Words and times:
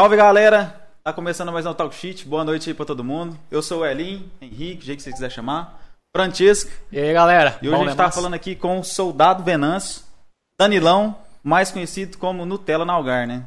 Salve 0.00 0.16
galera! 0.16 0.74
Tá 1.04 1.12
começando 1.12 1.52
mais 1.52 1.66
um 1.66 1.74
Talk 1.74 1.94
Sheet. 1.94 2.26
Boa 2.26 2.42
noite 2.42 2.70
aí 2.70 2.74
pra 2.74 2.86
todo 2.86 3.04
mundo. 3.04 3.38
Eu 3.50 3.60
sou 3.60 3.80
o 3.80 3.86
Elin, 3.86 4.30
Henrique, 4.40 4.78
do 4.78 4.84
jeito 4.86 4.96
que 4.96 5.02
você 5.02 5.12
quiser 5.12 5.30
chamar. 5.30 5.78
Francisco. 6.16 6.70
E 6.90 6.98
aí 6.98 7.12
galera? 7.12 7.58
E 7.60 7.68
hoje 7.68 7.76
Bom 7.76 7.82
a 7.84 7.86
gente 7.88 7.98
tá 7.98 8.10
falando 8.10 8.32
aqui 8.32 8.56
com 8.56 8.80
o 8.80 8.82
Soldado 8.82 9.44
Venâncio, 9.44 10.00
Danilão, 10.58 11.18
mais 11.44 11.70
conhecido 11.70 12.16
como 12.16 12.46
Nutella 12.46 12.86
na 12.86 12.94
Algar, 12.94 13.26
né? 13.26 13.44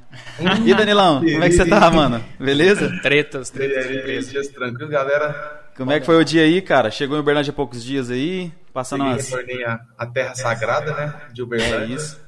E 0.64 0.76
Danilão, 0.76 1.22
como 1.22 1.44
é 1.44 1.50
que 1.50 1.56
você 1.56 1.68
tá, 1.68 1.90
mano? 1.90 2.24
Beleza? 2.40 3.00
Tretas, 3.02 3.50
E 3.50 3.60
aí, 3.60 3.70
tretas, 3.70 4.28
e 4.28 4.30
dias 4.30 4.48
tranquilos, 4.50 4.92
galera. 4.92 5.60
Como 5.76 5.92
é 5.92 6.00
que 6.00 6.06
foi 6.06 6.22
o 6.22 6.24
dia 6.24 6.44
aí, 6.44 6.62
cara? 6.62 6.92
Chegou 6.92 7.18
em 7.18 7.22
Uberlândia 7.22 7.50
há 7.50 7.56
poucos 7.56 7.84
dias 7.84 8.12
aí, 8.12 8.54
passando 8.72 9.00
Cheguei, 9.00 9.16
umas... 9.16 9.28
retornei 9.28 9.66
a, 9.66 9.80
a 9.98 10.06
terra 10.06 10.36
sagrada, 10.36 10.94
né? 10.94 11.16
De 11.34 11.42
Uberlândia. 11.42 11.96
É 11.96 11.98
isso. 11.98 12.23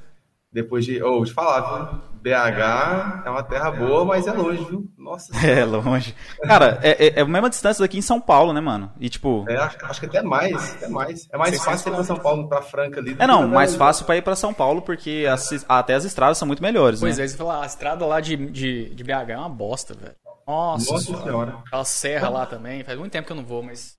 Depois 0.56 0.86
de. 0.86 1.02
Ô, 1.02 1.22
de 1.22 1.34
falar, 1.34 1.60
viu? 1.90 2.00
BH 2.22 3.22
é 3.26 3.30
uma 3.30 3.42
terra 3.42 3.70
boa, 3.70 4.06
mas 4.06 4.26
é 4.26 4.32
longe, 4.32 4.64
viu? 4.64 4.88
Nossa 4.96 5.30
É, 5.46 5.62
longe. 5.66 6.14
Cara, 6.44 6.78
é, 6.82 7.08
é, 7.08 7.18
é 7.18 7.20
a 7.20 7.26
mesma 7.26 7.50
distância 7.50 7.82
daqui 7.82 7.98
em 7.98 8.02
São 8.02 8.18
Paulo, 8.18 8.54
né, 8.54 8.60
mano? 8.60 8.90
E 8.98 9.10
tipo... 9.10 9.44
É, 9.48 9.56
acho, 9.58 9.76
acho 9.84 10.00
que 10.00 10.06
até 10.06 10.22
mais, 10.22 10.74
até 10.76 10.88
mais. 10.88 11.28
É 11.30 11.36
mais 11.36 11.62
fácil 11.62 11.90
ir 11.90 11.94
pra 11.94 12.04
São 12.04 12.16
Paulo, 12.16 12.48
pra 12.48 12.62
Franca 12.62 13.00
ali. 13.00 13.14
É, 13.18 13.26
não, 13.26 13.46
mais 13.46 13.76
fácil 13.76 14.06
pra 14.06 14.16
ir 14.16 14.22
pra 14.22 14.34
São 14.34 14.54
Paulo, 14.54 14.80
porque 14.80 15.26
as- 15.30 15.64
até 15.68 15.92
as 15.94 16.04
estradas 16.06 16.38
são 16.38 16.48
muito 16.48 16.62
melhores, 16.62 17.00
Pois 17.00 17.18
né? 17.18 17.24
é, 17.24 17.28
você 17.28 17.36
fala, 17.36 17.62
a 17.62 17.66
estrada 17.66 18.06
lá 18.06 18.18
de, 18.18 18.34
de, 18.34 18.94
de 18.94 19.04
BH 19.04 19.28
é 19.28 19.36
uma 19.36 19.50
bosta, 19.50 19.92
velho. 19.92 20.14
Nossa, 20.46 20.92
Nossa 20.94 21.22
senhora. 21.22 21.54
Aquela 21.66 21.84
serra 21.84 22.28
lá 22.30 22.46
também, 22.46 22.82
faz 22.82 22.98
muito 22.98 23.12
tempo 23.12 23.26
que 23.26 23.32
eu 23.32 23.36
não 23.36 23.44
vou, 23.44 23.62
mas. 23.62 23.94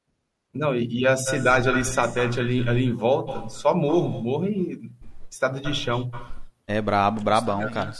Não, 0.54 0.76
e, 0.76 1.02
e 1.02 1.08
a 1.08 1.16
cidade 1.16 1.70
ali, 1.70 1.86
satélite 1.86 2.40
ali, 2.40 2.68
ali 2.68 2.84
em 2.84 2.94
volta, 2.96 3.48
só 3.48 3.76
morro, 3.76 4.10
morro 4.10 4.46
e 4.48 4.82
estado 5.30 5.62
de 5.62 5.74
chão. 5.76 6.10
É 6.68 6.82
brabo, 6.82 7.22
brabão, 7.22 7.70
cara. 7.72 7.92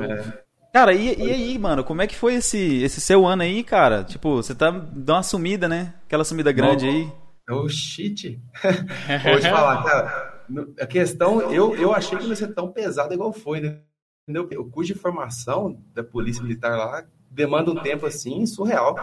É. 0.00 0.42
Cara, 0.72 0.92
e, 0.94 1.14
e 1.18 1.30
aí, 1.30 1.58
mano, 1.58 1.84
como 1.84 2.00
é 2.02 2.06
que 2.06 2.16
foi 2.16 2.34
esse, 2.34 2.82
esse 2.82 3.00
seu 3.00 3.26
ano 3.26 3.42
aí, 3.42 3.62
cara? 3.62 4.02
Tipo, 4.02 4.36
você 4.36 4.54
tá 4.54 4.70
dando 4.70 5.16
uma 5.16 5.22
sumida, 5.22 5.68
né? 5.68 5.94
Aquela 6.06 6.24
sumida 6.24 6.50
grande 6.50 6.88
aí. 6.88 7.12
Oh, 7.50 7.68
shit. 7.68 8.40
Vou 9.24 9.38
te 9.38 9.50
falar, 9.50 9.84
cara. 9.84 10.32
A 10.80 10.86
questão, 10.86 11.52
eu, 11.52 11.76
eu 11.76 11.94
achei 11.94 12.16
que 12.16 12.24
não 12.24 12.30
ia 12.30 12.36
ser 12.36 12.54
tão 12.54 12.72
pesado 12.72 13.12
igual 13.12 13.32
foi, 13.32 13.60
né? 13.60 13.78
Entendeu? 14.26 14.48
O 14.60 14.70
curso 14.70 14.94
de 14.94 14.98
formação 14.98 15.78
da 15.94 16.02
Polícia 16.02 16.42
Militar 16.42 16.76
lá 16.76 17.04
demanda 17.30 17.70
um 17.70 17.76
tempo 17.76 18.06
assim 18.06 18.46
surreal. 18.46 18.96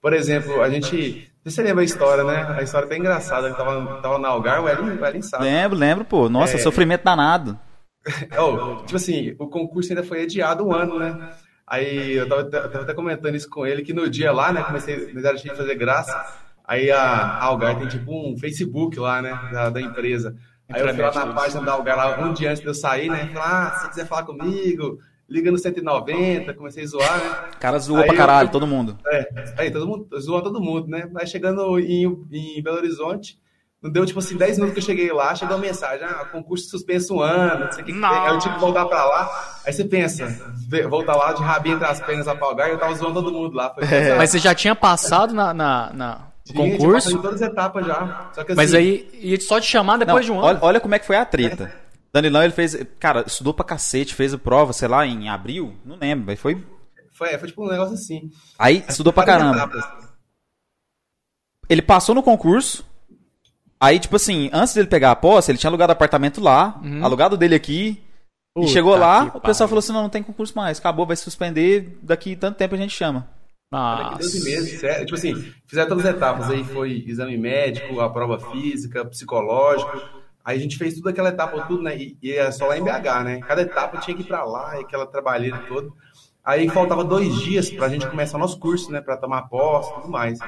Por 0.00 0.12
exemplo, 0.12 0.62
a 0.62 0.70
gente. 0.70 1.30
Você 1.44 1.62
lembra 1.62 1.82
a 1.82 1.84
história, 1.84 2.24
né? 2.24 2.56
A 2.58 2.62
história 2.62 2.86
até 2.86 2.96
engraçada. 2.96 3.48
Eu 3.48 3.54
tava, 3.54 4.00
tava 4.00 4.18
na 4.18 4.28
Algar, 4.28 4.62
o 4.62 4.68
Elin, 4.68 4.96
o 4.98 5.04
Elin 5.06 5.22
sabe. 5.22 5.44
Lembro, 5.44 5.78
lembro, 5.78 6.04
pô. 6.04 6.28
Nossa, 6.28 6.56
É. 6.56 6.58
sofrimento 6.58 7.04
danado. 7.04 7.58
Oh, 8.38 8.76
tipo 8.84 8.96
assim, 8.96 9.34
o 9.38 9.46
concurso 9.46 9.92
ainda 9.92 10.02
foi 10.02 10.22
adiado 10.22 10.66
um 10.66 10.72
ano, 10.72 10.98
né? 10.98 11.30
Aí 11.66 12.12
eu 12.12 12.28
tava, 12.28 12.40
eu 12.42 12.50
tava 12.50 12.80
até 12.82 12.94
comentando 12.94 13.34
isso 13.34 13.48
com 13.48 13.66
ele, 13.66 13.82
que 13.82 13.92
no 13.92 14.10
dia 14.10 14.32
lá, 14.32 14.52
né, 14.52 14.62
comecei, 14.62 15.12
nós 15.14 15.40
cheio 15.40 15.54
de 15.54 15.60
fazer 15.60 15.74
graça, 15.76 16.14
aí 16.66 16.90
a, 16.90 17.00
a 17.00 17.44
Algar 17.44 17.78
tem 17.78 17.88
tipo 17.88 18.12
um 18.12 18.36
Facebook 18.36 18.98
lá, 18.98 19.22
né, 19.22 19.30
da, 19.52 19.70
da 19.70 19.80
empresa. 19.80 20.36
Aí 20.68 20.80
eu 20.82 20.88
fui 20.94 21.02
lá 21.02 21.12
na 21.14 21.32
página 21.32 21.62
da 21.62 21.72
Algar 21.72 21.96
lá 21.96 22.20
um 22.26 22.32
dia 22.32 22.50
antes 22.50 22.60
de 22.60 22.68
eu 22.68 22.74
sair, 22.74 23.08
né, 23.08 23.30
falei, 23.32 23.42
ah, 23.42 23.70
se 23.74 23.82
você 23.82 23.88
quiser 23.90 24.06
falar 24.06 24.24
comigo, 24.24 24.98
liga 25.28 25.50
no 25.50 25.56
190, 25.56 26.52
comecei 26.54 26.84
a 26.84 26.86
zoar, 26.86 27.18
né. 27.18 27.50
O 27.54 27.58
cara 27.58 27.78
zoou 27.78 27.98
Aí 28.00 28.04
pra 28.06 28.14
eu- 28.14 28.18
caralho, 28.18 28.50
todo 28.50 28.66
mundo. 28.66 28.98
É, 29.06 29.28
aí 29.56 29.70
todo 29.70 29.86
mundo, 29.86 30.08
zoando 30.20 30.42
todo 30.44 30.60
mundo, 30.60 30.88
né? 30.88 31.08
Mas 31.10 31.30
chegando 31.30 31.78
em, 31.78 32.04
em 32.30 32.62
Belo 32.62 32.76
Horizonte, 32.78 33.38
não 33.82 33.90
deu 33.90 34.06
tipo 34.06 34.18
assim 34.20 34.36
10 34.36 34.58
minutos 34.58 34.74
que 34.74 34.80
eu 34.80 34.84
cheguei 34.96 35.12
lá, 35.12 35.34
chegou 35.34 35.56
a 35.56 35.60
mensagem, 35.60 36.06
ah, 36.06 36.24
concurso 36.26 36.68
suspenso 36.68 37.16
um 37.16 37.20
ano, 37.20 37.64
não 37.64 37.72
sei 37.72 37.82
o 37.82 37.86
que. 37.86 37.92
Aí 38.04 38.28
eu 38.32 38.38
tive 38.38 38.54
que 38.54 38.60
voltar 38.60 38.84
pra 38.86 39.04
lá. 39.04 39.58
Aí 39.66 39.72
você 39.72 39.84
pensa, 39.84 40.28
voltar 40.88 41.16
lá 41.16 41.32
de 41.32 41.42
rabinho 41.42 41.74
entre 41.76 41.86
as 41.88 42.00
pernas 42.00 42.28
a 42.28 42.34
palgar, 42.34 42.68
eu 42.68 42.78
tava 42.78 42.94
zoando 42.94 43.14
todo 43.22 43.32
mundo 43.32 43.54
lá. 43.54 43.74
Foi 43.74 43.82
É. 43.84 44.16
Mas 44.16 44.30
você 44.30 44.38
já 44.38 44.54
tinha 44.54 44.74
passado 44.76 45.34
na, 45.34 45.52
na, 45.52 45.92
na- 45.92 46.14
no 46.46 46.52
Tinha, 46.54 46.64
tinha 46.66 46.76
concurso, 46.78 46.94
passado 47.08 47.18
em 47.18 47.22
todas 47.22 47.42
as 47.42 47.48
etapas 47.48 47.86
já. 47.86 48.30
Só 48.32 48.44
que 48.44 48.52
assim, 48.52 48.56
mas 48.60 48.74
aí 48.74 49.08
ia 49.14 49.40
só 49.40 49.58
te 49.60 49.66
chamar 49.66 49.98
Não, 49.98 50.06
depois 50.06 50.24
de 50.26 50.30
um 50.32 50.38
ano. 50.38 50.46
olha, 50.46 50.58
olha 50.62 50.80
como 50.80 50.94
é 50.94 50.98
que 50.98 51.06
foi 51.06 51.16
a 51.16 51.24
treta. 51.24 51.72
Danilão, 52.12 52.42
ele 52.44 52.52
fez. 52.52 52.76
Cara, 53.00 53.24
estudou 53.26 53.54
pra 53.54 53.64
cacete, 53.64 54.14
fez 54.14 54.34
a 54.34 54.38
prova, 54.38 54.72
sei 54.72 54.86
lá, 54.86 55.06
em 55.06 55.28
abril? 55.28 55.74
Não 55.84 55.96
lembro, 55.96 56.26
mas 56.26 56.38
foi. 56.38 56.62
foi, 57.16 57.36
foi 57.38 57.48
tipo 57.48 57.64
um 57.64 57.70
negócio 57.70 57.94
assim. 57.94 58.30
Aí 58.58 58.84
estudou 58.88 59.12
pra 59.12 59.24
caramba. 59.24 59.56
etapas. 59.56 59.84
Ele 61.68 61.82
passou 61.82 62.14
no 62.14 62.22
concurso. 62.22 62.84
Aí, 63.82 63.98
tipo 63.98 64.14
assim, 64.14 64.48
antes 64.52 64.74
dele 64.74 64.86
pegar 64.86 65.10
a 65.10 65.16
posse, 65.16 65.50
ele 65.50 65.58
tinha 65.58 65.68
alugado 65.68 65.90
apartamento 65.92 66.40
lá, 66.40 66.80
alugado 67.02 67.36
dele 67.36 67.56
aqui. 67.56 68.00
e 68.56 68.60
Puta 68.60 68.68
chegou 68.68 68.96
lá, 68.96 69.32
o 69.34 69.40
pessoal 69.40 69.68
falou 69.68 69.80
assim: 69.80 69.92
não, 69.92 70.02
não 70.02 70.08
tem 70.08 70.22
concurso 70.22 70.56
mais, 70.56 70.78
acabou, 70.78 71.04
vai 71.04 71.16
suspender, 71.16 71.98
daqui 72.00 72.36
tanto 72.36 72.56
tempo 72.56 72.76
a 72.76 72.78
gente 72.78 72.94
chama. 72.94 73.28
Daqui 73.72 74.18
12 74.18 74.38
Nossa. 74.38 74.50
meses, 74.50 74.80
sério. 74.80 75.04
Tipo 75.04 75.16
assim, 75.16 75.52
fizeram 75.66 75.88
todas 75.88 76.06
as 76.06 76.14
etapas. 76.14 76.48
Aí 76.48 76.62
foi 76.62 77.04
exame 77.08 77.36
médico, 77.36 78.00
a 78.00 78.08
prova 78.08 78.38
física, 78.38 79.04
psicológico. 79.04 80.00
Aí 80.44 80.58
a 80.58 80.60
gente 80.60 80.76
fez 80.76 80.94
tudo 80.94 81.08
aquela 81.08 81.30
etapa, 81.30 81.62
tudo, 81.62 81.82
né? 81.82 81.96
E, 81.96 82.16
e 82.22 82.32
é 82.32 82.52
só 82.52 82.66
lá 82.66 82.78
em 82.78 82.84
BH, 82.84 83.24
né? 83.24 83.40
Cada 83.40 83.62
etapa 83.62 83.98
tinha 83.98 84.16
que 84.16 84.22
ir 84.22 84.26
pra 84.26 84.44
lá, 84.44 84.78
e 84.78 84.82
aquela 84.82 85.06
trabalheira 85.06 85.58
toda. 85.66 85.88
Aí 86.44 86.68
faltava 86.68 87.02
dois 87.02 87.34
dias 87.40 87.68
pra 87.70 87.88
gente 87.88 88.06
começar 88.06 88.36
o 88.36 88.40
nosso 88.40 88.58
curso, 88.60 88.92
né? 88.92 89.00
Pra 89.00 89.16
tomar 89.16 89.42
posse 89.48 89.90
e 89.90 89.94
tudo 89.94 90.08
mais. 90.08 90.38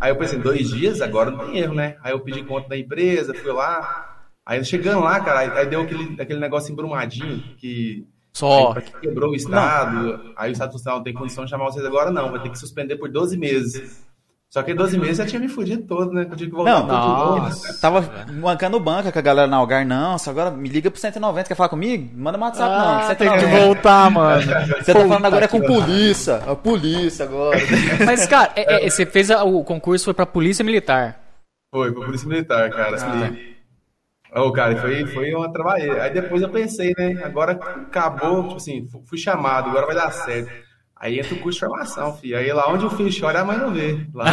Aí 0.00 0.10
eu 0.10 0.16
pensei, 0.16 0.38
dois 0.38 0.68
dias? 0.70 1.00
Agora 1.00 1.30
não 1.30 1.38
tem 1.46 1.58
erro, 1.58 1.74
né? 1.74 1.96
Aí 2.02 2.12
eu 2.12 2.20
pedi 2.20 2.42
conta 2.44 2.68
da 2.68 2.76
empresa, 2.76 3.32
fui 3.34 3.52
lá. 3.52 4.24
Aí 4.44 4.62
chegando 4.64 5.00
lá, 5.02 5.20
cara, 5.20 5.40
aí- 5.60 5.66
deu 5.66 5.80
aquele, 5.82 6.20
aquele 6.20 6.40
negócio 6.40 6.72
embrumadinho 6.72 7.42
que 7.56 8.06
Só. 8.32 8.72
Aí, 8.74 8.82
que 8.82 9.00
quebrou 9.00 9.30
o 9.32 9.34
Estado, 9.34 10.32
aí 10.36 10.50
o 10.50 10.52
Estado 10.52 10.72
Social 10.72 10.96
não 10.96 11.02
tem 11.04 11.12
condição 11.14 11.44
de 11.44 11.50
chamar 11.50 11.64
vocês 11.64 11.84
agora, 11.84 12.10
não. 12.10 12.30
Vai 12.30 12.40
ter 12.42 12.50
que 12.50 12.58
suspender 12.58 12.96
por 12.96 13.08
12 13.10 13.36
meses. 13.36 14.04
Só 14.52 14.64
que 14.64 14.72
em 14.72 14.74
12 14.74 14.98
meses 14.98 15.18
já 15.18 15.26
tinha 15.26 15.38
me 15.38 15.46
fudido 15.48 15.84
todo, 15.86 16.12
né? 16.12 16.22
Eu 16.28 16.36
tive 16.36 16.50
que 16.50 16.56
voltar 16.56 16.72
Não, 16.72 16.80
tudo 16.82 16.90
de 17.00 17.06
novo. 17.08 17.38
Nossa. 17.38 17.80
Tava 17.80 18.00
bancando 18.32 18.80
banca 18.80 19.12
com 19.12 19.18
a 19.20 19.22
galera 19.22 19.46
na 19.46 19.56
Algar, 19.56 19.86
não, 19.86 20.18
só 20.18 20.30
agora 20.30 20.50
me 20.50 20.68
liga 20.68 20.90
pro 20.90 21.00
190, 21.00 21.46
quer 21.46 21.54
falar 21.54 21.68
comigo? 21.68 22.10
Manda 22.16 22.36
um 22.36 22.40
WhatsApp, 22.40 22.68
não. 22.68 22.98
Ah, 22.98 23.14
tem 23.14 23.28
190. 23.28 23.38
que 23.60 23.64
voltar, 23.64 24.10
mano. 24.10 24.42
Você 24.42 24.92
tá 24.92 25.00
falando 25.06 25.24
agora 25.24 25.44
é 25.44 25.48
com 25.48 25.60
polícia, 25.60 26.36
a 26.38 26.56
polícia 26.56 27.24
agora. 27.26 27.58
Mas, 28.04 28.26
cara, 28.26 28.50
é- 28.56 28.86
é- 28.86 28.90
você 28.90 29.06
fez 29.06 29.30
a- 29.30 29.44
o 29.44 29.62
concurso 29.62 30.06
foi 30.06 30.14
pra 30.14 30.26
Polícia 30.26 30.64
Militar. 30.64 31.20
Foi, 31.72 31.92
foi 31.94 32.04
Polícia 32.06 32.28
Militar, 32.28 32.70
cara. 32.70 32.96
E- 33.28 33.50
Ô, 34.36 34.50
cara, 34.52 34.76
foi, 34.78 35.06
foi 35.06 35.32
uma 35.32 35.52
trabalheira. 35.52 36.02
Aí 36.02 36.12
depois 36.12 36.42
eu 36.42 36.48
pensei, 36.48 36.92
né? 36.98 37.20
Agora 37.24 37.52
acabou, 37.52 38.42
tipo 38.44 38.56
assim, 38.56 38.88
fu- 38.88 39.02
fui 39.06 39.18
chamado, 39.18 39.70
agora 39.70 39.86
vai 39.86 39.94
dar 39.94 40.10
certo. 40.12 40.50
Aí 41.00 41.18
entra 41.18 41.34
o 41.34 41.38
curso 41.40 41.58
de 41.58 41.66
formação, 41.66 42.14
filho. 42.18 42.36
Aí 42.36 42.52
lá 42.52 42.68
onde 42.70 42.84
o 42.84 42.90
filho 42.90 43.10
chora, 43.18 43.40
a 43.40 43.44
mãe 43.44 43.56
não 43.56 43.72
vê. 43.72 44.06
Lá. 44.14 44.26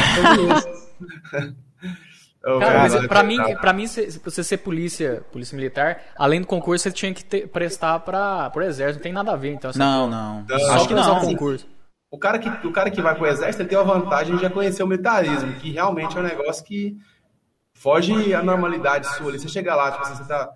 Ô, 2.46 2.60
Cara, 2.60 2.80
mas 2.80 2.94
olha, 2.96 3.08
pra 3.08 3.24
mim, 3.24 3.38
pra 3.62 3.74
mim, 3.74 3.88
se- 3.88 4.20
pra 4.20 4.30
você 4.32 4.44
ser 4.44 4.58
polícia, 4.58 5.24
polícia 5.32 5.56
militar, 5.56 6.02
além 6.18 6.42
do 6.42 6.48
concurso, 6.48 6.84
você 6.84 6.92
tinha 6.92 7.14
que 7.14 7.24
ter- 7.24 7.48
prestar 7.48 8.00
pra, 8.00 8.50
pro 8.50 8.64
exército. 8.64 9.00
Não 9.00 9.04
tem 9.04 9.14
nada 9.14 9.32
a 9.32 9.36
ver, 9.36 9.54
então. 9.54 9.72
você 9.72 9.80
Não, 9.80 10.10
não. 10.10 10.46
Não, 10.48 10.60
Só 10.60 10.74
Acho 10.74 10.88
que 10.88 10.94
não. 10.94 11.18
o 11.18 11.22
concurso. 11.22 11.66
O 12.12 12.18
cara 12.18 12.40
que, 12.40 12.50
o 12.68 12.72
cara 12.72 12.90
que 12.90 13.02
vai 13.02 13.16
pro 13.16 13.26
exército 13.28 13.62
ele 13.64 13.70
tem 13.70 13.78
a 13.78 13.84
vantagem 13.84 14.36
de 14.36 14.42
já 14.42 14.50
conhecer 14.50 14.82
o 14.84 14.88
militarismo, 14.88 15.54
que 15.56 15.72
realmente 15.72 16.18
é 16.18 16.20
um 16.20 16.24
negócio 16.24 16.64
que 16.64 16.96
foge 17.74 18.34
à 18.34 18.42
normalidade 18.42 19.08
sua. 19.16 19.30
ali. 19.30 19.40
Você 19.40 19.48
chega 19.50 19.76
lá, 19.76 19.92
tipo 19.92 20.04
assim, 20.04 20.16
você 20.16 20.24
tá. 20.28 20.50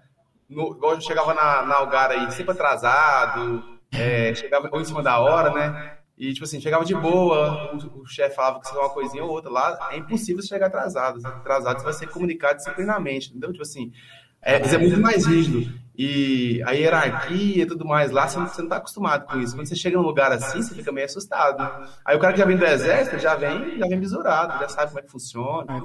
No, 0.50 0.72
igual 0.76 0.94
eu 0.96 1.02
chegava 1.02 1.34
na, 1.34 1.64
na 1.64 1.76
Algar 1.76 2.12
aí, 2.12 2.30
sempre 2.32 2.52
atrasado, 2.54 3.64
é, 3.94 4.34
chegava 4.34 4.70
ou 4.72 4.80
em 4.82 4.86
cima 4.86 5.02
da 5.04 5.20
hora, 5.20 5.50
né? 5.52 5.98
E, 6.22 6.34
tipo 6.34 6.46
assim, 6.46 6.62
chegava 6.62 6.86
de 6.86 6.94
boa, 6.94 7.74
o, 7.74 8.02
o 8.02 8.06
chefe 8.06 8.36
falava 8.36 8.60
que 8.60 8.68
você 8.68 8.78
uma 8.78 8.92
coisinha 8.92 9.24
ou 9.24 9.32
outra 9.32 9.50
lá, 9.50 9.90
é 9.92 9.98
impossível 9.98 10.40
você 10.40 10.50
chegar 10.50 10.68
atrasado. 10.68 11.20
Atrasado 11.26 11.80
você 11.80 11.84
vai 11.84 11.94
ser 11.94 12.10
comunicado 12.10 12.58
disciplinamente, 12.58 13.32
entendeu? 13.32 13.52
Tipo 13.52 13.64
assim, 13.64 13.92
é, 14.40 14.58
é 14.58 14.78
muito 14.78 15.02
mais 15.02 15.26
rígido. 15.26 15.74
E 15.98 16.62
a 16.64 16.74
hierarquia 16.74 17.64
e 17.64 17.66
tudo 17.66 17.86
mais 17.86 18.12
lá, 18.12 18.28
você 18.28 18.38
não, 18.38 18.48
você 18.48 18.62
não 18.62 18.70
tá 18.70 18.76
acostumado 18.78 19.26
com 19.26 19.40
isso. 19.40 19.56
Quando 19.56 19.66
você 19.66 19.76
chega 19.76 19.98
num 19.98 20.04
lugar 20.04 20.32
assim, 20.32 20.62
você 20.62 20.76
fica 20.76 20.92
meio 20.92 21.08
assustado. 21.08 21.88
Aí 22.06 22.16
o 22.16 22.20
cara 22.20 22.34
que 22.34 22.40
já 22.40 22.46
vem 22.46 22.56
do 22.56 22.66
exército 22.66 23.18
já 23.18 23.34
vem, 23.34 23.80
já 23.80 23.88
vem 23.88 24.00
visurado, 24.00 24.60
já 24.60 24.70
sabe 24.70 24.90
como 24.90 25.00
é 25.00 25.02
que 25.02 25.12
funciona. 25.12 25.76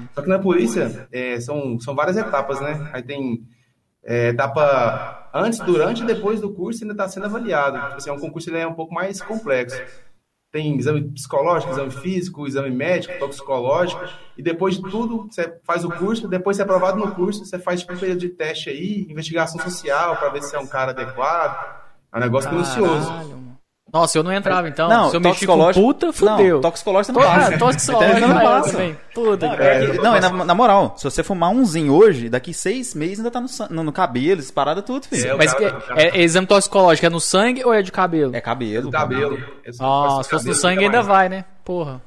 É. 0.00 0.14
Só 0.14 0.22
que 0.22 0.28
na 0.30 0.38
polícia 0.38 1.06
é, 1.12 1.38
são, 1.40 1.78
são 1.78 1.94
várias 1.94 2.16
etapas, 2.16 2.58
né? 2.58 2.88
Aí 2.90 3.02
tem 3.02 3.46
é, 4.04 4.28
etapa 4.28 5.28
antes, 5.32 5.58
durante 5.60 6.02
e 6.02 6.06
depois 6.06 6.40
do 6.40 6.52
curso 6.52 6.84
ainda 6.84 6.94
está 6.94 7.08
sendo 7.08 7.26
avaliado. 7.26 7.80
Tipo 7.80 7.96
assim, 7.96 8.10
é 8.10 8.12
um 8.12 8.20
concurso 8.20 8.50
ele 8.50 8.58
é 8.58 8.66
um 8.66 8.74
pouco 8.74 8.94
mais 8.94 9.20
complexo. 9.20 9.80
Tem 10.52 10.76
exame 10.76 11.02
psicológico, 11.10 11.72
exame 11.72 11.90
físico, 11.90 12.46
exame 12.46 12.70
médico, 12.70 13.18
toxicológico, 13.18 14.00
e 14.38 14.42
depois 14.42 14.76
de 14.76 14.82
tudo, 14.88 15.26
você 15.28 15.58
faz 15.64 15.84
o 15.84 15.90
curso, 15.90 16.28
depois 16.28 16.56
você 16.56 16.62
é 16.62 16.64
aprovado 16.64 16.96
no 16.96 17.12
curso, 17.12 17.44
você 17.44 17.58
faz 17.58 17.80
tipo 17.80 17.92
um 17.94 17.98
período 17.98 18.20
de 18.20 18.28
teste 18.28 18.70
aí, 18.70 19.04
investigação 19.10 19.60
social, 19.60 20.16
para 20.16 20.28
ver 20.28 20.42
se 20.44 20.54
é 20.54 20.58
um 20.60 20.66
cara 20.66 20.92
adequado. 20.92 21.82
É 22.12 22.18
um 22.18 22.20
negócio. 22.20 22.48
Caralho. 22.50 23.53
Nossa, 23.94 24.18
eu 24.18 24.24
não 24.24 24.32
entrava 24.32 24.68
então. 24.68 24.88
Não, 24.88 25.08
Se 25.10 25.16
eu 25.16 25.20
mexi 25.20 25.46
com 25.46 25.52
toxicológico- 25.56 25.86
puta, 25.86 26.12
fudeu. 26.12 26.54
Não, 26.56 26.60
toxicológico 26.60 27.12
não 27.18 27.22
passa. 27.26 27.56
toxicológico 27.58 28.18
Entendeu? 28.18 28.28
Não 28.34 28.40
passa. 28.42 28.70
também. 28.72 28.98
Puta 29.14 29.46
É. 29.46 29.92
Não, 30.02 30.16
e 30.16 30.20
na, 30.20 30.30
na 30.44 30.54
moral, 30.54 30.94
se 30.98 31.04
você 31.04 31.22
fumar 31.22 31.50
umzinho 31.50 31.94
hoje, 31.94 32.28
daqui 32.28 32.52
seis 32.52 32.92
meses 32.92 33.20
ainda 33.20 33.30
tá 33.30 33.40
no, 33.40 33.46
no, 33.70 33.84
no 33.84 33.92
cabelo, 33.92 34.40
essa 34.40 34.52
parada 34.52 34.82
tudo, 34.82 35.06
filho. 35.06 35.30
É, 35.30 35.36
Mas 35.36 35.54
cara- 35.54 35.72
cara- 35.80 36.02
é, 36.02 36.18
é 36.18 36.22
exame 36.22 36.46
toxicológico 36.46 37.06
é 37.06 37.10
no 37.10 37.20
sangue 37.20 37.64
ou 37.64 37.72
é 37.72 37.82
de 37.82 37.92
cabelo? 37.92 38.34
É 38.34 38.40
cabelo. 38.40 38.82
Do 38.82 38.90
cabelo. 38.90 39.38
Ah, 39.80 40.20
se 40.24 40.28
fosse 40.30 40.48
no 40.48 40.54
sangue 40.54 40.84
ainda 40.84 40.96
mais- 40.96 41.06
vai, 41.06 41.28
né? 41.28 41.44
Porra. 41.64 42.02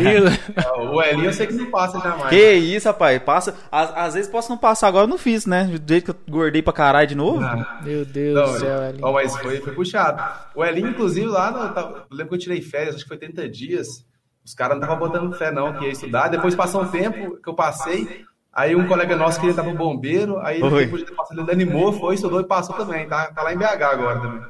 Grilo. 0.00 0.28
O 0.92 1.00
Elinho 1.02 1.26
eu 1.26 1.32
sei 1.32 1.46
que 1.46 1.54
não 1.54 1.70
passa 1.70 1.98
jamais. 2.00 2.28
Que 2.28 2.52
isso, 2.54 2.88
rapaz, 2.88 3.22
passa. 3.22 3.54
Às, 3.70 3.96
às 3.96 4.14
vezes 4.14 4.30
posso 4.30 4.50
não 4.50 4.58
passar, 4.58 4.88
agora 4.88 5.04
eu 5.04 5.08
não 5.08 5.16
fiz, 5.16 5.46
né? 5.46 5.64
Do 5.64 5.88
jeito 5.92 6.04
que 6.04 6.10
eu 6.10 6.16
gordei 6.34 6.60
pra 6.62 6.72
caralho 6.72 7.06
de 7.06 7.14
novo. 7.14 7.40
Ah. 7.42 7.80
Meu 7.82 8.04
Deus 8.04 8.34
Não, 8.34 8.52
do 8.52 8.58
céu, 8.58 8.82
Elinho. 8.82 9.06
ó, 9.06 9.12
mas 9.12 9.36
foi, 9.38 9.60
foi 9.60 9.72
puxado. 9.72 10.22
O 10.54 10.64
Elinho, 10.64 10.88
inclusive, 10.88 11.26
lá, 11.26 11.50
no, 11.50 11.72
tava- 11.72 12.06
eu 12.10 12.16
lembro 12.16 12.28
que 12.30 12.34
eu 12.34 12.38
tirei 12.38 12.60
férias, 12.60 12.96
acho 12.96 13.04
que 13.04 13.08
foi 13.08 13.16
30 13.18 13.48
dias. 13.48 14.04
Os 14.44 14.52
caras 14.54 14.76
não 14.76 14.82
estavam 14.82 14.98
botando 15.08 15.32
fé, 15.36 15.52
não, 15.52 15.72
que 15.74 15.84
ia 15.84 15.92
estudar. 15.92 16.28
Depois 16.28 16.54
passou 16.54 16.82
um 16.82 16.88
tempo 16.88 17.36
que 17.40 17.48
eu 17.48 17.54
passei. 17.54 18.24
Aí 18.52 18.74
um 18.74 18.86
colega 18.88 19.16
nosso 19.16 19.38
queria 19.38 19.52
estar 19.52 19.62
pro 19.62 19.72
bombeiro. 19.74 20.38
Aí 20.40 20.56
ele, 20.60 20.64
Oi. 20.74 20.84
depois 20.84 21.02
de 21.02 21.08
ter 21.08 21.14
passado, 21.14 21.40
ele 21.40 21.52
animou, 21.52 21.92
foi, 21.92 22.16
estudou 22.16 22.40
e 22.40 22.44
passou 22.44 22.74
também. 22.76 23.06
Tá, 23.08 23.28
tá 23.28 23.42
lá 23.44 23.54
em 23.54 23.56
BH 23.56 23.64
agora 23.82 24.20
também. 24.20 24.42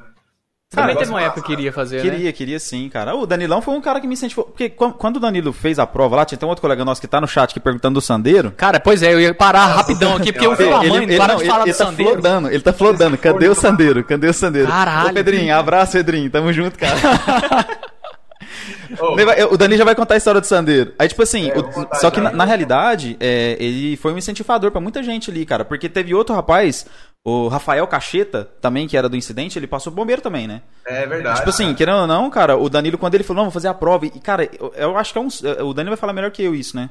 Também 0.75 0.95
teve 0.95 1.09
uma 1.11 1.21
época 1.21 1.41
que 1.41 1.47
queria 1.47 1.71
fazer, 1.71 1.97
né? 1.97 2.01
Queria, 2.09 2.33
queria 2.33 2.59
sim, 2.59 2.89
cara. 2.89 3.15
O 3.15 3.25
Danilão 3.25 3.61
foi 3.61 3.73
um 3.75 3.81
cara 3.81 3.99
que 4.01 4.07
me 4.07 4.13
incentivou. 4.13 4.45
Porque 4.45 4.69
quan- 4.69 4.91
quando 4.91 5.17
o 5.17 5.19
Danilo 5.19 5.53
fez 5.53 5.77
a 5.79 5.85
prova 5.87 6.15
lá, 6.15 6.25
tinha 6.25 6.35
até 6.37 6.45
um 6.45 6.49
outro 6.49 6.61
colega 6.61 6.83
nosso 6.83 6.99
que 7.01 7.07
tá 7.07 7.21
no 7.21 7.27
chat 7.27 7.51
aqui 7.51 7.59
perguntando 7.59 7.95
do 7.95 8.01
Sandeiro. 8.01 8.51
Cara, 8.57 8.79
pois 8.79 9.03
é, 9.03 9.13
eu 9.13 9.19
ia 9.21 9.33
parar 9.33 9.65
rapidão 9.67 10.15
aqui, 10.17 10.31
porque 10.31 10.45
eu 10.45 10.55
vi 10.55 10.63
Ele- 10.63 10.73
a 10.73 10.77
mãe, 10.83 11.07
não 11.07 11.17
para 11.17 11.35
de 11.35 11.45
falar 11.45 11.63
ele 11.63 11.71
do 11.73 11.77
tá 11.77 11.85
sandeiro. 11.85 12.11
flodando, 12.13 12.47
ele 12.49 12.61
tá 12.61 12.73
flodando. 12.73 13.17
Cadê 13.17 13.47
o 13.47 13.55
Sandeiro? 13.55 14.03
Cadê 14.03 14.27
o 14.27 14.33
Sandeiro? 14.33 14.67
Caralho. 14.67 15.09
Ô, 15.09 15.13
Pedrinho, 15.13 15.55
abraço, 15.55 15.93
Pedrinho. 15.93 16.29
Tamo 16.29 16.51
junto, 16.51 16.77
cara. 16.79 16.95
Ele 19.13 19.25
vai- 19.25 19.43
O 19.45 19.57
Dani 19.57 19.77
já 19.77 19.83
vai 19.83 19.95
contar 19.95 20.13
a 20.13 20.17
história 20.17 20.39
do 20.39 20.45
Sandeiro. 20.45 20.93
Aí, 20.99 21.07
tipo 21.07 21.23
assim, 21.23 21.49
É, 21.49 21.57
o- 21.57 21.87
só 21.99 22.11
que 22.11 22.21
na, 22.21 22.31
na 22.31 22.45
realidade, 22.45 23.17
é, 23.19 23.57
ele 23.59 23.97
foi 23.97 24.13
um 24.13 24.17
incentivador 24.17 24.69
pra 24.71 24.79
muita 24.79 25.01
gente 25.01 25.31
ali, 25.31 25.45
cara. 25.45 25.65
Porque 25.65 25.89
teve 25.89 26.13
outro 26.13 26.35
rapaz, 26.35 26.85
o 27.25 27.47
Rafael 27.47 27.87
Cacheta, 27.87 28.45
também, 28.59 28.87
que 28.87 28.97
era 28.97 29.07
do 29.07 29.15
incidente, 29.15 29.57
ele 29.57 29.67
passou 29.67 29.91
bombeiro 29.93 30.21
também, 30.21 30.47
né? 30.47 30.61
é 30.85 31.05
verdade. 31.05 31.37
Tipo 31.39 31.49
assim, 31.49 31.73
querendo 31.73 31.99
ou 32.01 32.07
não, 32.07 32.29
cara, 32.29 32.57
o 32.57 32.69
Danilo, 32.69 32.97
quando 32.97 33.15
ele 33.15 33.23
falou, 33.23 33.37
não, 33.43 33.45
vou 33.49 33.53
fazer 33.53 33.69
a 33.69 33.73
prova. 33.73 34.05
E, 34.05 34.11
cara, 34.19 34.49
eu, 34.59 34.73
eu 34.75 34.97
acho 34.97 35.13
que 35.13 35.17
é 35.17 35.21
um. 35.21 35.27
O 35.65 35.73
Danilo 35.73 35.91
vai 35.95 35.97
falar 35.97 36.13
melhor 36.13 36.31
que 36.31 36.43
eu 36.43 36.53
isso, 36.53 36.75
né? 36.75 36.89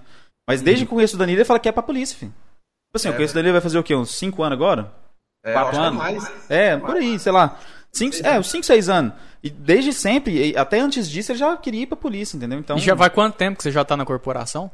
Mas 0.48 0.60
desde 0.62 0.84
que 0.86 0.90
eu 0.90 0.94
conheço 0.96 1.16
o 1.16 1.18
Danilo, 1.18 1.38
ele 1.38 1.44
fala 1.44 1.58
que 1.60 1.68
é 1.68 1.72
pra 1.72 1.82
polícia, 1.82 2.16
filho. 2.16 2.30
Tipo 2.32 2.96
assim, 2.96 3.08
eu 3.08 3.12
É. 3.12 3.16
conheço 3.16 3.32
o 3.32 3.36
Danilo, 3.36 3.52
vai 3.52 3.60
fazer 3.60 3.78
o 3.78 3.82
quê? 3.82 3.94
Uns 3.94 4.10
5 4.16 4.42
anos 4.42 4.56
agora? 4.56 4.92
é, 5.44 5.50
eu 5.50 5.54
quatro 5.54 5.76
é 5.78 5.82
anos. 5.84 5.98
mais. 5.98 6.32
É, 6.50 6.76
por 6.76 6.96
aí, 6.96 7.18
sei 7.18 7.32
lá. 7.32 7.58
Cinco, 7.92 8.16
é, 8.24 8.38
uns 8.38 8.50
5, 8.50 8.64
6 8.64 8.88
anos. 8.88 9.12
E 9.42 9.50
desde 9.50 9.92
sempre, 9.92 10.50
e 10.52 10.56
até 10.56 10.80
antes 10.80 11.10
disso, 11.10 11.32
ele 11.32 11.38
já 11.38 11.56
queria 11.58 11.82
ir 11.82 11.86
pra 11.86 11.96
polícia, 11.96 12.36
entendeu? 12.36 12.58
Então. 12.58 12.76
E 12.76 12.80
já 12.80 12.94
vai 12.94 13.10
quanto 13.10 13.36
tempo 13.36 13.56
que 13.58 13.62
você 13.62 13.70
já 13.70 13.84
tá 13.84 13.96
na 13.96 14.04
corporação? 14.06 14.70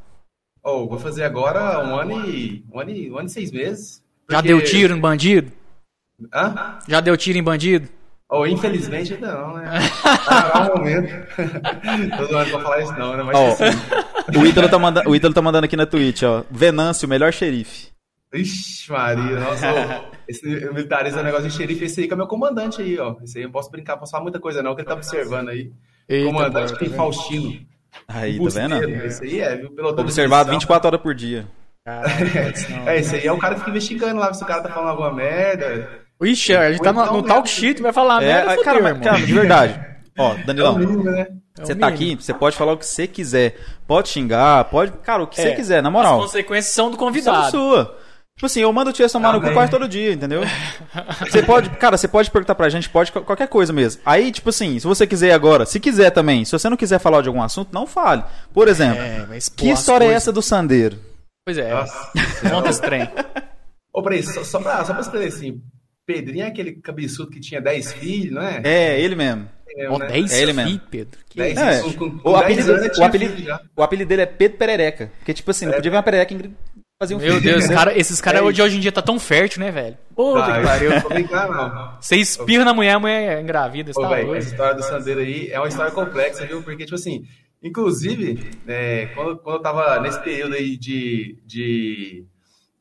Ô, 0.63 0.87
vou 0.87 0.99
fazer 0.99 1.25
agora 1.25 1.85
um 1.85 1.97
ano 1.97 2.29
e. 2.29 2.65
Um 2.73 2.79
ano 2.81 2.91
e, 2.91 3.11
um 3.11 3.19
ano 3.19 3.27
e 3.27 3.31
seis 3.31 3.51
meses. 3.51 4.03
Já 4.31 4.41
deu 4.41 4.63
tiro 4.63 4.95
em 4.95 5.01
bandido? 5.01 5.51
Hã? 6.35 6.79
Já 6.87 7.01
deu 7.01 7.17
tiro 7.17 7.39
em 7.39 7.43
bandido? 7.43 7.89
Ou 8.31 8.47
infelizmente 8.47 9.15
ainda 9.15 9.33
não, 9.33 9.55
né? 9.55 9.65
Ah, 10.27 10.67
é 10.69 10.71
um 10.71 10.77
momento. 10.77 11.09
Todo 12.19 12.37
ano 12.37 12.51
pra 12.51 12.61
falar 12.61 12.83
isso 12.83 12.93
não, 12.93 13.17
né? 13.17 13.23
Mas 13.23 13.39
Ó, 13.39 13.49
assim, 13.49 14.39
o, 14.39 14.47
Ítalo 14.47 14.69
tá 14.69 14.79
mandando, 14.79 15.09
o 15.09 15.17
Ítalo 15.17 15.33
tá 15.33 15.41
mandando 15.41 15.65
aqui 15.65 15.77
na 15.77 15.87
Twitch, 15.87 16.25
ó. 16.25 16.45
Venâncio, 16.51 17.07
o 17.07 17.09
melhor 17.09 17.33
xerife. 17.33 17.89
Ixi, 18.35 18.93
Maria, 18.93 19.41
nossa, 19.41 20.05
esse 20.29 20.47
militarismo 20.47 21.21
é 21.21 21.23
um 21.23 21.25
negócio 21.25 21.49
de 21.49 21.55
xerife, 21.55 21.87
esse 21.87 22.03
aí 22.03 22.07
que 22.07 22.13
é 22.13 22.17
meu 22.17 22.27
comandante 22.27 22.83
aí, 22.83 22.99
ó. 22.99 23.17
Esse 23.23 23.39
aí 23.39 23.45
eu 23.45 23.49
não 23.49 23.53
posso 23.53 23.71
brincar, 23.71 23.97
posso 23.97 24.13
falar 24.13 24.23
muita 24.23 24.39
coisa 24.39 24.63
não, 24.63 24.75
que 24.75 24.83
ele 24.83 24.89
tá 24.89 24.95
observando 24.95 25.49
aí. 25.49 25.73
Eita, 26.07 26.31
comandante 26.31 26.75
porra, 26.75 26.91
tá 26.91 26.97
Faustino. 26.97 27.67
Aí, 28.07 28.39
tá 28.39 28.51
vendo? 28.51 29.07
Esse 29.07 29.25
aí 29.25 29.41
é, 29.41 29.57
viu? 29.57 29.71
Pelotão 29.71 30.05
Observado 30.05 30.51
missão. 30.51 30.61
24 30.61 30.89
horas 30.89 31.01
por 31.01 31.15
dia. 31.15 31.47
É, 32.87 32.99
esse 32.99 33.17
aí 33.17 33.27
é 33.27 33.33
o 33.33 33.39
cara 33.39 33.55
que 33.55 33.61
fica 33.61 33.71
investigando 33.71 34.21
lá 34.21 34.33
se 34.33 34.43
o 34.43 34.47
cara 34.47 34.63
tá 34.63 34.69
falando 34.69 34.91
alguma 34.91 35.13
merda. 35.13 35.89
Ixi, 36.23 36.55
a 36.57 36.71
gente 36.73 36.83
tá 36.83 36.93
no, 36.93 37.13
no 37.13 37.23
talk 37.23 37.49
shit, 37.49 37.81
vai 37.81 37.93
falar 37.93 38.23
É, 38.23 38.27
merda, 38.27 38.51
fudeu, 38.51 38.65
cara, 38.65 38.79
irmão. 38.79 39.01
cara, 39.03 39.17
de 39.19 39.33
verdade. 39.33 39.81
Ó, 40.19 40.33
É 40.33 40.35
o 40.43 40.47
Danilão, 40.47 40.79
mínimo, 40.79 41.05
né? 41.05 41.27
É 41.59 41.65
você 41.65 41.75
tá 41.77 41.91
mínimo. 41.91 42.13
aqui, 42.15 42.25
você 42.25 42.35
pode 42.35 42.57
falar 42.57 42.73
o 42.73 42.77
que 42.77 42.87
você 42.87 43.07
quiser. 43.07 43.57
Pode 43.87 44.09
xingar, 44.09 44.65
pode. 44.65 44.91
Cara, 45.03 45.23
o 45.23 45.27
que 45.29 45.37
você 45.37 45.49
É, 45.49 45.55
quiser, 45.55 45.81
na 45.83 45.89
As 45.89 45.93
moral. 45.93 46.21
consequências 46.21 46.75
são 46.75 46.87
do 46.91 46.97
São 46.97 47.07
convidado. 47.07 47.51
sua. 47.53 47.97
Tipo 48.35 48.47
assim, 48.47 48.61
eu 48.61 48.73
mando 48.73 48.91
o 48.91 48.93
Tia 48.93 49.09
tomar 49.09 49.33
no 49.33 49.39
cu 49.41 49.47
Amém. 49.47 49.55
quase 49.55 49.71
todo 49.71 49.89
dia, 49.89 50.13
entendeu? 50.13 50.43
Você 51.29 51.43
pode, 51.43 51.71
cara, 51.71 51.97
você 51.97 52.07
pode 52.07 52.31
perguntar 52.31 52.55
pra 52.55 52.69
gente, 52.69 52.89
pode 52.89 53.11
qual- 53.11 53.25
qualquer 53.25 53.49
coisa 53.49 53.73
mesmo. 53.73 54.01
Aí, 54.07 54.31
tipo 54.31 54.51
assim, 54.51 54.79
se 54.79 54.87
você 54.87 55.07
quiser 55.09 55.33
agora, 55.33 55.67
se 55.67 55.81
quiser 55.81 56.11
também, 56.11 56.45
se 56.45 56.53
você 56.53 56.69
não 56.69 56.77
quiser 56.77 57.01
falar 57.01 57.21
de 57.21 57.29
algum 57.29 57.43
assunto, 57.43 57.71
não 57.73 57.85
fale. 57.87 58.23
Por 58.55 58.69
exemplo, 58.69 59.03
É, 59.03 59.27
que 59.57 59.71
as 59.73 59.81
história 59.81 60.05
é 60.05 60.13
essa 60.13 60.33
do 60.33 60.41
Sandeiro? 60.41 60.99
Pois 61.49 61.57
é, 61.57 61.71
Nossa. 61.73 62.11
conta 62.51 62.69
esse 62.69 62.83
trem. 62.83 63.09
Ô, 63.91 64.03
peraí, 64.03 64.23
só, 64.23 64.45
só, 64.45 64.61
pra, 64.61 64.85
só 64.85 64.93
pra 64.93 65.01
esclarecer 65.01 65.39
assim, 65.39 65.63
Pedrinho 66.07 66.45
é 66.45 66.49
aquele 66.49 66.73
cabeçudo 66.73 67.31
que 67.31 67.41
tinha 67.41 67.59
10 67.59 67.95
filhos, 67.95 68.35
não 68.35 68.43
é? 68.43 68.61
É, 68.65 69.01
ele 69.01 69.15
mesmo. 69.15 69.49
É, 69.77 69.89
Ó, 69.89 69.99
né? 69.99 70.09
10 70.09 70.33
É 70.33 70.43
ele 70.43 70.53
mesmo. 70.53 70.71
filhos, 70.73 70.87
Pedro. 70.91 71.21
Que 71.27 71.39
Dez 71.39 71.57
É, 71.59 71.81
com- 71.83 71.93
com- 71.95 72.19
com 72.19 72.31
o 72.31 72.39
10 72.43 72.69
apelido, 72.69 73.01
o, 73.01 73.05
apelido, 73.05 73.35
filho 73.37 73.59
o 73.77 73.83
apelido 73.83 74.09
dele 74.11 74.23
é 74.23 74.27
Pedro 74.27 74.59
Perereca. 74.59 75.11
Porque, 75.19 75.33
tipo 75.33 75.51
assim, 75.51 75.65
não 75.65 75.73
podia 75.73 75.91
ver 75.91 75.97
uma 75.97 76.03
perereca 76.03 76.35
e 76.35 76.51
fazer 77.03 77.15
um 77.15 77.19
Meu 77.19 77.29
filho, 77.31 77.41
Deus, 77.43 77.65
entendeu? 77.65 77.79
cara, 77.79 77.99
esses 77.99 78.21
caras 78.21 78.43
É 78.47 78.53
de 78.53 78.61
hoje 78.63 78.77
em 78.77 78.81
dia 78.81 78.93
tá 78.93 79.01
tão 79.01 79.19
fértil, 79.19 79.61
né, 79.61 79.71
velho? 79.71 79.97
Puta 80.15 80.41
Tá, 80.41 80.59
que 80.61 80.67
pariu. 80.67 80.91
eu 80.91 80.95
não 80.97 81.01
tô 81.03 81.09
brincando, 81.15 81.55
não. 81.55 81.97
Você 82.01 82.17
espirra 82.17 82.65
na 82.65 82.75
mulher, 82.75 82.93
a 82.93 82.99
mulher 83.01 83.41
engravida, 83.41 83.93
você 83.93 84.01
Ô, 84.01 84.03
tá 84.03 84.09
doido. 84.17 84.35
essa 84.37 84.49
história 84.51 84.75
do 84.75 84.83
Sandeiro 84.83 85.21
aí 85.21 85.49
é 85.51 85.59
uma 85.59 85.69
história 85.69 85.93
complexa, 85.93 86.45
viu? 86.47 86.63
Porque, 86.63 86.85
tipo 86.85 86.95
assim, 86.97 87.23
inclusive, 87.63 88.51
é, 88.67 89.07
quando, 89.15 89.39
quando 89.39 89.57
eu 89.57 89.63
tava 89.63 90.01
nesse 90.01 90.21
período 90.21 90.55
aí 90.55 90.77
de, 90.77 91.41
de, 91.45 92.27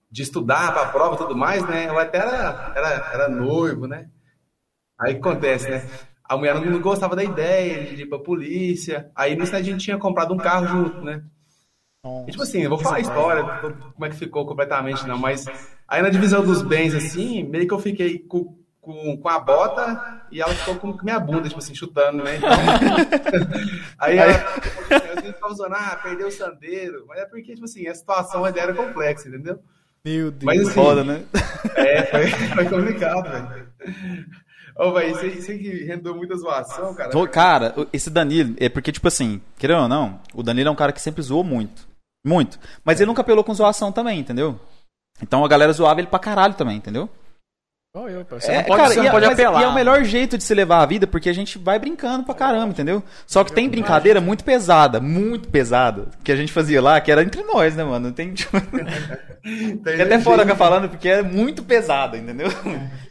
de 0.10 0.22
estudar 0.22 0.74
pra 0.74 0.88
prova 0.88 1.16
e 1.16 1.18
tudo 1.18 1.36
mais, 1.36 1.68
né? 1.68 1.88
Eu 1.88 1.98
até 1.98 2.20
era, 2.20 2.74
era, 2.76 2.90
era 3.14 3.30
noivo, 3.30 3.88
né? 3.88 4.10
Aí 5.00 5.16
acontece, 5.16 5.70
né? 5.70 5.88
A 6.24 6.36
mulher 6.36 6.60
não, 6.60 6.82
gostava 6.82 7.16
da 7.16 7.24
ideia 7.24 7.96
de 7.96 8.04
ir 8.04 8.06
pra 8.08 8.20
polícia. 8.20 9.10
Aí 9.16 9.36
nisso 9.36 9.56
a 9.56 9.62
gente 9.62 9.84
tinha 9.84 9.98
comprado 9.98 10.34
um 10.34 10.38
carro 10.38 10.68
junto, 10.68 11.02
né? 11.02 11.24
E, 12.28 12.32
tipo 12.32 12.44
assim, 12.44 12.62
eu 12.62 12.70
vou 12.70 12.80
falar 12.80 12.98
a 12.98 13.02
história, 13.02 13.44
como 13.94 14.06
é 14.06 14.10
que 14.10 14.16
ficou 14.16 14.46
completamente, 14.46 15.06
não, 15.08 15.18
mas 15.18 15.46
aí 15.88 16.02
na 16.02 16.10
divisão 16.10 16.44
dos 16.44 16.62
bens, 16.62 16.94
assim, 16.94 17.44
meio 17.44 17.68
que 17.68 17.74
eu 17.74 17.80
fiquei 17.80 18.20
com, 18.20 18.58
com, 18.80 19.18
com 19.18 19.30
a 19.30 19.40
bota 19.40 20.17
e 20.32 20.42
ela 20.42 20.54
ficou 20.54 20.76
com 20.76 21.04
minha 21.04 21.20
bunda, 21.20 21.48
tipo 21.48 21.60
assim, 21.60 21.76
chutando, 21.76 22.24
né? 22.24 22.38
Então, 22.38 22.50
aí 24.00 24.18
ela 24.18 24.34
ficava 25.22 25.54
usando, 25.54 25.74
ah, 25.74 26.00
perdeu 26.02 26.28
o 26.28 26.32
sandeiro, 26.32 27.06
mas 27.08 27.20
é 27.20 27.26
porque, 27.26 27.54
tipo 27.54 27.66
assim, 27.66 27.88
a 27.88 27.96
situação 27.96 28.44
ainda 28.46 28.60
era 28.60 28.74
complexa, 28.74 29.28
entendeu? 29.28 29.60
Meu 30.04 30.32
Deus. 30.32 30.44
Mas 30.44 30.62
assim, 30.62 30.74
Foda, 30.74 31.04
né? 31.04 31.24
é, 31.76 32.04
foi, 32.04 32.28
foi 32.28 32.66
complicado, 32.66 33.30
velho. 33.30 33.68
Ô, 34.78 34.92
velho, 34.92 35.18
aí 35.18 35.42
que 35.42 35.86
rendeu 35.86 36.16
muita 36.16 36.36
zoação, 36.36 36.94
cara. 36.94 37.10
Tô- 37.10 37.28
Cara, 37.28 37.74
esse 37.92 38.10
Danilo, 38.10 38.56
é 38.60 38.70
porque, 38.70 38.92
tipo 38.92 39.08
assim, 39.08 39.42
querendo 39.58 39.82
ou 39.82 39.88
não, 39.88 40.22
o 40.34 40.44
Danilo 40.44 40.70
é 40.70 40.72
um 40.72 40.76
cara 40.76 40.94
que 40.94 41.02
sempre 41.02 41.22
zoou 41.22 41.44
muito. 41.44 41.88
Muito. 42.26 42.60
Mas 42.84 43.00
ele 43.00 43.08
nunca 43.08 43.22
apelou 43.22 43.44
com 43.44 43.54
zoação 43.54 43.92
também, 43.92 44.20
entendeu? 44.20 44.60
Então 45.22 45.44
a 45.44 45.48
galera 45.48 45.74
zoava 45.74 46.00
ele 46.00 46.08
pra 46.08 46.20
caralho 46.20 46.54
também, 46.54 46.78
entendeu? 46.78 47.10
Igual 47.96 48.10
eu, 48.10 48.26
pô. 48.26 48.40
Você 48.40 48.52
É, 48.52 48.58
não 48.58 48.64
pode, 48.66 48.82
cara, 48.82 48.94
você 48.94 49.00
e, 49.00 49.02
não 49.04 49.08
é- 49.08 49.12
pode 49.12 49.26
apelar. 49.26 49.62
e 49.62 49.64
é 49.64 49.68
o 49.68 49.74
melhor 49.74 50.04
jeito 50.04 50.38
de 50.38 50.44
se 50.44 50.54
levar 50.54 50.82
a 50.82 50.86
vida, 50.86 51.08
porque 51.08 51.30
a 51.30 51.34
gente 51.34 51.58
vai 51.58 51.80
brincando 51.80 52.24
pra 52.24 52.36
caramba, 52.36 52.68
entendeu? 52.70 53.02
Só 53.26 53.44
que 53.44 53.52
tem 53.54 53.68
brincadeira 53.70 54.22
muito 54.22 54.44
pesada, 54.44 55.00
muito 55.00 55.48
pesada, 55.48 56.08
que 56.24 56.32
a 56.32 56.36
gente 56.36 56.52
fazia 56.52 56.82
lá, 56.82 57.00
que 57.02 57.12
era 57.12 57.24
entre 57.24 57.42
nós, 57.44 57.76
né, 57.76 57.84
mano? 57.84 58.12
Tem, 58.12 58.34
tipo, 58.36 58.52
Tem 59.84 59.94
é 60.00 60.02
até 60.04 60.20
fora 60.20 60.46
que 60.46 60.52
eu 60.52 60.56
falando, 60.56 60.90
porque 60.90 61.08
é 61.10 61.24
muito 61.24 61.64
pesada, 61.64 62.18
entendeu? 62.18 62.50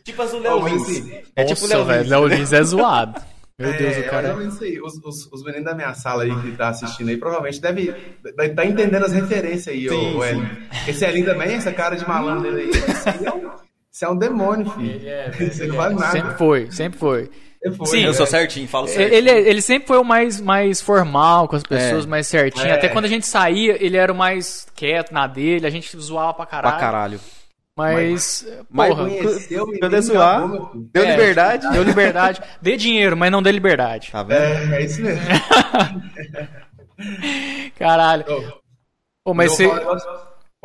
tipo 0.04 0.23
as 0.23 0.30
do 0.30 0.38
Léo 0.38 0.56
Ô, 0.59 0.61
mas 0.61 0.88
Lins. 0.88 1.11
É 1.35 1.45
tipo 1.45 1.64
o 1.64 1.68
Léo 1.68 1.85
velho, 1.85 2.00
Lins. 2.02 2.11
Léo 2.11 2.26
Lins 2.26 2.52
é 2.52 2.62
zoado. 2.62 3.21
Meu 3.59 3.71
É, 3.71 3.78
Deus, 3.78 3.97
o 3.97 4.00
é 4.00 4.02
cara. 4.02 4.33
ou 4.33 4.37
menos 4.37 4.54
isso 4.54 4.64
aí. 4.64 4.78
Os, 4.83 4.92
os, 5.02 5.33
os 5.33 5.42
meninos 5.42 5.64
da 5.64 5.75
minha 5.75 5.95
sala 5.95 6.25
aí 6.25 6.42
que 6.42 6.52
tá 6.52 6.68
assistindo 6.68 7.09
aí 7.09 7.16
provavelmente 7.16 7.59
deve 7.59 7.87
deve 8.37 8.50
tá 8.54 8.66
entendendo 8.66 9.04
as 9.06 9.12
referências 9.14 9.68
aí, 9.75 9.88
Sim, 9.88 10.14
o, 10.14 10.18
o 10.18 10.25
Elin. 10.25 10.47
Esse 10.87 11.06
Elin 11.06 11.25
também, 11.25 11.54
essa 11.54 11.73
cara 11.73 11.97
de 11.97 12.06
malandro 12.06 12.54
aí, 12.54 12.68
esse 12.68 13.09
aí 13.09 13.25
é 13.25 13.33
um, 13.33 13.50
esse 13.97 14.05
é 14.05 14.09
um 14.11 14.17
demônio, 14.19 14.71
filho. 14.73 15.00
Isso 15.41 15.62
aí 15.62 15.69
não 15.69 15.76
vale 15.76 15.95
nada. 15.95 16.12
Sempre 16.12 16.37
foi, 16.37 16.71
sempre 16.71 16.99
foi. 16.99 17.31
Foi, 17.76 17.87
Sim, 17.87 18.00
Eu 18.03 18.09
né? 18.09 18.12
sou 18.12 18.26
certinho, 18.26 18.69
falo 18.69 18.87
certo. 18.87 19.12
Ele, 19.12 19.29
ele 19.31 19.61
sempre 19.62 19.88
foi 19.88 19.99
o 19.99 20.05
mais, 20.05 20.41
mais 20.41 20.81
formal 20.81 21.49
com 21.49 21.57
as 21.57 21.62
pessoas, 21.65 22.05
É. 22.05 22.09
mais 22.09 22.26
certinho. 22.29 22.67
É. 22.67 22.73
Até 22.73 22.88
quando 22.88 23.07
a 23.07 23.09
gente 23.09 23.26
saía, 23.26 23.76
ele 23.85 23.97
era 23.97 24.12
o 24.12 24.17
mais 24.17 24.69
quieto 24.76 25.11
na 25.12 25.26
dele, 25.26 25.67
a 25.67 25.71
gente 25.71 25.97
zoava 25.99 26.33
pra 26.35 26.47
caralho. 26.47 26.75
Pra 26.76 26.81
caralho. 26.81 27.21
Mas, 27.76 28.47
Mas 28.71 28.88
porra, 28.88 29.05
Conheceu 29.09 29.67
Quando 29.81 29.97
é 29.97 30.00
zoar, 30.00 30.38
acabou, 30.45 30.71
deu 30.93 31.05
É, 31.05 31.11
liberdade. 31.11 31.71
deu 31.73 31.83
liberdade. 31.83 32.43
Dê 32.62 32.76
dinheiro, 32.76 33.17
mas 33.17 33.31
não 33.33 33.43
dê 33.43 33.50
liberdade. 33.53 34.11
Tá 34.12 34.23
vendo? 34.23 34.41
É, 34.41 34.76
é 34.76 34.85
isso 34.85 35.03
mesmo. 35.03 35.21
Caralho. 37.79 38.25
Ô, 38.29 38.53
Pô, 39.25 39.35
mas 39.35 39.50
eu 39.50 39.57
você. 39.57 39.67
negócio- 39.79 40.09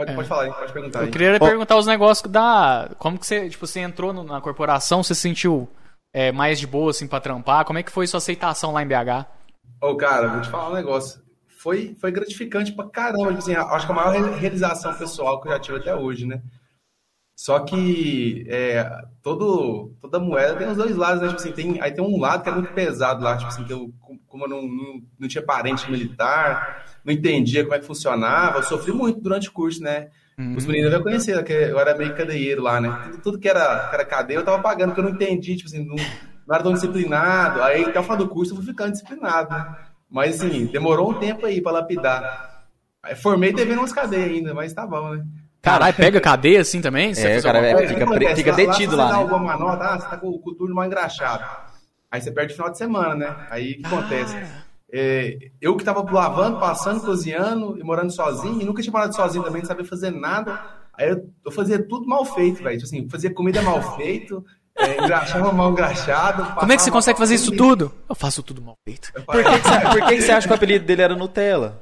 Pode, 0.06 0.16
pode 0.16 0.28
falar 0.28 0.54
pode 0.54 0.74
perguntar 0.74 1.00
aí. 1.02 1.06
Eu 1.08 1.12
queria 1.12 1.40
perguntar 1.40 1.78
os 1.78 1.86
negócios 1.86 2.30
da. 2.30 2.90
Como 2.98 3.20
que 3.20 3.26
você, 3.26 3.50
tipo, 3.50 3.68
você 3.68 3.80
entrou 3.80 4.12
na 4.12 4.42
corporação, 4.42 5.04
você 5.04 5.14
se 5.14 5.22
sentiu 5.22 5.70
é, 6.14 6.32
mais 6.32 6.60
de 6.60 6.68
boa, 6.68 6.92
assim, 6.92 7.08
pra 7.08 7.20
trampar? 7.20 7.66
Como 7.66 7.80
é 7.80 7.84
que 7.84 7.92
foi 7.92 8.08
sua 8.08 8.18
aceitação 8.18 8.72
lá 8.72 8.82
em 8.82 8.88
BH? 8.88 9.26
Ô, 9.82 9.96
cara, 9.96 10.28
vou 10.28 10.42
te 10.42 10.50
falar 10.50 10.70
um 10.70 10.76
negócio. 10.76 11.22
Foi, 11.62 11.96
foi 12.00 12.12
gratificante 12.12 12.72
pra 12.72 12.90
caramba. 12.90 13.28
Tipo 13.28 13.40
assim, 13.40 13.56
acho 13.56 13.86
que 13.86 13.92
a 13.92 13.96
maior 13.96 14.32
realização 14.34 14.94
pessoal 14.96 15.40
que 15.40 15.48
eu 15.48 15.52
já 15.52 15.60
tive 15.60 15.78
até 15.78 15.96
hoje, 15.96 16.26
né? 16.26 16.42
Só 17.42 17.58
que 17.62 18.46
é, 18.48 18.88
todo, 19.24 19.96
toda 20.00 20.20
moeda 20.20 20.58
tem 20.58 20.70
os 20.70 20.78
dois 20.78 20.96
lados, 20.96 21.24
né? 21.24 21.30
Tipo 21.30 21.42
assim, 21.42 21.52
tem, 21.52 21.82
aí 21.82 21.92
tem 21.92 22.06
um 22.06 22.20
lado 22.20 22.44
que 22.44 22.50
é 22.50 22.52
muito 22.52 22.72
pesado 22.72 23.24
lá, 23.24 23.36
tipo 23.36 23.50
assim, 23.50 23.64
que 23.64 23.74
eu, 23.74 23.92
como 24.28 24.46
eu 24.46 24.48
não, 24.48 24.62
não, 24.62 25.02
não 25.18 25.28
tinha 25.28 25.44
parente 25.44 25.90
militar, 25.90 26.86
não 27.04 27.12
entendia 27.12 27.64
como 27.64 27.74
é 27.74 27.80
que 27.80 27.86
funcionava, 27.88 28.60
eu 28.60 28.64
sofri 28.64 28.92
muito 28.92 29.20
durante 29.22 29.50
o 29.50 29.52
curso, 29.52 29.82
né? 29.82 30.10
Uhum. 30.38 30.56
Os 30.56 30.68
meninos 30.68 30.92
devem 30.92 31.04
conhecer, 31.04 31.44
que 31.44 31.52
eu 31.52 31.80
era 31.80 31.98
meio 31.98 32.16
cadeieiro 32.16 32.62
lá, 32.62 32.80
né? 32.80 32.96
Tudo, 33.06 33.18
tudo 33.24 33.40
que, 33.40 33.50
era, 33.50 33.88
que 33.90 33.96
era 33.96 34.06
cadeia 34.06 34.38
eu 34.38 34.46
tava 34.46 34.62
pagando, 34.62 34.90
porque 34.90 35.02
eu 35.02 35.06
não 35.06 35.16
entendi, 35.16 35.56
tipo 35.56 35.68
assim, 35.68 35.84
não, 35.84 35.96
não 35.96 36.54
era 36.54 36.62
tão 36.62 36.74
disciplinado. 36.74 37.64
Aí 37.64 37.86
até 37.86 38.00
o 38.00 38.04
final 38.04 38.18
do 38.18 38.30
curso 38.30 38.52
eu 38.52 38.58
fui 38.58 38.68
ficando 38.68 38.92
disciplinado, 38.92 39.50
né? 39.50 39.78
Mas 40.08 40.40
assim, 40.40 40.68
demorou 40.68 41.10
um 41.10 41.16
tempo 41.16 41.44
aí 41.48 41.60
pra 41.60 41.72
lapidar. 41.72 42.68
Aí 43.02 43.16
formei 43.16 43.52
devendo 43.52 43.80
umas 43.80 43.92
cadeias 43.92 44.30
ainda, 44.30 44.54
mas 44.54 44.74
tá 44.74 44.86
bom, 44.86 45.16
né? 45.16 45.26
Caralho, 45.62 45.94
pega 45.94 46.20
cadeia 46.20 46.62
assim 46.62 46.82
também? 46.82 47.14
Você 47.14 47.28
é, 47.28 47.42
cara, 47.42 47.60
é, 47.60 47.88
fica, 47.88 48.08
pre, 48.08 48.36
fica 48.36 48.52
detido 48.54 48.96
lá. 48.96 49.08
Você 49.08 49.12
né? 49.12 49.18
dá 49.18 49.34
alguma 49.34 49.58
nota, 49.58 49.84
ah, 49.84 50.00
você 50.00 50.08
tá 50.08 50.18
com 50.18 50.30
o 50.30 50.56
turno 50.56 50.74
mal 50.74 50.86
engraxado. 50.86 51.44
Aí 52.10 52.20
você 52.20 52.32
perde 52.32 52.54
o 52.54 52.56
final 52.56 52.72
de 52.72 52.78
semana, 52.78 53.16
né? 53.16 53.36
Aí 53.50 53.74
o 53.74 53.78
que 53.78 53.86
acontece? 53.86 54.36
É, 54.92 55.38
eu 55.62 55.78
que 55.78 55.84
tava 55.84 56.04
lavando, 56.12 56.60
passando, 56.60 57.00
cozinhando 57.02 57.78
e 57.80 57.84
morando 57.84 58.12
sozinho, 58.12 58.62
e 58.62 58.66
nunca 58.66 58.82
tinha 58.82 58.92
morado 58.92 59.16
sozinho 59.16 59.44
também, 59.44 59.62
não 59.62 59.68
sabia 59.68 59.86
fazer 59.86 60.10
nada. 60.10 60.60
Aí 60.94 61.10
eu, 61.10 61.30
eu 61.46 61.52
fazia 61.52 61.82
tudo 61.82 62.08
mal 62.08 62.26
feito, 62.26 62.62
velho. 62.62 62.78
Tipo 62.78 62.88
assim, 62.88 63.10
fazia 63.10 63.34
comida 63.34 63.62
mal 63.62 63.96
feito, 63.96 64.44
é, 64.78 65.02
engraxava 65.02 65.54
mal 65.54 65.72
engraxado. 65.72 66.44
Como 66.56 66.74
é 66.74 66.76
que 66.76 66.82
você 66.82 66.92
consegue 66.92 67.20
fazer 67.20 67.36
isso 67.36 67.56
tudo? 67.56 67.94
Eu 68.10 68.16
faço 68.16 68.44
tudo 68.44 68.62
mal 68.62 68.76
feito. 68.84 69.14
Por 69.14 69.44
que, 69.44 69.44
que, 69.44 69.70
você, 69.70 69.80
por 69.80 70.08
que, 70.08 70.16
que 70.16 70.22
você 70.22 70.32
acha 70.32 70.48
que 70.48 70.54
o 70.54 70.56
apelido 70.58 70.86
dele 70.86 71.02
era 71.04 71.16
Nutella? 71.16 71.80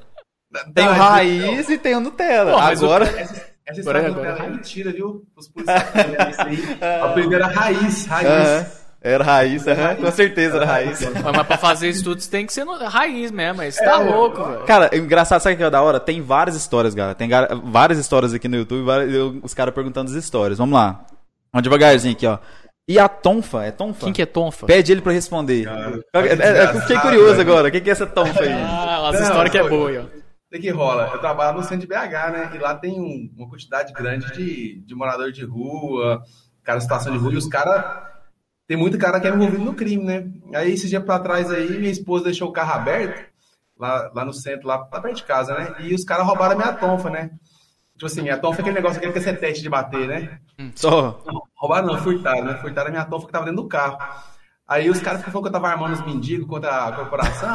Tem 0.74 0.86
o 0.86 0.92
raiz 0.92 1.68
e 1.68 1.78
tem 1.78 1.96
o 1.96 2.00
Nutella. 2.00 2.52
Pô, 2.52 2.58
Agora. 2.58 3.04
O... 3.06 3.49
Essa 3.66 3.80
história 3.80 4.06
agora, 4.06 4.32
agora. 4.32 4.46
é 4.46 4.50
mentira, 4.50 4.92
viu? 4.92 5.24
Os 5.36 5.48
policiais 5.48 6.38
aí. 6.38 6.78
A 7.02 7.08
primeira 7.08 7.46
raiz, 7.46 8.06
raiz. 8.06 8.80
Era 9.02 9.24
raiz, 9.24 9.64
com 9.98 10.10
certeza 10.10 10.56
era 10.56 10.66
raiz. 10.66 11.00
Mas 11.00 11.46
pra 11.46 11.56
fazer 11.56 11.88
estudos 11.88 12.26
tem 12.26 12.44
que 12.44 12.52
ser 12.52 12.64
no, 12.64 12.76
raiz 12.76 13.30
mesmo, 13.30 13.56
mas 13.56 13.78
é, 13.78 13.84
tá 13.84 13.96
louco, 13.96 14.44
velho. 14.44 14.64
Cara, 14.64 14.94
engraçado, 14.94 15.40
sabe 15.40 15.54
o 15.54 15.58
que 15.58 15.64
é 15.64 15.70
da 15.70 15.80
hora? 15.80 15.98
Tem 15.98 16.20
várias 16.20 16.54
histórias, 16.54 16.94
cara. 16.94 17.14
Tem 17.14 17.30
várias 17.64 17.98
histórias 17.98 18.34
aqui 18.34 18.46
no 18.46 18.56
YouTube, 18.56 18.84
várias, 18.84 19.14
eu, 19.14 19.40
os 19.42 19.54
caras 19.54 19.74
perguntando 19.74 20.10
as 20.10 20.16
histórias. 20.16 20.58
Vamos 20.58 20.74
lá. 20.74 21.06
Vamos 21.50 21.62
devagarzinho 21.62 22.12
aqui, 22.12 22.26
ó. 22.26 22.38
E 22.86 22.98
a 22.98 23.08
Tonfa? 23.08 23.64
É 23.64 23.70
Tonfa? 23.70 24.04
Quem 24.04 24.12
que 24.12 24.20
é 24.20 24.26
Tonfa? 24.26 24.66
Pede 24.66 24.92
ele 24.92 25.00
pra 25.00 25.12
responder. 25.12 25.64
Cara, 25.64 26.04
é, 26.12 26.18
é, 26.18 26.62
é, 26.64 26.80
fiquei 26.80 26.98
curioso 26.98 27.40
agora. 27.40 27.68
O 27.68 27.70
que, 27.70 27.80
que 27.80 27.88
é 27.88 27.92
essa 27.92 28.06
Tonfa 28.06 28.42
aí? 28.42 28.52
Ah, 28.52 29.08
as 29.08 29.20
histórias 29.20 29.50
que 29.50 29.58
é 29.58 29.66
boa, 29.66 29.90
ó. 30.02 30.19
O 30.52 30.58
que 30.58 30.70
rola? 30.70 31.10
Eu 31.12 31.20
trabalho 31.20 31.58
no 31.58 31.62
centro 31.62 31.80
de 31.80 31.86
BH, 31.86 32.32
né? 32.32 32.50
E 32.54 32.58
lá 32.58 32.74
tem 32.74 33.00
um, 33.00 33.32
uma 33.36 33.48
quantidade 33.48 33.92
grande 33.92 34.32
de, 34.32 34.80
de 34.80 34.94
morador 34.96 35.30
de 35.30 35.44
rua, 35.44 36.22
cara 36.64 36.80
situação 36.80 37.12
de 37.12 37.18
rua, 37.18 37.32
e 37.32 37.36
os 37.36 37.46
caras. 37.46 38.10
Tem 38.66 38.76
muito 38.76 38.98
cara 38.98 39.20
que 39.20 39.26
é 39.26 39.30
envolvido 39.30 39.64
no 39.64 39.74
crime, 39.74 40.04
né? 40.04 40.30
Aí, 40.54 40.72
esse 40.72 40.88
dia 40.88 41.00
pra 41.00 41.18
trás 41.18 41.50
aí, 41.50 41.78
minha 41.78 41.90
esposa 41.90 42.24
deixou 42.24 42.48
o 42.48 42.52
carro 42.52 42.72
aberto, 42.72 43.28
lá, 43.76 44.10
lá 44.14 44.24
no 44.24 44.32
centro, 44.32 44.66
lá, 44.66 44.76
lá 44.76 45.00
perto 45.00 45.16
de 45.16 45.24
casa, 45.24 45.54
né? 45.54 45.74
E 45.80 45.94
os 45.94 46.04
caras 46.04 46.26
roubaram 46.26 46.54
a 46.54 46.56
minha 46.56 46.72
tonfa, 46.74 47.10
né? 47.10 47.30
Tipo 47.94 48.06
assim, 48.06 48.28
a 48.28 48.38
tonfa 48.38 48.60
é 48.60 48.62
aquele 48.62 48.76
negócio 48.76 49.00
que 49.00 49.06
é 49.06 49.32
teste 49.32 49.62
de 49.62 49.68
bater, 49.68 50.06
né? 50.06 50.40
Hum, 50.58 50.70
só. 50.74 51.22
Não, 51.26 51.42
roubaram 51.56 51.86
não, 51.86 51.98
furtaram, 51.98 52.44
né? 52.44 52.58
Furtaram 52.58 52.88
a 52.88 52.92
minha 52.92 53.04
tonfa 53.04 53.26
que 53.26 53.32
tava 53.32 53.44
dentro 53.44 53.62
do 53.62 53.68
carro. 53.68 53.98
Aí 54.70 54.88
os 54.88 55.00
caras 55.00 55.18
ficam 55.18 55.32
falando 55.32 55.46
que 55.46 55.48
eu 55.48 55.60
tava 55.60 55.68
armando 55.68 55.94
os 55.94 56.06
mendigos 56.06 56.46
contra 56.46 56.86
a 56.86 56.92
corporação, 56.92 57.52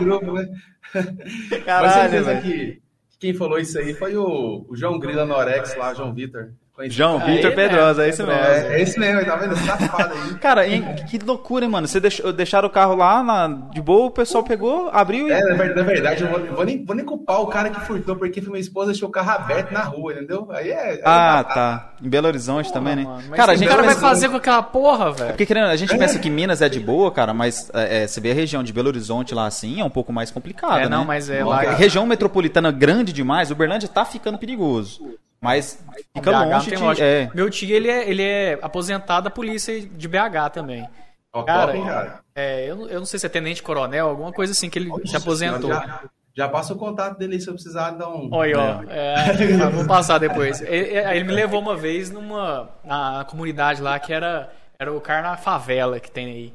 grupo, 0.00 0.34
né? 0.34 0.46
Caralho, 1.64 2.26
Mas 2.26 2.42
que 2.42 2.82
quem 3.18 3.32
falou 3.32 3.58
isso 3.58 3.78
aí 3.78 3.94
foi 3.94 4.14
o, 4.14 4.66
o 4.68 4.76
João 4.76 4.98
Grila 4.98 5.24
Norex 5.24 5.74
lá, 5.78 5.94
João 5.94 6.12
Vitor. 6.12 6.52
João 6.86 7.20
Vitor 7.20 7.54
Pedrosa, 7.54 8.04
é 8.04 8.08
isso 8.08 8.26
mesmo. 8.26 8.42
É, 8.42 8.74
é 8.74 8.82
esse 8.82 8.98
mesmo, 8.98 9.24
tá 9.24 9.36
vendo? 9.36 9.56
Safado 9.56 10.12
aí. 10.12 10.34
Cara, 10.42 10.66
hein, 10.66 10.84
que 11.08 11.18
loucura, 11.18 11.64
hein, 11.64 11.70
mano. 11.70 11.86
Você 11.86 12.00
deixou, 12.00 12.32
deixaram 12.32 12.66
o 12.66 12.70
carro 12.70 12.96
lá 12.96 13.22
na, 13.22 13.46
de 13.46 13.80
boa, 13.80 14.06
o 14.06 14.10
pessoal 14.10 14.42
pegou, 14.42 14.90
abriu 14.92 15.28
e. 15.28 15.32
É, 15.32 15.40
na 15.40 15.82
verdade, 15.84 16.24
eu 16.24 16.28
vou, 16.28 16.40
vou, 16.56 16.64
nem, 16.64 16.84
vou 16.84 16.96
nem 16.96 17.04
culpar 17.04 17.40
o 17.40 17.46
cara 17.46 17.70
que 17.70 17.80
furtou, 17.82 18.16
porque 18.16 18.40
minha 18.40 18.58
esposa 18.58 18.90
deixou 18.90 19.08
o 19.08 19.12
carro 19.12 19.30
aberto 19.30 19.70
na 19.72 19.82
rua, 19.82 20.14
entendeu? 20.14 20.48
Aí 20.50 20.68
é. 20.68 21.00
ah, 21.04 21.44
tá. 21.44 21.92
Em 22.02 22.08
Belo 22.08 22.26
Horizonte 22.26 22.68
porra, 22.68 22.80
também, 22.80 22.96
né? 22.96 23.04
Mano, 23.04 23.30
cara, 23.30 23.52
a 23.52 23.56
gente. 23.56 23.68
O 23.68 23.70
cara 23.70 23.82
vai 23.84 23.94
fazer 23.94 24.28
com 24.28 24.36
aquela 24.36 24.62
porra, 24.62 25.12
velho. 25.12 25.28
É 25.28 25.32
porque 25.32 25.46
querendo, 25.46 25.66
a 25.66 25.76
gente 25.76 25.94
é. 25.94 25.96
pensa 25.96 26.18
que 26.18 26.28
Minas 26.28 26.60
é 26.60 26.68
de 26.68 26.80
boa, 26.80 27.12
cara, 27.12 27.32
mas 27.32 27.70
é, 27.72 28.02
é, 28.02 28.06
você 28.08 28.20
vê 28.20 28.32
a 28.32 28.34
região 28.34 28.64
de 28.64 28.72
Belo 28.72 28.88
Horizonte 28.88 29.32
lá 29.32 29.46
assim, 29.46 29.80
é 29.80 29.84
um 29.84 29.90
pouco 29.90 30.12
mais 30.12 30.32
complicada. 30.32 30.80
É, 30.80 30.88
não, 30.88 31.02
né? 31.02 31.06
mas 31.06 31.30
é 31.30 31.44
lá. 31.44 31.60
Região 31.60 32.04
metropolitana 32.04 32.72
grande 32.72 33.12
demais, 33.12 33.52
Uberlândia 33.52 33.88
tá 33.88 34.04
ficando 34.04 34.38
perigoso. 34.38 35.00
Mas 35.44 35.78
fica 36.16 36.30
longe 36.30 36.70
de... 36.70 37.02
É. 37.02 37.30
Meu 37.34 37.50
tio, 37.50 37.70
ele 37.70 37.90
é, 37.90 38.08
ele 38.08 38.22
é 38.22 38.58
aposentado 38.62 39.24
da 39.24 39.30
polícia 39.30 39.78
de 39.78 40.08
BH 40.08 40.50
também. 40.54 40.88
Oh, 41.30 41.44
cara, 41.44 41.78
cara. 41.78 42.20
É, 42.34 42.64
eu, 42.64 42.88
eu 42.88 42.98
não 43.00 43.04
sei 43.04 43.18
se 43.18 43.26
é 43.26 43.28
tenente-coronel, 43.28 44.08
alguma 44.08 44.32
coisa 44.32 44.52
assim, 44.52 44.70
que 44.70 44.78
ele 44.78 44.90
se 45.04 45.14
aposentou. 45.14 45.68
Já, 45.68 46.00
já 46.34 46.48
passa 46.48 46.72
o 46.72 46.76
contato 46.76 47.18
dele 47.18 47.38
se 47.38 47.48
eu 47.48 47.54
precisar 47.54 47.90
dar 47.90 48.08
um... 48.08 48.32
Oi, 48.32 48.54
ó. 48.54 48.82
É, 48.88 49.14
é 49.30 49.70
vou 49.70 49.86
passar 49.86 50.16
depois. 50.16 50.62
Ele, 50.62 50.96
ele, 50.96 51.24
me 51.24 51.32
levou 51.32 51.60
uma 51.60 51.76
vez 51.76 52.10
numa 52.10 52.70
na 52.82 53.26
comunidade 53.28 53.82
lá, 53.82 53.98
que 53.98 54.14
era, 54.14 54.50
era 54.78 54.90
o 54.90 55.00
cara 55.00 55.28
na 55.28 55.36
favela 55.36 56.00
que 56.00 56.10
tem 56.10 56.26
aí. 56.26 56.54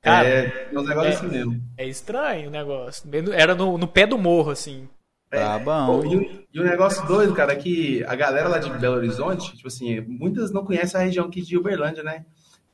Cara, 0.00 0.28
é, 0.28 0.68
é 0.72 0.78
um 0.78 0.84
negócio 0.84 1.10
é, 1.10 1.14
assim 1.14 1.26
mesmo. 1.26 1.60
É 1.76 1.86
estranho 1.86 2.48
o 2.48 2.52
negócio. 2.52 3.10
Era 3.34 3.54
no, 3.56 3.76
no 3.76 3.88
pé 3.88 4.06
do 4.06 4.16
morro, 4.16 4.52
assim. 4.52 4.88
É, 5.30 5.38
tá 5.38 5.58
bom. 5.58 6.04
E, 6.04 6.46
e 6.52 6.60
o 6.60 6.64
negócio 6.64 7.06
doido, 7.06 7.34
cara, 7.34 7.52
é 7.52 7.56
que 7.56 8.02
a 8.04 8.14
galera 8.14 8.48
lá 8.48 8.58
de 8.58 8.70
Belo 8.70 8.96
Horizonte, 8.96 9.54
tipo 9.54 9.68
assim, 9.68 10.00
muitas 10.00 10.50
não 10.50 10.64
conhecem 10.64 11.00
a 11.00 11.04
região 11.04 11.26
aqui 11.26 11.42
de 11.42 11.56
Uberlândia, 11.56 12.02
né? 12.02 12.24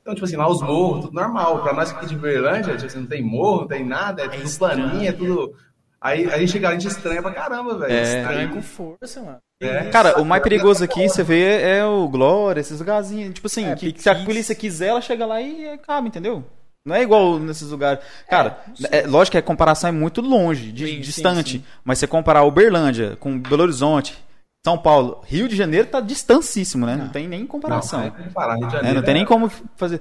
Então, 0.01 0.13
tipo 0.13 0.25
assim, 0.25 0.35
lá 0.35 0.47
os 0.47 0.61
morros, 0.61 1.05
tudo 1.05 1.15
normal. 1.15 1.63
Pra 1.63 1.73
nós 1.73 1.91
aqui 1.91 2.05
de 2.05 2.15
Uberlândia, 2.15 2.75
tipo 2.75 2.85
assim, 2.85 2.99
não 2.99 3.07
tem 3.07 3.23
morro, 3.23 3.61
não 3.61 3.67
tem 3.67 3.83
nada, 3.83 4.21
é, 4.21 4.25
é 4.25 4.29
tudo 4.29 4.57
planinha, 4.57 5.09
é 5.09 5.13
tudo. 5.13 5.55
Aí 5.99 6.31
a 6.31 6.37
gente 6.37 6.51
chega, 6.51 6.69
a 6.69 6.71
gente 6.73 6.87
estranha 6.87 7.21
pra 7.21 7.31
caramba, 7.31 7.79
velho. 7.79 7.91
É. 7.91 8.19
Estranha 8.19 8.47
com 8.49 8.61
força, 8.61 9.23
mano. 9.23 9.39
É. 9.59 9.89
Cara, 9.89 10.21
o 10.21 10.25
mais 10.25 10.43
perigoso 10.43 10.83
aqui, 10.83 11.09
você 11.09 11.23
vê, 11.23 11.61
é 11.61 11.83
o 11.83 12.07
Glória, 12.07 12.61
esses 12.61 12.79
lugarzinhos. 12.79 13.33
Tipo 13.33 13.47
assim, 13.47 13.65
é, 13.65 13.75
que, 13.75 13.95
se 13.97 14.07
a 14.07 14.23
polícia 14.23 14.53
quiser, 14.53 14.89
ela 14.89 15.01
chega 15.01 15.25
lá 15.25 15.41
e 15.41 15.67
acaba, 15.69 16.07
entendeu? 16.07 16.43
Não 16.85 16.95
é 16.95 17.01
igual 17.01 17.39
nesses 17.39 17.71
lugares. 17.71 18.03
Cara, 18.29 18.59
é, 18.91 18.99
é, 18.99 19.07
lógico 19.07 19.31
que 19.31 19.37
a 19.39 19.41
comparação 19.41 19.87
é 19.87 19.91
muito 19.91 20.21
longe, 20.21 20.71
de, 20.71 20.85
sim, 20.85 21.01
distante. 21.01 21.53
Sim, 21.53 21.57
sim. 21.57 21.65
Mas 21.83 21.97
você 21.97 22.05
comparar 22.05 22.43
Uberlândia 22.43 23.17
com 23.19 23.39
Belo 23.39 23.63
Horizonte, 23.63 24.15
São 24.63 24.77
Paulo, 24.77 25.21
Rio 25.25 25.47
de 25.47 25.55
Janeiro 25.55 25.87
tá 25.87 25.99
distancíssimo, 25.99 26.85
né? 26.85 26.95
Não, 26.95 27.05
não 27.05 27.11
tem 27.11 27.27
nem 27.27 27.47
comparação. 27.47 28.01
Não, 28.01 28.11
comparar, 28.11 28.57
é, 28.83 28.93
não 28.93 29.01
tem 29.01 29.15
nem 29.15 29.25
como 29.25 29.49
fazer. 29.75 29.99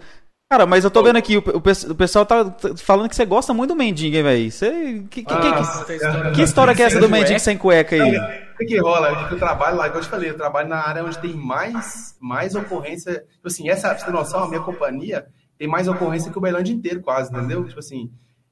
Cara, 0.53 0.67
mas 0.67 0.85
eu 0.85 0.91
tô 0.91 1.03
vendo 1.03 1.17
aqui, 1.17 1.38
o, 1.38 1.41
o, 1.41 1.91
o 1.93 1.95
pessoal 1.95 2.26
tá 2.26 2.55
falando 2.76 3.09
que 3.09 3.17
você 3.17 3.25
gosta 3.25 3.55
muito 3.55 3.71
do 3.71 3.76
mendigo, 3.76 4.14
hein, 4.14 4.23
velho? 4.23 4.53
Você. 4.53 5.03
Que, 5.09 5.25
que, 5.25 5.33
ah, 5.33 5.85
que, 5.87 6.31
que, 6.33 6.43
história 6.43 6.75
que 6.75 6.83
é 6.83 6.87
essa 6.87 7.00
do 7.00 7.09
mendigo 7.09 7.41
sem 7.41 7.57
cueca 7.57 7.97
aí? 7.97 8.19
O 8.55 8.59
que, 8.59 8.67
que 8.67 8.79
rola? 8.79 9.26
Eu 9.31 9.38
trabalho 9.38 9.79
lá, 9.79 9.88
como 9.88 10.00
eu 10.00 10.05
te 10.05 10.11
falei, 10.11 10.29
eu 10.29 10.37
trabalho 10.37 10.69
na 10.69 10.87
área 10.87 11.03
onde 11.03 11.19
tem 11.19 11.33
mais, 11.33 12.14
mais 12.21 12.55
ocorrência. 12.55 13.25
Tipo 13.37 13.49
assim, 13.49 13.71
essa, 13.71 13.88
pra 13.88 13.99
você 13.99 14.05
ter 14.05 14.12
noção, 14.12 14.45
a 14.45 14.49
minha 14.49 14.61
companhia 14.61 15.26
tem 15.59 15.69
mais 15.69 15.89
ocorrência 15.89 16.31
que 16.31 16.39
o 16.39 16.41
Berlândia 16.41 16.73
inteiro, 16.73 17.01
quase, 17.01 17.31
entendeu? 17.31 17.65
Tipo 17.65 17.81
assim, 17.81 18.11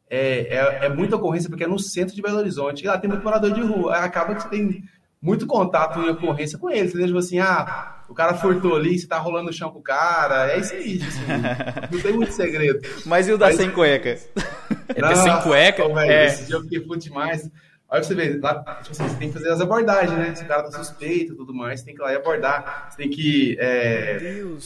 é, 0.09 0.57
é, 0.57 0.87
é, 0.87 0.89
muita 0.89 1.17
ocorrência 1.17 1.49
porque 1.49 1.65
é 1.65 1.67
no 1.67 1.79
centro 1.79 2.15
de 2.15 2.21
Belo 2.21 2.39
Horizonte. 2.39 2.85
E 2.85 2.87
lá 2.87 2.99
tem 2.99 3.09
muito 3.09 3.25
morador 3.25 3.51
de 3.51 3.63
rua. 3.63 3.97
Acaba 3.97 4.35
que 4.35 4.43
você 4.43 4.49
tem 4.49 4.85
muito 5.21 5.47
contato 5.47 6.01
em 6.01 6.11
ocorrência 6.11 6.59
com 6.59 6.69
eles. 6.71 6.91
Entendeu? 6.91 7.07
Tipo 7.07 7.19
assim, 7.19 7.39
ah, 7.39 8.03
o 8.09 8.15
cara 8.15 8.35
furtou 8.35 8.77
ali, 8.77 8.99
você 8.99 9.07
tá 9.07 9.17
rolando 9.17 9.47
no 9.47 9.53
chão 9.53 9.71
com 9.71 9.79
o 9.79 9.83
cara. 9.83 10.53
É 10.53 10.61
isso 10.61 10.75
aí, 10.75 10.99
tipo 10.99 11.11
assim, 11.11 11.93
não 11.93 12.01
tem 12.03 12.13
muito 12.13 12.33
segredo. 12.33 12.81
Mas 13.07 13.27
e 13.27 13.33
o 13.33 13.39
da 13.39 13.47
Mas, 13.47 13.57
sem 13.57 13.71
cueca? 13.71 14.11
É 14.95 15.15
sem 15.15 15.41
cueca? 15.41 15.89
Véio, 15.89 16.13
é. 16.13 16.27
Esse 16.27 16.47
dia 16.47 16.57
eu 16.57 16.63
fiquei 16.63 16.81
puto 16.81 16.99
demais. 16.99 17.51
Aí 17.93 18.03
você 18.03 18.15
vê, 18.15 18.39
lá, 18.41 18.55
tipo 18.83 18.93
assim, 18.93 19.07
você 19.07 19.17
tem 19.19 19.29
que 19.29 19.35
fazer 19.35 19.51
as 19.51 19.61
abordagens, 19.61 20.17
né? 20.17 20.35
Se 20.35 20.45
o 20.45 20.49
cara 20.49 20.63
tá 20.63 20.71
suspeito 20.71 21.35
e 21.35 21.37
tudo 21.37 21.53
mais, 21.53 21.81
você 21.81 21.85
tem 21.85 21.95
que 21.95 22.01
ir 22.01 22.05
lá 22.05 22.11
e 22.11 22.17
abordar. 22.17 22.89
Você 22.89 22.97
tem 22.97 23.11
que 23.11 23.55
é, 23.61 24.17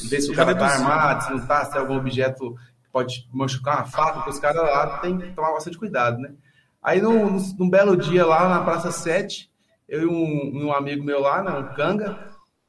ver 0.09 0.21
se 0.21 0.31
o 0.31 0.35
cara 0.35 0.55
tá 0.55 0.65
armado, 0.65 1.25
se 1.25 1.31
não 1.33 1.45
tá, 1.45 1.65
se 1.65 1.73
tem 1.73 1.81
algum 1.81 1.97
objeto 1.97 2.55
que 2.85 2.89
pode 2.93 3.29
machucar 3.33 3.79
uma 3.79 3.85
faca, 3.85 4.13
porque 4.13 4.31
os 4.31 4.39
caras 4.39 4.63
lá 4.63 4.99
tem 4.99 5.19
que 5.19 5.33
tomar 5.33 5.51
bastante 5.51 5.77
cuidado, 5.77 6.19
né? 6.19 6.35
Aí 6.81 7.03
num, 7.03 7.37
num, 7.59 7.69
belo 7.69 7.97
dia 7.97 8.25
lá 8.25 8.49
na 8.49 8.63
Praça 8.63 8.93
7, 8.93 9.51
eu 9.89 10.03
e 10.03 10.07
um, 10.07 10.67
um 10.67 10.73
amigo 10.73 11.03
meu 11.03 11.21
lá, 11.21 11.43
né, 11.43 11.51
um 11.51 11.75
canga, 11.75 12.17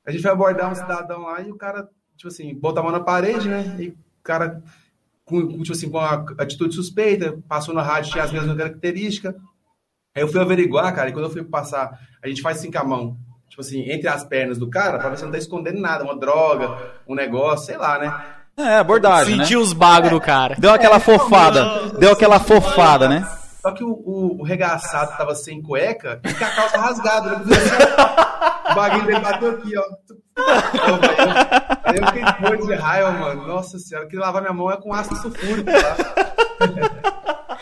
a 0.03 0.11
gente 0.11 0.23
vai 0.23 0.31
abordar 0.31 0.71
um 0.71 0.75
cidadão 0.75 1.21
lá 1.21 1.39
e 1.39 1.51
o 1.51 1.55
cara, 1.55 1.87
tipo 2.15 2.29
assim, 2.29 2.55
bota 2.55 2.79
a 2.79 2.83
mão 2.83 2.91
na 2.91 2.99
parede, 2.99 3.47
né? 3.47 3.77
E 3.79 3.89
o 3.89 3.95
cara, 4.23 4.63
com, 5.23 5.47
tipo 5.61 5.71
assim, 5.71 5.87
com 5.87 5.99
uma 5.99 6.25
atitude 6.39 6.73
suspeita, 6.73 7.37
passou 7.47 7.75
na 7.75 7.83
rádio, 7.83 8.11
tinha 8.11 8.23
as 8.23 8.31
mesmas 8.31 8.57
características. 8.57 9.35
Aí 10.17 10.23
eu 10.23 10.27
fui 10.27 10.41
averiguar, 10.41 10.91
cara, 10.95 11.09
e 11.09 11.13
quando 11.13 11.25
eu 11.25 11.29
fui 11.29 11.43
passar, 11.43 11.91
a 12.23 12.27
gente 12.27 12.41
faz 12.41 12.57
assim 12.57 12.71
com 12.71 12.79
a 12.79 12.83
mão, 12.83 13.15
tipo 13.47 13.61
assim, 13.61 13.87
entre 13.87 14.07
as 14.07 14.23
pernas 14.23 14.57
do 14.57 14.67
cara, 14.67 14.97
pra 14.97 15.09
ver 15.09 15.17
se 15.17 15.23
não 15.23 15.31
tá 15.31 15.37
escondendo 15.37 15.79
nada, 15.79 16.03
uma 16.03 16.17
droga, 16.17 16.75
um 17.07 17.13
negócio, 17.13 17.67
sei 17.67 17.77
lá, 17.77 17.99
né? 17.99 18.11
É, 18.57 18.77
abordagem, 18.79 19.37
Sentiu 19.37 19.59
né? 19.59 19.65
os 19.65 19.73
bagos 19.73 20.09
do 20.09 20.19
cara. 20.19 20.55
Deu 20.57 20.73
aquela 20.73 20.99
fofada. 20.99 21.89
Deu 21.99 22.11
aquela 22.11 22.39
fofada, 22.39 23.07
né? 23.07 23.27
Só 23.61 23.71
que 23.71 23.83
o, 23.83 23.89
o, 23.89 24.39
o 24.39 24.43
regaçado 24.43 25.15
tava 25.15 25.35
sem 25.35 25.61
cueca 25.61 26.19
e 26.23 26.33
com 26.33 26.43
a 26.43 26.49
calça 26.49 26.77
rasgada. 26.79 27.37
Né? 27.37 27.45
Assim, 27.55 28.71
o 28.71 28.73
bagulho 28.75 29.05
dele 29.05 29.19
bateu 29.19 29.51
aqui, 29.51 29.77
ó. 29.77 29.83
Aí 31.83 31.97
eu 31.97 32.07
fiquei 32.07 32.65
de 32.65 32.73
raiva, 32.73 33.11
mano. 33.11 33.47
Nossa 33.47 33.77
senhora, 33.77 34.07
que 34.07 34.17
lavar 34.17 34.41
minha 34.41 34.53
mão 34.53 34.71
é 34.71 34.77
com 34.77 34.91
ácido 34.91 35.15
sulfúrico, 35.17 35.69
tá? 35.69 37.13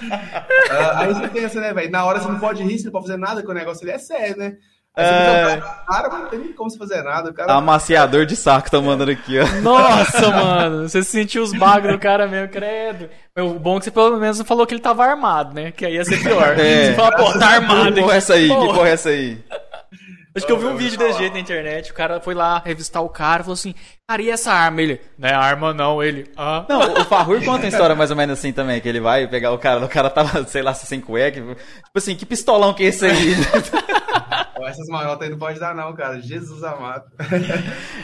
Uh, 0.02 0.98
aí 0.98 1.14
você 1.14 1.28
pensa, 1.28 1.60
né, 1.60 1.74
velho? 1.74 1.92
Na 1.92 2.06
hora 2.06 2.20
você 2.20 2.28
não 2.28 2.40
pode 2.40 2.64
rir, 2.64 2.78
você 2.78 2.86
não 2.86 2.92
pode 2.92 3.08
fazer 3.08 3.18
nada, 3.18 3.42
que 3.42 3.50
o 3.50 3.54
negócio 3.54 3.84
ele 3.84 3.92
é 3.92 3.98
sério, 3.98 4.38
né? 4.38 4.58
É... 4.98 5.62
Cara, 5.88 6.08
não 6.08 6.28
tem 6.28 6.40
nem 6.40 6.54
como 6.54 6.70
você 6.70 6.78
fazer 6.78 7.04
nada. 7.04 7.30
O 7.30 7.34
cara... 7.34 7.54
Amaciador 7.54 8.26
de 8.26 8.36
saco 8.36 8.72
tá 8.72 8.80
mandando 8.80 9.12
aqui, 9.12 9.38
ó. 9.38 9.46
Nossa, 9.62 10.32
mano. 10.32 10.88
Você 10.88 11.04
sentiu 11.04 11.44
os 11.44 11.52
bagos 11.52 11.92
do 11.92 12.00
cara 12.00 12.28
mesmo, 12.28 12.48
credo. 12.48 13.10
O 13.38 13.60
bom 13.60 13.76
é 13.76 13.80
que 13.80 13.86
você 13.86 13.92
pelo 13.92 14.18
menos 14.18 14.40
não 14.40 14.46
falou 14.46 14.66
que 14.66 14.74
ele 14.74 14.82
tava 14.82 15.06
armado, 15.06 15.54
né? 15.54 15.72
Que 15.72 15.86
aí 15.86 15.96
ia 15.96 16.06
ser 16.06 16.24
pior. 16.24 16.58
É. 16.58 16.88
Você 16.88 16.94
fala, 16.94 17.12
pô, 17.18 17.38
tá 17.38 17.48
armado. 17.48 17.94
Que 17.94 18.02
porra 18.02 18.14
é 18.14 18.18
essa 18.18 18.34
aí? 18.36 18.48
Que 18.48 18.56
porra 18.56 18.88
é 18.88 18.92
essa 18.92 19.10
aí? 19.10 19.44
Acho 20.36 20.46
que 20.46 20.52
eu 20.52 20.60
vi 20.60 20.66
um 20.66 20.76
vídeo 20.76 20.98
desse 20.98 21.18
jeito 21.18 21.34
na 21.34 21.40
internet. 21.40 21.92
O 21.92 21.94
cara 21.94 22.20
foi 22.20 22.34
lá 22.34 22.62
revistar 22.64 23.02
o 23.02 23.08
cara 23.08 23.42
e 23.42 23.44
falou 23.44 23.54
assim: 23.54 23.74
Cara, 24.08 24.22
e 24.22 24.30
essa 24.30 24.52
arma? 24.54 24.84
Ele, 24.84 25.02
não 25.18 25.28
é 25.28 25.34
arma 25.34 25.74
não. 25.74 26.04
Ele, 26.04 26.30
ah. 26.38 26.64
Não, 26.70 26.94
o 26.94 27.06
Farrur 27.06 27.44
conta 27.44 27.64
uma 27.64 27.68
história 27.68 27.96
mais 27.96 28.12
ou 28.12 28.16
menos 28.16 28.38
assim 28.38 28.54
também: 28.54 28.80
que 28.80 28.88
ele 28.88 29.00
vai 29.00 29.28
pegar 29.28 29.52
o 29.52 29.58
cara, 29.58 29.84
o 29.84 29.90
cara 29.90 30.12
tava, 30.12 30.46
sei 30.46 30.62
lá, 30.62 30.76
sem 30.76 31.02
cueca. 31.02 31.42
Tipo 31.42 31.58
assim, 31.96 32.16
que 32.16 32.24
pistolão 32.24 32.72
que 32.72 32.84
é 32.84 32.88
esse 32.88 33.04
aí? 33.04 33.34
Essas 34.68 34.88
marotas 34.88 35.24
aí 35.24 35.30
não 35.30 35.38
pode 35.38 35.60
dar, 35.60 35.76
não, 35.76 35.94
cara. 35.94 36.20
Jesus 36.22 36.64
amado. 36.64 37.06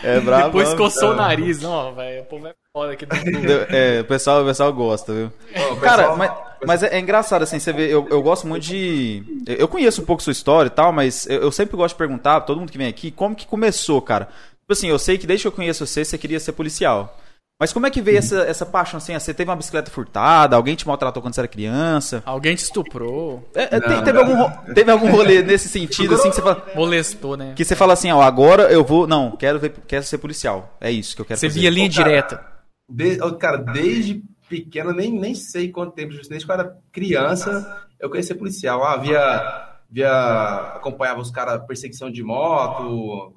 É 0.04 0.20
brabo. 0.20 0.46
Depois 0.46 0.74
coçou 0.74 1.12
o 1.12 1.16
nariz. 1.16 1.62
Não, 1.62 1.94
velho. 1.96 2.22
O 2.22 2.26
povo 2.26 2.48
é 2.48 2.54
foda 2.74 2.94
aqui 2.94 3.06
do 3.06 3.16
É, 3.76 4.02
o 4.02 4.06
pessoal, 4.06 4.44
o 4.44 4.46
pessoal 4.46 4.72
gosta, 4.74 5.14
viu? 5.14 5.32
Ô, 5.72 5.76
Cara, 5.78 6.04
pessoal- 6.04 6.18
mas, 6.18 6.32
mas 6.66 6.84
é, 6.84 6.96
é 6.96 7.00
engraçado, 7.00 7.42
assim, 7.42 7.58
você 7.60 7.74
vê, 7.74 7.88
eu, 7.92 8.08
eu 8.12 8.22
gosto 8.22 8.46
muito 8.48 8.64
de. 8.64 9.24
Eu 9.48 9.68
conheço 9.68 10.02
um 10.02 10.06
pouco 10.06 10.22
sua 10.22 10.32
história 10.32 10.68
e 10.68 10.72
tal, 10.72 10.92
mas 10.92 11.26
eu, 11.28 11.42
eu 11.42 11.52
sempre 11.52 11.76
gosto 11.76 11.96
de 11.96 11.98
perguntar 11.98 12.34
pra 12.42 12.48
todo 12.48 12.60
mundo 12.60 12.72
que 12.72 12.78
vem 12.78 12.88
aqui 12.88 13.10
como 13.12 13.36
que 13.36 13.48
começou, 13.48 14.00
cara. 14.02 14.28
Tipo 14.72 14.80
assim, 14.80 14.88
eu 14.88 14.98
sei 15.00 15.18
que 15.18 15.28
desde 15.28 15.44
que 15.44 15.48
eu 15.50 15.52
conheço 15.52 15.86
você, 15.86 16.06
você 16.06 16.18
queria 16.18 16.40
ser 16.40 16.54
policial. 16.54 17.18
Mas 17.60 17.74
como 17.74 17.86
é 17.86 17.92
que 17.92 18.02
veio 18.02 18.18
essa, 18.20 18.40
essa 18.44 18.66
paixão 18.66 19.00
assim? 19.00 19.14
Você 19.14 19.34
teve 19.34 19.50
uma 19.50 19.56
bicicleta 19.58 19.92
furtada? 19.92 20.56
Alguém 20.56 20.76
te 20.78 20.88
maltratou 20.88 21.22
quando 21.22 21.34
você 21.36 21.42
era 21.42 21.48
criança? 21.50 22.24
Alguém 22.26 22.56
te 22.56 22.64
estuprou, 22.64 23.46
É, 23.54 23.64
é, 23.76 23.80
te- 23.82 23.90
Não, 23.90 24.04
teve, 24.04 24.14
não. 24.24 24.42
algum, 24.42 24.74
teve 24.74 24.90
algum 24.92 25.12
rolê 25.12 25.42
nesse 25.44 25.68
sentido, 25.68 26.16
assim, 26.16 26.30
que 26.30 26.36
você 26.38 26.42
fala. 26.42 26.66
molestou, 26.74 27.36
né? 27.36 27.54
Que 27.54 27.66
você 27.66 27.76
fala 27.76 27.92
assim, 27.92 28.10
ó, 28.14 28.22
agora 28.22 28.72
eu 28.72 28.82
vou. 28.82 29.06
Não, 29.06 29.32
quero, 29.36 29.60
ver, 29.60 29.74
quero 29.86 30.06
ser 30.06 30.18
policial. 30.20 30.78
É 30.80 30.90
isso 30.90 31.14
que 31.18 31.22
eu 31.22 31.26
quero 31.26 31.38
Você 31.38 31.50
fazer. 31.50 31.60
via 31.60 31.70
linha 31.70 31.92
cara, 31.92 32.04
direta. 32.06 32.46
De- 32.90 33.22
ô, 33.22 33.36
cara, 33.36 33.58
desde 33.58 34.24
pequeno, 34.48 34.94
nem, 34.94 35.12
nem 35.12 35.36
sei 35.36 35.70
quanto 35.70 35.92
tempo, 35.96 36.14
desde 36.14 36.46
que 36.46 36.50
eu 36.50 36.56
era 36.56 36.78
criança, 36.94 37.84
eu 38.00 38.10
queria 38.10 38.24
ser 38.24 38.36
policial. 38.36 38.84
Ah, 38.86 38.96
via, 38.96 39.70
via 39.90 40.74
acompanhava 40.78 41.20
os 41.20 41.30
caras 41.30 41.62
perseguição 41.68 42.10
de 42.10 42.24
moto, 42.24 43.34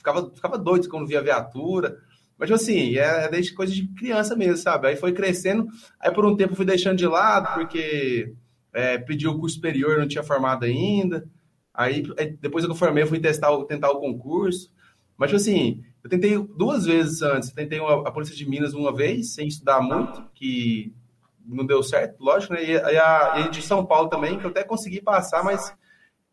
ficava, 0.00 0.30
ficava 0.34 0.58
doido 0.58 0.88
quando 0.88 1.06
via 1.06 1.22
viatura. 1.22 1.96
Mas, 2.38 2.48
tipo 2.48 2.56
assim, 2.60 2.96
é, 2.96 3.24
é 3.24 3.28
desde 3.28 3.52
coisa 3.52 3.72
de 3.72 3.86
criança 3.88 4.34
mesmo, 4.34 4.56
sabe? 4.56 4.88
Aí 4.88 4.96
foi 4.96 5.12
crescendo, 5.12 5.68
aí 6.00 6.10
por 6.10 6.24
um 6.24 6.34
tempo 6.36 6.54
fui 6.56 6.64
deixando 6.64 6.96
de 6.96 7.06
lado, 7.06 7.54
porque 7.54 8.32
é, 8.72 8.96
pedi 8.98 9.28
o 9.28 9.38
curso 9.38 9.56
superior, 9.56 9.98
não 9.98 10.08
tinha 10.08 10.22
formado 10.24 10.64
ainda. 10.64 11.28
Aí, 11.72 12.02
aí, 12.18 12.36
depois 12.40 12.64
que 12.64 12.70
eu 12.70 12.74
formei, 12.74 13.02
eu 13.02 13.06
fui 13.06 13.20
testar, 13.20 13.54
tentar 13.66 13.90
o 13.90 14.00
concurso. 14.00 14.70
Mas, 15.18 15.28
tipo 15.30 15.36
assim, 15.36 15.84
eu 16.02 16.08
tentei 16.08 16.38
duas 16.38 16.86
vezes 16.86 17.20
antes. 17.20 17.50
Eu 17.50 17.54
tentei 17.54 17.78
uma- 17.78 18.08
a 18.08 18.10
Polícia 18.10 18.34
de 18.34 18.48
Minas 18.48 18.72
uma 18.72 18.94
vez, 18.94 19.34
sem 19.34 19.46
estudar 19.46 19.82
muito, 19.82 20.24
que 20.34 20.94
não 21.44 21.66
deu 21.66 21.82
certo, 21.82 22.22
lógico, 22.22 22.54
né? 22.54 22.64
E, 22.64 22.76
a, 22.76 23.44
e 23.46 23.50
de 23.50 23.60
São 23.60 23.84
Paulo 23.84 24.08
também, 24.08 24.38
que 24.38 24.46
eu 24.46 24.50
até 24.50 24.62
consegui 24.64 25.02
passar, 25.02 25.42
mas 25.44 25.74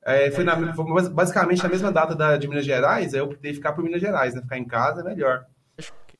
é, 0.07 0.31
foi, 0.31 0.43
na, 0.43 0.73
foi 0.73 0.85
bas- 0.85 1.09
basicamente 1.09 1.61
na 1.61 1.69
mesma 1.69 1.91
data 1.91 2.15
da, 2.15 2.37
de 2.37 2.47
Minas 2.47 2.65
Gerais, 2.65 3.13
aí 3.13 3.19
eu 3.19 3.25
optei 3.25 3.53
ficar 3.53 3.73
por 3.73 3.83
Minas 3.83 4.01
Gerais, 4.01 4.33
né? 4.33 4.41
Ficar 4.41 4.57
em 4.57 4.65
casa 4.65 5.01
é 5.01 5.03
melhor. 5.03 5.45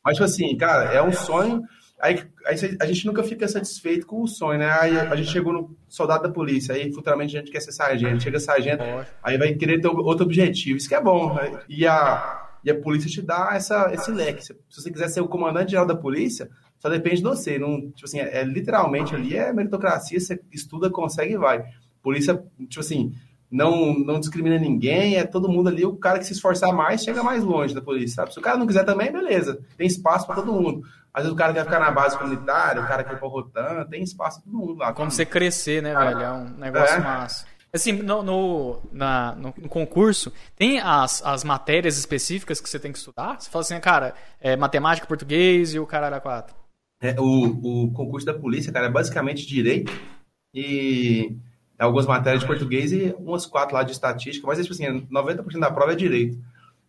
Mas, 0.04 0.16
tipo 0.16 0.26
assim, 0.26 0.56
cara, 0.58 0.94
é 0.94 1.02
um 1.02 1.12
sonho. 1.12 1.64
Aí, 2.00 2.24
aí 2.46 2.56
a 2.80 2.86
gente 2.86 3.06
nunca 3.08 3.24
fica 3.24 3.48
satisfeito 3.48 4.06
com 4.06 4.22
o 4.22 4.28
sonho, 4.28 4.60
né? 4.60 4.70
Aí 4.80 4.96
a 5.00 5.16
gente 5.16 5.32
chegou 5.32 5.52
no 5.52 5.76
soldado 5.88 6.24
da 6.24 6.30
polícia, 6.30 6.76
aí 6.76 6.94
futuramente 6.94 7.36
a 7.36 7.40
gente 7.40 7.52
quer 7.52 7.60
ser 7.60 7.72
sargento. 7.72 8.22
Chega 8.22 8.40
sargento, 8.40 8.84
aí 9.24 9.38
vai 9.38 9.54
querer 9.56 9.82
ter 9.82 9.88
outro 9.88 10.24
objetivo. 10.26 10.78
Isso 10.78 10.88
que 10.88 10.94
é 10.96 11.02
bom. 11.02 11.34
né? 11.34 11.60
E 11.68 11.88
a, 11.88 12.50
e 12.64 12.70
a 12.70 12.80
polícia 12.80 13.10
te 13.10 13.22
dá 13.22 13.50
essa, 13.54 13.92
esse 13.94 14.12
leque. 14.12 14.46
Se, 14.46 14.54
se 14.70 14.82
você 14.82 14.92
quiser 14.92 15.08
ser 15.08 15.22
o 15.22 15.28
comandante 15.28 15.72
geral 15.72 15.88
da 15.88 15.96
polícia, 15.96 16.48
só 16.78 16.88
depende 16.88 17.18
de 17.18 17.24
você. 17.24 17.58
Não, 17.58 17.82
tipo 17.92 18.06
assim, 18.06 18.20
é, 18.20 18.42
é 18.42 18.44
literalmente 18.44 19.16
ali 19.16 19.36
é 19.36 19.52
meritocracia, 19.52 20.20
você 20.20 20.40
estuda, 20.52 20.92
consegue 20.92 21.34
e 21.34 21.38
vai. 21.38 21.64
Polícia, 22.04 22.36
tipo 22.70 22.80
assim, 22.80 23.12
não, 23.50 23.94
não 23.94 24.20
discrimina 24.20 24.58
ninguém, 24.58 25.16
é 25.16 25.24
todo 25.26 25.48
mundo 25.50 25.70
ali, 25.70 25.86
o 25.86 25.96
cara 25.96 26.20
que 26.20 26.26
se 26.26 26.34
esforçar 26.34 26.74
mais 26.74 27.04
chega 27.04 27.24
mais 27.24 27.44
longe 27.44 27.74
da 27.74 27.82
polícia, 27.82 28.16
sabe? 28.18 28.34
Se 28.34 28.40
o 28.40 28.42
cara 28.42 28.58
não 28.58 28.68
quiser 28.68 28.84
também, 28.84 29.12
beleza, 29.12 29.60
tem 29.78 29.88
espaço 29.88 30.26
para 30.28 30.36
todo 30.36 30.52
mundo. 30.52 30.82
Às 31.14 31.24
vezes 31.24 31.34
o 31.34 31.38
cara 31.38 31.54
quer 31.54 31.64
ficar 31.64 31.80
na 31.80 31.90
base 31.90 32.18
comunitária, 32.18 32.82
o 32.82 32.88
cara 32.88 33.04
quer 33.04 33.14
ir 33.14 33.20
pra 33.20 33.28
Rotan, 33.28 33.86
tem 33.90 34.04
espaço 34.04 34.42
pra 34.42 34.52
todo 34.52 34.60
mundo 34.60 34.78
lá. 34.78 34.94
Como 34.94 35.10
você 35.10 35.26
crescer, 35.26 35.82
né, 35.82 35.96
velho? 35.96 36.20
É 36.22 36.32
um 36.32 36.44
negócio 36.58 36.96
É. 36.96 37.00
massa. 37.00 37.46
Assim, 37.74 37.92
no, 37.92 38.24
no, 38.24 38.80
na- 38.92 39.36
no- 39.36 39.54
no 39.58 39.68
concurso, 39.70 40.32
tem 40.56 40.80
as, 40.80 41.22
as 41.26 41.44
matérias 41.44 41.98
específicas 41.98 42.62
que 42.62 42.70
você 42.70 42.80
tem 42.80 42.92
que 42.92 42.98
estudar? 42.98 43.40
Você 43.40 43.50
fala 43.50 43.62
assim, 43.62 43.80
cara, 43.80 44.14
é 44.40 44.56
matemática, 44.56 45.06
português 45.08 45.74
e 45.74 45.80
o 45.80 45.86
caralho 45.86 46.16
a 46.16 46.20
quatro. 46.20 46.56
É, 47.02 47.16
o, 47.20 47.86
o 47.86 47.92
concurso 47.92 48.26
da 48.26 48.34
polícia, 48.34 48.72
cara, 48.72 48.88
é 48.88 48.90
basicamente 48.92 49.46
direito 49.46 49.92
e 50.54 51.36
algumas 51.86 52.06
matérias 52.06 52.42
de 52.42 52.48
português 52.48 52.92
e 52.92 53.14
umas 53.20 53.46
quatro 53.46 53.76
lá 53.76 53.84
de 53.84 53.92
estatística, 53.92 54.46
mas 54.48 54.58
tipo 54.60 54.74
assim, 54.74 55.06
90% 55.12 55.60
da 55.60 55.72
prova 55.72 55.94
é 55.94 55.96
direito. 55.96 56.38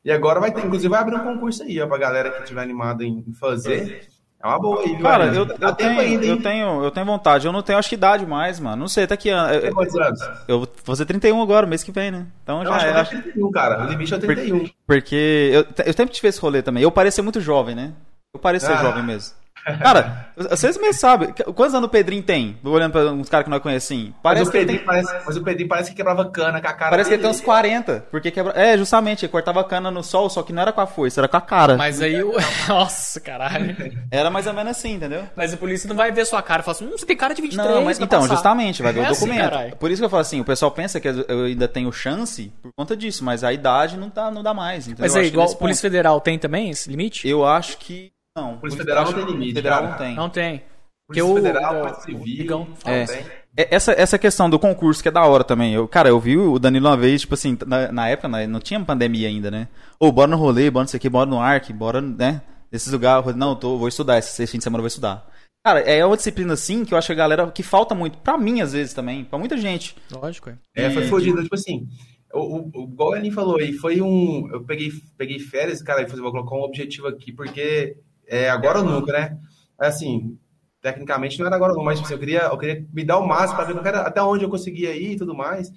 E 0.05 0.11
agora 0.11 0.41
vai 0.41 0.51
ter, 0.53 0.65
inclusive 0.65 0.89
vai 0.89 1.01
abrir 1.01 1.17
um 1.17 1.25
concurso 1.25 1.63
aí, 1.63 1.81
ó, 1.81 1.87
pra 1.87 1.99
galera 1.99 2.31
que 2.31 2.43
estiver 2.43 2.63
animada 2.63 3.05
em 3.05 3.25
fazer. 3.39 4.09
É 4.41 4.47
uma 4.47 4.59
boa 4.59 4.81
aí, 4.83 4.95
viu? 4.95 5.03
Cara, 5.03 5.27
eu, 5.27 5.45
eu, 5.61 5.73
tenho, 5.75 6.01
ainda, 6.01 6.25
eu, 6.25 6.41
tenho, 6.41 6.85
eu 6.85 6.91
tenho 6.93 7.05
vontade. 7.05 7.45
Eu 7.45 7.53
não 7.53 7.61
tenho, 7.61 7.77
acho 7.77 7.89
que 7.89 7.97
idade 7.97 8.25
mais, 8.25 8.61
mano. 8.61 8.77
Não 8.77 8.89
sei, 8.89 9.03
até 9.03 9.17
que 9.17 9.29
ano. 9.31 9.53
Eu, 9.53 9.75
quantos 9.75 9.97
anos? 9.97 10.21
eu 10.47 10.59
vou 10.61 10.69
fazer 10.85 11.05
31 11.07 11.43
agora, 11.43 11.67
mês 11.67 11.83
que 11.83 11.91
vem, 11.91 12.13
né? 12.13 12.25
Então 12.45 12.61
Eu 12.63 12.67
já 12.69 12.77
acho 12.77 12.87
é. 12.87 12.93
acho- 12.93 13.11
tenho 13.11 13.23
31, 13.25 13.51
cara. 13.51 13.85
O 13.85 13.89
limite 13.89 14.15
é 14.15 14.19
31. 14.19 14.71
Porque 14.87 15.51
eu, 15.53 15.85
eu 15.85 15.93
sempre 15.93 16.15
tive 16.15 16.29
esse 16.29 16.41
rolê 16.41 16.63
também. 16.63 16.85
Eu 16.85 16.93
ser 17.11 17.23
muito 17.23 17.41
jovem, 17.41 17.75
né? 17.75 17.93
Eu 18.33 18.39
ser 18.61 18.73
Ah. 18.75 18.77
jovem 18.77 19.03
mesmo. 19.03 19.35
Cara, 19.65 20.29
vocês 20.37 20.79
mesmo 20.79 20.95
sabem. 20.95 21.33
Quantos 21.55 21.75
anos 21.75 21.89
o 21.89 21.91
Pedrinho 21.91 22.23
tem? 22.23 22.59
Vou 22.63 22.73
olhando 22.75 22.93
pra 22.93 23.03
uns 23.13 23.29
caras 23.29 23.45
que 23.45 23.51
nós 23.51 23.61
conhecemos. 23.63 24.11
Mas 24.15 24.23
Parece 24.23 24.49
o, 24.49 24.51
que 24.51 24.57
ele 24.59 24.67
Pedrinho 24.67 24.79
tem. 24.79 24.87
parece, 24.87 25.27
mas 25.27 25.37
o 25.37 25.43
Pedrinho 25.45 25.69
parece 25.69 25.91
que 25.91 25.97
quebrava 25.97 26.25
cana 26.31 26.61
com 26.61 26.69
a 26.69 26.73
cara 26.73 26.91
Parece 26.91 27.09
que 27.11 27.15
ele 27.15 27.23
dele. 27.23 27.33
tem 27.35 27.41
uns 27.41 27.45
40. 27.45 28.07
Porque 28.11 28.31
quebra... 28.31 28.53
É, 28.57 28.77
justamente, 28.79 29.25
ele 29.25 29.33
cortava 29.33 29.63
cana 29.65 29.91
no 29.91 30.03
sol, 30.03 30.31
só 30.31 30.43
que 30.43 30.53
não 30.53 30.63
era 30.63 30.73
com 30.73 30.81
a 30.81 30.87
foice, 30.87 31.19
era 31.19 31.29
com 31.29 31.37
a 31.37 31.41
cara. 31.41 31.77
Mas 31.77 32.01
aí 32.01 32.23
o. 32.23 32.33
Nossa, 32.69 33.21
caralho. 33.21 33.77
Era 34.11 34.31
mais 34.31 34.47
ou 34.47 34.53
menos 34.55 34.71
assim, 34.71 34.95
entendeu? 34.95 35.25
Mas 35.37 35.53
a 35.53 35.57
polícia 35.57 35.89
não 35.89 35.97
vai 35.97 36.11
ver 36.13 36.25
sua 36.25 36.41
cara 36.43 36.63
e 36.63 36.65
falar 36.65 36.77
assim, 36.77 36.87
hum, 36.87 36.93
você 36.97 37.05
tem 37.07 37.17
cara 37.17 37.35
de 37.35 37.43
23. 37.43 37.69
Não, 37.69 37.83
mas 37.85 37.99
vai 37.99 38.07
então, 38.07 38.21
passar. 38.21 38.35
justamente, 38.35 38.83
vai 38.83 38.93
ver 38.93 39.01
É 39.01 39.09
o 39.09 39.13
assim, 39.13 39.27
documento. 39.27 39.51
caralho. 39.51 39.77
por 39.77 39.91
isso 39.91 40.01
que 40.01 40.07
eu 40.07 40.11
falo 40.11 40.21
assim, 40.23 40.41
o 40.41 40.45
pessoal 40.45 40.71
pensa 40.71 40.99
que 41.01 41.09
eu 41.09 41.45
ainda 41.45 41.69
tenho 41.69 41.93
chance 41.93 42.53
por 42.63 42.71
conta 42.77 42.97
disso, 42.97 43.25
mas 43.25 43.45
a 43.45 43.53
idade 43.53 43.97
não, 43.97 44.09
tá, 44.09 44.31
não 44.31 44.43
dá 44.43 44.55
mais. 44.55 44.87
Entendeu? 44.87 45.03
Mas 45.05 45.15
Eu 45.15 45.21
aí, 45.21 45.27
igual 45.29 45.47
nesse 45.47 45.59
Polícia 45.59 45.83
ponto- 45.83 45.91
Federal 45.93 46.21
tem 46.21 46.39
também 46.39 46.71
esse 46.71 46.89
limite? 46.91 47.29
Eu 47.29 47.45
acho 47.47 47.77
que. 47.79 48.11
Não. 48.41 48.59
Polícia 48.59 48.79
Federal 48.81 49.03
acho 49.05 49.17
não 49.17 49.25
tem 49.25 49.33
limite, 49.35 49.55
Federal 49.55 49.79
cara. 49.81 49.91
não 49.91 49.99
tem. 49.99 50.15
Não 50.17 50.31
tem. 50.31 50.63
Porque 51.07 51.23
Polícia 51.23 51.25
o, 51.25 51.35
Federal, 51.37 51.75
o- 51.75 51.81
Polícia 51.81 52.03
Civil. 52.03 52.67
É. 52.85 53.39
Essa, 53.57 53.93
essa 53.93 54.19
questão 54.19 54.49
do 54.49 54.59
concurso 54.59 55.03
que 55.03 55.09
é 55.09 55.13
da 55.13 55.25
hora 55.25 55.43
também. 55.43 55.75
Eu, 55.75 55.89
cara, 55.89 56.09
eu 56.09 56.21
vi 56.21 56.37
o 56.37 56.59
Danilo 56.59 56.89
uma 56.89 56.97
vez, 56.97 57.23
tipo 57.23 57.35
assim, 57.35 57.59
na, 57.67 57.91
na 57.91 58.09
época 58.09 58.29
né, 58.29 58.47
não 58.47 58.61
tinha 58.61 58.79
pandemia 58.79 59.27
ainda, 59.27 59.51
né? 59.51 59.69
Ô, 59.99 60.13
bora 60.13 60.31
no 60.31 60.37
rolê, 60.37 60.71
bora 60.71 60.85
não 60.85 60.89
sei 60.89 60.99
o 60.99 61.01
que, 61.01 61.09
bora 61.09 61.29
no 61.29 61.41
ARC, 61.41 61.71
bora, 61.73 62.01
né? 62.01 62.43
Nesses 62.71 62.93
lugares, 62.93 63.35
não, 63.35 63.51
eu 63.51 63.57
tô, 63.57 63.79
vou 63.79 63.89
estudar, 63.89 64.19
esse, 64.19 64.47
fim 64.47 64.59
de 64.59 64.65
semana 64.65 64.79
eu 64.79 64.83
vou 64.83 64.89
estudar. 64.89 65.27
Cara, 65.67 65.81
é 65.81 66.05
uma 66.05 66.17
disciplina 66.17 66.53
assim 66.53 66.85
que 66.85 66.95
eu 66.95 66.99
acho 66.99 67.09
que 67.09 67.13
a 67.13 67.17
galera 67.17 67.51
que 67.51 67.63
falta 67.63 67.95
muito, 67.95 68.19
pra 68.19 68.39
mim 68.39 68.61
às 68.61 68.73
vezes 68.75 68.95
também, 68.95 69.25
pra 69.25 69.39
muita 69.39 69.57
gente. 69.57 69.97
Lógico, 70.13 70.51
é. 70.51 70.59
É, 70.77 70.91
foi 70.91 71.09
fodido. 71.09 71.43
Tipo 71.43 71.55
assim, 71.57 71.89
o, 72.33 72.71
o, 72.73 72.85
igual 72.85 73.13
falou 73.33 73.59
aí, 73.59 73.73
foi 73.73 74.01
um. 74.01 74.49
Eu 74.53 74.63
peguei, 74.65 74.91
peguei 75.17 75.39
férias, 75.39 75.83
cara, 75.83 76.03
e 76.03 76.07
falei, 76.07 76.23
vou 76.23 76.31
colocar 76.31 76.55
um 76.55 76.63
objetivo 76.63 77.09
aqui, 77.09 77.33
porque 77.33 77.97
é 78.29 78.51
agora 78.51 78.79
ou 78.81 78.85
nunca, 78.85 79.13
né? 79.13 79.39
Assim, 79.79 80.39
tecnicamente 80.81 81.39
não 81.39 81.47
era 81.47 81.57
agora 81.57 81.73
ou 81.73 81.79
nunca, 81.79 81.91
mas 81.91 82.01
assim, 82.01 82.13
eu, 82.15 82.19
queria, 82.19 82.41
eu 82.43 82.59
queria 82.59 82.87
me 82.93 83.05
dar 83.05 83.19
o 83.19 83.27
máximo 83.27 83.57
para 83.57 83.73
ver 83.73 83.87
era- 83.87 84.03
até 84.03 84.23
onde 84.23 84.45
eu 84.45 84.51
conseguia 84.51 84.95
ir 84.95 85.13
e 85.13 85.17
tudo 85.17 85.35
mais. 85.35 85.71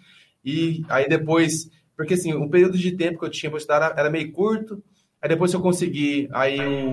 E 0.44 0.84
aí 0.90 1.08
depois, 1.08 1.70
porque 1.96 2.14
assim, 2.16 2.34
o 2.34 2.50
período 2.50 2.78
de 2.78 2.92
tempo 2.96 3.20
que 3.20 3.26
eu 3.26 3.30
tinha 3.30 3.50
para 3.50 3.58
estudar 3.58 3.76
era, 3.78 4.00
era 4.02 4.10
meio 4.10 4.32
curto. 4.32 4.84
Aí 5.22 5.30
depois 5.30 5.52
que 5.52 5.58
eu 5.58 5.62
consegui, 5.62 6.28
aí 6.34 6.60
o, 6.60 6.90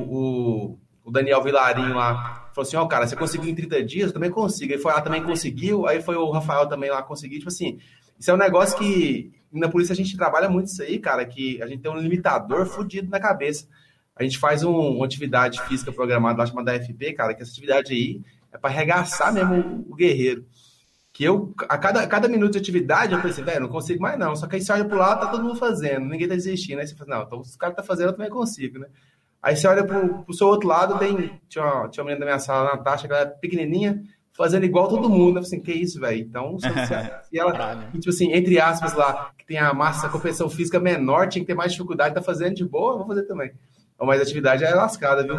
o, 0.74 0.78
o 1.04 1.10
Daniel 1.10 1.42
Vilarinho 1.42 1.94
lá 1.94 2.50
falou 2.54 2.66
assim: 2.66 2.76
Ó, 2.76 2.86
cara, 2.86 3.06
você 3.06 3.16
conseguiu 3.16 3.48
em 3.50 3.54
30 3.54 3.82
dias? 3.82 4.08
Eu 4.08 4.12
também 4.12 4.30
consigo. 4.30 4.72
Aí 4.72 4.78
foi 4.78 4.92
lá 4.92 5.00
também 5.00 5.22
conseguiu. 5.22 5.86
Aí 5.86 6.02
foi 6.02 6.16
o 6.16 6.30
Rafael 6.30 6.66
também 6.66 6.90
lá 6.90 7.02
conseguir. 7.02 7.38
Tipo 7.38 7.48
assim, 7.48 7.78
isso 8.18 8.30
é 8.30 8.34
um 8.34 8.38
negócio 8.38 8.76
que 8.78 9.32
na 9.50 9.68
polícia 9.68 9.94
a 9.94 9.96
gente 9.96 10.14
trabalha 10.16 10.48
muito 10.48 10.66
isso 10.66 10.82
aí, 10.82 10.98
cara, 10.98 11.24
que 11.24 11.60
a 11.62 11.66
gente 11.66 11.80
tem 11.80 11.90
um 11.90 11.96
limitador 11.98 12.66
fudido 12.66 13.08
na 13.08 13.18
cabeça. 13.18 13.66
A 14.18 14.22
gente 14.24 14.38
faz 14.38 14.64
um, 14.64 14.72
uma 14.72 15.04
atividade 15.04 15.62
física 15.62 15.92
programada 15.92 16.38
lá 16.38 16.46
chamada 16.46 16.74
FP, 16.78 17.12
cara, 17.12 17.34
que 17.34 17.42
essa 17.42 17.52
atividade 17.52 17.92
aí 17.92 18.20
é 18.52 18.58
para 18.58 18.70
arregaçar 18.70 19.32
mesmo 19.32 19.54
o, 19.54 19.92
o 19.92 19.94
guerreiro. 19.94 20.44
Que 21.12 21.24
eu, 21.24 21.52
a 21.68 21.78
cada, 21.78 22.02
a 22.02 22.06
cada 22.06 22.28
minuto 22.28 22.52
de 22.52 22.58
atividade, 22.58 23.12
eu 23.12 23.22
pensei, 23.22 23.44
velho, 23.44 23.60
não 23.60 23.68
consigo 23.68 24.00
mais 24.02 24.18
não. 24.18 24.34
Só 24.34 24.46
que 24.46 24.56
aí 24.56 24.62
você 24.62 24.72
olha 24.72 24.84
pro 24.84 24.98
lado, 24.98 25.20
tá 25.20 25.28
todo 25.28 25.42
mundo 25.42 25.56
fazendo, 25.56 26.06
ninguém 26.06 26.28
tá 26.28 26.34
desistindo. 26.34 26.80
Aí 26.80 26.86
você 26.86 26.94
fala, 26.94 27.16
não, 27.16 27.22
então 27.22 27.44
se 27.44 27.54
o 27.54 27.58
cara 27.58 27.74
tá 27.74 27.82
fazendo, 27.82 28.08
eu 28.08 28.12
também 28.12 28.30
consigo, 28.30 28.78
né? 28.78 28.88
Aí 29.40 29.56
você 29.56 29.68
olha 29.68 29.84
pro, 29.84 30.24
pro 30.24 30.34
seu 30.34 30.48
outro 30.48 30.68
lado, 30.68 30.98
tem, 30.98 31.40
tinha 31.48 31.64
uma, 31.64 31.88
tinha 31.88 32.02
uma 32.02 32.08
menina 32.08 32.20
da 32.20 32.26
minha 32.26 32.38
sala, 32.38 32.76
Natasha, 32.76 33.06
que 33.06 33.14
ela 33.14 33.22
é 33.22 33.26
pequenininha, 33.26 34.02
fazendo 34.36 34.64
igual 34.64 34.88
todo 34.88 35.08
mundo. 35.08 35.38
Eu 35.38 35.42
falei 35.44 35.46
assim, 35.46 35.60
que 35.60 35.72
isso, 35.72 36.00
velho? 36.00 36.20
Então, 36.20 36.58
se, 36.58 36.68
se 37.30 37.38
ela, 37.38 37.88
tipo 37.92 38.10
assim, 38.10 38.32
entre 38.32 38.60
aspas 38.60 38.94
lá, 38.94 39.30
que 39.38 39.46
tem 39.46 39.58
a 39.58 39.72
massa, 39.72 40.08
a 40.08 40.10
competição 40.10 40.50
física 40.50 40.80
menor, 40.80 41.28
tinha 41.28 41.42
que 41.42 41.46
ter 41.46 41.54
mais 41.54 41.72
dificuldade, 41.72 42.14
tá 42.14 42.22
fazendo 42.22 42.54
de 42.54 42.64
boa, 42.64 42.98
vou 42.98 43.06
fazer 43.06 43.22
também. 43.24 43.52
Mas 44.00 44.20
a 44.20 44.22
atividade 44.22 44.64
é 44.64 44.74
lascada, 44.74 45.22
viu? 45.22 45.36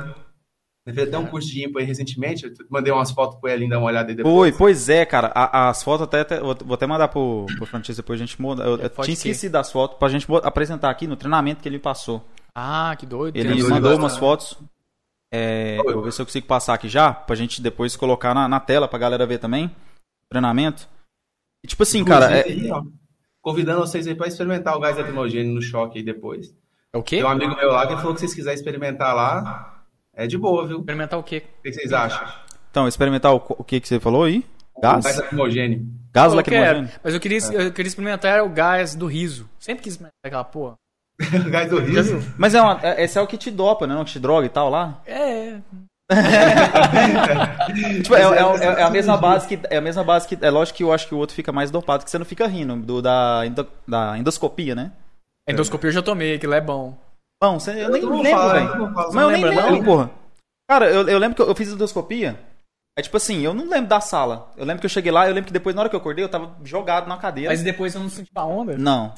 Eu 0.86 0.94
fiz 0.94 1.04
até 1.04 1.18
um 1.18 1.26
curso 1.26 1.48
de 1.50 1.66
ímpar 1.66 1.82
aí 1.82 1.88
recentemente, 1.88 2.46
eu 2.46 2.52
mandei 2.70 2.92
umas 2.92 3.12
fotos 3.12 3.40
pro 3.40 3.50
Elin 3.50 3.70
dar 3.70 3.78
uma 3.78 3.88
olhada 3.88 4.10
aí 4.10 4.16
depois. 4.16 4.34
Foi, 4.34 4.52
pois 4.52 4.90
é, 4.90 5.06
cara. 5.06 5.32
A, 5.36 5.70
as 5.70 5.84
fotos 5.84 6.04
até, 6.04 6.22
até, 6.22 6.40
Vou 6.40 6.74
até 6.74 6.88
mandar 6.88 7.10
pro, 7.10 7.46
pro 7.58 7.66
Francisco 7.66 8.02
depois 8.02 8.20
a 8.20 8.26
gente 8.26 8.42
muda. 8.42 8.64
Eu, 8.64 8.78
eu 8.78 8.90
tinha 8.90 9.14
esquecido 9.14 9.52
das 9.52 9.72
fotos 9.72 9.98
pra 9.98 10.10
gente 10.10 10.26
apresentar 10.44 10.90
aqui 10.90 11.06
no 11.06 11.16
treinamento 11.16 11.62
que 11.62 11.70
ele 11.70 11.80
passou. 11.80 12.26
Ah, 12.56 12.96
que 12.98 13.06
doido. 13.06 13.38
Ele 13.38 13.56
que 13.56 13.64
mandou 13.64 13.96
umas 13.96 14.18
fotos. 14.18 14.58
É, 15.32 15.78
eu 15.78 15.94
vou 15.94 16.04
ver 16.04 16.12
se 16.12 16.22
eu 16.22 16.26
consigo 16.26 16.48
passar 16.48 16.74
aqui 16.74 16.90
já, 16.90 17.14
pra 17.14 17.36
gente 17.36 17.62
depois 17.62 17.96
colocar 17.96 18.34
na, 18.34 18.48
na 18.48 18.60
tela 18.60 18.88
pra 18.88 18.98
galera 18.98 19.28
ver 19.28 19.38
também. 19.38 19.70
Treinamento. 20.28 20.90
E, 21.64 21.68
tipo 21.68 21.84
assim, 21.84 22.04
cara. 22.04 22.36
É... 22.36 22.46
Aí, 22.46 22.72
ó, 22.72 22.84
convidando 23.42 23.82
vocês 23.82 24.08
aí 24.08 24.16
pra 24.16 24.28
experimentar 24.28 24.76
o 24.76 24.80
gás 24.80 24.98
lacrimogênio 24.98 25.54
no 25.54 25.62
choque 25.62 26.00
aí 26.00 26.04
depois. 26.04 26.54
É 26.94 26.98
o 26.98 27.04
quê? 27.04 27.18
Tem 27.18 27.26
um 27.26 27.30
amigo 27.30 27.56
meu 27.56 27.72
lá 27.72 27.86
que 27.88 27.96
falou 27.98 28.14
que 28.14 28.20
se 28.20 28.26
vocês 28.28 28.34
quiserem 28.36 28.56
experimentar 28.58 29.16
lá, 29.16 29.84
é 30.16 30.26
de 30.26 30.38
boa, 30.38 30.66
viu? 30.68 30.80
Experimentar 30.80 31.20
o 31.20 31.24
quê? 31.24 31.44
O 31.60 31.62
que 31.64 31.72
vocês 31.74 31.94
acham? 31.94 32.28
Então, 32.72 32.88
experimentar 32.88 33.34
o, 33.34 33.38
o 33.50 33.64
que, 33.64 33.80
que 33.80 33.88
você 33.88 34.00
falou 34.00 34.24
aí? 34.24 34.44
Gás? 34.82 35.04
Gás 35.04 35.18
lacrimogênio. 35.18 35.86
Gás 36.12 36.34
quero, 36.44 36.90
Mas 37.04 37.14
eu 37.14 37.20
queria, 37.20 37.38
eu 37.52 37.72
queria 37.72 37.88
experimentar 37.90 38.44
o 38.44 38.50
gás 38.50 38.96
do 38.96 39.06
riso. 39.06 39.48
Sempre 39.60 39.84
quis 39.84 39.94
experimentar 39.94 40.16
aquela 40.26 40.44
porra. 40.44 40.76
gás 41.52 41.70
do 41.70 41.80
riso. 41.80 42.20
Mas 42.38 42.56
é 42.56 42.62
uma, 42.62 42.80
é- 42.82 43.04
esse 43.04 43.18
é 43.18 43.22
o 43.22 43.28
que 43.28 43.38
te 43.38 43.52
dopa, 43.52 43.86
né? 43.86 43.96
O 43.96 44.06
que 44.06 44.12
te 44.14 44.20
droga 44.20 44.46
e 44.46 44.50
tal 44.50 44.70
lá. 44.70 45.02
É. 45.06 45.58
Tipo, 48.02 48.16
é, 48.16 48.22
é- 48.22 48.66
é- 48.66 48.80
é 48.80 48.84
a 48.84 48.90
mesma 48.90 49.16
base 49.18 49.48
que. 49.48 49.60
É 49.70 49.78
a 49.78 49.82
mesma 49.82 50.04
base 50.04 50.28
que. 50.28 50.38
É 50.42 50.50
lógico 50.50 50.78
que 50.78 50.84
eu 50.84 50.92
acho 50.92 51.08
que 51.08 51.14
o 51.14 51.18
outro 51.18 51.36
fica 51.36 51.52
mais 51.52 51.70
dopado, 51.70 52.04
que 52.04 52.10
você 52.10 52.18
não 52.18 52.26
fica 52.26 52.48
rindo 52.48 52.76
do, 52.78 53.02
da, 53.02 53.44
endo- 53.46 53.68
da 53.88 54.18
endoscopia, 54.18 54.74
né? 54.74 54.92
Endoscopia 55.50 55.90
eu 55.90 55.94
já 55.94 56.02
tomei, 56.02 56.36
aquilo 56.36 56.54
é 56.54 56.62
bom. 56.62 56.98
Bom, 57.42 57.60
você, 57.60 57.72
eu 57.72 57.90
nem 57.90 58.02
lembro, 58.02 58.50
velho. 58.50 58.92
Mas 58.92 59.16
eu 59.16 59.30
nem 59.30 59.44
lembro, 59.44 59.72
não? 59.72 59.84
porra. 59.84 60.12
Cara, 60.70 60.90
eu, 60.92 61.08
eu 61.08 61.18
lembro 61.18 61.36
que 61.36 61.42
eu, 61.42 61.48
eu 61.48 61.56
fiz 61.56 61.70
endoscopia. 61.70 62.40
É 62.98 63.02
tipo 63.02 63.16
assim, 63.16 63.42
eu 63.42 63.54
não 63.54 63.70
lembro 63.70 63.88
da 63.88 64.02
sala. 64.02 64.52
Eu 64.58 64.66
lembro 64.66 64.82
que 64.82 64.86
eu 64.86 64.90
cheguei 64.90 65.12
lá, 65.12 65.28
eu 65.28 65.34
lembro 65.34 65.48
que 65.48 65.54
depois, 65.54 65.74
na 65.74 65.82
hora 65.82 65.90
que 65.90 65.96
eu 65.96 66.00
acordei, 66.00 66.24
eu 66.24 66.30
tava 66.30 66.56
jogado 66.64 67.08
na 67.08 67.18
cadeira. 67.18 67.50
Mas 67.50 67.64
depois 67.64 67.96
eu 67.96 68.02
não 68.02 68.10
senti 68.10 68.30
a 68.36 68.46
onda. 68.46 68.78
Não. 68.78 69.14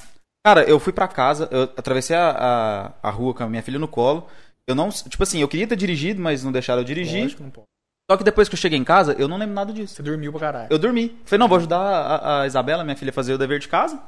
Cara, 0.45 0.63
eu 0.63 0.79
fui 0.79 0.93
pra 0.93 1.07
casa, 1.07 1.47
eu 1.51 1.63
atravessei 1.63 2.15
a, 2.15 2.93
a, 3.01 3.09
a 3.09 3.11
rua 3.11 3.33
com 3.33 3.43
a 3.43 3.49
minha 3.49 3.63
filha 3.63 3.79
no 3.79 3.87
colo. 3.87 4.27
Eu 4.67 4.75
não. 4.75 4.89
Tipo 4.89 5.23
assim, 5.23 5.41
eu 5.41 5.47
queria 5.47 5.67
ter 5.67 5.75
dirigido, 5.75 6.21
mas 6.21 6.43
não 6.43 6.51
deixaram 6.51 6.81
eu 6.81 6.85
dirigir. 6.85 7.23
Lógico, 7.23 7.43
não 7.43 7.49
pode. 7.49 7.67
Só 8.09 8.17
que 8.17 8.23
depois 8.23 8.47
que 8.49 8.55
eu 8.55 8.59
cheguei 8.59 8.77
em 8.77 8.83
casa, 8.83 9.15
eu 9.17 9.27
não 9.27 9.37
lembro 9.37 9.55
nada 9.55 9.73
disso. 9.73 9.95
Você 9.95 10.03
dormiu 10.03 10.31
pra 10.31 10.41
caralho. 10.41 10.67
Eu 10.69 10.77
dormi. 10.77 11.17
Falei, 11.25 11.39
não, 11.39 11.47
vou 11.47 11.57
ajudar 11.57 11.79
a, 11.79 12.41
a 12.41 12.47
Isabela, 12.47 12.83
minha 12.83 12.95
filha, 12.95 13.09
a 13.09 13.13
fazer 13.13 13.33
o 13.33 13.37
dever 13.37 13.59
de 13.59 13.67
casa. 13.67 13.99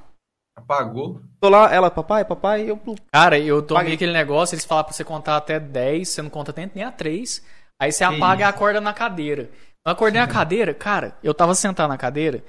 Apagou. 0.56 1.20
Tô 1.42 1.50
lá, 1.50 1.74
ela, 1.74 1.90
papai, 1.90 2.24
papai, 2.24 2.70
eu. 2.70 2.80
Cara, 3.12 3.40
eu 3.40 3.62
tomei 3.62 3.94
aquele 3.94 4.14
negócio, 4.14 4.54
eles 4.54 4.66
falaram 4.66 4.86
pra 4.86 4.94
você 4.94 5.04
contar 5.04 5.36
até 5.38 5.60
10, 5.60 6.08
você 6.08 6.22
não 6.22 6.30
conta 6.30 6.54
nem 6.56 6.70
nem 6.74 6.84
a 6.86 6.92
3. 6.92 7.44
Aí 7.82 7.92
você 7.92 8.06
Que 8.08 8.16
apaga 8.16 8.44
e 8.44 8.46
isso? 8.48 8.56
acorda 8.56 8.80
na 8.80 8.94
cadeira. 8.94 9.50
Eu 9.86 9.92
acordei 9.92 10.22
na 10.22 10.28
cadeira, 10.32 10.74
cara, 10.74 11.16
eu 11.24 11.34
tava 11.34 11.56
sentado 11.56 11.90
na 11.90 11.98
cadeira, 11.98 12.44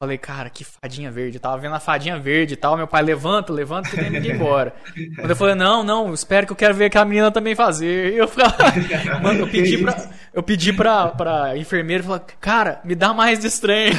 falei, 0.00 0.16
cara, 0.16 0.48
que 0.48 0.64
fadinha 0.64 1.10
verde. 1.10 1.36
Eu 1.36 1.40
tava 1.40 1.58
vendo 1.58 1.74
a 1.74 1.80
fadinha 1.80 2.16
verde 2.16 2.54
e 2.54 2.56
tal. 2.56 2.76
Meu 2.76 2.86
pai, 2.86 3.02
levanta, 3.02 3.52
levanta, 3.52 3.90
que 3.90 3.96
tem 3.96 4.08
ninguém 4.08 4.36
embora. 4.36 4.72
Quando 5.16 5.30
eu 5.30 5.36
falei, 5.36 5.56
não, 5.56 5.82
não, 5.82 6.14
espero 6.14 6.46
que 6.46 6.52
eu 6.52 6.56
quero 6.56 6.74
ver 6.74 6.84
aquela 6.86 7.04
menina 7.04 7.30
também 7.32 7.56
fazer. 7.56 8.14
Eu 8.14 8.28
ficava. 8.28 8.54
Mano, 9.20 9.40
eu 9.40 9.48
pedi 9.48 9.78
pra. 9.78 10.10
Eu 10.32 10.42
pedi 10.44 10.72
pra, 10.72 11.08
pra 11.08 11.58
enfermeira 11.58 12.04
falar, 12.04 12.20
cara, 12.40 12.80
me 12.84 12.94
dá 12.94 13.12
mais 13.12 13.40
desse 13.40 13.60
trem. 13.60 13.90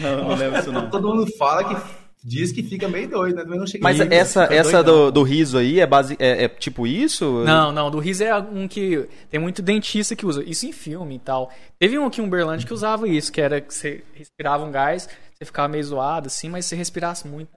Não, 0.00 0.28
não 0.28 0.34
lembro 0.36 0.60
isso 0.60 0.70
não. 0.72 0.88
Todo 0.88 1.08
mundo 1.08 1.26
fala 1.36 1.64
que 1.64 1.76
diz 2.24 2.52
que 2.52 2.62
fica 2.62 2.88
meio 2.88 3.08
doido, 3.08 3.36
né? 3.36 3.42
Também 3.42 3.58
não 3.58 3.66
cheguei 3.66 3.82
Mas 3.82 4.00
essa, 4.00 4.42
fica 4.42 4.54
essa 4.54 4.82
do, 4.82 5.10
do 5.10 5.22
riso 5.22 5.58
aí 5.58 5.80
é, 5.80 5.86
base, 5.86 6.16
é, 6.18 6.44
é 6.44 6.48
tipo 6.48 6.86
isso? 6.86 7.42
Não, 7.44 7.72
não, 7.72 7.90
do 7.90 7.98
riso 7.98 8.22
é 8.22 8.36
um 8.36 8.68
que 8.68 9.08
tem 9.30 9.40
muito 9.40 9.60
dentista 9.60 10.14
que 10.14 10.24
usa. 10.24 10.42
Isso 10.44 10.66
em 10.66 10.72
filme 10.72 11.16
e 11.16 11.18
tal. 11.18 11.50
Teve 11.78 11.98
um 11.98 12.06
aqui 12.06 12.20
em 12.20 12.24
Uberlândia 12.24 12.66
que 12.66 12.74
usava 12.74 13.08
isso, 13.08 13.32
que 13.32 13.40
era 13.40 13.60
que 13.60 13.74
você 13.74 14.04
respirava 14.14 14.64
um 14.64 14.70
gás, 14.70 15.08
você 15.34 15.44
ficava 15.44 15.68
meio 15.68 15.84
zoado 15.84 16.26
assim, 16.28 16.48
mas 16.48 16.64
se 16.64 16.70
você 16.70 16.76
respirasse 16.76 17.26
muito, 17.26 17.50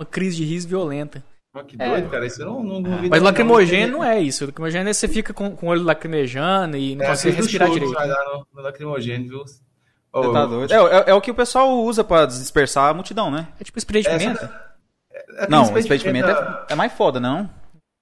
uma 0.00 0.06
crise 0.06 0.36
de 0.36 0.44
riso 0.44 0.68
violenta. 0.68 1.24
Mas 1.54 1.66
que 1.66 1.76
doido, 1.76 2.10
cara. 2.10 2.26
Isso 2.26 2.42
eu 2.42 2.46
não, 2.46 2.62
não, 2.64 2.80
não 2.80 2.90
Mas 3.08 3.10
não. 3.10 3.22
lacrimogênio 3.22 3.92
não 3.92 4.04
é 4.04 4.20
isso. 4.20 4.44
Lacrimogênio 4.44 4.90
é 4.90 4.92
você 4.92 5.06
fica 5.06 5.32
com, 5.32 5.54
com 5.54 5.66
o 5.66 5.70
olho 5.70 5.84
lacrimejando 5.84 6.76
e 6.76 6.96
não 6.96 7.04
É, 7.04 7.08
consegue 7.08 7.36
respirar 7.36 7.68
show 7.68 7.74
direito. 7.74 7.94
Vai 7.94 8.08
dar 8.08 8.24
no, 8.24 8.46
no 8.52 8.60
lacrimogênio, 8.60 9.28
viu? 9.28 9.44
Ô, 10.14 10.32
tá 10.32 10.46
doido. 10.46 10.72
É, 10.72 10.76
é- 10.76 11.04
é 11.10 11.14
o 11.14 11.20
que 11.20 11.30
o 11.30 11.34
pessoal 11.34 11.70
usa 11.82 12.04
pra 12.04 12.24
dispersar 12.26 12.90
a 12.90 12.94
multidão, 12.94 13.30
né? 13.30 13.48
É 13.60 13.64
tipo 13.64 13.78
spray 13.78 14.02
de 14.02 14.08
pimenta. 14.08 14.74
é, 15.38 15.48
Não, 15.48 15.64
tem 15.66 15.74
o 15.74 15.78
spray 15.80 15.98
de 15.98 16.04
pimenta 16.04 16.34
pimenta- 16.34 16.66
é, 16.68 16.72
é 16.72 16.76
mais 16.76 16.92
foda, 16.92 17.18
não? 17.18 17.50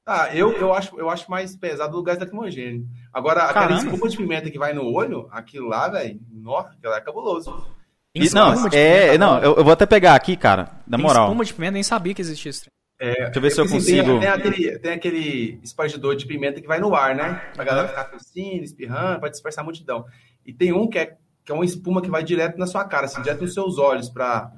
Ah, 0.07 0.29
eu, 0.35 0.53
eu, 0.59 0.75
acho, 0.75 0.99
eu 0.99 1.09
acho 1.09 1.31
mais 1.31 1.57
pesado 1.57 1.97
o 1.97 2.03
gás 2.03 2.19
lacrimogênio. 2.19 2.85
Agora, 3.15 3.45
aquela 3.45 3.69
Caramba. 3.69 3.85
espuma 3.85 4.09
de 4.09 4.17
pimenta 4.17 4.51
que 4.51 4.59
vai 4.59 4.73
no 4.73 4.85
olho, 4.93 5.29
aquilo 5.31 5.69
lá, 5.69 5.89
velho, 5.89 6.21
nossa, 6.33 6.71
aquilo 6.71 6.91
lá 6.91 6.99
é 6.99 7.01
cabuloso. 7.01 7.67
E- 8.15 8.29
não, 8.35 8.53
espuma 8.53 8.69
de 8.69 8.77
é, 8.77 9.01
pimenta, 9.13 9.19
não, 9.19 9.39
eu, 9.39 9.57
eu 9.57 9.65
vou 9.65 9.73
até 9.73 9.87
pegar 9.87 10.15
aqui, 10.17 10.37
cara, 10.37 10.69
na 10.87 10.97
Tem 10.99 11.07
moral. 11.07 11.27
espuma 11.27 11.45
de 11.45 11.55
pimenta, 11.55 11.73
nem 11.73 11.83
sabia 11.85 12.13
que 12.13 12.21
existia 12.21 12.51
isso. 12.51 12.65
É, 13.01 13.15
Deixa 13.15 13.33
eu 13.39 13.43
ver 13.43 13.51
se 13.53 13.61
eu 13.61 13.65
assim, 13.65 13.75
consigo. 13.75 14.11
Tem, 14.11 14.21
tem 14.21 14.29
aquele, 14.29 14.79
tem 14.79 14.93
aquele 14.93 15.61
espargidor 15.63 16.15
de 16.15 16.27
pimenta 16.27 16.61
que 16.61 16.69
vai 16.69 16.79
no 16.79 16.95
ar, 16.95 17.15
né? 17.15 17.41
Pra 17.55 17.65
galera 17.65 17.89
ficar 17.89 18.05
tossindo, 18.05 18.63
espirrando, 18.65 19.19
pra 19.21 19.29
dispersar 19.29 19.63
a 19.63 19.65
multidão. 19.65 20.05
E 20.45 20.53
tem 20.53 20.73
um 20.73 20.89
que 20.89 20.99
é, 20.99 21.17
que 21.45 21.53
é 21.53 21.55
uma 21.55 21.65
espuma 21.65 22.01
que 22.03 22.11
vai 22.11 22.23
direto 22.23 22.59
na 22.59 22.67
sua 22.67 22.85
cara, 22.85 23.07
assim, 23.07 23.21
direto 23.23 23.41
nos 23.43 23.55
seus 23.55 23.79
olhos, 23.79 24.09
pra, 24.09 24.51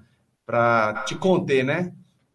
pra 0.47 1.05
te 1.07 1.14
conter, 1.14 1.64
né? 1.64 1.92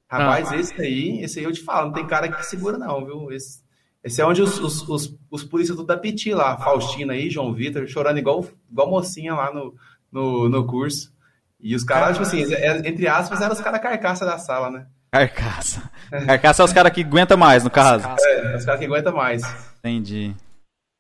Rapaz, 0.08 0.52
esse 0.52 0.82
aí, 0.82 1.22
esse 1.22 1.40
aí 1.40 1.46
eu 1.46 1.52
te 1.52 1.62
falo, 1.64 1.88
não 1.88 1.94
tem 1.94 2.08
cara 2.08 2.28
que 2.30 2.44
segura, 2.46 2.78
não, 2.78 3.06
viu? 3.06 3.32
Esse, 3.32 3.62
esse 4.04 4.20
é 4.22 4.26
onde 4.26 4.42
os, 4.42 4.60
os, 4.60 4.88
os, 4.90 5.16
os 5.30 5.44
polícias 5.44 5.78
tudo 5.78 5.86
da 5.86 5.98
Piti 5.98 6.34
lá, 6.34 6.58
Faustina 6.58 7.14
aí, 7.14 7.30
João 7.30 7.54
Vitor, 7.54 7.86
chorando 7.88 8.18
igual, 8.18 8.44
igual 8.72 8.90
mocinha 8.90 9.36
lá 9.36 9.54
no, 9.54 9.76
no, 10.12 10.50
no 10.50 10.66
curso. 10.66 11.14
E 11.60 11.76
os 11.76 11.84
caras, 11.84 12.18
tipo 12.18 12.24
assim, 12.24 12.52
é- 12.54 12.88
entre 12.90 13.08
aspas, 13.08 13.42
eram 13.42 13.54
os 13.54 13.62
caras 13.62 13.82
carcaça 13.82 14.26
da 14.26 14.38
sala, 14.40 14.72
né? 14.72 14.88
Carcaça. 15.12 15.92
Carcaça 16.26 16.62
é 16.62 16.66
os 16.66 16.74
caras 16.74 16.92
que 16.94 17.04
aguentam 17.04 17.38
mais, 17.38 17.64
no 17.64 17.70
caso. 17.70 18.08
É, 18.08 18.56
os 18.56 18.66
caras 18.66 18.80
que 18.80 18.86
aguentam 18.86 19.14
mais. 19.14 19.44
Entendi. 19.80 20.36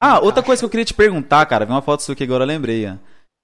Ah, 0.02 0.20
outra 0.20 0.44
coisa 0.44 0.62
que 0.62 0.66
eu 0.66 0.70
queria 0.70 0.86
te 0.86 0.94
perguntar, 0.94 1.46
cara, 1.46 1.66
vi 1.66 1.72
uma 1.72 1.82
foto 1.82 2.04
sua 2.04 2.16
que 2.16 2.24
agora 2.24 2.44
eu 2.44 2.48
lembrei. 2.48 2.88
ó. 2.88 2.96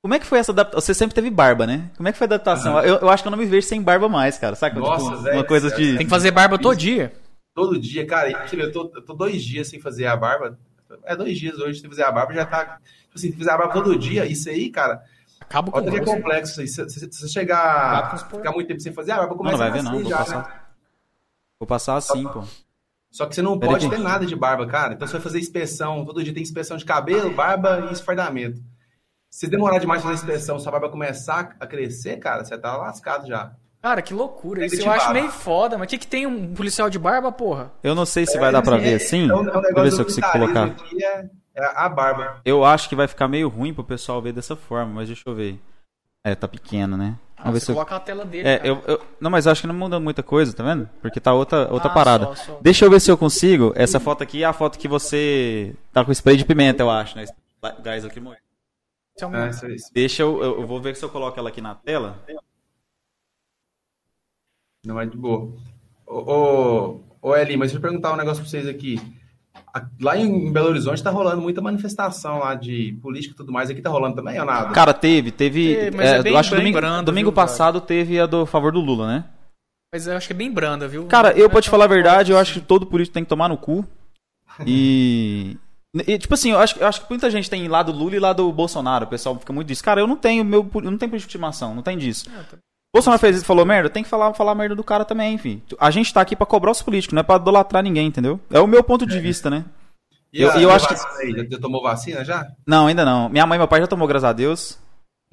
Como 0.06 0.14
é 0.14 0.20
que 0.20 0.26
foi 0.28 0.38
essa 0.38 0.52
adaptação? 0.52 0.82
Você 0.82 0.94
sempre 0.94 1.16
teve 1.16 1.32
barba, 1.32 1.66
né? 1.66 1.90
Como 1.98 2.08
é 2.08 2.12
que 2.12 2.18
foi 2.20 2.26
a 2.26 2.28
adaptação? 2.28 2.80
Eu, 2.82 2.98
eu 2.98 3.10
acho 3.10 3.24
que 3.24 3.28
eu 3.28 3.32
não 3.32 3.40
me 3.40 3.46
vejo 3.48 3.66
sem 3.66 3.82
barba 3.82 4.08
mais, 4.08 4.38
cara. 4.38 4.56
Sabe? 4.56 4.80
Nossa, 4.80 5.04
Tipo, 5.10 5.18
velho, 5.24 5.38
uma 5.38 5.44
coisa 5.44 5.76
de. 5.76 5.98
Tem 5.98 6.06
que 6.06 6.12
fazer 6.12 6.30
barba 6.30 6.60
todo 6.60 6.76
dia. 6.78 7.12
Todo 7.56 7.80
dia, 7.80 8.06
cara, 8.06 8.30
eu 8.54 8.72
tô, 8.72 8.92
eu 8.94 9.02
tô 9.02 9.16
dois 9.16 9.44
dias 9.44 9.68
sem 9.68 9.82
fazer 9.82 10.06
a 10.06 10.16
barba. 10.16 10.60
É 11.06 11.16
dois 11.16 11.40
dias 11.40 11.58
hoje 11.58 11.80
sem 11.80 11.90
fazer 11.90 12.04
a 12.04 12.12
barba, 12.12 12.36
já 12.36 12.46
tá. 12.46 12.78
Tipo 13.02 13.16
assim, 13.16 13.32
se 13.32 13.36
fizer 13.36 13.50
a 13.50 13.58
barba 13.58 13.74
todo 13.74 13.98
dia, 13.98 14.28
isso 14.28 14.48
aí, 14.48 14.70
cara, 14.70 15.02
Acaba 15.42 15.72
com 15.72 15.80
olha 15.80 15.90
que 15.90 15.98
é 15.98 16.06
complexo 16.06 16.62
isso 16.62 16.82
aí. 16.82 16.88
Se, 16.88 17.08
você 17.08 17.28
chegar. 17.28 18.16
ficar 18.30 18.52
muito 18.52 18.68
tempo 18.68 18.82
sem 18.82 18.94
fazer 18.94 19.12
a 19.12 19.18
barba, 19.18 19.32
Não, 19.32 19.38
começa 19.38 19.58
não 19.58 19.60
vai 19.60 19.70
a 19.70 19.74
ver, 19.74 19.82
não. 19.82 19.92
Vou 19.94 20.08
já, 20.08 20.18
passar. 20.18 20.38
né? 20.38 20.60
Vou 21.60 21.68
passar 21.68 21.96
assim, 21.96 22.28
pô. 22.28 22.44
Só 23.10 23.26
que 23.26 23.34
você 23.34 23.42
não 23.42 23.58
Pera 23.58 23.72
pode 23.72 23.88
aqui. 23.88 23.96
ter 23.96 24.04
nada 24.04 24.24
de 24.24 24.36
barba, 24.36 24.68
cara. 24.68 24.94
Então 24.94 25.08
você 25.08 25.14
vai 25.14 25.22
fazer 25.24 25.40
inspeção. 25.40 26.06
Todo 26.06 26.24
dia 26.24 26.32
tem 26.32 26.44
inspeção 26.44 26.78
de 26.78 26.86
cabelo, 26.86 27.34
barba 27.34 27.88
e 27.90 27.94
esfardamento. 27.94 28.62
Se 29.36 29.50
demorar 29.50 29.80
demais 29.80 30.02
fazer 30.02 30.14
inspeção, 30.14 30.58
sua 30.58 30.72
barba 30.72 30.88
começar 30.88 31.58
a 31.60 31.68
crescer, 31.68 32.16
cara, 32.20 32.46
você 32.46 32.58
tá 32.58 32.78
lascado 32.78 33.28
já. 33.28 33.52
Cara, 33.82 34.02
que 34.02 34.14
loucura. 34.14 34.62
Tem 34.62 34.68
Isso 34.68 34.82
eu 34.88 34.90
acho 34.90 35.12
meio 35.12 35.30
foda. 35.30 35.78
Mas 35.78 35.88
o 35.88 35.90
que, 35.90 35.98
que 35.98 36.08
tem 36.08 36.26
um 36.26 36.54
policial 36.54 36.90
de 36.90 36.98
barba, 36.98 37.34
porra? 37.34 37.70
Eu 37.84 37.94
não 37.94 38.06
sei 38.06 38.26
se 38.26 38.40
vai 38.40 38.50
dar 38.50 38.62
pra 38.62 38.78
É, 38.78 38.80
ver 38.80 38.94
assim. 38.96 39.30
É 39.30 39.36
um, 39.36 39.50
é 39.50 39.58
um 39.58 39.62
Deixa 39.62 39.70
eu 39.78 39.84
ver 39.84 39.92
se 39.92 40.00
eu 40.00 40.06
consigo 40.06 40.32
colocar. 40.32 40.74
é, 41.02 41.26
é 41.54 41.66
a 41.76 41.90
barba. 41.90 42.40
Eu 42.46 42.64
acho 42.64 42.88
que 42.88 42.96
vai 42.96 43.10
ficar 43.10 43.28
meio 43.28 43.50
ruim 43.50 43.74
pro 43.74 43.84
pessoal 43.84 44.22
ver 44.22 44.32
dessa 44.32 44.56
forma, 44.56 44.94
mas 44.94 45.08
deixa 45.10 45.24
eu 45.26 45.36
ver. 45.36 45.60
É, 46.24 46.34
tá 46.34 46.48
pequeno, 46.48 46.96
né? 46.96 47.16
Ah, 47.36 47.44
Vamos 47.44 47.56
ver 47.56 47.60
você 47.60 47.66
se 47.66 47.72
eu... 47.74 47.76
coloca 47.76 47.94
a 47.94 48.00
tela 48.00 48.24
dele. 48.24 48.48
É, 48.48 48.56
cara. 48.58 48.70
eu, 48.70 48.82
eu- 48.88 49.02
Não, 49.20 49.30
mas 49.30 49.46
eu 49.48 49.52
acho 49.52 49.60
que 49.60 49.68
não 49.68 49.76
muda 49.76 50.00
muita 50.00 50.24
coisa, 50.24 50.54
tá 50.54 50.64
vendo? 50.64 50.90
Porque 51.02 51.20
tá 51.20 51.34
outra, 51.34 51.70
outra 51.74 51.90
Ah, 51.92 51.94
parada. 51.94 52.26
só, 52.28 52.36
só. 52.36 52.60
Deixa 52.62 52.86
eu 52.86 52.90
ver 52.90 53.02
se 53.02 53.12
eu 53.12 53.18
consigo. 53.18 53.74
Essa 53.76 54.00
foto 54.00 54.24
aqui 54.24 54.44
é 54.44 54.46
a 54.46 54.54
foto 54.54 54.80
que 54.80 54.88
você 54.88 55.76
tá 55.92 56.06
com 56.06 56.12
spray 56.14 56.38
de 56.38 56.46
pimenta, 56.46 56.82
eu 56.82 56.90
acho, 56.90 57.18
né? 57.18 57.26
Gás 57.84 58.06
aqui 58.06 58.22
morrendo. 58.22 58.45
É 59.22 59.26
É. 59.26 59.76
Deixa 59.94 60.24
eu, 60.24 60.44
eu. 60.44 60.62
eu 60.62 60.68
vou 60.68 60.82
ver 60.82 60.96
se 60.96 61.04
eu 61.04 61.10
coloco 61.10 61.40
ela 61.40 61.50
aqui 61.50 61.62
na 61.62 61.74
tela. 61.74 62.24
Não 64.86 65.00
é 65.00 65.06
de 65.06 65.18
boa. 65.18 65.54
Ô, 66.06 66.32
ô, 66.32 67.02
ô 67.22 67.36
Eli, 67.36 67.58
mas 67.58 67.72
deixa 67.72 67.78
eu 67.78 67.82
perguntar 67.82 68.14
um 68.14 68.18
negócio 68.18 68.44
pra 68.44 68.50
vocês 68.50 68.68
aqui. 68.68 69.00
Lá 70.02 70.18
em 70.18 70.52
Belo 70.52 70.70
Horizonte 70.70 71.04
tá 71.04 71.10
rolando 71.10 71.42
muita 71.42 71.62
manifestação 71.62 72.40
lá 72.40 72.56
de 72.56 72.98
política 73.02 73.34
e 73.34 73.38
tudo 73.38 73.52
mais. 73.52 73.70
Aqui 73.70 73.82
tá 73.82 73.90
rolando 73.90 74.16
também 74.16 74.40
ou 74.40 74.46
nada? 74.46 74.72
Cara, 74.72 74.94
teve, 74.94 75.32
teve. 75.32 75.76
É, 75.76 75.92
mas 75.92 76.08
é, 76.08 76.18
é 76.18 76.24
bem, 76.24 76.38
acho 76.38 76.50
que 76.50 76.56
domingo, 76.58 76.78
brando, 76.78 77.06
domingo 77.06 77.30
viu, 77.30 77.36
passado 77.36 77.80
cara? 77.80 77.88
teve 77.88 78.20
a 78.20 78.26
do 78.26 78.46
favor 78.46 78.72
do 78.72 78.80
Lula, 78.80 79.08
né? 79.08 79.26
Mas 79.94 80.08
eu 80.08 80.16
acho 80.16 80.28
que 80.28 80.34
é 80.34 80.36
bem 80.36 80.52
branda, 80.52 80.88
viu? 80.88 81.08
Cara, 81.08 81.32
eu, 81.38 81.50
pra 81.50 81.62
te 81.62 81.70
falar 81.70 81.86
a 81.86 81.90
verdade, 81.90 82.32
eu 82.32 82.38
acho 82.38 82.54
que 82.54 82.62
todo 82.62 82.86
político 82.86 83.14
tem 83.14 83.24
que 83.24 83.30
tomar 83.30 83.48
no 83.48 83.58
cu. 83.58 83.86
E. 84.66 85.58
E, 86.08 86.18
tipo 86.18 86.34
assim, 86.34 86.52
eu 86.52 86.60
acho, 86.60 86.78
eu 86.78 86.88
acho 86.88 87.02
que 87.02 87.10
muita 87.10 87.32
gente 87.32 87.50
tem 87.50 87.68
lado 87.68 87.92
Lula 87.92 88.16
e 88.16 88.20
lado 88.20 88.52
Bolsonaro. 88.52 89.06
O 89.06 89.10
pessoal 89.10 89.38
fica 89.40 89.54
muito 89.54 89.68
disso. 89.68 89.84
Cara, 89.84 90.02
eu 90.02 90.08
não 90.08 90.18
tenho 90.18 90.44
meu. 90.44 90.70
Eu 90.76 90.92
não 90.92 90.98
tenho 90.98 91.10
político 91.10 91.30
de 91.30 91.38
estimação, 91.38 91.74
não 91.74 91.82
tem 91.82 91.98
disso. 91.98 92.30
É, 92.30 92.58
Bolsonaro 92.94 93.20
fez 93.20 93.38
isso 93.38 93.46
falou 93.46 93.66
merda, 93.66 93.90
tem 93.90 94.04
que 94.04 94.10
falar, 94.10 94.34
falar 94.34 94.56
merda 94.56 94.74
do 94.74 94.84
cara 94.84 95.04
também, 95.04 95.34
enfim. 95.34 95.62
A 95.78 95.92
gente 95.92 96.14
tá 96.14 96.22
aqui 96.22 96.34
pra 96.34 96.46
cobrar 96.46 96.72
os 96.72 96.82
políticos, 96.82 97.14
não 97.14 97.20
é 97.20 97.24
pra 97.24 97.36
idolatrar 97.36 97.84
ninguém, 97.84 98.08
entendeu? 98.08 98.40
É 98.50 98.60
o 98.60 98.68
meu 98.68 98.82
ponto 98.84 99.06
de 99.06 99.18
é. 99.18 99.20
vista, 99.20 99.50
né? 99.50 99.66
E 100.32 100.42
eu, 100.42 100.52
a, 100.52 100.62
eu 100.62 100.72
acho 100.72 100.88
que. 100.88 100.94
Aí, 101.22 101.48
já 101.50 101.60
tomou 101.60 101.82
vacina 101.82 102.24
já? 102.24 102.46
Não, 102.66 102.88
ainda 102.88 103.04
não. 103.04 103.30
Minha 103.30 103.46
mãe 103.46 103.58
e 103.58 103.60
meu 103.60 103.68
pai 103.68 103.82
já 103.82 103.88
tomou, 103.88 104.08
graças 104.08 104.30
a 104.30 104.34
Deus. 104.34 104.80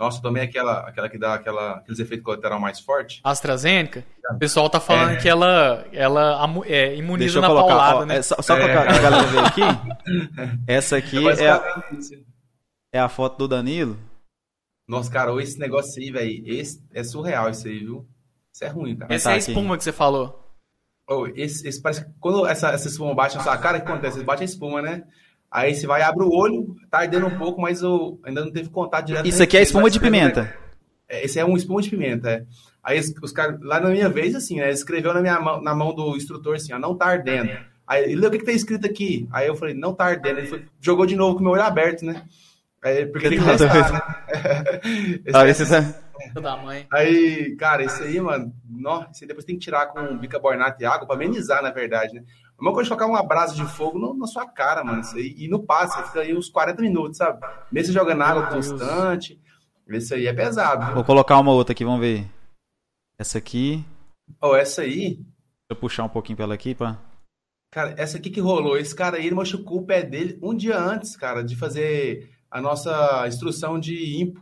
Nossa, 0.03 0.21
tomei 0.21 0.43
aquela, 0.43 0.81
aquela 0.81 1.09
que 1.09 1.17
dá 1.17 1.35
aquela, 1.35 1.77
aqueles 1.77 2.01
efeitos 2.01 2.25
colaterais 2.25 2.61
mais 2.61 2.81
fortes. 2.81 3.21
AstraZeneca? 3.23 4.05
O 4.33 4.37
pessoal 4.37 4.69
tá 4.69 4.81
falando 4.81 5.13
é. 5.13 5.17
que 5.17 5.29
ela, 5.29 5.87
ela 5.93 6.45
é, 6.67 6.97
imuniza 6.97 7.41
na 7.41 7.47
colocar, 7.47 7.69
paulada, 7.69 7.99
ó, 7.99 8.05
né? 8.05 8.17
É, 8.17 8.23
só 8.23 8.35
só 8.43 8.57
é. 8.57 8.85
pra 8.85 8.99
galera 8.99 9.23
ver 9.29 9.39
aqui. 9.39 9.61
Essa 10.67 10.97
aqui 10.97 11.25
é 11.29 11.49
a, 11.49 11.83
é 12.95 12.99
a 12.99 13.09
foto 13.09 13.39
do 13.39 13.47
Danilo. 13.47 13.97
Nossa, 14.89 15.09
cara, 15.09 15.41
esse 15.41 15.57
negócio 15.57 16.03
aí, 16.03 16.11
velho, 16.11 16.43
esse 16.53 16.85
é 16.93 17.05
surreal 17.05 17.49
isso 17.51 17.69
aí, 17.69 17.79
viu? 17.79 18.05
Isso 18.53 18.65
é 18.65 18.69
ruim, 18.69 18.97
cara. 18.97 19.15
Essa 19.15 19.29
tá 19.29 19.31
é 19.31 19.35
a 19.35 19.39
espuma 19.39 19.79
que 19.79 19.85
você 19.85 19.93
falou. 19.93 20.53
Oh, 21.09 21.29
esse, 21.29 21.69
esse 21.69 21.81
parece 21.81 22.05
que 22.05 22.11
quando 22.19 22.45
essa, 22.45 22.71
essa 22.71 22.89
espuma 22.89 23.15
bate 23.15 23.37
na 23.37 23.43
sua 23.45 23.57
cara, 23.57 23.79
o 23.79 23.81
que 23.81 23.89
acontece? 23.89 24.25
Bate 24.25 24.43
a 24.43 24.47
espuma, 24.47 24.83
né? 24.83 25.05
Aí 25.53 25.75
você 25.75 25.87
vai, 25.87 26.01
abre 26.01 26.25
o 26.25 26.31
olho, 26.31 26.75
tá 26.91 27.01
ardendo 27.01 27.27
um 27.27 27.37
pouco, 27.37 27.61
mas 27.61 27.83
eu 27.83 28.19
ainda 28.25 28.43
não 28.43 28.51
teve 28.51 28.71
contato 28.71 29.07
direto. 29.07 29.29
Isso 29.29 29.43
aqui 29.43 29.59
é 29.59 29.63
espuma 29.63 29.91
de 29.91 30.01
pimenta. 30.01 30.53
É, 31.07 31.25
esse 31.27 31.39
é 31.39 31.45
um 31.45 31.55
espuma 31.55 31.83
de 31.83 31.91
pimenta, 31.91 32.31
é. 32.31 32.45
Aí 32.83 32.99
os 32.99 33.33
caras, 33.33 33.61
lá 33.61 33.79
na 33.79 33.91
minha 33.91 34.09
vez, 34.09 34.35
assim, 34.35 34.57
né, 34.57 34.71
escreveu 34.71 35.13
na, 35.13 35.21
minha 35.21 35.39
mão, 35.39 35.63
na 35.63 35.75
mão 35.75 35.95
do 35.95 36.17
instrutor 36.17 36.57
assim, 36.57 36.73
ó, 36.73 36.79
não 36.79 36.97
tá 36.97 37.07
ardendo. 37.07 37.53
Aí 37.87 38.05
ele 38.05 38.17
leu 38.17 38.29
o 38.29 38.33
que, 38.33 38.39
que 38.39 38.47
tá 38.47 38.53
escrito 38.53 38.87
aqui. 38.87 39.29
Aí 39.31 39.47
eu 39.47 39.55
falei, 39.55 39.75
não 39.75 39.93
tá 39.93 40.07
ardendo. 40.07 40.39
Ele 40.39 40.49
foi, 40.49 40.65
jogou 40.81 41.05
de 41.05 41.15
novo 41.15 41.35
com 41.35 41.41
o 41.41 41.43
meu 41.45 41.53
olho 41.53 41.63
aberto, 41.63 42.05
né? 42.05 42.25
Aí, 42.83 43.07
porque 43.07 43.29
tem 43.29 43.39
que 43.39 43.45
testar, 43.45 43.93
né? 43.93 44.01
ah, 45.33 45.47
esse 45.47 45.63
é... 45.73 46.41
Da 46.41 46.57
mãe. 46.57 46.87
Aí, 46.91 47.55
cara, 47.57 47.85
isso 47.85 48.03
aí, 48.03 48.19
mano, 48.21 48.53
nossa, 48.69 49.27
depois 49.27 49.45
tem 49.45 49.57
que 49.57 49.65
tirar 49.65 49.87
com 49.87 50.17
bicarbonato 50.19 50.83
e 50.83 50.87
água 50.87 51.07
pra 51.07 51.15
amenizar, 51.15 51.63
na 51.63 51.71
verdade, 51.71 52.15
né? 52.15 52.23
A 52.63 52.65
mesma 52.65 52.75
coisa 52.75 52.85
de 52.85 52.97
colocar 52.97 53.07
uma 53.07 53.27
brasa 53.27 53.57
de 53.57 53.67
fogo 53.67 53.99
no, 53.99 54.15
na 54.15 54.25
sua 54.25 54.47
cara, 54.47 54.85
mano. 54.85 55.01
Isso 55.01 55.17
aí, 55.17 55.35
e 55.37 55.49
no 55.49 55.65
passe, 55.65 56.01
fica 56.05 56.21
aí 56.21 56.33
uns 56.33 56.49
40 56.49 56.81
minutos, 56.81 57.17
sabe? 57.17 57.45
Mesmo 57.73 57.93
jogando 57.93 58.23
água 58.23 58.47
constante. 58.47 59.41
Isso 59.89 60.15
aí 60.15 60.29
é 60.29 60.33
pesado. 60.33 60.95
Vou 60.95 61.03
colocar 61.03 61.41
uma 61.41 61.51
outra 61.51 61.73
aqui, 61.73 61.85
vamos 61.85 62.01
ver. 62.01 62.25
Essa 63.19 63.39
aqui. 63.39 63.85
Oh, 64.41 64.55
essa 64.55 64.83
aí. 64.83 65.17
Deixa 65.17 65.25
eu 65.71 65.77
puxar 65.77 66.05
um 66.05 66.09
pouquinho 66.09 66.37
pela 66.37 66.55
aqui, 66.55 66.73
pá. 66.73 67.01
Cara, 67.69 67.97
essa 67.99 68.17
aqui 68.17 68.31
que 68.31 68.39
rolou. 68.39 68.79
Esse 68.79 68.95
cara 68.95 69.17
aí, 69.17 69.27
ele 69.27 69.35
machucou 69.35 69.81
o 69.81 69.85
pé 69.85 70.05
dele 70.05 70.39
um 70.41 70.55
dia 70.55 70.79
antes, 70.79 71.17
cara, 71.17 71.43
de 71.43 71.57
fazer 71.57 72.31
a 72.49 72.61
nossa 72.61 73.27
instrução 73.27 73.77
de 73.77 74.21
IMPO, 74.21 74.41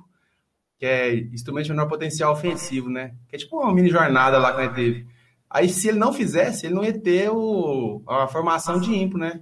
que 0.79 0.85
é 0.85 1.15
instrumento 1.15 1.65
de 1.65 1.71
menor 1.71 1.89
potencial 1.89 2.35
ofensivo, 2.35 2.91
né? 2.91 3.15
Que 3.31 3.37
é 3.37 3.39
tipo 3.39 3.59
uma 3.59 3.73
mini 3.73 3.89
jornada 3.89 4.39
lá 4.39 4.53
que 4.53 4.61
a 4.61 4.65
gente 4.65 4.75
teve. 4.75 5.20
Aí, 5.51 5.69
se 5.69 5.89
ele 5.89 5.99
não 5.99 6.13
fizesse, 6.13 6.67
ele 6.67 6.75
não 6.75 6.85
ia 6.85 6.99
ter 6.99 7.31
o, 7.31 8.03
a 8.07 8.29
formação 8.29 8.81
de 8.81 8.93
IMPO, 8.95 9.19
né? 9.19 9.41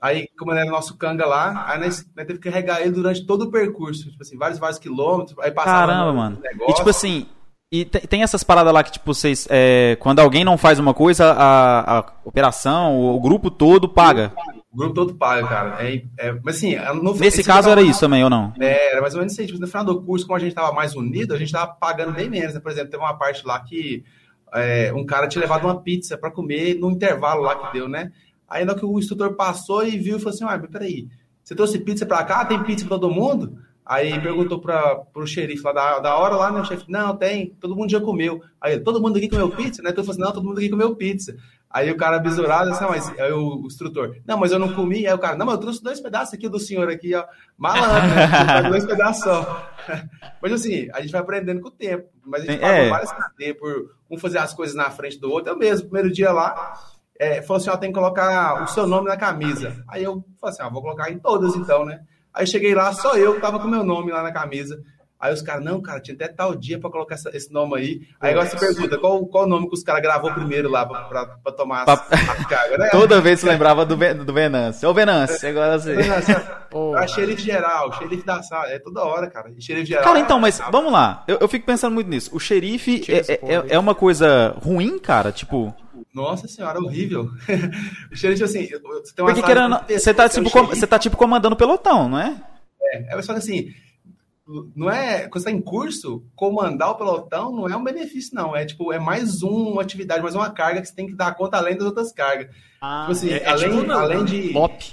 Aí, 0.00 0.28
como 0.38 0.52
ele 0.52 0.60
era 0.60 0.70
nosso 0.70 0.96
canga 0.98 1.24
lá, 1.24 1.64
aí 1.66 1.80
nós, 1.80 2.06
nós 2.14 2.26
teve 2.26 2.38
que 2.38 2.50
carregar 2.50 2.82
ele 2.82 2.90
durante 2.90 3.24
todo 3.26 3.42
o 3.42 3.50
percurso, 3.50 4.10
tipo 4.10 4.22
assim, 4.22 4.36
vários, 4.36 4.58
vários 4.58 4.78
quilômetros, 4.78 5.38
aí 5.38 5.50
passava 5.50 5.86
Caramba, 5.86 6.12
mano. 6.12 6.38
Negócio. 6.42 6.70
E 6.70 6.74
tipo 6.74 6.90
assim, 6.90 7.26
e 7.72 7.84
tem 7.84 8.22
essas 8.22 8.44
paradas 8.44 8.72
lá 8.72 8.84
que, 8.84 8.92
tipo, 8.92 9.12
vocês. 9.12 9.48
É, 9.50 9.96
quando 9.98 10.20
alguém 10.20 10.44
não 10.44 10.56
faz 10.56 10.78
uma 10.78 10.94
coisa, 10.94 11.32
a, 11.32 11.98
a 11.98 12.12
operação, 12.24 13.00
o, 13.00 13.18
grupo 13.18 13.50
todo 13.50 13.88
paga. 13.88 14.32
O 14.72 14.76
grupo 14.76 14.94
todo 14.94 15.14
paga, 15.14 15.48
cara. 15.48 15.76
É, 15.84 16.02
é, 16.16 16.32
mas 16.44 16.56
assim, 16.56 16.76
no, 17.02 17.12
nesse 17.16 17.42
caso 17.42 17.68
era 17.68 17.82
isso 17.82 17.98
também, 17.98 18.22
ou 18.22 18.30
não? 18.30 18.52
É, 18.60 18.92
era 18.92 19.00
mais 19.00 19.14
ou 19.14 19.20
menos 19.20 19.32
isso. 19.32 19.46
Tipo, 19.46 19.58
no 19.58 19.66
final 19.66 19.84
do 19.84 20.00
curso, 20.00 20.24
como 20.26 20.36
a 20.36 20.40
gente 20.40 20.54
tava 20.54 20.72
mais 20.72 20.94
unido, 20.94 21.34
a 21.34 21.38
gente 21.38 21.50
tava 21.50 21.72
pagando 21.72 22.12
bem 22.12 22.30
menos. 22.30 22.54
Né? 22.54 22.60
Por 22.60 22.70
exemplo, 22.70 22.90
teve 22.90 23.02
uma 23.02 23.18
parte 23.18 23.44
lá 23.44 23.58
que 23.58 24.04
é, 24.56 24.92
um 24.92 25.04
cara 25.04 25.28
tinha 25.28 25.42
levado 25.42 25.64
uma 25.64 25.80
pizza 25.80 26.16
para 26.16 26.30
comer 26.30 26.74
no 26.74 26.90
intervalo 26.90 27.42
lá 27.42 27.56
que 27.56 27.72
deu, 27.72 27.88
né? 27.88 28.12
Aí 28.48 28.64
na 28.64 28.74
que 28.74 28.84
o 28.84 28.98
instrutor 28.98 29.34
passou 29.34 29.86
e 29.86 29.98
viu 29.98 30.16
e 30.16 30.18
falou 30.18 30.34
assim: 30.34 30.44
ah, 30.44 30.58
peraí, 30.58 31.08
você 31.42 31.54
trouxe 31.54 31.78
pizza 31.78 32.06
para 32.06 32.24
cá? 32.24 32.44
Tem 32.44 32.62
pizza 32.62 32.86
para 32.86 32.98
todo 32.98 33.12
mundo? 33.12 33.58
Aí 33.86 34.20
perguntou 34.20 34.60
para 34.60 35.04
o 35.14 35.26
xerife 35.26 35.62
lá 35.62 35.72
da, 35.72 35.98
da 36.00 36.16
hora 36.16 36.34
lá, 36.34 36.50
né? 36.50 36.60
O 36.60 36.64
chefe, 36.64 36.84
não, 36.88 37.16
tem, 37.16 37.54
todo 37.60 37.76
mundo 37.76 37.88
já 37.88 38.00
comeu. 38.00 38.42
Aí, 38.60 38.80
todo 38.80 39.00
mundo 39.00 39.16
aqui 39.16 39.28
comeu 39.28 39.48
pizza, 39.50 39.80
né? 39.80 39.90
Então 39.90 40.02
eu 40.02 40.06
falei 40.06 40.20
assim, 40.20 40.26
não, 40.26 40.32
todo 40.32 40.44
mundo 40.44 40.58
aqui 40.58 40.68
comeu 40.68 40.96
pizza. 40.96 41.36
Aí 41.70 41.90
o 41.90 41.96
cara 41.96 42.18
besurado, 42.18 42.70
assim, 42.70 42.84
mas 42.84 43.08
aí 43.18 43.32
o, 43.32 43.66
instrutor, 43.66 44.16
não, 44.26 44.38
mas 44.38 44.52
eu 44.52 44.58
não 44.58 44.72
comi. 44.72 45.06
Aí 45.06 45.12
o 45.12 45.18
cara, 45.18 45.36
não, 45.36 45.44
mas 45.44 45.56
eu 45.56 45.60
trouxe 45.60 45.82
dois 45.82 46.00
pedaços 46.00 46.32
aqui 46.32 46.48
do 46.48 46.58
senhor 46.58 46.88
aqui, 46.88 47.14
ó. 47.14 47.24
Malandro, 47.58 48.14
né? 48.14 48.62
dois 48.70 48.86
pedaços 48.86 49.24
só. 49.24 49.68
mas 50.40 50.52
assim, 50.52 50.88
a 50.92 51.00
gente 51.00 51.12
vai 51.12 51.20
aprendendo 51.20 51.60
com 51.60 51.68
o 51.68 51.72
tempo. 51.72 52.08
Mas 52.24 52.42
a 52.42 52.46
gente 52.46 52.64
é. 52.64 52.88
várias 52.88 53.12
cadeias 53.12 53.56
por 53.58 53.90
um 54.10 54.16
fazer 54.18 54.38
as 54.38 54.54
coisas 54.54 54.74
na 54.74 54.90
frente 54.90 55.18
do 55.18 55.30
outro. 55.30 55.52
Eu 55.52 55.58
mesmo, 55.58 55.88
primeiro 55.88 56.10
dia 56.10 56.32
lá, 56.32 56.74
é, 57.18 57.42
falou 57.42 57.60
assim, 57.60 57.70
ó, 57.70 57.76
tem 57.76 57.90
que 57.90 57.98
colocar 57.98 58.62
o 58.62 58.66
seu 58.68 58.86
nome 58.86 59.08
na 59.08 59.16
camisa. 59.16 59.84
Aí 59.88 60.04
eu 60.04 60.24
falei 60.40 60.54
assim, 60.54 60.62
ó, 60.62 60.70
vou 60.70 60.82
colocar 60.82 61.10
em 61.10 61.18
todas 61.18 61.54
então, 61.56 61.84
né? 61.84 62.00
Aí 62.32 62.46
cheguei 62.46 62.74
lá, 62.74 62.92
só 62.92 63.16
eu 63.16 63.40
tava 63.40 63.58
com 63.58 63.66
meu 63.66 63.82
nome 63.82 64.12
lá 64.12 64.22
na 64.22 64.32
camisa. 64.32 64.82
Aí 65.18 65.32
os 65.32 65.40
caras, 65.40 65.64
não, 65.64 65.80
cara, 65.80 65.98
tinha 65.98 66.14
até 66.14 66.28
tal 66.28 66.54
dia 66.54 66.78
para 66.78 66.90
colocar 66.90 67.14
essa, 67.14 67.34
esse 67.34 67.50
nome 67.50 67.78
aí. 67.78 68.02
Aí 68.20 68.32
agora 68.32 68.46
você 68.46 68.58
pergunta, 68.58 68.98
qual, 68.98 69.24
qual 69.26 69.44
o 69.44 69.46
nome 69.46 69.66
que 69.66 69.74
os 69.74 69.82
caras 69.82 70.02
gravou 70.02 70.30
primeiro 70.34 70.68
lá 70.68 70.84
para 70.84 71.52
tomar 71.52 71.84
as, 71.88 72.12
as 72.12 72.46
cargas, 72.46 72.78
né? 72.78 72.88
Toda 72.92 73.18
vez 73.18 73.40
você 73.40 73.48
lembrava 73.48 73.86
do, 73.86 73.96
do 73.96 74.32
Venâncio. 74.34 74.86
Ô, 74.86 74.92
Venâncio, 74.92 75.48
agora 75.48 75.76
assim. 75.76 75.92
Ah, 76.94 77.06
xerife 77.06 77.40
geral, 77.40 77.94
xerife 77.94 78.26
da 78.26 78.42
sala, 78.42 78.68
é 78.68 78.78
toda 78.78 79.02
hora, 79.04 79.30
cara. 79.30 79.50
xerife 79.58 79.86
geral. 79.86 80.04
Cara, 80.04 80.20
então, 80.20 80.38
mas 80.38 80.60
vamos 80.70 80.92
lá. 80.92 81.24
Eu, 81.26 81.38
eu 81.40 81.48
fico 81.48 81.64
pensando 81.64 81.94
muito 81.94 82.10
nisso. 82.10 82.36
O 82.36 82.38
xerife 82.38 83.02
é, 83.10 83.54
é, 83.54 83.64
é 83.70 83.78
uma 83.78 83.94
coisa 83.94 84.54
ruim, 84.62 84.98
cara? 84.98 85.32
Tipo... 85.32 85.74
Nossa 86.12 86.46
senhora, 86.46 86.78
horrível. 86.78 87.30
xerife, 88.12 88.44
assim, 88.44 88.66
você 88.66 89.14
tem 89.14 89.24
uma 89.24 89.32
Porque 89.32 89.42
querendo, 89.42 89.80
você 89.88 90.12
tá, 90.12 90.28
tipo, 90.28 90.50
com, 90.50 90.66
você 90.66 90.86
tá 90.86 90.98
tipo 90.98 91.16
comandando 91.16 91.56
pelotão, 91.56 92.06
não 92.06 92.20
é? 92.20 92.36
É, 92.82 93.18
é 93.18 93.22
só 93.22 93.32
que 93.32 93.38
assim, 93.38 93.72
não 94.74 94.88
é. 94.88 95.22
Quando 95.22 95.32
você 95.32 95.38
está 95.38 95.50
em 95.50 95.60
curso, 95.60 96.24
comandar 96.34 96.90
o 96.90 96.94
pelotão 96.94 97.54
não 97.54 97.68
é 97.68 97.76
um 97.76 97.82
benefício, 97.82 98.34
não. 98.34 98.54
É 98.54 98.64
tipo, 98.64 98.92
é 98.92 98.98
mais 98.98 99.42
uma 99.42 99.82
atividade, 99.82 100.22
mais 100.22 100.34
uma 100.34 100.50
carga 100.50 100.80
que 100.80 100.86
você 100.86 100.94
tem 100.94 101.06
que 101.06 101.14
dar 101.14 101.34
conta 101.34 101.56
além 101.56 101.76
das 101.76 101.86
outras 101.86 102.12
cargas. 102.12 102.54
Ah, 102.80 103.00
tipo 103.00 103.12
assim, 103.12 103.30
é, 103.30 103.46
além, 103.46 103.66
é 103.66 103.80
tipo, 103.80 103.92
além 103.92 104.24
de. 104.24 104.52
Mop. 104.52 104.92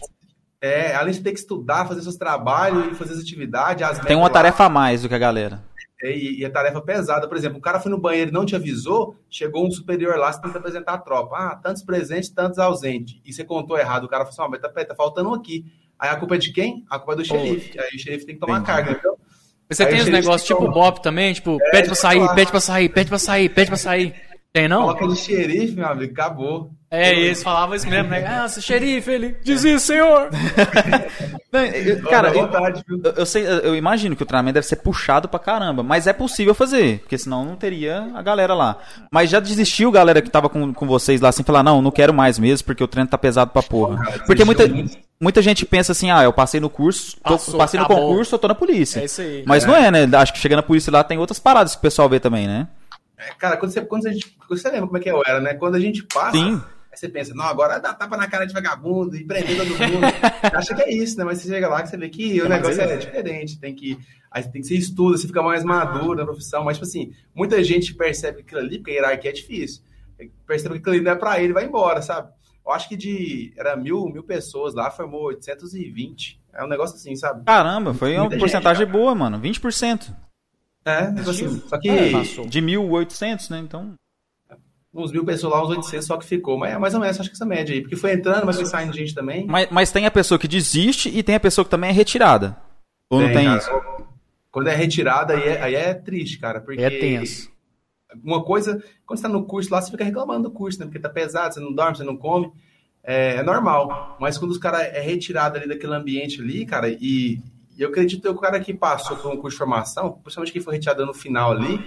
É, 0.60 0.96
além 0.96 1.14
de 1.14 1.22
ter 1.22 1.34
que 1.34 1.40
estudar, 1.40 1.86
fazer 1.86 2.02
seus 2.02 2.16
trabalhos 2.16 2.92
e 2.92 2.96
fazer 2.96 3.14
as 3.14 3.20
atividades. 3.20 3.84
As 3.84 4.00
tem 4.00 4.16
uma 4.16 4.30
tarefa 4.30 4.66
a 4.66 4.70
mais 4.70 5.02
do 5.02 5.10
que 5.10 5.16
a 5.16 5.20
galera. 5.20 5.62
É, 6.02 6.12
e, 6.18 6.40
e, 6.40 6.46
a 6.46 6.50
tarefa 6.50 6.82
pesada, 6.82 7.28
por 7.28 7.38
exemplo, 7.38 7.58
o 7.60 7.62
cara 7.62 7.80
foi 7.80 7.92
no 7.92 7.98
banheiro 7.98 8.32
e 8.32 8.34
não 8.34 8.46
te 8.46 8.56
avisou, 8.56 9.16
chegou 9.30 9.66
um 9.66 9.72
superior 9.72 10.18
lá, 10.18 10.32
você 10.32 10.42
tem 10.42 10.52
que 10.52 10.58
apresentar 10.58 10.94
a 10.94 10.98
tropa. 10.98 11.36
Ah, 11.38 11.56
tantos 11.56 11.84
presentes, 11.84 12.30
tantos 12.30 12.60
ausentes. 12.60 13.22
E 13.24 13.32
você 13.32 13.44
contou 13.44 13.78
errado. 13.78 14.06
O 14.06 14.08
cara 14.08 14.26
falou 14.26 14.34
assim: 14.34 14.42
oh, 14.42 14.50
mas 14.50 14.62
tá, 14.62 14.86
tá 14.86 14.96
faltando 14.96 15.30
um 15.30 15.34
aqui. 15.34 15.66
Aí 16.00 16.10
a 16.10 16.16
culpa 16.16 16.36
é 16.36 16.38
de 16.38 16.52
quem? 16.52 16.84
A 16.90 16.98
culpa 16.98 17.14
é 17.14 17.16
do 17.18 17.26
xerife. 17.26 17.80
Aí 17.80 17.96
o 17.96 18.00
xerife 18.00 18.26
tem 18.26 18.36
que 18.36 18.42
tomar 18.42 18.60
Entendi. 18.60 18.68
carga, 18.68 19.00
viu? 19.02 19.18
Você 19.74 19.84
Aí 19.84 19.90
tem 19.90 20.02
os 20.02 20.10
negócios 20.10 20.48
tipo 20.48 20.70
Bop 20.70 21.02
também, 21.02 21.34
tipo, 21.34 21.58
é, 21.62 21.72
pede 21.72 21.88
pra 21.88 21.96
sair, 21.96 22.36
pede 22.36 22.52
pra 22.52 22.60
sair, 22.60 22.90
pede 22.90 23.10
pra 23.10 23.20
sair, 23.20 23.50
pede 23.50 23.68
pra 23.68 23.78
sair. 23.78 24.14
Tem 24.54 24.68
não? 24.68 24.82
Coloca 24.82 25.08
de 25.08 25.16
xerife, 25.16 25.76
meu 25.76 25.88
amigo, 25.88 26.12
acabou. 26.12 26.70
É, 26.92 27.12
e 27.12 27.24
eles 27.24 27.42
falavam 27.42 27.76
isso 27.76 27.90
mesmo, 27.90 28.08
né? 28.08 28.22
Ah, 28.30 28.48
xerife, 28.48 29.10
ele 29.10 29.36
diz 29.44 29.64
isso, 29.64 29.88
senhor. 29.88 30.30
cara, 32.08 32.32
vontade, 32.32 32.84
eu, 32.88 33.14
eu, 33.14 33.26
sei, 33.26 33.48
eu 33.48 33.76
imagino 33.76 34.16
que 34.16 34.22
o 34.22 34.26
treinamento 34.28 34.54
deve 34.54 34.68
ser 34.68 34.76
puxado 34.76 35.28
pra 35.28 35.40
caramba, 35.40 35.82
mas 35.82 36.06
é 36.06 36.14
possível 36.14 36.54
fazer, 36.54 37.00
porque 37.00 37.18
senão 37.18 37.44
não 37.44 37.56
teria 37.56 38.12
a 38.14 38.22
galera 38.22 38.54
lá. 38.54 38.78
Mas 39.12 39.32
já 39.32 39.40
desistiu 39.40 39.90
galera 39.90 40.22
que 40.22 40.30
tava 40.30 40.50
com, 40.50 40.72
com 40.72 40.86
vocês 40.86 41.20
lá, 41.20 41.30
assim, 41.30 41.42
falar, 41.42 41.64
não, 41.64 41.82
não 41.82 41.90
quero 41.90 42.14
mais 42.14 42.38
mesmo, 42.38 42.68
porque 42.68 42.84
o 42.84 42.88
treino 42.88 43.10
tá 43.10 43.18
pesado 43.18 43.50
pra 43.50 43.64
porra. 43.64 43.98
Porque 44.28 44.46
muita, 44.46 44.66
muita 45.24 45.42
gente 45.42 45.66
pensa 45.66 45.94
assim, 45.94 46.12
ah, 46.12 46.22
eu 46.22 46.34
passei 46.34 46.60
no 46.60 46.70
curso, 46.70 47.16
tô, 47.24 47.32
Passou, 47.32 47.58
passei 47.58 47.80
no 47.80 47.86
acabou. 47.86 48.10
concurso, 48.10 48.36
eu 48.36 48.40
tô 48.40 48.48
na 48.48 48.56
polícia. 48.56 49.00
É 49.00 49.06
isso 49.06 49.22
aí. 49.22 49.44
Mas 49.48 49.64
é. 49.64 49.68
não 49.68 49.76
é, 49.76 49.90
né? 49.90 50.18
Acho 50.18 50.34
que 50.34 50.40
chegando 50.40 50.58
na 50.58 50.64
polícia 50.64 50.92
lá 50.92 51.04
tem 51.04 51.18
outras 51.18 51.40
paradas 51.40 51.74
que 51.74 51.80
o 51.80 51.82
pessoal 51.82 52.10
vê 52.10 52.20
também, 52.20 52.46
né? 52.46 52.68
É, 53.18 53.34
cara, 53.36 53.56
quando 53.56 53.72
você, 53.72 53.82
quando 53.82 54.06
a 54.06 54.12
gente, 54.12 54.36
você 54.50 54.70
lembra 54.70 54.88
como 54.88 54.98
é 54.98 55.00
que 55.00 55.10
eu 55.10 55.24
era, 55.26 55.40
né? 55.40 55.54
Quando 55.54 55.76
a 55.76 55.80
gente 55.80 56.04
passa, 56.04 56.38
Sim. 56.38 56.62
aí 56.92 56.98
você 56.98 57.08
pensa, 57.08 57.34
não, 57.34 57.46
agora 57.46 57.80
dá 57.80 57.94
tapa 57.94 58.18
na 58.18 58.28
cara 58.28 58.46
de 58.46 58.54
vagabundo 58.54 59.16
e 59.16 59.24
prender 59.24 59.58
todo 59.58 59.70
mundo. 59.70 60.06
acha 60.54 60.76
que 60.76 60.82
é 60.82 60.94
isso, 60.94 61.18
né? 61.18 61.24
Mas 61.24 61.40
você 61.40 61.48
chega 61.48 61.70
lá 61.70 61.82
que 61.82 61.90
você 61.90 61.98
vê 61.98 62.10
que 62.10 62.42
o 62.42 62.50
negócio 62.50 62.82
é, 62.82 62.94
é 62.94 62.98
diferente, 62.98 63.58
tem 63.58 63.74
que. 63.74 63.98
Aí 64.30 64.44
tem 64.44 64.62
que 64.62 64.68
ser 64.68 64.76
estudo, 64.76 65.18
você 65.18 65.28
fica 65.28 65.42
mais 65.42 65.64
maduro 65.64 66.16
na 66.16 66.26
profissão. 66.26 66.66
Mas, 66.66 66.78
tipo 66.78 66.88
assim, 66.88 67.14
muita 67.34 67.64
gente 67.64 67.94
percebe 67.94 68.42
aquilo 68.42 68.60
ali, 68.60 68.80
porque 68.80 68.92
a 68.92 68.96
hierarquia 68.96 69.30
é 69.30 69.34
difícil. 69.34 69.84
Percebe 70.46 70.76
que 70.76 70.80
aquilo 70.80 70.96
ali 70.96 71.04
não 71.04 71.12
é 71.12 71.16
pra 71.16 71.40
ele, 71.40 71.54
vai 71.54 71.66
embora, 71.66 72.02
sabe? 72.02 72.30
Eu 72.66 72.72
acho 72.72 72.88
que 72.88 72.96
de. 72.96 73.54
Era 73.58 73.76
mil, 73.76 74.06
mil 74.08 74.24
pessoas 74.24 74.74
lá, 74.74 74.90
formou 74.90 75.26
820. 75.26 76.42
É 76.54 76.64
um 76.64 76.68
negócio 76.68 76.96
assim, 76.96 77.16
sabe? 77.16 77.44
Caramba, 77.46 77.94
foi 77.94 78.18
Muita 78.18 78.36
uma 78.36 78.40
porcentagem 78.40 78.86
boa, 78.86 79.14
mano. 79.14 79.40
20%. 79.40 80.14
É, 80.86 81.00
assim, 81.30 81.62
só 81.68 81.78
que. 81.78 81.90
É, 81.90 82.10
de 82.12 82.62
1.800, 82.62 83.50
né? 83.50 83.60
Então. 83.60 83.94
Uns 84.94 85.12
mil 85.12 85.26
pessoas 85.26 85.54
lá, 85.54 85.64
uns 85.64 85.70
800 85.70 86.06
só 86.06 86.18
que 86.18 86.26
ficou. 86.26 86.58
Mas 86.58 86.74
é 86.74 86.78
mais 86.78 86.94
ou 86.94 87.00
menos, 87.00 87.20
acho 87.20 87.30
que 87.30 87.36
essa 87.36 87.46
média 87.46 87.74
aí. 87.74 87.82
Porque 87.82 87.96
foi 87.96 88.14
entrando, 88.14 88.46
mas 88.46 88.56
foi 88.56 88.66
saindo 88.66 88.94
gente 88.94 89.16
também. 89.16 89.46
Mas, 89.48 89.68
mas 89.72 89.92
tem 89.92 90.06
a 90.06 90.12
pessoa 90.12 90.38
que 90.38 90.48
desiste 90.48 91.10
e 91.10 91.24
tem 91.24 91.36
a 91.36 91.40
pessoa 91.40 91.66
que 91.66 91.72
também 91.72 91.90
é 91.90 91.94
retirada. 91.94 92.56
Ou 93.10 93.20
tem, 93.20 93.28
não 93.28 93.36
tem 93.36 93.46
cara, 93.46 93.58
isso? 93.58 93.72
Quando 94.52 94.68
é 94.68 94.76
retirada, 94.76 95.34
aí 95.34 95.44
é, 95.44 95.62
aí 95.62 95.76
é 95.76 95.94
triste, 95.96 96.38
cara. 96.38 96.62
Porque 96.62 96.82
é 96.82 96.90
tenso. 96.92 97.52
Uma 98.24 98.44
coisa, 98.44 98.84
quando 99.06 99.20
você 99.20 99.24
tá 99.24 99.30
no 99.30 99.46
curso 99.46 99.72
lá, 99.72 99.82
você 99.82 99.92
fica 99.92 100.04
reclamando 100.04 100.50
do 100.50 100.52
curso, 100.52 100.80
né? 100.80 100.86
Porque 100.86 101.00
tá 101.00 101.10
pesado, 101.10 101.54
você 101.54 101.60
não 101.60 101.74
dorme, 101.74 101.98
você 101.98 102.04
não 102.04 102.18
come. 102.18 102.52
É, 103.04 103.36
é 103.36 103.44
normal. 103.44 104.18
Mas 104.20 104.38
quando 104.38 104.52
os 104.52 104.58
caras 104.58 104.82
é 104.82 105.00
retirado 105.00 105.58
ali 105.58 105.68
daquele 105.68 105.94
ambiente 105.94 106.42
ali, 106.42 106.66
cara, 106.66 106.90
e, 106.90 107.42
e 107.78 107.82
eu 107.82 107.90
acredito 107.90 108.22
que 108.22 108.28
o 108.28 108.36
cara 108.36 108.60
que 108.60 108.74
passou 108.74 109.18
por 109.18 109.32
um 109.32 109.38
curso 109.38 109.56
de 109.56 109.60
formação, 109.60 110.12
principalmente 110.24 110.54
quem 110.54 110.62
foi 110.62 110.76
retirado 110.76 111.06
no 111.06 111.14
final 111.14 111.52
ali, 111.52 111.80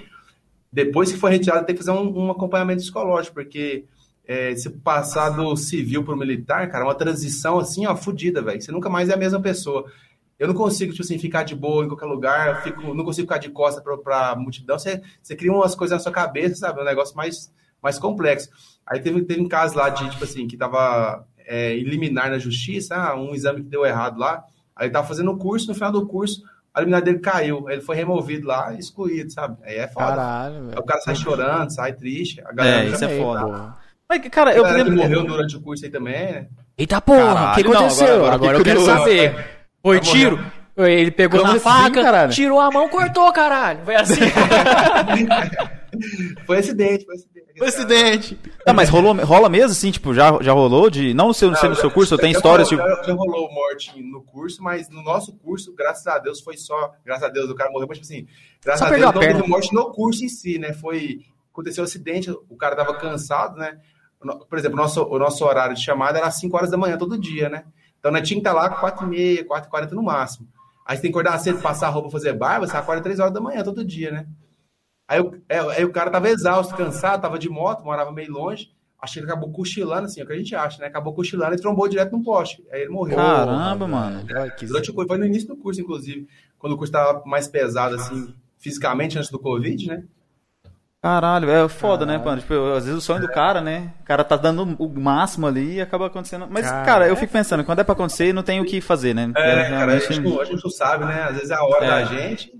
depois 0.72 1.10
que 1.10 1.18
foi 1.18 1.30
retirado, 1.30 1.64
tem 1.64 1.74
que 1.74 1.82
fazer 1.82 1.96
um, 1.96 2.26
um 2.26 2.30
acompanhamento 2.30 2.82
psicológico, 2.82 3.34
porque 3.34 3.84
é, 4.26 4.54
se 4.56 4.68
passar 4.68 5.30
do 5.30 5.56
civil 5.56 6.04
para 6.04 6.14
o 6.14 6.18
militar, 6.18 6.68
cara, 6.68 6.84
é 6.84 6.86
uma 6.86 6.94
transição 6.94 7.58
assim, 7.58 7.86
ó, 7.86 7.94
fodida, 7.96 8.42
velho. 8.42 8.60
Você 8.60 8.72
nunca 8.72 8.90
mais 8.90 9.08
é 9.08 9.14
a 9.14 9.16
mesma 9.16 9.40
pessoa. 9.40 9.90
Eu 10.38 10.48
não 10.48 10.54
consigo, 10.54 10.92
tipo 10.92 11.02
assim, 11.02 11.18
ficar 11.18 11.44
de 11.44 11.54
boa 11.54 11.84
em 11.84 11.88
qualquer 11.88 12.04
lugar, 12.04 12.62
fico, 12.62 12.94
não 12.94 13.04
consigo 13.04 13.26
ficar 13.26 13.38
de 13.38 13.48
costa 13.48 13.80
para 13.80 14.30
a 14.30 14.36
multidão. 14.36 14.78
Você, 14.78 15.00
você 15.22 15.34
cria 15.34 15.52
umas 15.52 15.74
coisas 15.74 15.96
na 15.96 16.02
sua 16.02 16.12
cabeça, 16.12 16.56
sabe? 16.56 16.78
É 16.78 16.82
um 16.82 16.86
negócio 16.86 17.16
mais, 17.16 17.50
mais 17.82 17.98
complexo. 17.98 18.50
Aí 18.86 19.00
teve, 19.00 19.22
teve 19.24 19.40
um 19.40 19.48
caso 19.48 19.76
lá 19.76 19.88
de, 19.88 20.08
tipo 20.10 20.24
assim, 20.24 20.46
que 20.46 20.56
tava 20.56 21.26
é, 21.38 21.72
eliminar 21.74 22.30
na 22.30 22.38
justiça, 22.38 22.94
ah, 22.94 23.16
um 23.16 23.34
exame 23.34 23.62
que 23.62 23.70
deu 23.70 23.86
errado 23.86 24.18
lá. 24.18 24.44
Aí 24.74 24.86
ele 24.86 24.92
tava 24.92 25.06
fazendo 25.06 25.30
o 25.30 25.38
curso, 25.38 25.68
no 25.68 25.74
final 25.74 25.90
do 25.90 26.06
curso, 26.06 26.42
a 26.74 26.80
liminar 26.80 27.00
dele 27.00 27.18
caiu. 27.18 27.70
Ele 27.70 27.80
foi 27.80 27.96
removido 27.96 28.46
lá 28.46 28.74
e 28.74 28.78
excluído, 28.78 29.32
sabe? 29.32 29.56
Aí 29.62 29.76
é 29.76 29.88
foda. 29.88 30.06
Caralho, 30.06 30.54
velho. 30.54 30.70
Aí 30.72 30.78
o 30.78 30.84
cara 30.84 31.00
sai 31.00 31.14
chorando, 31.14 31.70
sai 31.70 31.94
triste. 31.94 32.42
A 32.42 32.52
galera 32.52 32.84
é, 32.84 32.88
isso 32.88 33.04
é 33.04 33.18
foda. 33.18 33.74
Mas, 34.08 34.28
cara, 34.28 34.54
eu 34.54 34.62
lembro... 34.64 34.92
que 34.92 34.98
morreu 34.98 35.24
durante 35.24 35.56
o 35.56 35.60
curso 35.62 35.84
aí 35.84 35.90
também, 35.90 36.14
né? 36.14 36.46
Eita 36.76 37.00
porra, 37.00 37.52
o 37.52 37.54
que 37.54 37.62
aconteceu? 37.62 38.06
Não, 38.06 38.14
agora, 38.26 38.34
agora, 38.34 38.34
agora 38.34 38.58
eu 38.58 38.64
quero 38.64 38.84
saber. 38.84 39.55
Foi 39.86 40.00
tiro? 40.00 40.44
Ele 40.76 41.12
pegou 41.12 41.38
Como 41.38 41.52
na 41.52 41.56
assim, 41.56 41.64
faca, 41.64 42.02
caralho? 42.02 42.32
tirou 42.32 42.58
a 42.58 42.68
mão, 42.72 42.88
cortou, 42.88 43.32
caralho. 43.32 43.84
Foi 43.84 43.94
assim. 43.94 44.20
foi 46.44 46.58
acidente, 46.58 47.06
foi 47.06 47.14
acidente. 47.14 47.46
Foi 47.56 47.68
acidente. 47.68 48.36
Não, 48.66 48.74
mas 48.74 48.88
rolou, 48.88 49.14
rola 49.14 49.48
mesmo, 49.48 49.70
assim, 49.70 49.92
tipo, 49.92 50.12
já, 50.12 50.36
já 50.42 50.52
rolou 50.52 50.90
de. 50.90 51.14
Não 51.14 51.28
no 51.28 51.34
seu, 51.34 51.52
não, 51.52 51.70
no 51.70 51.76
seu 51.76 51.90
curso, 51.90 52.14
eu 52.14 52.18
tenho 52.18 52.36
histórias, 52.36 52.68
tipo. 52.68 52.82
Já, 52.82 53.02
já 53.04 53.14
rolou 53.14 53.48
morte 53.50 54.02
no 54.02 54.22
curso, 54.22 54.60
mas 54.60 54.90
no 54.90 55.02
nosso 55.02 55.32
curso, 55.36 55.72
graças 55.72 56.06
a 56.08 56.18
Deus, 56.18 56.40
foi 56.40 56.56
só. 56.56 56.92
Graças 57.04 57.24
a 57.24 57.28
Deus, 57.28 57.48
o 57.48 57.54
cara 57.54 57.70
morreu, 57.70 57.86
mas 57.88 57.98
tipo 57.98 58.12
assim, 58.12 58.26
graças 58.62 58.86
só 58.86 58.92
a 58.92 58.96
Deus, 58.96 59.08
a 59.08 59.12
não 59.12 59.20
teve 59.20 59.48
morte 59.48 59.72
no 59.72 59.92
curso 59.92 60.24
em 60.24 60.28
si, 60.28 60.58
né? 60.58 60.72
Foi. 60.74 61.20
Aconteceu 61.52 61.82
um 61.82 61.86
acidente, 61.86 62.30
o 62.30 62.56
cara 62.56 62.76
tava 62.76 62.98
cansado, 62.98 63.56
né? 63.56 63.78
Por 64.48 64.58
exemplo, 64.58 64.78
o 64.78 64.82
nosso, 64.82 65.02
o 65.04 65.18
nosso 65.18 65.44
horário 65.44 65.74
de 65.74 65.82
chamada 65.82 66.18
era 66.18 66.26
às 66.26 66.38
5 66.38 66.54
horas 66.54 66.70
da 66.70 66.76
manhã 66.76 66.98
todo 66.98 67.18
dia, 67.18 67.48
né? 67.48 67.64
Então, 68.06 68.12
nós 68.12 68.28
tinha 68.28 68.40
que 68.40 68.46
estar 68.46 68.52
lá 68.52 68.70
4 68.70 69.04
e 69.04 69.08
meia, 69.08 69.44
4 69.44 69.66
e 69.66 69.70
40 69.70 69.94
no 69.96 70.02
máximo. 70.04 70.46
Aí 70.86 70.96
você 70.96 71.02
tem 71.02 71.10
que 71.10 71.18
acordar 71.18 71.36
cedo, 71.38 71.60
passar 71.60 71.88
roupa, 71.88 72.08
fazer 72.08 72.32
barba, 72.34 72.64
você 72.64 72.76
acorda 72.76 73.02
3 73.02 73.18
horas 73.18 73.34
da 73.34 73.40
manhã 73.40 73.64
todo 73.64 73.84
dia, 73.84 74.12
né? 74.12 74.26
Aí, 75.08 75.20
é, 75.48 75.58
aí 75.58 75.84
o 75.84 75.90
cara 75.90 76.08
tava 76.08 76.28
exausto, 76.28 76.76
cansado, 76.76 77.22
tava 77.22 77.36
de 77.36 77.48
moto, 77.48 77.84
morava 77.84 78.12
meio 78.12 78.30
longe. 78.30 78.70
Acho 79.02 79.14
que 79.14 79.18
ele 79.18 79.26
acabou 79.26 79.50
cochilando, 79.50 80.06
assim, 80.06 80.20
é 80.20 80.24
o 80.24 80.26
que 80.26 80.32
a 80.32 80.36
gente 80.36 80.54
acha, 80.54 80.80
né? 80.80 80.86
Acabou 80.86 81.14
cochilando 81.14 81.56
e 81.56 81.60
trombou 81.60 81.88
direto 81.88 82.16
no 82.16 82.22
poste. 82.22 82.64
Aí 82.70 82.82
ele 82.82 82.90
morreu. 82.90 83.16
Caramba, 83.16 83.88
mano. 83.88 84.24
Durante 84.24 84.90
o, 84.92 84.94
foi 84.94 85.18
no 85.18 85.26
início 85.26 85.48
do 85.48 85.56
curso, 85.56 85.80
inclusive. 85.80 86.28
Quando 86.60 86.74
o 86.74 86.78
curso 86.78 86.92
tava 86.92 87.24
mais 87.26 87.48
pesado, 87.48 87.96
assim, 87.96 88.32
fisicamente, 88.56 89.18
antes 89.18 89.30
do 89.32 89.38
Covid, 89.40 89.88
né? 89.88 90.04
Caralho, 91.02 91.48
é 91.48 91.68
foda, 91.68 92.04
né, 92.04 92.14
Caralho. 92.14 92.18
né, 92.18 92.24
mano? 92.24 92.40
Tipo, 92.40 92.74
às 92.74 92.84
vezes 92.84 92.98
o 92.98 93.00
sonho 93.00 93.20
do 93.20 93.28
cara, 93.28 93.60
né? 93.60 93.92
O 94.00 94.04
cara 94.04 94.24
tá 94.24 94.36
dando 94.36 94.62
o 94.78 95.00
máximo 95.00 95.46
ali 95.46 95.74
e 95.74 95.80
acaba 95.80 96.06
acontecendo. 96.06 96.46
Mas, 96.50 96.66
Caralho. 96.66 96.86
cara, 96.86 97.08
eu 97.08 97.16
fico 97.16 97.32
pensando, 97.32 97.62
quando 97.64 97.80
é 97.80 97.84
pra 97.84 97.92
acontecer, 97.92 98.32
não 98.32 98.42
tem 98.42 98.60
o 98.60 98.64
que 98.64 98.80
fazer, 98.80 99.14
né? 99.14 99.30
É, 99.36 99.60
é 99.60 99.70
cara, 99.70 99.92
a 99.92 99.98
gente, 99.98 100.20
não, 100.20 100.40
a 100.40 100.44
gente 100.44 100.64
não 100.64 100.70
sabe, 100.70 101.04
né? 101.04 101.22
Às 101.28 101.34
vezes 101.34 101.50
é 101.50 101.54
a 101.54 101.64
hora 101.64 101.84
é. 101.84 101.88
da 101.88 102.04
gente. 102.04 102.50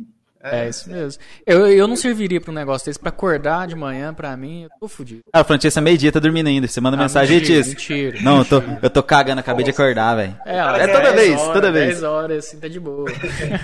É, 0.42 0.64
é, 0.64 0.68
isso 0.68 0.90
mesmo. 0.90 1.20
Eu, 1.46 1.66
eu 1.66 1.88
não 1.88 1.96
serviria 1.96 2.40
pra 2.40 2.50
um 2.50 2.54
negócio 2.54 2.86
desse 2.86 2.98
pra 2.98 3.08
acordar 3.08 3.66
de 3.66 3.74
manhã, 3.74 4.14
pra 4.14 4.36
mim, 4.36 4.64
eu 4.64 4.70
tô 4.78 4.88
fudido. 4.88 5.22
Ah, 5.32 5.42
Francesca, 5.42 5.80
meio-dia, 5.80 6.12
tá 6.12 6.20
dormindo 6.20 6.46
ainda. 6.46 6.68
Você 6.68 6.80
manda 6.80 6.96
ah, 6.96 7.00
mensagem, 7.00 7.38
mentira, 7.38 7.62
Tis. 7.62 7.68
Mentira. 7.68 8.18
Não, 8.22 8.38
eu 8.38 8.44
tô, 8.44 8.62
eu 8.82 8.90
tô 8.90 9.02
cagando, 9.02 9.40
acabei 9.40 9.64
de 9.64 9.70
acordar, 9.70 10.14
velho. 10.14 10.36
É, 10.46 10.58
é, 10.58 10.86
toda 10.88 11.12
vez, 11.12 11.40
horas, 11.40 11.52
toda 11.52 11.72
vez. 11.72 11.86
10 11.86 12.02
horas, 12.02 12.46
assim, 12.46 12.58
tá 12.58 12.68
de 12.68 12.78
boa. 12.78 13.10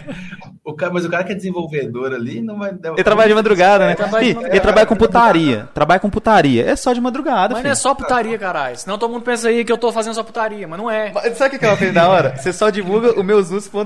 o 0.65 0.75
cara, 0.75 0.93
mas 0.93 1.05
o 1.05 1.11
cara 1.11 1.25
que 1.25 1.33
é 1.33 1.35
desenvolvedor 1.35 2.13
ali 2.13 2.41
não 2.41 2.59
vai. 2.59 2.71
Ele 2.71 3.05
trabalha 3.05 3.29
de 3.29 3.35
madrugada, 3.35 3.85
né? 3.85 3.91
Ele 3.91 3.97
trabalha. 3.97 4.25
Ele 4.25 4.61
trabalha 4.61 4.87
com 4.87 4.97
putaria. 4.97 5.69
Trabalha 5.75 6.01
com 6.01 6.11
putaria. 6.11 6.65
É 6.65 6.77
só 6.77 6.93
de 6.93 7.01
madrugada. 7.01 7.55
Mas 7.55 7.59
filho. 7.59 7.65
não 7.65 7.73
é 7.73 7.75
só 7.75 7.95
putaria, 7.95 8.39
caralho. 8.39 8.77
Senão 8.77 8.99
todo 8.99 9.11
mundo 9.11 9.23
pensa 9.23 9.49
aí 9.49 9.65
que 9.65 9.73
eu 9.73 9.79
tô 9.79 9.93
fazendo 9.93 10.15
só 10.15 10.23
putaria, 10.23 10.67
mas 10.67 10.79
não 10.79 10.91
é. 10.91 11.13
Mas, 11.13 11.37
sabe 11.37 11.57
o 11.57 11.59
que 11.59 11.65
é 11.65 11.73
uma 11.73 11.93
da 11.93 12.09
hora? 12.09 12.37
Você 12.37 12.53
só 12.53 12.71
divulga 12.71 13.19
o 13.19 13.23
meusus.com. 13.23 13.83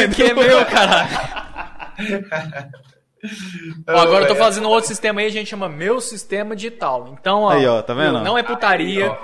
É 0.00 0.06
porque 0.06 0.22
é 0.22 0.34
meu, 0.34 0.64
caralho. 0.66 1.08
Ó, 3.86 3.98
agora 3.98 4.24
eu 4.24 4.28
tô 4.28 4.34
fazendo 4.34 4.68
outro 4.68 4.88
sistema 4.88 5.20
aí, 5.20 5.26
a 5.26 5.30
gente 5.30 5.48
chama 5.48 5.68
Meu 5.68 6.00
Sistema 6.00 6.56
Digital. 6.56 7.14
Então, 7.18 7.42
ó, 7.42 7.50
aí, 7.50 7.66
ó 7.66 7.82
tá 7.82 7.92
vendo? 7.92 8.20
não 8.20 8.38
é 8.38 8.42
putaria. 8.42 9.16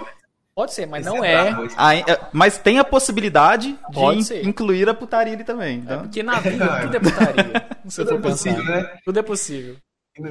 Pode 0.54 0.72
ser, 0.72 0.86
mas 0.86 1.04
não 1.04 1.22
é. 1.22 1.54
Aí, 1.76 2.02
é, 2.06 2.18
mas 2.32 2.56
tem 2.56 2.78
a 2.78 2.84
possibilidade 2.84 3.78
de 3.90 4.48
incluir 4.48 4.88
a 4.88 4.94
putaria 4.94 5.34
ali 5.34 5.44
também. 5.44 5.80
Então. 5.80 6.00
É 6.00 6.02
porque 6.02 6.22
na 6.22 6.40
vida 6.40 6.66
tudo 6.80 6.96
é 6.96 7.00
putaria. 7.00 7.66
Se 7.86 7.96
tudo 8.04 8.08
for 8.08 8.18
é 8.18 8.22
possível, 8.22 8.58
pensar. 8.64 8.72
né? 8.72 8.98
Tudo 9.04 9.18
é 9.18 9.22
possível. 9.22 9.76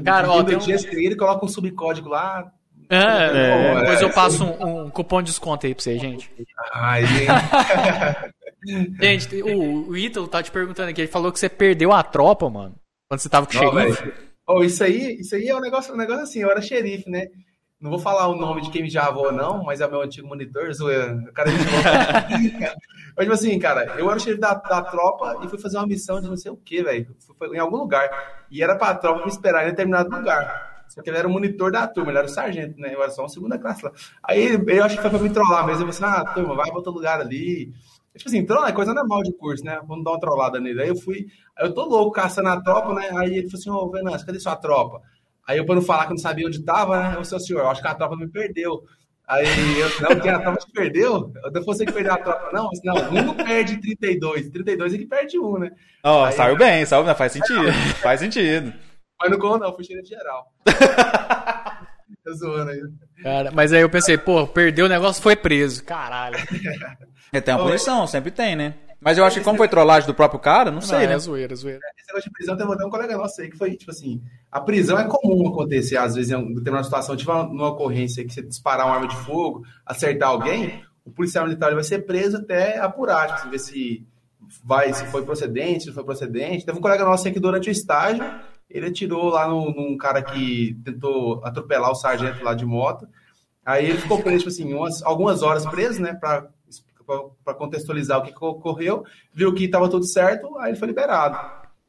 Cara, 0.03 0.31
ó, 0.31 0.43
tem 0.43 0.57
um... 0.57 0.61
ele 0.93 1.15
coloca 1.15 1.45
um 1.45 1.47
subcódigo 1.47 2.09
lá. 2.09 2.51
É, 2.89 2.97
é, 2.97 3.79
depois 3.79 4.01
eu 4.01 4.09
passo 4.11 4.43
um, 4.43 4.85
um, 4.85 4.89
cupom 4.89 5.21
de 5.21 5.29
desconto 5.29 5.65
aí 5.65 5.73
pra 5.73 5.83
você, 5.83 5.97
gente. 5.97 6.31
Ai, 6.73 7.05
gente. 7.05 7.27
gente, 9.01 9.41
o, 9.41 9.89
o 9.89 9.97
Ítalo 9.97 10.27
tá 10.27 10.41
te 10.41 10.51
perguntando 10.51 10.89
aqui, 10.89 11.01
ele 11.01 11.07
falou 11.07 11.31
que 11.31 11.39
você 11.39 11.49
perdeu 11.49 11.91
a 11.91 12.03
tropa, 12.03 12.49
mano. 12.49 12.75
Quando 13.09 13.19
você 13.19 13.29
tava 13.29 13.45
com 13.45 13.53
o 13.53 13.55
xerife? 13.55 14.13
Oh, 14.47 14.63
isso 14.63 14.83
aí, 14.83 15.19
isso 15.19 15.35
aí 15.35 15.47
é 15.47 15.55
um 15.55 15.61
negócio, 15.61 15.93
um 15.93 15.97
negócio 15.97 16.23
assim, 16.23 16.41
eu 16.41 16.51
era 16.51 16.61
xerife, 16.61 17.09
né? 17.09 17.27
Não 17.79 17.89
vou 17.89 17.99
falar 17.99 18.27
o 18.27 18.35
nome 18.35 18.61
de 18.61 18.69
quem 18.69 18.81
me 18.81 18.89
já 18.89 19.05
avô, 19.05 19.31
não, 19.31 19.63
mas 19.63 19.81
é 19.81 19.87
meu 19.87 20.01
antigo 20.01 20.27
monitor, 20.27 20.71
zoeira. 20.73 21.15
O 21.29 21.33
cara 21.33 21.49
Mas, 23.17 23.25
tipo 23.25 23.33
assim, 23.33 23.59
cara, 23.59 23.95
eu 23.97 24.07
era 24.09 24.17
o 24.17 24.19
xerife 24.19 24.39
da, 24.39 24.53
da 24.53 24.81
tropa 24.81 25.39
e 25.43 25.47
fui 25.47 25.57
fazer 25.57 25.77
uma 25.77 25.87
missão 25.87 26.19
de 26.19 26.27
não 26.27 26.37
sei 26.37 26.51
o 26.51 26.57
que, 26.57 26.83
velho. 26.83 27.15
Em 27.53 27.59
algum 27.59 27.77
lugar. 27.77 28.45
E 28.49 28.63
era 28.63 28.75
pra 28.75 28.95
tropa 28.95 29.23
me 29.23 29.31
esperar 29.31 29.63
em 29.63 29.69
determinado 29.71 30.15
lugar. 30.15 30.85
Só 30.87 31.01
que 31.01 31.09
ele 31.09 31.17
era 31.17 31.27
o 31.27 31.31
monitor 31.31 31.71
da 31.71 31.87
turma, 31.87 32.11
ele 32.11 32.19
era 32.19 32.27
o 32.27 32.29
sargento, 32.29 32.79
né? 32.79 32.93
Eu 32.93 33.01
era 33.01 33.11
só 33.11 33.23
uma 33.23 33.29
segunda 33.29 33.57
classe 33.57 33.83
lá. 33.83 33.91
Aí 34.23 34.57
eu 34.67 34.83
acho 34.83 34.95
que 34.95 35.01
foi 35.01 35.09
pra 35.09 35.19
me 35.19 35.29
trollar 35.29 35.65
mesmo. 35.65 35.87
Eu 35.87 35.91
falei 35.91 36.11
assim, 36.11 36.21
ah, 36.21 36.33
turma, 36.33 36.55
vai 36.55 36.67
pra 36.67 36.77
outro 36.77 36.91
lugar 36.91 37.19
ali. 37.19 37.73
Tipo 38.15 38.29
assim, 38.29 38.45
troll 38.45 38.65
é 38.65 38.71
coisa 38.71 38.93
normal 38.93 39.23
de 39.23 39.33
curso, 39.33 39.63
né? 39.63 39.79
Vamos 39.85 40.03
dar 40.03 40.11
uma 40.11 40.19
trollada 40.19 40.59
nele. 40.59 40.81
Aí 40.81 40.89
eu 40.89 40.95
fui, 40.95 41.27
aí 41.57 41.67
eu 41.67 41.73
tô 41.73 41.85
louco 41.85 42.11
caçando 42.11 42.49
a 42.49 42.61
tropa, 42.61 42.93
né? 42.93 43.09
Aí 43.17 43.37
ele 43.37 43.49
falou 43.49 43.59
assim, 43.59 43.69
ô, 43.69 43.75
oh, 43.75 43.91
Venâncio, 43.91 44.25
cadê 44.25 44.39
sua 44.39 44.55
tropa? 44.55 45.01
Aí 45.47 45.57
eu, 45.57 45.65
pra 45.65 45.75
não 45.75 45.81
falar 45.81 46.05
que 46.05 46.13
eu 46.13 46.15
não 46.15 46.21
sabia 46.21 46.47
onde 46.47 46.63
tava, 46.63 46.97
né? 46.97 47.15
Eu, 47.17 47.25
seu 47.25 47.39
senhor, 47.39 47.59
eu 47.59 47.69
acho 47.69 47.81
que 47.81 47.87
a 47.87 47.93
tropa 47.93 48.15
me 48.15 48.27
perdeu. 48.27 48.83
Aí 49.27 49.45
eu, 49.79 49.89
não, 50.01 50.19
quem 50.19 50.31
a 50.31 50.39
tropa 50.39 50.59
te 50.59 50.71
perdeu? 50.71 51.33
Eu 51.53 51.63
você 51.63 51.85
que 51.85 51.91
perdeu 51.91 52.13
a 52.13 52.17
tropa. 52.17 52.51
Não, 52.53 52.67
mas 52.67 52.79
não, 52.83 52.95
um 53.09 53.25
não 53.25 53.35
perde 53.35 53.81
32. 53.81 54.49
32 54.49 54.93
é 54.93 54.97
que 54.97 55.05
perde 55.05 55.39
um, 55.39 55.57
né? 55.57 55.71
Ó, 56.03 56.27
oh, 56.27 56.31
saiu 56.31 56.57
bem, 56.57 56.85
saiu, 56.85 57.03
faz 57.15 57.31
sentido. 57.31 57.71
faz 58.01 58.19
sentido. 58.19 58.73
Mas 59.19 59.31
não 59.31 59.39
conta, 59.39 59.65
não, 59.65 59.73
fui 59.73 59.83
cheiro 59.83 60.03
de 60.03 60.09
geral. 60.09 60.51
Tô 62.23 62.33
zoando 62.33 62.71
aí. 62.71 62.81
Cara, 63.21 63.51
mas 63.51 63.71
aí 63.71 63.81
eu 63.81 63.89
pensei, 63.89 64.17
pô, 64.17 64.47
perdeu 64.47 64.85
o 64.85 64.89
negócio, 64.89 65.21
foi 65.21 65.35
preso. 65.35 65.83
Caralho. 65.83 66.37
É, 67.31 67.41
tem 67.41 67.53
uma 67.53 67.63
punição, 67.63 68.07
sempre 68.07 68.31
tem, 68.31 68.55
né? 68.55 68.75
Mas 68.99 69.17
eu 69.17 69.25
acho 69.25 69.37
que 69.37 69.43
como 69.43 69.57
foi 69.57 69.67
trollagem 69.67 70.07
do 70.07 70.15
próprio 70.15 70.39
cara, 70.39 70.71
não, 70.71 70.75
não 70.75 70.81
sei, 70.81 71.03
é 71.03 71.07
né? 71.07 71.13
É 71.13 71.19
zoeira, 71.19 71.55
zoeira. 71.55 71.79
Esse 71.97 72.07
negócio 72.07 72.29
de 72.29 72.33
prisão 72.33 72.57
tem 72.57 72.65
um 72.65 72.89
colega 72.89 73.15
nosso 73.15 73.39
aí 73.41 73.49
que 73.49 73.57
foi, 73.57 73.75
tipo 73.75 73.91
assim, 73.91 74.21
a 74.51 74.59
prisão 74.59 74.97
é 74.97 75.03
comum 75.03 75.47
acontecer, 75.47 75.97
às 75.97 76.15
vezes, 76.15 76.31
em 76.31 76.47
determinada 76.53 76.83
situação, 76.83 77.15
tipo 77.15 77.31
uma 77.31 77.69
ocorrência 77.69 78.25
que 78.25 78.33
você 78.33 78.41
disparar 78.41 78.87
uma 78.87 78.95
arma 78.95 79.07
de 79.07 79.15
fogo, 79.17 79.63
acertar 79.85 80.29
alguém, 80.29 80.83
o 81.05 81.11
policial 81.11 81.45
militar 81.45 81.73
vai 81.73 81.83
ser 81.83 81.99
preso 81.99 82.37
até 82.37 82.79
apurar, 82.79 83.27
tipo, 83.27 83.37
assim, 83.39 83.49
ver 83.51 83.59
se 83.59 84.07
vai, 84.63 84.93
se 84.93 85.05
foi 85.07 85.23
procedente, 85.23 85.81
se 85.81 85.87
não 85.87 85.93
foi 85.93 86.03
procedente. 86.03 86.65
Teve 86.65 86.77
um 86.77 86.81
colega 86.81 87.05
nosso 87.05 87.27
aí 87.27 87.33
que 87.33 87.39
durante 87.39 87.69
o 87.69 87.71
estágio, 87.71 88.25
ele 88.69 88.87
atirou 88.87 89.29
lá 89.29 89.47
no, 89.47 89.71
num 89.71 89.97
cara 89.97 90.21
que 90.21 90.79
tentou 90.83 91.41
atropelar 91.43 91.91
o 91.91 91.95
sargento 91.95 92.43
lá 92.43 92.53
de 92.53 92.65
moto. 92.65 93.07
Aí 93.63 93.85
ele 93.85 93.99
ficou 93.99 94.21
preso, 94.21 94.39
tipo 94.39 94.49
assim, 94.49 94.73
umas, 94.73 95.03
algumas 95.03 95.43
horas 95.43 95.65
preso, 95.65 96.01
né, 96.01 96.13
pra 96.13 96.47
para 97.43 97.53
contextualizar 97.53 98.19
o 98.19 98.23
que 98.23 98.33
ocorreu, 98.43 99.03
viu 99.33 99.53
que 99.53 99.65
estava 99.65 99.89
tudo 99.89 100.05
certo, 100.05 100.57
aí 100.59 100.71
ele 100.71 100.77
foi 100.79 100.87
liberado. 100.87 101.37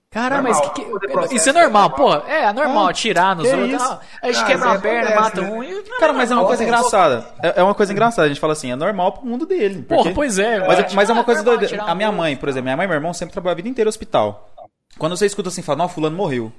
Cara, 0.09 0.41
Normal, 0.41 0.53
mas 0.63 0.71
que, 0.71 0.83
que- 0.85 1.09
processo 1.09 1.35
isso 1.35 1.51
é 1.51 1.53
normal, 1.53 1.87
é 1.89 1.91
pô. 1.97 2.15
É, 2.27 2.45
é 2.45 2.53
normal, 2.53 2.87
Ah, 2.87 2.91
atirar 2.91 3.37
nos 3.37 3.47
que 3.47 3.55
outros. 3.55 3.83
isso? 3.83 3.93
ah, 3.93 4.01
a 4.23 4.27
gente 4.29 4.41
Ah, 4.43 4.47
quebra 4.47 4.67
uma 4.69 4.79
perna, 4.79 5.11
acontece, 5.11 5.21
mata 5.23 5.41
né? 5.43 5.51
um. 5.51 5.63
e- 5.65 5.83
Cara, 5.99 6.13
mas 6.13 6.31
é 6.31 6.35
uma 6.35 6.47
coisa 6.47 6.63
engraçada. 6.65 7.27
É 7.43 7.61
é 7.61 7.63
uma 7.63 7.75
coisa 7.75 7.93
engraçada. 7.93 8.25
A 8.25 8.29
gente 8.29 8.41
fala 8.41 8.53
assim, 8.55 8.71
é 8.71 8.77
normal 8.77 9.13
pro 9.13 9.27
mundo 9.27 9.45
dele. 9.45 9.83
Porra, 9.83 10.03
porque- 10.05 10.15
pois 10.15 10.39
é. 10.39 10.61
Mas, 10.67 10.79
é- 10.79 10.95
mas 10.95 11.11
é 11.11 11.13
uma 11.13 11.25
coisa 11.25 11.43
doida. 11.43 11.67
A 11.83 11.95
minha 11.95 12.11
mãe, 12.13 12.35
por 12.37 12.49
exemplo, 12.49 12.65
minha 12.65 12.77
mãe 12.77 12.85
e 12.85 12.89
meu 12.89 12.95
irmão 12.97 13.13
sempre 13.13 13.33
trabalharam 13.33 13.57
a 13.57 13.63
vida 13.63 13.69
inteira 13.69 13.87
no 13.87 13.91
hospital. 13.91 14.49
Quando 14.97 15.17
você 15.17 15.27
escuta 15.27 15.49
assim, 15.51 15.61
fala, 15.61 15.79
não, 15.79 15.89
fulano 15.89 16.17
morreu. 16.17 16.51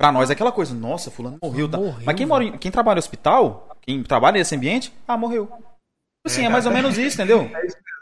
Pra 0.00 0.10
nós 0.10 0.30
é 0.30 0.32
aquela 0.32 0.50
coisa, 0.52 0.74
nossa, 0.74 1.10
fulano 1.10 1.38
morreu. 1.42 1.68
Tá. 1.68 1.76
Morreu, 1.76 1.94
Mas 2.06 2.16
quem, 2.16 2.24
mora 2.24 2.44
em- 2.44 2.56
quem 2.56 2.70
trabalha 2.70 2.94
no 2.94 3.00
hospital, 3.00 3.68
quem 3.82 4.02
trabalha 4.02 4.38
nesse 4.38 4.54
ambiente, 4.54 4.90
ah, 5.06 5.18
morreu. 5.18 5.50
Assim, 6.24 6.46
é, 6.46 6.48
mais 6.48 6.64
ou 6.66 6.72
menos 6.72 6.96
isso, 6.96 7.16
entendeu? 7.20 7.50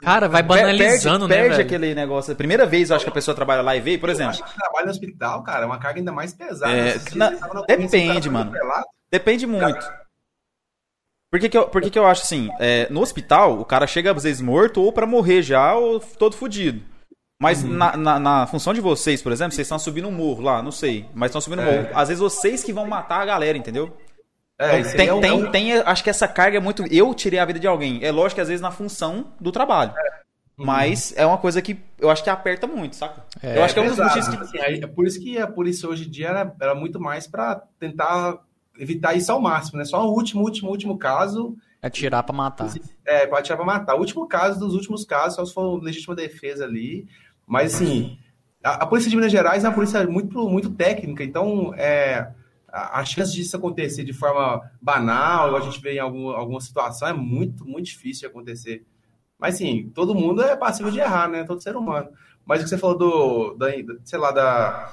Cara, 0.02 0.28
vai 0.28 0.42
banalizando, 0.42 1.28
perde, 1.28 1.28
né, 1.28 1.34
perde 1.42 1.56
velho? 1.56 1.66
aquele 1.66 1.94
negócio. 1.94 2.32
A 2.32 2.36
primeira 2.36 2.64
vez, 2.66 2.88
eu 2.90 2.96
acho 2.96 3.04
que 3.04 3.10
a 3.10 3.14
pessoa 3.14 3.34
trabalha 3.34 3.60
lá 3.62 3.76
e 3.76 3.80
veio, 3.80 3.98
por 4.00 4.08
Eu 4.08 4.14
exemplo. 4.14 4.30
acho 4.30 4.44
que 4.44 4.54
trabalho 4.54 4.86
no 4.86 4.90
hospital, 4.92 5.42
cara, 5.42 5.64
é 5.64 5.66
uma 5.66 5.78
carga 5.78 6.00
ainda 6.00 6.12
mais 6.12 6.32
pesada. 6.32 6.72
É, 6.72 6.94
na- 7.14 7.32
eu 7.32 7.54
na 7.54 7.62
depende, 7.66 8.30
mano. 8.30 8.52
Depende 9.10 9.46
muito. 9.46 9.86
Por 11.30 11.38
que, 11.38 11.48
que, 11.48 11.56
eu, 11.58 11.68
por 11.68 11.80
que, 11.80 11.90
que 11.90 11.98
eu 11.98 12.06
acho 12.06 12.22
assim? 12.22 12.48
é, 12.58 12.88
no 12.90 13.00
hospital, 13.00 13.60
o 13.60 13.64
cara 13.64 13.86
chega 13.86 14.10
às 14.12 14.22
vezes 14.22 14.40
morto 14.40 14.82
ou 14.82 14.92
pra 14.92 15.06
morrer 15.06 15.42
já, 15.42 15.74
ou 15.74 16.00
todo 16.00 16.36
fudido. 16.36 16.82
Mas 17.40 17.62
Uhum. 17.62 17.70
na, 17.70 17.96
na, 17.96 18.18
na 18.20 18.46
função 18.46 18.74
de 18.74 18.80
vocês, 18.80 19.22
por 19.22 19.32
exemplo, 19.32 19.52
vocês 19.54 19.64
estão 19.66 19.78
subindo 19.78 20.08
um 20.08 20.12
morro 20.12 20.42
lá, 20.42 20.62
não 20.62 20.72
sei. 20.72 21.08
Mas 21.14 21.30
estão 21.30 21.40
subindo 21.40 21.60
um 21.60 21.66
É. 21.66 21.82
morro. 21.82 21.88
Às 21.98 22.08
vezes 22.08 22.20
vocês 22.20 22.62
que 22.64 22.72
vão 22.72 22.86
matar 22.86 23.20
a 23.20 23.24
galera, 23.24 23.56
entendeu? 23.56 23.96
É, 24.60 24.70
aí 24.76 24.84
tem, 24.92 25.08
é 25.08 25.14
um- 25.14 25.20
tem, 25.20 25.30
é 25.30 25.34
um- 25.34 25.50
tem, 25.50 25.72
acho 25.72 26.04
que 26.04 26.10
essa 26.10 26.28
carga 26.28 26.58
é 26.58 26.60
muito. 26.60 26.84
Eu 26.92 27.14
tirei 27.14 27.38
a 27.38 27.44
vida 27.44 27.58
de 27.58 27.66
alguém. 27.66 28.04
É 28.04 28.12
lógico 28.12 28.36
que 28.36 28.40
às 28.42 28.48
vezes 28.48 28.60
na 28.60 28.70
função 28.70 29.32
do 29.40 29.50
trabalho. 29.50 29.92
Uhum. 30.58 30.66
Mas 30.66 31.14
é 31.16 31.24
uma 31.24 31.38
coisa 31.38 31.62
que 31.62 31.78
eu 31.98 32.10
acho 32.10 32.22
que 32.22 32.28
aperta 32.28 32.66
muito, 32.66 32.94
saca? 32.94 33.24
É, 33.42 33.56
eu 33.56 33.64
acho 33.64 33.72
que 33.72 33.80
é 33.80 33.82
um 33.82 33.86
dos 33.88 33.96
motivos 33.98 34.28
que. 34.28 34.36
Assim, 34.36 34.58
aí, 34.58 34.80
é 34.82 34.86
por 34.86 35.06
isso 35.06 35.18
que 35.18 35.38
a 35.38 35.46
polícia 35.46 35.88
hoje 35.88 36.06
em 36.06 36.10
dia 36.10 36.28
era, 36.28 36.54
era 36.60 36.74
muito 36.74 37.00
mais 37.00 37.26
pra 37.26 37.62
tentar 37.78 38.38
evitar 38.78 39.14
isso 39.14 39.32
ao 39.32 39.40
máximo, 39.40 39.78
né? 39.78 39.84
Só 39.86 40.06
o 40.06 40.12
último, 40.12 40.42
último, 40.42 40.70
último 40.70 40.98
caso 40.98 41.56
Atirar 41.82 42.22
pra 42.22 42.34
matar. 42.34 42.68
É, 43.06 43.26
pode 43.26 43.44
tirar 43.44 43.56
pra 43.56 43.64
matar. 43.64 43.94
O 43.94 44.00
último 44.00 44.28
caso 44.28 44.60
dos 44.60 44.74
últimos 44.74 45.02
casos, 45.06 45.36
só 45.36 45.44
se 45.46 45.54
for 45.54 45.82
legítima 45.82 46.14
defesa 46.14 46.64
ali. 46.64 47.06
Mas, 47.46 47.74
assim, 47.74 48.18
a, 48.62 48.82
a 48.82 48.86
Polícia 48.86 49.08
de 49.08 49.16
Minas 49.16 49.32
Gerais 49.32 49.64
é 49.64 49.68
uma 49.68 49.74
polícia 49.74 50.06
muito, 50.06 50.46
muito 50.46 50.68
técnica, 50.68 51.24
então 51.24 51.72
é, 51.78 52.28
a, 52.72 53.00
a 53.00 53.04
chance 53.04 53.32
disso 53.32 53.56
acontecer 53.56 54.04
de 54.04 54.12
forma 54.12 54.60
banal, 54.80 55.56
a 55.56 55.60
gente 55.60 55.80
vê 55.80 55.94
em 55.94 55.98
algum, 55.98 56.30
alguma 56.30 56.60
situação, 56.60 57.08
é 57.08 57.12
muito, 57.12 57.64
muito 57.64 57.86
difícil 57.86 58.20
de 58.20 58.26
acontecer. 58.26 58.84
Mas, 59.38 59.56
sim, 59.56 59.90
todo 59.94 60.14
mundo 60.14 60.42
é 60.42 60.54
passível 60.56 60.92
de 60.92 60.98
errar, 61.00 61.28
né? 61.28 61.44
Todo 61.44 61.62
ser 61.62 61.74
humano. 61.76 62.08
Mas 62.44 62.60
o 62.60 62.64
que 62.64 62.68
você 62.70 62.76
falou 62.78 62.96
do, 62.98 63.54
da, 63.54 63.68
sei 64.04 64.18
lá, 64.18 64.30
da, 64.32 64.92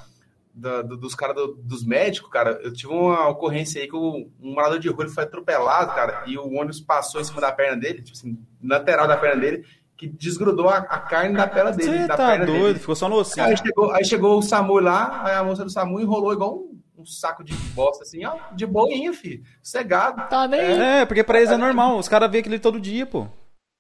da- 0.54 0.82
do- 0.82 0.98
dos 0.98 1.14
caras 1.16 1.36
do- 1.36 1.56
dos 1.56 1.86
médicos, 1.86 2.30
cara, 2.32 2.60
eu 2.64 2.72
tive 2.72 2.92
uma 2.94 3.28
ocorrência 3.28 3.82
aí 3.82 3.88
que 3.88 3.96
o- 3.96 4.30
um 4.42 4.54
morador 4.54 4.80
de 4.80 4.88
rua 4.90 5.08
foi 5.10 5.24
atropelado, 5.24 5.94
cara, 5.94 6.24
e 6.28 6.38
o 6.38 6.48
ônibus 6.54 6.80
passou 6.80 7.20
em 7.20 7.24
cima 7.24 7.42
da 7.42 7.52
perna 7.52 7.76
dele, 7.78 8.02
tipo 8.02 8.18
assim, 8.18 8.38
na 8.62 8.78
lateral 8.78 9.08
da 9.08 9.18
perna 9.18 9.42
dele, 9.42 9.66
que 9.98 10.08
desgrudou 10.08 10.70
a, 10.70 10.78
a 10.78 11.00
carne 11.00 11.36
da 11.36 11.48
pele 11.48 11.72
dele. 11.74 11.92
Você 12.02 12.08
da 12.08 12.16
tá 12.16 12.28
perna 12.30 12.46
doido, 12.46 12.64
Dele. 12.68 12.80
ficou 12.80 12.96
só 12.96 13.10
no 13.10 13.16
ossinho. 13.16 13.46
Aí 13.48 13.58
chegou, 13.58 13.92
aí 13.92 14.06
chegou 14.06 14.38
o 14.38 14.42
SAMU 14.44 14.80
lá, 14.80 15.24
aí 15.26 15.36
a 15.36 15.44
moça 15.44 15.64
do 15.66 15.72
SAMU 15.72 16.00
enrolou 16.00 16.32
igual 16.34 16.56
um, 16.56 16.80
um 16.98 17.06
saco 17.06 17.44
de 17.44 17.54
bosta, 17.74 18.04
assim, 18.04 18.26
ó, 18.26 18.38
de 18.54 18.66
boinha, 18.66 19.14
filho, 19.14 19.44
cegado. 19.62 20.28
Tá 20.30 20.48
nem 20.48 20.60
aí. 20.60 20.80
É, 21.02 21.06
porque 21.06 21.24
pra 21.24 21.38
eles 21.40 21.52
é 21.52 21.58
normal. 21.58 21.98
Os 21.98 22.08
caras 22.08 22.30
veem 22.32 22.42
aquele 22.42 22.60
todo 22.60 22.80
dia, 22.80 23.06
pô. 23.06 23.28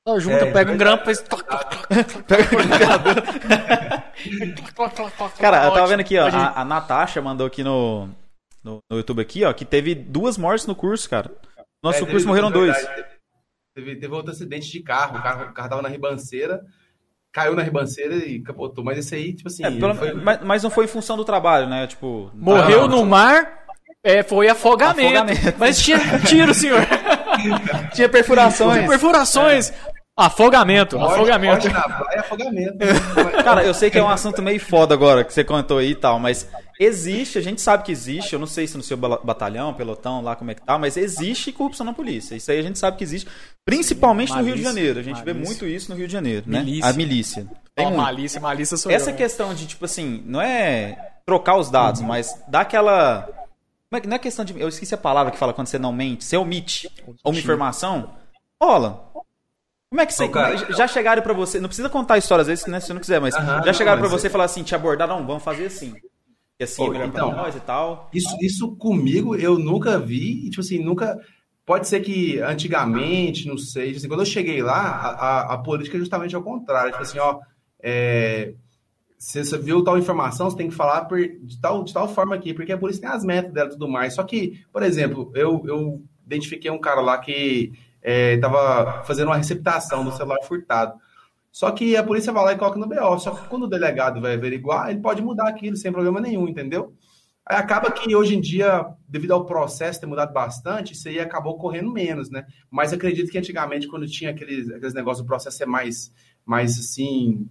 Só 0.07 0.19
junta, 0.19 0.45
É, 0.45 0.51
pega 0.51 0.71
um 0.71 0.77
grampo, 0.77 1.05
faz. 1.05 1.19
toc, 1.21 1.43
toc, 1.43 1.69
toc, 1.79 1.87
toc, 4.75 4.93
toc, 4.95 5.11
toc, 5.17 5.37
Cara, 5.39 5.65
eu 5.65 5.71
tava 5.73 5.87
vendo 5.87 5.99
aqui, 6.01 6.17
ó. 6.17 6.27
A, 6.27 6.61
a 6.61 6.65
Natasha 6.65 7.21
mandou 7.21 7.47
aqui 7.47 7.63
no, 7.63 8.07
no, 8.63 8.79
no 8.89 8.97
YouTube 8.97 9.21
aqui, 9.21 9.43
ó, 9.43 9.51
que 9.53 9.65
teve 9.65 9.93
duas 9.95 10.37
mortes 10.37 10.65
no 10.65 10.75
curso, 10.75 11.09
cara. 11.09 11.31
Nosso 11.83 12.03
É, 12.03 12.07
curso 12.09 12.27
morreram 12.27 12.51
dois. 12.51 12.75
Teve, 13.75 13.95
teve 13.97 14.13
outro 14.13 14.31
acidente 14.31 14.71
de 14.71 14.81
carro, 14.81 15.19
o 15.19 15.21
carro, 15.21 15.49
o 15.49 15.53
carro 15.53 15.69
tava 15.69 15.81
na 15.81 15.89
ribanceira, 15.89 16.61
caiu 17.37 17.53
na 17.53 17.61
ribanceira 17.61 18.15
e 18.15 18.39
capotou. 18.39 18.83
Mas 18.83 18.97
esse 18.97 19.13
aí, 19.13 19.31
tipo 19.31 19.47
assim, 19.47 19.63
É, 19.63 19.69
pelo- 19.69 19.93
foi- 19.93 20.11
mas, 20.13 20.39
mas 20.41 20.63
não 20.63 20.71
foi 20.71 20.85
em 20.85 20.87
função 20.87 21.15
do 21.15 21.23
trabalho, 21.23 21.69
né? 21.69 21.85
Tipo. 21.85 22.31
Morreu 22.33 22.85
ah, 22.85 22.87
no 22.87 23.05
mar, 23.05 23.59
é, 24.03 24.23
foi 24.23 24.49
afogamento. 24.49 25.19
Afogamento. 25.19 25.55
Mas 25.59 25.77
tinha 25.79 25.99
tiro, 26.25 26.51
senhor. 26.51 26.81
Tinha 27.93 28.09
perfurações. 28.09 28.87
Perfurações. 28.87 29.71
Afogamento, 30.17 30.97
morte- 30.97 31.13
afogamento. 31.13 31.69
morte 31.69 31.69
na 31.69 31.95
praia, 31.95 32.19
afogamento. 32.21 32.77
Cara, 33.43 33.63
eu 33.63 33.73
sei 33.73 33.91
que 33.91 33.99
é 33.99 34.03
um 34.03 34.09
assunto 34.09 34.41
meio 34.41 34.59
foda 34.59 34.93
agora 34.95 35.23
que 35.23 35.31
você 35.31 35.43
contou 35.43 35.77
aí 35.77 35.91
e 35.91 35.95
tal, 35.95 36.17
mas 36.19 36.49
existe, 36.79 37.37
a 37.37 37.41
gente 37.41 37.61
sabe 37.61 37.83
que 37.83 37.91
existe, 37.91 38.33
eu 38.33 38.39
não 38.39 38.47
sei 38.47 38.65
se 38.65 38.75
no 38.75 38.81
seu 38.81 38.97
batalhão, 38.97 39.75
pelotão, 39.75 40.21
lá 40.21 40.35
como 40.35 40.49
é 40.49 40.55
que 40.55 40.61
tá, 40.63 40.75
mas 40.79 40.97
existe 40.97 41.51
corrupção 41.51 41.85
na 41.85 41.93
polícia. 41.93 42.35
Isso 42.35 42.49
aí 42.51 42.57
a 42.57 42.63
gente 42.63 42.79
sabe 42.79 42.97
que 42.97 43.03
existe, 43.03 43.29
principalmente 43.63 44.29
no 44.29 44.37
Rio 44.37 44.55
de 44.55 44.63
Malícia, 44.63 44.69
Janeiro. 44.73 44.99
A 44.99 45.03
gente 45.03 45.23
vê 45.23 45.33
malícia. 45.33 45.45
muito 45.45 45.67
isso 45.67 45.91
no 45.91 45.95
Rio 45.97 46.07
de 46.07 46.13
Janeiro, 46.13 46.45
né? 46.49 46.59
Milícia. 46.61 46.89
A 46.89 46.93
milícia. 46.93 47.47
Tem 47.75 47.85
muito. 47.85 47.97
malícia, 48.01 48.41
malícia 48.41 48.75
sou 48.75 48.91
Essa 48.91 49.11
eu. 49.11 49.15
questão 49.15 49.53
de, 49.53 49.67
tipo 49.67 49.85
assim, 49.85 50.23
não 50.25 50.41
é 50.41 50.97
trocar 51.27 51.57
os 51.57 51.69
dados, 51.69 52.01
mas 52.01 52.33
dar 52.47 52.61
aquela. 52.61 53.21
como 53.89 53.97
é 53.97 54.01
que- 54.01 54.07
Não 54.07 54.15
é 54.15 54.19
questão 54.19 54.43
de. 54.43 54.59
Eu 54.59 54.67
esqueci 54.67 54.95
a 54.95 54.97
palavra 54.97 55.31
que 55.31 55.37
fala 55.37 55.53
quando 55.53 55.67
você 55.67 55.77
não 55.77 55.93
mente. 55.93 56.25
Você 56.25 56.35
omite 56.37 56.89
uma 57.23 57.37
informação. 57.37 58.15
Rola. 58.59 59.05
Como 59.89 60.01
é 60.01 60.05
que 60.05 60.13
você. 60.13 60.25
Ô, 60.25 60.29
cara, 60.29 60.57
já 60.73 60.87
chegaram 60.87 61.21
pra 61.21 61.33
você. 61.33 61.59
Não 61.59 61.67
precisa 61.69 61.89
contar 61.89 62.15
a 62.15 62.17
história 62.17 62.41
às 62.41 62.47
vezes, 62.47 62.65
né, 62.67 62.79
se 62.79 62.87
você 62.87 62.93
não 62.93 62.99
quiser, 63.01 63.21
mas 63.21 63.35
Aham, 63.35 63.59
já 63.59 63.65
não, 63.65 63.73
chegaram 63.73 63.99
pra 64.01 64.09
mas 64.09 64.21
você 64.21 64.27
e 64.27 64.29
falar 64.29 64.43
assim: 64.45 64.63
te 64.63 64.75
abordar, 64.75 65.07
não, 65.07 65.25
vamos 65.25 65.43
fazer 65.43 65.65
assim. 65.67 65.93
Que 66.57 66.63
assim 66.63 66.83
é 66.83 66.87
Ô, 66.87 66.91
melhor 66.91 67.07
então. 67.07 67.29
pra 67.29 67.43
nós 67.43 67.55
e 67.55 67.59
tal. 67.61 68.09
Isso, 68.13 68.35
isso 68.41 68.75
comigo 68.77 69.35
eu 69.35 69.57
nunca 69.57 69.99
vi, 69.99 70.47
e, 70.47 70.49
tipo 70.49 70.61
assim, 70.61 70.83
nunca. 70.83 71.17
Pode 71.65 71.87
ser 71.87 71.99
que 71.99 72.39
antigamente, 72.39 73.45
não 73.47 73.57
sei, 73.57 73.87
tipo 73.87 73.97
assim, 73.97 74.07
quando 74.07 74.21
eu 74.21 74.25
cheguei 74.25 74.61
lá, 74.61 74.73
a, 74.79 75.09
a, 75.09 75.53
a 75.53 75.57
política 75.57 75.97
é 75.97 75.99
justamente 75.99 76.35
ao 76.35 76.41
contrário. 76.43 76.91
Tipo 76.91 77.03
assim, 77.03 77.19
ó, 77.19 77.39
é, 77.83 78.53
se 79.17 79.43
você 79.43 79.57
viu 79.57 79.83
tal 79.83 79.97
informação, 79.97 80.49
você 80.49 80.57
tem 80.57 80.69
que 80.69 80.75
falar 80.75 81.05
por- 81.05 81.19
de, 81.19 81.59
tal, 81.59 81.83
de 81.83 81.93
tal 81.93 82.07
forma 82.07 82.35
aqui, 82.35 82.53
porque 82.53 82.71
a 82.71 82.77
polícia 82.77 83.01
tem 83.01 83.09
as 83.09 83.23
metas 83.23 83.51
dela 83.53 83.67
e 83.69 83.71
tudo 83.73 83.87
mais. 83.87 84.13
Só 84.15 84.23
que, 84.23 84.63
por 84.71 84.81
exemplo, 84.83 85.31
eu, 85.35 85.61
eu 85.67 86.01
identifiquei 86.25 86.71
um 86.71 86.79
cara 86.79 87.01
lá 87.01 87.17
que 87.17 87.71
estava 88.07 89.03
fazendo 89.03 89.27
uma 89.27 89.37
receptação 89.37 90.03
do 90.03 90.11
celular 90.11 90.41
furtado. 90.43 90.93
Só 91.51 91.71
que 91.71 91.97
a 91.97 92.03
polícia 92.03 92.31
vai 92.31 92.45
lá 92.45 92.53
e 92.53 92.57
coloca 92.57 92.79
no 92.79 92.87
BO. 92.87 93.19
Só 93.19 93.31
que 93.31 93.47
quando 93.47 93.63
o 93.63 93.67
delegado 93.67 94.21
vai 94.21 94.35
averiguar, 94.35 94.89
ele 94.89 94.99
pode 94.99 95.21
mudar 95.21 95.47
aquilo 95.47 95.75
sem 95.75 95.91
problema 95.91 96.21
nenhum, 96.21 96.47
entendeu? 96.47 96.93
Aí 97.45 97.57
acaba 97.57 97.89
que 97.89 98.15
hoje 98.15 98.35
em 98.35 98.41
dia, 98.41 98.85
devido 99.07 99.31
ao 99.31 99.45
processo 99.45 99.99
ter 99.99 100.05
mudado 100.05 100.33
bastante, 100.33 100.93
isso 100.93 101.07
aí 101.07 101.19
acabou 101.19 101.57
correndo 101.57 101.91
menos, 101.91 102.29
né? 102.29 102.45
Mas 102.69 102.93
acredito 102.93 103.31
que 103.31 103.37
antigamente, 103.37 103.87
quando 103.87 104.05
tinha 104.05 104.31
aqueles, 104.31 104.69
aqueles 104.69 104.93
negócios 104.93 105.25
do 105.25 105.27
processo 105.27 105.57
ser 105.57 105.65
mais, 105.65 106.13
mais 106.45 106.77
assim, 106.77 107.49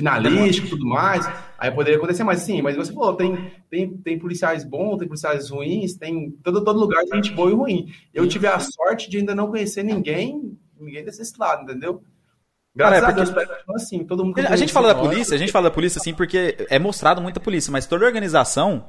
finalístico 0.00 0.66
e 0.66 0.70
tudo 0.70 0.86
mais, 0.86 1.26
aí 1.58 1.70
poderia 1.70 1.96
acontecer 1.98 2.24
mais 2.24 2.40
sim, 2.40 2.60
mas 2.62 2.76
você 2.76 2.92
falou, 2.92 3.14
tem, 3.14 3.52
tem, 3.70 3.96
tem 3.98 4.18
policiais 4.18 4.64
bons, 4.64 4.98
tem 4.98 5.06
policiais 5.08 5.48
ruins, 5.50 5.94
tem 5.96 6.30
todo, 6.42 6.64
todo 6.64 6.78
lugar 6.80 7.04
tem 7.04 7.22
gente 7.22 7.34
boa 7.34 7.50
e 7.50 7.54
ruim. 7.54 7.92
Eu 8.12 8.26
tive 8.28 8.46
a 8.46 8.58
sorte 8.58 9.08
de 9.10 9.18
ainda 9.18 9.34
não 9.34 9.48
conhecer 9.48 9.82
ninguém, 9.82 10.56
ninguém 10.78 11.04
desse 11.04 11.32
lado, 11.38 11.62
entendeu? 11.62 12.02
Graças 12.74 13.00
Cara, 13.00 13.06
é 13.06 13.12
a 13.12 13.16
Deus, 13.16 13.30
porque- 13.30 13.46
parece 13.46 13.64
que 13.66 13.72
assim, 13.74 14.04
todo 14.04 14.24
mundo 14.24 14.38
A 14.38 14.56
gente 14.56 14.72
fala 14.72 14.88
da 14.88 14.94
polícia, 15.00 15.34
a 15.34 15.38
gente 15.38 15.52
fala 15.52 15.68
da 15.68 15.74
polícia 15.74 15.98
assim 15.98 16.14
porque 16.14 16.56
é 16.70 16.78
mostrado 16.78 17.20
muita 17.20 17.40
polícia, 17.40 17.70
mas 17.72 17.86
toda 17.86 18.06
organização, 18.06 18.86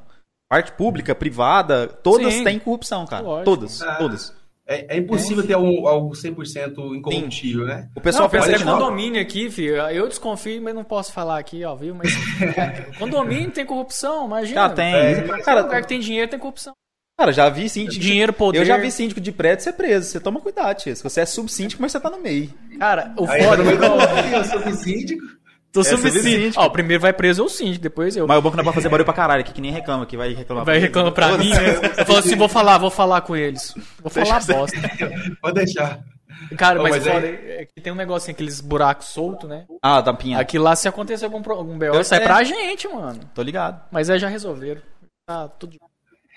parte 0.49 0.71
pública, 0.73 1.15
privada, 1.15 1.87
todas 1.87 2.33
Sim. 2.33 2.43
têm 2.43 2.59
corrupção, 2.59 3.05
cara. 3.07 3.23
Lógico. 3.23 3.45
Todas, 3.45 3.81
É. 3.81 3.95
todas. 3.95 4.40
É, 4.71 4.95
é 4.95 4.97
impossível 4.97 5.45
ter 5.45 5.55
um, 5.57 5.85
algo 5.87 6.11
100% 6.13 6.95
incorruptível, 6.95 7.65
né? 7.65 7.89
O 7.95 7.99
pessoal 7.99 8.23
Não, 8.23 8.29
pensa 8.29 8.53
que 8.57 8.63
não. 8.63 8.73
condomínio 8.79 9.21
aqui, 9.21 9.49
filho. 9.49 9.75
Eu 9.75 10.07
desconfio, 10.07 10.61
mas 10.61 10.73
não 10.73 10.83
posso 10.83 11.11
falar 11.11 11.37
aqui, 11.39 11.63
ó, 11.65 11.75
viu? 11.75 11.93
Mas 11.93 12.09
condomínio 12.97 13.51
tem 13.51 13.65
corrupção, 13.65 14.25
imagina. 14.25 14.61
Cara, 14.61 14.73
tem. 14.73 14.93
É, 14.93 15.21
Cara, 15.23 15.43
cara, 15.43 15.61
lugar 15.63 15.81
que 15.81 15.87
tem 15.89 15.99
dinheiro 15.99 16.29
tem 16.29 16.39
corrupção. 16.39 16.73
cara, 17.19 17.31
já 17.33 17.49
vi 17.49 17.67
síndico. 17.69 17.99
Dinheiro, 18.01 18.31
poder. 18.33 18.59
Eu 18.59 18.65
já 18.65 18.77
vi 18.77 18.89
síndico 18.91 19.19
de 19.19 19.31
prédio 19.31 19.63
ser 19.63 19.73
preso. 19.73 20.09
Você 20.09 20.19
toma 20.19 20.39
cuidado, 20.39 20.77
tia. 20.77 20.95
Se 20.95 21.03
você 21.03 21.21
é 21.21 21.25
subsíndico, 21.25 21.81
mas 21.81 21.91
você 21.91 21.99
tá 21.99 22.09
no 22.09 22.19
meio. 22.19 22.49
Cara, 22.79 23.13
o 23.17 23.27
Aí, 23.27 23.43
foda. 23.43 23.63
meio 23.63 23.77
do 23.77 23.85
eu 23.85 24.43
sou 24.45 24.71
síndico. 24.73 25.23
Tô 25.71 25.81
É, 25.81 25.83
subsíndico. 25.83 26.17
subsíndico. 26.23 26.61
Ó, 26.61 26.65
o 26.65 26.69
primeiro 26.71 27.01
vai 27.01 27.13
preso 27.13 27.41
é 27.41 27.45
o 27.45 27.49
síndico, 27.49 27.81
depois 27.83 28.15
eu. 28.17 28.27
Mas 28.27 28.37
o 28.37 28.41
banco 28.41 28.57
não 28.57 28.61
é 28.61 28.65
pra 28.65 28.73
fazer 28.73 28.89
barulho 28.89 29.05
pra 29.05 29.13
caralho, 29.13 29.41
aqui 29.41 29.53
que 29.53 29.61
nem 29.61 29.71
reclama, 29.71 30.05
que 30.05 30.17
vai 30.17 30.33
reclamar. 30.33 30.65
Vai 30.65 30.77
reclamar 30.79 31.11
pra 31.13 31.37
mim, 31.37 31.49
né? 31.49 31.75
Eu 31.97 32.05
falo 32.05 32.19
assim, 32.19 32.35
vou 32.35 32.49
falar, 32.49 32.77
vou 32.77 32.89
falar 32.91 33.21
com 33.21 33.35
eles. 33.35 33.73
Vou 34.01 34.09
falar 34.11 34.39
Deixa- 34.39 34.53
bosta. 34.53 34.77
Pode 35.41 35.55
deixar. 35.55 35.99
Cara, 36.57 36.79
Ô, 36.79 36.83
mas, 36.83 36.97
mas 36.97 37.07
aí- 37.07 37.25
é 37.25 37.65
que 37.73 37.81
tem 37.81 37.93
um 37.93 37.95
negocinho, 37.95 38.33
aqueles 38.33 38.59
buracos 38.59 39.07
soltos, 39.07 39.47
né? 39.49 39.65
Ah, 39.81 40.01
tampinha. 40.01 40.39
Aqui 40.39 40.57
lá, 40.59 40.75
se 40.75 40.87
acontecer 40.87 41.23
algum, 41.25 41.41
algum 41.53 41.77
BO, 41.77 41.85
Eu 41.85 42.03
sai 42.03 42.17
sei. 42.19 42.27
pra 42.27 42.43
gente, 42.43 42.87
mano. 42.89 43.19
Tô 43.33 43.41
ligado. 43.41 43.81
Mas 43.91 44.09
aí 44.09 44.19
já 44.19 44.27
resolveram. 44.27 44.81
Tá 45.25 45.47
tudo 45.47 45.71
de 45.71 45.79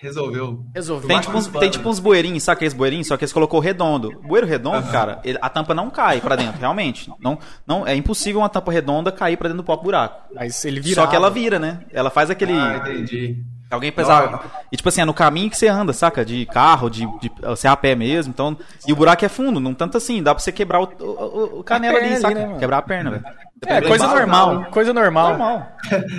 resolveu. 0.05 0.65
Resolveu. 0.75 1.09
Tem 1.09 1.21
tipo, 1.21 1.37
uns, 1.37 1.47
tem 1.49 1.71
tipo 1.71 1.89
uns 1.89 1.99
bueirinhos, 1.99 2.43
sabe 2.43 2.57
aqueles 2.57 2.73
bueirinhos? 2.75 3.07
Só 3.09 3.17
que 3.17 3.25
eles 3.25 3.33
colocou 3.33 3.59
redondo. 3.61 4.11
Bueiro 4.23 4.47
redondo, 4.47 4.87
cara, 4.91 5.21
ele- 5.25 5.39
a 5.43 5.49
tampa 5.49 5.75
não 5.75 5.91
cai 5.91 6.21
pra 6.21 6.37
dentro, 6.37 6.61
realmente. 6.61 7.11
Não, 7.21 7.39
não, 7.67 7.87
é 7.87 7.95
impossível 7.97 8.41
uma 8.41 8.49
tampa 8.49 8.71
redonda 8.71 9.11
cair 9.11 9.37
pra 9.37 9.49
dentro 9.49 9.63
do 9.63 9.67
próprio 9.67 9.85
buraco. 9.87 10.33
Mas 10.35 10.65
ele 10.65 10.81
vira. 10.81 11.03
Só 11.03 11.07
que 11.07 11.17
ela 11.17 11.31
vira, 11.31 11.59
né? 11.59 11.81
Ela 11.93 12.11
faz 12.11 12.31
aquele. 12.31 12.53
Ah, 12.53 12.77
entendi. 12.77 13.43
Alguém 13.71 13.91
pesava. 13.91 14.41
E 14.71 14.77
tipo 14.77 14.89
assim, 14.89 15.01
é 15.01 15.05
no 15.05 15.15
caminho 15.15 15.51
que 15.51 15.57
você 15.57 15.67
anda, 15.67 15.93
saca? 15.93 16.25
De 16.25 16.47
carro, 16.47 16.89
de, 16.89 17.07
de 17.19 17.33
você 17.43 17.67
é 17.67 17.71
a 17.71 17.77
pé 17.77 17.97
mesmo. 17.97 18.31
Então, 18.33 18.57
e 18.87 18.93
o 18.93 18.97
buraco 18.97 19.25
é 19.25 19.29
fundo, 19.29 19.59
não 19.59 19.75
tanto 19.75 19.97
assim. 19.97 20.23
Dá 20.23 20.33
pra 20.35 20.41
você 20.45 20.53
quebrar 20.53 20.81
o, 20.81 20.85
o, 21.01 21.59
o- 21.61 21.65
canela 21.65 21.95
perna 21.95 22.07
ali, 22.07 22.15
ali, 22.15 22.23
saca? 22.23 22.47
né, 22.53 22.59
quebrar 22.61 22.79
a 22.79 22.83
perna, 22.83 23.11
velho. 23.11 23.25
É, 23.67 23.81
coisa 23.81 24.07
Normal, 24.07 24.53
normal. 24.55 24.71
Coisa 24.71 24.93
normal. 24.93 25.29
Normal. 25.31 25.77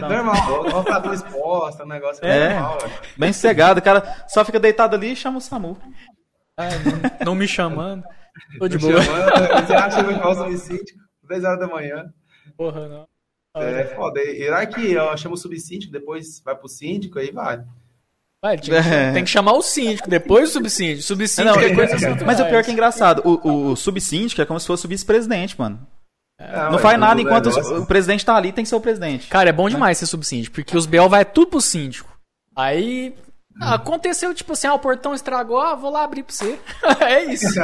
Normal, 0.09 0.63
colocador 0.71 1.13
exposta, 1.13 1.83
um 1.83 1.87
negócio 1.87 2.25
É. 2.25 2.53
normal. 2.53 2.79
velho. 2.79 2.93
Bem 3.17 3.33
sossegado. 3.33 3.79
O 3.79 3.83
cara 3.83 4.25
só 4.27 4.43
fica 4.43 4.59
deitado 4.59 4.95
ali 4.95 5.11
e 5.11 5.15
chama 5.15 5.37
o 5.37 5.41
SAMU. 5.41 5.77
Ai, 6.57 6.69
não, 7.19 7.25
não 7.27 7.35
me 7.35 7.47
chamando. 7.47 8.03
Tô 8.57 8.67
de 8.67 8.77
Me 8.77 8.81
boa. 8.81 9.01
chamando, 9.01 9.65
Você 9.67 9.73
acha 9.73 10.03
que 10.03 10.11
eu 10.11 10.35
subsíndico? 10.35 10.99
10 11.27 11.43
horas 11.43 11.59
da 11.59 11.67
manhã. 11.67 12.05
Porra, 12.57 12.87
não. 12.87 13.07
É 13.57 13.85
foda. 13.85 14.21
E 14.21 14.49
lá 14.49 14.65
que 14.65 14.91
eu 14.93 15.15
chamo 15.17 15.35
o 15.35 15.37
subsíndico, 15.37 15.91
depois 15.91 16.41
vai 16.43 16.55
pro 16.55 16.67
síndico, 16.67 17.19
aí 17.19 17.31
vai. 17.31 17.63
Vai, 18.43 18.57
que- 18.57 18.73
É. 18.73 19.11
tem 19.13 19.23
que 19.23 19.29
chamar 19.29 19.53
o 19.53 19.61
síndico, 19.61 20.09
depois 20.09 20.49
o 20.49 20.53
subsíndico. 20.53 21.01
Subsíndico 21.03 21.55
Não, 21.57 21.63
é 21.63 21.73
coisa 21.73 21.95
que 21.95 22.01
você 22.05 22.25
mas 22.25 22.39
o 22.39 22.45
pior 22.45 22.59
é 22.59 22.63
que 22.63 22.69
é 22.69 22.73
engraçado. 22.73 23.21
O, 23.25 23.71
o 23.71 23.75
subsíndico 23.75 24.41
é 24.41 24.45
como 24.45 24.59
se 24.59 24.67
fosse 24.67 24.85
o 24.85 24.89
vice-presidente, 24.89 25.59
mano. 25.59 25.79
É, 26.37 26.69
Não 26.69 26.79
faz 26.79 26.99
nada 26.99 27.21
enquanto 27.21 27.49
negócio. 27.49 27.81
o, 27.81 27.85
presidente 27.85 28.25
tá 28.25 28.35
ali, 28.35 28.51
tem 28.51 28.63
que 28.63 28.69
ser 28.69 28.75
o 28.75 28.81
presidente. 28.81 29.27
Cara, 29.27 29.49
é 29.49 29.53
bom 29.53 29.69
demais 29.69 29.97
ser 29.97 30.05
subsíndico, 30.05 30.55
porque 30.55 30.77
os 30.77 30.85
BO 30.85 31.07
vai 31.07 31.23
tudo 31.23 31.47
pro 31.51 31.61
síndico. 31.61 32.13
Aí. 32.55 33.15
ah, 33.61 33.75
aconteceu, 33.75 34.33
tipo 34.33 34.51
assim, 34.53 34.67
ah, 34.67 34.73
o 34.73 34.79
portão 34.79 35.13
estragou, 35.13 35.59
ah, 35.61 35.75
vou 35.75 35.89
lá 35.89 36.03
abrir 36.03 36.23
pra 36.23 36.33
você. 36.33 36.59
é 37.01 37.23
isso. 37.25 37.47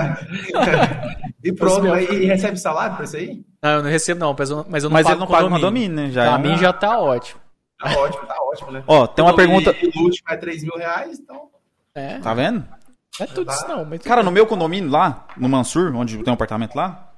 E 1.43 1.51
pronto, 1.51 1.91
aí, 1.91 2.05
e 2.05 2.25
recebe 2.25 2.55
salário 2.55 2.95
pra 2.95 3.03
isso 3.05 3.17
aí? 3.17 3.43
Não, 3.63 3.69
eu 3.71 3.83
não 3.83 3.89
recebo, 3.89 4.19
não, 4.19 4.35
mas 4.37 4.49
eu, 4.51 4.65
mas 4.69 4.83
eu 4.83 4.89
não 4.91 4.93
Mas 4.93 5.03
pago 5.05 5.15
ele 5.15 5.19
não 5.21 5.27
paga 5.27 5.49
condomínio, 5.49 5.95
né? 5.95 6.11
Já 6.11 6.23
pra 6.23 6.35
é 6.35 6.37
mim 6.51 6.55
já 6.57 6.71
tá 6.71 6.99
ótimo. 6.99 7.41
Tá 7.79 7.89
ótimo, 7.97 8.25
tá 8.27 8.35
ótimo, 8.43 8.71
né? 8.71 8.83
Ó, 8.85 9.07
tem 9.07 9.25
uma 9.25 9.35
pergunta. 9.35 9.75
E 9.81 9.87
o 9.87 10.03
último 10.03 10.27
é 10.29 10.37
3 10.37 10.61
mil 10.63 10.77
reais, 10.77 11.19
então. 11.19 11.47
É, 11.95 12.19
Tá 12.19 12.31
vendo? 12.35 12.63
não 13.19 13.25
é 13.25 13.27
tudo 13.27 13.51
isso 13.51 13.67
não. 13.67 13.83
Mas 13.85 14.01
Cara, 14.03 14.21
no 14.21 14.29
meu 14.29 14.45
condomínio 14.45 14.91
lá, 14.91 15.25
no 15.35 15.49
Mansur, 15.49 15.91
onde 15.95 16.19
tem 16.19 16.29
um 16.31 16.35
apartamento 16.35 16.75
lá, 16.75 17.10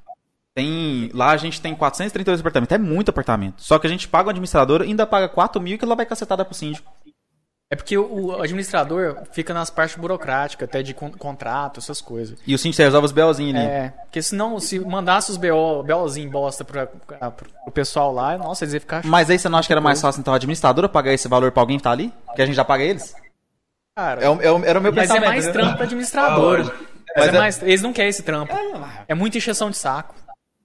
tem. 0.55 1.09
Lá 1.13 1.31
a 1.31 1.37
gente 1.37 1.59
tem 1.61 1.73
432 1.75 2.39
apartamentos. 2.41 2.73
É 2.75 2.77
muito 2.77 3.09
apartamento. 3.09 3.61
Só 3.61 3.77
que 3.79 3.87
a 3.87 3.89
gente 3.89 4.07
paga 4.07 4.27
o 4.27 4.29
administrador 4.29 4.81
e 4.81 4.85
ainda 4.87 5.05
paga 5.05 5.27
4 5.29 5.61
mil 5.61 5.77
que 5.77 5.85
lá 5.85 5.95
vai 5.95 6.05
cacetada 6.05 6.43
pro 6.45 6.53
síndico. 6.53 6.91
É 7.71 7.75
porque 7.75 7.97
o 7.97 8.39
administrador 8.39 9.17
fica 9.31 9.51
nas 9.51 9.71
partes 9.71 9.95
burocráticas, 9.95 10.69
até 10.69 10.83
de 10.83 10.93
con- 10.93 11.09
contrato, 11.11 11.79
essas 11.79 11.99
coisas. 12.01 12.37
E 12.45 12.53
o 12.53 12.57
síndico 12.57 12.83
resolve 12.83 13.05
os 13.05 13.11
BOzinhos 13.11 13.55
ali. 13.59 13.65
É, 13.67 13.89
porque 14.03 14.21
senão, 14.21 14.59
se 14.59 14.79
mandasse 14.79 15.31
os 15.31 15.37
BO, 15.37 15.81
BOzinho 15.83 16.29
bosta 16.29 16.63
pra, 16.63 16.85
pra, 16.85 17.31
pro 17.31 17.71
pessoal 17.73 18.13
lá, 18.13 18.37
nossa, 18.37 18.63
eles 18.63 18.75
iam 18.75 18.79
ficar. 18.81 19.03
Mas 19.05 19.27
aí 19.27 19.39
você 19.39 19.49
não 19.49 19.57
acha 19.57 19.65
que 19.65 19.73
era 19.73 19.81
mais 19.81 19.99
fácil 19.99 20.19
então 20.19 20.33
a 20.33 20.37
administradora 20.37 20.87
pagar 20.87 21.13
esse 21.13 21.27
valor 21.27 21.51
pra 21.51 21.63
alguém 21.63 21.77
que 21.77 21.83
tá 21.83 21.89
ali? 21.89 22.13
Que 22.35 22.43
a 22.43 22.45
gente 22.45 22.53
já 22.55 22.63
paga 22.65 22.83
eles? 22.83 23.15
Cara, 23.97 24.21
É 24.23 24.29
o- 24.29 24.41
é 24.41 24.51
o- 24.51 24.65
era 24.65 24.77
o 24.79 24.81
meu 24.81 24.93
mas 24.93 25.05
é 25.09 25.13
pensamento. 25.13 25.29
mais 25.29 25.45
né? 25.47 25.51
trampo 25.51 25.75
pra 25.75 25.83
administradora. 25.85 26.63
Ah, 26.67 26.93
Mas 27.15 27.25
Mas 27.25 27.33
é 27.33 27.37
é- 27.37 27.39
mais, 27.39 27.63
eles 27.63 27.81
não 27.81 27.93
querem 27.93 28.09
esse 28.09 28.23
trampo. 28.23 28.53
É 29.07 29.13
muita 29.15 29.37
encheção 29.37 29.69
de 29.71 29.77
saco. 29.77 30.15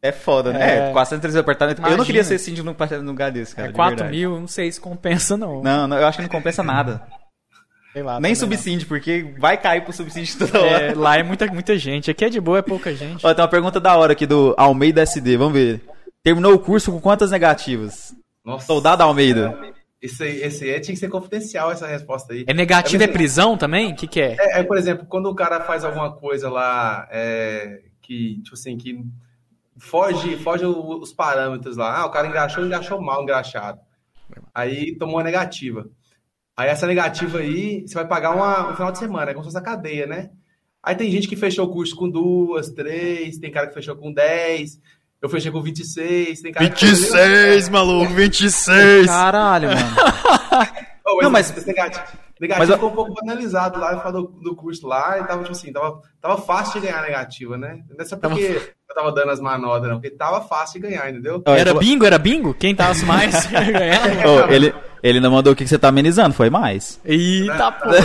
É 0.01 0.12
foda, 0.12 0.53
né? 0.53 0.86
É. 0.86 0.90
É, 0.90 0.92
432 0.92 1.36
apartamentos. 1.36 1.84
Eu 1.90 1.96
não 1.96 2.05
queria 2.05 2.22
ser 2.22 2.38
síndico 2.38 2.66
num 2.66 3.07
lugar 3.07 3.32
desse, 3.32 3.55
cara. 3.55 3.68
é 3.68 3.70
de 3.70 3.76
4 3.76 3.96
verdade. 3.96 4.16
mil, 4.16 4.38
não 4.38 4.46
sei 4.46 4.70
se 4.70 4.80
compensa, 4.80 5.36
não. 5.36 5.62
Não, 5.62 5.88
não, 5.88 5.99
eu 5.99 6.07
acho 6.07 6.18
que 6.18 6.22
não 6.22 6.30
compensa 6.30 6.62
nada. 6.62 7.03
Sei 7.92 8.03
lá, 8.03 8.20
Nem 8.20 8.34
subsídio, 8.34 8.86
porque 8.86 9.34
vai 9.38 9.57
cair 9.57 9.82
pro 9.82 9.92
subsídio 9.92 10.38
toda 10.38 10.59
não. 10.59 10.66
hora. 10.66 10.86
É, 10.86 10.94
lá 10.94 11.16
é 11.18 11.22
muita, 11.22 11.46
muita 11.46 11.76
gente. 11.76 12.11
Aqui 12.11 12.24
é 12.24 12.28
de 12.28 12.40
boa, 12.40 12.59
é 12.59 12.62
pouca 12.62 12.94
gente. 12.94 13.26
Ó, 13.26 13.34
tem 13.34 13.42
uma 13.42 13.51
pergunta 13.51 13.80
da 13.80 13.96
hora 13.96 14.12
aqui 14.12 14.26
do 14.26 14.55
Almeida 14.57 15.03
SD, 15.03 15.36
vamos 15.36 15.55
ver. 15.55 15.80
Terminou 16.22 16.55
o 16.55 16.59
curso 16.59 16.92
com 16.92 17.01
quantas 17.01 17.30
negativas? 17.30 18.14
Nossa. 18.44 18.66
Soldado 18.66 19.03
Almeida. 19.03 19.59
Esse 20.01 20.22
aí, 20.22 20.42
esse 20.42 20.64
aí 20.64 20.80
tinha 20.80 20.94
que 20.94 21.01
ser 21.01 21.09
confidencial, 21.09 21.72
essa 21.72 21.86
resposta 21.86 22.32
aí. 22.32 22.44
É 22.46 22.55
negativo, 22.55 23.03
É 23.03 23.07
é 23.07 23.09
prisão 23.09 23.57
também? 23.57 23.92
O 23.92 23.96
que, 23.96 24.07
que 24.07 24.20
é? 24.20 24.36
É, 24.38 24.61
é, 24.61 24.62
por 24.62 24.76
exemplo, 24.76 25.07
quando 25.09 25.26
o 25.26 25.34
cara 25.34 25.61
faz 25.62 25.84
alguma 25.84 26.12
coisa 26.12 26.49
lá 26.49 27.09
é, 27.11 27.80
que, 28.01 28.40
tipo 28.42 28.55
assim, 28.55 28.76
que 28.76 29.03
foge, 29.79 30.37
foge 30.39 30.64
os 30.64 31.12
parâmetros 31.12 31.76
lá. 31.76 31.99
Ah, 31.99 32.07
o 32.07 32.11
cara 32.11 32.26
engraxou, 32.26 32.64
engraxou 32.64 33.01
mal, 33.01 33.22
engraxado. 33.22 33.81
Aí 34.55 34.97
tomou 34.97 35.16
uma 35.16 35.22
negativa. 35.24 35.87
Aí 36.57 36.68
essa 36.68 36.87
negativa 36.87 37.39
aí, 37.39 37.87
você 37.87 37.95
vai 37.95 38.07
pagar 38.07 38.35
uma, 38.35 38.70
um 38.70 38.74
final 38.74 38.91
de 38.93 38.99
semana, 38.99 39.31
é 39.31 39.35
como 39.35 39.45
se 39.45 39.51
fosse 39.51 39.59
a 39.59 39.64
cadeia, 39.64 40.07
né? 40.07 40.31
Aí 40.83 40.95
tem 40.95 41.11
gente 41.11 41.29
que 41.29 41.37
fechou 41.37 41.66
o 41.66 41.72
curso 41.72 41.95
com 41.97 42.09
duas, 42.09 42.70
três, 42.70 43.39
tem 43.39 43.51
cara 43.51 43.66
que 43.68 43.74
fechou 43.74 43.95
com 43.97 44.12
10, 44.12 44.79
eu 45.20 45.29
fechei 45.29 45.51
com 45.51 45.62
26, 45.62 46.41
tem 46.41 46.53
cara 46.53 46.68
que 46.70 46.85
maluco, 47.70 48.12
26! 48.12 49.07
Caralho, 49.07 49.68
mano. 49.68 49.81
Oh, 51.11 51.14
mas, 51.16 51.22
Não, 51.24 51.31
mas- 51.31 51.57
esse 51.57 51.66
negativo, 51.66 52.05
negativo 52.41 52.59
mas 52.61 52.68
eu- 52.68 52.74
ficou 52.76 52.91
um 52.91 52.95
pouco 52.95 53.14
banalizado 53.14 53.78
lá, 53.80 53.93
eu 54.05 54.12
do, 54.12 54.22
do 54.43 54.55
curso 54.57 54.86
lá, 54.86 55.18
e 55.18 55.24
tava, 55.24 55.41
tipo 55.43 55.53
assim, 55.53 55.72
tava, 55.72 56.01
tava 56.20 56.36
fácil 56.39 56.80
de 56.80 56.86
ganhar 56.86 57.03
negativa, 57.03 57.57
né? 57.57 57.80
Não 57.91 57.97
é 57.99 58.05
só 58.05 58.16
porque 58.16 58.61
eu 58.89 58.95
tava 58.95 59.12
dando 59.12 59.30
as 59.30 59.41
manobras, 59.41 59.91
não, 59.91 60.01
porque 60.01 60.11
tava 60.16 60.41
fácil 60.43 60.80
de 60.80 60.89
ganhar, 60.89 61.11
entendeu? 61.11 61.43
Ó, 61.47 61.55
Era 61.55 61.70
ele 61.70 61.78
bingo? 61.78 62.05
Era 62.05 62.18
bingo? 62.18 62.55
Quem 62.55 62.74
tava 62.74 62.95
mais? 63.05 63.47
ganhava. 63.51 64.28
Ô, 64.28 64.51
ele, 64.53 64.74
ele 65.03 65.20
não 65.20 65.30
mandou 65.32 65.53
o 65.53 65.57
que 65.57 65.64
que 65.64 65.70
você 65.70 65.78
tá 65.78 65.89
amenizando, 65.89 66.34
foi 66.34 66.49
mais. 66.51 67.01
Eita, 67.05 67.72
porra. 67.72 67.97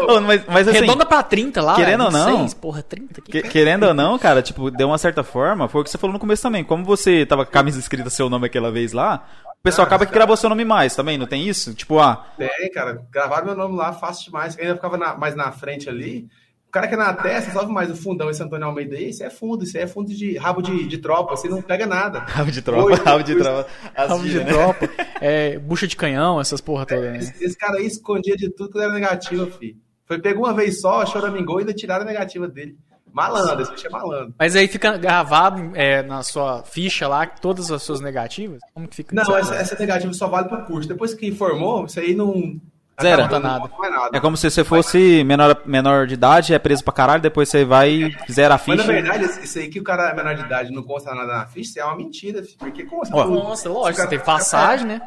Ô, 0.16 0.20
mas, 0.20 0.42
mas 0.46 0.68
assim, 0.68 0.80
Redonda 0.80 1.04
pra 1.04 1.22
30 1.22 1.60
lá. 1.62 1.74
querendo 1.76 2.04
ou 2.04 2.10
não, 2.10 2.26
26, 2.38 2.54
porra, 2.54 2.82
30 2.82 3.20
aqui. 3.20 3.32
que- 3.32 3.42
querendo 3.48 3.84
ou 3.86 3.94
não, 3.94 4.18
cara, 4.18 4.40
tipo, 4.42 4.70
deu 4.70 4.88
uma 4.88 4.98
certa 4.98 5.22
forma, 5.22 5.68
foi 5.68 5.80
o 5.80 5.84
que 5.84 5.90
você 5.90 5.98
falou 5.98 6.12
no 6.14 6.18
começo 6.20 6.42
também. 6.42 6.64
Como 6.64 6.84
você 6.84 7.24
tava 7.26 7.44
com 7.44 7.50
a 7.50 7.52
camisa 7.52 7.78
escrita 7.78 8.08
seu 8.10 8.28
nome 8.30 8.46
aquela 8.46 8.70
vez 8.70 8.92
lá, 8.92 9.24
o 9.60 9.62
pessoal 9.62 9.84
Ah, 9.84 9.88
acaba 9.88 10.04
que 10.06 10.12
cara. 10.12 10.20
gravou 10.20 10.36
seu 10.36 10.48
nome 10.48 10.64
mais 10.64 10.94
também, 10.96 11.18
não 11.18 11.26
tem 11.26 11.46
isso? 11.48 11.74
Tipo, 11.74 11.98
ah, 11.98 12.26
Tem, 12.38 12.70
cara, 12.72 13.06
gravaram 13.10 13.46
meu 13.46 13.54
nome 13.56 13.76
lá 13.76 13.92
fácil 13.92 14.24
demais, 14.24 14.58
ainda 14.58 14.74
ficava 14.74 14.96
na- 14.96 15.16
mais 15.16 15.34
na 15.34 15.52
frente 15.52 15.88
ali. 15.88 16.28
O 16.66 16.70
cara 16.70 16.86
que 16.86 16.94
é 16.94 16.96
na 16.96 17.12
testa, 17.12 17.50
salve 17.50 17.72
mais 17.72 17.90
o 17.90 17.96
fundão, 17.96 18.30
esse 18.30 18.40
Antônio 18.40 18.64
Almeida 18.64 18.94
aí, 18.94 19.10
isso 19.10 19.24
é 19.24 19.28
fundo, 19.28 19.64
isso 19.64 19.76
é 19.76 19.88
fundo 19.88 20.14
de 20.14 20.36
rabo 20.38 20.62
de, 20.62 20.86
de 20.86 20.98
tropa, 20.98 21.34
você 21.36 21.48
não 21.48 21.60
pega 21.60 21.84
nada. 21.84 22.20
rabo 22.30 22.50
de 22.52 22.62
tropa, 22.62 22.84
Oi, 22.84 22.94
rabo 22.94 23.24
de 23.24 23.34
tropa. 23.34 23.68
As 23.94 24.08
Rabo 24.08 24.22
de 24.22 24.38
né? 24.38 24.44
tropa. 24.44 24.88
É, 25.20 25.58
bucha 25.58 25.86
de 25.88 25.96
canhão, 25.96 26.40
essas 26.40 26.60
porra 26.60 26.86
toda, 26.86 27.10
né? 27.10 27.18
Esse, 27.18 27.44
esse 27.44 27.56
cara 27.58 27.78
aí 27.78 27.86
escondia 27.86 28.36
de 28.36 28.48
tudo 28.50 28.70
que 28.70 28.78
era 28.78 28.92
negativa, 28.92 29.46
filho. 29.50 29.76
Foi, 30.06 30.20
pegou 30.20 30.44
uma 30.44 30.54
vez 30.54 30.80
só, 30.80 31.04
choramingou 31.04 31.58
e 31.58 31.62
ainda 31.62 31.74
tiraram 31.74 32.02
a 32.02 32.06
negativa 32.08 32.46
dele. 32.46 32.76
Malandro, 33.12 33.62
esse 33.62 33.72
bicho 33.72 33.86
é 33.86 33.90
malandro. 33.90 34.34
Mas 34.38 34.54
aí 34.56 34.68
fica 34.68 34.96
gravado 34.96 35.70
é, 35.74 36.02
na 36.02 36.22
sua 36.22 36.62
ficha 36.62 37.06
lá 37.08 37.26
todas 37.26 37.70
as 37.70 37.82
suas 37.82 38.00
negativas? 38.00 38.60
Como 38.74 38.86
que 38.88 38.96
fica? 38.96 39.14
Não, 39.14 39.22
isso? 39.22 39.36
essa, 39.36 39.54
essa 39.54 39.76
negativa 39.78 40.12
só 40.12 40.28
vale 40.28 40.48
pro 40.48 40.64
curso. 40.64 40.88
Depois 40.88 41.14
que 41.14 41.32
formou, 41.32 41.84
isso 41.86 41.98
aí 42.00 42.14
não. 42.14 42.60
Zero. 43.00 43.22
Não 43.22 43.28
não 43.30 43.40
nada. 43.40 43.70
mais 43.78 43.92
nada. 43.94 44.10
É 44.16 44.20
como 44.20 44.36
se 44.36 44.50
você 44.50 44.62
fosse 44.62 45.24
menor, 45.24 45.62
menor 45.64 46.06
de 46.06 46.12
idade, 46.12 46.52
é 46.52 46.58
preso 46.58 46.84
pra 46.84 46.92
caralho, 46.92 47.22
depois 47.22 47.48
você 47.48 47.64
vai 47.64 47.90
e 47.92 48.16
zera 48.30 48.56
a 48.56 48.58
Mas 48.58 48.66
na 48.76 48.82
ficha. 48.84 48.92
verdade, 48.92 49.24
isso 49.42 49.58
aí 49.58 49.68
que 49.70 49.80
o 49.80 49.82
cara 49.82 50.10
é 50.10 50.14
menor 50.14 50.34
de 50.34 50.42
idade 50.42 50.70
e 50.70 50.74
não 50.74 50.82
consta 50.82 51.14
nada 51.14 51.32
na 51.38 51.46
ficha, 51.46 51.70
isso 51.70 51.80
é 51.80 51.84
uma 51.84 51.96
mentira, 51.96 52.42
filho. 52.42 52.58
Porque 52.58 52.84
consta 52.84 53.16
Ó, 53.16 53.24
tudo. 53.24 53.36
Nossa, 53.36 53.68
lógico, 53.70 54.02
você 54.02 54.08
tem 54.08 54.18
cara- 54.18 54.30
passagem, 54.38 54.86
né? 54.86 55.00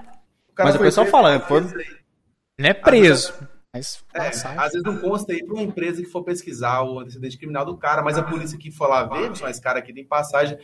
o 0.50 0.56
cara 0.56 0.70
Mas 0.70 0.76
o 0.76 0.80
pessoal 0.80 1.06
fala, 1.06 1.40
foi. 1.42 1.62
Não 1.62 2.70
é 2.70 2.74
preso. 2.74 3.32
Mas 3.74 4.04
É, 4.14 4.28
às 4.28 4.72
vezes 4.72 4.84
não 4.84 4.98
consta 5.00 5.34
aí 5.34 5.44
pra 5.44 5.56
uma 5.56 5.64
empresa 5.64 6.02
que 6.02 6.08
for 6.08 6.24
pesquisar 6.24 6.84
o 6.84 7.00
antecedente 7.00 7.38
criminal 7.38 7.66
do 7.66 7.76
cara, 7.76 8.04
mas 8.04 8.18
a 8.18 8.24
polícia 8.24 8.58
que 8.58 8.70
for 8.70 8.88
lá 8.88 9.04
ver, 9.04 9.32
esse 9.50 9.62
cara 9.62 9.80
aqui 9.80 9.92
tem 9.92 10.06
passagem 10.06 10.58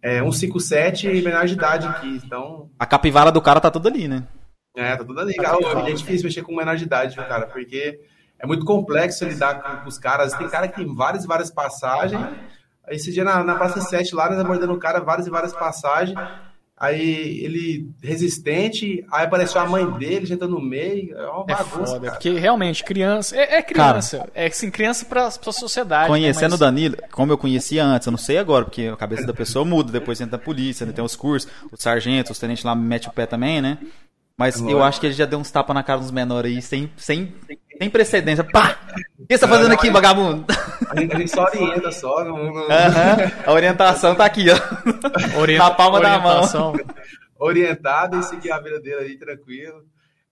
é, 0.00 0.18
157 0.20 1.08
e 1.08 1.22
menor 1.22 1.46
de 1.46 1.52
idade 1.52 1.86
aqui. 1.86 2.20
Então, 2.24 2.70
A 2.78 2.86
capivara 2.86 3.30
do 3.30 3.42
cara 3.42 3.60
tá 3.60 3.70
tudo 3.70 3.88
ali, 3.88 4.08
né? 4.08 4.26
é, 4.76 4.96
tá 4.96 5.04
tudo 5.04 5.20
ali. 5.20 5.34
Cara, 5.34 5.56
Ô, 5.56 5.86
é 5.86 5.92
difícil 5.92 6.24
mexer 6.24 6.42
com 6.42 6.56
menor 6.56 6.76
de 6.76 6.84
idade, 6.84 7.14
viu, 7.14 7.24
cara? 7.26 7.46
Porque 7.46 8.00
é 8.38 8.46
muito 8.46 8.64
complexo 8.64 9.24
lidar 9.24 9.62
com, 9.62 9.82
com 9.82 9.88
os 9.88 9.98
caras. 9.98 10.34
Tem 10.34 10.48
cara 10.48 10.66
que 10.66 10.76
tem 10.76 10.94
várias 10.94 11.24
e 11.24 11.26
várias 11.26 11.50
passagens. 11.50 12.20
Aí 12.86 12.96
esse 12.96 13.12
dia 13.12 13.24
na, 13.24 13.44
na 13.44 13.54
Praça 13.54 13.80
7 13.80 14.14
lá, 14.14 14.28
nós 14.28 14.38
abordando 14.38 14.72
o 14.72 14.78
cara, 14.78 15.00
várias 15.00 15.26
e 15.26 15.30
várias 15.30 15.52
passagens. 15.52 16.18
Aí 16.76 17.38
ele 17.44 17.88
resistente, 18.02 19.04
aí 19.12 19.24
apareceu 19.26 19.60
a 19.60 19.66
mãe 19.68 19.88
dele, 19.92 20.26
gente 20.26 20.40
no 20.44 20.60
meio. 20.60 21.16
É 21.16 21.26
uma 21.30 21.44
É 21.48 21.54
bagunça. 21.54 21.68
foda, 21.86 22.00
cara. 22.00 22.12
porque 22.12 22.30
realmente, 22.32 22.82
criança. 22.82 23.36
É, 23.36 23.58
é 23.58 23.62
criança. 23.62 24.28
é 24.34 24.46
assim, 24.46 24.70
criança 24.70 25.04
pra, 25.04 25.30
pra 25.30 25.52
sociedade. 25.52 26.08
Conhecendo 26.08 26.50
né? 26.50 26.56
o 26.56 26.58
Danilo, 26.58 26.96
como 27.12 27.32
eu 27.32 27.38
conhecia 27.38 27.84
antes, 27.84 28.06
eu 28.06 28.10
não 28.10 28.18
sei 28.18 28.38
agora, 28.38 28.64
porque 28.64 28.88
a 28.88 28.96
cabeça 28.96 29.24
da 29.24 29.32
pessoa 29.32 29.64
muda, 29.64 29.92
depois 29.92 30.20
entra 30.20 30.36
a 30.36 30.38
polícia, 30.38 30.84
né, 30.84 30.92
tem 30.92 31.04
os 31.04 31.14
cursos, 31.14 31.48
o 31.70 31.76
sargento, 31.80 32.32
os 32.32 32.38
tenentes 32.40 32.64
lá 32.64 32.74
metem 32.74 33.08
o 33.08 33.12
pé 33.12 33.24
também, 33.24 33.62
né? 33.62 33.78
Mas 34.36 34.60
eu 34.60 34.82
acho 34.82 35.00
que 35.00 35.06
ele 35.06 35.14
já 35.14 35.24
deu 35.26 35.38
uns 35.38 35.50
tapas 35.50 35.74
na 35.74 35.82
cara 35.82 36.00
dos 36.00 36.10
menores 36.10 36.52
aí, 36.56 36.60
sem, 36.62 36.92
sem, 36.96 37.32
sem 37.78 37.88
precedência. 37.90 38.42
Pá! 38.42 38.76
O 39.18 39.26
que 39.26 39.34
você 39.38 39.38
tá 39.38 39.48
fazendo 39.48 39.72
aqui, 39.72 39.90
vagabundo? 39.90 40.44
A 40.90 41.00
gente, 41.00 41.28
só 41.28 41.44
orienta 41.44 41.92
só. 41.92 42.24
Não, 42.24 42.52
não- 42.52 42.62
Aham, 42.70 43.16
A 43.46 43.52
orientação 43.52 44.14
tá 44.14 44.24
aqui, 44.24 44.46
ó. 44.50 45.38
Orienta- 45.40 45.64
Na 45.64 45.70
palma 45.70 46.00
da 46.00 46.18
mão. 46.18 46.42
orientado 47.38 48.18
e 48.18 48.22
seguir 48.24 48.50
a 48.52 48.58
vida 48.60 48.80
dele 48.80 49.02
aí 49.02 49.16
tranquilo. 49.18 49.82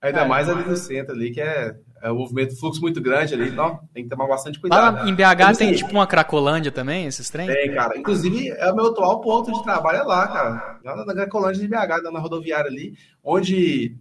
Ainda 0.02 0.22
é. 0.22 0.26
mais 0.26 0.48
ali 0.48 0.64
no 0.64 0.76
centro 0.76 1.14
ali, 1.14 1.30
que 1.30 1.40
é, 1.40 1.76
é 2.02 2.10
um 2.10 2.16
movimento, 2.16 2.58
fluxo 2.58 2.80
muito 2.80 3.00
grande 3.00 3.34
ali, 3.34 3.48
então 3.48 3.78
tem 3.94 4.02
que 4.02 4.10
tomar 4.10 4.26
bastante 4.26 4.58
cuidado. 4.58 4.96
Lá 4.96 5.08
em 5.08 5.14
BH 5.14 5.56
tem 5.56 5.72
tipo 5.74 5.92
uma 5.92 6.08
Cracolândia 6.08 6.72
também, 6.72 7.06
esses 7.06 7.30
trens? 7.30 7.46
Tem, 7.46 7.72
cara. 7.72 7.96
Inclusive, 7.96 8.48
é 8.48 8.72
o 8.72 8.74
meu 8.74 8.86
atual 8.86 9.20
ponto 9.20 9.52
de 9.52 9.62
trabalho 9.62 9.98
é 9.98 10.02
lá, 10.02 10.26
cara. 10.26 10.80
Lá 10.84 11.04
na 11.04 11.14
Cracolândia 11.14 11.62
de 11.62 11.68
BH, 11.68 12.12
na 12.12 12.18
rodoviária 12.18 12.68
ali, 12.68 12.94
onde, 13.22 13.96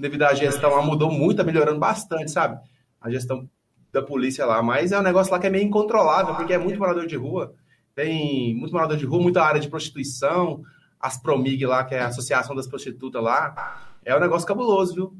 devido 0.00 0.24
à 0.24 0.34
gestão, 0.34 0.70
lá 0.70 0.82
mudou 0.82 1.08
muito, 1.08 1.36
tá 1.36 1.44
melhorando 1.44 1.78
bastante, 1.78 2.32
sabe? 2.32 2.58
A 3.00 3.08
gestão 3.08 3.48
da 3.92 4.02
polícia 4.02 4.44
lá. 4.44 4.60
Mas 4.60 4.90
é 4.90 4.98
um 4.98 5.02
negócio 5.02 5.32
lá 5.32 5.38
que 5.38 5.46
é 5.46 5.50
meio 5.50 5.64
incontrolável, 5.64 6.34
porque 6.34 6.52
é 6.52 6.58
muito 6.58 6.80
morador 6.80 7.06
de 7.06 7.14
rua. 7.14 7.54
Tem 7.94 8.52
muito 8.56 8.72
morador 8.72 8.96
de 8.96 9.06
rua, 9.06 9.22
muita 9.22 9.40
área 9.40 9.60
de 9.60 9.68
prostituição, 9.68 10.62
as 10.98 11.16
Promig 11.16 11.64
lá, 11.64 11.84
que 11.84 11.94
é 11.94 12.00
a 12.00 12.08
Associação 12.08 12.56
das 12.56 12.66
Prostitutas 12.66 13.22
lá. 13.22 13.93
É 14.04 14.16
um 14.16 14.20
negócio 14.20 14.46
cabuloso, 14.46 14.94
viu? 14.94 15.16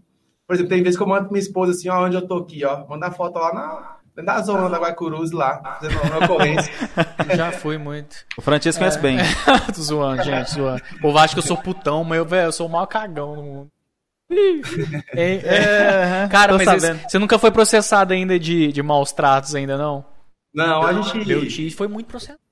Por 0.46 0.54
exemplo, 0.54 0.70
tem 0.70 0.82
vezes 0.82 0.96
que 0.96 1.02
eu 1.02 1.06
mando 1.06 1.22
pra 1.24 1.32
minha 1.32 1.42
esposa 1.42 1.72
assim, 1.72 1.88
ó, 1.88 2.04
onde 2.04 2.16
eu 2.16 2.26
tô 2.26 2.36
aqui, 2.36 2.64
ó. 2.64 2.86
Mandar 2.86 3.10
foto 3.12 3.38
lá 3.38 3.54
na, 3.54 4.22
na 4.22 4.40
zona 4.42 4.68
da 4.68 4.78
Guaicuruz 4.78 5.32
lá, 5.32 5.78
fazendo 5.80 6.00
uma 6.02 6.24
ocorrência. 6.24 6.72
Já 7.34 7.50
fui 7.50 7.78
muito. 7.78 8.16
O 8.36 8.42
Francisco 8.42 8.78
conhece 8.78 8.98
é. 8.98 9.00
bem. 9.00 9.18
tô 9.74 9.80
zoando, 9.80 10.22
gente, 10.22 10.52
zoando. 10.52 10.82
O 10.96 11.00
povo 11.00 11.18
acha 11.18 11.34
que 11.34 11.38
eu 11.38 11.46
sou 11.46 11.56
putão, 11.56 12.04
mas 12.04 12.18
eu, 12.18 12.26
velho, 12.26 12.48
eu 12.48 12.52
sou 12.52 12.66
o 12.66 12.70
maior 12.70 12.86
cagão 12.86 13.34
no 13.34 13.42
mundo. 13.42 13.70
é, 15.12 15.34
é, 15.34 16.28
cara, 16.30 16.56
mas 16.56 16.82
esse, 16.82 16.94
você 17.08 17.18
nunca 17.18 17.38
foi 17.38 17.50
processado 17.50 18.12
ainda 18.12 18.38
de, 18.38 18.72
de 18.72 18.82
maus 18.82 19.12
tratos 19.12 19.54
ainda, 19.54 19.76
não? 19.76 20.04
Não, 20.54 20.82
a 20.82 20.92
gente... 20.92 21.26
Meu 21.26 21.46
tio 21.46 21.74
foi 21.74 21.88
muito 21.88 22.06
processado. 22.06 22.43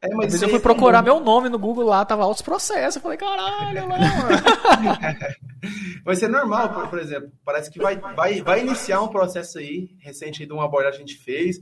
É, 0.00 0.14
mas 0.14 0.40
eu 0.40 0.48
fui 0.48 0.60
procurar 0.60 1.02
meu 1.02 1.18
nome 1.18 1.48
no 1.48 1.58
Google 1.58 1.84
lá, 1.84 2.04
tava 2.04 2.22
altos 2.22 2.42
processos. 2.42 2.96
Eu 2.96 3.02
falei, 3.02 3.18
caralho, 3.18 3.88
mano. 3.88 4.04
vai 6.04 6.14
ser 6.14 6.28
normal, 6.28 6.72
por, 6.72 6.88
por, 6.88 6.98
exemplo. 7.00 7.32
Parece 7.44 7.68
que 7.68 7.80
vai, 7.80 7.96
vai, 7.96 8.40
vai 8.40 8.60
iniciar 8.60 9.02
um 9.02 9.08
processo 9.08 9.58
aí, 9.58 9.90
recente 9.98 10.46
de 10.46 10.52
uma 10.52 10.66
abordagem 10.66 10.98
que 10.98 11.04
a 11.04 11.06
gente 11.06 11.24
fez. 11.24 11.58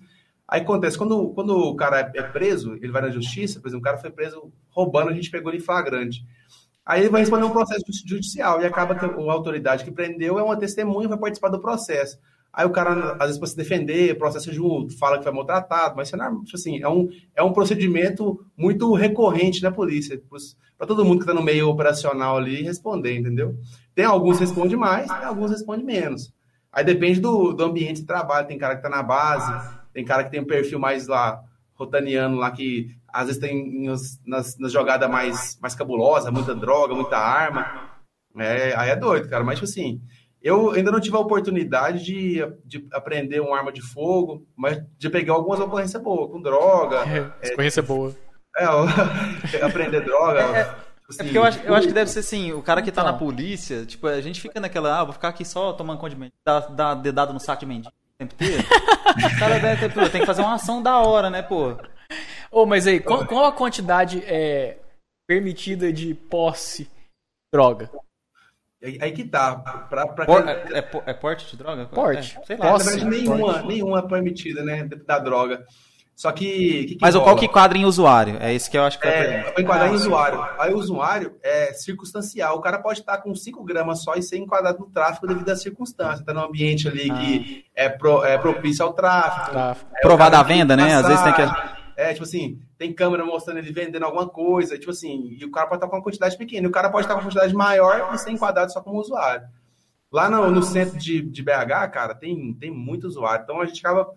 Aí 0.47 0.61
acontece, 0.61 0.99
quando, 0.99 1.31
quando 1.31 1.57
o 1.57 1.75
cara 1.75 2.13
é 2.15 2.23
preso, 2.23 2.75
ele 2.75 2.93
vai 2.93 3.03
na 3.03 3.11
justiça, 3.11 3.59
por 3.59 3.69
exemplo, 3.69 3.81
o 3.81 3.85
cara 3.85 3.99
foi 3.99 4.11
preso 4.11 4.53
roubando, 4.69 5.09
a 5.09 5.15
gente 5.15 5.31
pegou 5.31 5.51
ele 5.51 5.59
em 5.59 5.65
flagrante. 5.65 6.23
Aí 6.85 7.01
ele 7.01 7.09
vai 7.09 7.23
responder 7.23 7.47
um 7.47 7.51
processo 7.51 7.83
judicial 8.07 8.61
e 8.61 8.67
acaba 8.67 8.95
que 8.95 9.05
a 9.05 9.33
autoridade 9.33 9.83
que 9.83 9.91
prendeu 9.91 10.39
é 10.39 10.43
uma 10.43 10.57
testemunha 10.57 11.07
e 11.07 11.09
vai 11.09 11.19
participar 11.19 11.49
do 11.49 11.61
processo. 11.61 12.19
Aí 12.57 12.65
o 12.65 12.71
cara, 12.71 13.13
às 13.19 13.27
vezes, 13.27 13.39
para 13.39 13.49
se 13.49 13.57
defender, 13.57 14.17
processo 14.17 14.51
junto, 14.51 14.97
fala 14.97 15.19
que 15.19 15.25
foi 15.25 15.33
maltratado, 15.33 15.95
mas 15.95 16.11
é, 16.11 16.17
tipo 16.17 16.55
assim, 16.57 16.83
é, 16.83 16.89
um, 16.89 17.07
é 17.35 17.43
um 17.43 17.53
procedimento 17.53 18.43
muito 18.57 18.95
recorrente 18.95 19.63
na 19.63 19.71
polícia, 19.71 20.19
para 20.79 20.87
todo 20.87 21.05
mundo 21.05 21.19
que 21.19 21.25
está 21.25 21.35
no 21.35 21.43
meio 21.43 21.69
operacional 21.69 22.39
ali 22.39 22.63
responder, 22.63 23.15
entendeu? 23.15 23.55
Tem 23.95 24.07
alguns 24.07 24.39
que 24.39 24.45
respondem 24.45 24.75
mais, 24.75 25.07
tem 25.07 25.25
alguns 25.27 25.51
que 25.51 25.59
respondem 25.59 25.85
menos. 25.85 26.33
Aí 26.73 26.83
depende 26.83 27.21
do, 27.21 27.53
do 27.53 27.63
ambiente 27.63 28.01
de 28.01 28.07
trabalho, 28.07 28.49
tem 28.49 28.57
cara 28.57 28.75
que 28.75 28.87
está 28.87 28.89
na 28.89 29.03
base, 29.03 29.53
tem 29.93 30.03
cara 30.03 30.25
que 30.25 30.31
tem 30.31 30.41
um 30.41 30.47
perfil 30.47 30.79
mais 30.79 31.07
lá, 31.07 31.39
rotaniano 31.75 32.39
lá, 32.39 32.51
que 32.51 32.89
às 33.07 33.27
vezes 33.27 33.41
tem 33.41 33.85
nas, 33.85 34.19
nas, 34.27 34.59
nas 34.59 34.73
jogadas 34.73 35.11
mais, 35.11 35.59
mais 35.61 35.75
cabulosas, 35.75 36.33
muita 36.33 36.55
droga, 36.55 36.95
muita 36.95 37.19
arma. 37.19 37.91
É, 38.39 38.75
aí 38.77 38.89
é 38.89 38.97
doido, 38.97 39.29
cara, 39.29 39.45
mas 39.45 39.59
tipo 39.59 39.69
assim 39.69 40.01
eu 40.47 40.71
ainda 40.71 40.93
não 40.93 41.01
tive 41.01 41.17
a 41.17 41.21
oportunidade 41.21 42.05
de, 42.05 42.41
de 42.65 42.87
aprender 42.93 43.41
uma 43.41 43.59
arma 43.59 43.73
de 43.73 43.83
fogo, 43.83 44.47
mas 44.55 44.81
de 44.97 45.11
pegar 45.11 45.35
algumas 45.35 45.59
ocorrências 45.59 46.01
boas, 46.01 46.31
com 46.31 46.41
droga. 46.41 46.99
É, 47.43 47.51
ocorrência 47.53 47.81
é, 47.81 47.83
boa. 47.83 48.15
É, 48.57 48.65
aprender 49.67 50.03
droga. 50.03 50.41
É, 50.41 50.61
assim, 51.09 51.21
é, 51.21 51.25
porque 51.25 51.39
eu 51.39 51.43
acho, 51.43 51.59
eu 51.65 51.75
acho 51.75 51.89
que 51.89 51.93
deve 51.93 52.09
ser 52.13 52.21
assim, 52.21 52.53
o 52.53 52.63
cara 52.63 52.81
que 52.81 52.93
tá 52.93 53.03
então. 53.03 53.13
na 53.13 53.19
polícia, 53.19 53.85
tipo, 53.85 54.07
a 54.07 54.21
gente 54.21 54.41
fica 54.41 54.61
naquela, 54.61 55.01
ah, 55.01 55.03
vou 55.03 55.13
ficar 55.13 55.31
aqui 55.31 55.45
só 55.45 55.73
tomando 55.73 55.99
conta 55.99 56.11
de 56.11 56.17
mendigo, 56.17 56.37
dar, 56.45 56.61
dar 56.61 56.95
dedado 56.95 57.33
no 57.33 57.41
saco 57.41 57.61
de 57.61 57.67
mendigo 57.67 57.93
o 57.93 58.17
tempo 58.17 58.35
inteiro. 58.35 58.63
o 58.63 59.39
cara 59.41 59.59
deve 59.59 59.89
ter, 59.89 60.11
tem 60.13 60.21
que 60.21 60.27
fazer 60.27 60.43
uma 60.43 60.55
ação 60.55 60.81
da 60.81 60.99
hora, 60.99 61.29
né, 61.29 61.43
pô? 61.43 61.71
Ô, 62.53 62.63
oh, 62.63 62.67
mas 62.67 62.87
aí, 62.87 63.01
qual, 63.01 63.27
qual 63.27 63.47
a 63.47 63.53
quantidade 63.53 64.23
é, 64.25 64.79
permitida 65.27 65.93
de 65.93 66.15
posse 66.15 66.89
droga? 67.53 67.91
Aí 68.83 69.11
que 69.13 69.25
tá. 69.25 69.57
Pra, 69.89 70.07
pra 70.07 70.27
Por, 70.27 70.49
é, 70.49 70.53
é, 70.73 70.89
é, 71.07 71.15
porte 71.15 71.51
de 71.51 71.57
droga? 71.57 71.87
Porte. 71.87 72.39
É, 72.39 72.45
sei 72.45 72.57
lá. 72.57 72.73
Posse, 72.73 73.05
nenhuma, 73.05 73.39
porte. 73.39 73.67
nenhuma 73.67 73.99
é 73.99 74.03
permitida, 74.03 74.63
né? 74.63 74.89
Da 75.07 75.19
droga. 75.19 75.65
Só 76.15 76.33
que. 76.33 76.47
que, 76.47 76.95
que 76.95 76.99
Mas 77.01 77.15
qual 77.15 77.37
que 77.37 77.49
quadra 77.49 77.77
em 77.77 77.85
usuário? 77.85 78.39
É 78.41 78.53
isso 78.53 78.71
que 78.71 78.79
eu 78.79 78.85
acho 78.85 78.99
que 78.99 79.07
é. 79.07 79.51
Pra 79.51 79.63
enquadrar 79.63 79.89
ah, 79.89 79.93
em 79.93 79.95
usuário. 79.95 80.49
Aí 80.59 80.73
o 80.73 80.79
usuário 80.79 81.37
é 81.43 81.73
circunstancial. 81.75 82.57
O 82.57 82.61
cara 82.61 82.79
pode 82.79 83.01
estar 83.01 83.19
com 83.19 83.35
5 83.35 83.63
gramas 83.65 84.03
só 84.03 84.15
e 84.15 84.23
ser 84.23 84.39
enquadrado 84.39 84.79
no 84.79 84.87
tráfico 84.87 85.27
devido 85.27 85.51
à 85.51 85.57
circunstância. 85.57 86.25
Tá 86.25 86.33
num 86.33 86.45
ambiente 86.45 86.89
ali 86.89 87.11
ah. 87.11 87.15
que 87.15 87.65
é, 87.75 87.89
pro, 87.89 88.25
é 88.25 88.39
propício 88.39 88.85
ao 88.85 88.95
tráfico. 88.95 89.51
tráfico. 89.51 89.91
É, 89.95 90.01
Provada 90.01 90.39
a 90.39 90.43
venda, 90.43 90.75
né? 90.75 90.95
Às 90.95 91.07
vezes 91.07 91.23
tem 91.23 91.33
que. 91.35 91.86
É, 91.97 92.13
tipo 92.13 92.25
assim, 92.25 92.61
tem 92.77 92.93
câmera 92.93 93.25
mostrando 93.25 93.57
ele 93.57 93.73
vendendo 93.73 94.05
alguma 94.05 94.29
coisa, 94.29 94.79
tipo 94.79 94.91
assim, 94.91 95.35
e 95.39 95.45
o 95.45 95.51
cara 95.51 95.67
pode 95.67 95.79
estar 95.79 95.89
com 95.89 95.97
uma 95.97 96.03
quantidade 96.03 96.37
pequena, 96.37 96.67
e 96.67 96.69
o 96.69 96.73
cara 96.73 96.91
pode 96.91 97.05
estar 97.05 97.15
com 97.15 97.21
uma 97.21 97.27
quantidade 97.27 97.55
maior 97.55 98.15
e 98.15 98.19
ser 98.19 98.31
enquadrado 98.31 98.71
só 98.71 98.83
como 98.83 99.01
usuário. 99.01 99.49
Lá 100.13 100.31
no, 100.31 100.51
no 100.51 100.63
centro 100.63 100.99
de, 100.99 101.23
de 101.23 101.43
BH, 101.43 101.91
cara, 101.93 102.15
tem, 102.15 102.55
tem 102.55 102.71
muito 102.71 103.07
usuário. 103.07 103.43
Então 103.43 103.61
a 103.61 103.67
gente 103.67 103.81
acaba. 103.81 104.09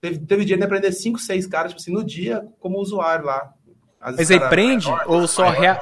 Teve, 0.00 0.18
teve 0.20 0.44
dia 0.44 0.56
de 0.56 0.62
aprender 0.62 0.92
5, 0.92 1.18
6 1.18 1.46
caras, 1.46 1.72
tipo 1.72 1.80
assim, 1.80 1.92
no 1.92 2.04
dia, 2.04 2.46
como 2.60 2.78
usuário 2.78 3.24
lá. 3.24 3.52
Mas 4.00 4.30
aí 4.30 4.40
prende 4.48 4.88
ou 5.06 5.26
só 5.26 5.48
rea... 5.48 5.80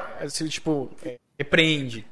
tipo, 0.48 0.90
é, 1.04 1.18
repreende? 1.38 2.06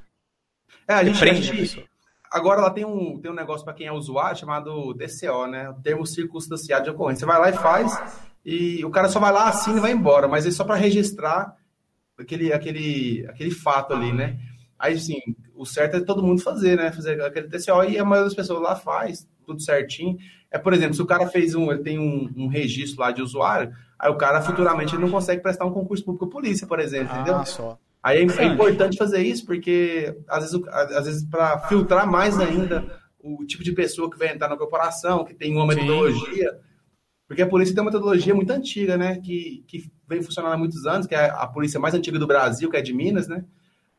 É, 0.88 0.94
a 0.94 1.04
gente, 1.04 1.14
repreende 1.14 1.50
a 1.50 1.54
gente, 1.54 1.90
Agora 2.32 2.60
lá 2.60 2.70
tem 2.70 2.84
um, 2.84 3.20
tem 3.20 3.30
um 3.30 3.34
negócio 3.34 3.64
para 3.64 3.74
quem 3.74 3.86
é 3.88 3.92
usuário 3.92 4.38
chamado 4.38 4.94
DCO, 4.94 5.46
né? 5.46 5.74
Termo 5.82 6.06
circunstanciado 6.06 6.84
de 6.84 6.90
ocorrência. 6.90 7.20
Você 7.20 7.26
vai 7.26 7.40
lá 7.40 7.50
e 7.50 7.52
faz, 7.52 8.29
e 8.44 8.84
o 8.84 8.90
cara 8.90 9.08
só 9.08 9.20
vai 9.20 9.32
lá, 9.32 9.48
assina 9.48 9.78
e 9.78 9.80
vai 9.80 9.92
embora, 9.92 10.26
mas 10.26 10.46
é 10.46 10.50
só 10.50 10.64
para 10.64 10.74
registrar 10.74 11.54
aquele, 12.18 12.52
aquele, 12.52 13.26
aquele 13.28 13.50
fato 13.50 13.92
ali, 13.92 14.12
né? 14.12 14.38
Aí, 14.78 14.94
assim, 14.94 15.20
o 15.54 15.66
certo 15.66 15.98
é 15.98 16.00
todo 16.00 16.22
mundo 16.22 16.40
fazer, 16.40 16.76
né? 16.76 16.90
Fazer 16.90 17.20
aquele 17.22 17.48
TCO 17.48 17.84
e 17.84 17.98
a 17.98 18.04
maioria 18.04 18.24
das 18.24 18.34
pessoas 18.34 18.62
lá 18.62 18.74
faz, 18.74 19.28
tudo 19.44 19.60
certinho. 19.60 20.16
É, 20.50 20.58
por 20.58 20.72
exemplo, 20.72 20.94
se 20.94 21.02
o 21.02 21.06
cara 21.06 21.26
fez 21.26 21.54
um, 21.54 21.70
ele 21.70 21.82
tem 21.82 21.98
um, 21.98 22.30
um 22.34 22.48
registro 22.48 23.00
lá 23.00 23.10
de 23.10 23.20
usuário, 23.20 23.72
aí 23.98 24.10
o 24.10 24.16
cara 24.16 24.40
futuramente 24.40 24.94
ele 24.94 25.02
não 25.02 25.10
consegue 25.10 25.42
prestar 25.42 25.66
um 25.66 25.72
concurso 25.72 26.04
público 26.04 26.28
polícia, 26.28 26.66
por 26.66 26.80
exemplo, 26.80 27.14
entendeu? 27.14 27.36
Ah, 27.36 27.44
só. 27.44 27.78
Aí 28.02 28.18
é, 28.18 28.42
é 28.42 28.44
importante 28.46 28.96
fazer 28.96 29.22
isso, 29.22 29.44
porque 29.44 30.16
às 30.26 30.50
vezes, 30.50 30.68
às 30.68 31.04
vezes 31.04 31.24
para 31.24 31.58
filtrar 31.68 32.10
mais 32.10 32.40
ainda 32.40 32.98
o 33.22 33.44
tipo 33.44 33.62
de 33.62 33.72
pessoa 33.72 34.10
que 34.10 34.18
vai 34.18 34.32
entrar 34.32 34.48
na 34.48 34.56
corporação, 34.56 35.26
que 35.26 35.34
tem 35.34 35.54
uma 35.54 35.66
metodologia, 35.66 36.50
Sim 36.52 36.69
porque 37.30 37.42
a 37.42 37.46
polícia 37.48 37.72
tem 37.72 37.80
uma 37.80 37.92
metodologia 37.92 38.34
muito 38.34 38.50
antiga, 38.50 38.96
né? 38.96 39.20
Que, 39.20 39.62
que 39.68 39.88
vem 40.08 40.20
funcionando 40.20 40.52
há 40.52 40.58
muitos 40.58 40.84
anos, 40.84 41.06
que 41.06 41.14
é 41.14 41.30
a 41.30 41.46
polícia 41.46 41.78
mais 41.78 41.94
antiga 41.94 42.18
do 42.18 42.26
Brasil, 42.26 42.68
que 42.68 42.76
é 42.76 42.82
de 42.82 42.92
Minas, 42.92 43.28
né? 43.28 43.44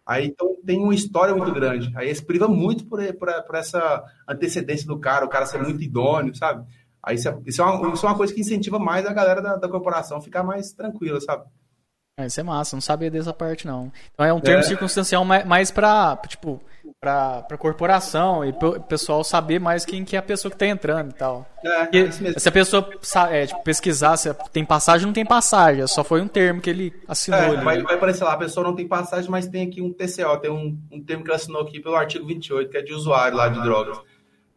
Aí 0.05 0.25
então 0.25 0.57
tem 0.65 0.77
uma 0.77 0.93
história 0.93 1.33
muito 1.33 1.49
grande. 1.53 1.93
Aí 1.95 2.13
se 2.13 2.21
priva 2.21 2.49
muito 2.49 2.83
por, 2.83 3.01
por, 3.13 3.31
por, 3.43 3.55
essa 3.55 4.03
antecedência 4.27 4.85
do 4.85 4.99
cara, 4.99 5.25
o 5.25 5.29
cara 5.29 5.45
ser 5.45 5.59
muito 5.63 5.81
idôneo, 5.81 6.35
sabe? 6.35 6.67
Aí 7.01 7.15
isso 7.15 7.29
é, 7.29 7.39
isso 7.45 7.61
é, 7.61 7.65
uma, 7.65 7.93
isso 7.93 8.05
é 8.05 8.09
uma 8.09 8.17
coisa 8.17 8.33
que 8.33 8.41
incentiva 8.41 8.77
mais 8.77 9.05
a 9.05 9.13
galera 9.13 9.41
da, 9.41 9.55
da 9.55 9.69
corporação 9.69 10.17
a 10.17 10.21
ficar 10.21 10.43
mais 10.43 10.73
tranquila, 10.73 11.21
sabe? 11.21 11.45
É, 12.17 12.25
isso 12.25 12.37
é 12.37 12.43
massa, 12.43 12.75
não 12.75 12.81
sabia 12.81 13.09
dessa 13.09 13.31
parte 13.31 13.65
não. 13.65 13.93
Então 14.13 14.25
é 14.25 14.33
um 14.33 14.41
termo 14.41 14.59
é. 14.59 14.63
circunstancial 14.63 15.23
mais, 15.23 15.45
mais 15.45 15.71
pra, 15.71 16.17
tipo, 16.27 16.61
pra, 17.01 17.41
pra 17.41 17.57
corporação 17.57 18.45
e 18.45 18.51
o 18.51 18.79
pessoal 18.81 19.23
saber 19.23 19.59
mais 19.59 19.83
quem 19.83 20.05
que 20.05 20.15
é 20.15 20.19
a 20.19 20.21
pessoa 20.21 20.51
que 20.51 20.57
tá 20.57 20.67
entrando 20.67 21.09
e 21.09 21.13
tal. 21.15 21.47
É, 21.65 21.97
é 21.97 22.11
se 22.11 22.47
a 22.47 22.51
pessoa 22.51 22.87
é, 23.31 23.47
tipo, 23.47 23.63
pesquisar 23.63 24.15
se 24.17 24.31
tem 24.53 24.63
passagem, 24.63 25.07
não 25.07 25.13
tem 25.13 25.25
passagem, 25.25 25.85
só 25.87 26.03
foi 26.03 26.21
um 26.21 26.27
termo 26.27 26.61
que 26.61 26.69
ele 26.69 26.93
assinou. 27.07 27.39
É, 27.39 27.47
ali, 27.47 27.63
vai, 27.63 27.81
vai 27.81 27.95
aparecer 27.95 28.23
lá, 28.23 28.33
a 28.33 28.37
pessoa 28.37 28.67
não 28.67 28.75
tem 28.75 28.87
passagem, 28.87 29.31
mas 29.31 29.47
tem 29.47 29.67
aqui 29.67 29.81
um 29.81 29.91
TCO, 29.91 30.37
tem 30.39 30.51
um, 30.51 30.77
um 30.91 31.03
termo 31.03 31.23
que 31.23 31.29
ele 31.31 31.35
assinou 31.35 31.63
aqui 31.63 31.79
pelo 31.79 31.95
artigo 31.95 32.27
28, 32.27 32.69
que 32.69 32.77
é 32.77 32.83
de 32.83 32.93
usuário 32.93 33.35
lá 33.35 33.49
de 33.49 33.59
drogas. 33.63 33.99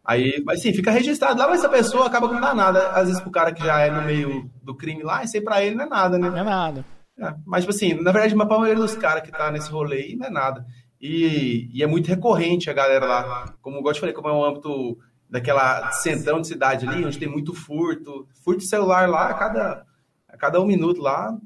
Aí, 0.05 0.43
mas 0.45 0.61
sim, 0.61 0.75
fica 0.75 0.91
registrado 0.91 1.39
lá, 1.39 1.49
mas 1.49 1.61
essa 1.61 1.69
pessoa 1.71 2.09
acaba 2.09 2.29
que 2.29 2.35
não 2.35 2.43
dá 2.43 2.55
nada. 2.55 2.91
Às 2.91 3.07
vezes 3.07 3.23
pro 3.23 3.31
cara 3.31 3.55
que 3.55 3.65
já 3.65 3.81
é 3.81 3.91
no 3.91 4.03
meio 4.03 4.51
do 4.63 4.77
crime 4.77 5.03
lá, 5.03 5.25
isso 5.25 5.35
aí 5.35 5.43
pra 5.43 5.65
ele 5.65 5.77
não 5.77 5.87
é 5.87 5.89
nada, 5.89 6.19
né? 6.19 6.29
Não 6.29 6.39
é 6.39 6.45
nada. 6.45 6.85
É, 7.19 7.33
mas, 7.47 7.63
tipo 7.63 7.75
assim, 7.75 7.95
na 7.95 8.13
verdade, 8.13 8.35
a 8.35 8.45
maioria 8.45 8.75
dos 8.75 8.97
caras 8.97 9.23
que 9.23 9.31
tá 9.31 9.51
nesse 9.51 9.71
rolê 9.71 10.03
aí 10.03 10.17
não 10.17 10.27
é 10.27 10.31
nada. 10.31 10.67
E, 11.07 11.69
e, 11.71 11.83
é 11.83 11.87
muito 11.87 12.09
recorrente 12.09 12.71
a 12.71 12.73
galera 12.73 13.05
lá. 13.05 13.55
Como 13.61 13.77
eu 13.77 13.83
gosto 13.83 13.97
de 13.97 14.01
falar, 14.01 14.15
como 14.15 14.29
é 14.29 14.33
um 14.33 14.43
âmbito 14.43 14.97
daquela 15.29 15.93
centrão 15.93 16.41
de 16.41 16.49
cidade 16.49 16.89
ali, 16.89 17.05
onde 17.05 17.19
tem 17.19 17.29
muito 17.29 17.53
furto. 17.53 18.27
Furto 18.43 18.61
de 18.61 18.67
celular 18.67 19.07
lá, 19.07 19.29
a 19.29 19.35
cada, 19.35 19.85
a 20.27 20.37
cada 20.39 20.59
um 20.63 20.65
minuto 20.65 21.03
lá, 21.03 21.37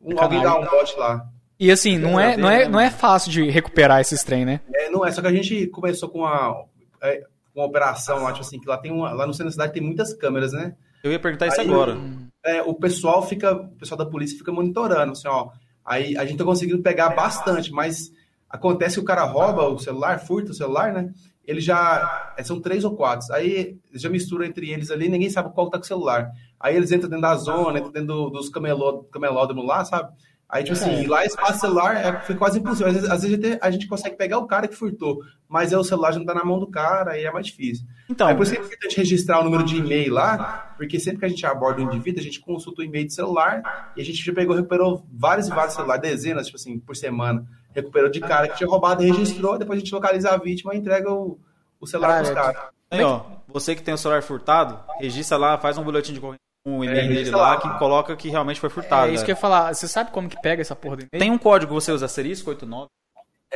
um, 0.00 0.18
alguém 0.18 0.42
dá 0.42 0.58
um 0.58 0.64
bote 0.64 0.98
lá. 0.98 1.28
E 1.60 1.70
assim, 1.70 1.98
não 1.98 2.18
é, 2.18 2.34
não, 2.38 2.48
é, 2.48 2.66
não 2.66 2.80
é 2.80 2.88
fácil 2.88 3.30
de 3.30 3.50
recuperar 3.50 4.00
esses 4.00 4.24
trem, 4.24 4.46
né? 4.46 4.62
É, 4.74 4.88
não 4.88 5.04
é, 5.04 5.12
só 5.12 5.20
que 5.20 5.26
a 5.26 5.32
gente 5.32 5.66
começou 5.66 6.08
com 6.08 6.20
uma, 6.20 6.64
é, 7.02 7.24
uma 7.54 7.66
operação 7.66 8.22
lá, 8.22 8.32
tipo 8.32 8.46
assim, 8.46 8.58
que 8.58 8.66
lá 8.66 8.78
tem 8.78 8.90
uma, 8.90 9.12
lá 9.12 9.26
no 9.26 9.34
centro 9.34 9.48
da 9.48 9.52
cidade 9.52 9.74
tem 9.74 9.82
muitas 9.82 10.14
câmeras, 10.14 10.54
né? 10.54 10.74
Eu 11.02 11.12
ia 11.12 11.20
perguntar 11.20 11.48
isso 11.48 11.60
agora. 11.60 11.98
É, 12.42 12.62
o 12.62 12.72
pessoal 12.72 13.20
fica, 13.20 13.52
o 13.52 13.68
pessoal 13.76 13.98
da 13.98 14.06
polícia 14.06 14.38
fica 14.38 14.50
monitorando, 14.50 15.12
assim, 15.12 15.28
ó. 15.28 15.50
Aí 15.84 16.16
a 16.16 16.24
gente 16.24 16.38
tá 16.38 16.44
conseguindo 16.44 16.82
pegar 16.82 17.10
bastante, 17.10 17.70
mas 17.70 18.10
acontece 18.56 18.94
que 18.96 19.00
o 19.00 19.04
cara 19.04 19.24
rouba 19.24 19.68
o 19.68 19.78
celular, 19.78 20.18
furta 20.20 20.50
o 20.50 20.54
celular, 20.54 20.92
né? 20.92 21.10
ele 21.46 21.60
já. 21.60 22.32
é, 22.38 22.42
São 22.42 22.58
três 22.60 22.84
ou 22.84 22.96
quatro. 22.96 23.26
Aí 23.34 23.76
já 23.92 24.08
mistura 24.08 24.46
entre 24.46 24.70
eles 24.70 24.90
ali, 24.90 25.08
ninguém 25.10 25.28
sabe 25.28 25.52
qual 25.52 25.68
tá 25.68 25.76
com 25.78 25.84
o 25.84 25.86
celular. 25.86 26.30
Aí 26.58 26.74
eles 26.74 26.90
entram 26.90 27.10
dentro 27.10 27.20
da 27.22 27.34
zona, 27.36 27.78
entram 27.78 27.92
dentro 27.92 28.06
do- 28.08 28.30
dos 28.30 28.48
cameló, 28.48 29.02
camelódromos 29.12 29.66
lá, 29.66 29.84
sabe? 29.84 30.10
Aí, 30.48 30.62
tipo 30.62 30.74
assim, 30.74 31.06
lá 31.06 31.24
espaço 31.24 31.58
celular 31.60 31.96
é, 31.96 32.20
foi 32.20 32.34
quase 32.36 32.58
impossível. 32.60 32.86
Às 32.86 32.94
vezes, 32.94 33.10
às 33.10 33.22
vezes 33.22 33.38
a, 33.38 33.42
gente, 33.48 33.58
a 33.60 33.70
gente 33.70 33.86
consegue 33.88 34.16
pegar 34.16 34.38
o 34.38 34.46
cara 34.46 34.68
que 34.68 34.74
furtou, 34.76 35.18
mas 35.48 35.72
aí 35.72 35.78
o 35.78 35.82
celular 35.84 36.12
já 36.12 36.18
não 36.18 36.26
tá 36.26 36.34
na 36.34 36.44
mão 36.44 36.58
do 36.60 36.70
cara, 36.70 37.12
aí 37.12 37.24
é 37.24 37.32
mais 37.32 37.46
difícil. 37.46 37.84
Então, 38.08 38.28
é 38.28 38.34
por 38.34 38.42
isso 38.44 38.52
que 38.52 38.58
é 38.58 38.62
importante 38.62 38.96
registrar 38.96 39.40
o 39.40 39.44
número 39.44 39.64
de 39.64 39.76
e-mail 39.76 40.12
lá, 40.14 40.72
porque 40.78 41.00
sempre 41.00 41.18
que 41.20 41.24
a 41.26 41.28
gente 41.28 41.44
aborda 41.44 41.82
um 41.82 41.86
indivíduo, 41.86 42.20
a 42.20 42.24
gente 42.24 42.40
consulta 42.40 42.82
o 42.82 42.84
e-mail 42.84 43.06
de 43.06 43.14
celular 43.14 43.92
e 43.96 44.00
a 44.00 44.04
gente 44.04 44.24
já 44.24 44.32
pegou, 44.32 44.54
recuperou 44.54 45.04
vários 45.12 45.48
e 45.48 45.50
vários 45.50 45.74
celulares, 45.74 46.02
dezenas, 46.02 46.46
tipo 46.46 46.56
assim, 46.56 46.78
por 46.78 46.94
semana. 46.94 47.44
Recuperou 47.74 48.08
de 48.08 48.20
cara 48.20 48.48
que 48.48 48.56
tinha 48.56 48.68
roubado 48.68 49.02
e 49.02 49.10
registrou, 49.10 49.58
depois 49.58 49.76
a 49.78 49.80
gente 49.80 49.92
localiza 49.94 50.30
a 50.30 50.36
vítima 50.36 50.74
e 50.74 50.78
entrega 50.78 51.12
o, 51.12 51.38
o 51.80 51.86
celular 51.86 52.22
pros 52.22 52.30
Cara, 52.30 52.52
caras. 52.54 52.70
aí, 52.90 53.02
ó, 53.02 53.22
você 53.48 53.74
que 53.74 53.82
tem 53.82 53.92
o 53.92 53.98
celular 53.98 54.22
furtado, 54.22 54.78
registra 55.00 55.36
lá, 55.36 55.58
faz 55.58 55.76
um 55.76 55.82
boletim 55.84 56.12
de 56.12 56.20
com 56.20 56.36
o 56.66 56.84
e-mail 56.84 56.94
dele 57.02 57.14
registra 57.14 57.36
lá, 57.36 57.50
lá. 57.50 57.56
que 57.60 57.78
coloca 57.78 58.16
que 58.16 58.28
realmente 58.28 58.60
foi 58.60 58.70
furtado. 58.70 59.10
É 59.10 59.14
isso 59.14 59.24
que 59.24 59.30
eu 59.30 59.34
ia 59.34 59.40
falar. 59.40 59.74
Você 59.74 59.86
sabe 59.86 60.10
como 60.12 60.28
que 60.28 60.40
pega 60.40 60.62
essa 60.62 60.74
porra 60.74 60.96
do 60.96 61.00
e-mail? 61.02 61.20
Tem 61.20 61.30
um 61.30 61.36
código 61.38 61.74
que 61.74 61.80
você 61.80 61.92
usa, 61.92 62.06
asterisco 62.06 62.48
89, 62.50 62.88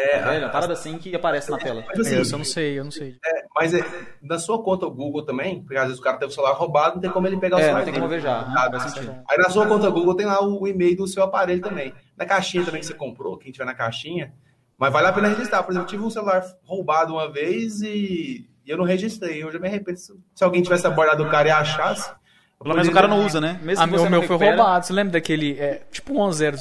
É, 0.01 0.23
velho, 0.23 0.45
uma 0.45 0.51
parada 0.53 0.73
assim 0.75 0.97
que 0.97 1.15
aparece 1.17 1.51
na 1.51 1.59
tela. 1.59 1.85
Mas, 1.89 1.99
assim, 1.99 2.21
Esse 2.21 2.33
eu 2.33 2.39
não 2.39 2.45
sei, 2.45 2.79
eu 2.79 2.85
não 2.85 2.91
sei. 2.91 3.17
Mas 3.55 3.75
é, 3.75 3.85
na 4.23 4.39
sua 4.39 4.63
conta 4.63 4.87
Google 4.87 5.25
também, 5.25 5.61
porque 5.63 5.77
às 5.77 5.87
vezes 5.87 5.99
o 5.99 6.03
cara 6.03 6.17
teve 6.17 6.31
o 6.31 6.35
celular 6.35 6.53
roubado, 6.53 6.95
não 6.95 7.03
tem 7.03 7.11
como 7.11 7.27
ele 7.27 7.37
pegar 7.37 7.57
o 7.57 7.59
É, 7.59 7.63
celular 7.65 7.79
não 7.81 7.85
tem 7.85 7.95
como 7.95 8.09
ver 8.09 8.21
já, 8.21 8.39
Ah. 8.41 8.71
Aí 9.29 9.39
na 9.39 9.51
sua 9.51 9.67
conta 9.67 9.91
Google 9.91 10.15
tem 10.15 10.27
lá 10.27 10.41
o 10.41 10.67
e-mail 10.69 10.97
do 10.97 11.07
seu 11.09 11.25
aparelho 11.25 11.61
também. 11.61 11.93
Na 12.17 12.25
caixinha 12.25 12.65
também 12.65 12.81
que 12.81 12.87
você 12.87 12.95
comprou, 12.95 13.37
quem 13.37 13.51
tiver 13.51 13.65
na 13.65 13.75
caixinha, 13.75 14.33
mas 14.79 14.93
vale 14.93 15.09
a 15.09 15.13
pena 15.13 15.29
registrar. 15.29 15.65
Por 15.65 15.73
exemplo, 15.73 15.87
eu 15.87 15.91
tive 15.91 16.05
um 16.05 16.11
celular 16.11 16.45
roubado 16.65 17.15
uma 17.15 17.31
vez 17.31 17.83
e, 17.83 18.49
e 18.65 18.71
eu 18.71 18.77
não 18.79 18.85
registrei. 18.85 19.43
Eu 19.43 19.51
já 19.51 19.59
me 19.59 19.67
arrependo. 19.67 19.99
Se 19.99 20.45
alguém 20.45 20.63
tivesse 20.63 20.87
abordado 20.87 21.25
o 21.25 21.29
cara 21.29 21.49
e 21.49 21.51
achasse. 21.51 22.13
Pelo 22.63 22.75
menos 22.75 22.89
o 22.89 22.93
cara 22.93 23.09
não 23.09 23.25
usa, 23.25 23.41
né? 23.41 23.59
Mesmo 23.63 23.83
Ah, 23.83 23.87
que 23.87 23.91
meu, 23.93 24.01
você 24.01 24.07
o 24.07 24.11
meu 24.11 24.23
foi 24.23 24.37
roubado. 24.37 24.87
Você 24.87 24.93
lembra 24.93 25.13
daquele, 25.15 25.59
é, 25.59 25.83
tipo 25.91 26.13
um 26.21 26.33
100? 26.33 26.53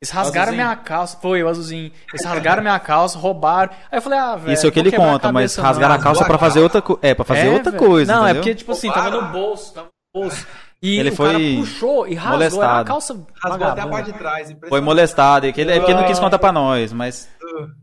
Eles 0.00 0.10
rasgaram 0.12 0.48
Azulzinho? 0.52 0.64
minha 0.64 0.76
calça. 0.76 1.18
Foi, 1.20 1.42
o 1.42 1.48
azulzinho. 1.48 1.90
Eles 2.12 2.24
rasgaram 2.26 2.62
minha 2.62 2.78
calça, 2.78 3.18
roubaram. 3.18 3.72
Aí 3.90 3.98
eu 3.98 4.02
falei, 4.02 4.18
ah, 4.18 4.36
velho. 4.36 4.52
Isso 4.54 4.64
é 4.64 4.68
o 4.68 4.72
que 4.72 4.78
ele 4.78 4.92
conta, 4.92 5.32
mas 5.32 5.56
cabeça, 5.56 5.62
rasgar 5.62 5.88
não. 5.88 5.96
a 5.96 5.98
calça 5.98 6.24
pra 6.24 6.38
fazer 6.38 6.60
outra 6.60 6.80
coisa. 6.80 7.00
É, 7.02 7.14
pra 7.14 7.24
fazer 7.24 7.46
É, 7.48 7.50
outra 7.50 7.72
velho. 7.72 7.84
coisa. 7.84 8.12
Não, 8.12 8.20
é 8.20 8.30
entendeu? 8.30 8.42
porque, 8.42 8.54
tipo 8.54 8.72
assim, 8.72 8.90
tava 8.92 9.10
no 9.10 9.22
bolso. 9.32 9.74
Tava 9.74 9.88
no 10.14 10.20
bolso. 10.22 10.46
E 10.80 10.96
Ele 11.00 11.10
o 11.10 11.16
foi 11.16 11.26
cara 11.26 11.38
puxou 11.56 12.06
e 12.06 12.14
rasgou. 12.14 12.22
Era 12.22 12.28
a 12.28 12.38
molestado. 12.38 12.84
calça 12.86 13.20
Rasgou 13.42 13.66
até 13.66 13.80
a 13.80 13.86
parte 13.88 14.12
de 14.12 14.18
trás. 14.18 14.56
Foi 14.68 14.80
molestado. 14.80 15.46
É 15.46 15.52
que 15.52 15.60
ele, 15.60 15.72
é 15.72 15.76
porque 15.78 15.90
ele 15.90 16.00
não 16.00 16.06
quis 16.06 16.20
contar 16.20 16.38
pra 16.38 16.52
nós, 16.52 16.92
mas. 16.92 17.28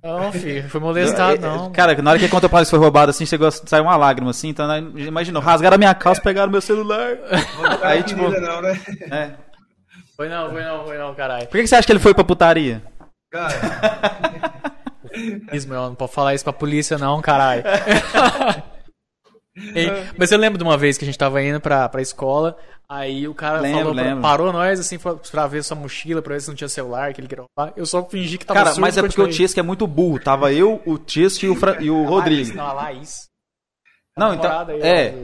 Não, 0.01 0.31
filho, 0.31 0.69
foi 0.69 0.79
molestado, 0.79 1.33
É, 1.33 1.35
é, 1.35 1.39
não. 1.57 1.71
Cara, 1.73 2.01
na 2.01 2.11
hora 2.11 2.17
que 2.19 2.23
ele 2.23 2.31
contou 2.31 2.49
pra 2.49 2.59
nós 2.59 2.67
que 2.67 2.71
foi 2.71 2.79
roubado 2.79 3.09
assim, 3.09 3.25
chegou 3.25 3.49
a 3.49 3.51
sair 3.51 3.81
uma 3.81 3.97
lágrima 3.97 4.29
assim. 4.31 4.47
Então, 4.47 4.65
né, 4.65 4.81
imaginou, 4.95 5.41
rasgaram 5.41 5.75
a 5.75 5.77
minha 5.77 5.93
calça, 5.93 6.21
pegaram 6.21 6.49
meu 6.49 6.61
celular. 6.61 7.17
Aí, 7.83 8.01
tipo- 8.03 8.29
tipo... 8.29 8.39
não, 8.39 8.61
né? 8.61 8.79
É. 9.11 9.31
Foi 10.15 10.29
não, 10.29 10.49
foi 10.49 10.63
não, 10.63 10.85
foi 10.85 10.97
não, 10.97 11.13
caralho. 11.15 11.45
Por 11.47 11.51
que 11.57 11.61
que 11.63 11.67
você 11.67 11.75
acha 11.75 11.85
que 11.85 11.91
ele 11.91 11.99
foi 11.99 12.13
pra 12.13 12.23
putaria? 12.23 12.81
Cara, 13.31 13.53
Isso, 15.53 15.67
meu, 15.67 15.81
não 15.81 15.95
pode 15.95 16.11
falar 16.11 16.33
isso 16.33 16.43
pra 16.43 16.51
polícia, 16.53 16.97
não, 16.97 17.21
caralho. 17.21 17.63
Mas 20.17 20.31
eu 20.31 20.37
lembro 20.37 20.57
de 20.57 20.63
uma 20.63 20.77
vez 20.77 20.97
que 20.97 21.05
a 21.05 21.07
gente 21.07 21.17
tava 21.17 21.41
indo 21.41 21.61
pra, 21.61 21.87
pra 21.87 22.01
escola, 22.01 22.57
aí 22.89 23.25
o 23.25 23.33
cara 23.33 23.61
Lembro, 23.61 23.79
falou, 23.79 23.93
lembro. 23.93 24.21
parou 24.21 24.51
nós 24.51 24.79
assim 24.81 24.99
pra, 24.99 25.15
pra 25.15 25.47
ver 25.47 25.63
sua 25.63 25.77
mochila, 25.77 26.21
pra 26.21 26.33
ver 26.33 26.41
se 26.41 26.49
não 26.49 26.55
tinha 26.55 26.67
celular, 26.67 27.13
que 27.13 27.21
ele 27.21 27.27
queria 27.29 27.45
roubar. 27.57 27.73
Eu 27.77 27.85
só 27.85 28.03
fingi 28.03 28.37
que 28.37 28.45
tava 28.45 28.59
Cara, 28.59 28.69
surdo 28.71 28.81
mas 28.81 28.97
é 28.97 29.01
porque 29.01 29.21
o. 29.21 29.29
Tiesco 29.29 29.57
é 29.59 29.63
muito 29.63 29.87
burro. 29.87 30.19
Tava 30.19 30.51
eu, 30.51 30.81
o 30.85 30.97
Tiesco 30.97 31.45
e 31.45 31.49
o, 31.49 31.55
Fra- 31.55 31.77
e 31.81 31.89
o 31.89 31.95
A 31.95 31.99
Laís, 32.01 32.09
Rodrigo. 32.09 32.57
Não, 32.57 32.65
a 32.67 32.73
Laís. 32.73 33.27
Não, 34.17 34.31
A 34.31 34.35
então. 34.35 34.59
aí, 34.67 34.81
É. 34.81 35.15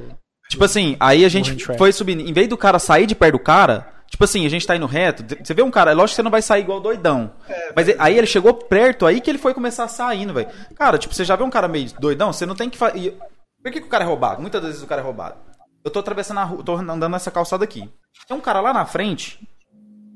Tipo 0.50 0.64
assim, 0.64 0.96
aí 1.00 1.26
a 1.26 1.30
gente 1.30 1.58
foi 1.78 1.92
subindo. 1.92 2.22
Em 2.22 2.32
vez 2.34 2.48
do 2.48 2.58
cara 2.58 2.80
sair 2.80 3.06
de 3.06 3.16
perto 3.16 3.34
do 3.34 3.40
cara, 3.40 3.86
tipo 4.12 4.24
assim, 4.24 4.46
a 4.46 4.50
gente 4.50 4.68
tá 4.68 4.76
indo 4.76 4.86
reto. 4.86 5.24
Você 5.44 5.54
vê 5.56 5.64
um 5.64 5.72
cara, 5.72 5.92
é 5.92 5.94
lógico 5.96 6.10
que 6.12 6.16
você 6.18 6.24
não 6.24 6.30
vai 6.30 6.42
sair 6.44 6.62
igual 6.62 6.80
doidão. 6.80 7.32
Mas 7.76 7.88
e- 7.88 7.96
aí 7.98 8.16
ele 8.18 8.28
chegou 8.28 8.54
perto, 8.54 9.08
aí 9.08 9.20
que 9.20 9.32
ele 9.32 9.40
foi 9.40 9.54
começar 9.54 9.88
saindo, 9.88 10.34
velho. 10.34 10.50
Cara, 10.76 10.98
tipo, 11.00 11.16
você 11.16 11.26
já 11.26 11.36
vê 11.36 11.44
um 11.44 11.50
cara 11.50 11.68
meio 11.68 11.90
doidão, 12.00 12.32
você 12.32 12.46
não 12.46 12.56
tem 12.56 12.70
que 12.70 12.78
fazer. 12.78 13.18
Por 13.64 13.72
que, 13.72 13.80
que 13.82 13.88
o 13.88 13.90
cara 13.90 14.04
é 14.04 14.08
roubado? 14.08 14.42
Muitas 14.42 14.62
vezes 14.64 14.84
o 14.84 14.88
cara 14.88 15.02
é 15.02 15.04
roubado. 15.04 15.36
Eu 15.84 15.90
tô 15.90 16.00
atravessando 16.00 16.40
a 16.40 16.44
rua, 16.44 16.64
tô 16.64 16.76
andando 16.76 17.10
nessa 17.10 17.32
calçada 17.32 17.64
aqui. 17.64 17.90
Tem 18.28 18.38
um 18.38 18.42
cara 18.42 18.60
lá 18.62 18.72
na 18.74 18.86
frente, 18.86 19.40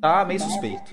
tá 0.01 0.23
meio 0.25 0.39
suspeito. 0.39 0.91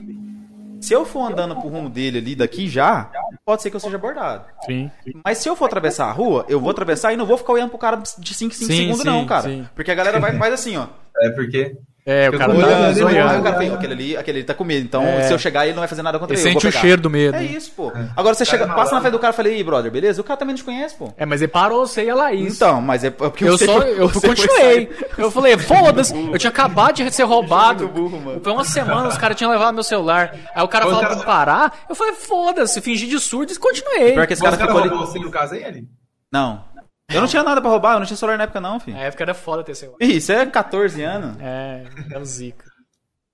Se 0.80 0.92
eu 0.92 1.04
for 1.04 1.30
andando 1.30 1.54
pro 1.54 1.68
rumo 1.68 1.88
dele 1.88 2.18
ali 2.18 2.34
daqui 2.34 2.68
já, 2.68 3.08
pode 3.44 3.62
ser 3.62 3.70
que 3.70 3.76
eu 3.76 3.80
seja 3.80 3.96
abordado. 3.96 4.46
Sim. 4.66 4.90
Mas 5.24 5.38
se 5.38 5.48
eu 5.48 5.54
for 5.54 5.66
atravessar 5.66 6.06
a 6.06 6.12
rua, 6.12 6.44
eu 6.48 6.58
vou 6.58 6.70
atravessar 6.70 7.12
e 7.12 7.16
não 7.16 7.24
vou 7.24 7.36
ficar 7.38 7.52
olhando 7.52 7.70
pro 7.70 7.78
cara 7.78 7.96
de 8.18 8.34
5 8.34 8.52
5 8.54 8.70
Sim, 8.72 8.76
segundos, 8.78 8.98
sim, 9.02 9.06
não, 9.06 9.24
cara. 9.24 9.42
sim. 9.42 9.68
Porque 9.76 9.90
a 9.92 9.94
galera 9.94 10.18
vai 10.18 10.36
faz 10.36 10.54
assim, 10.54 10.76
ó. 10.76 10.86
é 11.20 11.30
porque. 11.30 11.76
É, 12.04 12.28
o 12.28 12.36
cara 12.36 12.52
tá 12.52 12.92
zoiando. 12.94 13.38
o 13.38 13.42
cara 13.44 13.56
fala, 13.56 13.74
aquele 13.74 13.92
ali, 13.92 14.16
aquele 14.16 14.38
ali 14.38 14.44
tá 14.44 14.54
com 14.54 14.64
medo. 14.64 14.84
Então, 14.84 15.04
É. 15.04 15.22
se 15.22 15.32
eu 15.32 15.38
chegar, 15.38 15.64
ele 15.66 15.74
não 15.74 15.78
vai 15.82 15.86
fazer 15.88 16.02
nada 16.02 16.18
contra 16.18 16.34
Ele 16.34 16.42
ele. 16.42 16.48
eu 16.48 16.52
vou 16.54 16.60
sente 16.62 16.76
o 16.76 16.80
cheiro 16.80 17.00
do 17.00 17.08
medo. 17.08 17.36
É 17.36 17.44
isso, 17.44 17.70
pô. 17.76 17.92
Agora 18.16 18.34
você 18.34 18.44
chega, 18.44 18.64
é 18.64 18.66
passa 18.66 18.92
na 18.96 19.00
frente 19.00 19.12
do 19.12 19.20
cara 19.20 19.32
e 19.32 19.36
fala, 19.36 19.48
ei, 19.48 19.62
brother, 19.62 19.88
beleza? 19.92 20.20
O 20.20 20.24
cara 20.24 20.36
também 20.36 20.52
não 20.54 20.58
te 20.58 20.64
conhece, 20.64 20.96
pô. 20.96 21.12
É, 21.16 21.24
mas 21.24 21.40
ele 21.42 21.52
parou, 21.52 21.86
você 21.86 22.04
e 22.04 22.10
a 22.10 22.14
Laís. 22.16 22.56
Então, 22.56 22.80
mas 22.82 23.04
é 23.04 23.10
porque 23.10 23.44
Eu 23.44 23.56
você 23.56 23.66
só, 23.66 23.78
eu 23.86 24.10
continuei. 24.10 24.90
Eu 25.16 25.30
falei, 25.30 25.56
foda-se, 25.62 26.12
eu 26.12 26.38
tinha 26.38 26.50
acabado 26.50 26.96
de 26.96 27.08
ser 27.12 27.22
roubado. 27.22 27.84
Muito 27.88 27.94
burro, 28.10 28.20
mano. 28.20 28.40
Foi 28.42 28.52
uma 28.52 28.64
semana, 28.64 29.06
os 29.06 29.16
caras 29.16 29.36
tinham 29.36 29.52
levado 29.52 29.72
meu 29.74 29.84
celular. 29.84 30.34
Aí 30.56 30.62
o 30.64 30.68
cara 30.68 30.86
falou 30.86 30.98
pra 31.00 31.16
parar. 31.18 31.84
Eu 31.88 31.94
falei, 31.94 32.14
foda-se, 32.14 32.80
fingi 32.80 33.06
de 33.06 33.20
surdo 33.20 33.52
e 33.52 33.56
continuei. 33.56 34.14
Pior 34.14 34.26
que 34.26 34.32
esse 34.32 34.42
cara 34.42 34.56
ficou 34.56 34.78
ali. 34.78 34.88
você 34.88 35.20
no 35.20 35.30
caso 35.30 35.54
aí, 35.54 35.64
ali? 35.64 35.84
Não. 36.32 36.64
Eu 37.12 37.20
não 37.20 37.28
tinha 37.28 37.42
nada 37.42 37.60
pra 37.60 37.70
roubar, 37.70 37.94
eu 37.94 38.00
não 38.00 38.06
tinha 38.06 38.16
celular 38.16 38.38
na 38.38 38.44
época, 38.44 38.60
não, 38.60 38.80
filho. 38.80 38.96
Na 38.96 39.02
época 39.04 39.22
era 39.22 39.34
foda 39.34 39.62
ter 39.62 39.74
celular. 39.74 39.98
Ih, 40.00 40.16
Isso 40.16 40.32
é 40.32 40.46
14 40.46 41.02
anos. 41.02 41.36
É, 41.40 41.84
é 42.10 42.18
um 42.18 42.24
zica. 42.24 42.72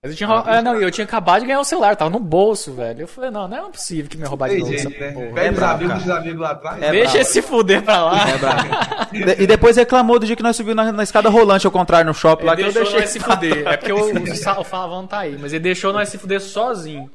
Mas 0.00 0.12
eu 0.12 0.16
tinha, 0.16 0.28
ah, 0.30 0.62
não, 0.62 0.80
eu 0.80 0.92
tinha 0.92 1.04
acabado 1.04 1.40
de 1.40 1.46
ganhar 1.46 1.58
o 1.58 1.64
celular, 1.64 1.96
tava 1.96 2.08
no 2.08 2.20
bolso, 2.20 2.72
velho. 2.72 3.00
Eu 3.00 3.08
falei, 3.08 3.32
não, 3.32 3.48
não 3.48 3.66
é 3.66 3.70
possível 3.70 4.08
que 4.08 4.16
me 4.16 4.24
roubar 4.24 4.48
de 4.48 4.58
novo 4.58 4.72
essa 4.72 4.88
né? 4.88 5.10
porra. 5.10 5.34
Pega 5.34 5.50
os 5.50 5.56
brabo, 5.56 5.84
amigos 5.84 6.02
dos 6.04 6.10
amigos 6.12 6.40
lá 6.40 6.50
atrás. 6.52 6.82
É 6.82 6.90
Deixa 6.92 7.04
brabo. 7.04 7.18
esse 7.18 7.42
fuder 7.42 7.82
pra 7.82 8.04
lá. 8.04 8.18
É 8.30 9.42
E 9.42 9.46
depois 9.46 9.76
reclamou 9.76 10.20
do 10.20 10.26
dia 10.26 10.36
que 10.36 10.42
nós 10.42 10.54
subimos 10.54 10.76
na, 10.76 10.92
na 10.92 11.02
escada 11.02 11.28
rolante 11.28 11.66
ao 11.66 11.72
contrário 11.72 12.06
no 12.06 12.14
shopping 12.14 12.46
lá 12.46 12.54
que 12.54 12.62
eu 12.62 12.72
deixei. 12.72 13.00
nós 13.00 13.10
se 13.10 13.18
fuder. 13.18 13.66
É 13.66 13.76
porque 13.76 13.92
o, 13.92 13.98
o, 13.98 14.60
o 14.60 14.64
Favão 14.64 15.04
tá 15.04 15.18
aí, 15.18 15.36
mas 15.36 15.52
ele 15.52 15.64
deixou 15.64 15.92
nós 15.92 16.08
se 16.08 16.16
fuder 16.16 16.40
sozinho. 16.40 17.10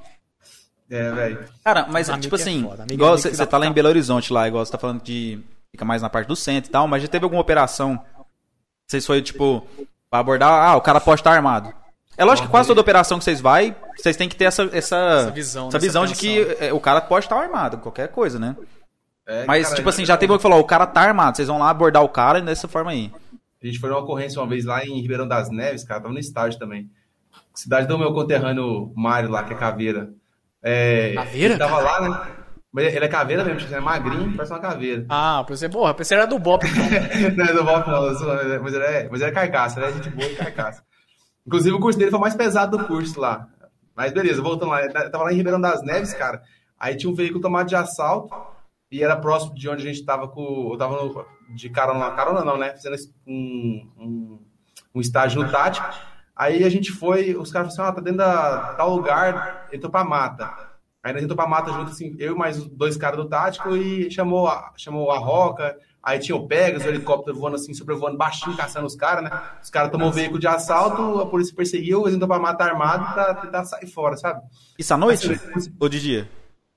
É, 0.92 1.10
velho. 1.10 1.40
Cara, 1.64 1.88
mas 1.90 2.10
Amigo 2.10 2.24
tipo 2.24 2.36
é 2.36 2.40
assim, 2.40 2.64
foda, 2.64 2.84
amigo 2.84 2.92
é 2.92 2.96
igual 2.96 3.18
você 3.18 3.46
tá 3.46 3.58
lá 3.58 3.66
em 3.66 3.72
Belo 3.72 3.88
Horizonte 3.88 4.34
lá, 4.34 4.46
igual 4.46 4.66
você 4.66 4.72
tá 4.74 4.78
falando 4.78 5.02
de 5.02 5.40
fica 5.74 5.84
mais 5.84 6.02
na 6.02 6.10
parte 6.10 6.28
do 6.28 6.36
centro 6.36 6.70
e 6.70 6.72
tal, 6.72 6.88
mas 6.88 7.02
já 7.02 7.08
teve 7.08 7.26
alguma 7.26 7.42
operação? 7.42 8.00
Vocês 8.88 9.06
foi 9.06 9.22
tipo 9.22 9.66
pra 10.10 10.20
abordar, 10.20 10.52
ah, 10.52 10.76
o 10.76 10.82
cara 10.82 11.02
pode 11.02 11.22
estar 11.22 11.32
armado. 11.32 11.74
É 12.16 12.24
lógico 12.24 12.48
que 12.48 12.52
quase 12.52 12.68
toda 12.68 12.80
operação 12.80 13.18
que 13.18 13.24
vocês 13.24 13.42
vai, 13.42 13.76
vocês 13.98 14.16
têm 14.16 14.30
que 14.30 14.36
ter 14.36 14.46
essa 14.46 14.70
essa, 14.72 14.96
Essa 14.96 15.32
visão, 15.32 15.68
essa 15.70 15.78
né, 15.80 15.82
visão 15.82 16.04
essa 16.04 16.14
de 16.14 16.20
que 16.20 16.58
é, 16.60 16.72
o 16.72 16.80
cara 16.80 17.02
pode 17.02 17.26
estar 17.26 17.36
armado, 17.36 17.80
qualquer 17.80 18.10
coisa, 18.10 18.38
né? 18.38 18.56
É, 19.26 19.46
Mas 19.46 19.64
cara, 19.64 19.76
tipo 19.78 19.90
assim, 19.90 20.06
já 20.06 20.16
teve 20.16 20.32
alguém 20.32 20.38
que 20.38 20.44
falou, 20.44 20.60
o 20.60 20.66
cara 20.66 20.86
tá 20.86 21.02
armado, 21.02 21.36
vocês 21.36 21.48
vão 21.48 21.58
lá 21.58 21.70
abordar 21.70 22.04
o 22.04 22.10
cara 22.10 22.40
dessa 22.40 22.68
forma 22.68 22.92
aí. 22.92 23.12
A 23.62 23.66
gente 23.66 23.80
foi 23.80 23.90
numa 23.90 24.02
ocorrência 24.02 24.40
uma 24.40 24.48
vez 24.48 24.66
lá 24.66 24.86
em 24.86 25.02
Ribeirão 25.02 25.28
das 25.28 25.50
Neves, 25.50 25.84
cara, 25.84 26.02
tava 26.02 26.14
no 26.14 26.20
estádio 26.20 26.60
também. 26.60 26.88
Cidade 27.56 27.88
do 27.88 27.98
meu 27.98 28.14
conterrâneo 28.14 28.92
Mário 28.96 29.30
lá, 29.32 29.44
que 29.44 29.54
é 29.54 29.58
caveira. 29.58 30.14
É, 30.62 31.14
Caveira? 31.14 31.54
Ele 31.54 31.60
tava 31.60 31.80
lá, 31.80 32.10
né? 32.10 32.43
Mas 32.74 32.86
ele 32.94 33.06
é 33.06 33.08
caveira 33.08 33.44
mesmo, 33.44 33.60
ele 33.68 33.76
é 33.76 33.80
magrinho, 33.80 34.36
parece 34.36 34.52
uma 34.52 34.60
caveira. 34.60 35.06
Ah, 35.08 35.44
pra 35.46 35.56
você, 35.56 35.70
porra, 35.70 35.94
pensei 35.94 36.18
era 36.18 36.26
do 36.26 36.40
Bop. 36.40 36.66
não 37.38 37.46
é 37.46 37.54
do 37.54 37.64
Bob, 37.64 37.88
não, 37.88 38.16
sou- 38.16 38.28
mas 38.64 38.74
ele 38.74 38.84
é, 38.84 39.10
mas 39.10 39.22
ele 39.22 39.30
é 39.30 39.34
carcaça, 39.34 39.80
ele 39.80 39.90
é 39.90 39.94
gente 39.94 40.10
boa 40.10 40.28
e 40.28 40.36
carcaça. 40.36 40.84
Inclusive 41.46 41.76
o 41.76 41.80
curso 41.80 42.00
dele 42.00 42.10
foi 42.10 42.18
o 42.18 42.22
mais 42.22 42.36
pesado 42.36 42.76
do 42.78 42.86
curso 42.88 43.20
lá. 43.20 43.48
Mas 43.96 44.12
beleza, 44.12 44.42
voltando 44.42 44.72
lá. 44.72 44.82
Eu 44.84 45.12
tava 45.12 45.26
lá 45.26 45.32
em 45.32 45.36
Ribeirão 45.36 45.62
das 45.62 45.84
Neves, 45.84 46.14
cara. 46.16 46.42
Aí 46.80 46.96
tinha 46.96 47.12
um 47.12 47.16
veículo 47.16 47.40
tomado 47.42 47.68
de 47.68 47.76
assalto 47.76 48.34
e 48.92 49.04
era 49.04 49.16
próximo 49.18 49.54
de 49.54 49.70
onde 49.70 49.84
a 49.88 49.94
gente 49.94 50.04
tava 50.04 50.28
com. 50.28 50.70
Eu 50.72 50.78
tava 50.78 50.96
no- 50.96 51.26
de 51.56 51.70
carona, 51.70 52.10
carona 52.12 52.44
não, 52.44 52.58
né? 52.58 52.72
Fazendo 52.72 52.96
um, 53.28 53.88
um, 54.00 54.40
um 54.96 55.00
estágio 55.02 55.44
no 55.44 55.52
tático. 55.52 55.88
Aí 56.36 56.64
a 56.64 56.70
gente 56.70 56.92
foi, 56.92 57.36
os 57.36 57.52
caras 57.52 57.76
falaram 57.76 57.92
assim: 57.92 57.92
ah, 57.92 57.96
tá 57.96 58.02
dentro 58.02 58.18
da 58.18 58.74
tal 58.76 58.96
lugar, 58.96 59.68
entrou 59.72 59.92
pra 59.92 60.04
mata. 60.04 60.73
Aí 61.04 61.12
nós 61.12 61.22
entrou 61.22 61.36
pra 61.36 61.46
mata 61.46 61.72
junto, 61.74 61.92
assim, 61.92 62.16
eu 62.18 62.34
e 62.34 62.38
mais 62.38 62.64
dois 62.66 62.96
caras 62.96 63.18
do 63.18 63.28
tático 63.28 63.76
e 63.76 64.10
chamou 64.10 64.48
a, 64.48 64.72
chamou 64.78 65.12
a 65.12 65.18
Roca. 65.20 65.76
Aí 66.02 66.18
tinha 66.20 66.36
o 66.36 66.48
Pegas, 66.48 66.86
o 66.86 66.88
helicóptero 66.88 67.38
voando 67.38 67.56
assim, 67.58 67.74
sobrevoando 67.74 68.18
baixinho, 68.18 68.56
caçando 68.56 68.86
os 68.88 68.96
caras, 68.96 69.24
né? 69.24 69.42
Os 69.62 69.70
caras 69.70 69.92
tomou 69.92 70.08
o 70.08 70.12
veículo 70.12 70.40
de 70.40 70.48
assalto, 70.48 71.20
a 71.20 71.26
polícia 71.26 71.54
perseguiu, 71.56 72.04
eles 72.04 72.14
entrou 72.16 72.28
pra 72.28 72.40
mata 72.40 72.64
armado 72.64 73.14
pra 73.14 73.34
tentar 73.36 73.66
sair 73.66 73.88
fora, 73.88 74.16
sabe? 74.16 74.42
Isso 74.80 74.94
à 74.94 74.98
noite 74.98 75.28
ou 75.80 75.90
de 75.90 76.00
dia? 76.00 76.30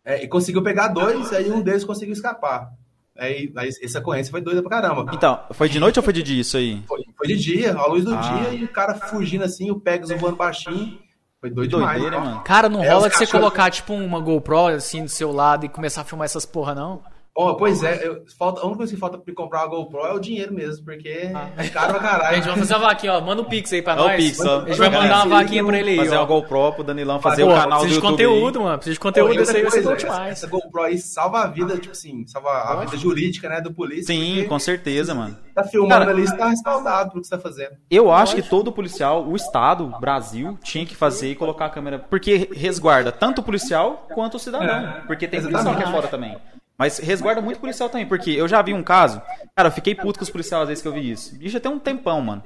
É, 0.04 0.22
e 0.22 0.28
conseguiu 0.28 0.62
pegar 0.62 0.88
dois, 0.88 1.32
aí 1.32 1.50
um 1.50 1.60
deles 1.60 1.84
conseguiu 1.84 2.12
escapar. 2.12 2.70
Aí, 3.18 3.50
aí 3.56 3.70
essa 3.82 3.98
ocorrência 4.00 4.30
foi 4.30 4.40
doida 4.40 4.60
pra 4.62 4.70
caramba. 4.82 5.10
Então, 5.14 5.40
foi 5.52 5.68
de 5.68 5.80
noite 5.80 5.98
ou 5.98 6.02
foi 6.02 6.12
de 6.12 6.22
dia 6.22 6.40
isso 6.40 6.56
aí? 6.56 6.82
Foi, 6.86 7.00
foi 7.16 7.26
de 7.28 7.36
dia, 7.36 7.74
a 7.74 7.86
luz 7.86 8.04
do 8.04 8.14
Ah. 8.14 8.20
dia, 8.20 8.50
e 8.60 8.64
o 8.64 8.68
cara 8.68 8.94
fugindo 8.94 9.44
assim, 9.44 9.70
o 9.70 9.80
Pegas 9.80 10.10
voando 10.20 10.36
baixinho. 10.36 10.98
Foi 11.46 11.54
doido 11.54 11.70
demais. 11.78 12.00
Doideira, 12.00 12.24
mano. 12.24 12.40
Cara, 12.42 12.68
não 12.68 12.82
É, 12.82 12.88
rola 12.92 13.08
de 13.08 13.14
você 13.16 13.24
cachorros- 13.26 13.30
colocar, 13.50 13.70
tipo, 13.70 13.92
uma 13.94 14.20
GoPro 14.20 14.66
assim 14.68 15.02
do 15.04 15.08
seu 15.08 15.32
lado 15.32 15.64
e 15.66 15.68
começar 15.68 16.00
a 16.00 16.04
filmar 16.04 16.24
essas 16.24 16.44
porra, 16.46 16.74
não? 16.74 17.00
Oh, 17.38 17.54
pois 17.54 17.82
é, 17.82 18.08
eu, 18.08 18.24
falta, 18.38 18.62
a 18.62 18.64
única 18.64 18.78
coisa 18.78 18.94
que 18.94 18.98
falta 18.98 19.18
pra 19.18 19.34
comprar 19.34 19.66
uma 19.66 19.76
GoPro 19.76 20.06
é 20.06 20.12
o 20.14 20.18
dinheiro 20.18 20.54
mesmo, 20.54 20.86
porque 20.86 21.30
ah. 21.34 21.50
é 21.58 21.68
caro 21.68 21.92
pra 21.92 22.02
caralho. 22.02 22.30
A 22.30 22.34
gente 22.34 22.46
vai 22.46 22.56
fazer 22.56 22.74
uma 22.74 22.86
vaquinha, 22.86 23.12
ó. 23.12 23.20
Manda 23.20 23.42
o 23.42 23.44
um 23.44 23.48
Pix 23.48 23.72
aí 23.74 23.82
pra 23.82 23.94
nós. 23.94 24.14
O 24.14 24.16
Pix, 24.16 24.40
ó. 24.40 24.62
A 24.62 24.68
gente 24.68 24.78
vai 24.78 24.88
mandar 24.88 25.26
uma 25.26 25.36
vaquinha 25.36 25.62
pra 25.62 25.78
ele 25.78 25.90
aí. 25.90 25.96
Fazer 25.98 26.16
ó. 26.16 26.20
uma 26.20 26.26
GoPro 26.26 26.72
pro 26.72 26.84
Danilão 26.84 27.20
fazer 27.20 27.44
o 27.44 27.48
canal 27.48 27.80
do 27.80 27.88
YouTube. 27.88 27.88
Precisa 27.88 28.00
de 28.00 28.00
conteúdo, 28.00 28.58
aí. 28.58 28.64
mano. 28.64 28.78
Precisa 28.78 28.94
de 28.94 29.00
conteúdo 29.00 29.36
desse 29.36 29.56
aí, 29.56 29.62
vai 29.62 29.70
ser 29.70 29.82
bom 29.82 29.96
demais. 29.96 30.32
Essa 30.32 30.46
GoPro 30.46 30.82
aí 30.82 30.98
salva 30.98 31.42
a 31.42 31.46
vida, 31.46 31.76
tipo 31.76 31.92
assim, 31.92 32.26
salva 32.26 32.48
a 32.48 32.76
vida 32.76 32.96
jurídica, 32.96 33.50
né, 33.50 33.60
do 33.60 33.70
polícia. 33.70 34.06
Sim, 34.06 34.46
com 34.48 34.58
certeza, 34.58 35.14
mano. 35.14 35.36
Tá 35.54 35.62
filmando 35.62 35.92
Cara, 35.92 36.10
ali, 36.10 36.26
você 36.26 36.36
tá 36.36 36.48
respaldado 36.48 37.10
pelo 37.10 37.20
que 37.20 37.28
você 37.28 37.36
tá 37.36 37.42
fazendo. 37.42 37.72
Eu 37.90 38.10
acho 38.10 38.34
que 38.34 38.42
todo 38.42 38.72
policial, 38.72 39.26
o 39.26 39.36
Estado, 39.36 39.84
o 39.84 40.00
Brasil, 40.00 40.58
tinha 40.62 40.86
que 40.86 40.96
fazer 40.96 41.32
e 41.32 41.34
colocar 41.34 41.66
a 41.66 41.70
câmera. 41.70 41.98
Porque 41.98 42.48
resguarda 42.54 43.12
tanto 43.12 43.42
o 43.42 43.44
policial 43.44 44.06
quanto 44.14 44.38
o 44.38 44.40
cidadão. 44.40 44.66
É, 44.66 45.02
porque 45.06 45.28
tem 45.28 45.42
policial 45.42 45.74
aqui 45.74 45.90
fora 45.90 46.08
também. 46.08 46.34
Mas 46.78 46.98
resguarda 46.98 47.40
muito 47.40 47.58
policial 47.58 47.88
também, 47.88 48.06
porque 48.06 48.30
eu 48.30 48.46
já 48.46 48.60
vi 48.60 48.74
um 48.74 48.82
caso. 48.82 49.20
Cara, 49.54 49.68
eu 49.68 49.72
fiquei 49.72 49.94
puto 49.94 50.18
com 50.18 50.24
os 50.24 50.30
policiais 50.30 50.62
às 50.62 50.68
vezes 50.68 50.82
que 50.82 50.88
eu 50.88 50.92
vi 50.92 51.10
isso. 51.10 51.34
Bicho, 51.36 51.56
até 51.56 51.68
um 51.68 51.78
tempão, 51.78 52.20
mano. 52.20 52.42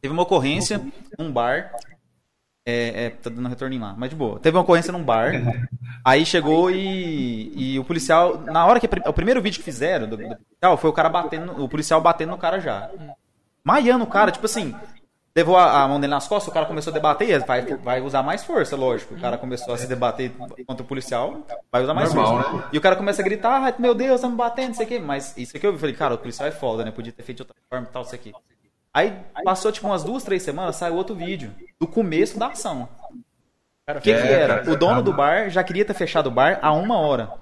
Teve 0.00 0.12
uma 0.12 0.22
ocorrência 0.22 0.80
num 1.18 1.32
bar. 1.32 1.72
É, 2.66 3.06
é, 3.06 3.10
tá 3.10 3.28
dando 3.28 3.48
retorno 3.48 3.78
lá, 3.78 3.94
mas 3.96 4.10
de 4.10 4.16
boa. 4.16 4.38
Teve 4.38 4.56
uma 4.56 4.62
ocorrência 4.62 4.92
num 4.92 5.02
bar. 5.02 5.32
Aí 6.04 6.24
chegou 6.24 6.70
e, 6.70 7.52
e 7.54 7.78
o 7.78 7.84
policial, 7.84 8.40
na 8.42 8.64
hora 8.64 8.78
que 8.78 8.88
o 9.06 9.12
primeiro 9.12 9.42
vídeo 9.42 9.58
que 9.58 9.64
fizeram 9.64 10.08
do, 10.08 10.16
do 10.16 10.76
foi 10.78 10.90
o 10.90 10.92
cara 10.92 11.08
batendo, 11.08 11.62
o 11.62 11.68
policial 11.68 12.00
batendo 12.00 12.30
no 12.30 12.38
cara 12.38 12.60
já. 12.60 12.90
Maiando 13.62 14.04
o 14.04 14.06
cara, 14.06 14.30
tipo 14.30 14.44
assim, 14.46 14.74
levou 15.36 15.56
a, 15.56 15.82
a, 15.82 15.88
mão 15.88 15.98
dele 15.98 16.12
nas 16.12 16.28
costas, 16.28 16.48
o 16.48 16.54
cara 16.54 16.64
começou 16.64 16.92
a 16.92 16.94
debater, 16.94 17.44
vai, 17.44 17.62
vai 17.62 18.00
usar 18.00 18.22
mais 18.22 18.44
força, 18.44 18.76
lógico. 18.76 19.14
O 19.14 19.20
cara 19.20 19.36
começou 19.36 19.74
a 19.74 19.78
se 19.78 19.86
debater 19.86 20.30
contra 20.66 20.84
o 20.84 20.86
policial, 20.86 21.44
vai 21.72 21.82
usar 21.82 21.94
mais 21.94 22.14
Normal, 22.14 22.42
força. 22.42 22.56
Né? 22.56 22.68
E 22.72 22.78
o 22.78 22.80
cara 22.80 22.94
começa 22.94 23.20
a 23.20 23.24
gritar, 23.24 23.74
meu 23.80 23.94
Deus, 23.94 24.20
tá 24.20 24.28
me 24.28 24.36
batendo, 24.36 24.72
isso 24.72 24.82
aqui. 24.82 24.98
Mas 24.98 25.36
isso 25.36 25.56
aqui 25.56 25.66
eu 25.66 25.76
falei, 25.76 25.94
cara, 25.94 26.14
o 26.14 26.18
policial 26.18 26.48
é 26.48 26.52
foda, 26.52 26.84
né? 26.84 26.90
Podia 26.92 27.12
ter 27.12 27.22
feito 27.22 27.38
de 27.38 27.42
outra 27.42 27.56
forma 27.68 27.86
e 27.88 27.92
tal, 27.92 28.02
isso 28.02 28.14
aqui. 28.14 28.32
Aí 28.92 29.12
passou 29.44 29.72
tipo 29.72 29.88
umas 29.88 30.04
duas, 30.04 30.22
três 30.22 30.42
semanas, 30.42 30.76
saiu 30.76 30.94
outro 30.94 31.16
vídeo 31.16 31.52
do 31.80 31.86
começo 31.88 32.38
da 32.38 32.48
ação. 32.48 32.88
O 33.88 34.00
que, 34.00 34.00
que 34.00 34.10
era? 34.10 34.70
O 34.70 34.76
dono 34.76 35.02
do 35.02 35.12
bar 35.12 35.50
já 35.50 35.64
queria 35.64 35.84
ter 35.84 35.94
fechado 35.94 36.28
o 36.28 36.30
bar 36.30 36.60
há 36.62 36.72
uma 36.72 36.96
hora 36.96 37.32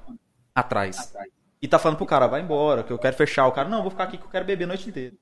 atrás. 0.55 1.13
E 1.61 1.69
tá 1.69 1.79
falando 1.79 1.99
pro 1.99 2.07
cara, 2.07 2.27
vai 2.27 2.41
embora, 2.41 2.83
que 2.83 2.91
eu 2.91 2.99
quero 2.99 3.15
fechar. 3.15 3.47
O 3.47 3.53
cara, 3.53 3.69
não, 3.69 3.83
vou 3.83 3.91
ficar 3.91 4.05
aqui 4.05 4.17
que 4.17 4.25
eu 4.25 4.31
quero 4.31 4.45
beber 4.45 4.65
a 4.65 4.69
noite 4.69 4.89
inteira. 4.89 5.15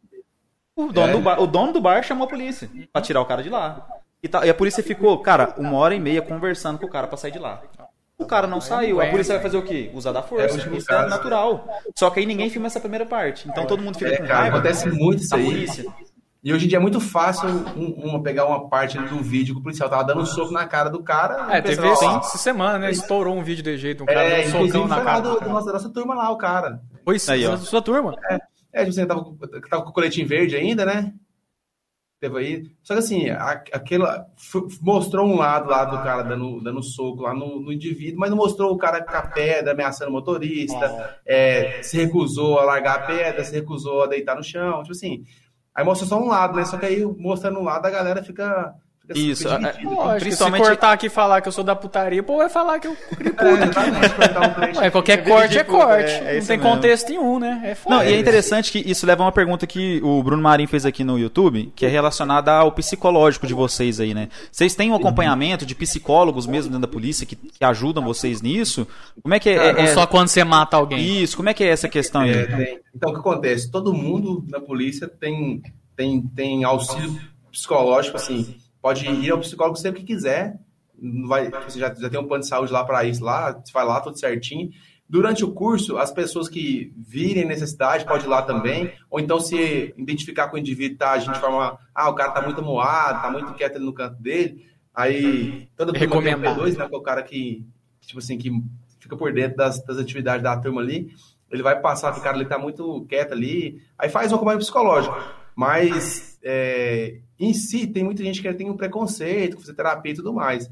O 0.76 0.92
dono, 0.92 1.08
é. 1.08 1.12
do 1.12 1.20
bar, 1.20 1.40
o 1.40 1.46
dono 1.46 1.72
do 1.72 1.80
bar 1.80 2.02
chamou 2.02 2.26
a 2.26 2.30
polícia 2.30 2.70
pra 2.92 3.02
tirar 3.02 3.20
o 3.20 3.26
cara 3.26 3.42
de 3.42 3.48
lá. 3.48 3.86
E, 4.22 4.28
tá, 4.28 4.46
e 4.46 4.50
a 4.50 4.54
polícia 4.54 4.82
ficou, 4.82 5.18
cara, 5.18 5.54
uma 5.56 5.76
hora 5.76 5.94
e 5.94 6.00
meia 6.00 6.22
conversando 6.22 6.78
com 6.78 6.86
o 6.86 6.90
cara 6.90 7.06
pra 7.06 7.16
sair 7.16 7.32
de 7.32 7.38
lá. 7.38 7.62
O 8.18 8.26
cara 8.26 8.46
não 8.46 8.60
saiu. 8.60 9.00
A 9.00 9.06
polícia 9.06 9.34
vai 9.34 9.42
fazer 9.42 9.56
o 9.56 9.62
quê? 9.62 9.90
Usar 9.94 10.12
da 10.12 10.22
força. 10.22 10.60
É, 10.60 10.76
isso 10.76 10.92
é 10.92 11.06
natural. 11.06 11.66
Só 11.98 12.10
que 12.10 12.20
aí 12.20 12.26
ninguém 12.26 12.50
filma 12.50 12.66
essa 12.66 12.78
primeira 12.78 13.06
parte. 13.06 13.48
Então 13.48 13.66
todo 13.66 13.82
mundo 13.82 13.96
fica 13.96 14.10
é, 14.12 14.16
com 14.18 14.26
cara, 14.26 14.40
raiva. 14.40 14.58
Acontece 14.58 14.90
muito 14.90 15.22
isso 15.22 15.34
aí. 15.34 15.44
Polícia. 15.44 15.86
E 16.42 16.54
hoje 16.54 16.64
em 16.64 16.68
dia 16.68 16.78
é 16.78 16.80
muito 16.80 17.00
fácil 17.00 17.48
um, 17.48 18.14
um, 18.16 18.22
pegar 18.22 18.46
uma 18.46 18.68
parte 18.68 18.98
do 18.98 19.22
vídeo 19.22 19.54
que 19.54 19.60
o 19.60 19.62
policial 19.62 19.90
tava 19.90 20.04
dando 20.04 20.22
um 20.22 20.26
soco 20.26 20.52
na 20.52 20.66
cara 20.66 20.88
do 20.88 21.02
cara. 21.02 21.54
É, 21.54 21.60
teve 21.60 21.86
esse, 21.86 22.04
essa 22.04 22.38
semana, 22.38 22.78
né? 22.78 22.90
Estourou 22.90 23.36
um 23.36 23.42
vídeo 23.42 23.62
de 23.62 23.76
jeito, 23.76 24.04
um 24.04 24.06
cara 24.06 24.22
é, 24.22 24.42
dando 24.42 24.56
um 24.56 24.66
socão 24.66 24.88
na 24.88 25.00
cara. 25.02 25.20
Do, 25.20 25.40
do 25.40 25.48
nossa, 25.50 25.66
da 25.66 25.72
nossa 25.74 25.90
turma 25.90 26.14
lá, 26.14 26.30
o 26.30 26.38
cara. 26.38 26.80
Foi 27.04 27.16
isso, 27.16 27.30
aí, 27.30 27.46
ó. 27.46 27.58
sua 27.58 27.82
turma. 27.82 28.14
É, 28.30 28.38
é 28.72 28.80
tipo, 28.80 28.92
você 28.92 29.06
tava, 29.06 29.24
tava 29.68 29.82
com 29.82 29.90
o 29.90 29.92
coletinho 29.92 30.26
verde 30.26 30.56
ainda, 30.56 30.84
né? 30.84 31.14
teve 32.20 32.38
aí. 32.38 32.70
Só 32.82 32.92
que 32.94 33.00
assim, 33.00 33.30
aquela 33.72 34.26
mostrou 34.82 35.26
um 35.26 35.36
lado 35.36 35.70
lá 35.70 35.86
do 35.86 35.96
cara 36.02 36.22
dando, 36.22 36.60
dando 36.60 36.82
soco 36.82 37.22
lá 37.22 37.34
no, 37.34 37.58
no 37.58 37.72
indivíduo, 37.72 38.20
mas 38.20 38.30
não 38.30 38.36
mostrou 38.36 38.72
o 38.72 38.78
cara 38.78 39.02
com 39.02 39.16
a 39.16 39.22
pedra 39.22 39.72
ameaçando 39.72 40.10
o 40.10 40.12
motorista, 40.12 41.18
é. 41.24 41.78
É, 41.78 41.82
se 41.82 41.96
recusou 41.96 42.58
a 42.58 42.64
largar 42.64 42.96
a 42.96 43.06
pedra, 43.06 43.42
se 43.42 43.54
recusou 43.54 44.04
a 44.04 44.06
deitar 44.06 44.36
no 44.36 44.44
chão, 44.44 44.82
tipo 44.82 44.92
assim. 44.92 45.24
Aí 45.74 45.84
mostra 45.84 46.06
só 46.06 46.20
um 46.20 46.28
lado, 46.28 46.56
né? 46.56 46.64
Só 46.64 46.76
que 46.76 46.84
aí 46.84 47.04
mostrando 47.04 47.58
um 47.58 47.64
lado 47.64 47.86
a 47.86 47.90
galera 47.90 48.22
fica 48.22 48.74
isso, 49.14 49.48
é, 49.48 49.58
lógico, 49.82 50.20
principalmente... 50.20 50.62
se 50.62 50.68
cortar 50.68 50.92
aqui 50.92 51.06
e 51.06 51.10
falar 51.10 51.40
que 51.40 51.48
eu 51.48 51.52
sou 51.52 51.64
da 51.64 51.74
putaria, 51.74 52.22
pô, 52.22 52.36
vai 52.36 52.48
falar 52.48 52.78
que 52.78 52.86
eu 52.86 52.96
crio 53.16 53.34
puta. 53.34 54.80
É, 54.80 54.86
é, 54.86 54.90
qualquer 54.90 55.24
corte 55.24 55.58
é 55.58 55.64
corte. 55.64 56.10
É, 56.10 56.36
é 56.36 56.40
não 56.40 56.46
tem 56.46 56.58
mesmo. 56.58 56.72
contexto 56.72 57.08
nenhum, 57.08 57.38
né? 57.38 57.60
É 57.64 57.74
foda. 57.74 57.96
Não, 57.96 58.04
e 58.04 58.12
é 58.12 58.18
interessante 58.18 58.70
que 58.70 58.78
isso 58.78 59.06
leva 59.06 59.22
a 59.22 59.26
uma 59.26 59.32
pergunta 59.32 59.66
que 59.66 60.00
o 60.02 60.22
Bruno 60.22 60.42
Marim 60.42 60.66
fez 60.66 60.86
aqui 60.86 61.02
no 61.02 61.18
YouTube, 61.18 61.72
que 61.74 61.84
é 61.84 61.88
relacionada 61.88 62.52
ao 62.52 62.72
psicológico 62.72 63.46
de 63.46 63.54
vocês 63.54 64.00
aí, 64.00 64.14
né? 64.14 64.28
Vocês 64.50 64.74
têm 64.74 64.92
um 64.92 64.94
acompanhamento 64.94 65.66
de 65.66 65.74
psicólogos 65.74 66.46
mesmo 66.46 66.70
dentro 66.70 66.86
da 66.86 66.92
polícia 66.92 67.26
que, 67.26 67.36
que 67.36 67.64
ajudam 67.64 68.04
vocês 68.04 68.40
nisso? 68.40 68.86
Como 69.22 69.34
é 69.34 69.40
que 69.40 69.50
é, 69.50 69.80
Ou 69.80 69.86
só 69.88 70.06
quando 70.06 70.28
você 70.28 70.44
mata 70.44 70.76
alguém? 70.76 71.22
Isso, 71.22 71.36
como 71.36 71.48
é 71.48 71.54
que 71.54 71.64
é 71.64 71.68
essa 71.68 71.88
questão 71.88 72.22
aí? 72.22 72.80
Então, 72.94 73.10
o 73.10 73.14
que 73.14 73.20
acontece? 73.20 73.70
Todo 73.70 73.92
mundo 73.92 74.44
na 74.48 74.60
polícia 74.60 75.08
tem, 75.08 75.62
tem, 75.96 76.22
tem 76.22 76.64
auxílio 76.64 77.18
psicológico, 77.50 78.16
assim, 78.16 78.56
pode 78.80 79.06
ir 79.06 79.30
ao 79.30 79.38
psicólogo 79.38 79.76
sempre 79.76 80.00
que 80.00 80.14
quiser. 80.14 80.58
Vai, 81.26 81.50
você 81.50 81.78
já, 81.78 81.94
já 81.94 82.10
tem 82.10 82.20
um 82.20 82.26
plano 82.26 82.42
de 82.42 82.48
saúde 82.48 82.72
lá 82.72 82.84
para 82.84 83.04
isso, 83.04 83.24
lá, 83.24 83.52
você 83.52 83.72
vai 83.72 83.84
lá 83.84 84.00
tudo 84.00 84.18
certinho. 84.18 84.70
Durante 85.08 85.44
o 85.44 85.52
curso, 85.52 85.98
as 85.98 86.12
pessoas 86.12 86.48
que 86.48 86.92
virem 86.96 87.44
necessidade 87.44 88.04
pode 88.04 88.26
ir 88.26 88.28
lá 88.28 88.42
também, 88.42 88.92
ou 89.10 89.18
então 89.18 89.40
se 89.40 89.92
identificar 89.96 90.48
com 90.48 90.56
o 90.56 90.58
indivíduo, 90.58 90.98
tá 90.98 91.12
agindo 91.12 91.32
de 91.32 91.40
forma, 91.40 91.76
ah, 91.92 92.08
o 92.08 92.14
cara 92.14 92.30
tá 92.30 92.42
muito 92.42 92.62
moado, 92.62 93.20
tá 93.20 93.28
muito 93.28 93.52
quieto 93.54 93.74
ali 93.74 93.84
no 93.84 93.92
canto 93.92 94.22
dele, 94.22 94.64
aí 94.94 95.68
todo 95.76 95.88
mundo 95.92 95.98
tem 95.98 96.34
um 96.34 96.40
P2, 96.40 96.76
né, 96.76 96.88
que 96.88 96.94
é 96.94 96.98
o 96.98 97.02
cara 97.02 97.24
que, 97.24 97.66
tipo 98.02 98.20
assim, 98.20 98.38
que 98.38 98.52
fica 99.00 99.16
por 99.16 99.32
dentro 99.32 99.56
das, 99.56 99.84
das 99.84 99.98
atividades 99.98 100.44
da 100.44 100.56
turma 100.56 100.80
ali, 100.80 101.10
ele 101.50 101.62
vai 101.64 101.80
passar 101.80 102.12
que 102.12 102.20
o 102.20 102.22
cara 102.22 102.36
ali 102.36 102.46
tá 102.46 102.56
muito 102.56 103.04
quieto 103.08 103.32
ali, 103.32 103.82
aí 103.98 104.08
faz 104.08 104.30
um 104.30 104.36
acompanhamento 104.36 104.64
psicológico, 104.64 105.16
mas 105.56 106.38
é, 106.44 107.18
em 107.40 107.54
si, 107.54 107.86
tem 107.86 108.04
muita 108.04 108.22
gente 108.22 108.42
que 108.42 108.52
tem 108.52 108.68
um 108.68 108.76
preconceito 108.76 109.54
com 109.54 109.60
fisioterapia 109.60 110.12
e 110.12 110.14
tudo 110.14 110.32
mais. 110.32 110.68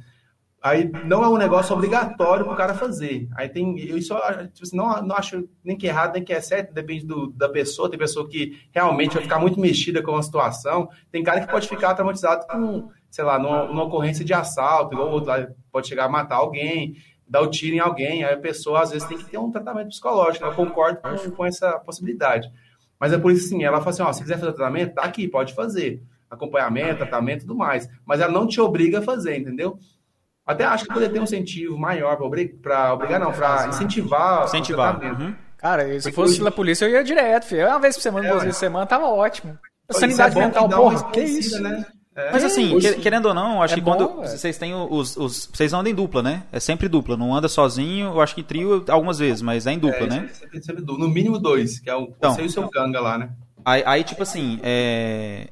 Aí 0.61 0.91
não 1.05 1.25
é 1.25 1.29
um 1.29 1.39
negócio 1.39 1.75
obrigatório 1.75 2.45
para 2.45 2.53
o 2.53 2.57
cara 2.57 2.75
fazer. 2.75 3.29
Aí 3.37 3.49
tem. 3.49 3.79
Eu 3.79 4.01
só 4.03 4.19
tipo 4.49 4.65
assim, 4.65 4.77
não, 4.77 5.03
não 5.03 5.17
acho 5.17 5.49
nem 5.65 5.77
que 5.77 5.87
é 5.87 5.91
errado, 5.91 6.15
nem 6.15 6.25
que 6.25 6.33
é 6.33 6.41
certo, 6.41 6.75
depende 6.75 7.07
do, 7.07 7.29
da 7.29 7.49
pessoa. 7.49 7.89
Tem 7.89 7.99
pessoa 7.99 8.29
que 8.29 8.59
realmente 8.73 9.15
vai 9.15 9.23
ficar 9.23 9.39
muito 9.39 9.59
mexida 9.59 10.03
com 10.03 10.17
a 10.17 10.23
situação. 10.23 10.89
Tem 11.11 11.23
cara 11.23 11.41
que 11.41 11.51
pode 11.51 11.69
ficar 11.69 11.95
traumatizado 11.95 12.47
com, 12.49 12.91
sei 13.09 13.25
lá, 13.25 13.39
numa, 13.39 13.67
numa 13.67 13.85
ocorrência 13.85 14.25
de 14.25 14.35
assalto, 14.35 14.95
igual 14.95 15.11
outro 15.11 15.31
lá, 15.31 15.49
pode 15.71 15.87
chegar 15.87 16.05
a 16.07 16.09
matar 16.09 16.37
alguém, 16.37 16.97
dar 17.27 17.41
o 17.41 17.51
tiro 17.51 17.77
em 17.77 17.81
alguém. 17.81 18.25
Aí 18.25 18.35
a 18.35 18.39
pessoa, 18.39 18.83
às 18.83 18.91
vezes, 18.91 19.07
tem 19.07 19.17
que 19.17 19.27
ter 19.27 19.39
um 19.39 19.53
tratamento 19.53 19.89
psicológico. 19.89 20.45
Eu 20.45 20.55
concordo 20.55 21.01
com, 21.01 21.31
com 21.31 21.47
essa 21.47 21.79
possibilidade. 21.79 22.51
Mas 22.99 23.13
é 23.13 23.19
por 23.19 23.31
isso 23.31 23.47
assim, 23.47 23.63
ela 23.63 23.79
fala 23.79 23.91
assim: 23.91 24.03
ó, 24.03 24.13
se 24.13 24.23
quiser 24.23 24.41
fazer 24.41 24.53
tratamento, 24.53 24.95
tá 24.95 25.03
aqui, 25.03 25.29
pode 25.29 25.55
fazer 25.55 26.03
acompanhamento, 26.31 26.99
tratamento 26.99 27.39
e 27.39 27.47
tudo 27.47 27.57
mais. 27.57 27.89
Mas 28.05 28.21
ela 28.21 28.33
não 28.33 28.47
te 28.47 28.61
obriga 28.61 28.99
a 28.99 29.03
fazer, 29.03 29.37
entendeu? 29.37 29.79
Até 30.47 30.65
acho 30.65 30.85
que 30.85 30.93
poderia 30.93 31.13
ter 31.13 31.21
um 31.21 31.25
incentivo 31.25 31.77
maior 31.77 32.17
para 32.17 32.25
obrigar, 32.25 32.95
obrigar 32.95 33.21
não, 33.21 33.33
para 33.33 33.69
incentivar. 33.69 34.45
Incentivar. 34.45 34.99
Uhum. 35.03 35.35
Cara, 35.59 35.85
se 36.01 36.09
Porque 36.09 36.15
fosse 36.15 36.43
da 36.43 36.51
polícia, 36.51 36.87
eu 36.87 36.91
ia 36.91 37.05
direto, 37.05 37.45
filho. 37.45 37.67
Uma 37.67 37.81
vez 37.81 37.97
por 37.97 38.03
semana, 38.03 38.27
é, 38.27 38.31
duas 38.31 38.43
vezes 38.45 38.57
por 38.57 38.61
semana, 38.61 38.87
tava 38.87 39.07
ótimo. 39.07 39.59
A 39.89 39.93
sanidade 39.93 40.39
é 40.39 40.41
mental, 40.41 40.69
porra, 40.69 41.11
que 41.11 41.21
isso? 41.21 41.61
Né? 41.63 41.85
É, 42.19 42.33
Mas 42.33 42.43
assim, 42.43 42.75
hoje, 42.75 42.97
querendo 42.97 43.27
ou 43.27 43.35
não, 43.35 43.63
acho 43.63 43.75
é 43.75 43.77
que 43.77 43.81
bom, 43.81 43.93
quando 43.93 44.21
véio. 44.23 44.29
vocês 44.29 44.59
têm 44.59 44.75
os, 44.75 45.17
os. 45.17 45.49
Vocês 45.53 45.73
andam 45.73 45.93
em 45.93 45.95
dupla, 45.95 46.21
né? 46.21 46.43
É 46.51 46.59
sempre 46.59 46.89
dupla, 46.89 47.17
não 47.17 47.33
anda 47.33 47.49
sozinho, 47.49 48.09
eu 48.09 48.21
acho 48.21 48.35
que 48.35 48.43
trio 48.43 48.85
algumas 48.89 49.21
vezes, 49.21 49.41
mas 49.41 49.69
é 49.69 49.73
em 49.73 49.79
dupla, 49.79 50.07
é, 50.07 50.09
né? 50.09 50.31
Sempre, 50.33 50.63
sempre, 50.63 50.85
no 50.85 51.09
mínimo 51.09 51.39
dois, 51.39 51.79
que 51.79 51.89
é 51.89 51.95
o 51.95 52.13
então, 52.17 52.35
você 52.35 52.43
e 52.43 52.47
o 52.47 52.51
seu 52.51 52.69
canga 52.69 53.01
lá, 53.01 53.19
né? 53.19 53.31
Aí, 53.65 53.83
aí 53.87 54.03
tipo 54.03 54.23
assim, 54.23 54.59
é, 54.65 55.49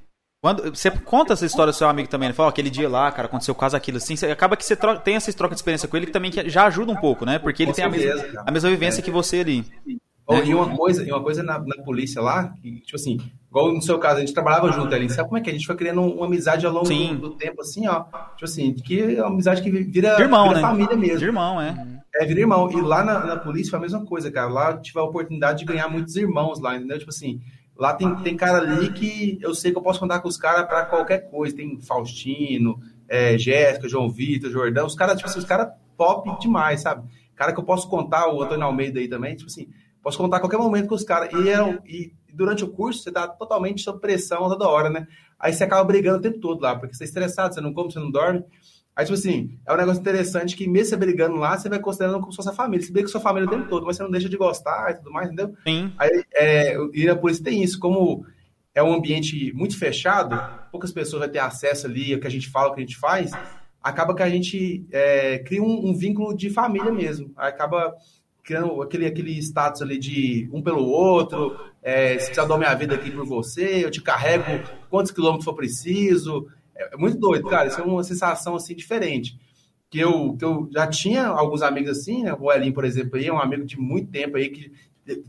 quando, 0.47 0.62
você 0.72 0.92
conta 0.92 1.32
essa 1.32 1.44
história 1.44 1.72
do 1.72 1.76
seu 1.76 1.88
amigo 1.88 2.09
também, 2.09 2.28
ele 2.28 2.32
fala, 2.32 2.49
oh, 2.49 2.51
aquele 2.51 2.70
dia 2.70 2.88
lá, 2.88 3.11
cara, 3.11 3.26
aconteceu 3.26 3.53
caso 3.53 3.76
aquilo, 3.76 3.97
assim, 3.97 4.14
você, 4.14 4.26
acaba 4.26 4.57
que 4.57 4.64
você 4.64 4.76
troca, 4.76 5.01
tem 5.01 5.16
essa 5.16 5.32
troca 5.32 5.57
de 5.57 5.59
experiência 5.59 5.88
com 5.88 5.97
ele 5.97 6.07
que 6.07 6.12
também 6.12 6.30
que 6.30 6.49
já 6.49 6.66
ajuda 6.66 6.92
um 6.92 6.97
pouco, 6.97 7.26
né? 7.26 7.40
Porque 7.40 7.64
ele 7.64 7.72
tem 7.72 7.84
a 7.84 7.88
mesma, 7.88 8.44
a 8.47 8.51
mesma 8.53 8.70
vivência 8.70 9.03
que 9.03 9.11
você 9.11 9.40
ali. 9.40 9.64
Oh, 10.24 10.36
E 10.36 10.55
uma 10.55 10.68
coisa, 10.76 11.05
e 11.05 11.11
uma 11.11 11.20
coisa 11.20 11.42
na, 11.42 11.59
na, 11.59 11.82
polícia 11.82 12.22
lá, 12.22 12.55
que, 12.62 12.80
tipo 12.80 12.94
assim, 12.94 13.18
igual 13.51 13.72
no 13.72 13.82
seu 13.82 13.99
caso, 13.99 14.18
a 14.18 14.20
gente 14.20 14.32
trabalhava 14.32 14.70
junto 14.70 14.94
ali, 14.94 15.11
sabe 15.11 15.28
como 15.28 15.38
é 15.38 15.40
que 15.40 15.51
é? 15.51 15.53
A 15.53 15.57
gente 15.57 15.66
foi 15.66 15.74
criando 15.74 16.01
uma 16.01 16.26
amizade 16.26 16.64
ao 16.64 16.72
longo 16.72 16.88
do, 16.88 17.16
do, 17.16 17.30
tempo, 17.30 17.62
assim, 17.62 17.88
ó. 17.88 18.05
Tipo 18.05 18.44
assim, 18.44 18.72
que 18.72 19.16
é 19.16 19.22
uma 19.22 19.32
amizade 19.32 19.62
que 19.62 19.70
vira, 19.70 20.14
de 20.14 20.22
irmão, 20.22 20.47
vira 20.47 20.61
né? 20.61 20.68
família 20.68 20.97
mesmo. 20.97 21.18
De 21.18 21.24
irmão, 21.24 21.61
é. 21.61 21.74
É, 22.14 22.24
vira 22.24 22.38
irmão. 22.38 22.70
E 22.70 22.80
lá 22.80 23.05
na, 23.05 23.26
na 23.26 23.36
polícia 23.36 23.70
foi 23.70 23.80
a 23.80 23.82
mesma 23.82 24.05
coisa, 24.05 24.30
cara. 24.30 24.49
Lá 24.49 24.70
eu 24.70 24.80
tive 24.80 25.01
a 25.01 25.03
oportunidade 25.03 25.59
de 25.59 25.64
ganhar 25.64 25.88
muitos 25.88 26.14
irmãos 26.14 26.61
lá, 26.61 26.76
entendeu? 26.76 27.01
Tipo 27.01 27.11
assim, 27.11 27.40
Lá 27.79 27.93
tem, 27.93 28.14
tem 28.16 28.37
cara 28.37 28.59
ali 28.59 28.93
que 28.93 29.39
eu 29.43 29.55
sei 29.55 29.70
que 29.70 29.79
eu 29.79 29.83
posso 29.83 30.01
contar 30.01 30.20
com 30.20 30.29
os 30.29 30.39
caras 30.39 30.66
para 30.66 30.87
qualquer 30.87 31.31
coisa. 31.31 31.55
Tem 31.55 31.79
Faustino, 31.81 32.81
é, 33.09 33.37
Jéssica, 33.37 33.89
João 33.89 34.09
Vitor, 34.09 34.51
Jordão. 34.51 34.87
Os 34.87 34.95
caras, 34.95 35.16
tipo 35.16 35.29
assim, 35.29 35.39
os 35.39 35.45
caras 35.45 35.68
top 35.97 36.39
demais, 36.41 36.83
sabe? 36.83 37.09
Cara 37.35 37.53
que 37.53 37.61
eu 37.61 37.64
posso 37.64 37.89
contar, 37.89 38.33
o 38.33 38.43
Antônio 38.43 38.64
Almeida 38.64 38.99
aí 38.99 39.09
também, 39.09 39.37
tipo 39.37 39.51
assim, 39.51 39.68
posso 40.03 40.16
contar 40.16 40.39
a 40.39 40.41
qualquer 40.41 40.57
momento 40.57 40.89
com 40.89 40.95
os 40.95 41.05
caras. 41.05 41.31
E, 41.33 41.49
é, 41.51 41.79
e 41.87 42.12
durante 42.33 42.64
o 42.64 42.68
curso 42.68 43.03
você 43.03 43.12
tá 43.12 43.29
totalmente 43.29 43.83
sob 43.83 44.01
pressão 44.01 44.49
toda 44.49 44.68
hora, 44.68 44.89
né? 44.89 45.07
Aí 45.39 45.53
você 45.53 45.64
acaba 45.64 45.85
brigando 45.85 46.18
o 46.18 46.22
tempo 46.22 46.39
todo 46.39 46.62
lá, 46.62 46.77
porque 46.77 46.95
você 46.95 47.05
é 47.05 47.07
estressado, 47.07 47.55
você 47.55 47.61
não 47.61 47.74
come, 47.74 47.93
você 47.93 47.99
não 47.99 48.11
dorme. 48.11 48.43
Aí, 48.97 49.05
tipo 49.05 49.18
assim, 49.18 49.59
é 49.66 49.74
um 49.74 49.76
negócio 49.76 50.01
interessante 50.01 50.57
que 50.57 50.66
mesmo 50.66 50.88
você 50.88 50.97
brigando 50.97 51.36
lá, 51.36 51.59
você 51.59 51.68
vai 51.68 51.78
considerando 51.78 52.18
como 52.18 52.32
se 52.32 52.36
fosse 52.36 52.49
a 52.49 52.53
família. 52.53 52.84
Você 52.84 52.90
briga 52.90 53.07
com 53.07 53.12
sua 53.12 53.20
família 53.20 53.47
o 53.47 53.51
tempo 53.51 53.68
todo, 53.68 53.84
mas 53.84 53.97
você 53.97 54.03
não 54.03 54.11
deixa 54.11 54.26
de 54.26 54.38
gostar 54.38 54.90
e 54.90 54.94
tudo 54.94 55.12
mais, 55.12 55.26
entendeu? 55.26 55.55
Sim. 55.66 55.92
Aí, 55.99 56.24
é, 56.32 56.76
e 56.94 57.14
por 57.16 57.30
isso 57.30 57.42
tem 57.42 57.62
isso, 57.62 57.78
como 57.78 58.24
é 58.74 58.82
um 58.82 58.94
ambiente 58.94 59.53
muito 59.55 59.78
fechado, 59.78 60.40
poucas 60.70 60.92
pessoas 60.92 61.20
vão 61.20 61.30
ter 61.30 61.40
acesso 61.40 61.86
ali 61.86 62.14
ao 62.14 62.20
que 62.20 62.26
a 62.26 62.30
gente 62.30 62.49
fala, 62.49 62.68
o 62.68 62.74
que 62.74 62.80
a 62.80 62.84
gente 62.84 62.97
faz, 62.97 63.32
acaba 63.82 64.14
que 64.14 64.22
a 64.22 64.30
gente 64.30 64.86
é, 64.90 65.40
cria 65.40 65.62
um, 65.62 65.88
um, 65.88 65.94
vínculo 65.94 66.34
de 66.34 66.49
família 66.49 66.90
mesmo. 66.90 67.32
Acaba 67.36 67.94
criando 68.42 68.80
aquele, 68.80 69.07
aquele 69.07 69.38
status 69.38 69.82
ali 69.82 69.99
de 69.99 70.49
um 70.53 70.62
pelo 70.62 70.84
outro, 70.84 71.59
é, 71.82 72.18
se 72.18 72.26
precisar 72.26 72.47
dar 72.47 72.57
minha 72.57 72.74
vida 72.74 72.94
aqui 72.94 73.11
por 73.11 73.26
você, 73.26 73.84
eu 73.84 73.90
te 73.90 74.01
carrego 74.01 74.44
quantos 74.88 75.12
quilômetros 75.12 75.44
for 75.44 75.55
preciso, 75.55 76.47
é, 76.77 76.95
é 76.95 76.97
muito 76.97 77.18
doido, 77.18 77.49
cara. 77.49 77.68
Isso 77.68 77.81
é 77.81 77.85
uma 77.85 78.05
sensação 78.05 78.55
assim 78.55 78.74
diferente. 78.74 79.39
Que 79.89 80.01
eu, 80.01 80.37
que 80.37 80.45
eu 80.45 80.68
já 80.72 80.87
tinha 80.87 81.27
alguns 81.27 81.62
amigos 81.62 81.91
assim, 81.99 82.24
né? 82.24 82.37
O 82.39 82.53
Elinho, 82.53 82.74
por 82.74 82.85
exemplo, 82.85 83.16
aí, 83.16 83.27
é 83.27 83.33
um 83.33 83.39
amigo 83.39 83.64
de 83.64 83.79
muito 83.79 84.11
tempo 84.11 84.37
aí 84.37 84.49
que 84.49 84.72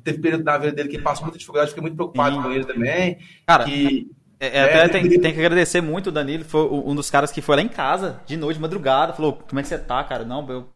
teve 0.03 0.19
período 0.19 0.43
na 0.43 0.57
vida 0.57 0.71
dele 0.71 0.89
que 0.89 0.97
passou 0.97 1.23
muita 1.23 1.37
dificuldade, 1.37 1.69
fiquei 1.69 1.81
muito 1.81 1.95
preocupado 1.95 2.35
Sim. 2.35 2.41
com 2.41 2.51
ele 2.51 2.65
também. 2.65 3.19
Cara, 3.45 3.65
que, 3.65 4.09
é, 4.39 4.57
é, 4.57 4.63
até 4.63 4.85
é, 4.85 4.89
tem, 4.89 5.19
tem, 5.19 5.33
que 5.33 5.39
agradecer 5.39 5.81
muito 5.81 6.07
o 6.07 6.11
Danilo, 6.11 6.43
foi 6.43 6.61
um 6.61 6.95
dos 6.95 7.09
caras 7.09 7.31
que 7.31 7.41
foi 7.41 7.55
lá 7.55 7.61
em 7.61 7.67
casa, 7.67 8.21
de 8.25 8.37
noite, 8.37 8.57
de 8.57 8.61
madrugada, 8.61 9.13
falou, 9.13 9.33
como 9.33 9.59
é 9.59 9.63
que 9.63 9.69
você 9.69 9.77
tá, 9.77 10.03
cara? 10.03 10.25
Não, 10.25 10.47
eu, 10.49 10.69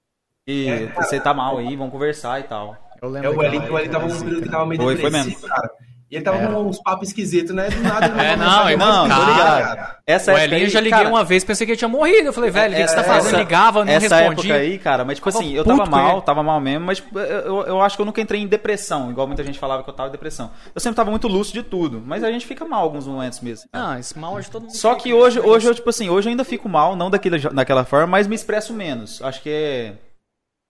e 0.48 0.68
é, 0.68 0.88
você 0.88 1.20
tá 1.20 1.34
mal 1.34 1.58
aí, 1.58 1.76
vamos 1.76 1.92
conversar 1.92 2.40
e 2.40 2.44
tal. 2.44 2.76
Eu 3.02 3.10
lembro. 3.10 3.34
É, 3.34 3.36
o 3.36 3.44
Elinho, 3.44 3.72
o 3.72 3.78
Elinho 3.78 3.92
tava 3.92 4.08
num 4.08 4.20
período 4.20 4.42
que 4.44 4.50
tava 4.50 4.66
meio 4.66 4.82
foi, 4.82 4.96
depressivo, 4.96 5.24
foi 5.24 5.32
mesmo. 5.32 5.48
cara. 5.48 5.72
E 6.12 6.18
ele 6.18 6.26
tava 6.26 6.40
é. 6.40 6.46
com 6.46 6.68
uns 6.68 6.78
papos 6.78 7.08
esquisitos, 7.08 7.56
né? 7.56 7.70
Do 7.70 7.82
nada. 7.82 8.08
é, 8.22 8.36
não, 8.36 8.68
é, 8.68 8.76
não, 8.76 9.08
não, 9.08 9.30
ligado. 9.30 9.96
Essa 10.06 10.34
o 10.34 10.38
Elinho 10.38 10.64
eu 10.64 10.70
já 10.70 10.82
liguei 10.82 11.00
cara, 11.00 11.08
uma 11.08 11.24
vez, 11.24 11.42
pensei 11.46 11.66
que 11.66 11.72
ele 11.72 11.78
tinha 11.78 11.88
morrido. 11.88 12.28
Eu 12.28 12.34
falei, 12.34 12.52
velho, 12.52 12.74
o 12.74 12.76
que, 12.76 12.84
que 12.84 12.90
você 12.90 12.96
tá 12.98 13.04
fazendo? 13.06 13.28
Essa, 13.28 13.38
ligava, 13.38 13.86
não 13.86 13.94
essa 13.94 14.18
respondia. 14.18 14.54
época 14.56 14.70
aí, 14.70 14.78
cara, 14.78 15.06
mas 15.06 15.16
tipo 15.16 15.30
assim, 15.30 15.54
eu 15.54 15.64
tava 15.64 15.86
mal, 15.86 16.22
tava 16.22 16.44
mal 16.44 16.60
mesmo, 16.60 16.86
mas 16.86 17.02
eu, 17.46 17.62
eu 17.62 17.82
acho 17.82 17.96
que 17.96 18.02
eu 18.02 18.06
nunca 18.06 18.20
entrei 18.20 18.42
em 18.42 18.48
depressão, 18.48 19.10
igual 19.10 19.26
muita 19.26 19.42
gente 19.42 19.58
falava 19.58 19.84
que 19.84 19.90
eu 19.90 19.94
tava 19.94 20.10
em 20.10 20.12
depressão. 20.12 20.52
Eu 20.76 20.82
sempre 20.82 20.98
tava 20.98 21.10
muito 21.10 21.30
lúcido 21.30 21.64
de 21.64 21.70
tudo, 21.70 22.04
mas 22.06 22.26
a 22.26 22.32
gente 22.32 22.46
fica 22.46 22.66
mal 22.66 22.84
alguns 22.84 23.08
momentos 23.08 23.40
mesmo. 23.40 23.70
Ah, 23.72 23.98
esse 23.98 24.20
mal 24.20 24.34
hoje 24.34 24.52
todo 24.52 24.64
mundo 24.64 24.76
Só 24.76 24.96
que 24.96 25.14
hoje, 25.14 25.40
hoje 25.40 25.66
eu, 25.66 25.74
tipo 25.74 25.90
assim, 25.90 26.10
hoje 26.10 26.28
eu 26.28 26.32
ainda 26.32 26.44
fico 26.44 26.68
mal, 26.68 26.94
não 26.94 27.10
daquele, 27.10 27.40
daquela 27.40 27.86
forma, 27.86 28.08
mas 28.08 28.28
me 28.28 28.36
expresso 28.36 28.74
menos. 28.74 29.22
Acho 29.22 29.42
que 29.42 29.50
é 29.50 29.94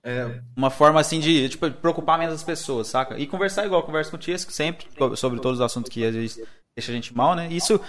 é, 0.03 0.41
uma 0.55 0.69
forma 0.69 0.99
assim 0.99 1.19
de 1.19 1.49
tipo, 1.49 1.69
preocupar 1.71 2.17
menos 2.17 2.35
as 2.35 2.43
pessoas, 2.43 2.87
saca? 2.87 3.19
E 3.19 3.27
conversar 3.27 3.65
igual, 3.65 3.83
conversa 3.83 4.09
com 4.09 4.17
o 4.17 4.19
Tiesco 4.19 4.51
sempre 4.51 4.87
sobre 5.15 5.39
todos 5.39 5.59
os 5.59 5.65
assuntos 5.65 5.89
que 5.89 6.03
às 6.03 6.15
vezes 6.15 6.37
deixa 6.75 6.91
a 6.91 6.95
gente 6.95 7.15
mal, 7.15 7.35
né? 7.35 7.47
Isso 7.51 7.79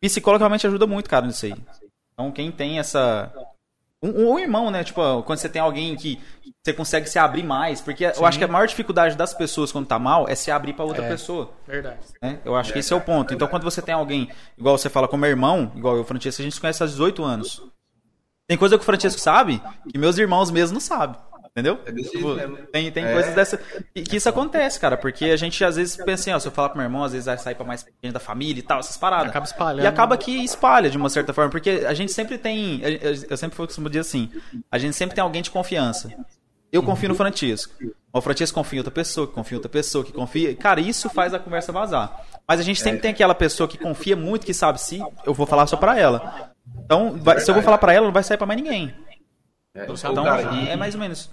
psicologicamente 0.00 0.66
ajuda 0.66 0.86
muito, 0.86 1.08
cara, 1.08 1.26
nisso 1.26 1.46
aí. 1.46 1.54
Então 2.12 2.32
quem 2.32 2.50
tem 2.50 2.78
essa. 2.78 3.32
Um, 4.02 4.32
um 4.32 4.38
irmão, 4.38 4.70
né? 4.70 4.82
Tipo, 4.82 5.22
quando 5.22 5.38
você 5.38 5.48
tem 5.48 5.62
alguém 5.62 5.94
que 5.94 6.18
você 6.62 6.72
consegue 6.72 7.08
se 7.08 7.18
abrir 7.18 7.44
mais, 7.44 7.80
porque 7.80 8.12
Sim. 8.12 8.20
eu 8.20 8.26
acho 8.26 8.38
que 8.38 8.44
a 8.44 8.48
maior 8.48 8.66
dificuldade 8.66 9.16
das 9.16 9.32
pessoas 9.32 9.70
quando 9.70 9.86
tá 9.86 9.98
mal 9.98 10.28
é 10.28 10.34
se 10.34 10.50
abrir 10.50 10.72
para 10.72 10.84
outra 10.84 11.04
é, 11.04 11.08
pessoa. 11.08 11.52
Verdade. 11.66 12.00
Né? 12.20 12.40
Eu 12.44 12.56
acho 12.56 12.72
que 12.72 12.80
esse 12.80 12.92
é 12.92 12.96
o 12.96 13.00
ponto. 13.00 13.32
Então 13.32 13.46
quando 13.46 13.62
você 13.62 13.80
tem 13.80 13.94
alguém, 13.94 14.28
igual 14.58 14.76
você 14.76 14.88
fala 14.88 15.06
como 15.06 15.24
irmão, 15.24 15.70
igual 15.76 15.96
eu, 15.96 16.04
Francesco, 16.04 16.42
a 16.42 16.44
gente 16.44 16.54
se 16.54 16.60
conhece 16.60 16.82
há 16.82 16.86
18 16.86 17.22
anos. 17.22 17.62
Tem 18.48 18.58
coisa 18.58 18.76
que 18.76 18.82
o 18.82 18.84
Francesco 18.84 19.20
sabe 19.20 19.62
que 19.88 19.96
meus 19.96 20.18
irmãos 20.18 20.50
mesmo 20.50 20.74
não 20.74 20.80
sabem. 20.80 21.16
Entendeu? 21.50 21.80
É 21.84 21.92
tipo, 21.92 22.36
tem 22.70 22.92
tem 22.92 23.04
é. 23.04 23.12
coisas 23.12 23.34
dessa. 23.34 23.58
Que, 23.92 24.02
que, 24.02 24.16
isso 24.16 24.28
acontece, 24.28 24.78
cara, 24.78 24.96
porque 24.96 25.26
a 25.26 25.36
gente 25.36 25.64
às 25.64 25.74
vezes 25.74 25.96
pensa 25.96 26.22
assim, 26.22 26.30
ó, 26.32 26.38
se 26.38 26.46
eu 26.46 26.52
falar 26.52 26.68
pro 26.68 26.78
meu 26.78 26.86
irmão, 26.86 27.02
às 27.02 27.10
vezes 27.10 27.26
vai 27.26 27.36
sair 27.38 27.56
pra 27.56 27.66
mais 27.66 27.82
pequeno 27.82 28.14
da 28.14 28.20
família 28.20 28.60
e 28.60 28.62
tal, 28.62 28.78
essas 28.78 28.96
paradas. 28.96 29.30
Acaba 29.30 29.46
espalhando. 29.46 29.84
E 29.84 29.86
acaba 29.86 30.16
que 30.16 30.44
espalha 30.44 30.88
de 30.88 30.96
uma 30.96 31.10
certa 31.10 31.32
forma, 31.32 31.50
porque 31.50 31.84
a 31.86 31.92
gente 31.92 32.12
sempre 32.12 32.38
tem. 32.38 32.80
Eu 33.28 33.36
sempre 33.36 33.56
costumo 33.56 33.88
dizer 33.88 34.00
assim, 34.00 34.30
a 34.70 34.78
gente 34.78 34.94
sempre 34.94 35.14
tem 35.16 35.22
alguém 35.22 35.42
de 35.42 35.50
confiança. 35.50 36.14
Eu 36.72 36.84
confio 36.84 37.08
no 37.08 37.16
Francisco. 37.16 37.74
O 38.12 38.20
Francisco 38.20 38.54
confia 38.54 38.76
em 38.76 38.80
outra 38.80 38.92
pessoa, 38.92 39.26
que 39.26 39.32
confia 39.32 39.56
em 39.56 39.58
outra 39.58 39.68
pessoa, 39.68 40.04
que 40.04 40.12
confia. 40.12 40.54
Cara, 40.54 40.80
isso 40.80 41.10
faz 41.10 41.34
a 41.34 41.38
conversa 41.38 41.72
vazar. 41.72 42.24
Mas 42.46 42.60
a 42.60 42.62
gente 42.62 42.80
sempre 42.80 43.00
tem 43.00 43.10
aquela 43.10 43.34
pessoa 43.34 43.68
que 43.68 43.76
confia 43.76 44.16
muito, 44.16 44.46
que 44.46 44.54
sabe 44.54 44.80
se 44.80 45.00
eu 45.26 45.34
vou 45.34 45.46
falar 45.46 45.66
só 45.66 45.76
pra 45.76 45.98
ela. 45.98 46.52
Então, 46.84 47.18
vai, 47.20 47.40
se 47.40 47.50
eu 47.50 47.54
vou 47.54 47.62
falar 47.62 47.78
pra 47.78 47.92
ela, 47.92 48.06
não 48.06 48.12
vai 48.12 48.22
sair 48.22 48.36
pra 48.36 48.46
mais 48.46 48.60
ninguém. 48.60 48.94
É, 49.74 49.84
então, 49.84 50.24
cara, 50.24 50.54
e, 50.54 50.68
é 50.68 50.76
mais 50.76 50.94
ou 50.94 51.00
menos. 51.00 51.30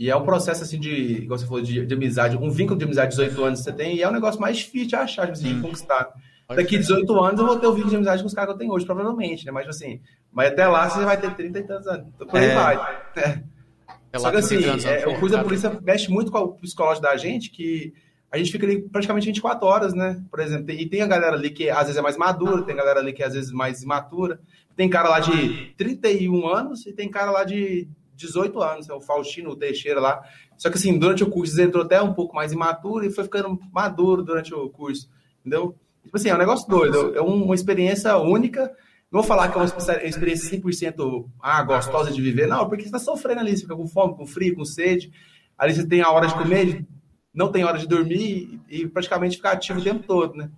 E 0.00 0.08
é 0.08 0.16
um 0.16 0.24
processo, 0.24 0.62
assim, 0.62 0.80
de, 0.80 0.90
igual 1.24 1.38
você 1.38 1.44
falou, 1.44 1.60
de, 1.60 1.84
de 1.84 1.94
amizade, 1.94 2.34
um 2.34 2.50
vínculo 2.50 2.78
de 2.78 2.86
amizade 2.86 3.10
de 3.10 3.22
18 3.22 3.44
anos 3.44 3.58
que 3.58 3.64
você 3.66 3.72
tem, 3.72 3.96
e 3.96 4.02
é 4.02 4.08
um 4.08 4.12
negócio 4.12 4.40
mais 4.40 4.56
difícil 4.56 4.88
de 4.88 4.96
achar, 4.96 5.30
de, 5.30 5.42
de 5.42 5.60
conquistar. 5.60 6.10
Daqui 6.48 6.78
18 6.78 7.22
anos 7.22 7.38
eu 7.38 7.46
vou 7.46 7.58
ter 7.58 7.66
o 7.66 7.72
vínculo 7.74 7.90
de 7.90 7.96
amizade 7.96 8.22
com 8.22 8.26
os 8.26 8.32
caras 8.32 8.48
que 8.48 8.54
eu 8.54 8.58
tenho 8.60 8.72
hoje, 8.72 8.86
provavelmente, 8.86 9.44
né? 9.44 9.52
Mas, 9.52 9.68
assim, 9.68 10.00
mas 10.32 10.52
até 10.52 10.66
lá 10.66 10.88
você 10.88 11.04
vai 11.04 11.20
ter 11.20 11.34
30 11.34 11.58
e 11.58 11.62
tantos 11.64 11.86
anos. 11.86 12.06
Então, 12.14 12.26
por 12.26 12.40
aí 12.40 12.46
é. 12.46 12.54
vai. 12.54 13.02
É. 13.14 14.18
Só 14.18 14.30
que, 14.30 14.38
assim, 14.38 14.56
é, 14.86 15.06
o 15.06 15.18
Cruz 15.18 15.32
da 15.32 15.44
Polícia 15.44 15.78
mexe 15.82 16.10
muito 16.10 16.32
com 16.32 16.38
o 16.38 16.54
psicológico 16.54 17.02
da 17.02 17.14
gente, 17.18 17.50
que 17.50 17.92
a 18.32 18.38
gente 18.38 18.50
fica 18.50 18.64
ali 18.64 18.80
praticamente 18.80 19.26
24 19.26 19.66
horas, 19.66 19.92
né? 19.92 20.24
Por 20.30 20.40
exemplo, 20.40 20.70
e 20.70 20.88
tem 20.88 21.02
a 21.02 21.06
galera 21.06 21.36
ali 21.36 21.50
que 21.50 21.68
às 21.68 21.82
vezes 21.82 21.98
é 21.98 22.02
mais 22.02 22.16
madura, 22.16 22.62
tem 22.62 22.74
a 22.74 22.78
galera 22.78 23.00
ali 23.00 23.12
que 23.12 23.22
às 23.22 23.34
vezes 23.34 23.50
é 23.50 23.54
mais 23.54 23.82
imatura. 23.82 24.40
Tem 24.74 24.88
cara 24.88 25.10
lá 25.10 25.20
de 25.20 25.74
31 25.76 26.48
anos 26.48 26.86
e 26.86 26.92
tem 26.94 27.10
cara 27.10 27.30
lá 27.30 27.44
de 27.44 27.86
18 28.20 28.62
anos, 28.62 28.88
é 28.88 28.94
o 28.94 29.00
Faustino 29.00 29.50
o 29.50 29.56
Teixeira 29.56 30.00
lá. 30.00 30.22
Só 30.56 30.70
que 30.70 30.76
assim, 30.76 30.98
durante 30.98 31.24
o 31.24 31.30
curso 31.30 31.54
ele 31.58 31.68
entrou 31.68 31.84
até 31.84 32.00
um 32.00 32.12
pouco 32.12 32.34
mais 32.34 32.52
imaturo 32.52 33.04
e 33.04 33.10
foi 33.10 33.24
ficando 33.24 33.58
maduro 33.72 34.22
durante 34.22 34.54
o 34.54 34.68
curso, 34.68 35.08
entendeu? 35.40 35.74
Tipo 36.04 36.16
assim, 36.16 36.28
é 36.28 36.34
um 36.34 36.38
negócio 36.38 36.68
doido, 36.68 37.16
é 37.16 37.20
uma 37.20 37.54
experiência 37.54 38.16
única. 38.16 38.70
Não 39.10 39.20
vou 39.20 39.22
falar 39.22 39.48
que 39.48 39.58
é 39.58 39.60
uma 39.60 39.66
experiência 40.04 40.58
100% 40.58 41.28
ah, 41.40 41.62
gostosa 41.62 42.10
de 42.10 42.22
viver, 42.22 42.46
não, 42.46 42.68
porque 42.68 42.82
você 42.82 42.88
está 42.88 42.98
sofrendo 42.98 43.40
ali, 43.40 43.56
você 43.56 43.62
fica 43.62 43.74
com 43.74 43.86
fome, 43.86 44.14
com 44.14 44.26
frio, 44.26 44.54
com 44.54 44.64
sede. 44.64 45.12
Ali 45.58 45.74
você 45.74 45.86
tem 45.86 46.00
a 46.00 46.10
hora 46.10 46.26
de 46.26 46.34
comer, 46.34 46.86
não 47.34 47.50
tem 47.50 47.64
hora 47.64 47.78
de 47.78 47.86
dormir 47.86 48.60
e 48.68 48.86
praticamente 48.86 49.36
ficar 49.36 49.52
ativo 49.52 49.80
o 49.80 49.84
tempo 49.84 50.04
todo, 50.06 50.36
né? 50.36 50.50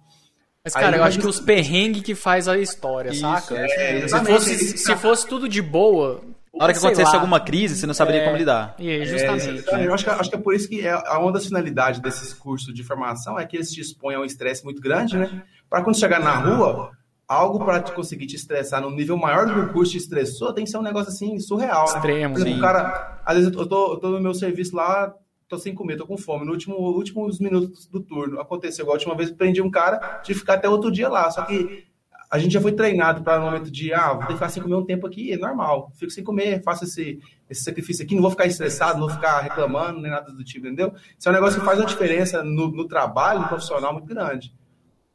Mas, 0.65 0.75
cara, 0.75 0.91
Aí, 0.91 0.99
eu 0.99 1.05
acho 1.05 1.19
que 1.19 1.27
os 1.27 1.41
perrengues 1.41 2.03
que 2.03 2.15
faz 2.15 2.47
a 2.47 2.57
história, 2.57 3.11
isso, 3.11 3.21
saca? 3.21 3.57
É, 3.59 4.07
se, 4.07 4.25
fosse, 4.25 4.79
se 4.79 4.97
fosse 4.97 5.27
tudo 5.27 5.49
de 5.49 5.61
boa, 5.61 6.23
na 6.55 6.65
hora 6.65 6.73
que 6.73 6.79
acontecesse 6.79 7.13
lá. 7.13 7.19
alguma 7.19 7.41
crise, 7.41 7.77
você 7.77 7.87
não 7.87 7.95
saberia 7.95 8.23
é, 8.23 8.25
como 8.25 8.37
lidar. 8.37 8.75
É, 8.79 9.05
justamente. 9.05 9.69
É, 9.71 9.87
eu 9.87 9.95
acho 9.95 10.05
que, 10.05 10.11
acho 10.11 10.31
que 10.31 10.37
é 10.37 10.39
por 10.39 10.55
isso 10.55 10.69
que 10.69 10.87
é, 10.87 10.95
uma 11.19 11.33
das 11.33 11.47
finalidades 11.47 12.01
desses 12.01 12.33
cursos 12.35 12.75
de 12.75 12.83
formação 12.83 13.39
é 13.39 13.47
que 13.47 13.57
eles 13.57 13.71
te 13.73 13.81
expõem 13.81 14.17
a 14.17 14.21
um 14.21 14.25
estresse 14.25 14.65
muito 14.65 14.81
grande, 14.81 15.17
né? 15.17 15.43
Para 15.69 15.83
quando 15.83 15.99
chegar 15.99 16.21
na 16.21 16.35
rua, 16.35 16.93
algo 17.27 17.65
para 17.65 17.81
te 17.81 17.93
conseguir 17.93 18.27
te 18.27 18.37
estressar 18.37 18.83
no 18.83 18.91
nível 18.91 19.17
maior 19.17 19.47
do 19.47 19.55
que 19.55 19.61
o 19.61 19.73
curso 19.73 19.93
te 19.93 19.99
estressou, 19.99 20.53
tem 20.53 20.65
que 20.65 20.71
ser 20.71 20.77
um 20.77 20.83
negócio 20.83 21.09
assim 21.09 21.39
surreal. 21.39 21.87
Né? 21.89 21.95
Extremo, 21.97 22.35
né? 22.35 22.41
Exemplo, 22.41 22.59
o 22.59 22.61
cara, 22.61 23.23
às 23.25 23.37
vezes 23.37 23.53
eu 23.53 23.67
tô, 23.67 23.95
eu 23.95 23.97
tô 23.99 24.11
no 24.11 24.21
meu 24.21 24.35
serviço 24.35 24.77
lá, 24.77 25.15
tô 25.49 25.59
sem 25.59 25.75
comer, 25.75 25.97
tô 25.97 26.07
com 26.07 26.19
fome. 26.19 26.45
No 26.45 26.53
último, 26.53 26.77
últimos 26.77 27.39
minutos 27.39 27.87
do 27.87 28.01
turno, 28.01 28.41
aconteceu. 28.41 28.83
Igual 28.83 28.95
a 28.95 28.99
última 28.99 29.17
vez, 29.17 29.31
prendi 29.31 29.63
um 29.63 29.71
cara 29.71 30.21
de 30.23 30.35
ficar 30.35 30.55
até 30.55 30.69
outro 30.69 30.91
dia 30.91 31.09
lá. 31.09 31.31
Só 31.31 31.43
que 31.43 31.87
a 32.33 32.39
gente 32.39 32.53
já 32.53 32.63
foi 32.63 32.73
treinado 32.73 33.23
para 33.23 33.39
no 33.39 33.45
momento 33.45 33.71
de, 33.71 33.93
ah, 33.93 34.15
vou 34.15 34.21
ter 34.21 34.29
que 34.29 34.33
ficar 34.33 34.49
sem 34.49 34.63
comer 34.63 34.75
um 34.75 34.87
tempo 34.87 35.07
aqui, 35.07 35.35
é 35.35 35.37
normal. 35.37 35.93
Fico 35.99 36.11
sem 36.11 36.25
comer, 36.25 36.63
faço 36.63 36.85
esse, 36.85 37.21
esse 37.51 37.63
sacrifício 37.63 38.03
aqui, 38.03 38.15
não 38.15 38.23
vou 38.23 38.31
ficar 38.31 38.47
estressado, 38.47 38.99
não 38.99 39.07
vou 39.07 39.15
ficar 39.15 39.43
reclamando, 39.43 40.01
nem 40.01 40.11
nada 40.11 40.33
do 40.33 40.43
tipo, 40.43 40.67
entendeu? 40.67 40.95
Isso 41.19 41.29
é 41.29 41.31
um 41.31 41.35
negócio 41.35 41.61
que 41.61 41.67
faz 41.67 41.79
uma 41.79 41.85
diferença 41.85 42.43
no, 42.43 42.69
no 42.69 42.89
trabalho, 42.89 43.41
no 43.41 43.49
profissional, 43.49 43.93
muito 43.93 44.07
grande. 44.07 44.51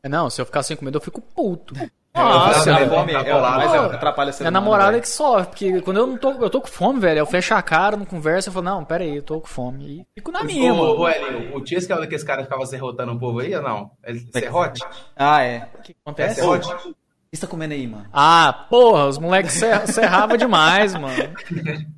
É, 0.03 0.07
não, 0.07 0.30
se 0.30 0.39
eu 0.39 0.45
ficar 0.45 0.61
sem 0.61 0.78
comer, 0.78 0.93
eu 0.93 1.01
fico 1.01 1.20
puto. 1.20 1.74
Nossa, 2.13 2.76
a 2.76 2.88
fome 2.88 3.13
é, 3.13 3.34
mas 3.34 3.74
é, 3.74 3.78
atrapalha 3.78 4.32
Minha 4.39 4.51
namorada 4.51 4.97
é 4.97 5.01
que 5.01 5.09
sofre, 5.09 5.45
porque 5.47 5.82
quando 5.82 5.97
eu 5.97 6.07
não 6.07 6.18
tô, 6.18 6.32
eu 6.32 6.49
tô 6.51 6.61
com 6.61 6.68
fome, 6.68 6.99
velho, 6.99 7.20
eu 7.20 7.26
fecho 7.26 7.53
a 7.55 7.61
cara, 7.63 7.97
não 7.97 8.05
conversa, 8.05 8.49
eu 8.49 8.53
falo, 8.53 8.65
não, 8.65 8.86
pera 8.86 9.03
aí, 9.03 9.15
eu 9.15 9.24
tô 9.24 9.41
com 9.41 9.47
fome. 9.47 10.01
E 10.01 10.05
fico 10.15 10.32
na 10.32 10.43
minha, 10.43 10.72
mano. 10.72 10.99
Ô, 10.99 11.09
Elinho, 11.09 11.55
o 11.55 11.63
Tias 11.63 11.88
que 11.88 11.93
é 11.93 12.07
esse 12.11 12.26
cara 12.26 12.39
que 12.39 12.45
ficava 12.45 12.65
serrotando 12.65 13.13
o 13.13 13.20
povo 13.20 13.39
aí 13.39 13.55
ou 13.55 13.61
não? 13.63 13.91
É 14.03 14.13
serrote? 14.39 14.84
Ah, 15.15 15.43
é. 15.43 15.70
O 15.78 15.82
que 15.82 15.95
acontece? 16.03 16.39
É 16.39 16.43
serrote? 16.43 16.95
O 17.28 17.30
que 17.30 17.36
você 17.36 17.42
tá 17.42 17.48
comendo 17.48 17.74
aí, 17.74 17.86
mano? 17.86 18.06
Ah, 18.14 18.66
porra, 18.70 19.06
os 19.06 19.18
moleques 19.18 19.62
serravam 19.88 20.38
demais, 20.38 20.96
mano. 20.96 21.30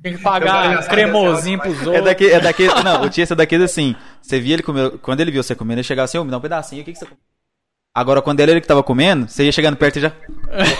Tem 0.02 0.16
que 0.16 0.22
pagar 0.22 0.88
cremosinho 0.88 1.60
pros 1.60 1.78
outros. 1.86 1.94
É 1.94 2.02
daquele, 2.02 2.32
é 2.32 2.40
daquele, 2.40 2.82
não, 2.82 3.02
o 3.02 3.08
tio 3.08 3.22
é 3.22 3.34
daquele 3.36 3.62
assim, 3.62 3.94
você 4.20 4.40
via 4.40 4.54
ele 4.54 4.62
comer, 4.64 4.98
quando 4.98 5.20
ele 5.20 5.30
viu 5.30 5.40
você 5.40 5.54
comendo, 5.54 5.78
ele 5.78 5.86
chegava 5.86 6.06
assim, 6.06 6.18
ô, 6.18 6.24
me 6.24 6.32
dá 6.32 6.38
um 6.38 6.40
pedacinho, 6.40 6.82
o 6.82 6.84
que, 6.84 6.92
que 6.92 6.98
você 6.98 7.04
comeu? 7.04 7.18
Agora, 7.94 8.20
quando 8.20 8.40
ele, 8.40 8.52
ele 8.52 8.60
que 8.60 8.66
tava 8.66 8.82
comendo, 8.82 9.28
você 9.28 9.44
ia 9.44 9.52
chegando 9.52 9.76
perto 9.76 9.98
e 9.98 10.00
já. 10.00 10.08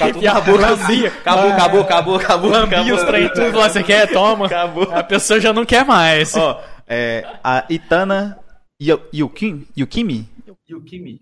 Acabou, 0.00 0.58
acabou, 0.58 1.50
acabou, 1.50 1.80
acabou, 1.80 2.16
acabou. 2.16 2.50
Lambia 2.50 2.94
os 2.94 3.04
trem 3.04 3.28
tudo, 3.28 3.52
você 3.52 3.84
quer, 3.84 4.12
toma. 4.12 4.46
Acabou. 4.46 4.90
A 4.92 5.02
pessoa 5.04 5.40
já 5.40 5.52
não 5.52 5.64
quer 5.64 5.84
mais. 5.84 6.34
Ó, 6.36 6.60
é, 6.88 7.24
a 7.42 7.64
Itana 7.68 8.36
Yukimi. 8.80 9.68
Yukimi. 9.76 11.20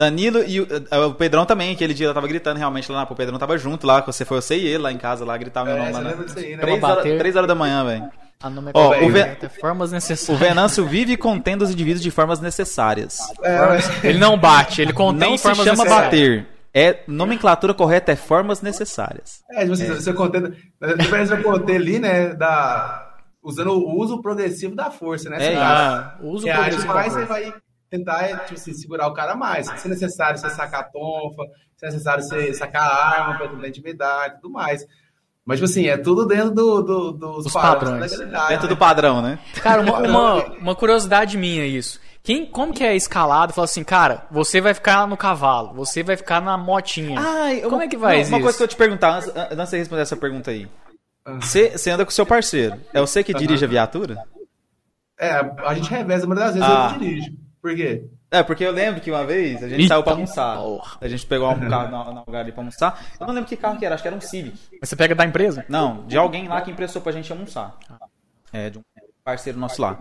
Danilo 0.00 0.44
e 0.46 0.60
o, 0.60 0.68
eh, 0.70 0.98
o, 0.98 1.12
Pedrão 1.12 1.44
também, 1.44 1.72
aquele 1.72 1.92
dia 1.92 2.06
eu 2.06 2.14
tava 2.14 2.28
gritando 2.28 2.56
realmente 2.56 2.90
lá, 2.92 3.02
o 3.02 3.16
Pedrão 3.16 3.36
tava 3.36 3.58
junto 3.58 3.84
lá, 3.84 4.00
você 4.00 4.24
foi 4.24 4.40
você 4.40 4.56
e 4.56 4.64
ele 4.64 4.78
lá 4.78 4.92
em 4.92 4.96
casa, 4.96 5.24
lá, 5.24 5.36
gritar 5.36 5.64
meu 5.64 5.74
é, 5.74 5.78
nome 5.78 5.92
lá. 5.92 6.00
Né? 6.02 6.16
Aí, 6.36 6.56
né? 6.56 6.62
três, 6.62 6.82
horas, 6.84 7.02
três 7.02 7.34
horas 7.34 7.48
da 7.48 7.54
manhã, 7.56 7.84
velho. 7.84 8.08
A 8.40 8.48
é 8.48 8.52
Ó, 8.74 9.04
o, 9.04 9.10
Ve... 9.10 9.48
formas 9.60 9.90
necessárias. 9.90 10.28
o 10.28 10.36
Venâncio 10.36 10.86
vive 10.86 11.16
contendo 11.16 11.62
os 11.62 11.72
indivíduos 11.72 12.00
de 12.00 12.12
formas 12.12 12.40
necessárias. 12.40 13.18
É, 13.42 14.08
ele 14.08 14.20
não 14.20 14.38
bate, 14.38 14.80
ele 14.80 14.92
contém 14.92 15.30
não 15.30 15.38
formas 15.38 15.58
se 15.58 15.64
chama 15.64 15.84
bater, 15.84 16.46
É, 16.72 17.00
nomenclatura 17.08 17.74
correta 17.74 18.12
é 18.12 18.16
formas 18.16 18.62
necessárias. 18.62 19.42
É, 19.50 19.66
você, 19.66 19.84
é. 19.84 19.94
você 19.94 20.12
contendo. 20.12 20.54
Depois 20.96 21.28
eu 21.28 21.42
contei 21.42 21.74
ali, 21.74 21.98
né, 21.98 22.34
da, 22.34 23.16
usando 23.42 23.72
o 23.72 24.00
uso 24.00 24.22
progressivo 24.22 24.76
da 24.76 24.92
força, 24.92 25.28
né? 25.28 25.54
É, 25.54 25.56
ah, 25.56 26.16
o 26.20 26.28
uso 26.28 26.46
progressivo. 26.46 26.86
mais 26.86 27.12
você 27.12 27.24
vai 27.24 27.52
tentar 27.90 28.44
tipo 28.44 28.54
assim, 28.54 28.72
segurar 28.72 29.06
o 29.06 29.14
cara 29.14 29.34
mais. 29.34 29.66
Se 29.80 29.86
é 29.86 29.90
necessário 29.90 30.38
você 30.38 30.50
sacar 30.50 30.80
a 30.80 30.84
tonfa, 30.84 31.44
se 31.76 31.86
é 31.86 31.90
necessário 31.90 32.22
você 32.22 32.52
sacar 32.54 32.82
a 32.82 33.20
arma 33.20 33.38
para 33.38 33.48
tentar 33.48 33.68
intimidar 33.68 34.28
e 34.28 34.30
tudo 34.32 34.50
mais. 34.50 34.86
Mas, 35.44 35.58
tipo 35.58 35.70
assim, 35.70 35.86
é 35.86 35.96
tudo 35.96 36.26
dentro 36.26 36.50
do, 36.50 36.82
do, 36.82 37.12
dos 37.12 37.46
Os 37.46 37.52
padrões. 37.52 38.10
Dentro 38.10 38.28
né? 38.28 38.68
do 38.68 38.76
padrão, 38.76 39.22
né? 39.22 39.38
Cara, 39.62 39.80
uma, 39.80 39.98
uma, 40.06 40.44
uma, 40.58 40.74
curiosidade 40.74 41.38
minha 41.38 41.64
isso. 41.64 41.98
Quem, 42.22 42.44
como 42.44 42.74
que 42.74 42.84
é 42.84 42.94
escalado? 42.94 43.54
Fala 43.54 43.64
assim, 43.64 43.82
cara, 43.82 44.26
você 44.30 44.60
vai 44.60 44.74
ficar 44.74 45.06
no 45.06 45.16
cavalo, 45.16 45.72
você 45.72 46.02
vai 46.02 46.18
ficar 46.18 46.42
na 46.42 46.58
motinha. 46.58 47.18
Ai, 47.18 47.62
como 47.62 47.76
uma, 47.76 47.84
é 47.84 47.88
que 47.88 47.96
vai 47.96 48.20
isso? 48.20 48.30
Uma 48.30 48.42
coisa 48.42 48.58
que 48.58 48.64
eu 48.64 48.68
te 48.68 48.76
perguntar, 48.76 49.16
antes, 49.16 49.32
antes 49.34 49.70
de 49.70 49.76
responder 49.78 50.02
essa 50.02 50.16
pergunta 50.18 50.50
aí. 50.50 50.68
Você, 51.40 51.70
você 51.70 51.90
anda 51.90 52.04
com 52.04 52.10
o 52.10 52.14
seu 52.14 52.26
parceiro. 52.26 52.78
É 52.92 53.00
você 53.00 53.24
que 53.24 53.32
dirige 53.32 53.64
a 53.64 53.68
viatura? 53.68 54.22
É, 55.18 55.32
a 55.64 55.74
gente 55.74 55.90
reveza, 55.90 56.26
mas 56.26 56.38
das 56.38 56.54
vezes 56.54 56.68
ah. 56.68 56.90
eu 56.92 56.98
dirijo. 56.98 57.32
Por 57.68 57.76
quê? 57.76 58.02
É, 58.30 58.42
porque 58.42 58.64
eu 58.64 58.72
lembro 58.72 58.98
que 58.98 59.10
uma 59.10 59.26
vez 59.26 59.62
a 59.62 59.68
gente 59.68 59.82
Eita, 59.82 59.94
saiu 59.94 60.02
pra 60.02 60.14
almoçar. 60.14 60.56
Porra. 60.56 60.96
A 61.02 61.06
gente 61.06 61.26
pegou 61.26 61.50
um 61.50 61.60
carro 61.68 62.14
no, 62.14 62.24
lugar 62.24 62.40
ali 62.40 62.50
pra 62.50 62.62
almoçar. 62.62 63.04
Eu 63.20 63.26
não 63.26 63.34
lembro 63.34 63.46
que 63.46 63.56
carro 63.58 63.78
que 63.78 63.84
era, 63.84 63.94
acho 63.94 64.02
que 64.02 64.08
era 64.08 64.16
um 64.16 64.20
Civic. 64.22 64.58
Mas 64.80 64.88
você 64.88 64.96
pega 64.96 65.14
da 65.14 65.26
empresa? 65.26 65.66
Não, 65.68 66.06
de 66.06 66.16
alguém 66.16 66.48
lá 66.48 66.62
que 66.62 66.70
emprestou 66.70 67.02
pra 67.02 67.12
gente 67.12 67.30
almoçar. 67.30 67.76
É, 68.50 68.70
de 68.70 68.78
um 68.78 68.82
parceiro 69.22 69.58
nosso 69.58 69.82
lá. 69.82 69.98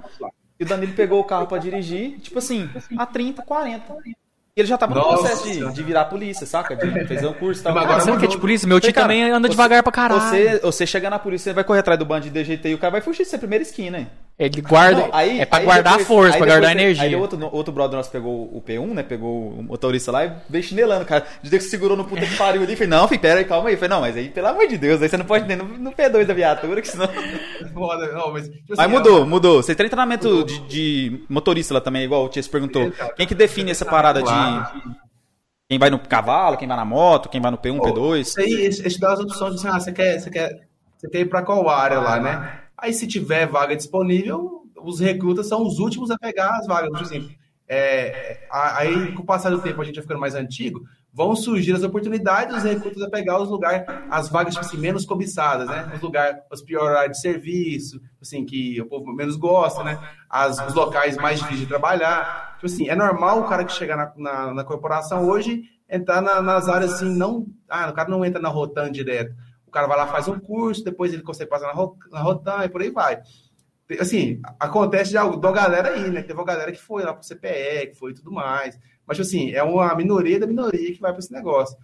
E 0.57 0.63
o 0.63 0.65
Danilo 0.65 0.93
pegou 0.93 1.20
o 1.20 1.26
carro 1.26 1.45
pra 1.45 1.57
dirigir, 1.57 2.20
tipo 2.20 2.39
assim, 2.39 2.70
a 2.97 3.05
30, 3.05 3.41
40. 3.41 3.97
E 4.05 4.15
ele 4.61 4.68
já 4.68 4.78
tava 4.78 4.95
no 4.95 5.01
Nossa. 5.01 5.24
processo 5.24 5.43
de, 5.43 5.74
de 5.74 5.84
virar 5.84 6.05
polícia, 6.05 6.47
saca? 6.47 6.74
De 6.74 7.05
fazer 7.05 7.28
um 7.28 7.34
curso 7.34 7.59
e 7.59 7.63
tal. 7.65 7.78
Agora 7.78 7.99
você 7.99 8.18
que 8.18 8.26
é 8.26 8.30
de 8.30 8.38
polícia? 8.38 8.65
Meu 8.65 8.80
tio 8.80 8.93
também 8.93 9.30
anda 9.30 9.47
você, 9.47 9.51
devagar 9.51 9.84
pra 9.84 9.91
caralho. 9.91 10.22
Você, 10.22 10.59
você 10.59 10.88
chega 10.88 11.09
na 11.09 11.20
polícia, 11.20 11.51
você 11.51 11.53
vai 11.53 11.65
correr 11.65 11.82
atrás 11.82 11.99
do 11.99 12.05
bandido 12.05 12.34
de 12.34 12.43
DGT 12.43 12.70
e 12.70 12.74
o 12.74 12.78
cara 12.78 12.91
vai 12.91 13.01
fugir 13.01 13.24
de 13.24 13.30
ser 13.30 13.38
primeira 13.38 13.61
esquina, 13.61 13.99
hein? 13.99 14.09
Ele 14.40 14.62
guarda. 14.62 15.02
Não, 15.02 15.10
aí, 15.14 15.40
é 15.40 15.46
pra 15.46 15.58
aí 15.58 15.66
guardar 15.66 15.98
depois, 15.98 16.04
a 16.04 16.08
força, 16.08 16.38
pra 16.38 16.46
guardar 16.46 16.70
a 16.70 16.72
energia. 16.72 17.04
Aí 17.04 17.16
outro, 17.16 17.50
outro 17.52 17.74
brother 17.74 17.98
nosso 17.98 18.12
pegou 18.12 18.44
o 18.56 18.62
P1, 18.62 18.94
né? 18.94 19.02
Pegou 19.02 19.50
o 19.50 19.64
motorista 19.64 20.12
lá 20.12 20.26
e 20.26 20.32
veio 20.48 20.64
chinelando, 20.64 21.06
cara. 21.06 21.26
De 21.42 21.50
que 21.50 21.60
segurou 21.62 21.98
no 21.98 22.06
puta 22.06 22.24
que 22.24 22.36
pariu 22.36 22.62
ali. 22.62 22.76
Falei, 22.76 22.90
não, 22.90 23.08
filho, 23.08 23.20
pera 23.20 23.40
aí, 23.40 23.46
calma 23.46 23.70
aí. 23.70 23.76
Falei, 23.76 23.90
não, 23.90 24.02
mas 24.02 24.16
aí, 24.16 24.30
pelo 24.30 24.48
amor 24.48 24.68
de 24.68 24.78
Deus, 24.78 25.02
aí 25.02 25.10
você 25.10 25.18
não 25.18 25.26
pode 25.26 25.48
nem 25.48 25.58
no, 25.58 25.66
no 25.66 25.92
P2 25.92 26.24
da 26.24 26.36
viatura, 26.36 26.80
que 26.82 26.88
senão. 26.88 27.10
Foda, 27.74 28.12
não, 28.12 28.32
mas. 28.32 28.48
Tipo 28.48 28.74
assim, 28.74 28.82
mas 28.82 28.92
mudou, 28.92 29.26
mudou. 29.26 29.64
Você 29.64 29.74
tem 29.74 29.88
treinamento 29.88 30.44
de, 30.46 30.60
de, 30.68 31.26
motorista 31.28 31.74
lá 31.74 31.82
também, 31.82 32.04
igual 32.04 32.24
o 32.24 32.30
Tia 32.30 32.44
se 32.44 32.50
perguntou. 32.50 32.92
Quem 33.16 33.26
que 33.26 33.34
define 33.34 33.72
essa 33.72 33.86
parada 33.86 34.22
de. 34.22 34.32
Quem 35.68 35.80
vai 35.80 35.90
no 35.90 35.98
cavalo, 35.98 36.58
quem 36.58 36.68
vai 36.68 36.78
na 36.78 36.86
moto, 36.86 37.28
quem 37.28 37.42
vai 37.42 37.50
no 37.50 37.58
P1, 37.58 37.80
P2? 37.80 38.22
Isso 38.22 38.40
aí, 38.40 38.54
esse 38.68 39.00
dá 39.00 39.14
as 39.14 39.20
opções 39.20 39.56
de 39.56 39.68
assim, 39.68 39.76
ah, 39.76 39.80
você 39.80 39.92
quer, 39.92 40.20
você 40.20 40.30
quer, 40.30 40.52
você 40.96 41.10
quer 41.10 41.20
ir 41.22 41.26
pra 41.26 41.42
qual 41.42 41.68
área 41.68 42.00
lá, 42.00 42.20
né? 42.20 42.66
Aí 42.78 42.94
se 42.94 43.08
tiver 43.08 43.48
vaga 43.48 43.76
disponível, 43.76 44.64
os 44.84 45.00
recrutas 45.00 45.48
são 45.48 45.66
os 45.66 45.80
últimos 45.80 46.12
a 46.12 46.18
pegar 46.18 46.58
as 46.58 46.68
vagas. 46.68 46.92
Por 46.92 47.02
exemplo, 47.02 47.30
é, 47.68 48.48
aí 48.52 49.12
com 49.14 49.24
o 49.24 49.26
passar 49.26 49.50
do 49.50 49.62
tempo 49.62 49.82
a 49.82 49.86
gente 49.86 49.96
vai 49.96 50.04
ficando 50.04 50.20
mais 50.20 50.36
antigo, 50.36 50.82
vão 51.12 51.36
surgir 51.36 51.74
as 51.74 51.84
oportunidades 51.84 52.54
dos 52.54 52.64
recrutas 52.64 53.02
a 53.02 53.10
pegar 53.10 53.42
os 53.42 53.50
lugares, 53.50 53.86
as 54.10 54.30
vagas 54.30 54.54
tipo 54.54 54.66
assim, 54.66 54.78
menos 54.78 55.06
cobiçadas, 55.06 55.68
né? 55.68 55.92
Os 55.96 56.02
lugares, 56.02 56.40
os 56.52 56.62
piores 56.62 57.12
de 57.12 57.20
serviço, 57.20 58.00
assim, 58.22 58.46
que 58.46 58.80
o 58.80 58.86
povo 58.86 59.12
menos 59.12 59.36
gosta, 59.36 59.84
né? 59.84 60.00
As, 60.30 60.66
os 60.68 60.76
locais 60.76 61.18
mais 61.18 61.40
difíceis 61.40 61.62
de 61.62 61.66
trabalhar. 61.66 62.54
Tipo 62.56 62.68
assim, 62.68 62.88
é 62.88 62.96
normal 62.96 63.42
o 63.42 63.48
cara 63.48 63.66
que 63.66 63.74
chega 63.74 63.96
na, 63.96 64.14
na, 64.16 64.54
na 64.54 64.64
corporação 64.64 65.28
hoje 65.28 65.64
entrar 65.90 66.22
na, 66.22 66.42
nas 66.42 66.70
áreas 66.70 66.94
assim, 66.94 67.10
não. 67.10 67.48
Ah, 67.68 67.90
o 67.90 67.94
cara 67.94 68.10
não 68.10 68.24
entra 68.24 68.42
na 68.42 68.50
Rotan 68.50 68.92
direto. 68.92 69.34
Cara 69.78 69.86
vai 69.88 69.98
lá, 69.98 70.08
faz 70.08 70.28
um 70.28 70.40
curso, 70.40 70.84
depois 70.84 71.14
ele 71.14 71.22
consegue 71.22 71.52
passar 71.52 71.68
na, 71.68 72.20
Rotan 72.20 72.66
e 72.66 72.70
por 72.70 72.82
aí 72.82 72.90
vai. 72.90 73.22
Assim, 74.00 74.42
acontece 74.60 75.12
de, 75.12 75.18
de 75.20 75.20
uma 75.20 75.52
galera 75.52 75.90
aí, 75.90 76.10
né? 76.10 76.24
Teve 76.24 76.34
uma 76.34 76.44
galera 76.44 76.72
que 76.72 76.82
foi 76.82 77.04
lá 77.04 77.14
pro 77.14 77.24
CPE, 77.24 77.92
que 77.92 77.94
foi 77.94 78.10
e 78.10 78.16
tudo 78.16 78.32
mais. 78.32 78.76
Mas, 79.06 79.18
tipo 79.18 79.28
assim, 79.28 79.52
é 79.52 79.62
uma 79.62 79.94
minoria 79.94 80.40
da 80.40 80.48
minoria 80.48 80.92
que 80.92 81.00
vai 81.00 81.12
para 81.12 81.20
esse 81.20 81.32
negócio. 81.32 81.78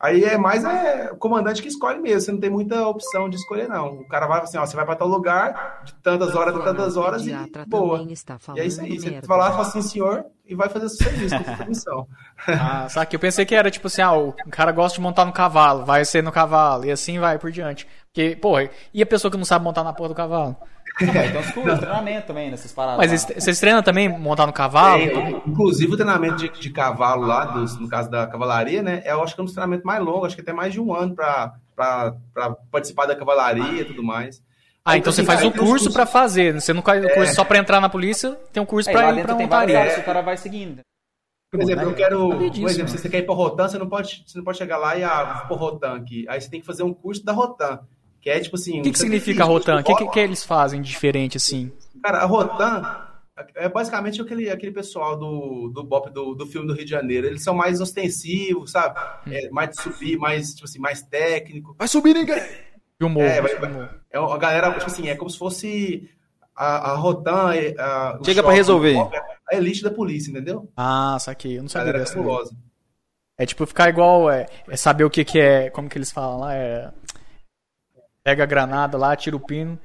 Aí 0.00 0.24
é 0.24 0.38
mais 0.38 0.64
é, 0.64 1.10
o 1.12 1.16
comandante 1.16 1.60
que 1.60 1.68
escolhe 1.68 2.00
mesmo, 2.00 2.22
você 2.22 2.32
não 2.32 2.40
tem 2.40 2.48
muita 2.48 2.88
opção 2.88 3.28
de 3.28 3.36
escolher, 3.36 3.68
não. 3.68 4.00
O 4.00 4.08
cara 4.08 4.26
vai 4.26 4.40
assim, 4.40 4.56
ó, 4.56 4.64
você 4.64 4.74
vai 4.74 4.86
para 4.86 4.96
tal 4.96 5.06
lugar, 5.06 5.82
de 5.84 5.92
tantas 5.96 6.34
horas 6.34 6.56
a 6.56 6.60
tantas 6.60 6.96
horas 6.96 7.26
e 7.26 7.32
boa. 7.66 7.98
E 8.56 8.60
é 8.60 8.66
isso 8.66 8.80
aí, 8.80 8.98
você 8.98 9.26
vai 9.26 9.38
lá 9.38 9.48
e 9.48 9.50
fala 9.50 9.62
assim, 9.62 9.82
senhor, 9.82 10.24
e 10.46 10.54
vai 10.54 10.70
fazer 10.70 10.88
seu 10.88 11.06
serviço 11.06 11.36
com 11.44 11.64
missão. 11.68 12.06
Ah, 12.48 12.86
que 13.04 13.14
eu 13.14 13.20
pensei 13.20 13.44
que 13.44 13.54
era 13.54 13.70
tipo 13.70 13.88
assim, 13.88 14.00
ah, 14.00 14.14
o 14.14 14.32
cara 14.50 14.72
gosta 14.72 14.96
de 14.96 15.02
montar 15.02 15.26
no 15.26 15.32
cavalo, 15.32 15.84
vai 15.84 16.02
ser 16.06 16.22
no 16.22 16.32
cavalo, 16.32 16.86
e 16.86 16.90
assim 16.90 17.18
vai 17.18 17.38
por 17.38 17.50
diante. 17.50 17.86
Porque, 18.06 18.34
porra, 18.36 18.70
e 18.94 19.02
a 19.02 19.06
pessoa 19.06 19.30
que 19.30 19.36
não 19.36 19.44
sabe 19.44 19.66
montar 19.66 19.84
na 19.84 19.92
porra 19.92 20.08
do 20.08 20.14
cavalo? 20.14 20.56
Então 21.00 21.40
os 21.40 21.50
cursos, 21.50 21.78
treinamento 21.78 22.26
também 22.26 22.50
nessas 22.50 22.72
paradas. 22.72 22.98
Mas 22.98 23.24
lá. 23.24 23.34
vocês 23.38 23.60
treinam 23.60 23.82
também 23.82 24.08
montar 24.08 24.46
no 24.46 24.52
cavalo? 24.52 25.02
É, 25.02 25.30
inclusive 25.46 25.92
o 25.92 25.96
treinamento 25.96 26.36
de, 26.36 26.48
de 26.48 26.70
cavalo 26.70 27.26
lá, 27.26 27.44
dos, 27.46 27.78
no 27.78 27.88
caso 27.88 28.10
da 28.10 28.26
cavalaria, 28.26 28.82
né? 28.82 29.02
É, 29.04 29.12
eu 29.12 29.22
acho 29.22 29.34
que 29.34 29.40
é 29.40 29.44
um 29.44 29.46
treinamento 29.46 29.86
mais 29.86 30.02
longo, 30.02 30.26
acho 30.26 30.34
que 30.34 30.42
até 30.42 30.52
mais 30.52 30.72
de 30.72 30.80
um 30.80 30.94
ano 30.94 31.14
para 31.14 31.54
participar 32.70 33.06
da 33.06 33.16
cavalaria 33.16 33.82
e 33.82 33.84
tudo 33.84 34.02
mais. 34.02 34.42
Ah, 34.84 34.96
então, 34.96 35.10
então 35.10 35.12
você 35.12 35.24
faz 35.24 35.44
um 35.44 35.50
curso 35.50 35.92
para 35.92 36.06
fazer. 36.06 36.54
Você 36.54 36.72
não 36.72 36.82
faz 36.82 37.04
o 37.04 37.08
curso 37.08 37.32
é. 37.32 37.34
só 37.34 37.44
para 37.44 37.58
entrar 37.58 37.80
na 37.80 37.88
polícia, 37.88 38.38
tem 38.52 38.62
um 38.62 38.66
curso 38.66 38.88
é, 38.90 38.92
para 38.92 39.12
ir 39.12 39.22
para 39.22 39.34
montaria. 39.34 39.78
É. 39.78 39.98
O 39.98 40.04
cara 40.04 40.22
vai 40.22 40.36
seguindo. 40.36 40.80
Por 41.50 41.60
exemplo, 41.60 41.84
eu 41.84 41.94
quero. 41.94 42.28
Por 42.28 42.70
exemplo, 42.70 42.88
se 42.88 42.98
você 42.98 43.08
quer 43.08 43.18
ir 43.18 43.22
para 43.26 43.34
Rotan, 43.34 43.68
você 43.68 43.78
não 43.78 43.88
pode, 43.88 44.22
você 44.26 44.38
não 44.38 44.44
pode 44.44 44.56
chegar 44.56 44.78
lá 44.78 44.96
e 44.96 45.02
ah, 45.02 45.44
vou 45.48 45.58
Rotan 45.58 45.96
aqui. 45.96 46.24
Aí 46.28 46.40
você 46.40 46.48
tem 46.48 46.60
que 46.60 46.66
fazer 46.66 46.84
um 46.84 46.94
curso 46.94 47.24
da 47.24 47.32
Rotan. 47.32 47.80
Que 48.20 48.30
é 48.30 48.40
tipo 48.40 48.56
assim. 48.56 48.80
O 48.80 48.82
que, 48.82 48.92
que 48.92 48.98
significa 48.98 49.44
Rotan? 49.44 49.80
O 49.80 49.84
que, 49.84 49.94
que, 49.94 50.08
que, 50.08 50.20
eles 50.20 50.44
fazem 50.44 50.82
diferente 50.82 51.36
assim? 51.36 51.72
Cara, 52.02 52.18
a 52.18 52.26
Rotan 52.26 52.82
é 53.54 53.68
basicamente 53.68 54.20
aquele, 54.20 54.50
aquele 54.50 54.72
pessoal 54.72 55.16
do, 55.16 55.70
do 55.72 55.82
Bop 55.82 56.10
do, 56.10 56.34
do 56.34 56.46
filme 56.46 56.66
do 56.66 56.74
Rio 56.74 56.84
de 56.84 56.90
Janeiro. 56.90 57.26
Eles 57.26 57.42
são 57.42 57.54
mais 57.54 57.80
ostensivos, 57.80 58.72
sabe? 58.72 58.98
Hum. 59.26 59.32
É, 59.32 59.48
mais 59.50 59.70
de 59.70 59.82
subir, 59.82 60.18
mais, 60.18 60.54
tipo 60.54 60.64
assim, 60.64 60.78
mais 60.78 61.02
técnico. 61.02 61.74
Vai 61.78 61.88
subir 61.88 62.14
ninguém! 62.14 62.42
Filmou. 62.98 63.22
É, 63.22 63.40
vai, 63.40 63.52
é 64.10 64.18
a 64.18 64.36
galera, 64.36 64.72
tipo 64.72 64.86
assim, 64.86 65.08
é 65.08 65.16
como 65.16 65.30
se 65.30 65.38
fosse 65.38 66.10
a, 66.54 66.92
a 66.92 66.96
Rotan. 66.96 67.52
A, 67.78 68.18
Chega 68.22 68.42
para 68.42 68.52
resolver. 68.52 68.94
Bop, 68.94 69.16
a 69.50 69.56
elite 69.56 69.82
da 69.82 69.90
polícia, 69.90 70.30
entendeu? 70.30 70.70
Ah, 70.76 71.16
saquei. 71.18 71.58
Eu 71.58 71.62
não 71.62 71.68
sabia 71.68 71.94
dessa. 71.94 72.18
É 73.38 73.46
tipo 73.46 73.64
ficar 73.64 73.88
igual, 73.88 74.30
é, 74.30 74.46
é, 74.68 74.76
saber 74.76 75.02
o 75.02 75.08
que, 75.08 75.24
que 75.24 75.40
é, 75.40 75.70
como 75.70 75.88
que 75.88 75.96
eles 75.96 76.12
falam 76.12 76.40
lá, 76.40 76.54
é 76.54 76.90
pega 78.24 78.42
a 78.42 78.46
granada 78.46 78.96
lá, 78.96 79.14
tira 79.16 79.36
o 79.36 79.40
pino 79.40 79.78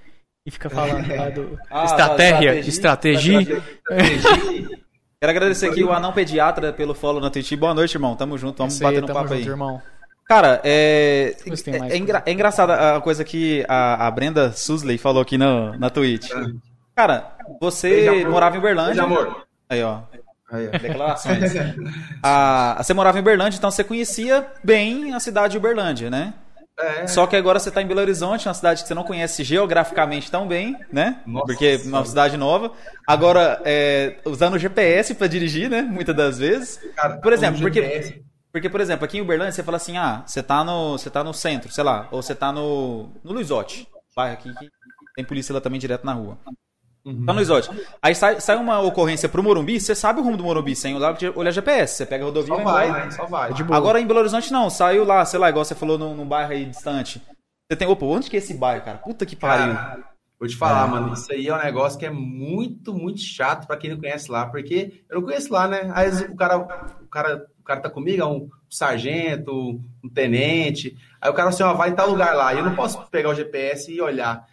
e 0.45 0.51
fica 0.51 0.69
falando 0.69 1.07
lá 1.15 1.29
do 1.29 1.59
ah, 1.71 1.85
estratégia, 1.85 2.55
estratégia. 2.59 3.41
estratégia. 3.41 4.85
Quero 5.19 5.31
agradecer 5.31 5.67
aqui 5.69 5.83
o 5.83 5.91
Anão 5.91 6.13
Pediatra 6.13 6.71
pelo 6.71 6.93
follow 6.93 7.21
na 7.21 7.29
Twitch. 7.29 7.53
Boa 7.53 7.73
noite, 7.73 7.95
irmão. 7.95 8.15
Tamo 8.15 8.37
junto, 8.37 8.57
vamos 8.57 8.77
bater 8.77 9.01
no 9.01 9.07
papo 9.07 9.29
junto, 9.29 9.33
aí. 9.33 9.47
Irmão. 9.47 9.81
Cara, 10.27 10.59
é, 10.63 11.35
é, 11.45 11.93
é, 11.93 11.97
engra, 11.97 12.23
é, 12.25 12.31
engraçada 12.31 12.95
a 12.95 13.01
coisa 13.01 13.23
que 13.23 13.63
a, 13.67 14.07
a 14.07 14.11
Brenda 14.11 14.51
Susley 14.51 14.97
falou 14.97 15.21
aqui 15.21 15.37
no, 15.37 15.77
na 15.77 15.89
Twitch. 15.89 16.29
Cara, 16.95 17.35
você 17.61 18.09
Beijo, 18.09 18.29
morava 18.29 18.55
em 18.55 18.59
Uberlândia. 18.59 19.05
Beijo, 19.05 19.21
amor. 19.21 19.45
Aí, 19.69 19.83
ó. 19.83 20.01
Aí, 20.51 20.67
ó. 20.67 20.71
Declarações. 20.71 21.53
ah, 22.23 22.75
você 22.81 22.93
morava 22.93 23.17
em 23.17 23.21
Uberlândia, 23.21 23.57
então 23.57 23.69
você 23.69 23.83
conhecia 23.83 24.47
bem 24.63 25.13
a 25.13 25.19
cidade 25.19 25.51
de 25.51 25.57
Uberlândia, 25.57 26.09
né? 26.09 26.33
É. 26.77 27.07
Só 27.07 27.25
que 27.25 27.35
agora 27.35 27.57
você 27.57 27.69
está 27.69 27.81
em 27.81 27.87
Belo 27.87 28.01
Horizonte, 28.01 28.47
uma 28.47 28.53
cidade 28.53 28.81
que 28.81 28.87
você 28.87 28.93
não 28.93 29.03
conhece 29.03 29.43
geograficamente 29.43 30.29
tão 30.29 30.47
bem, 30.47 30.77
né? 30.91 31.21
Nossa, 31.25 31.45
Porque 31.45 31.65
é 31.65 31.87
uma 31.87 32.03
cidade 32.03 32.35
nova. 32.35 32.71
Agora, 33.07 33.61
é, 33.63 34.17
usando 34.25 34.55
o 34.55 34.59
GPS 34.59 35.15
para 35.15 35.27
dirigir, 35.27 35.69
né? 35.69 35.81
Muitas 35.81 36.15
das 36.15 36.37
vezes. 36.37 36.79
Cara, 36.95 37.17
por 37.17 37.31
exemplo, 37.31 37.61
porque, 37.61 38.21
porque, 38.51 38.69
por 38.69 38.81
exemplo, 38.81 39.05
aqui 39.05 39.17
em 39.17 39.21
Uberlândia 39.21 39.53
você 39.53 39.63
fala 39.63 39.77
assim: 39.77 39.97
ah, 39.97 40.23
você 40.25 40.41
está 40.41 40.63
no, 40.65 40.97
você 40.97 41.09
tá 41.09 41.23
no 41.23 41.33
centro, 41.33 41.71
sei 41.71 41.83
lá, 41.83 42.09
ou 42.11 42.21
você 42.21 42.33
está 42.33 42.51
no, 42.51 43.09
no 43.23 43.31
Luizote, 43.31 43.87
bairro 44.13 44.33
aqui 44.33 44.53
que 44.53 44.69
tem 45.15 45.23
polícia 45.23 45.53
lá 45.53 45.61
também 45.61 45.79
direto 45.79 46.05
na 46.05 46.13
rua. 46.13 46.37
Uhum. 47.05 47.23
Tá 47.23 47.33
no 47.33 47.41
Isote. 47.41 47.69
Aí 48.01 48.15
sai, 48.15 48.41
sai 48.41 48.57
uma 48.57 48.81
ocorrência 48.81 49.29
pro 49.29 49.43
Morumbi, 49.43 49.79
você 49.79 49.93
sabe 49.93 50.19
o 50.19 50.23
rumo 50.23 50.37
do 50.37 50.43
Morumbi 50.43 50.75
sem 50.75 50.95
olhar, 50.95 51.15
olhar 51.35 51.51
GPS. 51.51 51.97
Você 51.97 52.05
pega 52.05 52.23
a 52.23 52.27
rodovia 52.27 52.55
Só 52.55 52.63
vai, 52.63 52.89
vai, 52.89 53.05
né? 53.05 53.11
Só 53.11 53.25
vai. 53.27 53.51
Agora 53.71 54.01
em 54.01 54.07
Belo 54.07 54.21
Horizonte 54.21 54.51
não, 54.51 54.71
saiu 54.71 55.05
lá, 55.05 55.23
sei 55.23 55.39
lá, 55.39 55.49
igual 55.49 55.63
você 55.63 55.75
falou 55.75 55.99
num, 55.99 56.15
num 56.15 56.27
bairro 56.27 56.51
aí 56.51 56.65
distante. 56.65 57.21
Você 57.69 57.77
tem, 57.77 57.87
opa, 57.87 58.05
onde 58.05 58.27
que 58.27 58.35
é 58.35 58.39
esse 58.39 58.55
bairro, 58.55 58.83
cara? 58.83 58.97
Puta 58.97 59.23
que 59.23 59.35
pariu. 59.35 59.75
Cara, 59.75 60.03
vou 60.39 60.49
te 60.49 60.55
falar, 60.55 60.87
é. 60.87 60.91
mano, 60.91 61.13
isso 61.13 61.31
aí 61.31 61.47
é 61.47 61.53
um 61.53 61.63
negócio 61.63 61.99
que 61.99 62.07
é 62.07 62.09
muito, 62.09 62.91
muito 62.91 63.21
chato 63.21 63.67
para 63.67 63.77
quem 63.77 63.91
não 63.91 63.99
conhece 63.99 64.31
lá, 64.31 64.47
porque 64.47 65.03
eu 65.07 65.19
não 65.19 65.27
conheço 65.27 65.53
lá, 65.53 65.67
né? 65.67 65.91
Aí 65.93 66.09
o 66.09 66.35
cara, 66.35 66.57
o 66.57 67.07
cara, 67.07 67.45
o 67.59 67.63
cara 67.63 67.81
tá 67.81 67.89
comigo, 67.89 68.21
é 68.21 68.25
um 68.25 68.49
sargento, 68.67 69.79
um 70.03 70.09
tenente. 70.09 70.97
Aí 71.21 71.29
o 71.29 71.33
cara 71.33 71.49
assim, 71.49 71.61
ó, 71.61 71.73
vai 71.73 71.89
em 71.89 71.95
tal 71.95 72.09
lugar 72.09 72.35
lá. 72.35 72.51
E 72.51 72.57
eu 72.57 72.65
não 72.65 72.75
posso 72.75 72.99
pegar 73.11 73.29
o 73.29 73.35
GPS 73.35 73.91
e 73.91 74.01
olhar. 74.01 74.43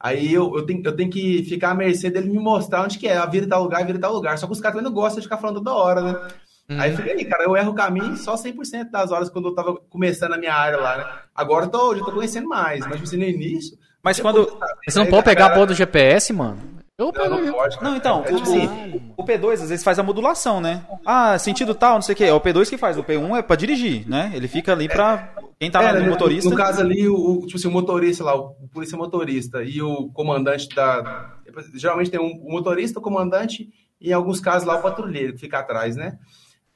Aí 0.00 0.32
eu, 0.32 0.56
eu, 0.56 0.64
tenho, 0.64 0.82
eu 0.82 0.96
tenho 0.96 1.10
que 1.10 1.44
ficar 1.44 1.72
à 1.72 1.74
mercê 1.74 2.08
dele 2.08 2.30
me 2.30 2.38
mostrar 2.38 2.82
onde 2.82 2.98
que 2.98 3.06
é. 3.06 3.18
A 3.18 3.26
vira 3.26 3.46
tal 3.46 3.62
lugar, 3.62 3.84
vira 3.84 3.98
tal 3.98 4.14
lugar. 4.14 4.38
Só 4.38 4.46
que 4.46 4.52
os 4.52 4.60
caras 4.60 4.78
também 4.78 4.90
não 4.90 4.94
gostam 4.94 5.20
de 5.20 5.26
ficar 5.26 5.36
falando 5.36 5.56
toda 5.56 5.74
hora, 5.74 6.00
né? 6.00 6.28
Uhum. 6.70 6.80
Aí 6.80 6.96
fica 6.96 7.10
aí, 7.10 7.24
cara, 7.26 7.44
eu 7.44 7.54
erro 7.54 7.72
o 7.72 7.74
caminho 7.74 8.16
só 8.16 8.34
100% 8.34 8.90
das 8.90 9.10
horas 9.10 9.28
quando 9.28 9.48
eu 9.48 9.54
tava 9.54 9.76
começando 9.90 10.32
a 10.32 10.38
minha 10.38 10.54
área 10.54 10.78
lá, 10.78 10.96
né? 10.96 11.04
Agora 11.34 11.66
eu 11.66 11.68
tô, 11.68 11.94
já 11.94 12.02
tô 12.02 12.12
conhecendo 12.12 12.48
mais, 12.48 12.86
mas 12.86 12.98
você 12.98 13.16
no 13.16 13.24
início. 13.24 13.76
Mas 14.02 14.18
quando. 14.18 14.58
Você 14.88 14.98
não 14.98 15.06
pode 15.06 15.24
pegar 15.24 15.46
a 15.46 15.50
porra 15.50 15.66
do 15.66 15.74
GPS, 15.74 16.32
mano? 16.32 16.79
Eu 17.00 17.30
não, 17.30 17.44
não, 17.44 17.52
pode, 17.52 17.82
não, 17.82 17.96
então, 17.96 18.20
é, 18.20 18.24
tipo 18.24 18.42
assim, 18.42 19.00
o 19.16 19.24
P2 19.24 19.52
às 19.54 19.70
vezes 19.70 19.82
faz 19.82 19.98
a 19.98 20.02
modulação, 20.02 20.60
né? 20.60 20.84
Ah, 21.06 21.38
sentido 21.38 21.74
tal, 21.74 21.94
não 21.94 22.02
sei 22.02 22.12
o 22.12 22.16
que. 22.16 22.24
É 22.24 22.32
o 22.32 22.40
P2 22.40 22.68
que 22.68 22.76
faz. 22.76 22.98
O 22.98 23.02
P1 23.02 23.38
é 23.38 23.42
pra 23.42 23.56
dirigir, 23.56 24.06
né? 24.06 24.30
Ele 24.34 24.46
fica 24.46 24.72
ali 24.72 24.86
pra. 24.86 25.34
Quem 25.58 25.70
tá 25.70 25.82
é, 25.82 25.92
no 25.98 26.10
motorista. 26.10 26.48
No, 26.48 26.56
no, 26.56 26.62
caso 26.62 26.80
ali, 26.80 27.08
o, 27.08 27.40
tipo 27.46 27.56
assim, 27.56 27.68
o 27.68 27.70
motorista 27.70 28.24
lá, 28.24 28.34
o 28.34 28.54
polícia 28.72 28.98
motorista 28.98 29.62
e 29.62 29.80
o 29.80 30.10
comandante 30.10 30.68
da. 30.74 31.36
Geralmente 31.74 32.10
tem 32.10 32.20
um, 32.20 32.32
o 32.46 32.50
motorista, 32.52 32.98
o 32.98 33.02
comandante 33.02 33.68
e 34.00 34.10
em 34.10 34.12
alguns 34.12 34.40
casos 34.40 34.66
lá 34.66 34.76
o 34.76 34.82
patrulheiro 34.82 35.34
que 35.34 35.40
fica 35.40 35.58
atrás, 35.58 35.96
né? 35.96 36.18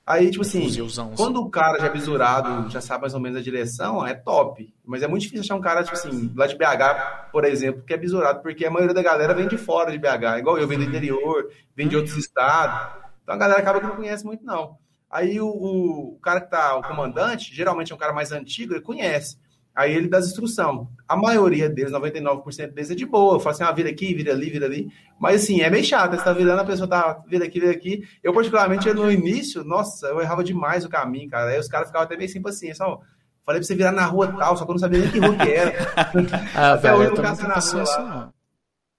Aí, 0.06 0.30
tipo 0.30 0.42
assim, 0.42 0.68
quando 1.16 1.40
o 1.40 1.48
cara 1.48 1.78
já 1.78 1.86
é 1.86 1.90
visurado, 1.90 2.68
já 2.68 2.80
sabe 2.80 3.02
mais 3.02 3.14
ou 3.14 3.20
menos 3.20 3.38
a 3.38 3.42
direção, 3.42 4.06
é 4.06 4.12
top. 4.12 4.74
Mas 4.84 5.02
é 5.02 5.06
muito 5.06 5.22
difícil 5.22 5.44
achar 5.44 5.54
um 5.54 5.62
cara, 5.62 5.82
tipo 5.82 5.96
assim, 5.96 6.30
lá 6.36 6.46
de 6.46 6.56
BH, 6.56 7.30
por 7.32 7.42
exemplo, 7.44 7.82
que 7.82 7.94
é 7.94 7.96
visurado, 7.96 8.42
porque 8.42 8.66
a 8.66 8.70
maioria 8.70 8.94
da 8.94 9.02
galera 9.02 9.32
vem 9.32 9.48
de 9.48 9.56
fora 9.56 9.90
de 9.90 9.98
BH. 9.98 10.40
Igual 10.40 10.58
eu, 10.58 10.68
vem 10.68 10.76
do 10.76 10.84
interior, 10.84 11.50
vem 11.74 11.88
de 11.88 11.96
outros 11.96 12.18
estados. 12.18 13.02
Então 13.22 13.34
a 13.34 13.38
galera 13.38 13.60
acaba 13.60 13.80
que 13.80 13.86
não 13.86 13.96
conhece 13.96 14.26
muito, 14.26 14.44
não. 14.44 14.76
Aí 15.10 15.40
o, 15.40 15.48
o 15.48 16.18
cara 16.22 16.42
que 16.42 16.50
tá, 16.50 16.76
o 16.76 16.82
comandante, 16.82 17.54
geralmente 17.54 17.90
é 17.90 17.94
um 17.94 17.98
cara 17.98 18.12
mais 18.12 18.30
antigo, 18.30 18.74
ele 18.74 18.82
conhece. 18.82 19.38
Aí 19.74 19.92
ele 19.92 20.08
dá 20.08 20.18
as 20.18 20.26
instrução. 20.26 20.88
A 21.08 21.16
maioria 21.16 21.68
deles, 21.68 21.92
99% 21.92 22.72
deles, 22.72 22.90
é 22.90 22.94
de 22.94 23.04
boa. 23.04 23.40
Fala 23.40 23.54
assim, 23.54 23.64
ah, 23.64 23.72
vira 23.72 23.90
aqui, 23.90 24.14
vira 24.14 24.32
ali, 24.32 24.48
vira 24.48 24.66
ali. 24.66 24.88
Mas 25.18 25.42
assim, 25.42 25.62
é 25.62 25.68
meio 25.68 25.84
chato. 25.84 26.16
Você 26.16 26.22
tá 26.22 26.32
virando, 26.32 26.60
a 26.60 26.64
pessoa 26.64 26.88
tá, 26.88 27.20
vira 27.26 27.44
aqui, 27.44 27.58
vira 27.58 27.72
aqui. 27.72 28.02
Eu, 28.22 28.32
particularmente, 28.32 28.92
no 28.92 29.10
início, 29.10 29.64
nossa, 29.64 30.06
eu 30.06 30.20
errava 30.20 30.44
demais 30.44 30.84
o 30.84 30.88
caminho, 30.88 31.28
cara. 31.28 31.50
Aí 31.50 31.58
os 31.58 31.66
caras 31.66 31.88
ficavam 31.88 32.06
até 32.06 32.16
meio 32.16 32.28
sem 32.28 32.40
paciência. 32.40 32.86
Ó, 32.86 33.00
falei 33.44 33.60
pra 33.60 33.66
você 33.66 33.74
virar 33.74 33.90
na 33.90 34.06
rua 34.06 34.32
tal, 34.38 34.56
só 34.56 34.64
que 34.64 34.70
eu 34.70 34.74
não 34.74 34.78
sabia 34.78 35.00
nem 35.00 35.10
que 35.10 35.18
rua 35.18 35.36
que 35.36 35.50
era. 35.50 35.72
ah, 36.54 36.72
até 36.74 36.88
velho, 36.88 37.00
hoje 37.00 37.10
eu 37.10 37.22
não 37.22 37.48
na 37.48 37.54
rua 37.54 37.82
lá. 37.82 38.32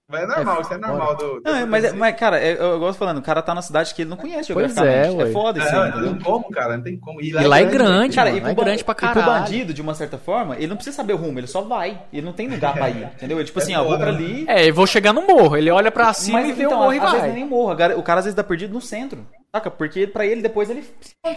Mas 0.08 0.22
é 0.22 0.26
normal, 0.26 0.58
é, 0.58 0.60
isso 0.60 0.72
é 0.72 0.78
normal 0.78 1.16
do. 1.16 1.42
Não, 1.44 1.66
mas, 1.66 1.84
é, 1.84 1.92
mas, 1.92 2.16
cara, 2.16 2.40
eu, 2.40 2.54
eu 2.54 2.78
gosto 2.78 2.96
falando, 2.96 3.18
o 3.18 3.22
cara 3.22 3.42
tá 3.42 3.52
na 3.52 3.60
cidade 3.60 3.92
que 3.92 4.02
ele 4.02 4.10
não 4.10 4.16
conhece 4.16 4.52
pois 4.52 4.76
é, 4.76 5.08
é 5.08 5.32
foda 5.32 5.58
isso. 5.58 5.68
É, 5.68 5.90
não 5.90 6.14
tem 6.14 6.18
como, 6.20 6.48
cara, 6.50 6.76
não 6.76 6.84
tem 6.84 6.96
como. 6.96 7.20
E 7.20 7.32
lá, 7.32 7.42
e 7.42 7.46
lá 7.48 7.58
é 7.58 7.64
grande, 7.64 8.14
cara, 8.14 8.30
mano, 8.30 8.38
e 8.38 8.40
pro, 8.40 8.50
é 8.50 8.54
grande 8.54 8.84
pra 8.84 8.94
caralho. 8.94 9.18
E 9.18 9.22
pro 9.24 9.32
bandido, 9.32 9.74
de 9.74 9.82
uma 9.82 9.94
certa 9.96 10.16
forma, 10.16 10.54
ele 10.54 10.68
não 10.68 10.76
precisa 10.76 10.94
saber 10.94 11.14
o 11.14 11.16
rumo, 11.16 11.40
ele 11.40 11.48
só 11.48 11.60
vai. 11.60 12.00
Ele 12.12 12.24
não 12.24 12.32
tem 12.32 12.46
lugar 12.46 12.74
pra 12.74 12.88
ir, 12.88 13.02
entendeu? 13.16 13.38
Ele, 13.38 13.46
tipo 13.46 13.58
é 13.58 13.62
assim, 13.62 13.74
ó, 13.74 13.82
vou 13.82 13.98
pra 13.98 14.10
ali. 14.10 14.44
É, 14.48 14.68
eu 14.68 14.74
vou 14.74 14.86
chegar 14.86 15.12
no 15.12 15.26
morro. 15.26 15.56
Ele 15.56 15.72
olha 15.72 15.90
pra 15.90 16.12
cima 16.12 16.40
mas, 16.40 16.50
e 16.50 16.52
vê 16.52 16.62
então, 16.62 16.78
o 16.78 16.80
morro 16.82 16.94
e 16.94 16.98
vai. 17.00 17.08
Às 17.08 17.12
vezes 17.14 17.34
nem 17.34 17.44
morro, 17.44 17.72
o 17.72 18.02
cara 18.02 18.20
às 18.20 18.26
vezes 18.26 18.36
tá 18.36 18.44
perdido 18.44 18.72
no 18.72 18.80
centro. 18.80 19.26
Saca? 19.52 19.72
Porque 19.72 20.06
pra 20.06 20.24
ele 20.24 20.40
depois 20.40 20.70
ele. 20.70 20.84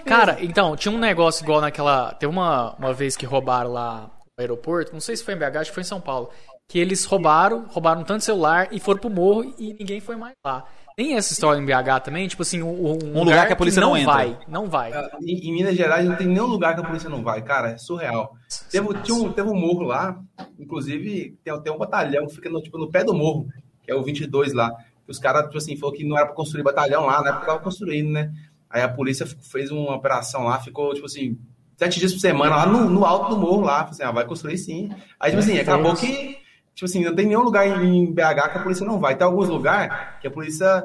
Cara, 0.06 0.38
então, 0.42 0.76
tinha 0.76 0.94
um 0.94 1.00
negócio 1.00 1.44
igual 1.44 1.60
naquela. 1.60 2.14
Tem 2.14 2.30
uma, 2.30 2.76
uma 2.78 2.94
vez 2.94 3.18
que 3.18 3.26
roubaram 3.26 3.74
lá 3.74 4.12
no 4.38 4.44
aeroporto, 4.44 4.94
não 4.94 5.02
sei 5.02 5.16
se 5.16 5.24
foi 5.24 5.34
em 5.34 5.38
BH, 5.38 5.58
acho 5.58 5.72
que 5.72 5.76
foi 5.76 5.82
em 5.82 5.86
São 5.86 6.00
Paulo 6.00 6.30
que 6.70 6.78
eles 6.78 7.04
roubaram, 7.04 7.66
roubaram 7.68 8.04
tanto 8.04 8.24
celular 8.24 8.68
e 8.72 8.80
foram 8.80 9.00
pro 9.00 9.10
morro 9.10 9.56
e 9.58 9.74
ninguém 9.74 10.00
foi 10.00 10.16
mais 10.16 10.36
lá. 10.46 10.64
Tem 10.96 11.16
essa 11.16 11.34
história 11.34 11.60
em 11.60 11.66
BH 11.66 12.04
também, 12.04 12.28
tipo 12.28 12.44
assim, 12.44 12.62
um, 12.62 12.92
um, 12.92 12.98
um 13.16 13.24
lugar, 13.24 13.48
que 13.48 13.54
a 13.54 13.56
polícia 13.56 13.82
que 13.82 13.88
não, 13.88 13.96
não 13.96 14.06
vai, 14.06 14.38
não 14.48 14.70
vai. 14.70 14.94
Ah, 14.94 15.18
em, 15.20 15.50
em, 15.50 15.52
Minas 15.52 15.76
Gerais 15.76 16.08
não 16.08 16.16
tem 16.16 16.28
nenhum 16.28 16.46
lugar 16.46 16.76
que 16.76 16.82
a 16.82 16.84
polícia 16.84 17.10
não 17.10 17.24
vai, 17.24 17.42
cara, 17.42 17.72
é 17.72 17.78
surreal. 17.78 18.36
Teve, 18.70 18.88
tinha 19.02 19.18
um, 19.18 19.32
teve 19.32 19.50
um 19.50 19.56
morro 19.56 19.82
lá, 19.82 20.22
inclusive 20.60 21.40
tem, 21.44 21.60
tem 21.62 21.74
um 21.74 21.78
batalhão 21.78 22.28
que 22.28 22.36
fica 22.36 22.50
no, 22.52 22.62
tipo, 22.62 22.78
no 22.78 22.92
pé 22.92 23.04
do 23.04 23.16
morro, 23.16 23.48
que 23.82 23.90
é 23.90 23.96
o 23.96 24.04
22 24.04 24.54
lá. 24.54 24.72
Os 25.08 25.18
caras, 25.18 25.46
tipo 25.46 25.58
assim, 25.58 25.76
falou 25.76 25.96
que 25.96 26.04
não 26.04 26.16
era 26.16 26.28
pra 26.28 26.36
construir 26.36 26.62
batalhão 26.62 27.08
lá, 27.08 27.24
na 27.24 27.30
época 27.30 27.48
tava 27.48 27.60
construindo, 27.60 28.12
né? 28.12 28.32
Aí 28.70 28.84
a 28.84 28.90
polícia 28.90 29.26
fez 29.26 29.72
uma 29.72 29.96
operação 29.96 30.44
lá, 30.44 30.60
ficou, 30.60 30.94
tipo 30.94 31.08
assim, 31.08 31.36
sete 31.78 31.98
dias 31.98 32.14
por 32.14 32.20
semana 32.20 32.58
lá 32.58 32.66
no, 32.68 32.88
no 32.88 33.06
alto 33.06 33.34
do 33.34 33.42
morro 33.42 33.62
lá. 33.62 33.86
Assim, 33.86 34.04
ah, 34.04 34.12
vai 34.12 34.26
construir 34.26 34.58
sim. 34.60 34.92
Aí, 35.20 35.32
tipo 35.32 35.42
assim, 35.42 35.58
acabou 35.58 35.96
que 35.96 36.38
Tipo 36.74 36.86
assim, 36.86 37.04
não 37.04 37.16
tem 37.16 37.26
nenhum 37.26 37.44
lugar 37.44 37.68
em 37.68 38.14
BH 38.14 38.52
que 38.52 38.58
a 38.58 38.64
polícia 38.64 38.86
não 38.86 39.00
vai. 39.00 39.16
Tem 39.16 39.26
alguns 39.26 39.50
lugares 39.50 39.94
que 40.22 40.28
a 40.28 40.32
polícia 40.32 40.84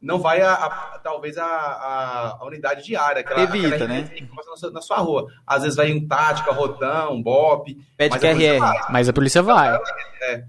não 0.00 0.18
vai 0.18 0.40
a, 0.42 0.52
a 0.52 0.98
talvez 1.02 1.38
a, 1.38 1.44
a, 1.44 2.38
a, 2.40 2.46
unidade 2.46 2.84
diária. 2.84 3.20
Aquela, 3.20 3.42
Evita, 3.42 3.74
aquela 3.74 3.88
né? 3.88 4.08
Na, 4.34 4.56
sua, 4.56 4.70
na 4.70 4.80
sua 4.80 4.98
rua. 4.98 5.26
Às 5.46 5.62
vezes 5.62 5.76
vai 5.76 5.90
em 5.90 6.06
tática, 6.06 6.52
rotão, 6.52 7.22
bop. 7.22 7.76
Pede 7.96 8.18
QRR, 8.18 8.90
mas 8.90 9.08
a 9.08 9.12
polícia 9.12 9.42
vai. 9.42 9.78
É. 10.22 10.44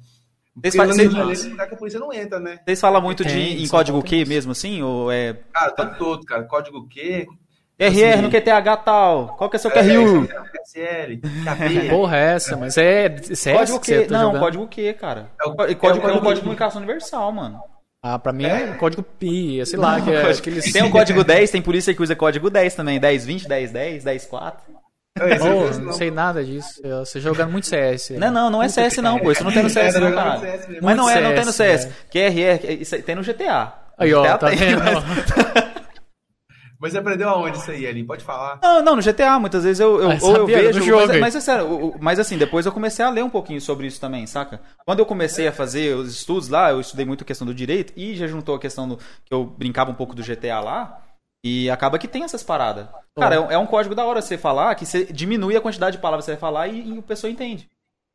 Vocês 0.55 0.75
falam, 0.75 0.93
vocês, 0.93 1.45
lugar 1.45 1.67
que 1.67 1.75
a 1.75 1.77
polícia 1.77 1.99
não 1.99 2.11
entra, 2.11 2.39
né? 2.39 2.59
Vocês 2.65 2.81
falam 2.81 2.99
muito 2.99 3.23
de, 3.23 3.63
em 3.63 3.67
código 3.67 4.01
Q 4.01 4.25
mesmo, 4.25 4.51
assim? 4.51 4.81
Ou 4.81 5.11
é... 5.11 5.33
Cara, 5.53 5.71
tanto 5.71 5.97
todo, 5.99 6.25
cara. 6.25 6.43
Código 6.45 6.87
Q, 6.89 7.27
RR 7.79 8.13
assim, 8.13 8.21
no 8.21 8.29
QTH 8.29 8.83
tal. 8.83 9.35
Qual 9.37 9.49
que 9.49 9.55
é 9.55 9.59
seu 9.59 9.69
QRU? 9.69 10.27
SL, 10.65 11.89
Porra, 11.89 12.17
é 12.17 12.33
essa, 12.33 12.57
mas 12.57 12.77
é 12.77 13.15
CS 13.17 13.57
código 13.57 13.79
Q. 13.79 14.05
Tá 14.05 14.17
não, 14.19 14.39
código 14.39 14.67
Q, 14.67 14.93
cara. 14.93 15.29
É 15.39 15.47
o, 15.47 15.55
código, 15.55 15.71
é 15.71 15.73
o 15.73 15.77
código, 15.77 16.07
é 16.07 16.11
o 16.11 16.13
código 16.15 16.33
de 16.33 16.41
comunicação 16.41 16.81
universal, 16.81 17.31
mano. 17.31 17.61
Ah, 18.01 18.17
pra 18.17 18.33
mim 18.33 18.45
é, 18.45 18.63
é 18.63 18.73
código 18.73 19.03
PI, 19.03 19.65
sei 19.65 19.79
lá. 19.79 20.01
Que 20.01 20.11
é, 20.11 20.33
que 20.41 20.49
eles... 20.49 20.71
Tem 20.71 20.83
o 20.83 20.91
código 20.91 21.23
10, 21.23 21.51
tem 21.51 21.61
polícia 21.61 21.93
que 21.93 22.01
usa 22.01 22.15
código 22.15 22.49
10 22.49 22.75
também. 22.75 22.99
10, 22.99 23.25
20, 23.25 23.47
10, 23.47 23.71
10, 23.71 24.03
10, 24.03 24.25
4. 24.25 24.77
Oh, 25.19 25.79
não 25.79 25.93
sei 25.93 26.11
nada 26.11 26.43
disso. 26.43 26.81
Você 26.83 27.19
jogando 27.19 27.51
muito 27.51 27.67
CS. 27.67 28.11
Não, 28.11 28.31
não, 28.31 28.49
não 28.49 28.63
é 28.63 28.69
CS 28.69 28.97
não, 28.97 29.19
pô. 29.19 29.31
Isso 29.31 29.43
não 29.43 29.51
tem 29.51 29.63
no 29.63 29.69
CS, 29.69 29.95
não, 29.95 30.13
cara. 30.13 30.41
Mas 30.81 30.97
não 30.97 31.09
é, 31.09 31.21
não 31.21 31.33
tem 31.33 31.45
no 31.45 31.51
CS. 31.51 31.89
QRR, 32.11 32.81
isso 32.81 33.01
tem 33.01 33.15
no 33.15 33.23
GTA. 33.23 33.73
Aí, 33.97 34.13
ó, 34.13 34.37
tá 34.37 34.49
vendo? 34.49 34.81
Mas 36.87 36.93
você 36.93 36.99
aprendeu 36.99 37.29
aonde 37.29 37.57
isso 37.57 37.69
aí, 37.69 37.85
Elin? 37.85 38.05
Pode 38.05 38.23
falar. 38.23 38.59
Não, 38.63 38.81
não, 38.81 38.95
no 38.95 39.01
GTA, 39.01 39.37
muitas 39.39 39.63
vezes 39.63 39.79
eu, 39.79 40.01
eu, 40.01 40.17
ou 40.21 40.35
eu 40.37 40.45
vejo. 40.45 40.81
Jogo. 40.81 41.07
Mas, 41.07 41.19
mas 41.19 41.35
é 41.35 41.41
sério, 41.41 41.93
mas 41.99 42.17
assim, 42.17 42.37
depois 42.37 42.65
eu 42.65 42.71
comecei 42.71 43.03
a 43.03 43.09
ler 43.09 43.23
um 43.23 43.29
pouquinho 43.29 43.59
sobre 43.59 43.87
isso 43.87 43.99
também, 43.99 44.25
saca? 44.25 44.61
Quando 44.85 44.99
eu 44.99 45.05
comecei 45.05 45.47
a 45.47 45.51
fazer 45.51 45.95
os 45.95 46.13
estudos 46.13 46.47
lá, 46.47 46.71
eu 46.71 46.79
estudei 46.79 47.05
muito 47.05 47.23
a 47.23 47.27
questão 47.27 47.45
do 47.45 47.53
direito 47.53 47.91
e 47.97 48.15
já 48.15 48.25
juntou 48.25 48.55
a 48.55 48.59
questão 48.59 48.87
do. 48.87 48.97
que 48.97 49.33
eu 49.33 49.45
brincava 49.45 49.91
um 49.91 49.95
pouco 49.95 50.15
do 50.15 50.23
GTA 50.23 50.59
lá. 50.59 51.03
E 51.45 51.69
acaba 51.69 51.99
que 51.99 52.07
tem 52.07 52.23
essas 52.23 52.43
paradas. 52.43 52.87
Cara, 53.17 53.35
é, 53.35 53.53
é, 53.53 53.57
um 53.57 53.67
código 53.67 53.93
da 53.93 54.03
hora 54.03 54.21
você 54.21 54.37
falar 54.37 54.73
que 54.75 54.85
você 54.85 55.05
diminui 55.05 55.55
a 55.55 55.61
quantidade 55.61 55.95
de 55.95 56.01
palavras 56.01 56.25
que 56.25 56.31
você 56.31 56.35
vai 56.35 56.39
falar 56.39 56.67
e, 56.67 56.95
e 56.95 56.99
a 56.99 57.01
pessoa 57.01 57.31
entende. 57.31 57.69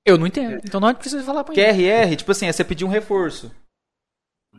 Eu 0.04 0.18
não 0.18 0.26
entendo. 0.26 0.60
Então 0.64 0.80
não 0.80 0.92
precisa 0.94 1.22
falar 1.22 1.44
pra 1.44 1.54
QRR, 1.54 2.16
tipo 2.16 2.32
assim, 2.32 2.46
é 2.46 2.52
você 2.52 2.64
pedir 2.64 2.84
um 2.84 2.88
reforço. 2.88 3.52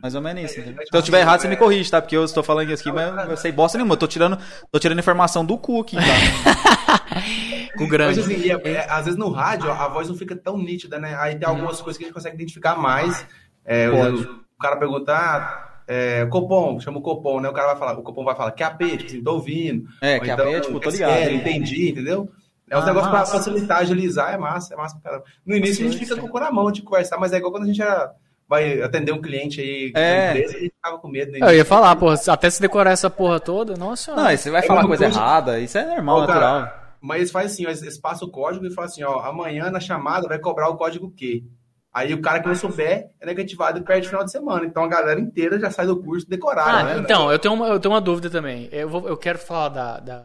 Mais 0.04 0.14
ou 0.14 0.20
menos 0.20 0.50
isso. 0.50 0.60
É, 0.60 0.64
Se 0.64 0.72
eu 0.92 0.98
estiver 0.98 1.20
errado, 1.20 1.40
você 1.40 1.48
me 1.48 1.56
corrige, 1.56 1.90
tá? 1.90 1.98
Porque 1.98 2.14
eu 2.14 2.26
estou 2.26 2.42
falando 2.42 2.70
isso 2.70 2.86
aqui, 2.86 2.94
mas 2.94 3.30
eu 3.30 3.38
sei 3.38 3.50
bosta 3.50 3.78
nenhuma. 3.78 3.94
Eu 3.94 3.98
tô 3.98 4.06
tirando, 4.06 4.38
tô 4.70 4.78
tirando 4.78 4.98
informação 4.98 5.46
do 5.46 5.56
cu 5.56 5.80
aqui, 5.80 5.96
tá? 5.96 6.02
Com 7.78 7.88
grande. 7.88 8.20
Mas, 8.20 8.30
assim, 8.30 8.50
é, 8.50 8.68
é, 8.68 8.86
às 8.90 9.06
vezes 9.06 9.18
no 9.18 9.30
rádio 9.30 9.72
a 9.72 9.88
voz 9.88 10.06
não 10.06 10.14
fica 10.14 10.36
tão 10.36 10.58
nítida, 10.58 10.98
né? 10.98 11.16
Aí 11.18 11.36
tem 11.36 11.48
algumas 11.48 11.80
coisas 11.80 11.96
que 11.96 12.04
a 12.04 12.06
gente 12.06 12.14
consegue 12.14 12.34
identificar 12.34 12.76
mais. 12.76 13.26
É, 13.64 13.88
o, 13.88 14.20
o, 14.24 14.58
cara 14.60 14.76
perguntar, 14.76 15.16
ah, 15.16 15.82
é, 15.88 16.26
Copom, 16.26 16.78
chama 16.80 16.98
o 16.98 17.02
Copom, 17.02 17.40
né? 17.40 17.48
O 17.48 17.54
cara 17.54 17.68
vai 17.68 17.78
falar, 17.78 17.98
o 17.98 18.02
Copom 18.02 18.24
vai 18.26 18.36
falar, 18.36 18.52
que 18.52 18.62
AP, 18.62 18.82
tipo 18.98 19.06
assim, 19.06 19.22
tô 19.22 19.32
ouvindo. 19.32 19.88
É, 20.02 20.20
que 20.20 20.30
então, 20.30 20.54
AP, 20.54 20.64
tipo, 20.66 20.80
tô 20.80 20.90
ligado. 20.90 21.12
É, 21.12 21.32
entendi, 21.32 21.88
entendeu? 21.88 22.28
É 22.68 22.76
um 22.76 22.82
ah, 22.82 22.84
negócio 22.84 23.10
para 23.10 23.24
facilitar, 23.24 23.78
agilizar, 23.78 24.34
é 24.34 24.36
massa, 24.36 24.74
é 24.74 24.76
massa, 24.76 25.00
cara. 25.02 25.22
No 25.46 25.56
início 25.56 25.86
a 25.86 25.90
gente 25.90 25.98
fica 25.98 26.14
com 26.14 26.26
o 26.26 26.28
cu 26.28 26.40
na 26.40 26.52
mão 26.52 26.70
de 26.70 26.82
conversar, 26.82 27.16
mas 27.16 27.32
é 27.32 27.38
igual 27.38 27.52
quando 27.52 27.64
a 27.64 27.66
gente 27.66 27.80
era 27.80 28.12
vai 28.48 28.82
atender 28.82 29.12
um 29.12 29.20
cliente 29.20 29.60
aí 29.60 29.92
é. 29.94 30.30
empresa 30.30 30.58
e 30.58 30.70
ficava 30.70 30.98
com 30.98 31.08
medo. 31.08 31.36
Eu 31.36 31.54
ia 31.54 31.64
falar, 31.64 31.96
porra, 31.96 32.16
até 32.28 32.50
se 32.50 32.60
decorar 32.60 32.90
essa 32.90 33.10
porra 33.10 33.40
toda, 33.40 33.74
nossa. 33.74 34.14
Não, 34.14 34.36
você 34.36 34.50
vai 34.50 34.62
é 34.62 34.66
falar 34.66 34.86
coisa 34.86 35.06
errada, 35.06 35.58
isso 35.60 35.78
é 35.78 35.86
normal, 35.86 36.16
Pô, 36.16 36.26
natural. 36.26 36.62
Cara, 36.62 36.84
mas 37.00 37.30
faz 37.30 37.52
assim, 37.52 37.64
eles 37.64 37.98
passam 37.98 38.28
o 38.28 38.30
código 38.30 38.66
e 38.66 38.72
fala 38.72 38.86
assim, 38.86 39.02
ó, 39.02 39.20
amanhã 39.20 39.70
na 39.70 39.80
chamada 39.80 40.28
vai 40.28 40.38
cobrar 40.38 40.68
o 40.68 40.76
código 40.76 41.10
Q. 41.10 41.44
Aí 41.92 42.12
o 42.12 42.20
cara 42.20 42.40
que 42.40 42.48
não 42.48 42.56
souber 42.56 43.10
é 43.20 43.26
negativado 43.26 43.78
e 43.78 43.82
perde 43.82 44.08
final 44.08 44.24
de 44.24 44.32
semana. 44.32 44.66
Então 44.66 44.82
a 44.82 44.88
galera 44.88 45.20
inteira 45.20 45.60
já 45.60 45.70
sai 45.70 45.86
do 45.86 46.02
curso 46.02 46.28
decorada. 46.28 46.70
Ah, 46.70 46.82
né? 46.82 46.98
então, 46.98 47.30
eu 47.30 47.38
tenho, 47.38 47.54
uma, 47.54 47.68
eu 47.68 47.78
tenho 47.78 47.94
uma 47.94 48.00
dúvida 48.00 48.28
também. 48.28 48.68
Eu, 48.72 48.88
vou, 48.88 49.06
eu 49.06 49.16
quero 49.16 49.38
falar 49.38 49.68
da, 49.68 50.00
da, 50.00 50.24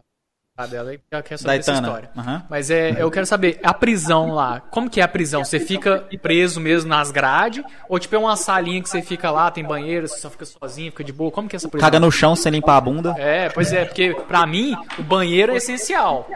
dela 0.65 0.93
e 0.93 0.99
já 1.11 1.21
quer 1.21 1.37
saber 1.37 1.59
essa 1.59 1.73
história. 1.73 2.09
Uhum. 2.15 2.41
Mas 2.49 2.69
é, 2.69 3.01
eu 3.01 3.09
quero 3.11 3.25
saber, 3.25 3.59
a 3.63 3.73
prisão 3.73 4.31
lá, 4.31 4.61
como 4.69 4.89
que 4.89 4.99
é 4.99 5.03
a 5.03 5.07
prisão? 5.07 5.43
Você 5.43 5.59
fica 5.59 6.07
preso 6.21 6.59
mesmo 6.59 6.89
nas 6.89 7.11
grades? 7.11 7.63
Ou 7.87 7.99
tipo 7.99 8.15
é 8.15 8.19
uma 8.19 8.35
salinha 8.35 8.81
que 8.81 8.89
você 8.89 9.01
fica 9.01 9.31
lá, 9.31 9.51
tem 9.51 9.63
banheiro, 9.63 10.07
você 10.07 10.19
só 10.19 10.29
fica 10.29 10.45
sozinho, 10.45 10.91
fica 10.91 11.03
de 11.03 11.13
boa? 11.13 11.31
Como 11.31 11.47
que 11.47 11.55
é 11.55 11.57
essa 11.57 11.69
prisão? 11.69 11.87
Caga 11.87 11.99
no 11.99 12.11
chão 12.11 12.35
sem 12.35 12.51
limpar 12.51 12.77
a 12.77 12.81
bunda? 12.81 13.15
É, 13.17 13.49
pois 13.49 13.71
é, 13.73 13.85
porque 13.85 14.13
pra 14.27 14.45
mim 14.45 14.75
o 14.97 15.03
banheiro 15.03 15.53
é 15.53 15.57
essencial. 15.57 16.27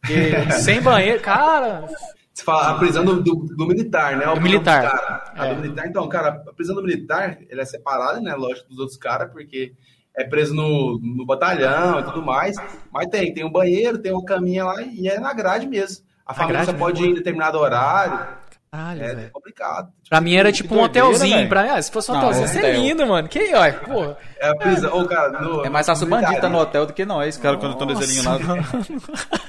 Porque 0.00 0.50
sem 0.62 0.80
banheiro, 0.80 1.20
cara... 1.20 1.86
Você 2.32 2.44
fala 2.44 2.70
a 2.70 2.78
prisão 2.78 3.04
do, 3.04 3.22
do, 3.22 3.34
do 3.34 3.66
militar, 3.66 4.16
né? 4.16 4.26
O 4.26 4.34
do 4.34 4.40
militar. 4.40 5.32
A 5.36 5.46
é. 5.48 5.54
do 5.54 5.60
militar, 5.60 5.86
então, 5.86 6.08
cara, 6.08 6.42
a 6.48 6.52
prisão 6.54 6.74
do 6.74 6.82
militar, 6.82 7.38
ele 7.48 7.60
é 7.60 7.64
separada, 7.64 8.20
né, 8.20 8.34
lógico, 8.34 8.70
dos 8.70 8.78
outros 8.78 8.96
caras, 8.96 9.30
porque 9.30 9.74
é 10.16 10.24
preso 10.24 10.54
no, 10.54 10.98
no 11.02 11.24
batalhão 11.26 12.00
e 12.00 12.02
tudo 12.04 12.22
mais. 12.22 12.56
Mas 12.92 13.06
tem, 13.08 13.32
tem 13.32 13.44
um 13.44 13.50
banheiro, 13.52 13.98
tem 13.98 14.12
uma 14.12 14.24
caminha 14.24 14.64
lá 14.64 14.82
e 14.82 15.08
é 15.08 15.18
na 15.18 15.32
grade 15.32 15.66
mesmo. 15.66 16.04
A 16.26 16.34
família 16.34 16.64
só 16.64 16.72
pode 16.72 17.02
ir 17.02 17.08
em 17.10 17.14
determinado 17.14 17.58
horário. 17.58 18.42
Caralho, 18.70 19.02
É 19.04 19.14
velho. 19.14 19.30
complicado. 19.32 19.92
Pra 20.08 20.18
mim 20.18 20.34
era 20.34 20.50
tipo 20.50 20.74
um 20.74 20.78
doideira, 20.78 21.06
hotelzinho. 21.08 21.46
Pra... 21.46 21.74
Ah, 21.74 21.82
se 21.82 21.90
fosse 21.92 22.10
um 22.10 22.14
Não, 22.14 22.22
hotelzinho, 22.22 22.48
seria 22.48 22.70
hotel. 22.70 22.80
lindo, 22.82 23.06
mano. 23.06 23.28
Que, 23.28 23.54
ó, 23.54 23.70
porra. 23.84 24.16
É 24.38 24.48
a 24.48 24.56
prisão. 24.56 24.98
Ô, 24.98 25.04
cara, 25.06 25.28
no, 25.42 25.62
É 25.64 25.68
mais 25.68 25.84
fácil 25.86 26.06
o 26.06 26.08
bandido 26.10 26.40
tá 26.40 26.48
no 26.48 26.58
hotel 26.58 26.86
do 26.86 26.92
que 26.94 27.04
nós, 27.04 27.36
cara, 27.36 27.58
quando 27.58 27.72
estão 27.72 27.86
nesse 27.86 28.06
linho 28.14 28.24
lá. 28.24 28.38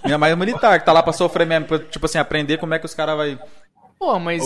Minha 0.03 0.17
mãe 0.17 0.31
é 0.31 0.35
militar, 0.35 0.77
que 0.79 0.85
tá 0.85 0.91
lá 0.91 1.01
pra 1.01 1.13
sofrer 1.13 1.47
mesmo, 1.47 1.67
pra, 1.67 1.79
tipo 1.79 2.05
assim, 2.05 2.17
aprender 2.17 2.57
como 2.57 2.73
é 2.73 2.79
que 2.79 2.85
os 2.85 2.93
caras 2.93 3.15
vai. 3.15 3.39
Pô, 3.99 4.19
mas. 4.19 4.43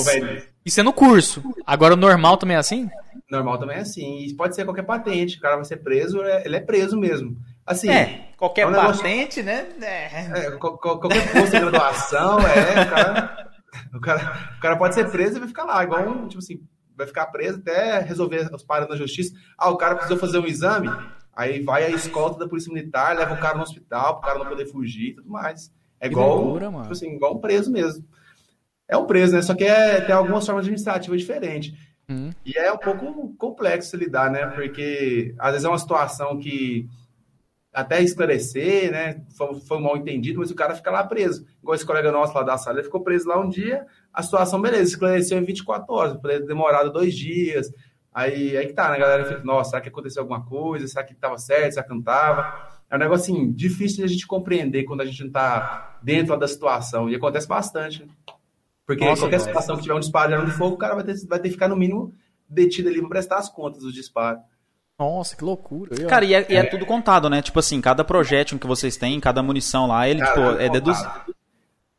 Isso 0.66 0.80
é 0.80 0.84
no 0.84 0.92
curso. 0.94 1.42
Agora 1.66 1.94
o 1.94 1.98
normal 1.98 2.38
também 2.38 2.56
é 2.56 2.60
assim? 2.60 2.90
normal 3.30 3.58
também 3.58 3.78
é 3.78 3.82
assim. 3.82 4.20
E 4.26 4.34
pode 4.36 4.56
ser 4.56 4.64
qualquer 4.64 4.84
patente. 4.84 5.38
O 5.38 5.42
cara 5.42 5.56
vai 5.58 5.66
ser 5.66 5.78
preso, 5.78 6.22
é- 6.24 6.44
ele 6.46 6.56
é 6.56 6.62
preso 6.62 6.98
mesmo. 6.98 7.36
Assim, 7.66 7.90
qualquer 8.38 8.62
É 8.62 8.68
um 8.68 8.72
negócio- 8.72 9.02
patente, 9.02 9.44
né? 9.44 9.68
É. 9.82 10.46
é, 10.48 10.52
qual- 10.52 10.78
qual- 10.78 11.00
qualquer 11.00 11.30
posto 11.34 11.52
de 11.52 11.60
graduação, 11.60 12.40
é, 12.40 12.82
o 12.84 12.90
cara, 12.90 13.50
o, 13.94 14.00
cara, 14.00 14.50
o 14.58 14.62
cara 14.62 14.78
pode 14.78 14.96
ser 14.96 15.10
preso 15.12 15.36
e 15.36 15.40
vai 15.40 15.48
ficar 15.50 15.66
lá, 15.66 15.84
igual 15.84 16.08
um, 16.08 16.28
tipo 16.30 16.40
assim, 16.40 16.62
vai 16.96 17.06
ficar 17.06 17.26
preso 17.28 17.60
até 17.60 18.00
resolver 18.00 18.50
os 18.54 18.64
parados 18.64 18.90
na 18.92 18.96
justiça. 18.96 19.34
Ah, 19.58 19.70
o 19.70 19.76
cara 19.78 19.96
precisou 19.96 20.18
fazer 20.18 20.40
um 20.40 20.46
exame, 20.46 20.90
aí 21.36 21.62
vai 21.62 21.84
a 21.84 21.90
escolta 21.90 22.40
da 22.40 22.48
polícia 22.48 22.72
militar, 22.74 23.18
leva 23.18 23.34
o 23.34 23.40
cara 23.40 23.58
no 23.58 23.64
hospital, 23.64 24.20
pro 24.22 24.28
cara 24.30 24.40
não 24.40 24.46
poder 24.48 24.68
fugir 24.68 25.10
e 25.10 25.16
tudo 25.16 25.30
mais. 25.30 25.70
É 26.00 26.08
Que 26.08 26.14
igual, 26.14 26.38
loucura, 26.42 26.72
mano. 26.72 26.84
tipo 26.84 26.94
assim, 26.94 27.14
igual 27.14 27.36
um 27.36 27.40
preso 27.42 27.70
mesmo. 27.70 28.06
É 28.88 28.96
um 28.96 29.06
preso, 29.06 29.36
né? 29.36 29.42
Só 29.42 29.54
que 29.54 29.64
é, 29.64 30.02
tem 30.02 30.16
algumas 30.16 30.46
formas 30.46 30.64
administrativas 30.64 31.20
diferentes. 31.20 31.74
Hum. 32.10 32.30
E 32.46 32.58
é 32.58 32.72
um 32.72 32.78
pouco 32.78 33.36
complexo 33.38 33.98
lidar, 33.98 34.32
né? 34.32 34.48
Porque 34.48 35.36
às 35.38 35.52
vezes 35.52 35.66
é 35.66 35.70
uma 35.70 35.78
situação 35.78 36.38
que 36.40 36.88
até 37.74 38.02
esclarecer, 38.02 38.92
né? 38.92 39.22
Foi, 39.38 39.60
foi 39.60 39.80
mal 39.80 39.98
entendido, 39.98 40.40
mas 40.40 40.50
o 40.50 40.56
cara 40.56 40.74
fica 40.74 40.90
lá 40.90 41.04
preso. 41.04 41.46
Igual 41.62 41.76
esse 41.76 41.86
colega 41.86 42.12
nosso 42.12 42.34
lá 42.34 42.44
da 42.44 42.58
sala, 42.58 42.78
ele 42.78 42.86
ficou 42.86 43.04
preso 43.04 43.28
lá 43.28 43.40
um 43.40 43.50
dia, 43.50 43.86
a 44.14 44.24
situação, 44.24 44.62
beleza, 44.62 44.92
esclareceu 44.92 45.38
em 45.38 45.44
24 45.44 45.94
horas, 45.94 46.18
demorado 46.46 46.92
dois 46.92 47.14
dias. 47.14 47.72
Aí, 48.14 48.58
aí 48.58 48.66
que 48.66 48.74
tá, 48.74 48.90
né? 48.90 48.96
A 48.96 49.00
galera 49.00 49.26
fica, 49.26 49.44
nossa, 49.44 49.72
será 49.72 49.82
que 49.82 49.90
aconteceu 49.90 50.24
alguma 50.24 50.44
coisa? 50.44 50.88
Será 50.88 51.04
que 51.04 51.14
tava 51.14 51.38
certo? 51.38 51.74
Será 51.74 51.86
que 51.86 51.94
não 51.94 52.02
tava? 52.02 52.68
É 52.90 52.96
um 52.96 53.00
negócio 53.00 53.32
assim, 53.32 53.52
difícil 53.52 53.98
de 53.98 54.04
a 54.06 54.08
gente 54.08 54.26
compreender 54.26 54.86
quando 54.86 55.02
a 55.02 55.06
gente 55.06 55.24
não 55.24 55.30
tá 55.30 56.00
dentro 56.02 56.36
da 56.36 56.48
situação. 56.48 57.10
E 57.10 57.16
acontece 57.16 57.48
bastante. 57.48 58.04
né? 58.04 58.10
Porque 58.88 59.04
Nossa, 59.04 59.24
qualquer 59.24 59.42
situação 59.42 59.76
que 59.76 59.82
tiver 59.84 59.94
um 59.94 60.00
disparo 60.00 60.30
de 60.30 60.34
arma 60.36 60.46
de 60.46 60.54
fogo, 60.54 60.76
o 60.76 60.78
cara 60.78 60.96
vai 60.96 61.04
ter, 61.04 61.14
vai 61.28 61.40
ter 61.40 61.50
que 61.50 61.56
ficar 61.56 61.68
no 61.68 61.76
mínimo 61.76 62.14
detido 62.50 62.88
ali 62.88 63.00
pra 63.02 63.10
prestar 63.10 63.38
as 63.38 63.50
contas 63.50 63.84
dos 63.84 63.94
disparos. 63.94 64.42
Nossa, 64.98 65.36
que 65.36 65.44
loucura. 65.44 65.94
Eu- 66.00 66.08
Cara, 66.08 66.24
e 66.24 66.34
é, 66.34 66.46
e 66.50 66.56
é 66.56 66.64
tudo 66.64 66.86
contado, 66.86 67.30
né? 67.30 67.42
Tipo 67.42 67.60
assim, 67.60 67.82
cada 67.82 68.04
projétil 68.06 68.58
que 68.58 68.66
vocês 68.66 68.96
têm, 68.96 69.20
cada 69.20 69.44
munição 69.44 69.88
lá, 69.88 70.08
ele, 70.08 70.22
Cara, 70.22 70.32
tipo, 70.32 70.42
é 70.42 70.68
contado. 70.68 70.72
deduzido. 70.72 71.12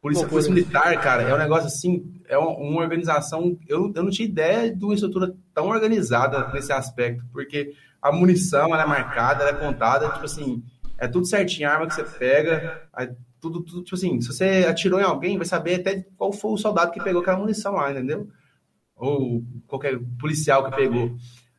Polícia, 0.01 0.23
Loucura. 0.23 0.43
polícia 0.43 0.55
militar, 0.55 1.01
cara, 1.03 1.23
é 1.25 1.35
um 1.35 1.39
negócio 1.39 1.67
assim, 1.67 2.11
é 2.29 2.39
uma, 2.39 2.81
organização. 2.81 3.59
Eu, 3.69 3.93
eu 3.95 4.03
não 4.03 4.11
tinha 4.11 4.27
ideia 4.27 4.75
de 4.75 4.83
uma 4.85 4.95
estrutura 4.95 5.35
tão 5.53 5.67
organizada 5.69 6.49
nesse 6.53 6.73
aspecto, 6.73 7.23
porque 7.33 7.73
a 8.01 8.11
munição 8.11 8.73
ela 8.73 8.85
é 8.85 8.87
marcada, 8.87 9.43
ela 9.45 9.51
é 9.59 9.61
contada, 9.61 10.09
tipo 10.11 10.25
assim, 10.25 10.63
é 10.97 11.07
tudo 11.07 11.27
certinho, 11.27 11.69
a 11.69 11.73
arma 11.73 11.87
que 11.89 11.95
você 11.95 12.05
pega, 12.05 12.83
aí 12.93 13.11
tudo, 13.41 13.63
tudo, 13.63 13.83
tipo 13.83 13.97
assim, 13.97 14.21
se 14.21 14.29
você 14.29 14.67
atirou 14.69 15.01
em 15.01 15.05
alguém, 15.05 15.37
vai 15.37 15.47
saber 15.47 15.77
até 15.77 16.03
qual 16.17 16.33
foi 16.33 16.53
o 16.53 16.57
soldado 16.57 16.93
que 16.93 17.03
pegou 17.03 17.23
aquela 17.23 17.39
munição 17.39 17.75
lá, 17.75 17.91
entendeu? 17.91 18.29
Ou 18.97 19.43
qualquer 19.67 19.99
policial 20.19 20.65
que 20.65 20.77
pegou. 20.77 21.17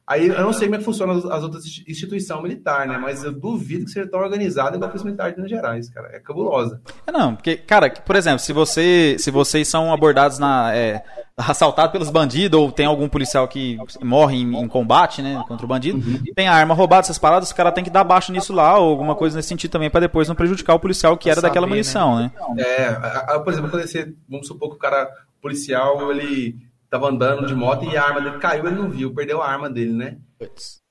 Aí 0.10 0.27
eu 0.27 0.41
não 0.41 0.52
sei 0.52 0.68
como 0.68 0.76
é 0.76 0.77
que 0.80 0.84
funciona 0.86 1.14
as, 1.14 1.23
as 1.26 1.44
outras 1.44 1.64
instituições 1.88 2.41
militares, 2.41 2.91
né? 2.91 2.98
Mas 2.98 3.23
eu 3.23 3.31
duvido 3.31 3.86
que 3.86 3.91
seja 3.91 4.07
tão 4.10 4.19
organizada 4.19 4.76
igual 4.76 4.88
a 4.88 4.91
Polícia 4.91 5.06
Militar 5.06 5.30
de 5.30 5.36
Minas 5.38 5.52
Gerais, 5.52 5.88
cara. 5.90 6.10
É 6.11 6.19
cabulosa. 6.19 6.81
É, 7.06 7.11
não, 7.11 7.36
porque, 7.36 7.56
cara, 7.57 7.91
por 7.91 8.15
exemplo, 8.15 8.40
se 8.40 8.52
você 8.52 9.15
se 9.19 9.30
vocês 9.30 9.68
são 9.68 9.94
abordados 9.94 10.40
na. 10.40 10.76
É, 10.76 11.03
assaltados 11.38 11.91
pelos 11.94 12.10
bandidos, 12.10 12.60
ou 12.60 12.69
tem 12.69 12.86
algum 12.86 13.07
policial 13.07 13.48
que 13.48 13.77
morre 14.03 14.36
em, 14.36 14.57
em 14.61 14.68
combate, 14.68 15.22
né, 15.22 15.41
contra 15.48 15.65
o 15.65 15.69
bandido, 15.69 16.02
tem 16.36 16.49
a 16.49 16.53
arma 16.53 16.73
roubada, 16.73 17.02
essas 17.06 17.18
paradas, 17.18 17.49
o 17.52 17.56
cara 17.56 17.72
tem 17.72 17.81
que 17.81 17.90
dar 17.90 18.03
baixo 18.03 18.34
nisso 18.34 18.52
lá, 18.52 18.77
ou 18.77 18.90
alguma 18.90 19.15
coisa 19.15 19.38
nesse 19.38 19.48
sentido 19.48 19.72
também, 19.72 19.90
pra 19.90 20.02
depois 20.02 20.27
não 20.27 20.36
prejudicar 20.36 20.73
o 20.73 20.80
policial 20.81 21.15
que 21.15 21.30
era 21.30 21.38
Saber, 21.40 21.48
daquela 21.48 21.65
né? 21.65 21.69
munição, 21.69 22.18
né? 22.19 22.31
É, 22.57 22.88
a- 22.88 23.36
a- 23.36 23.40
por 23.40 23.53
exemplo, 23.53 23.69
quando 23.72 23.88
você, 23.88 24.11
vamos 24.27 24.48
supor 24.48 24.69
que 24.72 24.76
o 24.76 24.80
cara 24.80 25.07
policial, 25.41 26.11
ele 26.11 26.57
tava 26.90 27.07
andando 27.07 27.45
de 27.45 27.53
moto 27.53 27.86
e 27.86 27.95
a 27.95 28.03
arma 28.03 28.22
dele 28.22 28.38
caiu, 28.40 28.66
ele 28.66 28.76
não 28.76 28.90
viu, 28.90 29.14
perdeu 29.14 29.41
a 29.41 29.48
arma 29.48 29.70
dele, 29.70 29.94
né? 29.94 30.18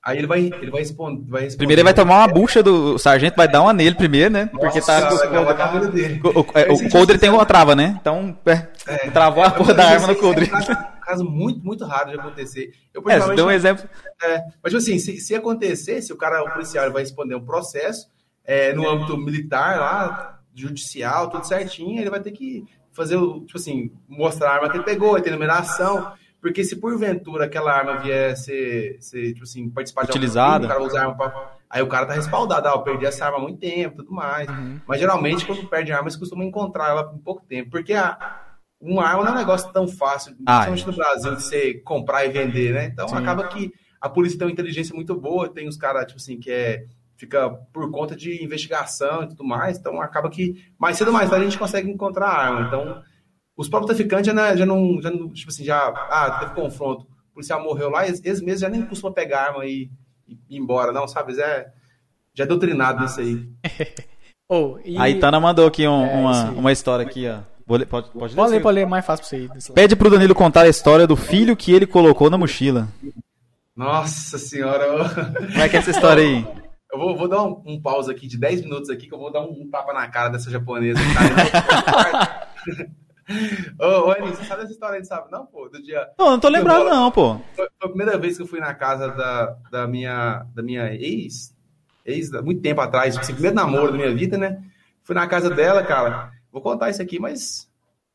Aí 0.03 0.17
ele 0.17 0.27
vai, 0.27 0.39
ele 0.39 0.71
vai, 0.71 0.81
responder, 0.81 1.29
vai 1.29 1.41
responder. 1.41 1.57
Primeiro 1.57 1.79
ele 1.81 1.83
vai 1.83 1.93
tomar 1.93 2.19
uma 2.19 2.27
bucha 2.27 2.63
do. 2.63 2.95
O 2.95 2.99
sargento 2.99 3.35
vai 3.35 3.47
dar 3.47 3.61
uma 3.61 3.73
nele 3.73 3.95
primeiro, 3.95 4.31
né? 4.31 4.45
Porque 4.45 4.79
tá. 4.79 5.01
Nossa, 5.01 5.27
o, 5.27 5.79
vida 5.79 5.87
dele. 5.91 6.21
o, 6.23 6.39
o, 6.39 6.45
é, 6.53 6.71
o 6.71 6.89
coldre 6.89 7.17
tem 7.17 7.29
uma 7.29 7.45
trava, 7.45 7.75
né? 7.75 7.97
Então, 7.99 8.37
é, 8.45 9.09
travou 9.09 9.43
a 9.43 9.51
porra 9.51 9.73
da 9.73 9.89
arma 9.89 10.07
no 10.07 10.15
coldre. 10.15 10.45
É 10.45 10.47
um 10.47 10.51
caso, 10.51 10.77
caso 11.01 11.25
muito, 11.25 11.65
muito 11.65 11.83
raro 11.83 12.11
de 12.11 12.19
acontecer. 12.19 12.71
Eu, 12.93 13.03
É, 13.09 13.19
você 13.19 13.35
deu 13.35 13.47
um 13.47 13.51
exemplo. 13.51 13.89
É, 14.23 14.43
mas, 14.63 14.71
tipo 14.71 14.77
assim, 14.77 14.99
se, 14.99 15.19
se 15.19 15.35
acontecer, 15.35 16.01
se 16.01 16.13
o 16.13 16.17
cara, 16.17 16.43
o 16.43 16.51
policial, 16.51 16.89
vai 16.91 17.01
responder 17.01 17.35
um 17.35 17.43
processo 17.43 18.07
é, 18.45 18.71
no 18.71 18.87
âmbito 18.87 19.17
militar 19.17 19.79
lá, 19.79 20.39
judicial, 20.53 21.29
tudo 21.29 21.45
certinho, 21.45 21.99
ele 21.99 22.09
vai 22.09 22.19
ter 22.19 22.31
que 22.31 22.65
fazer, 22.99 23.15
o, 23.15 23.39
tipo 23.45 23.57
assim, 23.57 23.91
mostrar 24.07 24.49
a 24.49 24.53
arma 24.55 24.69
que 24.69 24.77
ele 24.77 24.83
pegou, 24.83 25.19
ter 25.21 25.31
numeração, 25.31 26.11
porque 26.41 26.63
se 26.63 26.75
porventura 26.75 27.45
aquela 27.45 27.71
arma 27.71 27.97
vier 27.97 28.35
ser, 28.35 28.97
ser 28.99 29.33
tipo 29.33 29.43
assim, 29.43 29.69
participar 29.69 30.01
de 30.03 30.11
algum 30.11 30.17
Utilizada. 30.19 30.51
crime, 30.59 30.65
o 30.65 30.69
cara 30.69 30.83
usar 30.83 31.01
arma 31.01 31.15
pra... 31.15 31.59
Aí 31.69 31.81
o 31.81 31.87
cara 31.87 32.05
tá 32.07 32.13
respaldado, 32.13 32.67
ah, 32.67 32.71
eu 32.71 32.81
perdi 32.81 33.05
essa 33.05 33.25
arma 33.25 33.37
há 33.37 33.41
muito 33.41 33.59
tempo, 33.59 33.97
tudo 33.97 34.11
mais. 34.11 34.49
Uhum. 34.49 34.81
Mas 34.87 34.99
geralmente, 34.99 35.45
quando 35.45 35.67
perde 35.67 35.91
arma, 35.91 36.07
eles 36.07 36.17
costumam 36.17 36.45
encontrar 36.45 36.89
ela 36.89 37.13
em 37.15 37.19
pouco 37.19 37.45
tempo, 37.45 37.69
porque 37.69 37.93
a, 37.93 38.41
uma 38.81 39.05
arma 39.05 39.23
não 39.23 39.31
é 39.31 39.35
um 39.35 39.37
negócio 39.37 39.71
tão 39.71 39.87
fácil, 39.87 40.35
Ah, 40.45 40.65
principalmente 40.65 40.87
no 40.87 40.93
Brasil, 40.93 41.35
de 41.35 41.43
você 41.43 41.73
comprar 41.75 42.25
e 42.25 42.29
vender, 42.29 42.73
né? 42.73 42.85
Então 42.85 43.07
Sim. 43.07 43.15
acaba 43.15 43.47
que 43.47 43.71
a 44.01 44.09
polícia 44.09 44.37
tem 44.37 44.47
uma 44.47 44.51
inteligência 44.53 44.95
muito 44.95 45.15
boa, 45.15 45.47
tem 45.47 45.67
os 45.67 45.77
caras, 45.77 46.05
tipo 46.05 46.17
assim, 46.19 46.39
que 46.39 46.49
é, 46.51 46.85
fica 47.19 47.49
por 47.73 47.91
conta 47.91 48.15
de 48.15 48.41
investigação 48.43 49.23
e 49.23 49.27
tudo 49.27 49.43
mais, 49.43 49.77
então 49.77 50.01
acaba 50.01 50.29
que 50.29 50.55
mais 50.79 50.97
cedo 50.97 51.09
ou 51.09 51.13
mais 51.13 51.29
tarde 51.29 51.45
a 51.45 51.49
gente 51.49 51.59
consegue 51.59 51.91
encontrar 51.91 52.27
a 52.27 52.37
arma. 52.47 52.67
Então, 52.67 53.01
os 53.57 53.67
próprios 53.67 53.93
traficantes 53.95 54.27
já, 54.27 54.33
não- 54.33 54.57
já 54.57 54.65
não, 54.65 55.01
já 55.01 55.11
não, 55.11 55.29
tipo 55.33 55.49
assim, 55.51 55.65
já, 55.65 55.87
ah, 55.89 56.37
teve 56.39 56.55
confronto, 56.55 57.03
o 57.03 57.33
policial 57.33 57.61
morreu 57.61 57.89
lá, 57.89 58.07
eles, 58.07 58.21
eles 58.23 58.41
mesmos 58.41 58.61
já 58.61 58.69
nem 58.69 58.81
costumam 58.85 59.13
pegar 59.13 59.41
a 59.41 59.47
arma 59.49 59.65
e, 59.65 59.89
e 60.27 60.37
ir 60.49 60.57
embora, 60.57 60.91
não, 60.93 61.07
sabe? 61.07 61.33
Eles 61.33 61.43
É, 61.43 61.67
já 62.33 62.45
é 62.45 62.47
doutrinado 62.47 63.01
nisso 63.01 63.19
aí. 63.19 63.47
Oh, 64.51 64.79
e... 64.83 64.97
A 64.97 65.07
Itana 65.07 65.39
mandou 65.39 65.67
aqui 65.67 65.87
um- 65.87 66.03
É, 66.07 66.13
uma, 66.15 66.49
aí. 66.49 66.55
uma 66.55 66.71
história 66.71 67.05
aqui, 67.05 67.27
ó. 67.27 67.37
Vou 67.67 67.77
ler- 67.77 67.85
pode, 67.85 68.09
pode 68.09 68.33
ler? 68.33 68.35
Pode 68.35 68.51
ler, 68.51 68.61
pode 68.63 68.75
ler, 68.79 68.87
mais 68.87 69.05
fácil 69.05 69.23
pra 69.47 69.59
você 69.59 69.69
ir. 69.69 69.73
Pede 69.75 69.95
pro 69.95 70.09
Danilo 70.09 70.33
contar 70.33 70.61
a 70.63 70.67
história 70.67 71.05
do 71.05 71.15
filho 71.15 71.55
que 71.55 71.71
ele 71.71 71.85
colocou 71.85 72.31
na 72.31 72.37
mochila. 72.39 72.87
Nossa 73.75 74.39
senhora, 74.39 74.87
Como 75.53 75.61
é 75.61 75.69
que 75.69 75.75
é 75.75 75.79
essa 75.79 75.91
história 75.91 76.23
aí? 76.23 76.47
Eu 76.91 76.97
vou, 76.97 77.15
vou 77.15 77.27
dar 77.27 77.43
um, 77.43 77.61
um 77.65 77.81
pause 77.81 78.11
aqui 78.11 78.27
de 78.27 78.37
10 78.37 78.63
minutos 78.63 78.89
aqui, 78.89 79.07
que 79.07 79.13
eu 79.13 79.19
vou 79.19 79.31
dar 79.31 79.41
um, 79.41 79.61
um 79.61 79.69
tapa 79.69 79.93
na 79.93 80.07
cara 80.07 80.29
dessa 80.29 80.49
japonesa. 80.49 80.99
que 80.99 81.17
aí. 82.79 82.89
Ô, 83.79 84.09
ô, 84.09 84.15
você 84.27 84.43
sabe 84.43 84.63
essa 84.63 84.71
história 84.71 84.97
aí, 84.97 85.05
sabe? 85.05 85.31
Não, 85.31 85.45
pô, 85.45 85.69
do 85.69 85.81
dia... 85.83 86.09
Não, 86.17 86.31
não 86.31 86.39
tô 86.39 86.49
lembrado 86.49 86.85
não, 86.85 87.11
pô. 87.11 87.39
Foi 87.55 87.67
a 87.79 87.87
primeira 87.87 88.17
vez 88.17 88.37
que 88.37 88.41
eu 88.41 88.47
fui 88.47 88.59
na 88.59 88.73
casa 88.73 89.09
da, 89.09 89.55
da, 89.71 89.87
minha, 89.87 90.47
da 90.55 90.63
minha 90.63 90.91
ex, 90.91 91.55
ex, 92.03 92.31
muito 92.41 92.61
tempo 92.61 92.81
atrás, 92.81 93.13
tipo 93.13 93.23
assim, 93.23 93.33
primeiro 93.33 93.55
namoro 93.55 93.91
da 93.91 93.97
minha 93.97 94.13
vida, 94.13 94.35
né? 94.35 94.63
Fui 95.03 95.13
na 95.13 95.27
casa 95.27 95.49
dela, 95.51 95.83
cara. 95.83 96.31
Vou 96.51 96.61
contar 96.61 96.89
isso 96.89 97.03
aqui, 97.03 97.19
mas 97.19 97.69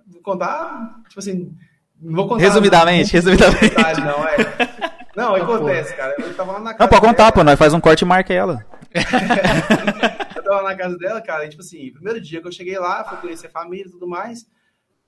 vou 0.05 0.21
contar, 0.21 1.01
tipo 1.09 1.21
assim, 1.21 1.57
não 2.01 2.17
vou 2.17 2.27
contar... 2.29 2.43
Resumidamente, 2.43 3.13
resumidamente. 3.13 3.69
detalhe, 3.69 4.01
Não, 4.01 4.27
é. 4.27 4.74
Não, 5.17 5.35
acontece, 5.35 5.95
cara. 5.95 6.15
Eu 6.19 6.35
tava 6.35 6.53
lá 6.53 6.59
na 6.61 6.75
casa 6.75 6.79
Não, 6.81 6.89
pode 6.89 7.01
contar, 7.01 7.25
dela. 7.25 7.33
pô. 7.33 7.45
Nós 7.45 7.59
faz 7.59 7.73
um 7.73 7.81
corte 7.81 8.03
e 8.03 8.05
marca 8.05 8.33
ela. 8.33 8.65
eu 10.37 10.43
tava 10.43 10.63
na 10.63 10.77
casa 10.77 10.97
dela, 10.99 11.21
cara, 11.21 11.45
e, 11.45 11.49
tipo 11.49 11.63
assim, 11.63 11.93
primeiro 11.93 12.21
dia 12.21 12.41
que 12.41 12.47
eu 12.47 12.53
cheguei 12.53 12.79
lá, 12.79 13.05
fui 13.05 13.19
conhecer 13.19 13.47
a 13.47 13.51
família 13.51 13.87
e 13.87 13.91
tudo 13.91 14.07
mais. 14.07 14.47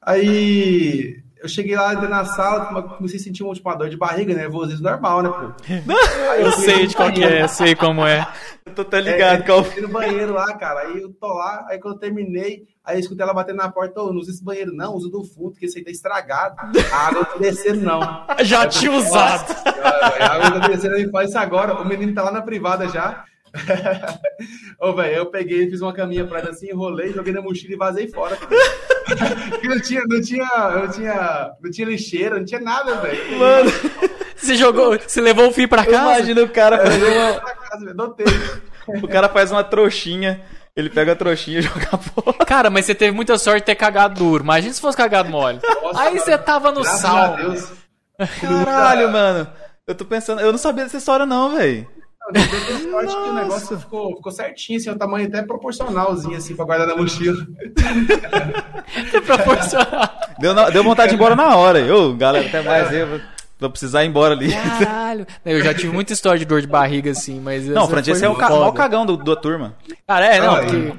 Aí 0.00 1.22
eu 1.42 1.48
cheguei 1.48 1.76
lá 1.76 1.92
na 1.94 2.24
sala, 2.24 2.82
comecei 2.82 3.18
a 3.18 3.22
sentir 3.22 3.42
uma, 3.42 3.54
tipo, 3.54 3.68
uma 3.68 3.76
dor 3.76 3.88
de 3.88 3.96
barriga, 3.96 4.34
nervosismo 4.34 4.88
normal, 4.88 5.22
né, 5.22 5.28
pô? 5.28 5.52
Aí 6.32 6.42
Eu 6.42 6.52
fui 6.52 6.64
sei 6.64 6.86
de 6.86 6.96
qual 6.96 7.12
que 7.12 7.22
é, 7.22 7.46
sei 7.48 7.74
como 7.74 8.06
é. 8.06 8.26
Eu 8.64 8.74
tô 8.74 8.84
tá 8.84 8.98
É, 8.98 9.44
eu 9.48 9.64
fui 9.64 9.80
no 9.80 9.88
banheiro 9.88 10.32
lá, 10.34 10.52
cara. 10.56 10.80
Aí 10.80 11.00
eu 11.00 11.12
tô 11.12 11.28
lá, 11.28 11.64
aí 11.70 11.78
quando 11.78 11.94
eu 11.94 12.00
terminei, 12.00 12.64
aí 12.86 12.96
eu 12.96 13.00
escutei 13.00 13.24
ela 13.24 13.34
batendo 13.34 13.56
na 13.56 13.70
porta, 13.70 14.00
ô, 14.00 14.12
não 14.12 14.20
usa 14.20 14.30
esse 14.30 14.42
banheiro, 14.44 14.72
não, 14.72 14.94
usa 14.94 15.10
do 15.10 15.24
fundo, 15.24 15.50
porque 15.50 15.66
esse 15.66 15.78
aí 15.78 15.84
tá 15.84 15.90
estragado. 15.90 16.56
A 16.92 16.96
água 17.08 17.24
tá 17.24 17.38
descendo, 17.38 17.80
não. 17.84 18.00
Já 18.44 18.66
tinha 18.66 18.92
usado. 18.92 19.48
Nossa, 19.48 20.24
A 20.24 20.32
água 20.34 20.60
tá 20.60 20.68
descendo, 20.68 20.94
ele 20.94 21.10
faz 21.10 21.30
isso 21.30 21.38
agora. 21.38 21.74
O 21.74 21.84
menino 21.84 22.14
tá 22.14 22.22
lá 22.22 22.30
na 22.30 22.42
privada 22.42 22.88
já. 22.88 23.24
Ô, 24.78 24.92
velho, 24.92 25.16
eu 25.16 25.26
peguei, 25.26 25.68
fiz 25.70 25.80
uma 25.80 25.92
caminha 25.92 26.26
pra 26.26 26.40
ela 26.40 26.50
assim, 26.50 26.68
enrolei, 26.70 27.12
joguei 27.12 27.32
na 27.32 27.40
mochila 27.40 27.72
e 27.72 27.76
vazei 27.76 28.08
fora. 28.08 28.36
Porque 28.36 29.66
não 29.68 29.80
tinha, 29.80 30.02
não 30.06 30.20
tinha, 30.20 30.46
não 30.74 30.90
tinha, 30.90 31.50
não 31.62 31.70
tinha 31.70 31.86
lixeira, 31.88 32.38
não 32.38 32.44
tinha 32.44 32.60
nada, 32.60 32.96
velho. 32.96 33.38
Mano, 33.38 33.70
Você 34.36 34.54
jogou, 34.56 34.98
você 34.98 35.20
levou 35.20 35.48
o 35.48 35.52
fio 35.52 35.68
pra 35.68 35.84
casa? 35.86 36.18
imagina 36.18 36.42
o 36.42 36.48
cara 36.48 36.78
fazer 36.84 37.06
uma, 37.06 37.32
Na 37.32 37.54
casa, 37.54 37.84
velho, 37.84 37.96
Notei. 37.96 38.26
o 38.88 39.08
cara 39.08 39.28
faz 39.30 39.50
uma 39.50 39.64
trouxinha, 39.64 40.42
Ele 40.76 40.90
pega 40.90 41.12
a 41.12 41.16
trouxinha 41.16 41.58
e 41.60 41.62
joga 41.62 41.96
fora. 41.98 42.44
Cara, 42.44 42.68
mas 42.68 42.84
você 42.84 42.94
teve 42.94 43.10
muita 43.16 43.38
sorte 43.38 43.60
de 43.60 43.64
ter 43.66 43.74
cagado 43.76 44.14
duro. 44.16 44.44
Imagina 44.44 44.72
se 44.74 44.80
fosse 44.80 44.96
cagado 44.96 45.30
mole. 45.30 45.58
Nossa, 45.82 46.00
Aí 46.02 46.18
você 46.18 46.36
tava 46.36 46.70
no 46.70 46.84
sal. 46.84 47.16
a 47.16 47.28
Deus. 47.36 47.72
Caralho, 48.40 49.10
mano. 49.10 49.48
Eu 49.86 49.94
tô 49.94 50.04
pensando, 50.04 50.40
eu 50.40 50.50
não 50.52 50.58
sabia 50.58 50.84
dessa 50.84 50.96
história 50.98 51.24
não, 51.24 51.54
velho. 51.56 51.86
Eu 52.26 52.32
dei 52.32 52.90
sorte 52.90 53.12
que 53.14 53.20
o 53.20 53.32
negócio 53.34 53.78
ficou, 53.78 54.16
ficou 54.16 54.32
certinho, 54.32 54.78
assim, 54.78 54.90
o 54.90 54.98
tamanho 54.98 55.28
até 55.28 55.42
proporcionalzinho, 55.42 56.36
assim, 56.36 56.56
pra 56.56 56.64
guardar 56.64 56.86
na 56.88 56.96
mochila. 56.96 57.36
Proporcional. 59.24 60.10
Deu, 60.38 60.52
na- 60.54 60.70
deu 60.70 60.82
vontade 60.82 61.08
de 61.10 61.14
ir 61.14 61.16
embora 61.16 61.36
na 61.36 61.56
hora. 61.56 61.78
Eu, 61.78 62.14
galera, 62.14 62.46
até 62.46 62.62
mais 62.62 62.92
eu. 62.92 63.20
Vou- 63.58 63.70
precisar 63.70 64.04
ir 64.04 64.08
embora 64.08 64.34
ali. 64.34 64.52
Caralho. 64.52 65.26
Eu 65.44 65.62
já 65.62 65.72
tive 65.74 65.92
muita 65.92 66.12
história 66.12 66.38
de 66.38 66.44
dor 66.44 66.60
de 66.60 66.66
barriga, 66.66 67.10
assim, 67.10 67.40
mas. 67.40 67.66
Não, 67.66 67.84
o 67.84 67.88
Francesco 67.88 68.24
é 68.24 68.28
o 68.28 68.34
ca- 68.34 68.50
maior 68.50 68.72
cagão 68.72 69.04
do, 69.06 69.16
da 69.16 69.36
turma. 69.36 69.74
Cara, 70.06 70.26
é, 70.26 70.40
não, 70.40 70.54
Ah, 70.56 70.60
porque. 70.62 70.92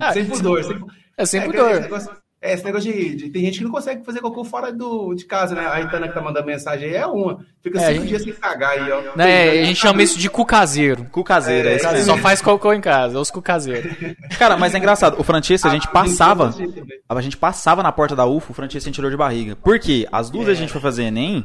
Ah, 0.00 0.12
sem 0.12 0.24
pudor, 0.26 0.62
sem 0.64 0.78
É 1.16 1.24
sempre 1.26 1.56
É, 1.58 1.60
esse 1.60 1.70
dor. 1.72 1.80
negócio, 1.82 2.10
é, 2.44 2.54
esse 2.54 2.64
negócio 2.64 2.92
de, 2.92 3.14
de- 3.14 3.30
Tem 3.30 3.44
gente 3.44 3.58
que 3.58 3.64
não 3.64 3.70
consegue 3.70 4.04
fazer 4.04 4.20
cocô 4.20 4.42
fora 4.44 4.72
do, 4.72 5.14
de 5.14 5.24
casa, 5.26 5.54
né? 5.54 5.64
A 5.70 5.80
Itana 5.80 6.08
que 6.08 6.14
tá 6.14 6.20
mandando 6.20 6.46
mensagem 6.46 6.88
aí 6.88 6.96
é 6.96 7.06
uma. 7.06 7.38
Fica 7.62 7.80
É, 7.80 7.92
cinco 7.92 8.02
a 8.02 8.06
dias 8.06 8.22
sem 8.24 8.32
cagar 8.32 8.70
aí, 8.70 8.90
ó. 8.90 9.16
Né, 9.16 9.50
a 9.60 9.64
gente 9.66 9.78
chama 9.78 10.02
isso 10.02 10.18
de 10.18 10.28
cu 10.28 10.44
caseiro. 10.44 11.04
Cu 11.12 11.22
caseiro, 11.22 11.68
é, 11.68 11.74
É, 11.74 11.76
isso. 11.76 12.04
Só 12.06 12.16
faz 12.18 12.42
cocô 12.42 12.72
em 12.72 12.80
casa, 12.80 13.16
é 13.16 13.20
os 13.20 13.30
cu 13.30 13.40
caseiros. 13.40 13.92
Cara, 14.38 14.56
mas 14.56 14.74
é 14.74 14.78
engraçado. 14.78 15.20
O 15.20 15.22
Francesco, 15.22 15.68
a 15.68 15.70
gente 15.70 15.86
Ah, 15.86 15.90
passava. 15.92 16.52
que 16.52 16.66
ter 16.66 16.84
A 17.08 17.20
gente 17.20 17.36
passava 17.36 17.82
na 17.82 17.92
porta 17.92 18.16
da 18.16 18.26
UFO, 18.26 18.50
o 18.50 18.54
Francesco 18.54 18.80
sentiu 18.84 19.02
dor 19.02 19.10
de 19.12 19.16
barriga. 19.16 19.54
Por 19.54 19.78
quê? 19.78 20.08
As 20.10 20.28
duas 20.30 20.46
vezes 20.46 20.58
a 20.58 20.62
gente 20.62 20.72
foi 20.72 20.80
fazer 20.80 21.04
Enem, 21.04 21.44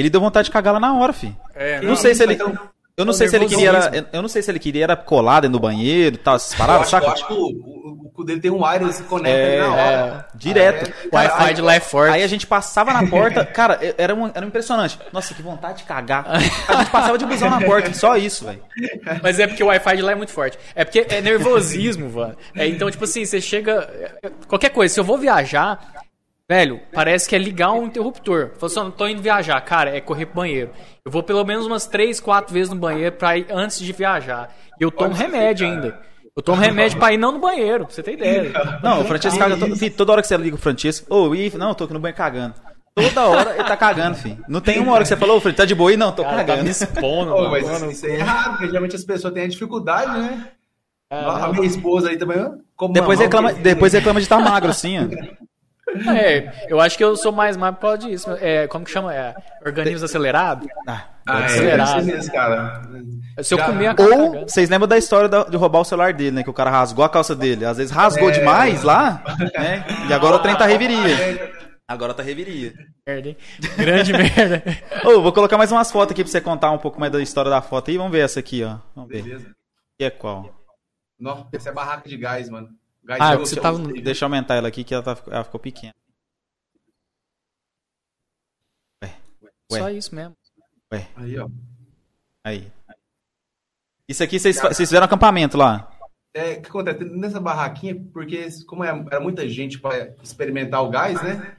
ele 0.00 0.10
deu 0.10 0.20
vontade 0.20 0.46
de 0.46 0.50
cagar 0.52 0.72
lá 0.74 0.80
na 0.80 0.94
hora, 0.94 1.12
fi. 1.12 1.34
É, 1.54 1.80
Não 1.80 1.96
sei 1.96 2.14
se 2.14 2.22
ele. 2.22 2.38
Eu 2.96 3.04
não 3.04 3.12
é 3.12 3.16
sei 3.16 3.28
se 3.28 3.36
ele 3.36 3.46
queria. 3.46 3.68
Era, 3.68 4.08
eu 4.12 4.20
não 4.20 4.28
sei 4.28 4.42
se 4.42 4.50
ele 4.50 4.58
queria 4.58 4.82
era 4.82 4.96
colar 4.96 5.38
dentro 5.38 5.52
do 5.52 5.60
banheiro 5.60 6.16
e 6.16 6.18
tal, 6.18 6.34
essas 6.34 6.50
Eu 6.50 6.58
paradas, 6.58 6.82
acho, 6.92 6.96
eu 6.96 7.00
saca? 7.00 7.12
acho 7.12 7.26
que 7.28 7.32
o, 7.32 7.36
o, 7.36 8.06
o 8.06 8.10
cu 8.10 8.24
dele 8.24 8.40
tem 8.40 8.50
um 8.50 8.66
wire, 8.66 8.92
se 8.92 9.04
conecta 9.04 9.38
É, 9.38 9.60
ali 9.60 9.68
na 9.68 9.74
hora. 9.76 10.26
Direto. 10.34 10.90
É, 10.90 11.16
Wi-Fi 11.16 11.54
de 11.54 11.60
lá 11.62 11.74
é 11.76 11.80
forte. 11.80 12.12
Aí 12.14 12.24
a 12.24 12.26
gente 12.26 12.44
passava 12.44 12.92
na 12.92 13.06
porta, 13.06 13.44
cara, 13.46 13.78
era, 13.96 14.12
um, 14.16 14.26
era 14.34 14.44
impressionante. 14.44 14.98
Nossa, 15.12 15.32
que 15.32 15.40
vontade 15.40 15.78
de 15.78 15.84
cagar. 15.84 16.24
A 16.28 16.40
gente 16.40 16.90
passava 16.90 17.16
de 17.16 17.24
busão 17.24 17.48
na 17.48 17.60
porta, 17.60 17.94
só 17.94 18.16
isso, 18.16 18.44
velho. 18.46 18.64
Mas 19.22 19.38
é 19.38 19.46
porque 19.46 19.62
o 19.62 19.68
Wi-Fi 19.68 19.96
de 19.96 20.02
lá 20.02 20.10
é 20.10 20.16
muito 20.16 20.32
forte. 20.32 20.58
É 20.74 20.84
porque 20.84 21.06
é 21.08 21.20
nervosismo, 21.20 22.10
mano. 22.10 22.36
É, 22.56 22.66
então, 22.66 22.90
tipo 22.90 23.04
assim, 23.04 23.24
você 23.24 23.40
chega. 23.40 23.88
Qualquer 24.48 24.70
coisa, 24.70 24.92
se 24.92 24.98
eu 24.98 25.04
vou 25.04 25.18
viajar, 25.18 25.78
velho, 26.48 26.80
parece 26.92 27.28
que 27.28 27.36
é 27.36 27.38
ligar 27.38 27.72
um 27.72 27.84
interruptor. 27.86 28.52
Falei 28.58 28.76
assim, 28.76 28.80
"Ó, 28.80 28.90
tô 28.90 29.06
indo 29.06 29.20
viajar, 29.22 29.60
cara, 29.60 29.94
é 29.96 30.00
correr 30.00 30.26
pro 30.26 30.36
banheiro. 30.36 30.70
Eu 31.04 31.10
vou 31.10 31.22
pelo 31.22 31.44
menos 31.44 31.66
umas 31.66 31.86
3, 31.86 32.20
4 32.20 32.52
vezes 32.52 32.70
no 32.70 32.76
banheiro 32.76 33.14
pra 33.16 33.36
ir 33.36 33.46
antes 33.50 33.78
de 33.80 33.92
viajar. 33.92 34.54
E 34.80 34.82
eu 34.84 34.90
tomo 34.90 35.10
Pode 35.10 35.18
ser, 35.18 35.24
remédio 35.30 35.66
cara. 35.68 35.80
ainda. 35.82 36.00
Eu 36.36 36.42
tomo 36.42 36.60
remédio 36.62 36.98
pra 36.98 37.12
ir 37.12 37.16
não 37.18 37.32
no 37.32 37.40
banheiro, 37.40 37.84
pra 37.84 37.92
você 37.94 38.02
ter 38.02 38.12
ideia. 38.12 38.52
Não, 38.82 39.00
o 39.00 39.04
Francesco 39.04 39.38
caga. 39.38 39.56
To... 39.56 39.74
Fih, 39.76 39.90
toda 39.90 40.12
hora 40.12 40.22
que 40.22 40.28
você 40.28 40.36
liga 40.36 40.54
o 40.54 40.58
Francesco, 40.58 41.12
ô, 41.12 41.34
ih, 41.34 41.52
não, 41.56 41.74
tô 41.74 41.84
aqui 41.84 41.92
no 41.92 41.98
banho 41.98 42.14
cagando. 42.14 42.54
Toda 42.94 43.26
hora 43.26 43.54
ele 43.54 43.64
tá 43.64 43.76
cagando, 43.76 44.16
filho. 44.16 44.42
Não 44.48 44.60
tem 44.60 44.78
uma 44.80 44.92
hora 44.92 45.02
que 45.02 45.08
você 45.08 45.16
falou, 45.16 45.36
ô, 45.36 45.40
Francesco, 45.40 45.62
tá 45.62 45.64
de 45.64 45.74
boa 45.74 45.90
aí? 45.90 45.96
Não, 45.96 46.12
tô 46.12 46.22
Cara, 46.22 46.36
tá 46.36 46.44
cagando. 46.44 46.64
me 46.64 46.70
expondo, 46.70 47.30
mano. 47.34 47.50
mas 47.50 47.64
Mano, 47.64 47.90
isso, 47.90 47.90
isso 47.90 48.06
é 48.06 48.10
errado, 48.16 48.50
porque 48.50 48.66
geralmente 48.66 48.96
as 48.96 49.04
pessoas 49.04 49.34
têm 49.34 49.44
a 49.44 49.48
dificuldade, 49.48 50.18
né? 50.18 50.48
é, 51.10 51.16
a 51.24 51.48
minha 51.52 51.66
esposa 51.66 52.10
aí 52.10 52.16
também, 52.16 52.36
como 52.76 52.92
Depois 52.94 53.18
reclama, 53.18 53.52
depois 53.52 53.92
reclama 53.92 54.20
de 54.20 54.24
estar 54.26 54.38
magro, 54.38 54.70
assim, 54.70 54.96
ó. 54.98 55.02
É, 56.14 56.66
eu 56.68 56.80
acho 56.80 56.96
que 56.98 57.02
eu 57.04 57.16
sou 57.16 57.32
mais 57.32 57.56
magro 57.56 57.80
por 57.80 57.86
causa 57.88 57.98
disso. 58.08 58.30
É, 58.40 58.66
como 58.68 58.84
que 58.84 58.90
chama? 58.90 59.14
É, 59.14 59.34
organismo 59.64 60.04
acelerado? 60.04 60.66
Ah, 60.86 61.06
Ah, 61.26 61.40
é, 61.40 61.44
acelerado. 61.44 62.04
mesmo, 62.04 62.32
cara. 62.32 62.82
Se 63.42 63.54
eu 63.54 63.58
Já- 63.58 63.66
comer, 63.66 63.86
acaba 63.88 64.08
Ou, 64.14 64.40
vocês 64.48 64.68
lembram 64.68 64.86
da 64.88 64.98
história 64.98 65.28
da- 65.28 65.44
de 65.44 65.56
roubar 65.56 65.80
o 65.80 65.84
celular 65.84 66.12
dele, 66.12 66.30
né? 66.32 66.42
Que 66.42 66.50
o 66.50 66.54
cara 66.54 66.70
rasgou 66.70 67.04
a 67.04 67.08
calça 67.08 67.34
dele. 67.34 67.64
Às 67.64 67.76
vezes 67.78 67.92
rasgou 67.92 68.28
É. 68.30 68.32
demais 68.32 68.82
lá, 68.82 69.22
né? 69.58 69.84
E 70.08 70.12
agora 70.12 70.36
o 70.36 70.38
trem 70.40 70.56
tá 70.56 70.66
reviria. 70.66 71.52
Agora 71.88 72.12
tá 72.12 72.22
reviria. 72.22 72.74
Merda, 73.06 73.28
hein? 73.30 73.36
Grande 73.78 74.12
merda. 74.12 74.62
Ô, 75.04 75.22
vou 75.22 75.32
colocar 75.32 75.56
mais 75.56 75.72
umas 75.72 75.90
fotos 75.90 76.12
aqui 76.12 76.22
pra 76.22 76.30
você 76.30 76.40
contar 76.40 76.70
um 76.70 76.78
pouco 76.78 77.00
mais 77.00 77.10
da 77.10 77.20
história 77.20 77.50
da 77.50 77.62
foto 77.62 77.90
aí. 77.90 77.96
Vamos 77.96 78.12
ver 78.12 78.20
essa 78.20 78.40
aqui, 78.40 78.62
ó. 78.62 78.76
Vamos 78.94 79.10
ver. 79.10 79.22
Beleza. 79.22 79.46
Que 79.98 80.04
é 80.04 80.10
qual? 80.10 80.54
Não, 81.18 81.48
essa 81.52 81.70
é 81.70 81.72
barraca 81.72 82.08
de 82.08 82.16
gás, 82.16 82.48
mano. 82.50 82.68
Gás 83.08 83.20
Ah, 83.22 83.34
de 83.36 83.40
você 83.40 83.58
tava 83.58 83.78
no- 83.78 83.90
Deixa 83.90 84.22
eu 84.22 84.26
aumentar 84.26 84.54
ela 84.56 84.68
aqui 84.68 84.84
que 84.84 84.92
ela, 84.92 85.02
tá, 85.02 85.16
ela 85.28 85.42
ficou 85.42 85.58
pequena. 85.58 85.94
Ué, 89.02 89.14
Ué. 89.72 89.78
Só 89.80 89.90
isso 89.90 90.14
mesmo. 90.14 90.36
Aí, 91.16 91.38
ó. 91.38 91.48
aí. 92.44 92.70
Isso 94.06 94.22
aqui 94.22 94.38
vocês, 94.38 94.58
fizeram 94.76 95.04
acampamento 95.06 95.56
lá. 95.56 95.90
É, 96.34 96.52
o 96.52 96.62
que 96.62 96.68
acontece? 96.68 97.04
Nessa 97.04 97.40
barraquinha, 97.40 97.96
porque 98.12 98.46
como 98.66 98.84
é- 98.84 99.04
era 99.10 99.20
muita 99.20 99.48
gente 99.48 99.78
para 99.78 100.14
experimentar 100.22 100.82
o 100.82 100.90
gás, 100.90 101.22
né? 101.22 101.56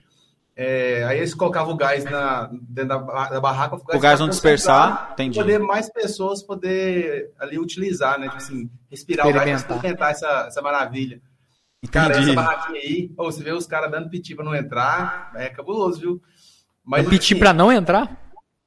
É, 0.55 1.03
aí 1.05 1.17
eles 1.17 1.33
colocavam 1.33 1.73
o 1.73 1.77
gás 1.77 2.03
na, 2.03 2.47
dentro 2.51 2.89
da, 2.89 3.29
da 3.29 3.41
barraca. 3.41 3.75
O 3.75 3.79
gás 3.99 4.19
não 4.19 4.27
ficava 4.27 4.29
dispersar, 4.29 4.87
concentrado, 4.89 5.13
entendi. 5.13 5.39
Poder 5.39 5.59
mais 5.59 5.89
pessoas 5.91 6.43
poder 6.43 7.31
ali 7.39 7.57
utilizar, 7.57 8.19
né? 8.19 8.25
Tipo 8.25 8.37
assim, 8.37 8.69
respirar 8.89 9.27
o 9.27 9.33
gás 9.33 9.61
experimentar 9.61 10.11
essa, 10.11 10.45
essa 10.47 10.61
maravilha. 10.61 11.21
Cara, 11.91 12.13
Entendi. 12.13 12.31
essa 12.31 12.41
barraquinha 12.41 12.79
aí, 12.81 13.11
ô, 13.17 13.23
você 13.25 13.41
vê 13.41 13.51
os 13.51 13.65
caras 13.65 13.89
dando 13.89 14.09
piti 14.09 14.35
pra 14.35 14.43
não 14.43 14.53
entrar, 14.53 15.31
é 15.35 15.47
cabuloso, 15.49 15.99
viu? 15.99 16.21
Mas, 16.83 17.03
Eu 17.05 17.09
pedi 17.09 17.23
assim, 17.33 17.39
pra 17.39 17.53
não 17.53 17.71
entrar? 17.71 18.17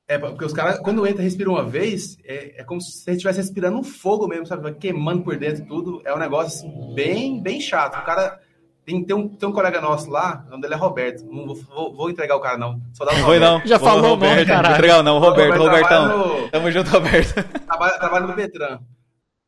É, 0.09 0.19
porque 0.19 0.45
os 0.45 0.53
caras, 0.53 0.79
quando 0.79 1.07
entra 1.07 1.23
e 1.23 1.25
respira 1.25 1.51
uma 1.51 1.63
vez, 1.65 2.17
é, 2.25 2.61
é 2.61 2.65
como 2.65 2.81
se 2.81 2.91
você 2.93 3.13
estivesse 3.13 3.39
respirando 3.39 3.79
um 3.79 3.83
fogo 3.85 4.27
mesmo, 4.27 4.47
sabe? 4.47 4.63
Vai 4.63 4.73
queimando 4.75 5.23
por 5.23 5.37
dentro 5.37 5.65
tudo. 5.67 6.03
É 6.05 6.15
um 6.15 6.19
negócio 6.19 6.59
assim, 6.69 6.95
bem, 6.95 7.41
bem 7.43 7.61
chato. 7.61 7.99
O 7.99 8.03
cara. 8.05 8.39
Tem, 8.85 9.03
tem, 9.05 9.15
um, 9.15 9.29
tem 9.29 9.49
um 9.49 9.53
colega 9.53 9.81
nosso 9.81 10.11
lá, 10.11 10.43
o 10.49 10.51
nome 10.51 10.63
dele 10.63 10.75
é 10.75 10.77
Roberto. 10.77 11.25
Não 11.25 11.47
vou, 11.47 11.55
vou, 11.55 11.95
vou 11.95 12.11
entregar 12.11 12.35
o 12.35 12.41
cara, 12.41 12.59
não. 12.59 12.81
Só 12.93 13.05
dá 13.05 13.13
Não 13.13 13.23
foi 13.25 13.39
não. 13.39 13.65
Já 13.65 13.77
Ô, 13.77 13.79
falou 13.79 13.99
o 13.99 14.17
nome, 14.17 14.27
Roberto, 14.27 14.49
caralho. 14.49 14.63
Não 14.65 14.69
vou 14.71 14.75
entregar 14.79 15.03
não, 15.05 15.19
Roberto, 15.21 15.59
Roberto 15.59 15.71
Robertão. 15.71 16.39
no- 16.43 16.49
Tamo 16.51 16.71
junto, 16.73 16.91
Roberto. 16.91 17.35
Trabalha, 17.65 17.99
trabalha 17.99 18.27
no 18.27 18.35
Betran. 18.35 18.81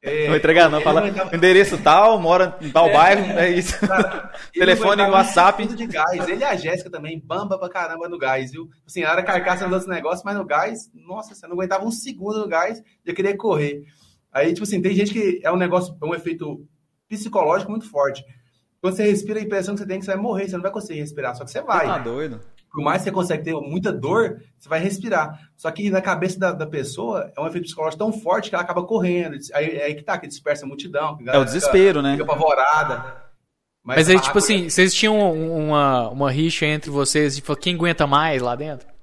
É, 0.07 0.29
Não 0.29 0.37
entregar 0.37 0.69
não. 0.69 0.79
ele 0.79 0.85
Fala 0.85 1.01
aguentava- 1.01 1.35
endereço 1.35 1.79
tal, 1.79 2.21
mora 2.21 2.59
em 2.61 2.71
tal 2.71 2.93
bairro, 2.93 3.39
é 3.39 3.49
isso. 3.51 3.79
Cara, 3.87 4.31
ele 4.55 4.61
Telefone, 4.67 5.01
aguentava 5.03 5.13
WhatsApp. 5.17 5.67
De 5.67 5.87
gás. 5.87 6.29
Ele 6.29 6.43
e 6.43 6.45
a 6.45 6.55
Jéssica 6.55 6.91
também, 6.91 7.19
bamba 7.25 7.59
pra 7.59 7.71
caramba 7.71 8.07
no 8.09 8.19
gás, 8.19 8.51
viu? 8.53 8.69
Assim, 8.87 9.03
era 9.03 9.23
carcaça 9.23 9.65
nos 9.65 9.73
outros 9.73 9.91
negócios, 9.91 10.23
mas 10.23 10.37
no 10.37 10.45
gás, 10.45 10.91
nossa, 10.95 11.35
você 11.35 11.47
não 11.47 11.55
aguentava 11.55 11.85
um 11.87 11.91
segundo 11.91 12.39
no 12.41 12.47
gás, 12.49 12.83
já 13.07 13.15
queria 13.15 13.35
correr. 13.37 13.83
Aí, 14.31 14.53
tipo 14.53 14.65
assim, 14.65 14.83
tem 14.83 14.95
gente 14.95 15.13
que 15.13 15.41
é 15.43 15.51
um 15.51 15.57
negócio, 15.57 15.97
é 16.03 16.05
um 16.05 16.15
efeito 16.15 16.63
psicológico 17.09 17.71
muito 17.71 17.89
forte. 17.89 18.23
Quando 18.81 18.97
você 18.97 19.05
respira, 19.05 19.39
a 19.39 19.43
impressão 19.43 19.75
que 19.75 19.81
você 19.81 19.87
tem 19.87 19.97
é 19.97 19.99
que 20.01 20.05
você 20.05 20.13
vai 20.13 20.21
morrer, 20.21 20.47
você 20.49 20.55
não 20.57 20.63
vai 20.63 20.71
conseguir 20.71 21.01
respirar, 21.01 21.35
só 21.35 21.45
que 21.45 21.51
você 21.51 21.63
vai. 21.63 21.87
Tá 21.87 21.97
doido. 21.99 22.41
Por 22.75 22.83
mais 22.83 22.99
que 22.99 23.05
você 23.05 23.13
consegue 23.13 23.45
ter 23.45 23.55
muita 23.55 23.93
dor, 23.93 24.43
você 24.59 24.69
vai 24.69 24.81
respirar. 24.81 25.39
Só 25.57 25.71
que 25.71 25.89
na 25.91 26.03
cabeça 26.03 26.41
da, 26.41 26.51
da 26.51 26.67
pessoa 26.67 27.31
é 27.37 27.41
um 27.41 27.47
efeito 27.47 27.67
psicológico 27.67 28.03
tão 28.03 28.13
forte 28.13 28.49
que 28.49 28.57
ela 28.57 28.65
acaba 28.65 28.83
correndo. 28.83 29.37
Aí 29.55 29.77
é 29.77 29.85
aí 29.85 29.95
que 29.95 30.03
tá, 30.03 30.19
que 30.19 30.27
dispersa 30.27 30.65
a 30.65 30.69
multidão. 30.69 31.17
que 31.17 31.31
a 31.31 31.35
É 31.35 31.39
o 31.39 31.45
desespero, 31.45 32.03
né? 32.03 32.17
Fica, 32.17 32.25
fica 32.25 32.37
apavorada. 32.37 33.25
Mas 33.85 34.09
aí, 34.09 34.17
a 34.17 34.21
tipo 34.21 34.39
assim, 34.39 34.69
vocês 34.69 34.93
tinham 34.93 35.33
uma, 35.33 36.09
uma 36.09 36.31
rixa 36.33 36.67
entre 36.67 36.91
vocês, 36.91 37.37
tipo, 37.37 37.55
quem 37.55 37.77
aguenta 37.77 38.07
mais 38.07 38.43
lá 38.43 38.57
dentro? 38.57 38.94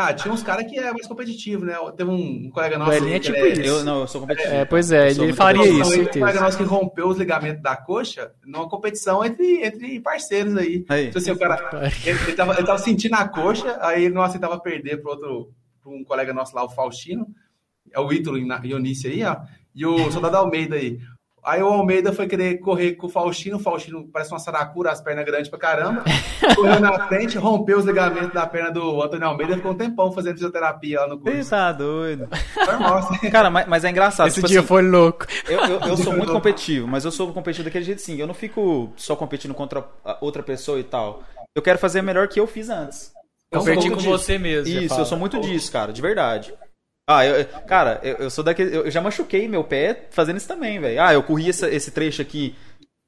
Ah, 0.00 0.14
tinha 0.14 0.32
uns 0.32 0.44
caras 0.44 0.64
que 0.70 0.78
é 0.78 0.92
mais 0.92 1.08
competitivo, 1.08 1.64
né? 1.64 1.74
Teve 1.96 2.08
um, 2.08 2.48
colega 2.50 2.78
nosso. 2.78 2.92
Elinho 2.92 3.16
é 3.16 3.18
tipo 3.18 3.36
ele 3.36 3.62
isso. 3.62 3.78
Eu 3.78 3.84
não, 3.84 4.02
eu 4.02 4.06
sou 4.06 4.20
competitivo. 4.20 4.54
É, 4.54 4.64
pois 4.64 4.92
é, 4.92 5.10
ele 5.10 5.32
faria 5.32 5.66
isso, 5.66 5.92
ele, 5.92 6.02
um 6.02 6.04
colega 6.04 6.06
certeza. 6.06 6.40
nosso 6.40 6.58
que 6.58 6.62
rompeu 6.62 7.08
os 7.08 7.18
ligamentos 7.18 7.60
da 7.60 7.76
coxa 7.76 8.30
numa 8.46 8.68
competição 8.68 9.24
entre, 9.24 9.64
entre 9.64 9.98
parceiros 9.98 10.56
aí. 10.56 10.84
Aí. 10.88 11.08
Então, 11.08 11.20
assim, 11.20 11.32
o 11.32 11.36
cara, 11.36 11.92
ele, 12.04 12.16
ele, 12.16 12.32
tava, 12.32 12.54
ele 12.54 12.64
tava 12.64 12.78
sentindo 12.78 13.14
a 13.14 13.26
coxa, 13.26 13.76
aí 13.80 14.04
ele 14.04 14.14
não 14.14 14.22
aceitava 14.22 14.60
perder 14.60 15.02
para 15.02 15.10
outro, 15.10 15.52
pra 15.82 15.90
um 15.90 16.04
colega 16.04 16.32
nosso 16.32 16.54
lá, 16.54 16.62
o 16.62 16.70
Faustino, 16.70 17.26
é 17.92 17.98
o 17.98 18.12
Ítalo 18.12 18.38
Ionice 18.38 19.08
aí, 19.08 19.24
ó, 19.24 19.36
e 19.74 19.84
o 19.84 20.12
Soldado 20.12 20.36
Almeida 20.36 20.76
aí. 20.76 21.00
Aí 21.48 21.62
o 21.62 21.66
Almeida 21.66 22.12
foi 22.12 22.26
querer 22.26 22.58
correr 22.58 22.92
com 22.92 23.06
o 23.06 23.10
Faustino, 23.10 23.56
o 23.56 23.60
Faustino 23.60 24.06
parece 24.12 24.30
uma 24.30 24.38
saracura, 24.38 24.90
as 24.90 25.00
pernas 25.00 25.24
grandes 25.24 25.48
pra 25.48 25.58
caramba, 25.58 26.04
correu 26.54 26.78
na 26.78 27.08
frente, 27.08 27.38
rompeu 27.38 27.78
os 27.78 27.86
ligamentos 27.86 28.34
da 28.34 28.46
perna 28.46 28.70
do 28.70 29.02
Antônio 29.02 29.26
Almeida, 29.26 29.56
ficou 29.56 29.72
um 29.72 29.74
tempão 29.74 30.12
fazendo 30.12 30.34
fisioterapia 30.34 31.00
lá 31.00 31.08
no 31.08 31.18
Você 31.18 31.30
curso. 31.30 31.48
tá 31.48 31.72
doido. 31.72 32.28
Normal, 32.54 32.98
assim. 32.98 33.30
Cara, 33.30 33.48
mas, 33.48 33.66
mas 33.66 33.82
é 33.82 33.88
engraçado. 33.88 34.26
Esse 34.26 34.34
tipo 34.36 34.48
dia 34.48 34.58
assim, 34.58 34.68
foi 34.68 34.82
louco. 34.82 35.24
Eu, 35.48 35.58
eu, 35.60 35.80
eu 35.80 35.96
sou 35.96 36.12
muito 36.12 36.30
competitivo, 36.30 36.86
mas 36.86 37.06
eu 37.06 37.10
sou 37.10 37.32
competitivo 37.32 37.64
daquele 37.64 37.84
jeito 37.86 38.02
sim. 38.02 38.18
Eu 38.20 38.26
não 38.26 38.34
fico 38.34 38.92
só 38.94 39.16
competindo 39.16 39.54
contra 39.54 39.82
outra 40.20 40.42
pessoa 40.42 40.78
e 40.78 40.84
tal. 40.84 41.22
Eu 41.54 41.62
quero 41.62 41.78
fazer 41.78 42.02
melhor 42.02 42.28
que 42.28 42.38
eu 42.38 42.46
fiz 42.46 42.68
antes. 42.68 43.10
Eu 43.50 43.60
Competir 43.60 43.90
com 43.90 43.96
disso. 43.96 44.10
você 44.10 44.36
mesmo. 44.38 44.78
Isso, 44.82 45.00
eu 45.00 45.06
sou 45.06 45.16
muito 45.16 45.40
disso, 45.40 45.72
cara, 45.72 45.94
de 45.94 46.02
verdade. 46.02 46.52
Ah, 47.10 47.24
eu, 47.24 47.46
cara, 47.66 47.98
eu, 48.02 48.16
eu 48.16 48.30
sou 48.30 48.44
daquele. 48.44 48.76
Eu 48.76 48.90
já 48.90 49.00
machuquei 49.00 49.48
meu 49.48 49.64
pé 49.64 50.06
fazendo 50.10 50.36
isso 50.36 50.46
também, 50.46 50.78
velho. 50.78 51.02
Ah, 51.02 51.14
eu 51.14 51.22
corri 51.22 51.48
essa- 51.48 51.70
esse 51.70 51.90
trecho 51.90 52.20
aqui, 52.20 52.54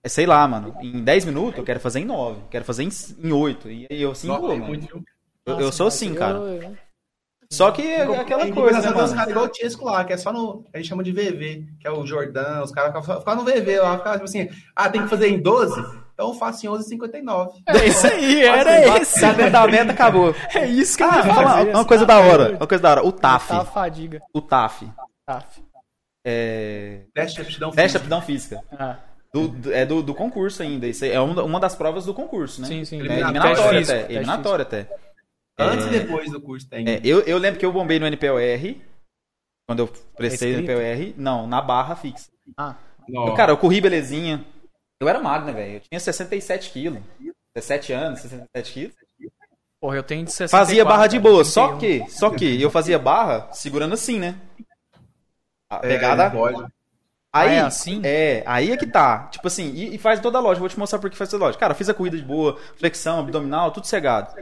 é, 0.02 0.08
sei 0.08 0.24
lá, 0.24 0.48
mano, 0.48 0.74
em 0.80 1.04
10 1.04 1.26
minutos, 1.26 1.58
eu 1.58 1.64
quero 1.64 1.78
fazer 1.80 2.00
em 2.00 2.06
9, 2.06 2.40
quero 2.50 2.64
fazer 2.64 2.82
em, 2.84 2.88
em 3.22 3.30
8. 3.30 3.70
E 3.70 3.86
aí 3.90 4.00
eu 4.00 4.12
assim, 4.12 4.28
Nossa, 4.28 4.46
mano. 4.46 4.64
muito? 4.64 5.04
Eu, 5.46 5.60
eu 5.60 5.70
sou 5.72 5.86
assim, 5.88 6.14
cara. 6.14 6.38
eu- 6.38 6.74
Só 7.52 7.70
que 7.72 7.82
é 7.82 8.02
aquela 8.02 8.50
coisa, 8.50 8.80
né, 8.80 8.90
mano? 8.90 9.14
caras 9.14 9.30
igual 9.30 9.44
o 9.44 9.48
Tiesco 9.48 9.84
lá, 9.84 10.04
que 10.04 10.12
é 10.14 10.16
só 10.16 10.32
no. 10.32 10.64
A 10.72 10.78
gente 10.78 10.88
chama 10.88 11.02
de 11.02 11.12
VV, 11.12 11.66
que 11.80 11.86
é 11.86 11.90
o 11.90 12.06
Jordão, 12.06 12.62
os 12.62 12.70
caras 12.70 13.04
ficam 13.04 13.34
no 13.36 13.44
VV 13.44 13.80
lá, 13.80 13.98
ficam 13.98 14.12
tipo 14.12 14.24
assim, 14.24 14.48
ah, 14.74 14.88
tem 14.88 15.02
que 15.02 15.08
fazer 15.08 15.28
em 15.28 15.42
12? 15.42 15.78
Então 16.20 16.34
faço 16.34 16.66
em 16.66 16.68
11,59. 16.68 17.62
É 17.66 17.86
isso 17.86 18.06
aí, 18.06 18.42
era 18.42 18.98
esse. 18.98 19.18
Tá 19.18 19.32
dentro 19.32 19.52
da 19.52 19.66
meta, 19.66 19.92
acabou. 19.92 20.34
É 20.54 20.66
isso 20.66 20.94
que 20.94 21.02
eu 21.02 21.08
ah, 21.08 21.22
falar, 21.22 21.66
uma 21.68 21.84
coisa 21.86 22.04
da 22.04 22.20
hora, 22.20 22.56
uma 22.56 22.66
coisa 22.66 22.82
da 22.82 22.90
hora, 22.90 23.06
o 23.06 23.10
TAF. 23.10 23.50
O 23.54 23.64
fadiga. 23.64 24.20
O 24.34 24.42
TAF. 24.42 24.86
TAF. 25.24 25.62
É... 26.22 27.04
Teste 27.14 27.36
de 27.36 27.42
aptidão 27.42 27.70
física. 27.70 27.82
Teste 27.82 27.92
de 27.92 27.96
aptidão 27.96 28.20
física. 28.20 28.64
Ah. 28.78 28.98
Do, 29.32 29.48
do, 29.48 29.72
é 29.72 29.86
do, 29.86 30.02
do, 30.02 30.14
concurso 30.14 30.62
ainda. 30.62 30.86
Isso 30.86 31.06
é 31.06 31.18
uma, 31.18 31.42
uma 31.42 31.58
das 31.58 31.74
provas 31.74 32.04
do 32.04 32.12
concurso, 32.12 32.60
né? 32.60 32.66
Sim, 32.66 32.84
sim. 32.84 33.00
É 33.00 33.18
eliminatória 33.18 33.80
até. 33.80 34.12
Eliminatória 34.12 34.62
até. 34.62 34.86
Antes 35.58 35.86
e 35.86 35.90
depois 35.90 36.30
do 36.30 36.40
curso 36.40 36.68
tem. 36.68 36.86
É, 36.86 37.00
eu, 37.02 37.20
eu 37.20 37.38
lembro 37.38 37.58
que 37.58 37.64
eu 37.64 37.72
bombei 37.72 37.98
no 37.98 38.06
NPOR. 38.06 38.76
Quando 39.66 39.78
eu 39.78 39.88
prestei 40.16 40.52
no 40.52 40.60
NPOR. 40.60 41.14
Não, 41.16 41.46
na 41.46 41.62
barra 41.62 41.96
fixa. 41.96 42.30
Ah. 42.58 42.76
Cara, 43.34 43.52
eu 43.52 43.56
corri 43.56 43.80
belezinha. 43.80 44.44
Eu 45.00 45.08
era 45.08 45.18
magro, 45.18 45.46
né, 45.46 45.52
velho? 45.52 45.74
Eu 45.76 45.80
tinha 45.80 45.98
67 45.98 46.70
quilos. 46.70 47.02
17 47.54 47.92
anos, 47.92 48.20
67 48.20 48.72
quilos. 48.72 48.94
Porra, 49.80 49.96
eu 49.96 50.02
tenho 50.02 50.26
de 50.26 50.30
64. 50.30 50.66
Fazia 50.66 50.84
barra 50.84 51.06
de 51.06 51.18
boa. 51.18 51.42
Só 51.42 51.78
que, 51.78 52.04
só 52.10 52.28
que 52.30 52.60
eu 52.60 52.70
fazia 52.70 52.98
barra 52.98 53.50
segurando 53.50 53.94
assim, 53.94 54.18
né? 54.18 54.38
A 55.70 55.78
pegada. 55.78 56.24
É. 56.24 56.80
Aí, 57.32 57.48
ah, 57.48 57.52
é 57.52 57.60
assim? 57.60 58.02
É, 58.04 58.42
aí 58.44 58.72
é 58.72 58.76
que 58.76 58.86
tá. 58.86 59.28
Tipo 59.28 59.46
assim, 59.46 59.72
e, 59.72 59.94
e 59.94 59.98
faz 59.98 60.20
toda 60.20 60.36
a 60.36 60.40
lógica. 60.40 60.60
Vou 60.60 60.68
te 60.68 60.78
mostrar 60.78 60.98
por 60.98 61.08
que 61.08 61.16
faz 61.16 61.30
toda 61.30 61.44
a 61.44 61.46
lógica. 61.46 61.60
Cara, 61.60 61.74
fiz 61.74 61.88
a 61.88 61.94
corrida 61.94 62.16
de 62.16 62.24
boa, 62.24 62.58
flexão, 62.76 63.20
abdominal, 63.20 63.70
tudo 63.70 63.86
cegado. 63.86 64.34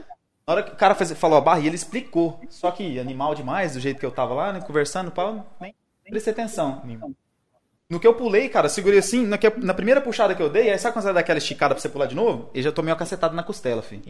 Na 0.47 0.55
hora 0.55 0.63
que 0.63 0.73
o 0.73 0.77
cara 0.77 0.95
fez, 0.95 1.13
falou 1.13 1.39
a 1.39 1.41
barra, 1.41 1.61
ele 1.61 1.77
explicou. 1.77 2.41
Só 2.49 2.71
que 2.73 2.99
animal 2.99 3.35
demais, 3.35 3.75
do 3.75 3.81
jeito 3.81 4.01
que 4.01 4.07
eu 4.07 4.11
tava 4.11 4.35
lá, 4.35 4.53
né, 4.53 4.61
conversando, 4.61 5.13
pau, 5.13 5.47
nem 5.61 5.75
prestei 6.11 6.33
atenção. 6.33 6.83
No 7.91 7.99
que 7.99 8.07
eu 8.07 8.15
pulei, 8.15 8.51
cara, 8.51 8.69
segurei 8.69 8.99
assim, 8.99 9.27
na, 9.27 9.39
que, 9.39 9.49
na 9.59 9.73
primeira 9.73 10.01
puxada 10.01 10.35
que 10.35 10.43
eu 10.43 10.51
dei, 10.51 10.71
aí 10.71 10.79
sabe 10.79 10.93
quando 10.93 11.05
você 11.05 11.09
dá 11.09 11.15
daquela 11.15 11.39
esticada 11.39 11.75
pra 11.75 11.81
você 11.81 11.89
pular 11.89 12.07
de 12.07 12.15
novo? 12.15 12.51
E 12.53 12.61
já 12.61 12.71
tomei 12.71 12.93
uma 12.93 12.99
cacetada 12.99 13.35
na 13.35 13.43
costela, 13.43 13.81
filho. 13.81 14.03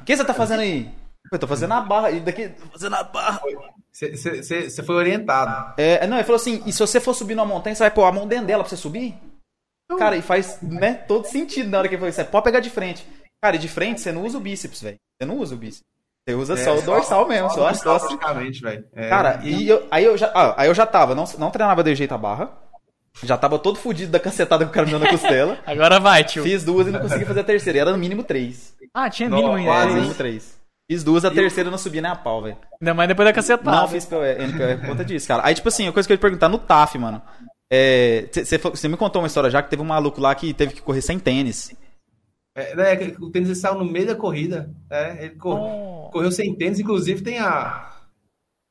O 0.00 0.04
que 0.04 0.16
você 0.16 0.24
tá 0.24 0.32
fazendo 0.32 0.60
aí? 0.60 0.90
Eu 1.30 1.38
tô 1.38 1.46
fazendo 1.46 1.74
a 1.74 1.80
barra, 1.82 2.10
e 2.10 2.20
daqui, 2.20 2.50
fazendo 2.72 2.96
a 2.96 3.02
barra. 3.02 3.42
Você 3.92 4.82
foi 4.82 4.94
orientado. 4.94 5.74
É, 5.76 6.06
não, 6.06 6.16
ele 6.16 6.24
falou 6.24 6.36
assim, 6.36 6.62
e 6.64 6.72
se 6.72 6.78
você 6.78 7.00
for 7.00 7.12
subir 7.12 7.34
numa 7.34 7.44
montanha, 7.44 7.74
você 7.74 7.82
vai 7.82 7.90
pôr 7.90 8.04
a 8.04 8.12
mão 8.12 8.26
dentro 8.26 8.46
dela 8.46 8.62
pra 8.62 8.70
você 8.70 8.76
subir? 8.78 9.14
Cara, 9.98 10.16
e 10.16 10.22
faz, 10.22 10.58
né, 10.62 10.94
todo 10.94 11.26
sentido 11.26 11.68
na 11.68 11.78
hora 11.78 11.88
que 11.88 11.94
ele 11.94 12.00
falou 12.00 12.10
isso. 12.10 12.24
Pode 12.26 12.44
pegar 12.44 12.60
de 12.60 12.70
frente. 12.70 13.06
Cara, 13.42 13.56
e 13.56 13.58
de 13.58 13.68
frente 13.68 14.00
você 14.00 14.10
não 14.10 14.24
usa 14.24 14.38
o 14.38 14.40
bíceps, 14.40 14.82
velho. 14.82 14.96
Você 15.18 15.26
não 15.26 15.36
usa 15.38 15.54
o 15.54 15.58
bíceps. 15.58 15.84
Você 16.26 16.34
usa 16.34 16.54
é, 16.54 16.56
só 16.56 16.76
o 16.76 16.82
dorsal 16.82 17.22
só, 17.22 17.28
mesmo, 17.28 17.48
só, 17.50 17.56
só 17.56 17.68
as 17.68 17.82
costas. 17.82 18.60
velho. 18.60 18.84
É, 18.94 19.08
cara, 19.08 19.40
e 19.42 19.68
eu, 19.68 19.86
aí, 19.90 20.04
eu 20.04 20.16
já, 20.16 20.30
ah, 20.34 20.54
aí 20.58 20.68
eu 20.68 20.74
já 20.74 20.84
tava, 20.84 21.14
não, 21.14 21.24
não 21.38 21.50
treinava 21.50 21.82
de 21.82 21.94
jeito 21.94 22.12
a 22.12 22.18
barra. 22.18 22.67
Já 23.22 23.36
tava 23.36 23.58
todo 23.58 23.78
fudido 23.78 24.12
da 24.12 24.20
cacetada 24.20 24.64
com 24.64 24.70
o 24.70 24.74
cara 24.74 24.86
me 24.86 24.92
dando 24.92 25.04
na 25.04 25.10
costela. 25.10 25.58
Agora 25.66 25.98
vai, 25.98 26.24
tio. 26.24 26.42
Fiz 26.42 26.64
duas 26.64 26.86
e 26.86 26.90
não 26.90 27.00
consegui 27.00 27.24
fazer 27.24 27.40
a 27.40 27.44
terceira. 27.44 27.78
E 27.78 27.80
era 27.80 27.92
no 27.92 27.98
mínimo 27.98 28.22
três. 28.22 28.76
Ah, 28.94 29.10
tinha 29.10 29.28
mínimo 29.28 29.54
ainda. 29.54 29.70
Quase. 29.70 29.94
Mínimo 29.94 30.14
três. 30.14 30.58
Fiz 30.90 31.04
duas, 31.04 31.24
a 31.24 31.30
terceira 31.30 31.68
eu 31.68 31.70
não 31.70 31.78
subia 31.78 32.00
nem 32.00 32.10
a 32.10 32.16
pau, 32.16 32.42
velho. 32.42 32.56
Ainda 32.80 32.94
mais 32.94 33.08
depois 33.08 33.28
da 33.28 33.32
cacetada. 33.32 33.76
Não, 33.76 33.88
fiz 33.88 34.06
POE, 34.06 34.46
NPOE 34.46 34.76
por 34.78 34.86
conta 34.86 35.04
disso, 35.04 35.28
cara. 35.28 35.42
Aí, 35.44 35.54
tipo 35.54 35.68
assim, 35.68 35.86
a 35.86 35.92
coisa 35.92 36.08
que 36.08 36.12
eu 36.12 36.14
ia 36.14 36.18
te 36.18 36.22
perguntar 36.22 36.48
no 36.48 36.58
TAF, 36.58 36.96
mano. 36.96 37.20
Você 37.70 38.56
é, 38.56 38.88
me 38.88 38.96
contou 38.96 39.20
uma 39.20 39.26
história 39.26 39.50
já 39.50 39.62
que 39.62 39.68
teve 39.68 39.82
um 39.82 39.86
maluco 39.86 40.18
lá 40.18 40.34
que 40.34 40.54
teve 40.54 40.72
que 40.72 40.80
correr 40.80 41.02
sem 41.02 41.18
tênis. 41.18 41.76
É, 42.56 42.74
né, 42.74 43.14
o 43.20 43.30
tênis 43.30 43.58
saiu 43.58 43.74
no 43.74 43.84
meio 43.84 44.06
da 44.06 44.16
corrida. 44.16 44.74
É, 44.90 45.26
ele 45.26 45.36
cor, 45.36 45.58
oh. 45.58 46.10
correu 46.10 46.32
sem 46.32 46.54
tênis, 46.54 46.80
inclusive 46.80 47.22
tem 47.22 47.38
a. 47.38 47.94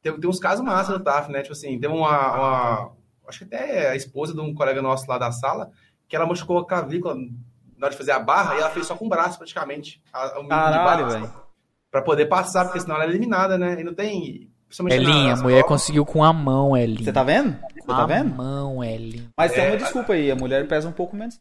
Tem, 0.02 0.20
tem 0.20 0.30
uns 0.30 0.40
casos 0.40 0.66
massa 0.66 0.94
no 0.94 1.04
TAF, 1.04 1.32
né? 1.32 1.44
Tipo 1.44 1.54
assim, 1.54 1.80
tem 1.80 1.90
uma, 1.90 2.36
uma, 2.36 2.97
Acho 3.28 3.40
que 3.40 3.56
até 3.56 3.90
a 3.90 3.96
esposa 3.96 4.34
de 4.34 4.40
um 4.40 4.54
colega 4.54 4.82
nosso 4.82 5.08
lá 5.10 5.18
da 5.18 5.32
sala, 5.32 5.72
que 6.08 6.16
ela 6.16 6.26
machucou 6.26 6.60
a 6.60 6.66
clavícula 6.66 7.16
na 7.16 7.86
hora 7.86 7.92
de 7.92 7.98
fazer 7.98 8.12
a 8.12 8.20
barra 8.20 8.56
e 8.56 8.60
ela 8.60 8.70
fez 8.70 8.88
só 8.88 8.96
com 8.96 9.06
o 9.06 9.10
braço, 9.10 9.38
praticamente. 9.38 10.02
A, 10.12 10.40
o 10.40 10.48
Caralho, 10.48 11.10
velho. 11.10 11.34
Pra 11.92 12.02
poder 12.02 12.26
passar, 12.26 12.66
porque 12.66 12.80
senão 12.80 12.96
ela 12.96 13.06
é 13.06 13.08
eliminada, 13.08 13.58
né? 13.58 13.80
E 13.80 13.84
não 13.84 13.94
tem. 13.94 14.50
Elinha, 14.90 15.34
a 15.34 15.38
mulher 15.38 15.64
conseguiu 15.64 16.06
com 16.06 16.24
a 16.24 16.34
mão, 16.34 16.76
Elinha. 16.76 17.06
Você 17.06 17.14
tá 17.14 17.24
vendo? 17.24 17.58
Você 17.74 17.88
tá 17.88 18.06
vendo? 18.06 18.34
A 18.34 18.36
mão, 18.36 18.84
Elinha. 18.84 19.30
Mas 19.38 19.54
tem 19.54 19.66
uma 19.66 19.76
é, 19.76 19.78
desculpa 19.78 20.14
aí, 20.14 20.30
a 20.30 20.36
mulher 20.36 20.68
pesa 20.68 20.90
um 20.90 20.92
pouco 20.92 21.16
menos. 21.16 21.40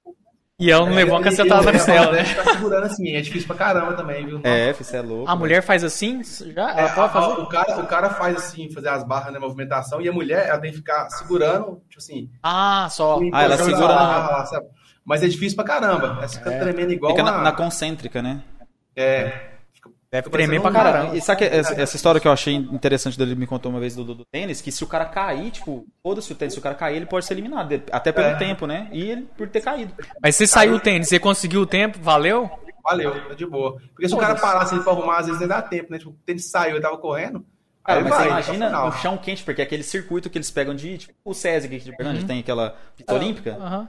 E 0.58 0.70
ela 0.70 0.86
não 0.86 0.92
é, 0.92 0.96
levou 0.96 1.16
uma 1.16 1.22
cacetada 1.22 1.62
na 1.64 1.72
costela, 1.72 2.12
né? 2.12 2.24
Tá 2.34 2.52
segurando 2.54 2.84
assim, 2.84 3.14
é 3.14 3.20
difícil 3.20 3.46
pra 3.46 3.56
caramba 3.56 3.92
também, 3.92 4.24
viu? 4.24 4.40
É, 4.42 4.72
você 4.72 4.96
é 4.96 5.02
louco. 5.02 5.30
A 5.30 5.36
mulher 5.36 5.62
faz 5.62 5.84
assim? 5.84 6.22
Já? 6.24 6.70
Ela 6.70 6.80
é, 6.80 6.88
fazer? 6.88 7.40
O 7.42 7.46
cara, 7.46 7.78
o 7.78 7.86
cara 7.86 8.10
faz 8.10 8.36
assim, 8.36 8.70
fazer 8.72 8.88
as 8.88 9.04
barras 9.04 9.34
na 9.34 9.38
movimentação, 9.38 10.00
e 10.00 10.08
a 10.08 10.12
mulher, 10.12 10.48
ela 10.48 10.58
tem 10.58 10.70
que 10.70 10.78
ficar 10.78 11.10
segurando, 11.10 11.82
tipo 11.90 11.98
assim. 11.98 12.30
Ah, 12.42 12.88
só. 12.90 13.20
Ah, 13.32 13.42
ela 13.42 13.58
segura 13.58 13.94
na... 13.94 14.44
Mas 15.04 15.22
é 15.22 15.28
difícil 15.28 15.56
pra 15.56 15.64
caramba. 15.64 16.16
Ela 16.18 16.28
fica 16.28 16.52
é. 16.52 16.58
tremendo 16.58 16.92
igual 16.92 17.12
Fica 17.12 17.22
na, 17.22 17.38
na 17.38 17.52
concêntrica, 17.52 18.22
né? 18.22 18.42
É. 18.96 19.55
Deve 20.10 20.30
tremer 20.30 20.60
pra 20.60 20.70
caramba. 20.70 21.16
E 21.16 21.20
sabe 21.20 21.38
que 21.38 21.44
essa, 21.44 21.80
essa, 21.80 21.96
história 21.96 22.20
que 22.20 22.28
eu 22.28 22.32
achei 22.32 22.54
interessante 22.54 23.18
dele 23.18 23.34
me 23.34 23.46
contou 23.46 23.70
uma 23.70 23.80
vez 23.80 23.96
do, 23.96 24.04
do, 24.04 24.14
do 24.14 24.24
tênis, 24.24 24.60
que 24.60 24.70
se 24.70 24.84
o 24.84 24.86
cara 24.86 25.04
cair, 25.04 25.50
tipo, 25.50 25.86
foda-se 26.02 26.32
o 26.32 26.36
tênis, 26.36 26.54
se 26.54 26.60
o 26.60 26.62
cara 26.62 26.74
cair, 26.74 26.96
ele 26.96 27.06
pode 27.06 27.26
ser 27.26 27.34
eliminado, 27.34 27.82
até 27.90 28.12
pelo 28.12 28.28
é. 28.28 28.36
tempo, 28.36 28.66
né? 28.66 28.88
E 28.92 29.10
ele 29.10 29.28
por 29.36 29.48
ter 29.48 29.60
caído. 29.60 29.92
Mas 30.22 30.36
você 30.36 30.46
saiu 30.46 30.74
o 30.74 30.80
tênis, 30.80 31.08
você 31.08 31.18
conseguiu 31.18 31.62
o 31.62 31.66
tempo, 31.66 31.98
valeu? 32.00 32.48
Valeu, 32.84 33.28
tá 33.28 33.34
de 33.34 33.44
boa. 33.44 33.80
Porque 33.92 34.08
se 34.08 34.14
o 34.14 34.18
cara 34.18 34.36
parasse 34.36 34.74
ali 34.74 34.82
pra 34.84 34.92
arrumar, 34.92 35.18
às 35.18 35.26
vezes 35.26 35.40
nem 35.40 35.48
dá 35.48 35.60
tempo, 35.60 35.90
né? 35.90 35.98
Tipo, 35.98 36.10
o 36.10 36.18
tênis 36.24 36.48
saiu, 36.48 36.76
eu 36.76 36.80
tava 36.80 36.96
correndo. 36.98 37.44
Cara, 37.86 38.00
mas 38.00 38.10
vai, 38.10 38.22
você 38.22 38.28
imagina 38.28 38.70
no 38.70 38.92
chão 38.92 39.16
quente, 39.16 39.44
porque 39.44 39.60
é 39.60 39.64
aquele 39.64 39.84
circuito 39.84 40.28
que 40.28 40.36
eles 40.36 40.50
pegam 40.50 40.74
de, 40.74 40.98
tipo, 40.98 41.14
o 41.24 41.32
SESI 41.32 41.68
que 41.68 41.74
a 41.76 41.78
gente 41.78 42.02
uhum. 42.02 42.26
tem 42.26 42.40
aquela 42.40 42.76
pista 42.96 43.14
olímpica. 43.14 43.56
Uhum. 43.56 43.88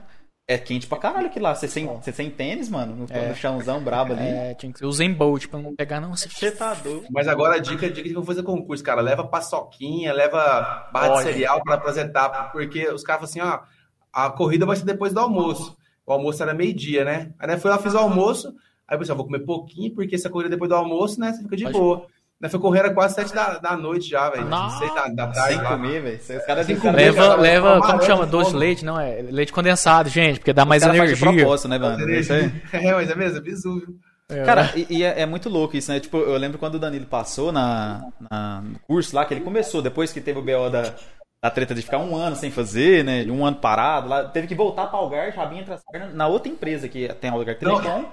É 0.50 0.56
quente 0.56 0.86
pra 0.86 0.96
caralho 0.96 1.26
aqui 1.26 1.38
lá. 1.38 1.54
Você 1.54 1.68
sem, 1.68 1.84
você 1.86 2.10
sem 2.10 2.30
tênis, 2.30 2.70
mano, 2.70 2.96
no, 2.96 3.06
é. 3.10 3.28
no 3.28 3.34
chãozão 3.34 3.84
brabo 3.84 4.14
ali. 4.14 4.26
É, 4.26 4.54
tinha 4.54 4.72
que 4.72 4.78
ser 4.78 4.86
o 4.86 4.92
Zen 4.92 5.12
Bolt 5.12 5.46
pra 5.46 5.60
não 5.60 5.76
pegar, 5.76 6.00
não. 6.00 6.16
Você 6.16 6.50
tá 6.50 6.72
doido. 6.72 7.06
Mas 7.10 7.28
agora 7.28 7.56
a 7.56 7.58
dica, 7.58 7.84
a 7.84 7.90
dica 7.90 8.08
de 8.08 8.14
como 8.14 8.24
fazer 8.24 8.42
concurso, 8.42 8.82
cara. 8.82 9.02
Leva 9.02 9.26
paçoquinha, 9.26 10.10
leva 10.10 10.88
barra 10.90 11.10
Olha. 11.10 11.16
de 11.18 11.32
cereal 11.32 11.62
pra 11.62 11.74
apresentar. 11.74 12.50
Porque 12.50 12.88
os 12.88 13.04
caras 13.04 13.30
falam 13.30 13.50
assim, 13.50 13.56
ó, 13.56 13.62
a 14.10 14.30
corrida 14.30 14.64
vai 14.64 14.74
ser 14.74 14.86
depois 14.86 15.12
do 15.12 15.20
almoço. 15.20 15.76
O 16.06 16.12
almoço 16.14 16.42
era 16.42 16.54
meio-dia, 16.54 17.04
né? 17.04 17.30
Aí 17.38 17.46
né, 17.46 17.58
fui 17.58 17.70
lá, 17.70 17.76
fiz 17.76 17.92
o 17.92 17.98
almoço. 17.98 18.48
Aí 18.88 18.94
eu 18.94 18.98
pensei, 18.98 19.14
vou 19.14 19.26
comer 19.26 19.40
pouquinho, 19.40 19.94
porque 19.94 20.16
se 20.16 20.26
a 20.26 20.30
corrida 20.30 20.48
é 20.48 20.52
depois 20.52 20.70
do 20.70 20.74
almoço, 20.76 21.20
né? 21.20 21.30
Você 21.30 21.42
fica 21.42 21.56
de 21.58 21.64
Pode 21.64 21.78
boa. 21.78 22.06
Nós 22.40 22.52
foi 22.52 22.60
correr 22.60 22.78
era 22.80 22.94
quase 22.94 23.16
sete 23.16 23.34
da, 23.34 23.58
da 23.58 23.76
noite 23.76 24.10
já, 24.10 24.30
velho. 24.30 24.46
Seis 24.78 24.94
da, 24.94 25.08
da 25.08 25.26
tarde. 25.26 25.54
Sem 25.54 25.64
comer, 25.64 26.00
velho. 26.02 26.38
Os 26.38 26.46
caras 26.46 26.66
Leva, 26.68 27.34
leva 27.34 27.80
como 27.80 28.02
chama? 28.02 28.26
Doce 28.26 28.52
de 28.52 28.56
leite? 28.56 28.84
Não, 28.84 29.00
é 29.00 29.22
leite 29.22 29.52
condensado, 29.52 30.08
gente, 30.08 30.38
porque 30.38 30.52
dá 30.52 30.64
mais 30.64 30.84
energia. 30.84 31.16
Faz 31.16 31.18
de 31.18 31.42
propósito, 31.42 31.68
né, 31.68 31.78
mano? 31.78 32.10
Isso 32.10 32.32
aí. 32.32 32.52
É, 32.72 32.92
mas 32.92 33.10
é 33.10 33.14
mesmo, 33.14 33.38
é 33.38 33.40
bizu, 33.40 33.80
viu? 33.80 33.98
É, 34.30 34.44
cara, 34.44 34.70
e, 34.76 34.86
e 34.90 35.02
é, 35.02 35.22
é, 35.22 35.26
muito 35.26 35.48
louco 35.48 35.76
isso, 35.76 35.90
né? 35.90 35.98
Tipo, 35.98 36.18
eu 36.18 36.36
lembro 36.36 36.58
quando 36.58 36.74
o 36.74 36.78
Danilo 36.78 37.06
passou 37.06 37.50
na, 37.50 38.04
na, 38.30 38.60
no 38.60 38.78
curso 38.80 39.16
lá, 39.16 39.24
que 39.24 39.32
ele 39.32 39.40
começou, 39.40 39.80
depois 39.80 40.12
que 40.12 40.20
teve 40.20 40.38
o 40.38 40.42
BO 40.42 40.68
da, 40.70 40.94
da 41.42 41.50
treta 41.50 41.74
de 41.74 41.80
ficar 41.80 41.98
um 41.98 42.14
ano 42.14 42.36
sem 42.36 42.50
fazer, 42.50 43.02
né? 43.02 43.24
Um 43.24 43.46
ano 43.46 43.56
parado, 43.56 44.08
lá, 44.08 44.24
teve 44.24 44.46
que 44.46 44.54
voltar 44.54 44.86
para 44.86 44.98
Algar, 44.98 45.32
já 45.32 45.44
vinha 45.46 45.64
na 46.12 46.26
outra 46.28 46.52
empresa 46.52 46.88
que 46.88 47.08
tem 47.14 47.30
Algar 47.30 47.56
Telecom. 47.56 48.04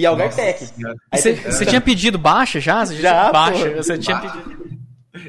E 0.00 0.06
Algartec. 0.06 0.66
Você 1.12 1.66
tinha 1.66 1.80
pedido 1.80 2.16
baixa 2.16 2.58
já? 2.58 2.86
Você 2.86 2.96
já, 2.96 3.24
já 3.26 3.32
baixa. 3.32 3.70
Você 3.76 3.98
tinha 3.98 4.18
pedido. 4.18 4.60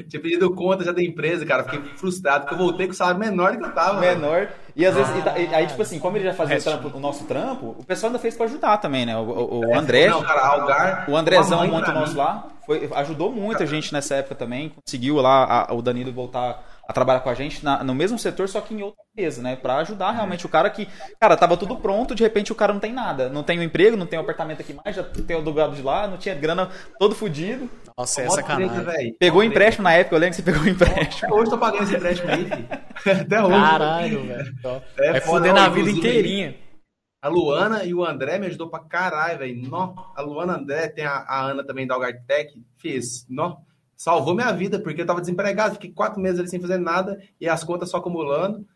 Tinha 0.08 0.22
pedido 0.22 0.54
conta 0.54 0.82
já 0.82 0.92
da 0.92 1.02
empresa, 1.02 1.44
cara. 1.44 1.64
Fiquei 1.64 1.80
frustrado, 1.96 2.44
porque 2.44 2.54
eu 2.54 2.58
voltei 2.58 2.86
com 2.86 2.92
o 2.92 2.96
salário 2.96 3.20
menor 3.20 3.56
que 3.56 3.64
eu 3.64 3.72
tava. 3.72 4.00
Menor. 4.00 4.48
E 4.74 4.86
às 4.86 4.94
vezes, 4.94 5.12
e, 5.14 5.54
aí, 5.54 5.66
tipo 5.66 5.82
assim, 5.82 5.98
como 5.98 6.16
ele 6.16 6.24
já 6.24 6.32
fazia 6.32 6.56
o, 6.56 6.62
trampo, 6.62 6.96
o, 6.96 7.00
nosso 7.00 7.24
trampo, 7.24 7.76
o 7.78 7.84
pessoal 7.84 8.08
ainda 8.08 8.18
fez 8.18 8.34
pra 8.34 8.46
ajudar 8.46 8.78
também, 8.78 9.04
né? 9.04 9.14
O, 9.16 9.20
o, 9.20 9.58
o 9.60 9.74
é, 9.74 9.76
André. 9.76 10.08
Não, 10.08 10.22
cara, 10.22 10.40
Algar. 10.40 11.04
O 11.10 11.16
Andrezão, 11.16 11.66
muito 11.66 11.92
nosso 11.92 12.16
lá, 12.16 12.46
foi, 12.64 12.88
ajudou 12.94 13.30
muito 13.30 13.62
a 13.62 13.66
gente 13.66 13.92
nessa 13.92 14.14
época 14.14 14.34
também. 14.34 14.70
Conseguiu 14.70 15.16
lá 15.16 15.66
a, 15.68 15.74
o 15.74 15.82
Danilo 15.82 16.10
voltar 16.12 16.71
a 16.92 16.94
trabalhar 16.94 17.20
com 17.20 17.30
a 17.30 17.34
gente 17.34 17.64
na, 17.64 17.82
no 17.82 17.94
mesmo 17.94 18.18
setor, 18.18 18.48
só 18.48 18.60
que 18.60 18.74
em 18.74 18.82
outra 18.82 19.02
empresa, 19.12 19.42
né? 19.42 19.56
Pra 19.56 19.78
ajudar 19.78 20.12
realmente 20.12 20.46
o 20.46 20.48
cara 20.48 20.70
que, 20.70 20.86
cara, 21.18 21.36
tava 21.36 21.56
tudo 21.56 21.76
pronto, 21.76 22.14
de 22.14 22.22
repente 22.22 22.52
o 22.52 22.54
cara 22.54 22.72
não 22.72 22.80
tem 22.80 22.92
nada. 22.92 23.28
Não 23.28 23.42
tem 23.42 23.58
um 23.58 23.62
emprego, 23.62 23.96
não 23.96 24.06
tem 24.06 24.18
um 24.18 24.22
apartamento 24.22 24.60
aqui 24.60 24.74
mais, 24.74 24.94
já 24.94 25.02
tem 25.02 25.36
o 25.36 25.42
do 25.42 25.52
lado 25.52 25.74
de 25.74 25.82
lá, 25.82 26.06
não 26.06 26.18
tinha 26.18 26.34
grana, 26.34 26.70
todo 26.98 27.14
fudido. 27.14 27.68
Nossa, 27.96 28.22
é 28.22 28.30
sacanagem. 28.30 29.14
Pegou 29.18 29.42
empréstimo 29.42 29.84
na 29.84 29.94
época, 29.94 30.14
eu 30.14 30.20
lembro 30.20 30.36
que 30.36 30.42
você 30.42 30.52
pegou 30.52 30.66
empréstimo. 30.68 31.34
Hoje 31.34 31.50
tô 31.50 31.58
pagando 31.58 31.84
esse 31.84 31.96
empréstimo 31.96 32.30
aí, 32.30 32.44
filho. 32.44 32.68
Até 33.22 33.42
hoje. 33.42 33.60
Caralho, 33.60 34.26
velho. 34.26 34.82
É, 34.98 35.16
é 35.16 35.20
foder 35.20 35.54
na 35.54 35.68
vida 35.68 35.90
inteirinha. 35.90 36.54
A 37.22 37.28
Luana 37.28 37.84
e 37.84 37.94
o 37.94 38.04
André 38.04 38.38
me 38.38 38.46
ajudou 38.46 38.68
pra 38.68 38.80
caralho, 38.80 39.38
velho. 39.38 39.70
A 40.16 40.20
Luana 40.22 40.58
André, 40.58 40.88
tem 40.88 41.04
a, 41.04 41.18
a 41.18 41.42
Ana 41.42 41.64
também 41.64 41.86
da 41.86 41.94
Algartec, 41.94 42.52
fez. 42.76 43.24
Nó 43.28 43.58
salvou 44.02 44.34
minha 44.34 44.50
vida, 44.50 44.80
porque 44.80 45.00
eu 45.00 45.06
tava 45.06 45.20
desempregado, 45.20 45.74
fiquei 45.74 45.92
quatro 45.92 46.20
meses 46.20 46.40
ali 46.40 46.48
sem 46.48 46.60
fazer 46.60 46.78
nada 46.78 47.22
e 47.40 47.48
as 47.48 47.62
contas 47.62 47.88
só 47.88 47.98
acumulando. 47.98 48.66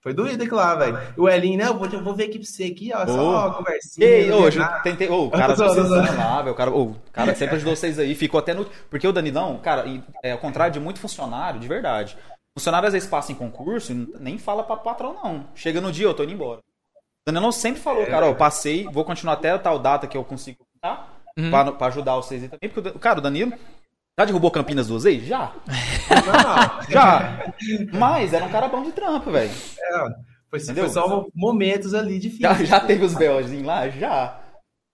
Foi 0.00 0.14
doido 0.14 0.40
aquilo 0.40 0.58
lá, 0.58 0.76
velho. 0.76 0.96
O 1.16 1.28
Elinho, 1.28 1.58
né? 1.58 1.66
Eu 1.66 1.76
vou, 1.76 1.88
eu 1.88 2.00
vou 2.00 2.14
ver 2.14 2.26
aqui 2.26 2.38
pra 2.38 2.46
você 2.46 2.64
aqui, 2.66 2.92
ó. 2.94 3.04
Só 3.04 3.30
uma 3.30 3.54
conversinha. 3.54 4.06
Ei, 4.06 4.30
tem 4.30 4.58
nada. 4.58 4.82
tentei. 4.82 5.08
Ô, 5.08 5.24
o 5.24 5.30
cara 5.32 5.56
tá 5.56 5.66
velho. 5.66 6.52
O 6.52 6.54
cara, 6.54 6.70
ô, 6.70 6.82
o 6.84 6.96
cara 7.12 7.34
sempre 7.34 7.56
ajudou 7.56 7.74
vocês 7.74 7.98
aí. 7.98 8.14
Ficou 8.14 8.38
até 8.38 8.54
no. 8.54 8.66
Porque 8.88 9.08
o 9.08 9.12
Danilão, 9.12 9.58
cara, 9.58 9.84
é 10.22 10.30
ao 10.30 10.38
contrário 10.38 10.72
de 10.72 10.78
muito 10.78 11.00
funcionário, 11.00 11.58
de 11.58 11.66
verdade. 11.66 12.16
Funcionário 12.56 12.86
às 12.86 12.92
vezes 12.92 13.08
passa 13.08 13.32
em 13.32 13.34
concurso 13.34 13.90
e 13.92 14.14
nem 14.20 14.38
fala 14.38 14.62
pra 14.62 14.76
patrão, 14.76 15.12
não. 15.12 15.46
Chega 15.56 15.80
no 15.80 15.90
dia, 15.90 16.06
eu 16.06 16.14
tô 16.14 16.22
indo 16.22 16.32
embora. 16.32 16.60
O 16.60 17.32
Danilão 17.32 17.50
sempre 17.50 17.80
falou, 17.80 18.06
cara, 18.06 18.26
ó, 18.26 18.28
eu 18.28 18.36
passei, 18.36 18.84
vou 18.84 19.04
continuar 19.04 19.32
até 19.32 19.50
a 19.50 19.58
tal 19.58 19.80
data 19.80 20.06
que 20.06 20.16
eu 20.16 20.22
consigo 20.22 20.64
tá? 20.80 21.08
Uhum. 21.36 21.50
Pra, 21.50 21.72
pra 21.72 21.86
ajudar 21.88 22.14
vocês 22.14 22.42
aí 22.42 22.48
também. 22.48 22.70
Porque, 22.70 22.96
cara, 23.00 23.18
o 23.18 23.22
Danilo. 23.22 23.52
Já 24.18 24.24
derrubou 24.24 24.50
Campinas 24.50 24.88
duas 24.88 25.04
vezes? 25.04 25.28
Já. 25.28 25.52
Não, 26.10 26.82
Já. 26.90 27.52
Mas 27.92 28.32
era 28.32 28.44
um 28.44 28.50
cara 28.50 28.66
bom 28.68 28.82
de 28.82 28.90
trampo, 28.90 29.30
velho. 29.30 29.50
é, 29.50 30.04
foi, 30.50 30.58
foi 30.60 30.88
só 30.88 31.26
momentos 31.34 31.94
ali 31.94 32.18
difíceis. 32.18 32.58
Já, 32.58 32.64
já 32.64 32.80
teve 32.80 33.04
os 33.04 33.14
BOzinhos 33.14 33.64
lá? 33.64 33.88
Já. 33.88 34.40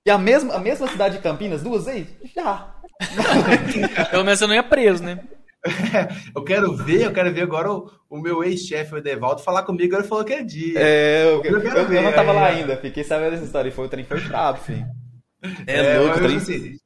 E 0.06 0.10
a 0.10 0.18
mesma, 0.18 0.55
a 0.55 0.59
mesma 0.59 0.86
cidade 0.88 1.16
de 1.16 1.22
Campinas 1.22 1.62
duas 1.62 1.86
vezes? 1.86 2.09
Já. 2.36 2.74
Pelo 4.10 4.24
menos 4.24 4.38
você 4.38 4.46
não 4.46 4.55
ia 4.55 4.62
preso, 4.62 5.02
né? 5.02 5.18
Eu 6.36 6.44
quero 6.44 6.76
ver, 6.76 7.05
eu 7.05 7.12
quero 7.14 7.32
ver 7.32 7.40
agora 7.40 7.72
o, 7.72 7.90
o 8.10 8.18
meu 8.20 8.44
ex-chefe, 8.44 8.94
o 8.94 8.98
Edevaldo, 8.98 9.40
falar 9.40 9.62
comigo. 9.62 9.96
Ele 9.96 10.05
falou 10.05 10.22
que 10.22 10.34
é 10.34 10.42
dia. 10.42 10.78
É, 10.78 11.24
eu, 11.24 11.42
Eu 11.42 11.52
eu, 11.52 11.62
quero 11.62 11.78
eu 11.78 11.88
ver, 11.88 12.02
não 12.02 12.12
tava 12.12 12.32
lá 12.32 12.48
ainda, 12.48 12.76
fiquei 12.76 13.02
sabendo 13.02 13.30
dessa 13.30 13.44
história. 13.44 13.70
E 13.70 13.72
foi, 13.72 13.86
o 13.86 13.88
trem 13.88 14.05
foi 14.05 14.20
brabo, 14.20 14.59
filho. 14.59 14.84
É, 15.66 15.94
É, 15.94 15.98
louco, 15.98 16.18
o 16.18 16.22
mas, 16.22 16.26
trem. 16.26 16.36
assim, 16.36 16.76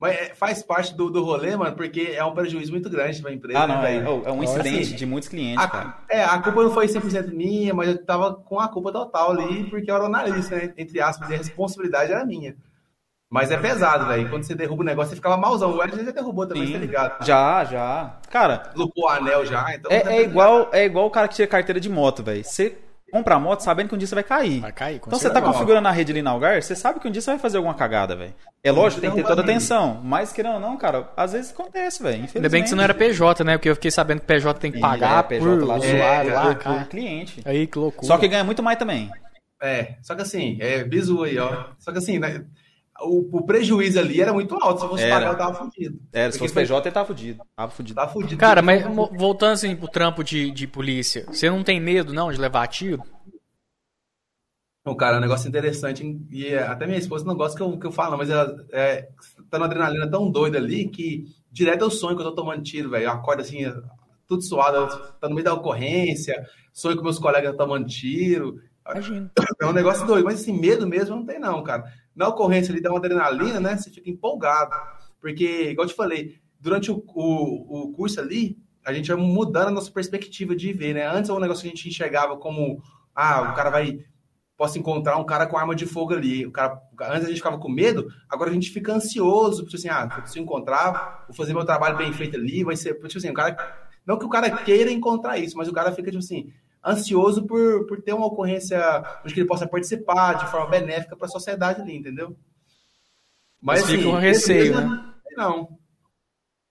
mas 0.00 0.16
é, 0.16 0.34
faz 0.34 0.62
parte 0.62 0.94
do, 0.94 1.10
do 1.10 1.24
rolê, 1.24 1.56
mano, 1.56 1.74
porque 1.74 2.12
é 2.14 2.24
um 2.24 2.32
prejuízo 2.32 2.70
muito 2.70 2.88
grande 2.88 3.20
pra 3.20 3.32
empresa. 3.32 3.58
Ah, 3.58 3.66
não, 3.66 3.82
né, 3.82 3.96
é, 3.96 4.00
velho? 4.00 4.22
é 4.24 4.32
um 4.32 4.44
incidente 4.44 4.82
Assim, 4.82 4.96
de 4.96 5.06
muitos 5.06 5.28
clientes, 5.28 5.64
A, 5.64 5.68
cara. 5.68 5.98
é, 6.08 6.22
a 6.22 6.38
culpa 6.40 6.62
não 6.62 6.70
foi 6.70 6.86
100% 6.86 7.32
minha, 7.32 7.74
mas 7.74 7.88
eu 7.88 8.04
tava 8.04 8.34
com 8.34 8.60
a 8.60 8.68
culpa 8.68 8.92
total 8.92 9.32
ali, 9.32 9.64
porque 9.64 9.90
eu 9.90 9.94
era 9.96 10.04
o 10.04 10.06
analista, 10.06 10.54
né? 10.54 10.72
Entre 10.78 11.00
aspas, 11.00 11.28
e 11.30 11.34
a 11.34 11.38
responsabilidade 11.38 12.12
era 12.12 12.24
minha. 12.24 12.56
Mas 13.30 13.50
é 13.50 13.58
pesado, 13.58 14.06
velho. 14.06 14.30
Quando 14.30 14.44
você 14.44 14.54
derruba 14.54 14.82
o 14.82 14.86
negócio, 14.86 15.10
você 15.10 15.16
ficava 15.16 15.36
malzão. 15.36 15.72
O 15.72 15.76
Wesley 15.78 16.04
já 16.06 16.12
derrubou 16.12 16.46
também, 16.46 16.68
Sim. 16.68 16.72
tá 16.72 16.78
ligado? 16.78 17.26
Já, 17.26 17.64
já. 17.64 18.16
Cara, 18.30 18.70
Lupou 18.74 19.04
o 19.04 19.08
anel 19.08 19.44
já, 19.44 19.74
então... 19.74 19.90
é, 19.92 20.16
é 20.16 20.22
igual, 20.22 20.70
é 20.72 20.84
igual 20.84 21.06
o 21.06 21.10
cara 21.10 21.28
que 21.28 21.34
tira 21.34 21.46
carteira 21.46 21.78
de 21.78 21.90
moto, 21.90 22.22
velho. 22.22 22.42
Você 22.42 22.78
compra 23.10 23.36
a 23.36 23.38
moto 23.38 23.60
sabendo 23.60 23.88
que 23.88 23.94
um 23.94 23.98
dia 23.98 24.06
você 24.06 24.14
vai 24.14 24.24
cair. 24.24 24.60
Vai 24.60 24.72
cair, 24.72 24.98
com 24.98 25.08
Então 25.08 25.18
você 25.18 25.30
tá 25.30 25.40
configurando 25.40 25.88
a 25.88 25.90
rede 25.90 26.12
ali 26.12 26.22
na 26.22 26.30
Algar, 26.30 26.62
você 26.62 26.76
sabe 26.76 27.00
que 27.00 27.08
um 27.08 27.10
dia 27.10 27.20
você 27.20 27.30
vai 27.30 27.38
fazer 27.38 27.56
alguma 27.56 27.74
cagada, 27.74 28.14
velho. 28.14 28.34
É 28.62 28.70
lógico, 28.70 29.00
tem 29.00 29.10
que 29.10 29.16
ter 29.16 29.24
toda 29.24 29.40
a 29.40 29.44
atenção. 29.44 30.00
Mas 30.02 30.32
querendo 30.32 30.54
ou 30.54 30.60
não, 30.60 30.76
cara, 30.76 31.10
às 31.16 31.32
vezes 31.32 31.52
acontece, 31.52 32.02
velho. 32.02 32.28
Ainda 32.34 32.48
bem 32.48 32.62
que 32.62 32.68
você 32.68 32.74
não 32.74 32.84
era 32.84 32.94
PJ, 32.94 33.44
né? 33.44 33.56
Porque 33.56 33.70
eu 33.70 33.74
fiquei 33.74 33.90
sabendo 33.90 34.20
que 34.20 34.26
PJ 34.26 34.60
tem 34.60 34.72
que 34.72 34.80
pagar 34.80 35.20
é, 35.20 35.22
PJ 35.22 35.40
por 35.40 35.66
lá, 35.66 35.76
usuário 35.76 36.30
é, 36.30 36.34
lá, 36.34 36.54
cara. 36.54 36.80
por 36.80 36.88
cliente. 36.88 37.40
Aí, 37.44 37.66
que 37.66 37.78
loucura. 37.78 38.06
Só 38.06 38.18
que 38.18 38.28
ganha 38.28 38.44
muito 38.44 38.62
mais 38.62 38.78
também. 38.78 39.10
É, 39.62 39.96
só 40.02 40.14
que 40.14 40.22
assim, 40.22 40.56
é 40.60 40.84
bizu 40.84 41.24
aí, 41.24 41.38
ó. 41.38 41.66
Só 41.78 41.90
que 41.92 41.98
assim, 41.98 42.18
né, 42.18 42.44
o, 43.00 43.38
o 43.38 43.42
prejuízo 43.42 43.98
ali 43.98 44.20
era 44.20 44.32
muito 44.32 44.54
alto. 44.56 44.80
Se 44.80 44.88
fosse 44.88 45.04
Era. 45.04 45.14
pagar, 45.14 45.32
eu 45.32 45.38
tava 45.38 45.54
fudido. 45.54 46.00
É, 46.12 46.30
se 46.30 46.38
fosse 46.38 46.54
PJ, 46.54 46.88
ele 46.88 46.94
tava 46.94 47.06
fudido. 47.06 47.42
Tava 47.56 47.70
fudido. 47.70 47.94
Tava 47.94 48.12
fudido. 48.12 48.40
Cara, 48.40 48.62
mas 48.62 48.84
voltando 49.16 49.52
assim 49.52 49.76
pro 49.76 49.88
trampo 49.88 50.24
de, 50.24 50.50
de 50.50 50.66
polícia, 50.66 51.26
você 51.26 51.48
não 51.48 51.62
tem 51.62 51.80
medo, 51.80 52.12
não, 52.12 52.32
de 52.32 52.40
levar 52.40 52.66
tiro? 52.66 53.02
Não, 54.84 54.96
cara, 54.96 55.16
é 55.16 55.18
um 55.18 55.22
negócio 55.22 55.48
interessante. 55.48 56.18
E 56.30 56.46
é, 56.46 56.62
até 56.62 56.86
minha 56.86 56.98
esposa 56.98 57.24
não 57.24 57.36
gosta 57.36 57.56
que 57.56 57.62
eu, 57.62 57.78
que 57.78 57.86
eu 57.86 57.92
falo, 57.92 58.16
mas 58.16 58.30
ela 58.30 58.56
é, 58.72 59.08
tá 59.50 59.58
numa 59.58 59.66
adrenalina 59.66 60.10
tão 60.10 60.30
doida 60.30 60.58
ali 60.58 60.88
que 60.88 61.26
direto 61.52 61.82
eu 61.82 61.90
sonho 61.90 62.16
que 62.16 62.22
eu 62.22 62.26
tô 62.30 62.34
tomando 62.34 62.62
tiro, 62.62 62.90
velho. 62.90 63.04
Eu 63.04 63.10
acordo 63.10 63.42
assim, 63.42 63.58
tudo 64.26 64.42
suado, 64.42 64.88
tá 65.20 65.28
no 65.28 65.34
meio 65.34 65.44
da 65.44 65.54
ocorrência, 65.54 66.42
sonho 66.72 66.96
que 66.96 67.02
meus 67.02 67.18
colegas 67.18 67.52
estão 67.52 67.66
tomando 67.66 67.86
tiro. 67.86 68.60
Imagina. 68.90 69.30
É 69.60 69.66
um 69.66 69.72
negócio 69.72 70.06
doido, 70.06 70.24
mas 70.24 70.40
assim, 70.40 70.58
medo 70.58 70.86
mesmo 70.86 71.16
não 71.16 71.26
tem, 71.26 71.38
não, 71.38 71.62
cara. 71.62 71.84
Na 72.18 72.26
ocorrência 72.26 72.72
ali 72.72 72.82
dá 72.82 72.90
uma 72.90 72.98
adrenalina, 72.98 73.60
né? 73.60 73.76
Você 73.76 73.90
fica 73.90 74.10
empolgado. 74.10 74.74
Porque, 75.20 75.70
igual 75.70 75.84
eu 75.84 75.90
te 75.90 75.94
falei, 75.94 76.34
durante 76.58 76.90
o, 76.90 77.00
o, 77.14 77.84
o 77.84 77.92
curso 77.92 78.18
ali, 78.20 78.58
a 78.84 78.92
gente 78.92 79.06
vai 79.06 79.16
mudando 79.16 79.68
a 79.68 79.70
nossa 79.70 79.88
perspectiva 79.88 80.56
de 80.56 80.72
ver, 80.72 80.94
né? 80.94 81.06
Antes 81.06 81.30
o 81.30 81.38
negócio 81.38 81.62
que 81.62 81.68
a 81.68 81.70
gente 81.70 81.88
enxergava 81.88 82.36
como, 82.36 82.82
ah, 83.14 83.52
o 83.52 83.54
cara 83.54 83.70
vai. 83.70 84.00
Posso 84.56 84.76
encontrar 84.76 85.16
um 85.16 85.24
cara 85.24 85.46
com 85.46 85.56
arma 85.56 85.76
de 85.76 85.86
fogo 85.86 86.12
ali. 86.12 86.44
O 86.44 86.50
cara, 86.50 86.82
antes 87.02 87.26
a 87.26 87.28
gente 87.28 87.36
ficava 87.36 87.58
com 87.58 87.68
medo, 87.68 88.08
agora 88.28 88.50
a 88.50 88.52
gente 88.52 88.72
fica 88.72 88.92
ansioso, 88.92 89.62
tipo 89.62 89.76
assim, 89.76 89.88
ah, 89.88 90.24
se 90.26 90.40
eu 90.40 90.42
encontrar, 90.42 91.24
vou 91.28 91.36
fazer 91.36 91.54
meu 91.54 91.64
trabalho 91.64 91.96
bem 91.96 92.12
feito 92.12 92.36
ali, 92.36 92.64
vai 92.64 92.74
ser. 92.74 92.94
Tipo 92.94 93.18
assim, 93.18 93.30
o 93.30 93.34
cara. 93.34 93.56
Não 94.04 94.18
que 94.18 94.24
o 94.24 94.28
cara 94.28 94.50
queira 94.50 94.90
encontrar 94.90 95.38
isso, 95.38 95.56
mas 95.56 95.68
o 95.68 95.72
cara 95.72 95.92
fica, 95.92 96.10
tipo 96.10 96.18
assim, 96.18 96.52
ansioso 96.84 97.46
por, 97.46 97.86
por 97.86 98.00
ter 98.02 98.12
uma 98.12 98.26
ocorrência 98.26 98.78
onde 99.24 99.34
que 99.34 99.40
ele 99.40 99.48
possa 99.48 99.66
participar 99.66 100.34
de 100.34 100.46
forma 100.50 100.66
benéfica 100.68 101.16
para 101.16 101.26
a 101.26 101.30
sociedade 101.30 101.80
ali, 101.82 101.96
entendeu? 101.96 102.36
Mas 103.60 103.84
fica 103.84 104.08
um 104.08 104.18
receio, 104.18 104.74
beleza, 104.74 104.86
né? 104.88 105.04
Não. 105.36 105.76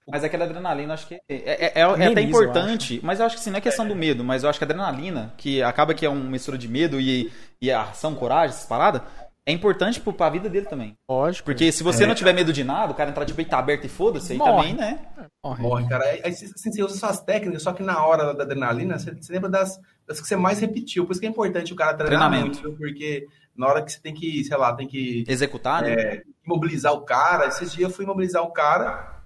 Mas 0.09 0.23
aquela 0.23 0.45
adrenalina, 0.45 0.93
acho 0.93 1.05
que 1.05 1.15
é, 1.15 1.21
é, 1.27 1.65
é- 1.65 1.71
é 1.75 1.83
até 1.83 1.93
Ameniza, 2.05 2.19
eu 2.21 2.23
importante, 2.29 2.99
mas 3.03 3.19
eu 3.19 3.25
acho 3.25 3.35
que 3.35 3.41
assim, 3.41 3.49
não 3.49 3.57
é 3.57 3.61
questão 3.61 3.85
do 3.85 3.93
medo, 3.95 4.23
mas 4.23 4.43
eu 4.43 4.49
acho 4.49 4.57
que 4.57 4.63
a 4.63 4.67
adrenalina, 4.67 5.33
que 5.37 5.61
acaba 5.61 5.93
que 5.93 6.05
é 6.05 6.09
uma 6.09 6.23
mistura 6.29 6.57
de 6.57 6.67
medo 6.69 6.97
e, 6.99 7.29
e 7.61 7.69
a 7.69 7.81
ação, 7.81 8.15
coragem, 8.15 8.55
essas 8.55 8.65
paradas, 8.65 9.01
é 9.45 9.51
importante 9.51 9.99
pro, 9.99 10.13
pra 10.13 10.29
vida 10.29 10.49
dele 10.49 10.65
também. 10.65 10.95
Lógico. 11.09 11.45
Porque 11.45 11.71
se 11.73 11.83
você 11.83 12.05
É. 12.05 12.07
não 12.07 12.15
tiver 12.15 12.31
medo 12.33 12.53
de 12.53 12.63
nada, 12.63 12.93
o 12.93 12.95
cara 12.95 13.09
entrar 13.09 13.25
de 13.25 13.33
peito 13.33 13.53
aberto 13.53 13.83
e 13.85 13.89
foda-se, 13.89 14.31
aí 14.33 14.39
também, 14.39 14.73
né? 14.73 14.99
Morre. 15.43 15.61
Morre, 15.63 15.89
cara. 15.89 16.05
Aí 16.05 16.21
assim, 16.23 16.47
você 16.55 16.81
usa 16.83 16.97
suas 16.97 17.19
técnicas, 17.21 17.63
só 17.63 17.73
que 17.73 17.83
na 17.83 18.05
hora 18.05 18.33
da 18.33 18.43
adrenalina, 18.43 18.97
você, 18.97 19.11
você 19.11 19.33
lembra 19.33 19.49
das, 19.49 19.77
das 20.07 20.21
que 20.21 20.27
você 20.27 20.35
mais 20.35 20.59
repetiu. 20.59 21.05
Por 21.05 21.11
isso 21.11 21.19
que 21.21 21.27
é 21.27 21.29
importante 21.29 21.73
o 21.73 21.75
cara 21.75 21.93
treinar 21.93 22.29
Treinamento. 22.29 22.61
muito, 22.63 22.77
porque 22.77 23.27
na 23.55 23.67
hora 23.67 23.83
que 23.83 23.91
você 23.91 23.99
tem 23.99 24.13
que, 24.13 24.43
sei 24.43 24.55
lá, 24.57 24.73
tem 24.73 24.87
que 24.87 25.23
Executar, 25.27 25.81
né? 25.83 25.91
é, 25.93 26.23
imobilizar 26.45 26.93
o 26.93 27.01
cara. 27.01 27.47
Esses 27.47 27.71
dias 27.73 27.89
eu 27.89 27.95
fui 27.95 28.05
imobilizar 28.05 28.43
o 28.43 28.51
cara. 28.51 29.21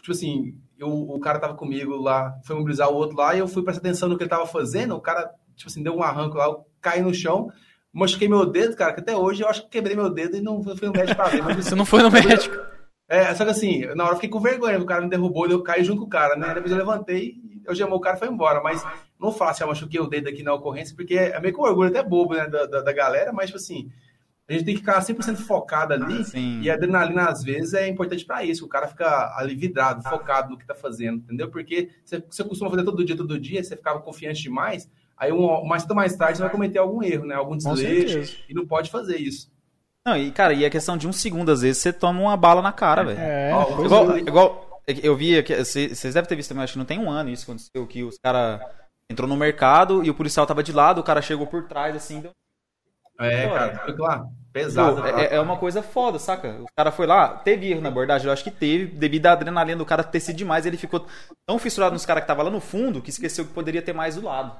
Tipo 0.00 0.12
assim, 0.12 0.54
eu, 0.78 0.88
o 0.88 1.18
cara 1.20 1.38
tava 1.38 1.54
comigo 1.54 1.96
lá, 1.96 2.34
foi 2.44 2.54
imobilizar 2.56 2.88
o 2.90 2.94
outro 2.94 3.16
lá, 3.16 3.34
e 3.34 3.38
eu 3.38 3.48
fui 3.48 3.62
prestar 3.62 3.80
atenção 3.80 4.08
no 4.08 4.16
que 4.16 4.22
ele 4.22 4.30
tava 4.30 4.46
fazendo. 4.46 4.94
O 4.94 5.00
cara, 5.00 5.30
tipo 5.56 5.70
assim, 5.70 5.82
deu 5.82 5.94
um 5.96 6.02
arranco 6.02 6.36
lá, 6.36 6.46
eu 6.46 6.64
caí 6.80 7.00
no 7.02 7.14
chão, 7.14 7.48
machuquei 7.92 8.28
meu 8.28 8.44
dedo, 8.46 8.76
cara, 8.76 8.92
que 8.92 9.00
até 9.00 9.16
hoje 9.16 9.42
eu 9.42 9.48
acho 9.48 9.62
que 9.62 9.70
quebrei 9.70 9.94
meu 9.96 10.10
dedo 10.10 10.36
e 10.36 10.40
não 10.40 10.62
fui 10.62 10.88
no 10.88 10.92
médico 10.92 11.16
pra 11.16 11.28
ver. 11.28 11.42
Mas, 11.42 11.56
Você 11.64 11.74
não 11.74 11.84
foi 11.86 12.02
no 12.02 12.10
médico. 12.10 12.56
é, 13.08 13.32
só 13.34 13.44
que 13.44 13.50
assim, 13.50 13.84
na 13.94 14.04
hora 14.04 14.12
eu 14.12 14.16
fiquei 14.16 14.30
com 14.30 14.40
vergonha, 14.40 14.78
o 14.80 14.86
cara 14.86 15.02
me 15.02 15.08
derrubou 15.10 15.48
e 15.48 15.52
eu 15.52 15.62
caí 15.62 15.84
junto 15.84 16.00
com 16.00 16.06
o 16.06 16.10
cara, 16.10 16.34
né? 16.36 16.52
Depois 16.54 16.72
eu 16.72 16.78
levantei, 16.78 17.34
eu 17.64 17.74
gemou 17.74 17.98
o 17.98 18.00
cara 18.00 18.16
e 18.16 18.18
foi 18.18 18.28
embora. 18.28 18.60
Mas 18.60 18.84
não 19.22 19.32
falo 19.32 19.52
assim, 19.52 19.62
eu 19.62 19.68
machuquei 19.68 20.00
o 20.00 20.08
dedo 20.08 20.28
aqui 20.28 20.42
na 20.42 20.52
ocorrência, 20.52 20.94
porque 20.96 21.14
é 21.14 21.40
meio 21.40 21.54
com 21.54 21.62
orgulho 21.62 21.88
até 21.88 22.02
bobo, 22.02 22.34
né, 22.34 22.48
da, 22.48 22.66
da, 22.66 22.82
da 22.82 22.92
galera, 22.92 23.32
mas 23.32 23.46
tipo 23.46 23.56
assim, 23.56 23.90
a 24.48 24.52
gente 24.52 24.64
tem 24.64 24.74
que 24.74 24.80
ficar 24.80 25.00
100% 25.00 25.36
focado 25.36 25.94
ali. 25.94 26.24
Sim. 26.24 26.60
E 26.60 26.70
a 26.70 26.74
adrenalina, 26.74 27.26
às 27.26 27.42
vezes, 27.42 27.72
é 27.74 27.86
importante 27.86 28.24
pra 28.24 28.44
isso. 28.44 28.64
O 28.64 28.68
cara 28.68 28.88
fica 28.88 29.32
ali 29.36 29.54
vidrado, 29.54 30.02
focado 30.02 30.50
no 30.50 30.58
que 30.58 30.66
tá 30.66 30.74
fazendo, 30.74 31.18
entendeu? 31.18 31.48
Porque 31.48 31.90
você, 32.04 32.22
você 32.28 32.42
costuma 32.42 32.68
fazer 32.68 32.84
todo 32.84 33.04
dia, 33.04 33.16
todo 33.16 33.38
dia, 33.38 33.62
você 33.62 33.76
ficava 33.76 34.00
confiante 34.00 34.42
demais, 34.42 34.90
aí 35.16 35.32
um, 35.32 35.64
mais 35.64 35.82
cedo 35.82 35.92
ou 35.92 35.96
mais 35.96 36.16
tarde 36.16 36.38
você 36.38 36.42
vai 36.42 36.50
cometer 36.50 36.78
algum 36.78 37.02
erro, 37.02 37.24
né? 37.24 37.36
Algum 37.36 37.56
desleixo, 37.56 38.44
e 38.48 38.52
não 38.52 38.66
pode 38.66 38.90
fazer 38.90 39.16
isso. 39.16 39.50
Não, 40.04 40.16
e 40.16 40.32
cara, 40.32 40.52
e 40.52 40.66
a 40.66 40.70
questão 40.70 40.96
de 40.96 41.06
um 41.06 41.12
segundo, 41.12 41.52
às 41.52 41.62
vezes, 41.62 41.78
você 41.78 41.92
toma 41.92 42.20
uma 42.20 42.36
bala 42.36 42.60
na 42.60 42.72
cara, 42.72 43.04
velho. 43.04 43.20
É, 43.20 43.54
Ó, 43.54 43.84
Igual, 43.84 44.16
é. 44.16 44.18
igual 44.18 44.82
eu 44.86 45.16
vi, 45.16 45.38
aqui, 45.38 45.54
vocês 45.54 45.96
vocês 45.96 46.14
devem 46.14 46.28
ter 46.28 46.34
visto 46.34 46.48
também, 46.48 46.64
acho 46.64 46.72
que 46.72 46.78
não 46.78 46.84
tem 46.84 46.98
um 46.98 47.08
ano 47.08 47.30
isso 47.30 47.44
aconteceu, 47.44 47.86
que 47.86 48.02
os 48.02 48.18
caras 48.18 48.60
entrou 49.12 49.28
no 49.28 49.36
mercado 49.36 50.02
e 50.04 50.10
o 50.10 50.14
policial 50.14 50.46
tava 50.46 50.62
de 50.62 50.72
lado, 50.72 51.00
o 51.00 51.04
cara 51.04 51.22
chegou 51.22 51.46
por 51.46 51.68
trás, 51.68 51.94
assim, 51.94 52.20
deu 52.20 52.30
É, 53.20 53.46
Pô, 53.46 53.54
cara, 53.54 53.78
fica 53.84 54.02
lá, 54.02 54.26
pesado. 54.52 55.00
Pô, 55.02 55.06
é, 55.06 55.34
é 55.36 55.40
uma 55.40 55.56
coisa 55.56 55.82
foda, 55.82 56.18
saca? 56.18 56.56
O 56.60 56.66
cara 56.76 56.90
foi 56.90 57.06
lá, 57.06 57.28
teve 57.36 57.70
erro 57.70 57.80
na 57.80 57.88
abordagem, 57.88 58.26
eu 58.26 58.32
acho 58.32 58.42
que 58.42 58.50
teve, 58.50 58.86
devido 58.86 59.26
à 59.26 59.32
adrenalina 59.32 59.78
do 59.78 59.86
cara 59.86 60.02
ter 60.02 60.18
sido 60.20 60.36
demais, 60.36 60.66
ele 60.66 60.76
ficou 60.76 61.06
tão 61.46 61.58
fissurado 61.58 61.92
nos 61.92 62.04
caras 62.06 62.22
que 62.22 62.26
tava 62.28 62.42
lá 62.42 62.50
no 62.50 62.60
fundo 62.60 63.00
que 63.02 63.10
esqueceu 63.10 63.44
que 63.44 63.52
poderia 63.52 63.82
ter 63.82 63.92
mais 63.92 64.16
do 64.16 64.24
lado. 64.26 64.56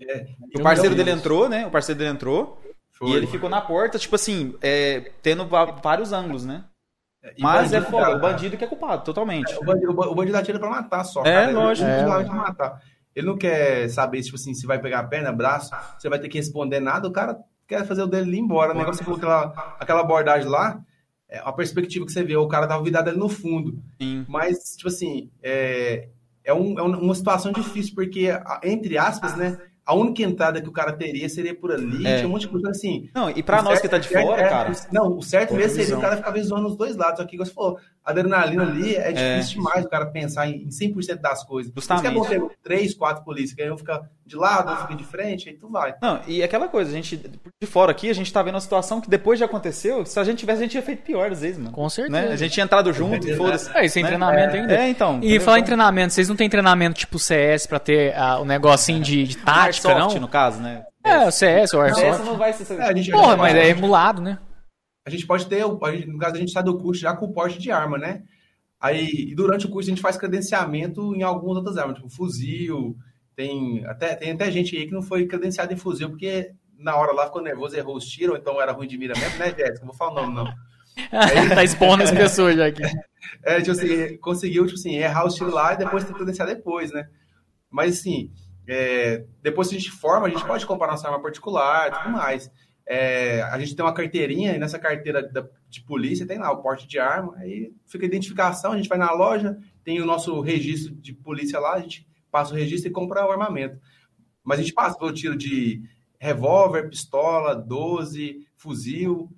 É, 0.00 0.26
O 0.56 0.62
parceiro 0.62 0.94
dele 0.96 1.10
entrou, 1.12 1.48
né? 1.48 1.66
O 1.66 1.70
parceiro 1.70 1.98
dele 1.98 2.10
entrou 2.10 2.60
Foi. 2.98 3.10
e 3.10 3.14
ele 3.14 3.26
ficou 3.28 3.48
na 3.48 3.60
porta, 3.60 3.98
tipo 3.98 4.16
assim, 4.16 4.56
é, 4.60 5.12
tendo 5.22 5.46
vários 5.82 6.12
ângulos, 6.12 6.44
né? 6.44 6.64
E 7.36 7.40
Mas 7.40 7.72
é 7.72 7.76
bandido, 7.78 7.90
foda, 7.92 8.04
cara, 8.06 8.16
o 8.16 8.20
bandido 8.20 8.56
que 8.56 8.64
é 8.64 8.66
culpado, 8.66 9.04
totalmente. 9.04 9.54
O 9.54 9.64
bandido, 9.64 9.92
o 9.92 9.94
ba- 9.94 10.08
o 10.08 10.14
bandido 10.14 10.36
atira 10.36 10.58
pra 10.58 10.68
matar 10.68 11.04
só. 11.04 11.20
É, 11.20 11.24
cara. 11.46 11.52
lógico. 11.52 11.88
Ele, 11.88 11.96
É, 12.00 12.14
ele 12.16 12.24
pra 12.24 12.34
matar. 12.34 12.82
Ele 13.14 13.26
não 13.26 13.36
quer 13.36 13.88
saber, 13.88 14.22
tipo 14.22 14.36
assim, 14.36 14.54
se 14.54 14.66
vai 14.66 14.80
pegar 14.80 15.00
a 15.00 15.04
perna, 15.04 15.32
braço, 15.32 15.70
você 15.98 16.08
vai 16.08 16.18
ter 16.18 16.28
que 16.28 16.38
responder 16.38 16.80
nada. 16.80 17.06
O 17.08 17.12
cara 17.12 17.38
quer 17.68 17.84
fazer 17.86 18.02
o 18.02 18.06
dele 18.06 18.36
ir 18.36 18.40
embora. 18.40 18.72
O 18.72 18.78
negócio 18.78 18.98
você 18.98 19.04
falou 19.04 19.18
aquela, 19.18 19.76
aquela 19.78 20.00
abordagem 20.00 20.48
lá, 20.48 20.80
é 21.28 21.38
a 21.44 21.52
perspectiva 21.52 22.04
que 22.06 22.12
você 22.12 22.22
vê, 22.24 22.36
o 22.36 22.48
cara 22.48 22.66
tava 22.66 22.82
virado 22.82 23.08
ali 23.08 23.18
no 23.18 23.28
fundo. 23.28 23.78
Sim. 24.00 24.24
Mas, 24.28 24.76
tipo 24.76 24.88
assim, 24.88 25.30
é, 25.42 26.08
é, 26.44 26.52
um- 26.54 26.78
é 26.78 26.82
uma 26.82 27.14
situação 27.14 27.52
difícil, 27.52 27.94
porque, 27.94 28.28
entre 28.62 28.96
aspas, 28.98 29.36
né? 29.36 29.58
A 29.84 29.94
única 29.96 30.22
entrada 30.22 30.62
que 30.62 30.68
o 30.68 30.72
cara 30.72 30.92
teria 30.92 31.28
seria 31.28 31.54
por 31.56 31.72
ali. 31.72 32.06
É. 32.06 32.16
Tinha 32.18 32.28
um 32.28 32.30
monte 32.30 32.42
de 32.42 32.48
coisa 32.48 32.70
assim. 32.70 33.10
Não, 33.12 33.28
e 33.30 33.42
pra 33.42 33.58
O 33.60 33.64
nós 33.64 33.72
certo- 33.80 33.82
que 33.82 33.88
tá 33.88 33.98
de 33.98 34.06
certo 34.08 34.26
fora, 34.28 34.42
é- 34.42 34.48
cara. 34.48 34.72
Não, 34.92 35.16
o 35.18 35.22
certo 35.22 35.54
mesmo 35.54 35.74
seria 35.76 35.98
o 35.98 36.00
cara 36.00 36.16
ficar 36.16 36.30
visuando 36.30 36.68
os 36.68 36.76
dois 36.76 36.94
lados. 36.96 37.24
Como 37.26 37.44
você 37.44 37.52
falou, 37.52 37.78
adrenalina 38.04 38.62
ali 38.62 38.96
é 38.96 39.12
difícil 39.12 39.58
demais 39.58 39.84
o 39.84 39.88
cara 39.88 40.06
pensar 40.06 40.48
em 40.48 40.62
em 40.62 40.68
100% 40.68 41.20
das 41.20 41.44
coisas. 41.44 41.72
Por 41.72 41.80
isso 41.80 41.88
que 41.88 42.06
é 42.06 42.10
bom 42.10 42.22
Justamente. 42.22 42.48
ter 42.48 42.56
três, 42.62 42.94
quatro 42.94 43.24
polícias, 43.24 43.54
que 43.54 43.62
aí 43.62 43.68
eu 43.68 43.76
ficar 43.76 44.02
de 44.24 44.36
lado, 44.36 44.72
um 44.72 44.76
fica 44.76 44.94
de 44.94 45.04
frente, 45.04 45.48
aí 45.48 45.56
tu 45.56 45.68
vai. 45.68 45.94
Não, 46.00 46.20
e 46.26 46.42
aquela 46.42 46.68
coisa, 46.68 46.90
a 46.90 46.94
gente, 46.94 47.16
de 47.16 47.66
fora 47.66 47.90
aqui, 47.90 48.08
a 48.08 48.14
gente 48.14 48.32
tá 48.32 48.42
vendo 48.42 48.54
uma 48.54 48.60
situação 48.60 49.00
que 49.00 49.10
depois 49.10 49.38
já 49.38 49.46
aconteceu, 49.46 50.06
se 50.06 50.18
a 50.18 50.24
gente 50.24 50.38
tivesse, 50.38 50.60
a 50.60 50.62
gente 50.62 50.72
tinha 50.72 50.82
feito 50.82 51.02
pior 51.02 51.30
às 51.30 51.40
vezes, 51.40 51.58
mano. 51.58 51.72
Com 51.72 51.88
certeza. 51.88 52.26
Né? 52.26 52.32
A 52.32 52.36
gente 52.36 52.52
tinha 52.52 52.64
entrado 52.64 52.92
junto 52.92 53.28
e 53.28 53.34
foda-se. 53.36 53.70
É, 53.76 53.84
isso 53.84 53.98
é 53.98 54.02
né? 54.02 54.08
treinamento 54.08 54.56
ainda. 54.56 54.74
É, 54.74 54.88
então. 54.88 55.20
E 55.22 55.38
falar 55.40 55.58
em 55.58 55.64
treinamento, 55.64 56.12
vocês 56.12 56.28
não 56.28 56.36
têm 56.36 56.48
treinamento 56.48 56.98
tipo 56.98 57.18
CS 57.18 57.66
pra 57.66 57.78
ter 57.78 58.16
ah, 58.16 58.38
o 58.38 58.44
negocinho 58.44 59.00
de, 59.00 59.24
de 59.24 59.36
tática, 59.36 59.88
Airsoft, 59.88 60.14
não? 60.14 60.20
no 60.20 60.28
caso, 60.28 60.60
né? 60.60 60.84
É, 61.04 61.26
o 61.26 61.30
CS, 61.32 61.72
o 61.72 61.80
Airsoft. 61.80 62.06
Essa 62.06 62.22
não 62.24 62.36
vai 62.36 62.52
ser. 62.52 62.72
É, 62.78 62.82
a 62.84 62.94
gente- 62.94 63.10
Porra, 63.10 63.36
mas 63.36 63.54
é 63.56 63.68
emulado, 63.68 64.22
né? 64.22 64.38
A 65.04 65.10
gente 65.10 65.26
pode 65.26 65.46
ter, 65.46 65.64
gente- 65.92 66.06
no 66.08 66.18
caso, 66.18 66.36
a 66.36 66.38
gente 66.38 66.52
sai 66.52 66.62
do 66.62 66.78
curso 66.78 67.00
já 67.00 67.14
com 67.14 67.26
o 67.26 67.32
porte 67.32 67.58
de 67.58 67.70
arma, 67.70 67.98
né? 67.98 68.22
Aí, 68.80 69.30
e 69.30 69.34
durante 69.34 69.66
o 69.66 69.68
curso, 69.68 69.88
a 69.88 69.92
gente 69.92 70.02
faz 70.02 70.16
credenciamento 70.16 71.14
em 71.14 71.22
algumas 71.22 71.56
outras 71.56 71.76
armas, 71.76 71.96
tipo 71.96 72.08
fuzil, 72.08 72.96
tem 73.36 73.84
até, 73.86 74.14
tem 74.14 74.32
até 74.32 74.50
gente 74.50 74.76
aí 74.76 74.86
que 74.86 74.92
não 74.92 75.02
foi 75.02 75.26
credenciada 75.26 75.72
em 75.72 75.76
fuzil, 75.76 76.08
porque 76.10 76.50
na 76.78 76.96
hora 76.96 77.12
lá 77.12 77.26
ficou 77.26 77.42
nervoso, 77.42 77.76
errou 77.76 77.96
os 77.96 78.04
tiros, 78.04 78.34
ou 78.34 78.36
então 78.40 78.60
era 78.60 78.72
ruim 78.72 78.88
de 78.88 78.98
mira 78.98 79.14
mesmo, 79.18 79.38
né, 79.38 79.46
Jéssica? 79.56 79.80
Não 79.80 79.86
vou 79.86 79.94
falar 79.94 80.12
o 80.12 80.14
nome, 80.26 80.34
não. 80.34 80.44
tá 81.54 81.64
expondo 81.64 82.02
as 82.02 82.10
pessoas 82.10 82.56
já 82.56 82.66
aqui. 82.66 82.82
É, 83.44 83.60
tipo 83.60 83.70
assim, 83.70 84.16
conseguiu, 84.18 84.66
tipo 84.66 84.76
assim, 84.76 84.96
errar 84.96 85.24
os 85.24 85.34
tiros 85.36 85.54
lá 85.54 85.74
e 85.74 85.76
depois 85.76 86.02
ter 86.02 86.12
credenciado 86.12 86.52
depois, 86.52 86.90
né? 86.90 87.08
Mas, 87.70 88.00
assim, 88.00 88.32
é, 88.66 89.24
depois 89.40 89.68
que 89.68 89.76
a 89.76 89.78
gente 89.78 89.92
forma, 89.92 90.26
a 90.26 90.30
gente 90.30 90.44
pode 90.44 90.66
comprar 90.66 90.88
nossa 90.88 91.06
arma 91.06 91.22
particular 91.22 91.88
e 91.88 91.92
tudo 91.92 92.10
mais. 92.10 92.50
É, 92.94 93.40
a 93.44 93.58
gente 93.58 93.74
tem 93.74 93.82
uma 93.82 93.94
carteirinha 93.94 94.54
e 94.54 94.58
nessa 94.58 94.78
carteira 94.78 95.22
da- 95.26 95.48
de 95.66 95.80
polícia 95.82 96.26
tem 96.26 96.38
lá 96.38 96.52
o 96.52 96.60
porte 96.60 96.86
de 96.86 96.98
arma, 96.98 97.34
aí 97.38 97.72
fica 97.86 98.04
a 98.04 98.06
identificação, 98.06 98.72
a 98.72 98.76
gente 98.76 98.88
vai 98.88 98.98
na 98.98 99.10
loja, 99.12 99.56
tem 99.82 99.98
o 100.02 100.04
nosso 100.04 100.38
registro 100.42 100.94
de 100.94 101.14
polícia 101.14 101.58
lá, 101.58 101.72
a 101.72 101.80
gente 101.80 102.06
passa 102.30 102.52
o 102.52 102.56
registro 102.56 102.90
e 102.90 102.92
compra 102.92 103.26
o 103.26 103.30
armamento. 103.32 103.78
Mas 104.44 104.58
a 104.58 104.62
gente 104.62 104.74
passa 104.74 104.98
pelo 104.98 105.10
tiro 105.12 105.34
de 105.36 105.82
revólver, 106.18 106.90
pistola, 106.90 107.54
12, 107.54 108.46
fuzil, 108.56 109.30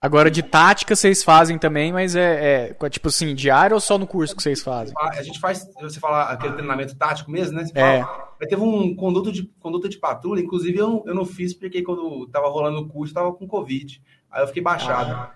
Agora, 0.00 0.30
de 0.30 0.42
tática 0.42 0.94
vocês 0.94 1.24
fazem 1.24 1.56
também, 1.58 1.90
mas 1.90 2.14
é, 2.14 2.74
é, 2.78 2.88
tipo 2.90 3.08
assim, 3.08 3.34
diário 3.34 3.72
ou 3.72 3.80
só 3.80 3.96
no 3.96 4.06
curso 4.06 4.36
que 4.36 4.42
vocês 4.42 4.62
fazem? 4.62 4.92
A 4.98 5.22
gente 5.22 5.40
faz, 5.40 5.66
você 5.80 5.98
fala 5.98 6.24
aquele 6.24 6.52
treinamento 6.52 6.94
tático 6.94 7.30
mesmo, 7.30 7.56
né? 7.56 7.64
Você 7.64 7.72
É. 7.74 8.02
fala, 8.02 8.33
teve 8.46 8.62
um 8.62 8.94
conduto 8.94 9.30
de, 9.32 9.44
conduta 9.60 9.88
de 9.88 9.98
patrulha, 9.98 10.40
inclusive 10.40 10.76
eu, 10.78 11.02
eu 11.06 11.14
não 11.14 11.24
fiz 11.24 11.54
porque 11.54 11.82
quando 11.82 12.26
tava 12.28 12.48
rolando 12.48 12.78
o 12.80 12.88
curso, 12.88 13.14
tava 13.14 13.32
com 13.32 13.46
Covid. 13.46 14.02
Aí 14.30 14.42
eu 14.42 14.46
fiquei 14.46 14.62
baixado. 14.62 15.32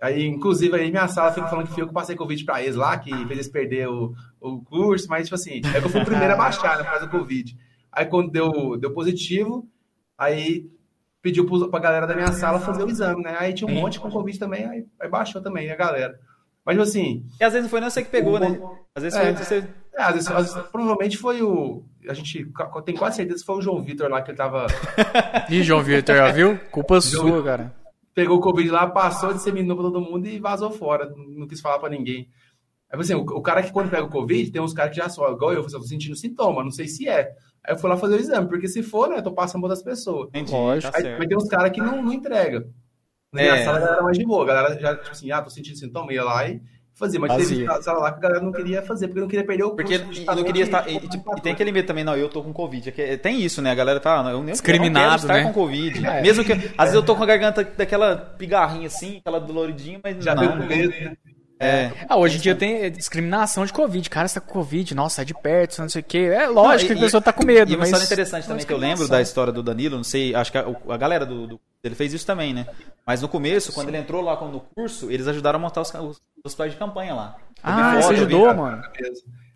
Aí, 0.00 0.24
inclusive, 0.26 0.74
aí 0.76 0.90
minha 0.90 1.08
sala 1.08 1.32
fica 1.32 1.48
falando 1.48 1.66
que 1.66 1.72
fui 1.72 1.82
eu 1.82 1.88
que 1.88 1.92
passei 1.92 2.14
Covid 2.14 2.44
pra 2.44 2.62
eles 2.62 2.76
lá, 2.76 2.96
que 2.96 3.10
fez 3.10 3.30
eles 3.30 3.48
perder 3.48 3.88
o, 3.88 4.14
o 4.40 4.60
curso, 4.62 5.08
mas, 5.08 5.24
tipo 5.24 5.34
assim, 5.34 5.60
é 5.74 5.80
que 5.80 5.86
eu 5.86 5.90
fui 5.90 6.00
o 6.02 6.04
primeiro 6.04 6.32
a 6.34 6.36
baixar, 6.36 6.76
né, 6.78 6.84
por 6.84 6.90
causa 6.90 7.06
do 7.06 7.10
Covid. 7.10 7.56
Aí, 7.90 8.06
quando 8.06 8.30
deu, 8.30 8.76
deu 8.78 8.92
positivo, 8.94 9.66
aí 10.16 10.66
pediu 11.20 11.44
pro- 11.46 11.68
pra 11.68 11.80
galera 11.80 12.06
da 12.06 12.14
minha 12.14 12.32
sala 12.32 12.60
fazer 12.60 12.84
o 12.84 12.88
exame, 12.88 13.22
né? 13.24 13.36
Aí 13.40 13.52
tinha 13.52 13.68
um 13.68 13.74
monte 13.74 13.98
com 13.98 14.08
Covid 14.08 14.38
também, 14.38 14.64
aí, 14.66 14.86
aí 15.00 15.08
baixou 15.08 15.42
também 15.42 15.68
a 15.70 15.76
galera. 15.76 16.16
Mas, 16.64 16.74
tipo 16.76 16.82
assim, 16.88 17.24
E 17.40 17.44
às 17.44 17.52
vezes 17.52 17.64
não 17.64 17.70
foi 17.70 17.80
nem 17.80 17.90
você 17.90 18.02
que 18.04 18.10
pegou, 18.10 18.38
né? 18.38 18.60
Às 18.94 19.02
vezes 19.02 19.18
foi 19.18 19.28
É. 19.28 19.32
você. 19.32 19.68
é, 19.96 20.02
às 20.02 20.12
vezes, 20.14 20.30
às 20.30 20.52
vezes, 20.54 20.70
provavelmente 20.70 21.16
foi 21.16 21.42
o. 21.42 21.82
A 22.08 22.14
gente 22.14 22.46
tem 22.84 22.94
quase 22.96 23.16
certeza 23.16 23.40
que 23.40 23.46
foi 23.46 23.56
o 23.56 23.60
João 23.62 23.82
Vitor 23.82 24.08
lá 24.10 24.22
que 24.22 24.30
ele 24.30 24.38
tava. 24.38 24.66
Ih, 25.50 25.62
João 25.62 25.82
Vitor, 25.82 26.16
ó, 26.20 26.32
viu? 26.32 26.58
Culpa 26.70 27.00
sua, 27.00 27.42
cara. 27.42 27.74
Pegou 28.14 28.38
o 28.38 28.40
Covid 28.40 28.70
lá, 28.70 28.86
passou, 28.86 29.32
disseminou 29.32 29.76
pra 29.76 29.86
todo 29.86 30.00
mundo 30.00 30.26
e 30.26 30.38
vazou 30.38 30.70
fora. 30.70 31.08
Não, 31.16 31.46
quis 31.46 31.60
falar 31.60 31.78
pra 31.78 31.88
ninguém. 31.88 32.28
Aí 32.90 32.98
assim, 32.98 33.14
o, 33.14 33.20
o 33.20 33.42
cara 33.42 33.62
que 33.62 33.70
quando 33.70 33.90
pega 33.90 34.04
o 34.04 34.08
Covid, 34.10 34.50
tem 34.50 34.60
uns 34.62 34.72
caras 34.72 34.90
que 34.92 34.96
já 34.96 35.08
só, 35.08 35.30
igual 35.32 35.52
eu, 35.52 35.62
eu 35.62 35.70
tô 35.70 35.82
sentindo 35.82 36.16
sintoma, 36.16 36.64
não 36.64 36.70
sei 36.70 36.88
se 36.88 37.06
é. 37.08 37.30
Aí 37.62 37.74
eu 37.74 37.78
fui 37.78 37.88
lá 37.90 37.96
fazer 37.96 38.14
o 38.16 38.18
exame, 38.18 38.48
porque 38.48 38.66
se 38.66 38.82
for, 38.82 39.08
né, 39.08 39.18
eu 39.18 39.22
tô 39.22 39.32
passando 39.32 39.62
outras 39.62 39.82
pessoas. 39.82 40.28
Entendi, 40.30 40.50
Lógico. 40.52 40.90
tá 40.90 40.98
Aí, 40.98 41.02
certo. 41.04 41.18
mas 41.18 41.28
tem 41.28 41.36
uns 41.36 41.48
caras 41.48 41.70
que 41.70 41.80
não, 41.80 42.02
não 42.02 42.12
entrega. 42.12 42.66
Na 43.32 43.42
É. 43.42 43.52
minha 43.52 43.64
sala 43.64 43.76
a 43.76 43.80
galera 43.80 43.96
era 43.96 44.02
mais 44.04 44.18
de 44.18 44.24
boa. 44.24 44.42
A 44.42 44.46
galera 44.46 44.80
já, 44.80 44.96
tipo 44.96 45.10
assim, 45.10 45.30
ah, 45.30 45.42
tô 45.42 45.50
sentindo 45.50 45.76
sintoma, 45.76 46.12
ia 46.12 46.24
lá 46.24 46.48
e 46.48 46.62
fazia. 46.98 47.20
Mas 47.20 47.30
teve 47.36 47.64
Fazia. 47.66 47.82
sala 47.82 47.98
lá 48.00 48.12
que 48.12 48.18
a 48.18 48.20
galera 48.20 48.40
não 48.44 48.52
queria 48.52 48.82
fazer, 48.82 49.06
porque 49.08 49.20
não 49.20 49.28
queria 49.28 49.46
perder 49.46 49.64
o 49.64 49.70
curso. 49.70 49.76
Porque 50.02 50.20
e 50.20 50.24
não 50.26 50.44
queria 50.44 50.64
estar. 50.64 50.88
E, 50.90 50.98
tipo, 51.08 51.36
e 51.36 51.40
tem 51.40 51.52
aquele 51.52 51.72
medo 51.72 51.86
também, 51.86 52.04
não, 52.04 52.16
eu 52.16 52.28
tô 52.28 52.42
com 52.42 52.52
Covid. 52.52 52.88
É 52.88 52.92
que- 52.92 53.16
Tem 53.18 53.40
isso, 53.40 53.62
né? 53.62 53.70
A 53.70 53.74
galera 53.74 54.00
tá. 54.00 54.16
Eu, 54.18 54.22
nem- 54.24 54.32
eu 54.32 54.38
não 54.40 54.52
Discriminado, 54.52 55.06
quero 55.08 55.16
estar 55.22 55.34
né? 55.34 55.42
com 55.44 55.52
Covid. 55.52 56.04
É. 56.06 56.22
Mesmo 56.22 56.44
que. 56.44 56.52
Às 56.52 56.60
vezes 56.90 56.94
eu 56.94 57.02
tô 57.02 57.14
com 57.14 57.22
a 57.22 57.26
garganta 57.26 57.62
daquela 57.76 58.16
pigarrinha 58.16 58.86
assim, 58.86 59.18
aquela 59.18 59.38
doloridinha, 59.40 60.00
mas. 60.02 60.22
Já 60.24 60.34
não, 60.34 60.58
com 60.58 60.66
medo, 60.66 60.90
né? 60.90 61.16
É. 61.60 61.90
Ah, 62.08 62.16
hoje 62.16 62.38
em 62.38 62.40
dia 62.40 62.54
tem 62.54 62.82
é, 62.84 62.90
discriminação 62.90 63.66
de 63.66 63.72
Covid. 63.72 64.08
Cara, 64.08 64.28
você 64.28 64.38
tá 64.40 64.46
com 64.46 64.52
Covid, 64.52 64.94
nossa, 64.94 65.16
sai 65.16 65.24
de 65.24 65.34
perto, 65.34 65.80
não 65.80 65.88
sei 65.88 66.00
o 66.02 66.04
quê. 66.04 66.18
É 66.18 66.46
lógico 66.46 66.68
Não, 66.68 66.74
e- 66.76 66.86
que 66.86 66.92
a 66.92 67.04
pessoa 67.06 67.20
tá 67.20 67.32
com 67.32 67.44
medo, 67.44 67.70
E 67.72 67.74
uma 67.74 67.80
mas... 67.80 67.88
história 67.88 68.04
interessante 68.04 68.46
também 68.46 68.64
que 68.64 68.72
eu 68.72 68.76
lembro 68.78 69.08
da 69.08 69.20
história 69.20 69.52
do 69.52 69.62
Danilo, 69.62 69.96
não 69.96 70.04
sei, 70.04 70.34
acho 70.34 70.52
que 70.52 70.58
a, 70.58 70.64
a 70.88 70.96
galera 70.96 71.26
do, 71.26 71.46
do- 71.48 71.60
Ele 71.82 71.94
fez 71.94 72.12
isso 72.12 72.24
também, 72.26 72.54
né? 72.54 72.66
Mas 73.06 73.22
no 73.22 73.28
começo, 73.28 73.72
quando 73.72 73.88
ele 73.88 73.96
entrou 73.98 74.22
lá 74.22 74.36
com- 74.36 74.48
no 74.48 74.60
curso, 74.60 75.10
eles 75.10 75.26
ajudaram 75.26 75.58
a 75.58 75.62
montar 75.62 75.80
os, 75.80 75.92
os 75.94 76.20
hospitais 76.44 76.72
de 76.72 76.78
campanha 76.78 77.14
lá. 77.14 77.36
Eu 77.56 77.60
Ah, 77.64 77.92
foto, 77.94 78.02
você 78.02 78.12
eu 78.22 78.26
vi- 78.26 78.34
ajudou, 78.34 78.54
mano? 78.54 78.82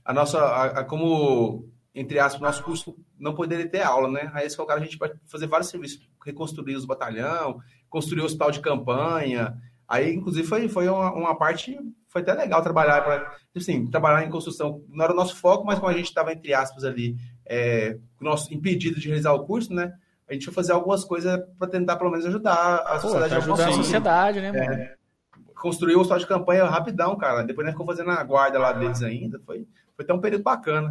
A 0.05 0.13
nossa, 0.13 0.39
a, 0.41 0.65
a- 0.81 0.85
como, 0.85 1.69
entre 1.95 2.19
aspas, 2.19 2.41
nosso 2.41 2.65
curso 2.65 2.97
não 3.19 3.35
poderia 3.35 3.69
ter 3.69 3.83
aula, 3.83 4.11
né? 4.11 4.29
Aí 4.35 4.43
eles 4.43 4.57
colocaram 4.57 4.81
a 4.83 4.85
gente 4.85 4.99
para 4.99 5.13
fazer 5.31 5.47
vários 5.47 5.69
serviços, 5.71 6.01
reconstruir 6.27 6.75
os 6.75 6.85
batalhão, 6.85 7.59
construir 7.89 8.23
o 8.23 8.25
hospital 8.25 8.51
de 8.51 8.59
campanha. 8.61 9.55
Aí, 9.93 10.15
inclusive, 10.15 10.49
foi, 10.49 10.69
foi 10.71 10.89
uma, 10.89 11.13
uma 11.13 11.37
parte, 11.37 11.79
foi 12.09 12.23
até 12.23 12.33
legal 12.33 12.63
trabalhar 12.63 13.05
para, 13.05 13.37
assim, 13.55 13.87
trabalhar 13.91 14.27
em 14.27 14.31
construção. 14.31 14.83
Não 14.89 15.05
era 15.05 15.13
o 15.13 15.17
nosso 15.17 15.37
foco, 15.37 15.67
mas 15.67 15.79
como 15.79 15.91
a 15.91 15.95
gente 15.95 16.07
estava, 16.07 16.33
entre 16.33 16.55
aspas, 16.55 16.83
ali, 16.83 17.15
é, 17.45 17.99
nosso 18.19 18.55
impedido 18.55 18.99
de 18.99 19.09
realizar 19.09 19.35
o 19.35 19.45
curso, 19.45 19.71
né? 19.75 19.93
A 20.27 20.33
gente 20.33 20.47
foi 20.47 20.55
fazer 20.55 20.73
algumas 20.73 21.05
coisas 21.05 21.39
para 21.59 21.69
tentar, 21.69 21.97
pelo 21.97 22.11
menos, 22.11 22.25
ajudar 22.25 22.77
a 22.77 22.95
Pô, 22.95 23.01
sociedade 23.01 23.35
tá 23.35 23.39
de 23.39 23.51
alguma 23.51 23.55
ajudando 23.55 23.69
a 23.69 23.85
sociedade, 23.85 24.41
né, 24.41 24.51
mano? 24.51 24.89
construiu 25.61 25.99
o 25.99 26.01
hospital 26.01 26.21
de 26.21 26.27
campanha 26.27 26.65
rapidão, 26.65 27.15
cara. 27.15 27.43
Depois 27.43 27.67
nós 27.67 27.75
ficou 27.75 27.87
fazendo 27.87 28.13
a 28.13 28.25
guarda 28.25 28.59
lá 28.59 28.73
deles 28.73 29.03
ainda. 29.03 29.39
Foi, 29.45 29.67
foi 29.95 30.05
até 30.05 30.15
um 30.15 30.21
período 30.21 30.43
bacana. 30.43 30.91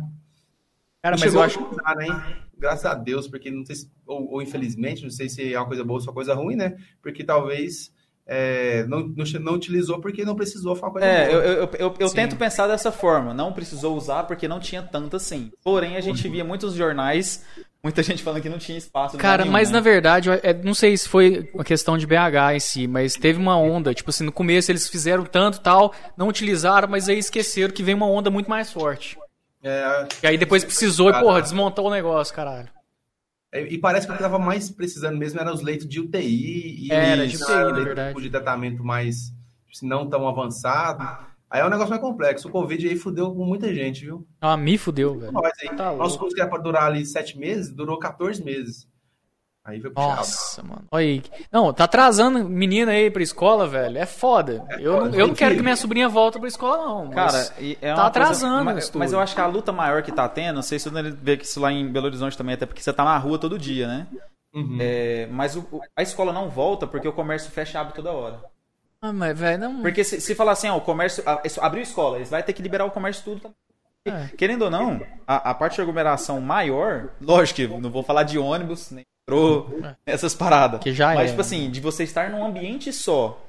Cara, 1.02 1.18
mas 1.20 1.34
eu 1.34 1.42
acho... 1.42 1.60
ajudar, 1.60 1.96
né? 1.96 2.38
Graças 2.56 2.86
a 2.86 2.94
Deus, 2.94 3.28
porque 3.28 3.50
não 3.50 3.66
sei 3.66 3.76
se, 3.78 3.92
ou, 4.06 4.34
ou 4.34 4.42
infelizmente, 4.44 5.02
não 5.02 5.10
sei 5.10 5.28
se 5.28 5.52
é 5.52 5.60
uma 5.60 5.68
coisa 5.68 5.84
boa 5.84 5.98
ou 5.98 6.02
só 6.02 6.14
coisa 6.14 6.36
ruim, 6.36 6.56
né? 6.56 6.78
Porque 7.02 7.24
talvez 7.24 7.92
é, 8.34 8.86
não, 8.88 9.02
não, 9.10 9.26
não 9.42 9.54
utilizou 9.56 10.00
porque 10.00 10.24
não 10.24 10.36
precisou, 10.38 10.74
coisa 10.74 11.06
É, 11.06 11.28
eu, 11.28 11.42
eu, 11.42 11.70
eu, 11.78 11.96
eu 12.00 12.10
tento 12.10 12.38
pensar 12.38 12.66
dessa 12.66 12.90
forma. 12.90 13.34
Não 13.34 13.52
precisou 13.52 13.94
usar 13.94 14.24
porque 14.24 14.48
não 14.48 14.58
tinha 14.58 14.82
tanto 14.82 15.18
assim. 15.18 15.52
Porém, 15.62 15.98
a 15.98 16.02
gente 16.02 16.30
via 16.30 16.42
muitos 16.42 16.74
jornais, 16.74 17.44
muita 17.84 18.02
gente 18.02 18.24
falando 18.24 18.42
que 18.42 18.48
não 18.48 18.58
tinha 18.58 18.78
espaço. 18.78 19.18
Cara, 19.18 19.44
nenhum, 19.44 19.52
mas 19.52 19.70
né? 19.70 19.74
na 19.74 19.82
verdade, 19.82 20.30
eu- 20.30 20.40
é, 20.42 20.54
não 20.54 20.74
sei 20.74 20.96
se 20.96 21.10
foi 21.10 21.50
uma 21.54 21.66
questão 21.66 21.98
de 21.98 22.08
BH 22.08 22.56
em 22.56 22.60
si, 22.62 22.88
mas 22.88 23.16
teve 23.16 23.38
uma 23.38 23.58
onda, 23.58 23.94
tipo 23.94 24.10
assim, 24.10 24.24
no 24.24 24.32
começo 24.32 24.72
eles 24.72 24.88
fizeram 24.88 25.26
tanto 25.26 25.60
tal, 25.60 25.94
não 26.16 26.30
utilizaram, 26.30 26.88
mas 26.88 27.10
aí 27.10 27.20
esqueceram 27.20 27.74
que 27.74 27.84
veio 27.84 27.98
uma 27.98 28.08
onda 28.08 28.32
muito 28.32 28.50
mais 28.50 28.72
forte. 28.72 29.18
É, 29.62 30.08
E 30.24 30.28
aí 30.28 30.38
depois 30.38 30.64
precisou 30.64 31.10
e, 31.10 31.20
porra, 31.20 31.42
desmontou 31.42 31.88
o 31.88 31.92
negócio, 31.92 32.34
caralho. 32.34 32.70
É, 33.52 33.62
e 33.64 33.78
parece 33.78 34.08
que 34.08 34.14
o 34.14 34.16
que 34.16 34.22
estava 34.22 34.40
mais 34.40 34.70
precisando 34.70 35.18
mesmo 35.18 35.40
era 35.40 35.54
os 35.54 35.62
leitos 35.62 35.88
de 35.88 36.00
UTI 36.00 36.86
e 36.88 36.92
Era, 36.92 37.28
de 37.28 37.36
UTI, 37.36 37.50
na 37.50 37.64
leitos 37.64 37.84
verdade. 37.84 38.22
de 38.22 38.30
tratamento 38.30 38.84
mais 38.84 39.34
não 39.82 40.08
tão 40.08 40.28
avançado. 40.28 41.04
Aí 41.50 41.60
é 41.60 41.66
um 41.66 41.70
negócio 41.70 41.90
mais 41.90 42.02
complexo. 42.02 42.48
O 42.48 42.52
Covid 42.52 42.88
aí 42.88 42.96
fudeu 42.96 43.34
com 43.36 43.46
muita 43.46 43.74
gente, 43.74 44.06
viu? 44.06 44.26
Ah, 44.40 44.56
me 44.56 44.78
fudeu, 44.78 45.20
velho. 45.20 45.34
Nós 45.34 45.52
aí. 45.62 45.76
Tá 45.76 45.92
Nosso 45.94 46.18
curso 46.18 46.34
que 46.34 46.42
era 46.42 46.50
pra 46.50 46.60
durar 46.60 46.84
ali 46.86 47.06
sete 47.06 47.38
meses, 47.38 47.70
durou 47.72 48.00
14 48.00 48.42
meses. 48.44 48.88
Aí 49.64 49.80
foi 49.80 49.92
puxado. 49.92 50.16
Nossa, 50.18 50.64
mano. 50.64 50.84
Olha 50.92 51.06
aí. 51.06 51.24
Não, 51.52 51.72
tá 51.72 51.84
atrasando 51.84 52.44
menina 52.50 52.92
aí 52.94 53.12
pra 53.12 53.22
escola, 53.22 53.68
velho. 53.68 53.98
É 53.98 54.08
foda. 54.08 54.66
Eu, 54.80 55.06
não- 55.06 55.14
eu 55.14 55.28
não 55.28 55.36
quero 55.36 55.56
que 55.56 55.62
minha 55.62 55.76
sobrinha 55.76 56.10
volte 56.10 56.40
pra 56.40 56.48
escola, 56.48 56.78
não. 56.84 57.06
mas- 57.06 57.16
Cara, 57.16 57.54
e 57.64 57.78
é 57.80 57.94
tá 57.94 58.02
uma 58.02 58.08
atrasando 58.08 58.64
coisa, 58.64 58.76
mas, 58.76 58.92
mas 58.92 59.14
eu 59.14 59.20
acho 59.20 59.36
que 59.36 59.42
a 59.42 59.46
luta 59.46 59.72
maior 59.72 60.02
que 60.02 60.12
tá 60.12 60.28
tendo, 60.28 60.56
não 60.56 60.62
sei 60.64 60.80
se 60.80 60.90
você 60.90 61.12
vê 61.12 61.38
que 61.38 61.46
isso 61.46 61.60
lá 61.60 61.72
em 61.72 61.88
Belo 61.92 62.08
Horizonte 62.08 62.36
também, 62.36 62.56
até 62.56 62.66
porque 62.66 62.82
você 62.82 62.92
tá 62.92 63.04
na 63.04 63.16
rua 63.20 63.38
todo 63.38 63.60
dia, 63.60 63.88
né? 63.88 64.08
Uhum. 64.54 64.78
É, 64.82 65.28
mas 65.32 65.56
o- 65.56 65.66
o- 65.72 65.80
a 65.96 66.02
escola 66.02 66.34
não 66.34 66.50
volta 66.50 66.88
porque 66.88 67.08
o 67.08 67.14
comércio 67.14 67.52
fecha 67.52 67.78
e 67.78 67.82
abre 67.82 67.94
toda 67.94 68.12
hora. 68.12 68.40
Ah, 69.00 69.14
mas, 69.14 69.38
velho, 69.40 69.60
não. 69.60 69.82
Porque 69.82 70.04
se, 70.04 70.20
se 70.20 70.34
falar 70.36 70.52
assim, 70.54 70.70
ó, 70.70 70.78
o 70.78 70.82
comércio. 70.82 71.24
a- 71.26 71.42
abriu 71.62 71.82
escola, 71.84 72.18
eles 72.18 72.30
vai 72.32 72.42
ter 72.44 72.54
que 72.54 72.62
liberar 72.64 72.86
o 72.86 72.92
comércio 72.92 73.24
tudo 73.24 73.42
também. 73.42 73.56
É. 74.06 74.28
Querendo 74.36 74.64
ou 74.64 74.70
não, 74.72 75.00
a, 75.28 75.52
a 75.52 75.54
parte 75.54 75.76
de 75.76 75.82
aglomeração 75.82 76.42
maior, 76.42 77.10
lógico 77.22 77.58
que 77.58 77.68
não 77.68 77.92
vou 77.92 78.02
falar 78.04 78.24
de 78.24 78.40
ônibus, 78.40 78.90
nem 78.92 79.06
metrô, 79.30 79.70
essas 80.06 80.34
paradas. 80.34 80.80
Que 80.82 80.92
já 80.92 81.14
Mas, 81.14 81.20
é, 81.20 81.26
tipo 81.26 81.38
né? 81.38 81.42
assim, 81.42 81.70
de 81.70 81.80
você 81.80 82.04
estar 82.04 82.30
num 82.30 82.44
ambiente 82.44 82.92
só, 82.92 83.40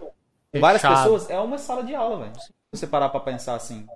com 0.53 0.61
várias 0.61 0.83
pessoas, 0.83 1.31
é 1.31 1.39
uma 1.39 1.57
sala 1.59 1.83
de 1.83 1.95
aula, 1.95 2.25
velho. 2.25 2.35
Se 2.41 2.51
você 2.75 2.87
parar 2.87 3.09
pra 3.09 3.21
pensar 3.21 3.55
assim. 3.55 3.87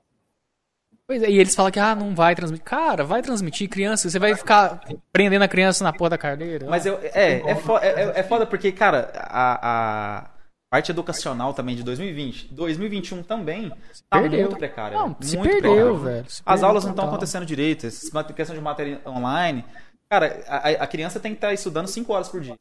Pois 1.07 1.23
é, 1.23 1.31
e 1.31 1.39
eles 1.39 1.55
falam 1.55 1.71
que, 1.71 1.79
ah, 1.79 1.95
não 1.95 2.15
vai 2.15 2.35
transmitir. 2.35 2.65
Cara, 2.65 3.05
vai 3.05 3.23
transmitir 3.23 3.69
criança. 3.69 4.11
Você 4.11 4.19
vai 4.19 4.35
ficar 4.35 4.81
prendendo 5.13 5.43
a 5.43 5.49
criança 5.49 5.85
na 5.85 5.93
porra 5.93 6.11
da 6.11 6.19
cadeira. 6.19 6.67
Mas 6.69 6.85
eu, 6.85 6.99
é, 7.01 7.11
é, 7.15 7.43
é, 7.43 7.87
é- 7.87 8.13
é 8.21 8.23
foda 8.25 8.45
porque, 8.45 8.73
cara, 8.73 9.13
a, 9.15 10.19
a 10.19 10.31
parte 10.77 10.91
educacional 10.91 11.55
também 11.55 11.75
de 11.75 11.83
2020, 11.83 12.49
2021 12.53 13.23
também, 13.23 13.71
tá 14.11 14.21
perdeu. 14.21 14.41
muito 14.41 14.57
precária. 14.57 14.99
Não, 14.99 15.09
muito 15.09 15.43
perdeu, 15.43 15.51
precária. 15.61 15.95
velho. 15.95 16.31
Se 16.31 16.43
As 16.45 16.45
perdeu 16.45 16.69
aulas 16.69 16.85
não 16.85 16.91
estão 16.91 17.07
acontecendo 17.07 17.47
direito, 17.47 17.87
essa 17.87 18.25
questão 18.25 18.55
de 18.55 18.61
matéria 18.61 19.01
online. 19.07 19.65
Cara, 20.09 20.45
a, 20.47 20.69
a 20.85 20.87
criança 20.87 21.19
tem 21.19 21.33
que 21.33 21.39
estar 21.39 21.49
tá 21.49 21.55
estudando 21.55 21.87
5 21.87 22.13
horas 22.13 22.29
por 22.29 22.43
dia. 22.43 22.57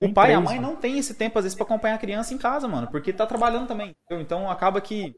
O 0.00 0.12
pai 0.12 0.30
e 0.30 0.34
a 0.34 0.40
mãe 0.40 0.60
não 0.60 0.76
tem 0.76 0.96
esse 0.96 1.12
tempo, 1.12 1.38
às 1.38 1.44
vezes, 1.44 1.56
pra 1.56 1.64
acompanhar 1.64 1.96
a 1.96 1.98
criança 1.98 2.32
em 2.32 2.38
casa, 2.38 2.68
mano. 2.68 2.86
Porque 2.86 3.12
tá 3.12 3.26
trabalhando 3.26 3.66
também. 3.66 3.94
Entendeu? 4.04 4.22
Então 4.22 4.48
acaba 4.48 4.80
que. 4.80 5.14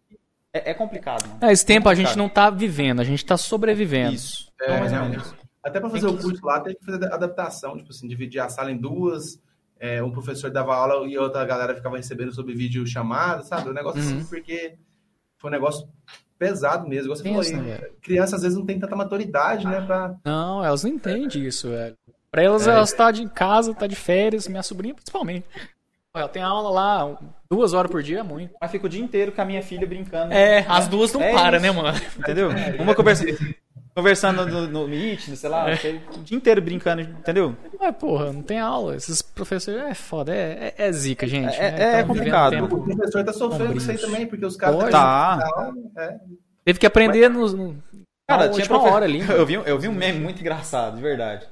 É, 0.55 0.71
é 0.71 0.75
complicado. 0.75 1.29
Mano. 1.29 1.39
É, 1.43 1.53
esse 1.53 1.67
tempo 1.67 1.89
é 1.89 1.93
a 1.93 1.95
gente 1.95 2.17
não 2.17 2.29
tá 2.31 2.49
vivendo, 2.49 3.01
a 3.01 3.05
gente 3.05 3.25
tá 3.25 3.37
sobrevivendo. 3.37 4.15
Isso. 4.15 4.51
É, 4.61 4.81
mais 4.81 4.93
ou 4.93 4.99
menos. 5.01 5.35
Até 5.63 5.79
pra 5.79 5.91
fazer 5.91 6.07
o 6.07 6.17
curso 6.17 6.45
lá, 6.45 6.61
tem 6.61 6.75
que 6.75 6.85
fazer 6.85 7.13
adaptação. 7.13 7.77
Tipo 7.77 7.91
assim, 7.91 8.09
dividir 8.09 8.41
a 8.41 8.49
sala 8.49 8.73
em 8.73 8.77
duas. 8.77 9.39
É, 9.83 10.01
um 10.01 10.13
professor 10.13 10.49
dava 10.49 10.77
aula 10.77 11.05
e 11.09 11.19
outra 11.19 11.45
galera 11.45 11.75
ficava 11.75 11.97
recebendo 11.97 12.33
sobre 12.33 12.55
vídeo 12.55 12.87
chamada, 12.87 13.43
sabe? 13.43 13.69
Um 13.69 13.73
negócio 13.73 14.01
assim, 14.01 14.13
uhum. 14.13 14.21
assim, 14.21 14.29
porque 14.29 14.75
foi 15.37 15.51
um 15.51 15.53
negócio 15.53 15.89
pesado 16.39 16.89
mesmo. 16.89 17.09
Você 17.09 17.25
Pensa, 17.25 17.51
falou 17.51 17.73
aí, 17.73 17.91
criança 18.01 18.37
às 18.37 18.43
vezes 18.43 18.57
não 18.57 18.65
tem 18.65 18.79
tanta 18.79 18.95
maturidade, 18.95 19.67
né? 19.67 19.81
Pra... 19.81 20.15
Não, 20.25 20.65
elas 20.65 20.85
não 20.85 20.91
entendem 20.93 21.45
isso, 21.45 21.69
velho. 21.69 21.97
Pra 22.31 22.45
elas, 22.45 22.65
é. 22.65 22.71
elas 22.71 22.93
tá 22.93 23.11
de 23.11 23.29
casa, 23.29 23.75
tá 23.75 23.89
de 23.89 23.97
férias, 23.97 24.47
minha 24.47 24.63
sobrinha 24.63 24.95
principalmente. 24.95 25.47
Ela 26.15 26.29
tem 26.29 26.43
aula 26.43 26.71
lá, 26.71 27.19
duas 27.51 27.73
horas 27.73 27.91
por 27.91 28.05
dia 28.05 28.21
é 28.21 28.23
muito. 28.23 28.55
Mas 28.61 28.71
fica 28.71 28.87
o 28.87 28.89
dia 28.89 29.03
inteiro 29.03 29.33
com 29.33 29.43
a 29.43 29.45
minha 29.45 29.63
filha 29.63 29.87
brincando. 29.87 30.33
É, 30.33 30.65
as 30.69 30.87
duas 30.87 31.13
não 31.13 31.23
é 31.23 31.33
param, 31.33 31.59
né, 31.59 31.73
mano? 31.73 31.99
Entendeu? 32.17 32.51
Uma 32.79 32.95
conversa 32.95 33.25
conversando 33.95 34.47
no, 34.47 34.67
no 34.67 34.89
Meet, 34.89 35.37
sei 35.37 35.51
lá, 35.51 35.71
é. 35.71 35.75
o 36.17 36.23
dia 36.23 36.37
inteiro 36.37 36.63
brincando, 36.63 37.03
entendeu? 37.03 37.57
Mas, 37.79 37.97
porra, 37.97 38.33
não 38.33 38.43
tem 38.43 38.59
aula. 38.59 38.97
Esses 38.97 39.21
professores 39.23 39.83
é 39.83 39.95
foda, 39.95 40.35
é, 40.35 40.75
é, 40.77 40.87
é 40.87 40.93
zica, 40.93 41.27
gente. 41.27 41.55
É, 41.57 41.71
né? 41.71 42.01
é 42.01 42.03
complicado. 42.03 42.65
O 42.65 42.69
professor 42.83 43.25
tá 43.25 43.33
sofrendo 43.33 43.73
com 43.73 43.79
isso 43.79 43.91
aí 43.91 43.99
também, 43.99 44.27
porque 44.27 44.47
os 44.47 44.57
caras... 44.57 44.91
Tá. 44.91 45.73
É. 45.97 46.17
Teve 46.65 46.79
que 46.79 46.87
aprender 46.87 47.29
Mas... 47.29 47.53
no, 47.53 47.77
Cara, 48.27 48.49
tinha 48.49 48.67
profe... 48.67 48.89
hora 48.89 49.05
ali. 49.05 49.21
Eu 49.29 49.45
vi, 49.45 49.55
eu 49.55 49.79
vi 49.79 49.89
um 49.89 49.95
meme 49.95 50.21
muito 50.21 50.41
engraçado, 50.41 50.97
de 50.97 51.03
verdade. 51.03 51.47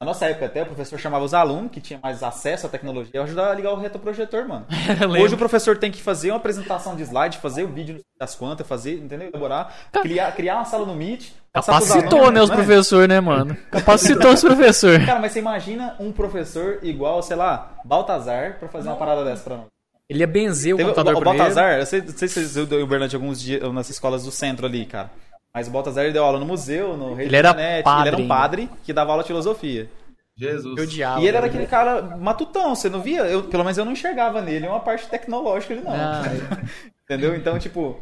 Na 0.00 0.06
nossa 0.06 0.26
época 0.26 0.46
até, 0.46 0.62
o 0.62 0.66
professor 0.66 0.98
chamava 0.98 1.24
os 1.24 1.32
alunos 1.32 1.70
que 1.70 1.80
tinham 1.80 2.00
mais 2.02 2.22
acesso 2.22 2.66
à 2.66 2.68
tecnologia 2.68 3.12
e 3.14 3.18
ajudava 3.18 3.52
a 3.52 3.54
ligar 3.54 3.72
o 3.72 3.76
retroprojetor, 3.76 4.46
mano. 4.46 4.66
Hoje 5.22 5.34
o 5.34 5.38
professor 5.38 5.78
tem 5.78 5.90
que 5.90 6.02
fazer 6.02 6.30
uma 6.30 6.36
apresentação 6.36 6.96
de 6.96 7.02
slide, 7.04 7.38
fazer 7.38 7.62
o 7.62 7.68
vídeo 7.68 8.00
das 8.18 8.34
quantas, 8.34 8.66
fazer, 8.66 8.98
entendeu? 8.98 9.28
Elaborar, 9.28 9.72
criar, 10.02 10.32
criar 10.32 10.56
uma 10.56 10.64
sala 10.64 10.84
no 10.84 10.94
Meet. 10.94 11.30
Capacitou, 11.52 12.30
né, 12.30 12.42
os 12.42 12.50
né? 12.50 12.56
professores, 12.56 13.08
né, 13.08 13.20
mano? 13.20 13.56
Capacitou 13.70 14.32
os 14.32 14.40
professores. 14.40 15.06
Cara, 15.06 15.20
mas 15.20 15.32
você 15.32 15.38
imagina 15.38 15.96
um 16.00 16.10
professor 16.10 16.80
igual, 16.82 17.22
sei 17.22 17.36
lá, 17.36 17.78
Baltazar, 17.84 18.58
pra 18.58 18.68
fazer 18.68 18.88
uma 18.88 18.96
parada 18.96 19.24
dessa 19.24 19.44
pra 19.44 19.56
nós. 19.56 19.66
Ele 20.08 20.18
ia 20.18 20.26
benzer 20.26 20.74
o 20.74 20.76
Teve, 20.76 20.90
computador 20.90 21.14
O, 21.14 21.18
o 21.18 21.24
Baltazar, 21.24 21.78
eu 21.78 21.86
sei, 21.86 22.02
não 22.02 22.08
sei 22.08 22.28
se 22.28 22.46
você 22.46 22.64
viu 22.64 22.82
o 22.82 22.86
Bernardo 22.86 23.14
alguns 23.14 23.40
dias 23.40 23.72
nas 23.72 23.88
escolas 23.88 24.24
do 24.24 24.30
centro 24.30 24.66
ali, 24.66 24.84
cara. 24.84 25.10
Mas 25.54 25.68
o 25.68 25.70
Baltazar 25.70 26.12
deu 26.12 26.24
aula 26.24 26.40
no 26.40 26.46
museu, 26.46 26.96
no 26.96 27.14
Rede 27.14 27.28
ele 27.28 27.36
era 27.36 27.54
padre, 27.84 28.00
ele 28.00 28.08
era 28.08 28.16
um 28.16 28.28
padre 28.28 28.70
que 28.82 28.92
dava 28.92 29.12
aula 29.12 29.22
de 29.22 29.28
filosofia. 29.28 29.88
Jesus. 30.36 30.76
Eu 30.76 30.82
odiava, 30.82 31.20
e 31.20 31.28
ele 31.28 31.36
era 31.36 31.46
aquele 31.46 31.66
cara 31.66 32.02
matutão, 32.16 32.74
você 32.74 32.90
não 32.90 33.00
via? 33.00 33.20
Eu, 33.20 33.44
pelo 33.44 33.62
menos 33.62 33.78
eu 33.78 33.84
não 33.84 33.92
enxergava 33.92 34.42
nele 34.42 34.66
uma 34.66 34.80
parte 34.80 35.06
tecnológica 35.06 35.74
ele 35.74 35.82
não. 35.82 35.92
Ah, 35.92 36.22
Entendeu? 37.04 37.36
Então, 37.36 37.56
tipo, 37.56 38.00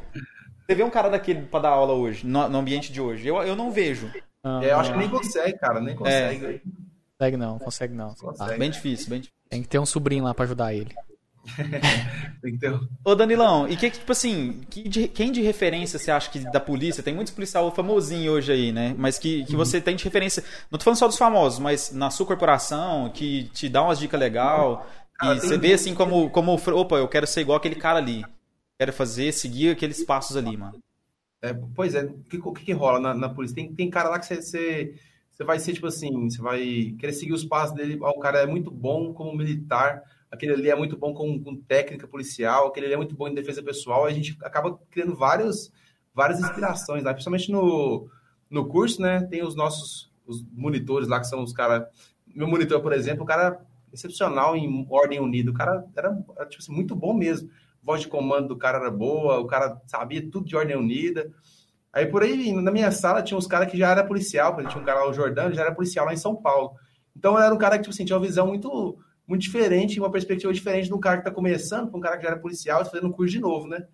você 0.64 0.74
vê 0.74 0.82
um 0.82 0.88
cara 0.88 1.10
daquele 1.10 1.42
pra 1.42 1.60
dar 1.60 1.68
aula 1.70 1.92
hoje, 1.92 2.26
no, 2.26 2.48
no 2.48 2.58
ambiente 2.58 2.90
de 2.90 3.02
hoje. 3.02 3.28
Eu, 3.28 3.36
eu 3.42 3.54
não 3.54 3.70
vejo. 3.70 4.10
Ah, 4.42 4.60
é, 4.62 4.72
eu 4.72 4.78
acho 4.78 4.92
que 4.92 4.98
nem 4.98 5.10
consegue, 5.10 5.58
cara, 5.58 5.80
nem 5.80 5.94
consegue. 5.94 6.46
É. 6.46 6.60
Consegue 7.18 7.36
não, 7.36 7.58
consegue 7.58 7.94
não. 7.94 8.14
Consegue. 8.14 8.54
Ah, 8.54 8.58
bem 8.58 8.70
difícil, 8.70 9.10
bem 9.10 9.20
difícil. 9.20 9.38
Tem 9.50 9.62
que 9.62 9.68
ter 9.68 9.78
um 9.78 9.86
sobrinho 9.86 10.24
lá 10.24 10.32
pra 10.32 10.44
ajudar 10.44 10.72
ele. 10.72 10.94
então... 12.44 12.86
Ô 13.05 13.14
Danilão, 13.14 13.69
e 13.69 13.77
que, 13.77 13.90
tipo 13.90 14.12
assim, 14.12 14.60
que 14.70 14.89
de, 14.89 15.09
quem 15.09 15.32
de 15.32 15.43
referência 15.43 15.98
você 15.98 16.10
acha 16.10 16.31
que 16.31 16.39
da 16.39 16.60
polícia? 16.60 17.02
Tem 17.02 17.14
muitos 17.14 17.32
policial 17.32 17.70
famosinho 17.74 18.32
hoje 18.32 18.52
aí, 18.52 18.73
né? 18.73 18.94
Mas 18.97 19.19
que, 19.19 19.44
que 19.44 19.52
uhum. 19.52 19.59
você 19.59 19.81
tem 19.81 19.97
de 19.97 20.05
referência. 20.05 20.44
Não 20.70 20.78
tô 20.78 20.85
falando 20.85 20.98
só 20.98 21.09
dos 21.09 21.19
famosos, 21.19 21.59
mas 21.59 21.93
na 21.93 22.10
sua 22.10 22.27
corporação, 22.27 23.10
que 23.10 23.44
te 23.52 23.69
dá 23.69 23.82
umas 23.82 23.98
dicas 23.98 24.19
legal. 24.19 24.86
e 25.23 25.40
você 25.40 25.59
vê 25.59 25.73
assim 25.73 25.94
como, 25.94 26.31
como, 26.31 26.55
opa, 26.55 26.97
eu 26.97 27.09
quero 27.09 27.27
ser 27.27 27.40
igual 27.40 27.59
aquele 27.59 27.77
cara 27.77 27.98
ali. 27.98 28.24
Quero 28.78 28.93
fazer, 28.93 29.32
seguir 29.32 29.70
aqueles 29.70 30.05
passos 30.05 30.36
ali, 30.36 30.56
mano. 30.56 30.78
É, 31.43 31.52
pois 31.74 31.94
é, 31.94 32.05
o 32.05 32.23
que, 32.28 32.40
que, 32.40 32.64
que, 32.66 32.73
rola 32.73 33.01
na, 33.01 33.14
na, 33.14 33.28
polícia? 33.28 33.56
Tem, 33.56 33.73
tem 33.74 33.90
cara 33.90 34.09
lá 34.09 34.19
que 34.20 34.27
você, 34.27 34.40
você, 34.40 34.94
você 35.31 35.44
vai 35.44 35.59
ser 35.59 35.73
tipo 35.73 35.89
assim, 35.89 36.31
você 36.31 36.40
vai 36.40 36.94
querer 36.98 37.12
seguir 37.12 37.32
os 37.32 37.44
passos 37.44 37.74
dele. 37.74 37.98
o 38.01 38.20
cara 38.20 38.40
é 38.40 38.47
muito 38.47 38.70
bom 38.70 39.12
como 39.12 39.36
militar 39.36 40.02
aquele 40.32 40.54
ali 40.54 40.70
é 40.70 40.74
muito 40.74 40.96
bom 40.96 41.12
com, 41.12 41.38
com 41.44 41.54
técnica 41.54 42.09
policial, 42.09 42.68
aquele 42.68 42.86
ali 42.86 42.94
é 42.94 42.96
muito 42.96 43.14
bom 43.14 43.28
em 43.28 43.34
defesa 43.34 43.62
pessoal, 43.62 44.06
a 44.06 44.10
gente 44.10 44.36
acaba 44.42 44.78
criando 44.90 45.14
vários, 45.14 45.70
várias 46.14 46.40
inspirações 46.40 47.04
lá, 47.04 47.12
principalmente 47.12 47.52
no, 47.52 48.09
no 48.50 48.66
curso, 48.66 49.02
né? 49.02 49.22
Tem 49.24 49.44
os 49.44 49.54
nossos 49.54 50.10
os 50.26 50.42
monitores 50.52 51.09
lá, 51.09 51.20
que 51.20 51.26
são 51.26 51.42
os 51.42 51.52
caras. 51.52 51.86
Meu 52.26 52.48
monitor, 52.48 52.80
por 52.80 52.92
exemplo, 52.92 53.24
o 53.24 53.26
cara 53.26 53.60
excepcional 53.92 54.56
em 54.56 54.86
ordem 54.88 55.20
unida, 55.20 55.50
o 55.50 55.54
cara 55.54 55.84
era, 55.94 56.14
tipo 56.46 56.62
assim, 56.62 56.72
muito 56.72 56.96
bom 56.96 57.12
mesmo. 57.12 57.50
Voz 57.82 58.00
de 58.00 58.09
comando 58.09 58.48
do 58.48 58.56
cara 58.56 58.78
era 58.78 58.90
boa, 58.90 59.38
o 59.38 59.46
cara 59.46 59.78
sabia 59.86 60.22
tudo 60.30 60.46
de 60.46 60.56
ordem 60.56 60.76
unida. 60.76 61.30
Aí 61.92 62.06
por 62.06 62.22
aí, 62.22 62.52
na 62.52 62.70
minha 62.70 62.90
sala, 62.90 63.22
tinha 63.22 63.36
uns 63.36 63.46
caras 63.46 63.70
que 63.70 63.76
já 63.76 63.90
era 63.90 64.04
policial, 64.04 64.56
tinha 64.56 64.80
um 64.80 64.84
cara 64.84 65.00
lá, 65.00 65.10
o 65.10 65.12
Jordano, 65.12 65.54
já 65.54 65.62
era 65.62 65.74
policial 65.74 66.06
lá 66.06 66.14
em 66.14 66.16
São 66.16 66.34
Paulo. 66.34 66.72
Então 67.14 67.38
era 67.38 67.54
um 67.54 67.59
cara 67.59 67.76
que 67.76 67.82
tipo 67.82 67.92
assim, 67.92 68.06
tinha 68.06 68.16
uma 68.16 68.24
visão 68.24 68.46
muito 68.46 68.98
muito 69.26 69.42
diferente, 69.42 70.00
uma 70.00 70.10
perspectiva 70.10 70.52
diferente 70.52 70.86
de 70.86 70.94
um 70.94 71.00
cara 71.00 71.16
que 71.16 71.22
está 71.22 71.30
começando, 71.30 71.88
para 71.88 71.98
um 71.98 72.02
cara 72.02 72.16
que 72.16 72.24
já 72.24 72.30
era 72.30 72.40
policial 72.40 72.82
e 72.82 72.84
fazendo 72.84 73.08
um 73.08 73.12
curso 73.12 73.32
de 73.32 73.40
novo, 73.40 73.66
né? 73.66 73.86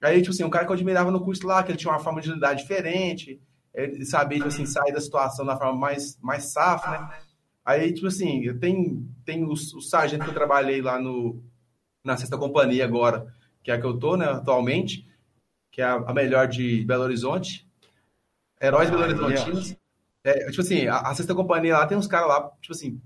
Aí, 0.00 0.20
tipo 0.20 0.30
assim, 0.30 0.44
um 0.44 0.50
cara 0.50 0.64
que 0.64 0.70
eu 0.70 0.74
admirava 0.74 1.10
no 1.10 1.24
curso 1.24 1.46
lá, 1.46 1.62
que 1.62 1.70
ele 1.70 1.78
tinha 1.78 1.92
uma 1.92 1.98
forma 1.98 2.20
de 2.20 2.32
lidar 2.32 2.54
diferente, 2.54 3.40
ele 3.74 4.04
sabia, 4.04 4.38
tipo 4.38 4.48
assim, 4.48 4.66
sair 4.66 4.92
da 4.92 5.00
situação 5.00 5.44
da 5.44 5.56
forma 5.56 5.78
mais, 5.78 6.18
mais 6.20 6.44
safa, 6.44 6.90
né? 6.90 7.20
Aí, 7.64 7.92
tipo 7.92 8.06
assim, 8.06 8.44
eu 8.44 8.58
tenho, 8.58 9.06
tenho 9.24 9.46
o, 9.46 9.52
o 9.52 9.80
sargento 9.80 10.24
que 10.24 10.30
eu 10.30 10.34
trabalhei 10.34 10.80
lá 10.80 10.98
no, 11.00 11.42
na 12.04 12.16
sexta 12.16 12.38
companhia 12.38 12.84
agora, 12.84 13.32
que 13.62 13.70
é 13.70 13.74
a 13.74 13.80
que 13.80 13.86
eu 13.86 13.98
tô, 13.98 14.16
né, 14.16 14.26
atualmente, 14.26 15.06
que 15.70 15.82
é 15.82 15.84
a, 15.84 15.94
a 15.94 16.14
melhor 16.14 16.48
de 16.48 16.84
Belo 16.84 17.04
Horizonte. 17.04 17.68
Heróis 18.60 18.88
ah, 18.88 18.92
Belo 18.92 19.04
Horizontinos. 19.04 19.76
É, 20.24 20.50
tipo 20.50 20.62
assim, 20.62 20.86
a, 20.86 20.98
a 21.00 21.14
sexta 21.14 21.34
companhia 21.34 21.76
lá 21.76 21.86
tem 21.86 21.98
uns 21.98 22.06
caras 22.06 22.28
lá, 22.28 22.50
tipo 22.60 22.72
assim, 22.72 23.00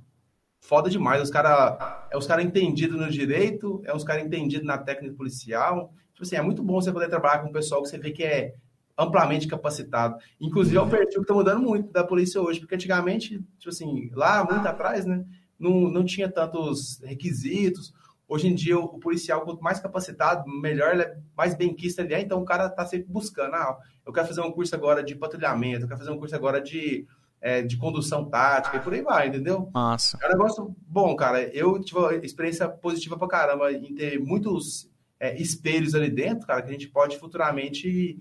foda 0.62 0.88
demais. 0.88 1.20
Os 1.20 1.28
caras 1.28 1.76
é 2.10 2.16
os 2.16 2.26
cara 2.26 2.42
entendidos 2.42 2.98
no 2.98 3.10
direito, 3.10 3.82
é 3.84 3.94
os 3.94 4.04
caras 4.04 4.24
entendidos 4.24 4.64
na 4.64 4.78
técnica 4.78 5.14
policial. 5.14 5.92
Tipo 6.14 6.22
assim, 6.22 6.36
é 6.36 6.42
muito 6.42 6.62
bom 6.62 6.80
você 6.80 6.92
poder 6.92 7.08
trabalhar 7.08 7.40
com 7.40 7.48
um 7.48 7.52
pessoal 7.52 7.82
que 7.82 7.88
você 7.88 7.98
vê 7.98 8.12
que 8.12 8.22
é 8.22 8.54
amplamente 8.96 9.48
capacitado. 9.48 10.16
Inclusive, 10.40 10.76
é 10.76 10.80
um 10.80 10.88
perfil 10.88 11.14
que 11.14 11.20
está 11.20 11.34
mudando 11.34 11.60
muito 11.60 11.90
da 11.90 12.04
polícia 12.04 12.40
hoje, 12.40 12.60
porque 12.60 12.76
antigamente, 12.76 13.42
tipo 13.58 13.70
assim, 13.70 14.10
lá 14.14 14.44
muito 14.44 14.66
atrás, 14.66 15.04
né, 15.04 15.24
não, 15.58 15.90
não 15.90 16.04
tinha 16.04 16.30
tantos 16.30 17.00
requisitos. 17.02 17.92
Hoje 18.28 18.46
em 18.46 18.54
dia, 18.54 18.78
o 18.78 18.98
policial, 18.98 19.42
quanto 19.42 19.62
mais 19.62 19.80
capacitado, 19.80 20.48
melhor, 20.48 20.94
ele 20.94 21.02
é, 21.02 21.16
mais 21.36 21.54
benquista 21.54 22.02
ele 22.02 22.14
é, 22.14 22.20
então 22.20 22.40
o 22.40 22.44
cara 22.44 22.66
está 22.66 22.86
sempre 22.86 23.08
buscando. 23.08 23.54
Ah, 23.54 23.76
eu 24.06 24.12
quero 24.12 24.28
fazer 24.28 24.40
um 24.42 24.52
curso 24.52 24.74
agora 24.74 25.02
de 25.02 25.16
patrulhamento, 25.16 25.84
eu 25.84 25.88
quero 25.88 25.98
fazer 25.98 26.12
um 26.12 26.18
curso 26.18 26.36
agora 26.36 26.60
de 26.60 27.06
é, 27.42 27.60
de 27.60 27.76
condução 27.76 28.24
tática 28.30 28.76
e 28.76 28.80
por 28.80 28.94
aí 28.94 29.02
vai, 29.02 29.26
entendeu? 29.26 29.68
Massa. 29.74 30.16
É 30.22 30.28
um 30.28 30.30
negócio 30.30 30.76
bom, 30.86 31.14
cara. 31.16 31.42
Eu 31.54 31.80
tive 31.80 31.98
uma 31.98 32.14
experiência 32.14 32.68
positiva 32.68 33.18
pra 33.18 33.26
caramba 33.26 33.72
em 33.72 33.92
ter 33.94 34.20
muitos 34.20 34.88
é, 35.18 35.36
espelhos 35.36 35.94
ali 35.94 36.08
dentro, 36.08 36.46
cara, 36.46 36.62
que 36.62 36.68
a 36.68 36.72
gente 36.72 36.88
pode 36.88 37.18
futuramente, 37.18 38.16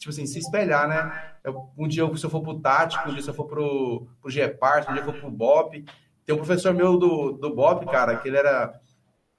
tipo 0.00 0.10
assim, 0.10 0.26
se 0.26 0.40
espelhar, 0.40 0.88
né? 0.88 1.36
Eu, 1.44 1.70
um 1.78 1.86
dia, 1.86 2.04
se 2.16 2.26
eu 2.26 2.30
for 2.30 2.42
pro 2.42 2.58
tático, 2.58 3.08
um 3.08 3.12
dia 3.12 3.22
se 3.22 3.30
eu 3.30 3.34
for 3.34 3.46
pro, 3.46 4.08
pro 4.20 4.30
GEPART, 4.30 4.90
um 4.90 4.92
dia 4.92 5.02
eu 5.02 5.06
for 5.06 5.20
pro 5.20 5.30
BOP. 5.30 5.84
Tem 6.26 6.34
um 6.34 6.38
professor 6.38 6.74
meu 6.74 6.98
do, 6.98 7.32
do 7.32 7.54
BOP, 7.54 7.86
cara, 7.86 8.16
que 8.16 8.28
ele 8.28 8.36
era... 8.36 8.78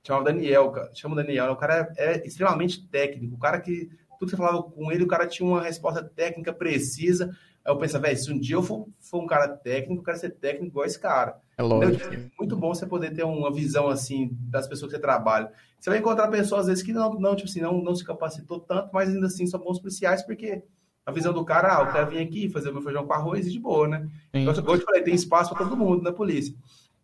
Chamava 0.02 0.32
Daniel, 0.32 0.74
chama 0.96 1.18
Daniel. 1.18 1.52
O 1.52 1.58
cara 1.58 1.92
é, 1.98 2.16
é 2.16 2.26
extremamente 2.26 2.88
técnico. 2.88 3.36
O 3.36 3.40
cara 3.40 3.60
que... 3.60 3.90
Tudo 4.18 4.32
que 4.32 4.36
você 4.36 4.38
falava 4.38 4.64
com 4.64 4.92
ele, 4.92 5.04
o 5.04 5.08
cara 5.08 5.28
tinha 5.28 5.48
uma 5.48 5.62
resposta 5.62 6.04
técnica 6.04 6.52
precisa 6.52 7.34
eu 7.70 7.78
penso, 7.78 8.00
velho, 8.00 8.18
se 8.18 8.32
um 8.32 8.40
dia 8.40 8.56
eu 8.56 8.64
for, 8.64 8.88
for, 9.00 9.22
um 9.22 9.28
cara 9.28 9.48
técnico, 9.48 10.02
eu 10.02 10.04
quero 10.04 10.18
ser 10.18 10.32
técnico 10.32 10.68
igual 10.68 10.86
esse 10.86 11.00
cara. 11.00 11.40
É 11.58 11.62
lógico. 11.62 12.14
É 12.14 12.30
muito 12.38 12.56
bom 12.56 12.74
você 12.74 12.86
poder 12.86 13.14
ter 13.14 13.24
uma 13.24 13.54
visão 13.54 13.88
assim 13.88 14.30
das 14.42 14.68
pessoas 14.68 14.92
que 14.92 14.98
você 14.98 15.02
trabalha. 15.02 15.52
Você 15.80 15.90
vai 15.90 16.00
encontrar 16.00 16.28
pessoas, 16.30 16.62
às 16.62 16.68
vezes, 16.68 16.84
que 16.84 16.92
não, 16.92 17.14
não, 17.14 17.36
tipo 17.36 17.48
assim, 17.48 17.62
não, 17.62 17.82
não 17.82 17.96
se 17.96 18.04
capacitou 18.04 18.60
tanto, 18.60 18.90
mas 18.92 19.10
ainda 19.10 19.28
assim 19.28 19.46
são 19.46 19.60
bons 19.60 19.80
policiais, 19.80 20.24
porque 20.24 20.64
a 21.06 21.12
visão 21.12 21.32
do 21.32 21.46
cara, 21.46 21.78
ah, 21.78 21.82
eu 21.82 21.92
quero 21.92 22.10
vir 22.10 22.20
aqui 22.20 22.50
fazer 22.50 22.72
meu 22.72 22.82
feijão 22.82 23.06
com 23.06 23.14
arroz 23.14 23.46
e 23.46 23.52
de 23.52 23.60
boa, 23.60 23.88
né? 23.88 24.10
Então, 24.34 24.54
como 24.56 24.76
eu 24.76 24.80
te 24.80 24.86
falei, 24.86 25.04
tem 25.04 25.14
espaço 25.14 25.54
para 25.54 25.64
todo 25.64 25.78
mundo 25.78 26.02
na 26.02 26.12
polícia. 26.12 26.56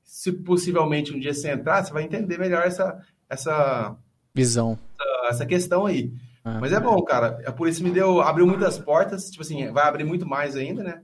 Se 0.04 0.32
possivelmente 0.32 1.14
um 1.14 1.20
dia 1.20 1.34
você 1.34 1.52
entrar, 1.52 1.84
você 1.84 1.94
vai 1.94 2.04
entender 2.04 2.38
melhor 2.38 2.64
essa, 2.66 3.00
essa 3.30 3.96
visão, 4.34 4.78
essa, 5.00 5.28
essa 5.30 5.46
questão 5.46 5.86
aí. 5.86 6.12
Ah, 6.46 6.60
Mas 6.62 6.72
é 6.72 6.80
bom, 6.80 7.02
cara. 7.04 7.42
A 7.48 7.52
polícia 7.52 7.84
me 7.84 7.90
deu, 7.90 8.22
abriu 8.22 8.46
muitas 8.46 8.78
portas, 8.78 9.32
tipo 9.32 9.42
assim, 9.42 9.72
vai 9.72 9.88
abrir 9.88 10.04
muito 10.04 10.28
mais 10.28 10.56
ainda, 10.56 10.84
né? 10.84 11.02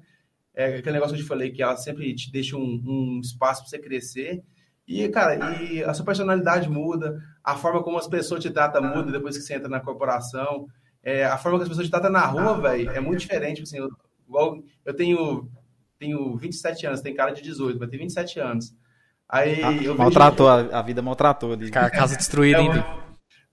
É 0.53 0.75
aquele 0.77 0.93
negócio 0.93 1.15
que 1.15 1.21
eu 1.21 1.25
te 1.25 1.27
falei, 1.27 1.49
que 1.49 1.63
ela 1.63 1.75
sempre 1.75 2.13
te 2.13 2.31
deixa 2.31 2.55
um, 2.55 2.81
um 2.85 3.19
espaço 3.19 3.61
para 3.61 3.69
você 3.71 3.79
crescer. 3.79 4.43
E, 4.87 5.07
cara, 5.09 5.59
e 5.63 5.83
a 5.83 5.93
sua 5.95 6.05
personalidade 6.05 6.69
muda, 6.69 7.19
a 7.43 7.55
forma 7.55 7.81
como 7.81 7.97
as 7.97 8.07
pessoas 8.07 8.43
te 8.43 8.51
tratam 8.51 8.83
muda 8.83 9.11
depois 9.11 9.35
que 9.35 9.43
você 9.43 9.55
entra 9.55 9.67
na 9.67 9.79
corporação. 9.79 10.67
É, 11.01 11.25
a 11.25 11.37
forma 11.39 11.57
que 11.57 11.63
as 11.63 11.69
pessoas 11.69 11.87
te 11.87 11.91
tratam 11.91 12.11
na 12.11 12.25
rua, 12.25 12.61
velho, 12.61 12.91
é 12.91 12.99
muito 12.99 13.21
diferente. 13.21 13.63
Tipo 13.63 13.67
assim, 13.67 13.77
eu, 13.79 13.89
igual 14.27 14.61
eu 14.85 14.93
tenho 14.93 15.49
tenho 15.97 16.35
27 16.35 16.87
anos, 16.87 17.01
tem 17.01 17.13
cara 17.13 17.31
de 17.31 17.41
18, 17.41 17.79
mas 17.79 17.89
tem 17.89 17.99
27 17.99 18.39
anos. 18.39 18.75
Aí 19.29 19.63
Ah, 19.63 19.71
eu 19.71 19.95
maltratou, 19.95 20.47
a, 20.49 20.59
a 20.59 20.81
vida 20.81 21.01
maltratou 21.01 21.53
ali. 21.53 21.69
Cara, 21.71 21.89
casa 21.89 22.17
destruída, 22.17 22.59
hein? 22.59 22.69
É, 22.69 22.73
Bi? 22.73 23.00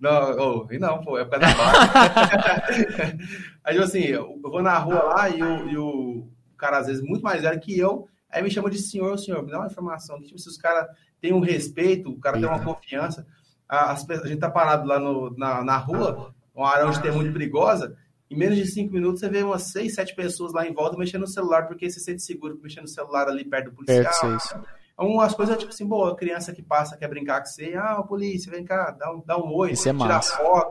Não, 0.01 0.37
oh, 0.39 0.73
e 0.73 0.79
não, 0.79 1.03
pô, 1.03 1.19
é 1.19 1.25
por 1.25 1.39
causa 1.39 1.47
da 1.47 1.55
barra. 1.55 2.63
aí, 3.65 3.75
tipo 3.75 3.85
assim, 3.85 4.05
eu 4.05 4.39
vou 4.41 4.63
na 4.63 4.79
rua 4.79 5.03
lá 5.03 5.29
e 5.29 5.43
o, 5.43 5.69
e 5.69 5.77
o 5.77 6.29
cara, 6.57 6.79
às 6.79 6.87
vezes, 6.87 7.03
muito 7.03 7.23
mais 7.23 7.43
velho 7.43 7.59
que 7.59 7.77
eu, 7.77 8.09
aí 8.31 8.43
me 8.43 8.51
chama 8.51 8.71
de 8.71 8.79
senhor, 8.79 9.19
senhor, 9.19 9.43
me 9.43 9.51
dá 9.51 9.59
uma 9.59 9.67
informação. 9.67 10.21
Tipo, 10.23 10.39
se 10.39 10.49
os 10.49 10.57
caras 10.57 10.87
têm 11.21 11.33
um 11.33 11.41
respeito, 11.41 12.11
o 12.11 12.21
cara 12.21 12.39
tem 12.39 12.49
uma 12.49 12.63
confiança, 12.63 13.27
a, 13.69 13.93
a 13.93 14.27
gente 14.27 14.39
tá 14.39 14.51
parado 14.51 14.87
lá 14.87 15.01
no, 15.01 15.37
na, 15.37 15.65
na 15.65 15.77
rua, 15.77 16.33
uma 16.55 16.71
área 16.71 16.87
onde 16.87 17.03
tem 17.03 17.11
muito 17.11 17.33
perigosa, 17.33 17.97
em 18.31 18.37
menos 18.37 18.57
de 18.57 18.67
cinco 18.67 18.93
minutos 18.93 19.21
você 19.21 19.29
vê 19.29 19.43
umas 19.43 19.71
seis, 19.73 19.95
sete 19.95 20.15
pessoas 20.15 20.53
lá 20.53 20.67
em 20.67 20.73
volta 20.73 20.97
mexendo 20.97 21.23
no 21.23 21.27
celular, 21.27 21.67
porque 21.67 21.91
você 21.91 21.99
se 21.99 22.05
sente 22.05 22.23
seguro 22.23 22.59
mexendo 22.63 22.83
no 22.83 22.89
celular 22.89 23.27
ali 23.27 23.45
perto 23.45 23.71
do 23.71 23.77
policial. 23.77 24.37
Isso. 24.37 24.61
Umas 24.99 25.33
coisas, 25.35 25.57
tipo 25.57 25.71
assim, 25.71 25.87
boa, 25.87 26.17
criança 26.17 26.53
que 26.53 26.61
passa, 26.63 26.97
quer 26.97 27.09
brincar 27.09 27.41
com 27.41 27.47
você, 27.47 27.75
ah, 27.77 28.03
polícia, 28.03 28.51
vem 28.51 28.65
cá, 28.65 28.91
dá 28.91 29.13
um, 29.13 29.23
dá 29.25 29.39
um 29.39 29.55
oi, 29.55 29.73
Isso 29.73 29.89
é 29.89 29.93
massa. 29.93 30.37
foto. 30.37 30.69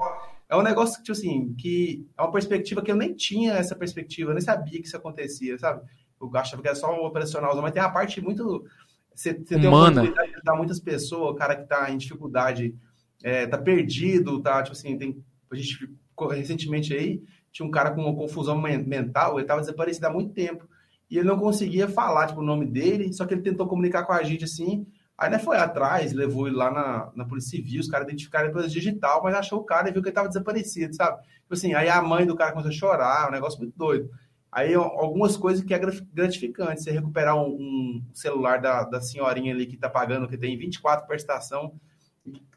É 0.49 0.55
um 0.55 0.61
negócio 0.61 0.97
que, 0.97 1.03
tipo 1.03 1.17
assim, 1.17 1.53
que 1.57 2.05
é 2.17 2.21
uma 2.21 2.31
perspectiva 2.31 2.81
que 2.81 2.91
eu 2.91 2.95
nem 2.95 3.13
tinha 3.13 3.53
essa 3.53 3.75
perspectiva, 3.75 4.31
eu 4.31 4.33
nem 4.35 4.43
sabia 4.43 4.79
que 4.81 4.87
isso 4.87 4.97
acontecia, 4.97 5.57
sabe? 5.57 5.81
Eu 6.19 6.29
achava 6.35 6.61
que 6.61 6.67
era 6.67 6.75
só 6.75 6.93
um 6.93 7.05
operacional, 7.05 7.55
mas 7.61 7.71
tem 7.71 7.81
a 7.81 7.89
parte 7.89 8.19
muito. 8.21 8.65
Você, 9.13 9.33
você 9.33 9.55
tem 9.55 9.65
a 9.65 9.69
Humana. 9.69 10.01
oportunidade 10.01 10.29
de 10.29 10.35
ajudar 10.35 10.55
muitas 10.55 10.79
pessoas, 10.79 11.31
o 11.31 11.35
cara 11.35 11.55
que 11.55 11.67
tá 11.67 11.89
em 11.89 11.97
dificuldade, 11.97 12.75
é, 13.23 13.47
tá 13.47 13.57
perdido, 13.57 14.41
tá, 14.41 14.61
tipo 14.61 14.75
assim, 14.75 14.97
tem. 14.97 15.23
A 15.51 15.55
gente 15.55 15.89
recentemente 16.31 16.93
aí, 16.93 17.21
tinha 17.51 17.65
um 17.65 17.71
cara 17.71 17.91
com 17.91 18.01
uma 18.01 18.15
confusão 18.15 18.59
men- 18.59 18.83
mental, 18.83 19.37
ele 19.39 19.47
tava 19.47 19.61
desaparecido 19.61 20.07
há 20.07 20.11
muito 20.11 20.33
tempo. 20.33 20.67
E 21.09 21.17
ele 21.17 21.27
não 21.27 21.39
conseguia 21.39 21.88
falar, 21.88 22.27
tipo, 22.27 22.41
o 22.41 22.43
nome 22.43 22.65
dele, 22.65 23.13
só 23.13 23.25
que 23.25 23.34
ele 23.34 23.41
tentou 23.41 23.67
comunicar 23.67 24.03
com 24.05 24.13
a 24.13 24.23
gente 24.23 24.43
assim. 24.43 24.85
Aí, 25.17 25.29
né, 25.31 25.39
foi 25.39 25.57
atrás, 25.57 26.13
levou 26.13 26.47
ele 26.47 26.55
lá 26.55 26.69
na, 26.69 27.11
na 27.15 27.25
Polícia 27.25 27.51
Civil, 27.51 27.81
os 27.81 27.88
caras 27.88 28.07
identificaram 28.07 28.45
ele 28.45 28.53
pela 28.53 28.67
digital, 28.67 29.23
mas 29.23 29.34
achou 29.35 29.59
o 29.59 29.63
cara 29.63 29.89
e 29.89 29.91
viu 29.91 30.01
que 30.01 30.09
ele 30.09 30.15
tava 30.15 30.27
desaparecido, 30.27 30.95
sabe? 30.95 31.21
Tipo 31.41 31.53
assim, 31.53 31.73
aí 31.73 31.89
a 31.89 32.01
mãe 32.01 32.25
do 32.25 32.35
cara 32.35 32.51
começou 32.51 32.69
a 32.69 32.73
chorar, 32.73 33.27
um 33.29 33.31
negócio 33.31 33.59
muito 33.59 33.75
doido. 33.75 34.09
Aí, 34.51 34.73
algumas 34.75 35.35
coisas 35.38 35.63
que 35.63 35.73
é 35.73 35.79
gra- 35.79 35.91
gratificante, 36.13 36.84
você 36.84 36.91
recuperar 36.91 37.35
um, 37.35 37.47
um 37.49 38.03
celular 38.13 38.61
da, 38.61 38.84
da 38.84 39.01
senhorinha 39.01 39.53
ali 39.53 39.65
que 39.65 39.77
tá 39.77 39.89
pagando, 39.89 40.27
que 40.27 40.38
tem 40.38 40.57
24 40.57 41.07
prestação, 41.07 41.73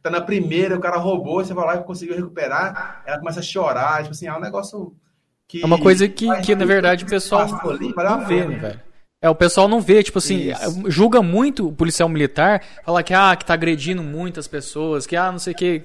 tá 0.03 0.11
na 0.11 0.21
primeira, 0.21 0.77
o 0.77 0.81
cara 0.81 0.97
roubou, 0.97 1.45
você 1.45 1.55
vai 1.55 1.67
lá 1.67 1.77
e 1.77 1.85
conseguiu 1.85 2.17
recuperar, 2.17 3.03
ela 3.07 3.19
começa 3.19 3.41
a 3.41 3.43
chorar, 3.43 4.03
tipo 4.03 4.13
assim, 4.13 4.27
é 4.27 4.37
um 4.37 4.41
negócio 4.41 4.95
que... 5.51 5.63
É 5.63 5.67
uma 5.67 5.79
coisa 5.81 6.09
que, 6.09 6.27
que 6.43 6.55
na 6.55 6.65
verdade, 6.65 7.05
o 7.05 7.09
pessoal 7.09 7.47
valeu 7.47 7.93
a 7.99 8.03
não 8.19 8.27
vê, 8.27 8.45
né, 8.45 8.57
velho? 8.57 8.81
É, 9.23 9.29
o 9.29 9.35
pessoal 9.35 9.69
não 9.69 9.81
vê, 9.81 10.03
tipo 10.03 10.17
assim, 10.19 10.51
Isso. 10.51 10.91
julga 10.91 11.21
muito 11.21 11.69
o 11.69 11.73
policial 11.73 12.09
militar, 12.09 12.63
fala 12.85 13.03
que, 13.03 13.13
ah, 13.13 13.37
que 13.37 13.45
tá 13.45 13.53
agredindo 13.53 14.03
muitas 14.03 14.49
pessoas, 14.49 15.07
que, 15.07 15.15
ah, 15.15 15.31
não 15.31 15.39
sei 15.39 15.53
o 15.53 15.57
que, 15.57 15.83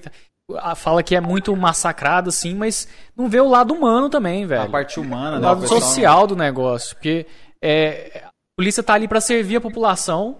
fala 0.76 1.02
que 1.02 1.14
é 1.14 1.20
muito 1.20 1.54
massacrado, 1.54 2.30
assim, 2.30 2.54
mas 2.54 2.88
não 3.14 3.28
vê 3.28 3.38
o 3.40 3.48
lado 3.48 3.74
humano 3.74 4.08
também, 4.08 4.44
A 4.44 4.46
velho. 4.46 4.70
parte 4.70 4.98
humana, 4.98 5.36
O 5.36 5.40
né? 5.40 5.46
lado 5.48 5.58
o 5.58 5.60
pessoal- 5.62 5.80
social 5.82 6.26
do 6.26 6.34
negócio, 6.34 6.96
porque 6.96 7.26
é, 7.62 8.22
a 8.24 8.30
polícia 8.58 8.82
tá 8.82 8.94
ali 8.94 9.06
pra 9.06 9.20
servir 9.20 9.56
a 9.56 9.60
população 9.60 10.38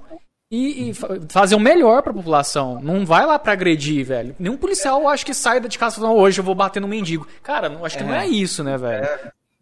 e, 0.50 0.90
e 0.90 0.94
fa- 0.94 1.18
fazer 1.28 1.54
o 1.54 1.60
melhor 1.60 2.02
pra 2.02 2.12
população. 2.12 2.80
Não 2.80 3.04
vai 3.04 3.26
lá 3.26 3.38
pra 3.38 3.52
agredir, 3.52 4.04
velho. 4.04 4.34
Nenhum 4.38 4.56
policial 4.56 5.06
acho 5.08 5.26
que 5.26 5.34
sai 5.34 5.60
de 5.60 5.78
casa 5.78 5.96
falando, 5.96 6.16
hoje 6.16 6.40
eu 6.40 6.44
vou 6.44 6.54
bater 6.54 6.80
no 6.80 6.88
mendigo. 6.88 7.26
Cara, 7.42 7.68
não, 7.68 7.84
acho 7.84 7.98
que 7.98 8.04
não 8.04 8.14
é 8.14 8.26
isso, 8.26 8.62
né, 8.62 8.76
velho? 8.78 9.06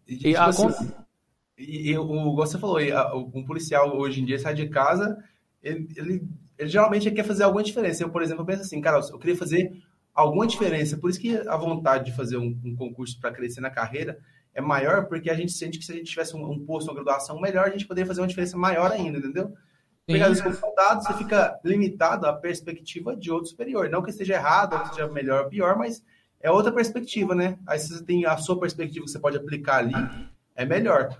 E, 0.07 0.13
E 0.13 0.17
tipo 0.17 0.37
a 0.39 0.45
assim, 0.45 0.67
e, 1.57 1.91
e 1.91 1.97
o, 1.97 2.03
igual 2.03 2.45
você 2.47 2.57
falou, 2.59 2.77
a- 2.77 3.15
um 3.15 3.43
policial 3.45 3.97
hoje 3.97 4.21
em 4.21 4.25
dia 4.25 4.37
sai 4.37 4.53
de 4.53 4.67
casa, 4.69 5.17
ele, 5.63 5.87
ele, 5.95 6.23
ele 6.57 6.69
geralmente 6.69 7.09
quer 7.11 7.23
fazer 7.23 7.43
alguma 7.43 7.63
diferença. 7.63 8.03
Eu, 8.03 8.09
por 8.09 8.21
exemplo, 8.21 8.41
eu 8.41 8.45
penso 8.45 8.61
assim, 8.61 8.79
cara, 8.81 8.99
eu 8.99 9.17
queria 9.19 9.35
fazer 9.35 9.71
alguma 10.13 10.45
diferença. 10.45 10.97
Por 10.97 11.09
isso 11.09 11.19
que 11.19 11.35
a 11.35 11.57
vontade 11.57 12.05
de 12.05 12.15
fazer 12.15 12.37
um, 12.37 12.57
um 12.63 12.75
concurso 12.75 13.19
para 13.19 13.31
crescer 13.31 13.61
na 13.61 13.69
carreira 13.69 14.19
é 14.53 14.61
maior, 14.61 15.05
porque 15.07 15.29
a 15.29 15.33
gente 15.33 15.51
sente 15.51 15.77
que 15.79 15.83
se 15.85 15.91
a 15.91 15.95
gente 15.95 16.09
tivesse 16.11 16.35
um, 16.35 16.49
um 16.49 16.59
posto, 16.65 16.87
uma 16.89 16.93
graduação 16.95 17.39
melhor, 17.41 17.65
a 17.65 17.71
gente 17.71 17.87
poderia 17.87 18.07
fazer 18.07 18.21
uma 18.21 18.27
diferença 18.27 18.55
maior 18.55 18.91
ainda, 18.91 19.17
entendeu? 19.17 19.51
Vezes, 20.07 20.41
como 20.41 20.55
soldado, 20.55 21.03
você 21.03 21.13
fica 21.13 21.59
limitado 21.63 22.27
à 22.27 22.33
perspectiva 22.33 23.15
de 23.15 23.31
outro 23.31 23.49
superior. 23.49 23.89
Não 23.89 24.03
que 24.03 24.11
esteja 24.11 24.35
errado, 24.35 24.73
ou 24.73 24.79
que 24.81 24.89
seja 24.89 25.07
melhor 25.07 25.45
ou 25.45 25.49
pior, 25.49 25.75
mas 25.77 26.03
é 26.39 26.51
outra 26.51 26.71
perspectiva, 26.71 27.33
né? 27.33 27.57
Aí 27.65 27.79
se 27.79 27.89
você 27.89 28.03
tem 28.03 28.23
a 28.25 28.37
sua 28.37 28.59
perspectiva 28.59 29.03
que 29.03 29.11
você 29.11 29.19
pode 29.19 29.37
aplicar 29.37 29.77
ali, 29.77 29.95
é 30.55 30.63
melhor. 30.63 31.17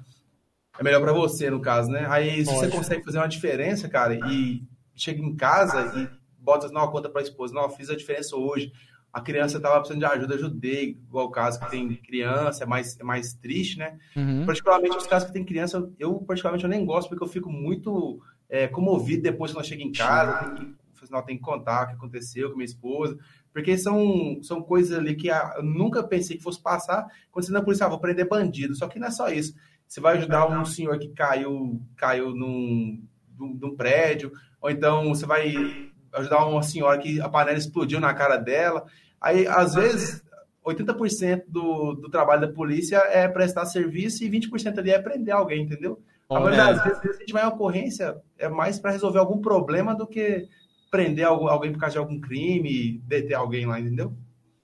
É 0.77 0.83
melhor 0.83 1.01
para 1.01 1.13
você, 1.13 1.49
no 1.49 1.59
caso, 1.59 1.89
né? 1.89 2.05
Aí 2.09 2.45
se 2.45 2.53
você 2.53 2.67
consegue 2.67 3.03
fazer 3.03 3.17
uma 3.17 3.27
diferença, 3.27 3.89
cara, 3.89 4.13
e 4.29 4.61
chega 4.93 5.19
em 5.19 5.35
casa 5.35 5.81
e 5.99 6.09
bota 6.37 6.69
na 6.69 6.87
conta 6.87 7.09
para 7.09 7.21
a 7.21 7.23
esposa, 7.23 7.55
não, 7.55 7.69
fiz 7.69 7.89
a 7.89 7.95
diferença 7.95 8.35
hoje. 8.35 8.71
A 9.11 9.19
criança 9.21 9.57
estava 9.57 9.79
precisando 9.79 9.99
de 9.99 10.05
ajuda, 10.05 10.35
ajudei. 10.35 10.89
Igual 10.89 11.27
o 11.27 11.31
caso 11.31 11.59
que 11.59 11.71
tem 11.71 11.95
criança, 11.95 12.65
é 12.65 12.67
mais, 12.67 12.99
é 12.99 13.03
mais 13.03 13.33
triste, 13.33 13.79
né? 13.79 13.97
Uhum. 14.15 14.45
Particularmente 14.45 14.97
os 14.97 15.07
casos 15.07 15.27
que 15.27 15.33
tem 15.33 15.43
criança, 15.43 15.89
eu 15.97 16.15
particularmente 16.19 16.65
eu 16.65 16.69
nem 16.69 16.85
gosto, 16.85 17.07
porque 17.09 17.23
eu 17.23 17.27
fico 17.27 17.49
muito 17.49 18.21
é, 18.49 18.67
comovido 18.67 19.23
depois 19.23 19.51
que 19.51 19.57
ela 19.57 19.65
chega 19.65 19.83
em 19.83 19.91
casa, 19.91 20.49
tem 20.49 20.55
que, 20.55 21.11
não, 21.11 21.21
tem 21.21 21.37
que 21.37 21.43
contar 21.43 21.83
o 21.83 21.87
que 21.87 21.93
aconteceu 21.93 22.49
com 22.49 22.55
minha 22.55 22.65
esposa, 22.65 23.17
porque 23.53 23.77
são, 23.77 24.39
são 24.41 24.61
coisas 24.61 24.97
ali 24.97 25.15
que 25.15 25.27
eu 25.27 25.63
nunca 25.63 26.03
pensei 26.03 26.37
que 26.37 26.43
fosse 26.43 26.61
passar. 26.61 27.05
Quando 27.31 27.45
você 27.45 27.51
na 27.51 27.61
polícia, 27.61 27.85
ah, 27.85 27.89
vou 27.89 27.99
prender 27.99 28.27
bandido, 28.27 28.75
só 28.75 28.87
que 28.87 28.99
não 28.99 29.07
é 29.07 29.11
só 29.11 29.29
isso. 29.29 29.53
Você 29.87 30.01
vai 30.01 30.17
ajudar 30.17 30.47
um 30.47 30.65
senhor 30.65 30.97
que 30.97 31.09
caiu, 31.09 31.81
caiu 31.95 32.35
num, 32.35 33.03
num, 33.37 33.53
num 33.53 33.75
prédio, 33.75 34.31
ou 34.59 34.69
então 34.69 35.09
você 35.09 35.25
vai 35.25 35.53
ajudar 36.13 36.45
uma 36.45 36.63
senhora 36.63 36.97
que 36.97 37.21
a 37.21 37.29
panela 37.29 37.57
explodiu 37.57 37.99
na 37.99 38.13
cara 38.13 38.37
dela. 38.37 38.85
Aí, 39.21 39.47
às 39.47 39.73
vezes, 39.75 40.23
80% 40.65 41.43
do, 41.47 41.93
do 41.93 42.09
trabalho 42.09 42.41
da 42.41 42.53
polícia 42.53 42.97
é 42.97 43.27
prestar 43.27 43.65
serviço 43.65 44.23
e 44.23 44.29
20% 44.29 44.79
ali 44.79 44.91
é 44.91 44.99
prender 44.99 45.33
alguém, 45.33 45.63
entendeu? 45.63 46.01
A 46.29 46.33
Olha. 46.35 46.43
maioria 46.57 46.73
das 46.73 46.83
vezes, 47.01 47.17
a 47.17 47.19
gente 47.19 47.33
vai 47.33 47.43
em 47.43 47.47
ocorrência, 47.47 48.15
é 48.37 48.49
mais 48.49 48.79
para 48.79 48.91
resolver 48.91 49.19
algum 49.19 49.39
problema 49.39 49.95
do 49.95 50.07
que 50.07 50.47
prender 50.89 51.25
alguém 51.25 51.71
por 51.71 51.79
causa 51.79 51.93
de 51.93 51.97
algum 51.99 52.19
crime, 52.19 52.99
deter 53.05 53.35
alguém 53.35 53.65
lá, 53.65 53.79
entendeu? 53.79 54.13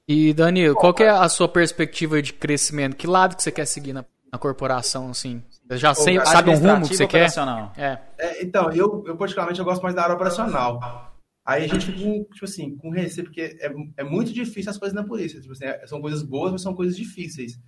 E, 0.08 0.34
Danilo, 0.34 0.76
qual 0.76 0.94
que 0.94 1.04
é 1.04 1.10
a 1.10 1.30
sua 1.30 1.48
perspectiva 1.48 2.22
de 2.22 2.34
crescimento? 2.34 2.96
Que 2.96 3.06
lado 3.08 3.36
que 3.36 3.44
você 3.44 3.52
quer 3.52 3.66
seguir 3.66 3.94
na, 3.94 4.04
na 4.32 4.40
corporação, 4.40 5.10
assim? 5.10 5.44
Você 5.68 5.78
já 5.78 5.94
sei- 5.94 6.20
sabe 6.26 6.50
um 6.50 6.56
rumo 6.58 6.88
que 6.88 6.96
você 6.96 7.06
quer? 7.08 7.18
operacional? 7.18 7.72
É. 7.78 7.98
É, 8.18 8.44
então, 8.44 8.72
eu, 8.72 9.04
eu 9.08 9.16
particularmente 9.16 9.60
eu 9.60 9.66
gosto 9.66 9.82
mais 9.82 9.96
da 9.96 10.04
área 10.04 10.16
operacional. 10.16 11.12
Aí 11.46 11.64
a 11.64 11.68
gente 11.68 11.86
fica, 11.86 12.00
com, 12.00 12.24
tipo 12.26 12.46
assim, 12.46 12.76
com 12.78 12.90
receio, 12.90 13.26
porque 13.26 13.58
é, 13.60 13.72
é 13.98 14.04
muito 14.04 14.34
difícil 14.34 14.70
as 14.72 14.78
coisas 14.78 14.96
na 14.96 15.04
polícia. 15.04 15.40
Tipo 15.40 15.54
assim, 15.54 15.66
é- 15.66 15.86
são 15.88 16.02
coisas 16.02 16.24
boas, 16.24 16.52
mas 16.52 16.62
são 16.62 16.74
coisas 16.76 16.96
difíceis. 16.96 17.60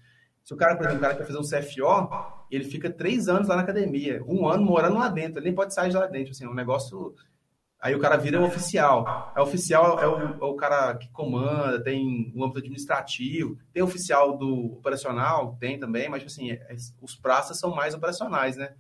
Se 0.44 0.53
o 0.53 0.57
cara, 0.57 0.76
por 0.76 0.86
exemplo, 0.86 0.99
o 0.99 1.02
cara 1.02 1.15
quer 1.15 1.26
fazer 1.26 1.40
um 1.40 1.41
CFO, 1.41 2.45
ele 2.52 2.65
fica 2.65 2.90
três 2.90 3.28
anos 3.30 3.48
lá 3.48 3.56
na 3.56 3.61
academia, 3.61 4.22
um 4.28 4.48
ano 4.48 4.64
morando 4.65 4.98
lá 4.98 5.07
dentro, 5.07 5.40
ele 5.40 5.45
nem 5.45 5.56
pode 5.56 5.74
sair 5.74 5.90
de 5.90 5.95
lá 5.95 6.06
dentro. 6.06 6.32
Assim, 6.32 6.45
é 6.45 6.49
um 6.49 6.53
negócio. 6.53 7.15
Aí 7.80 7.95
o 7.95 7.99
cara 7.99 8.18
vira 8.18 8.40
um 8.40 8.45
oficial. 8.45 9.34
É 9.36 9.41
oficial 9.41 9.99
é 9.99 10.07
o, 10.07 10.45
é 10.45 10.45
o 10.45 10.56
cara 10.56 10.95
que 10.95 11.10
comanda, 11.11 11.82
tem 11.84 12.32
um 12.36 12.44
âmbito 12.44 12.60
administrativo, 12.60 13.57
tem 13.74 13.82
oficial 13.84 14.38
do 14.38 14.74
operacional, 14.74 15.57
tem 15.60 15.80
também, 15.80 16.10
mas 16.10 16.20
tipo 16.22 16.32
assim, 16.32 16.52
é- 16.52 16.76
os 17.02 17.15
praças 17.15 17.60
são 17.60 17.74
mais 17.74 17.94
operacionais, 17.94 18.57
né? 18.57 18.74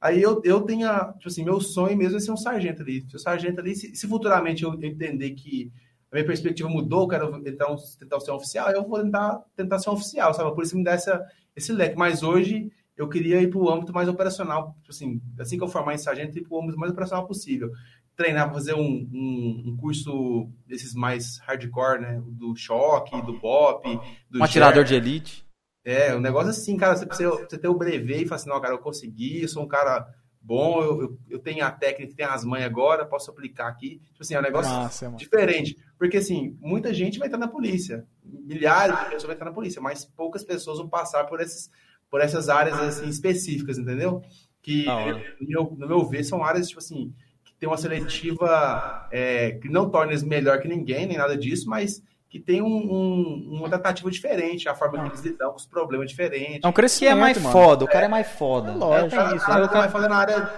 Aí 0.00 0.22
eu, 0.22 0.40
eu 0.44 0.62
tenho, 0.62 0.88
a, 0.88 1.12
tipo 1.12 1.28
assim, 1.28 1.44
meu 1.44 1.60
sonho 1.60 1.96
mesmo 1.96 2.16
é 2.16 2.20
ser 2.20 2.30
um 2.32 2.36
sargento 2.36 2.80
ali. 2.82 3.04
Ser 3.10 3.18
sargento 3.18 3.60
ali, 3.60 3.74
se, 3.74 3.94
se 3.94 4.08
futuramente 4.08 4.64
eu 4.64 4.72
entender 4.82 5.30
que 5.32 5.70
a 6.10 6.16
minha 6.16 6.26
perspectiva 6.26 6.68
mudou, 6.68 7.02
eu 7.02 7.08
quero 7.08 7.42
então, 7.46 7.76
tentar 7.98 8.20
ser 8.20 8.32
um 8.32 8.34
oficial, 8.34 8.70
eu 8.70 8.86
vou 8.86 9.00
tentar, 9.02 9.44
tentar 9.54 9.78
ser 9.78 9.90
um 9.90 9.92
oficial, 9.92 10.34
sabe? 10.34 10.52
Por 10.54 10.64
isso 10.64 10.76
me 10.76 10.82
dá 10.82 10.92
essa, 10.92 11.24
esse 11.54 11.72
leque. 11.72 11.96
Mas 11.96 12.22
hoje 12.22 12.70
eu 12.96 13.08
queria 13.08 13.40
ir 13.40 13.48
para 13.48 13.58
o 13.60 13.70
âmbito 13.70 13.92
mais 13.92 14.08
operacional, 14.08 14.74
tipo 14.80 14.90
assim, 14.90 15.22
assim 15.38 15.56
que 15.56 15.62
eu 15.62 15.68
formar 15.68 15.94
em 15.94 15.98
sargento, 15.98 16.36
ir 16.36 16.42
para 16.42 16.54
o 16.54 16.60
âmbito 16.60 16.78
mais 16.78 16.90
operacional 16.90 17.26
possível. 17.26 17.70
Treinar 18.16 18.46
para 18.46 18.54
fazer 18.54 18.74
um, 18.74 19.08
um, 19.12 19.62
um 19.68 19.76
curso 19.76 20.50
desses 20.66 20.94
mais 20.94 21.38
hardcore, 21.38 22.00
né? 22.00 22.20
Do 22.26 22.54
choque, 22.56 23.22
do 23.22 23.38
BOP, 23.38 23.84
do 24.28 24.40
Um 24.40 24.44
atirador 24.44 24.84
de 24.84 24.94
elite. 24.94 25.46
É, 25.84 26.14
um 26.14 26.20
negócio 26.20 26.50
assim, 26.50 26.76
cara, 26.76 26.96
você 26.96 27.06
precisa 27.06 27.30
você 27.30 27.56
ter 27.56 27.68
o 27.68 27.74
brevet 27.74 28.22
e 28.22 28.26
falar 28.26 28.36
assim, 28.36 28.50
não, 28.50 28.60
cara, 28.60 28.74
eu 28.74 28.78
consegui, 28.78 29.42
eu 29.42 29.48
sou 29.48 29.62
um 29.62 29.68
cara 29.68 30.06
bom, 30.40 30.82
eu, 30.82 31.18
eu, 31.28 31.38
tenho 31.38 31.64
a 31.64 31.70
técnica, 31.70 32.14
tenho 32.16 32.30
as 32.30 32.44
manhas 32.44 32.66
agora, 32.66 33.04
posso 33.04 33.30
aplicar 33.30 33.68
aqui. 33.68 34.00
Tipo 34.12 34.22
assim, 34.22 34.34
é 34.34 34.38
um 34.38 34.42
negócio 34.42 34.72
Massa, 34.72 35.06
mano. 35.06 35.18
diferente. 35.18 35.76
Porque, 35.98 36.16
assim, 36.16 36.56
muita 36.60 36.94
gente 36.94 37.18
vai 37.18 37.28
estar 37.28 37.38
na 37.38 37.48
polícia. 37.48 38.06
Milhares 38.24 38.98
de 38.98 39.04
pessoas 39.04 39.22
vão 39.24 39.32
estar 39.32 39.44
na 39.44 39.52
polícia, 39.52 39.82
mas 39.82 40.04
poucas 40.04 40.42
pessoas 40.42 40.78
vão 40.78 40.88
passar 40.88 41.24
por, 41.24 41.40
esses, 41.40 41.70
por 42.10 42.20
essas 42.20 42.48
áreas, 42.48 42.78
assim, 42.78 43.08
específicas, 43.08 43.78
entendeu? 43.78 44.22
Que, 44.62 44.86
no 44.86 45.48
meu, 45.48 45.76
no 45.78 45.88
meu 45.88 46.04
ver, 46.04 46.24
são 46.24 46.42
áreas, 46.42 46.68
tipo 46.68 46.80
assim, 46.80 47.14
que 47.44 47.54
tem 47.54 47.68
uma 47.68 47.76
seletiva 47.76 49.08
é, 49.10 49.52
que 49.52 49.68
não 49.68 49.90
torna 49.90 50.12
eles 50.12 50.22
melhor 50.22 50.60
que 50.60 50.68
ninguém, 50.68 51.06
nem 51.06 51.18
nada 51.18 51.36
disso, 51.36 51.68
mas 51.68 52.02
que 52.30 52.38
tem 52.38 52.62
um, 52.62 52.68
um, 52.68 53.58
uma 53.58 53.68
tratativa 53.68 54.08
diferente, 54.08 54.68
a 54.68 54.74
forma 54.74 55.02
que 55.02 55.08
eles 55.08 55.20
lidam 55.20 55.50
com 55.50 55.56
os 55.56 55.66
problemas 55.66 56.08
diferentes. 56.08 56.60
É 56.62 56.68
um 56.68 56.72
crescimento, 56.72 57.16
é 57.16 57.20
mais 57.20 57.36
mano. 57.38 57.52
foda, 57.52 57.84
o 57.84 57.88
cara 57.88 58.06
é, 58.06 58.08
mais 58.08 58.28
foda. 58.28 58.70
É, 58.70 58.74
lógico. 58.74 59.20
É, 59.20 59.34
isso. 59.34 59.44
O 59.44 59.48
cara 59.48 59.66
vai 59.66 59.88
fazer 59.88 60.08
na 60.08 60.16
área 60.16 60.50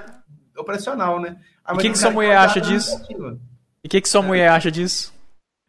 operacional, 0.59 1.19
né? 1.19 1.39
Ah, 1.65 1.73
e 1.73 1.77
o 1.77 1.79
que, 1.79 1.91
que 1.91 1.99
sua 1.99 2.11
mulher 2.11 2.37
acha 2.37 2.61
disso? 2.61 3.03
E 3.09 3.17
o 3.17 3.89
que, 3.89 4.03
que 4.03 4.09
sua 4.09 4.21
mulher 4.21 4.51
acha 4.51 4.71
disso? 4.71 5.15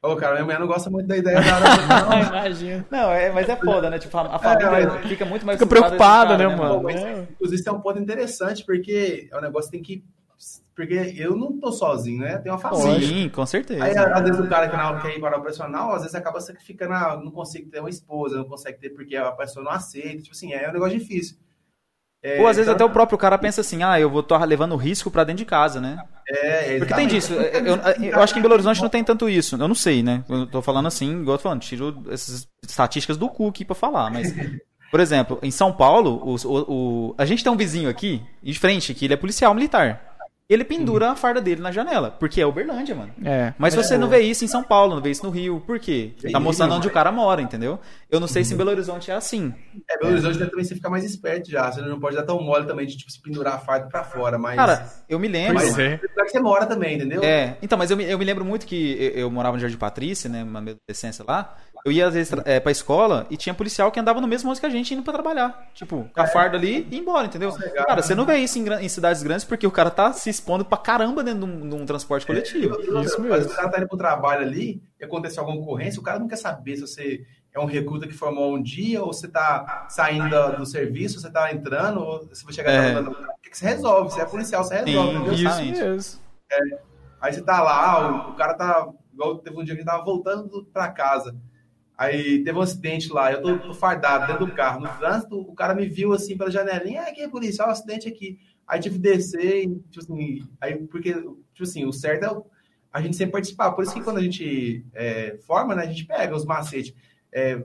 Ô, 0.04 0.18
cara, 0.18 0.34
minha 0.34 0.44
mulher 0.44 0.60
não 0.60 0.68
gosta 0.68 0.90
muito 0.90 1.08
da 1.08 1.16
ideia 1.16 1.40
da 1.40 1.56
área 1.56 1.70
não. 1.88 2.28
Imagina. 2.28 2.86
Não, 2.92 3.10
é, 3.10 3.32
mas 3.32 3.48
é 3.48 3.56
foda, 3.56 3.90
né? 3.90 3.98
Tipo, 3.98 4.18
a 4.18 4.38
família 4.38 4.78
é, 4.80 5.08
fica 5.08 5.24
muito 5.24 5.46
mais 5.46 5.58
Fica 5.58 5.70
preocupada, 5.70 6.38
né, 6.38 6.46
né, 6.46 6.54
mano? 6.54 6.84
Mas, 6.84 7.02
inclusive, 7.32 7.62
isso 7.62 7.70
é 7.70 7.72
um 7.72 7.80
ponto 7.80 8.02
interessante, 8.02 8.66
porque 8.66 9.30
é 9.32 9.38
um 9.38 9.42
negócio 9.42 9.72
que 9.72 9.78
tem 9.78 9.84
que 9.84 10.04
porque 10.76 11.14
eu 11.18 11.36
não 11.36 11.60
tô 11.60 11.72
sozinho, 11.72 12.22
né? 12.22 12.38
Tem 12.40 12.52
uma 12.52 12.58
família. 12.58 13.08
Sim, 13.08 13.30
com 13.30 13.45
certeza. 13.45 13.84
Aí, 13.84 13.95
às 13.95 14.22
vezes, 14.24 14.40
o 14.40 14.50
cara 14.50 14.68
que 14.68 14.76
não 14.76 15.00
quer 15.00 15.16
ir 15.16 15.20
para 15.20 15.38
o 15.38 15.41
profissional, 15.41 15.94
às 15.94 16.02
vezes 16.02 16.16
acaba 16.16 16.40
sacrificando, 16.40 16.94
ah, 16.94 17.22
não 17.24 17.32
consigo 17.32 17.70
ter 17.70 17.80
uma 17.80 17.90
esposa, 17.90 18.38
não 18.38 18.45
consegue 18.45 18.80
ter 18.80 18.90
porque 18.90 19.16
a 19.16 19.32
pessoa 19.32 19.64
não 19.64 19.72
aceita. 19.72 20.24
Tipo 20.24 20.36
assim, 20.36 20.52
é 20.54 20.70
um 20.70 20.74
negócio 20.74 20.98
difícil. 20.98 21.38
É, 22.24 22.40
Ou 22.40 22.48
às 22.48 22.56
vezes 22.56 22.72
então... 22.72 22.76
até 22.76 22.86
o 22.86 22.90
próprio 22.90 23.18
cara 23.18 23.38
pensa 23.38 23.62
assim, 23.62 23.84
ah, 23.84 24.00
eu 24.00 24.10
vou 24.10 24.22
estar 24.22 24.44
levando 24.45 24.78
risco 24.78 25.12
para 25.12 25.26
dentro 25.26 25.40
de 25.40 25.45
casa, 25.45 25.82
né? 25.82 26.02
É, 26.28 26.78
Porque 26.80 26.94
tem 26.94 27.06
disso. 27.06 27.34
Eu, 27.34 27.76
eu, 28.02 28.22
acho 28.22 28.34
que 28.34 28.40
em 28.40 28.41
Belo 28.41 28.54
Horizonte 28.54 28.82
não 28.82 28.90
tem 28.90 29.04
tanto 29.04 29.28
isso. 29.28 29.56
Eu 29.58 29.68
não 29.68 29.76
sei, 29.76 30.02
né? 30.02 30.24
Eu 30.30 30.48
tô 30.48 30.62
falando 30.62 30.88
assim, 30.88 31.20
igual 31.20 31.34
eu 31.34 31.38
tô 31.38 31.44
falando, 31.44 31.62
tiro 31.62 32.02
essas 32.10 32.48
estatísticas 32.66 33.18
do 33.18 33.28
cu 33.28 33.50
aqui 33.50 33.66
pra 33.66 33.76
falar, 33.76 34.10
mas. 34.10 34.34
Por 34.90 35.00
exemplo, 35.00 35.40
em 35.41 35.50
São 35.50 35.74
Paulo, 35.74 36.22
o, 36.24 36.36
o, 36.36 36.72
o, 36.72 37.16
a 37.18 37.26
gente 37.26 37.44
tem 37.44 37.52
um 37.52 37.58
vizinho 37.58 37.90
aqui, 37.90 38.22
de 38.44 38.60
frente, 38.60 38.94
que 38.94 39.06
ele 39.06 39.16
é 39.16 39.18
policial 39.18 39.52
militar 39.52 40.12
ele 40.49 40.64
pendura 40.64 41.11
a 41.11 41.15
farda 41.15 41.40
dele 41.40 41.61
na 41.61 41.72
janela. 41.72 42.11
Porque 42.11 42.41
é 42.41 42.45
Uberlândia, 42.45 42.94
mano. 42.94 43.14
É. 43.24 43.53
Mas 43.57 43.74
você 43.74 43.98
não 43.98 44.10
vê 44.10 44.20
isso 44.20 44.44
em 44.44 44.48
São 44.48 44.64
Paulo, 44.64 44.95
não 44.95 45.02
vê 45.02 45.10
isso 45.11 45.26
no 45.26 45.32
Rio. 45.32 45.61
Por 45.65 45.80
quê? 45.80 46.14
Tá 46.32 46.40
mostrando 46.40 46.76
onde 46.76 46.88
o 46.88 46.91
cara 46.91 47.11
mora, 47.11 47.41
entendeu? 47.41 47.80
Eu 48.10 48.20
não 48.20 48.28
sei 48.28 48.44
se 48.44 48.53
em 48.53 48.57
Belo 48.57 48.70
Horizonte 48.70 49.10
é 49.10 49.15
assim. 49.15 49.53
É, 49.90 49.98
Belo 49.98 50.11
Horizonte 50.11 50.38
também 50.40 50.64
você 50.64 50.76
fica 50.76 50.90
mais 50.90 51.06
esperto 51.06 51.49
já. 51.49 51.72
Você 51.72 51.82
não 51.82 51.99
pode 51.99 52.15
dar 52.15 52.24
tão 52.24 52.41
mole 52.41 52.65
também 52.65 52.86
de 52.86 52.98
tipo, 52.98 53.11
se 53.11 53.22
pendurar 53.22 53.56
a 53.56 53.60
farda 53.60 53.88
pra 53.88 54.03
fora, 54.03 54.38
mas. 54.38 54.56
Cara, 54.56 54.91
eu 55.07 55.18
me 55.18 55.28
lembro. 55.28 55.56
Mas 55.56 55.78
é. 55.80 55.98
que 55.98 56.30
você 56.30 56.40
mora 56.40 56.65
também, 56.65 56.95
entendeu? 56.95 57.24
É. 57.24 57.57
Então, 57.61 57.78
mas 57.78 57.90
eu 57.90 57.98
me, 57.98 58.03
eu 58.03 58.20
me 58.20 58.26
lembro 58.26 58.44
muito 58.44 58.65
que 58.65 58.98
eu, 58.99 59.22
eu 59.22 59.32
morava 59.32 59.56
no 59.56 59.61
Jardim 59.61 59.78
Patrícia, 59.78 60.30
né? 60.30 60.44
Uma 60.44 60.60
adolescência 60.60 61.24
lá. 61.28 61.56
Eu 61.85 61.91
ia 61.91 62.07
às 62.07 62.14
vezes 62.14 62.31
é, 62.45 62.61
pra 62.61 62.72
escola 62.72 63.27
e 63.30 63.35
tinha 63.35 63.53
policial 63.53 63.91
que 63.91 63.99
andava 63.99 64.22
no 64.22 64.27
mesmo 64.27 64.47
ônibus 64.47 64.60
que 64.60 64.65
a 64.65 64.69
gente 64.69 64.93
indo 64.93 65.03
pra 65.03 65.11
trabalhar. 65.11 65.69
Tipo, 65.73 66.10
com 66.14 66.22
a 66.22 66.27
farda 66.27 66.57
ali 66.57 66.88
e 66.89 66.95
ir 66.95 66.99
embora, 66.99 67.27
entendeu? 67.27 67.51
Cara, 67.85 68.01
você 68.01 68.15
não 68.15 68.26
vê 68.26 68.38
isso 68.38 68.57
em, 68.57 68.65
em, 68.73 68.88
cidades 68.88 69.22
grandes 69.22 69.43
porque 69.43 69.68
o 69.68 69.72
cara 69.72 69.91
tá 69.91 70.14
se 70.14 70.30
expondo 70.30 70.64
pra 70.64 70.77
caramba 70.77 71.23
dentro 71.23 71.45
de 71.45 71.45
um, 71.45 71.69
de 71.69 71.76
um 71.76 71.85
transporte 71.85 72.26
coletivo. 72.26 72.76
É, 72.80 73.01
isso 73.01 73.22
mesmo. 73.22 73.51
o 73.51 73.55
cara 73.55 73.69
tá 73.69 73.77
indo 73.80 73.88
pro 73.88 73.97
trabalho 73.97 74.43
ali 74.43 74.81
e 74.97 75.03
acontece 75.03 75.38
alguma 75.39 75.60
ocorrência, 75.60 75.99
o 75.99 76.03
cara 76.03 76.19
não 76.19 76.27
quer 76.27 76.38
saber 76.38 76.77
se 76.77 76.81
você 76.81 77.26
é 77.53 77.60
um 77.60 77.65
recruta 77.65 78.07
que 78.07 78.14
formou 78.14 78.55
um 78.55 78.61
dia 78.61 79.03
ou 79.03 79.11
você 79.14 79.27
tá 79.27 79.85
saindo 79.89 80.57
do 80.57 80.65
serviço, 80.65 81.19
você 81.19 81.30
tá 81.30 81.53
entrando, 81.53 81.99
ou 81.99 82.26
você 82.27 82.45
vai 82.45 82.53
chegar 82.53 82.72
é. 82.72 82.99
o 82.99 83.14
que, 83.41 83.55
você 83.55 83.65
resolve? 83.65 84.11
Você 84.11 84.22
é 84.22 84.26
policial, 84.26 84.64
você 84.64 84.80
resolve, 84.80 85.35
Sim, 85.35 85.72
Isso 85.72 85.84
mesmo. 85.84 86.19
É. 86.49 86.80
Aí 87.22 87.34
você 87.34 87.41
tá 87.41 87.61
lá, 87.61 88.27
o, 88.27 88.31
o 88.31 88.35
cara 88.35 88.53
tá. 88.53 88.89
Igual 89.14 89.38
teve 89.38 89.55
um 89.55 89.64
dia 89.64 89.76
que 89.76 89.81
ele 89.81 89.88
tava 89.88 90.03
voltando 90.03 90.65
pra 90.73 90.89
casa. 90.89 91.35
Aí 92.04 92.44
teve 92.44 92.58
um 92.58 92.62
acidente 92.62 93.12
lá, 93.12 93.32
eu 93.32 93.42
tô, 93.42 93.58
tô, 93.60 93.74
fardado 93.74 94.28
dentro 94.28 94.46
do 94.46 94.54
carro, 94.54 94.82
no 94.82 94.90
trânsito, 94.98 95.40
o 95.40 95.56
cara 95.56 95.74
me 95.74 95.88
viu 95.88 96.12
assim 96.12 96.38
pela 96.38 96.52
janelinha, 96.52 97.02
ah, 97.02 97.10
aqui 97.10 97.22
é 97.22 97.30
polícia, 97.30 97.64
olha 97.64 97.70
um 97.70 97.74
acidente 97.74 98.08
aqui. 98.08 98.40
Aí 98.68 98.80
tive 98.80 98.96
que 98.96 99.02
descer, 99.02 99.64
e, 99.64 99.76
tipo 99.90 100.00
assim, 100.00 100.48
aí, 100.60 100.76
porque, 100.88 101.14
tipo 101.14 101.64
assim, 101.64 101.86
o 101.86 101.94
certo 101.94 102.26
é 102.26 102.54
a 102.94 103.02
gente 103.02 103.16
sempre 103.16 103.32
participar. 103.32 103.72
Por 103.72 103.84
isso 103.84 103.94
que 103.94 104.02
quando 104.02 104.18
a 104.18 104.22
gente 104.22 104.86
é, 104.94 105.38
forma, 105.48 105.74
né, 105.74 105.84
a 105.84 105.88
gente 105.88 106.06
pega 106.06 106.36
os 106.36 106.46
macetes 106.46 106.94
é, 107.32 107.64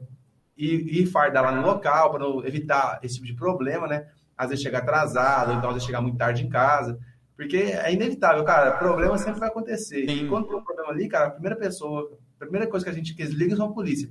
e, 0.57 1.03
e 1.03 1.07
fardar 1.07 1.45
lá 1.45 1.53
no 1.53 1.67
local 1.67 2.11
para 2.11 2.49
evitar 2.49 2.99
esse 3.03 3.17
tipo 3.17 3.27
de 3.27 3.35
problema, 3.35 3.87
né? 3.87 4.09
Às 4.37 4.51
vezes 4.51 4.63
chegar 4.63 4.79
atrasado, 4.79 5.53
então 5.53 5.69
às 5.69 5.75
vezes 5.75 5.87
chegar 5.87 6.01
muito 6.01 6.17
tarde 6.17 6.45
em 6.45 6.49
casa. 6.49 6.99
Porque 7.37 7.57
é 7.57 7.93
inevitável, 7.93 8.43
cara, 8.45 8.73
problema 8.79 9.19
sempre 9.19 9.39
vai 9.39 9.49
acontecer. 9.49 10.09
Sim. 10.09 10.25
E 10.25 10.29
quando 10.29 10.49
tem 10.49 10.57
um 10.57 10.65
problema 10.65 10.91
ali, 10.91 11.09
cara, 11.09 11.27
a 11.27 11.31
primeira 11.31 11.57
pessoa, 11.57 12.11
a 12.37 12.45
primeira 12.45 12.67
coisa 12.67 12.85
que 12.85 12.91
a 12.91 12.95
gente 12.95 13.15
que 13.15 13.23
eles 13.23 13.35
ligam 13.35 13.57
são 13.57 13.67
a 13.67 13.73
polícia. 13.73 14.09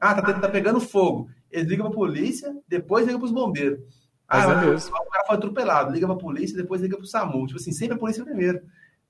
Ah, 0.00 0.14
tá, 0.14 0.32
tá 0.32 0.48
pegando 0.48 0.80
fogo. 0.80 1.28
Eles 1.50 1.68
ligam 1.68 1.86
pra 1.86 1.94
polícia, 1.94 2.56
depois 2.66 3.04
ligam 3.04 3.20
pros 3.20 3.32
bombeiros. 3.32 3.80
Ah, 4.28 4.42
é 4.42 4.46
o 4.46 5.10
cara 5.10 5.26
foi 5.26 5.36
atropelado, 5.36 5.92
liga 5.92 6.06
pra 6.06 6.14
polícia, 6.14 6.56
depois 6.56 6.80
liga 6.80 6.96
pro 6.96 7.06
SAMU. 7.06 7.46
Tipo 7.46 7.58
assim, 7.58 7.72
sempre 7.72 7.96
a 7.96 7.98
polícia 7.98 8.24
primeiro. 8.24 8.60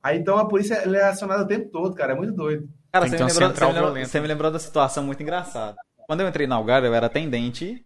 Aí 0.03 0.19
então 0.19 0.39
a 0.39 0.49
polícia 0.49 0.75
é 0.75 1.03
acionada 1.05 1.43
o 1.43 1.47
tempo 1.47 1.69
todo, 1.71 1.95
cara, 1.95 2.13
é 2.13 2.17
muito 2.17 2.33
doido. 2.33 2.67
Cara, 2.91 3.07
você 3.07 3.17
me, 3.17 3.23
lembrou, 3.23 3.51
você, 3.51 3.67
me 3.67 3.73
lembrou, 3.73 4.07
você 4.07 4.21
me 4.21 4.27
lembrou 4.27 4.51
da 4.51 4.59
situação 4.59 5.05
muito 5.05 5.23
engraçada. 5.23 5.77
Quando 6.07 6.23
eu 6.23 6.29
entrei 6.29 6.47
na 6.47 6.57
Algar, 6.57 6.83
eu 6.83 6.95
era 6.95 7.07
atendente 7.07 7.85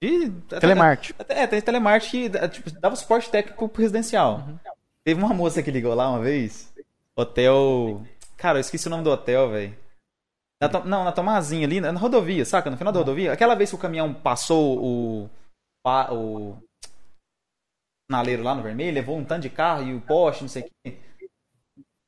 de. 0.00 0.30
Telemarketing. 0.60 1.14
É, 1.28 1.46
tem 1.46 1.60
telemarketing 1.60 2.30
que 2.30 2.48
tipo, 2.48 2.70
dava 2.78 2.94
suporte 2.94 3.30
técnico 3.30 3.68
pro 3.68 3.82
residencial. 3.82 4.44
Uhum. 4.46 4.58
Teve 5.02 5.22
uma 5.22 5.34
moça 5.34 5.62
que 5.62 5.70
ligou 5.70 5.94
lá 5.94 6.10
uma 6.10 6.20
vez. 6.20 6.72
Hotel. 7.16 8.02
Cara, 8.36 8.58
eu 8.58 8.60
esqueci 8.60 8.86
o 8.86 8.90
nome 8.90 9.02
do 9.02 9.10
hotel, 9.10 9.50
velho. 9.50 9.74
Não, 10.84 11.04
na 11.04 11.12
Tomazinha 11.12 11.66
ali, 11.66 11.80
na 11.80 11.92
rodovia, 11.92 12.44
saca? 12.44 12.68
No 12.68 12.76
final 12.76 12.92
da 12.92 12.98
rodovia. 12.98 13.32
Aquela 13.32 13.54
vez 13.54 13.70
que 13.70 13.76
o 13.76 13.78
caminhão 13.78 14.12
passou 14.12 14.78
o. 14.78 15.30
O. 15.86 16.56
Naleiro 18.10 18.42
lá 18.42 18.54
no 18.54 18.62
vermelho, 18.62 18.94
levou 18.94 19.16
um 19.16 19.24
tanto 19.24 19.42
de 19.42 19.50
carro 19.50 19.84
e 19.84 19.94
o 19.94 20.00
poste, 20.00 20.42
não 20.42 20.48
sei 20.48 20.62
o 20.62 20.66
quê. 20.84 20.98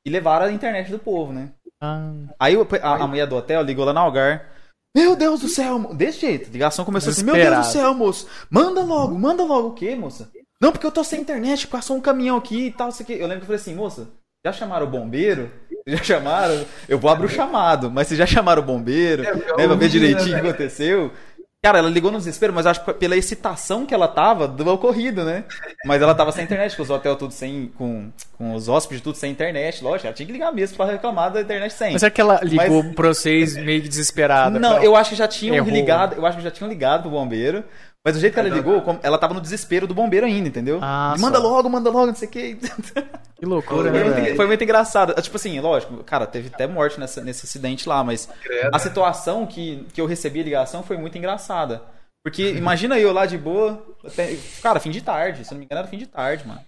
E 0.05 0.11
levaram 0.11 0.47
a 0.47 0.53
internet 0.53 0.91
do 0.91 0.99
povo, 0.99 1.33
né? 1.33 1.53
Ah. 1.81 2.13
Aí 2.39 2.55
a, 2.57 2.95
a 2.95 3.07
mulher 3.07 3.27
do 3.27 3.37
hotel 3.37 3.63
ligou 3.63 3.85
lá 3.85 3.93
no 3.93 4.01
Algar. 4.01 4.51
Meu 4.95 5.17
Deus 5.17 5.41
do 5.41 5.49
céu, 5.49 5.95
desse 5.95 6.21
jeito. 6.21 6.49
A 6.49 6.53
ligação 6.53 6.85
começou 6.85 7.11
assim: 7.11 7.25
Meu 7.25 7.35
Deus 7.35 7.57
do 7.57 7.65
céu, 7.73 7.95
moço. 7.95 8.29
Manda 8.51 8.83
logo, 8.83 9.19
manda 9.19 9.45
logo 9.45 9.69
o 9.69 9.75
quê, 9.75 9.95
moça? 9.95 10.31
Não, 10.61 10.71
porque 10.71 10.87
eu 10.87 10.93
tô 10.93 11.03
sem 11.03 11.21
internet, 11.21 11.67
passou 11.67 11.97
um 11.97 12.01
caminhão 12.01 12.37
aqui 12.37 12.67
e 12.67 12.73
tal, 12.73 12.89
isso 12.89 13.03
aqui. 13.03 13.15
Eu 13.15 13.27
lembro 13.27 13.39
que 13.39 13.43
eu 13.43 13.47
falei 13.47 13.61
assim, 13.61 13.75
moça, 13.75 14.09
já 14.45 14.53
chamaram 14.53 14.87
o 14.87 14.91
bombeiro? 14.91 15.51
Já 15.87 15.99
chamaram? 15.99 16.65
Eu 16.89 16.99
vou 16.99 17.11
abrir 17.11 17.27
o 17.27 17.29
chamado, 17.29 17.91
mas 17.91 18.07
vocês 18.07 18.19
já 18.19 18.27
chamaram 18.27 18.63
o 18.63 18.65
bombeiro? 18.65 19.25
É, 19.25 19.35
né, 19.35 19.67
pra 19.67 19.75
ver 19.75 19.89
direitinho 19.89 20.39
o 20.39 20.41
que 20.41 20.49
aconteceu? 20.49 21.13
Cara, 21.65 21.79
ela 21.79 21.89
ligou 21.89 22.11
no 22.11 22.19
desespero, 22.19 22.53
mas 22.53 22.67
acho 22.67 22.85
que 22.85 22.93
pela 22.95 23.17
excitação 23.17 23.87
que 23.87 23.95
ela 23.95 24.09
tava 24.09 24.49
do 24.49 24.69
ocorrido, 24.69 25.25
né? 25.25 25.45
Mas 25.85 26.03
ela 26.03 26.13
tava 26.13 26.33
sem 26.33 26.43
internet, 26.43 26.77
com 26.77 26.83
os 26.83 26.91
hotéis 26.91 27.17
tudo 27.17 27.33
sem. 27.33 27.71
Com, 27.79 28.11
com 28.37 28.53
os 28.55 28.69
hóspedes 28.69 29.01
tudo 29.01 29.17
sem 29.17 29.31
internet, 29.31 29.83
lógico. 29.83 30.09
Ela 30.09 30.15
tinha 30.15 30.27
que 30.27 30.33
ligar 30.33 30.53
mesmo 30.53 30.77
pra 30.77 30.87
reclamar 30.87 31.31
da 31.31 31.41
internet 31.41 31.73
sem. 31.73 31.93
Mas 31.93 32.03
é 32.03 32.11
que 32.11 32.21
ela 32.21 32.41
ligou 32.43 32.83
mas... 32.83 32.95
pra 32.97 33.09
vocês 33.09 33.57
meio 33.57 33.81
desesperada? 33.81 34.59
Não, 34.59 34.75
pra... 34.75 34.85
eu 34.85 34.97
acho 34.97 35.11
que 35.11 35.17
já 35.17 35.29
tinham 35.29 35.55
Errou. 35.55 35.71
ligado. 35.71 36.17
Eu 36.17 36.27
acho 36.27 36.37
que 36.37 36.43
já 36.43 36.51
tinham 36.51 36.69
ligado 36.69 37.03
pro 37.03 37.13
bombeiro. 37.13 37.63
Mas 38.05 38.17
o 38.17 38.21
jeito 38.21 38.35
que 38.35 38.41
ela 38.41 38.49
ligou, 38.49 38.83
ela 39.03 39.17
tava 39.17 39.33
no 39.33 39.41
desespero 39.41 39.87
do 39.87 39.95
bombeiro 39.95 40.27
ainda, 40.27 40.49
entendeu? 40.49 40.81
Ah, 40.83 41.15
manda 41.21 41.41
só. 41.41 41.49
logo, 41.49 41.71
manda 41.71 41.89
logo, 41.89 42.07
não 42.07 42.15
sei 42.15 42.29
o 42.29 42.31
que. 42.31 42.59
Que 43.43 43.47
loucura, 43.47 43.91
foi, 43.91 44.05
né? 44.05 44.05
Muito, 44.05 44.37
foi 44.37 44.47
muito 44.47 44.63
engraçado. 44.63 45.21
Tipo 45.21 45.35
assim, 45.35 45.59
lógico, 45.59 46.05
cara, 46.05 46.29
teve 46.29 46.47
até 46.47 46.65
morte 46.65 47.01
nessa, 47.01 47.25
nesse 47.25 47.45
acidente 47.45 47.89
lá, 47.89 48.05
mas 48.05 48.29
a 48.73 48.79
situação 48.79 49.45
que, 49.49 49.85
que 49.93 50.01
eu 50.01 50.07
recebi 50.07 50.39
a 50.39 50.45
ligação 50.45 50.85
foi 50.85 50.97
muito 50.97 51.19
engraçada. 51.19 51.83
Porque 52.25 52.51
imagina 52.55 53.01
eu 53.01 53.13
lá 53.13 53.27
de 53.27 53.37
boa, 53.37 53.85
até, 54.05 54.37
cara, 54.63 54.79
fim 54.79 54.93
de 54.93 55.01
tarde, 55.01 55.45
se 55.45 55.51
não 55.51 55.59
me 55.59 55.65
engano 55.65 55.81
era 55.81 55.89
fim 55.89 55.99
de 55.99 56.07
tarde, 56.07 56.47
mano. 56.47 56.61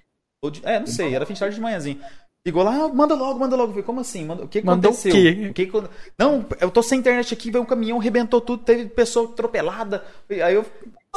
De, 0.50 0.60
é, 0.64 0.80
não 0.80 0.88
sei, 0.88 1.14
era 1.14 1.24
fim 1.24 1.34
de 1.34 1.38
tarde 1.38 1.54
de 1.54 1.62
manhãzinho. 1.62 2.00
Ligou 2.44 2.64
lá, 2.64 2.74
ah, 2.74 2.88
manda 2.88 3.14
logo, 3.14 3.38
manda 3.38 3.54
logo. 3.54 3.68
Eu 3.68 3.74
falei, 3.74 3.84
como 3.84 4.00
assim? 4.00 4.24
Manda, 4.24 4.44
o 4.44 4.48
que 4.48 4.60
Mandou 4.60 4.90
aconteceu? 4.90 5.12
O 5.12 5.14
quê? 5.14 5.48
O 5.48 5.54
que, 5.54 5.70
não, 6.18 6.44
eu 6.60 6.72
tô 6.72 6.82
sem 6.82 6.98
internet 6.98 7.32
aqui, 7.32 7.52
veio 7.52 7.62
um 7.62 7.66
caminhão, 7.66 7.98
rebentou 7.98 8.40
tudo, 8.40 8.64
teve 8.64 8.86
pessoa 8.86 9.30
atropelada. 9.30 10.04
Aí 10.28 10.54
eu. 10.54 10.66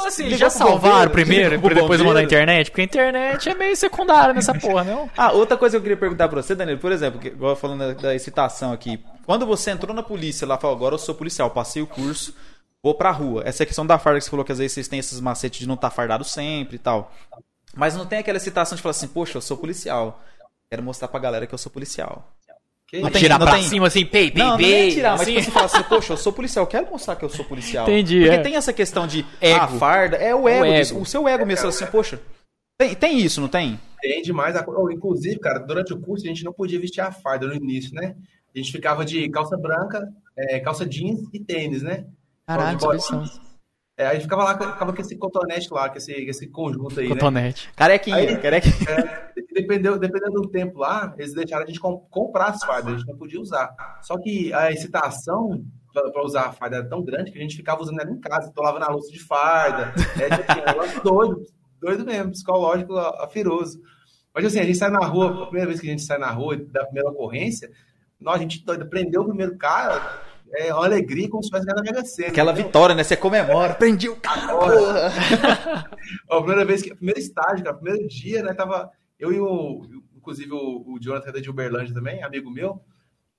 Assim, 0.06 0.30
já 0.30 0.48
salvaram 0.48 1.10
primeiro, 1.10 1.60
pra 1.60 1.74
depois 1.74 2.00
mandar 2.00 2.20
a 2.20 2.22
internet? 2.22 2.70
Porque 2.70 2.82
a 2.82 2.84
internet 2.84 3.48
é 3.48 3.54
meio 3.54 3.76
secundária 3.76 4.32
nessa 4.32 4.54
porra, 4.58 4.84
não? 4.84 5.10
Ah, 5.16 5.32
outra 5.32 5.56
coisa 5.56 5.74
que 5.74 5.78
eu 5.78 5.82
queria 5.82 5.96
perguntar 5.96 6.28
pra 6.28 6.40
você, 6.40 6.54
Danilo, 6.54 6.78
por 6.78 6.92
exemplo, 6.92 7.20
que, 7.20 7.28
igual 7.28 7.56
falando 7.56 7.80
da, 7.80 7.92
da 7.94 8.14
excitação 8.14 8.72
aqui. 8.72 9.02
Quando 9.26 9.44
você 9.44 9.70
entrou 9.70 9.94
na 9.94 10.02
polícia, 10.02 10.46
lá 10.46 10.56
falou, 10.56 10.76
agora 10.76 10.94
eu 10.94 10.98
sou 10.98 11.14
policial, 11.14 11.50
passei 11.50 11.82
o 11.82 11.86
curso, 11.86 12.34
vou 12.82 12.94
pra 12.94 13.10
rua. 13.10 13.42
Essa 13.44 13.64
é 13.64 13.66
questão 13.66 13.86
da 13.86 13.98
farda 13.98 14.18
que 14.18 14.24
você 14.24 14.30
falou 14.30 14.44
que 14.44 14.52
às 14.52 14.58
vezes 14.58 14.72
vocês 14.72 14.88
têm 14.88 14.98
esses 14.98 15.20
macetes 15.20 15.60
de 15.60 15.66
não 15.66 15.74
estar 15.74 15.90
tá 15.90 15.94
fardado 15.94 16.24
sempre 16.24 16.76
e 16.76 16.78
tal. 16.78 17.12
Mas 17.74 17.94
não 17.94 18.06
tem 18.06 18.18
aquela 18.18 18.38
excitação 18.38 18.76
de 18.76 18.82
falar 18.82 18.92
assim, 18.92 19.08
poxa, 19.08 19.36
eu 19.36 19.42
sou 19.42 19.56
policial. 19.56 20.22
Quero 20.70 20.82
mostrar 20.82 21.08
pra 21.08 21.20
galera 21.20 21.46
que 21.46 21.54
eu 21.54 21.58
sou 21.58 21.72
policial. 21.72 22.37
Que 22.88 23.00
não 23.00 23.10
tem, 23.10 23.20
tirar 23.20 23.38
não 23.38 23.46
pra 23.46 23.56
tem... 23.56 23.64
cima 23.64 23.86
assim, 23.86 24.06
pei, 24.06 24.30
pei, 24.30 24.42
não, 24.42 24.56
pei. 24.56 24.66
Não, 24.66 24.76
é 24.78 24.90
tirar, 24.90 25.12
assim. 25.12 25.34
mas 25.34 25.44
tipo, 25.44 25.44
você 25.44 25.50
fala 25.50 25.66
assim, 25.66 25.82
poxa, 25.82 26.12
eu 26.14 26.16
sou 26.16 26.32
policial, 26.32 26.62
eu 26.62 26.66
quero 26.66 26.90
mostrar 26.90 27.16
que 27.16 27.24
eu 27.24 27.28
sou 27.28 27.44
policial. 27.44 27.86
Entendi. 27.86 28.20
Porque 28.20 28.34
é. 28.34 28.38
tem 28.38 28.56
essa 28.56 28.72
questão 28.72 29.06
de 29.06 29.26
ego. 29.42 29.60
a 29.60 29.68
farda, 29.68 30.16
é 30.16 30.34
o 30.34 30.48
ego, 30.48 30.64
o, 30.64 30.66
ego. 30.66 31.00
o 31.02 31.04
seu 31.04 31.28
ego 31.28 31.44
mesmo, 31.44 31.68
assim, 31.68 31.84
poxa. 31.84 32.18
Tem, 32.78 32.94
tem 32.94 33.18
isso, 33.18 33.42
não 33.42 33.48
tem? 33.48 33.78
Tem 34.00 34.22
demais. 34.22 34.56
Inclusive, 34.90 35.38
cara, 35.38 35.58
durante 35.58 35.92
o 35.92 36.00
curso 36.00 36.24
a 36.24 36.28
gente 36.28 36.44
não 36.44 36.52
podia 36.52 36.80
vestir 36.80 37.02
a 37.02 37.12
farda 37.12 37.46
no 37.46 37.54
início, 37.54 37.94
né? 37.94 38.14
A 38.54 38.58
gente 38.58 38.72
ficava 38.72 39.04
de 39.04 39.28
calça 39.28 39.56
branca, 39.56 40.08
é, 40.34 40.58
calça 40.58 40.86
jeans 40.86 41.20
e 41.32 41.40
tênis, 41.40 41.82
né? 41.82 42.06
Caralho, 42.46 42.78
é, 43.98 44.06
aí 44.06 44.20
ficava 44.20 44.44
lá, 44.44 44.52
ficava 44.54 44.92
com 44.92 45.00
esse 45.02 45.18
cotonete 45.18 45.68
lá, 45.72 45.88
com 45.88 45.98
esse, 45.98 46.12
esse 46.12 46.46
conjunto 46.46 47.00
aí, 47.00 47.08
cotonete. 47.08 47.66
né? 47.66 47.72
Carequinha, 47.74 48.16
aí, 48.16 48.36
carequinha. 48.36 48.90
É, 48.90 49.32
dependendo, 49.52 49.98
dependendo 49.98 50.40
do 50.40 50.48
tempo 50.48 50.78
lá, 50.78 51.12
eles 51.18 51.34
deixaram 51.34 51.64
a 51.64 51.66
gente 51.66 51.80
comprar 51.80 52.50
as 52.50 52.62
fardas, 52.62 52.94
a 52.94 52.96
gente 52.96 53.08
não 53.08 53.18
podia 53.18 53.40
usar. 53.40 53.74
Só 54.00 54.16
que 54.16 54.52
a 54.54 54.70
excitação 54.70 55.64
para 55.92 56.24
usar 56.24 56.42
a 56.42 56.52
farda 56.52 56.76
era 56.76 56.88
tão 56.88 57.02
grande 57.02 57.32
que 57.32 57.38
a 57.38 57.42
gente 57.42 57.56
ficava 57.56 57.82
usando 57.82 58.00
ela 58.00 58.10
em 58.12 58.20
casa. 58.20 58.52
Tô 58.54 58.62
lavando 58.62 58.84
a 58.84 58.90
louça 58.92 59.10
de 59.10 59.18
farda. 59.18 59.92
É, 60.20 60.30
tipo 60.30 60.52
assim, 60.52 60.60
um 60.60 60.64
negócio 60.64 61.02
doido, 61.02 61.42
doido 61.80 62.04
mesmo, 62.04 62.30
psicológico 62.30 62.96
afiroso. 62.96 63.82
Mas 64.32 64.44
assim, 64.44 64.60
a 64.60 64.64
gente 64.64 64.78
sai 64.78 64.90
na 64.90 65.04
rua, 65.04 65.42
a 65.42 65.46
primeira 65.46 65.66
vez 65.66 65.80
que 65.80 65.88
a 65.88 65.90
gente 65.90 66.02
sai 66.02 66.18
na 66.18 66.30
rua 66.30 66.56
da 66.56 66.84
primeira 66.84 67.10
ocorrência, 67.10 67.68
nós, 68.20 68.36
a 68.36 68.38
gente 68.38 68.64
doido, 68.64 68.86
prendeu 68.88 69.22
o 69.22 69.26
primeiro 69.26 69.56
cara, 69.56 70.22
é 70.52 70.72
uma 70.72 70.84
alegria 70.84 71.28
como 71.28 71.42
se 71.42 71.50
fosse 71.50 71.64
ganhar 71.64 71.76
na 71.76 71.82
Mega 71.82 72.04
Sena. 72.04 72.28
Aquela 72.28 72.52
entendeu? 72.52 72.66
vitória, 72.66 72.94
né? 72.94 73.04
Você 73.04 73.16
comemora, 73.16 73.74
prendi 73.74 74.08
o 74.08 74.16
cara, 74.16 74.54
porra! 74.54 75.90
a 76.30 76.36
primeira 76.36 76.64
vez, 76.64 76.82
que, 76.82 76.94
primeiro 76.94 77.20
estágio, 77.20 77.64
cara, 77.64 77.76
primeiro 77.76 78.08
dia, 78.08 78.42
né, 78.42 78.54
tava 78.54 78.90
eu 79.18 79.32
e 79.32 79.40
o, 79.40 79.82
inclusive 80.16 80.52
o, 80.52 80.94
o 80.94 80.98
Jonathan 81.00 81.32
da 81.32 81.40
de 81.40 81.50
Uberlândia 81.50 81.94
também, 81.94 82.22
amigo 82.22 82.50
meu, 82.50 82.80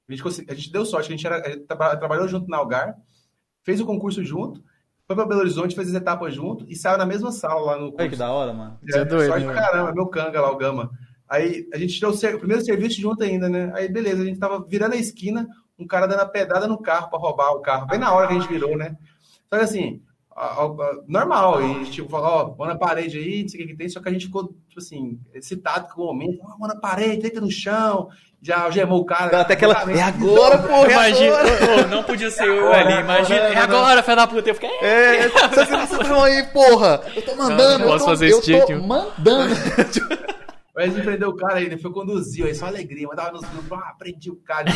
a 0.08 0.12
gente, 0.12 0.46
a 0.50 0.54
gente 0.54 0.72
deu 0.72 0.86
sorte, 0.86 1.08
a 1.08 1.12
gente, 1.12 1.26
era, 1.26 1.46
a 1.46 1.50
gente 1.50 1.66
trabalhou 1.66 2.28
junto 2.28 2.50
na 2.50 2.58
Algar, 2.58 2.96
fez 3.64 3.80
o 3.80 3.86
concurso 3.86 4.24
junto, 4.24 4.64
foi 5.06 5.16
para 5.16 5.26
Belo 5.26 5.42
Horizonte, 5.42 5.76
fez 5.76 5.90
as 5.90 5.96
etapas 5.96 6.34
junto 6.34 6.66
e 6.68 6.76
saiu 6.76 6.98
na 6.98 7.06
mesma 7.06 7.32
sala 7.32 7.62
lá 7.62 7.78
no 7.80 7.92
curso. 7.92 8.10
que 8.10 8.16
da 8.16 8.32
hora, 8.32 8.54
mano. 8.54 8.80
É, 8.94 9.00
é 9.00 9.06
doido, 9.06 9.28
sorte 9.28 9.46
né, 9.46 9.54
caramba, 9.54 9.94
meu 9.94 10.08
canga 10.08 10.42
lá, 10.42 10.52
o 10.52 10.58
Gama. 10.58 10.92
Aí 11.28 11.68
a 11.74 11.78
gente 11.78 12.00
deu 12.00 12.10
o 12.10 12.40
primeiro 12.40 12.64
serviço 12.64 13.00
junto 13.00 13.24
ainda, 13.24 13.48
né? 13.48 13.72
Aí 13.76 13.88
beleza, 13.88 14.22
a 14.22 14.26
gente 14.26 14.40
tava 14.40 14.64
virando 14.68 14.94
a 14.94 14.98
esquina, 14.98 15.48
um 15.80 15.88
cara 15.88 16.08
dando 16.08 16.22
a 16.22 16.26
pedrada 16.26 16.68
no 16.68 16.78
carro 16.78 17.10
para 17.10 17.20
roubar 17.20 17.52
o 17.52 17.62
carro, 17.62 17.88
bem 17.88 18.00
na 18.00 18.14
hora 18.14 18.28
que 18.28 18.34
a 18.34 18.40
gente 18.40 18.50
virou, 18.50 18.78
né? 18.78 18.96
Só 19.50 19.58
que 19.58 19.64
assim, 19.64 20.02
normal, 21.08 21.62
e 21.62 21.86
tipo, 21.86 22.10
falou, 22.10 22.28
ó, 22.28 22.56
mão 22.58 22.68
na 22.68 22.78
parede 22.78 23.18
aí, 23.18 23.42
não 23.42 23.50
sei 23.50 23.60
o 23.60 23.64
que, 23.64 23.72
que 23.72 23.78
tem, 23.78 23.90
só 23.90 24.00
que 24.00 24.10
a 24.10 24.12
gente 24.12 24.28
ficou, 24.28 24.46
tipo 24.68 24.80
assim, 24.80 25.20
excitado 25.34 25.94
com 25.94 26.02
o 26.02 26.06
momento, 26.06 26.40
ó, 26.44 26.58
mão 26.58 26.68
na 26.68 26.80
parede, 26.80 27.24
deita 27.24 27.42
no 27.42 27.52
chão, 27.52 28.10
já 28.42 28.62
algemou 28.62 29.00
o 29.00 29.06
cara. 29.06 29.42
Até 29.42 29.54
aquela. 29.54 29.74
É 29.92 30.02
agora, 30.02 30.58
pô, 30.60 30.86
é 30.86 30.92
imagina. 30.92 31.36
Oh, 31.36 31.88
não 31.88 32.04
podia 32.04 32.32
ser 32.32 32.48
eu 32.48 32.72
ali, 32.72 33.02
imagina. 33.02 33.40
É 33.40 33.58
agora, 33.58 34.02
fé 34.02 34.16
da 34.16 34.28
puta. 34.28 34.50
Eu 34.50 34.56
fiquei. 34.56 34.70
É, 34.82 35.28
você 35.28 36.04
não 36.08 36.24
aí, 36.24 36.44
porra. 36.48 37.02
Eu 37.16 37.22
tô 37.22 37.36
mandando. 37.36 37.80
Não, 37.80 37.88
posso 37.88 37.96
eu 37.96 38.00
tô, 38.00 38.06
fazer 38.06 38.28
esse 38.28 38.52
Eu 38.52 38.66
tô 38.66 38.78
mandando. 38.78 39.56
Mas 40.80 40.96
ele 40.96 41.04
prendeu 41.04 41.28
o 41.28 41.36
cara 41.36 41.56
aí, 41.56 41.66
ele 41.66 41.78
foi 41.78 41.92
conduzir, 41.92 42.46
aí 42.46 42.56
só 42.56 42.68
alegria, 42.68 43.06
mandava 43.06 43.34
nos 43.34 43.42
grupos, 43.42 43.78
ah, 43.78 43.94
prendi 44.00 44.32
o 44.32 44.38
cara, 44.38 44.72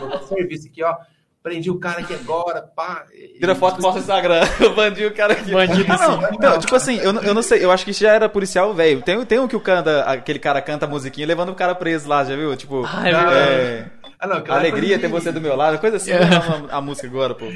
vou 0.00 0.26
serviço 0.26 0.66
aqui, 0.66 0.82
ó. 0.82 0.96
Prendi 1.40 1.70
o 1.70 1.78
cara 1.78 2.00
aqui 2.00 2.12
agora, 2.12 2.60
pá. 2.62 3.06
Tira 3.38 3.54
foto 3.54 3.78
e 3.78 3.80
posta 3.80 4.00
no 4.00 4.00
Instagram. 4.00 4.40
Eu 4.60 4.74
bandi 4.74 5.06
o 5.06 5.14
cara 5.14 5.34
aqui. 5.34 5.52
Bandido 5.52 5.88
não, 5.88 6.20
não, 6.20 6.30
não, 6.32 6.58
tipo 6.58 6.74
assim, 6.74 6.96
eu, 6.96 7.14
eu 7.22 7.32
não 7.32 7.42
sei, 7.42 7.64
eu 7.64 7.70
acho 7.70 7.84
que 7.84 7.92
já 7.92 8.12
era 8.12 8.28
policial 8.28 8.74
velho. 8.74 9.02
Tem, 9.02 9.24
tem 9.24 9.38
um 9.38 9.46
que 9.46 9.54
o 9.54 9.60
canta, 9.60 10.02
aquele 10.02 10.40
cara 10.40 10.60
canta 10.60 10.84
a 10.84 10.88
musiquinha 10.88 11.28
levando 11.28 11.50
o 11.50 11.54
cara 11.54 11.76
preso 11.76 12.08
lá, 12.08 12.24
já 12.24 12.34
viu? 12.34 12.56
Tipo, 12.56 12.84
Ai, 12.84 13.12
é, 13.12 13.86
ah, 14.18 14.26
não, 14.26 14.44
alegria 14.48 14.98
ter 14.98 15.06
você 15.06 15.30
do 15.30 15.40
meu 15.40 15.54
lado, 15.54 15.78
coisa 15.78 15.96
assim, 15.96 16.10
é. 16.10 16.18
a, 16.18 16.76
a, 16.76 16.80
música 16.80 17.06
agora, 17.06 17.36
pô. 17.36 17.46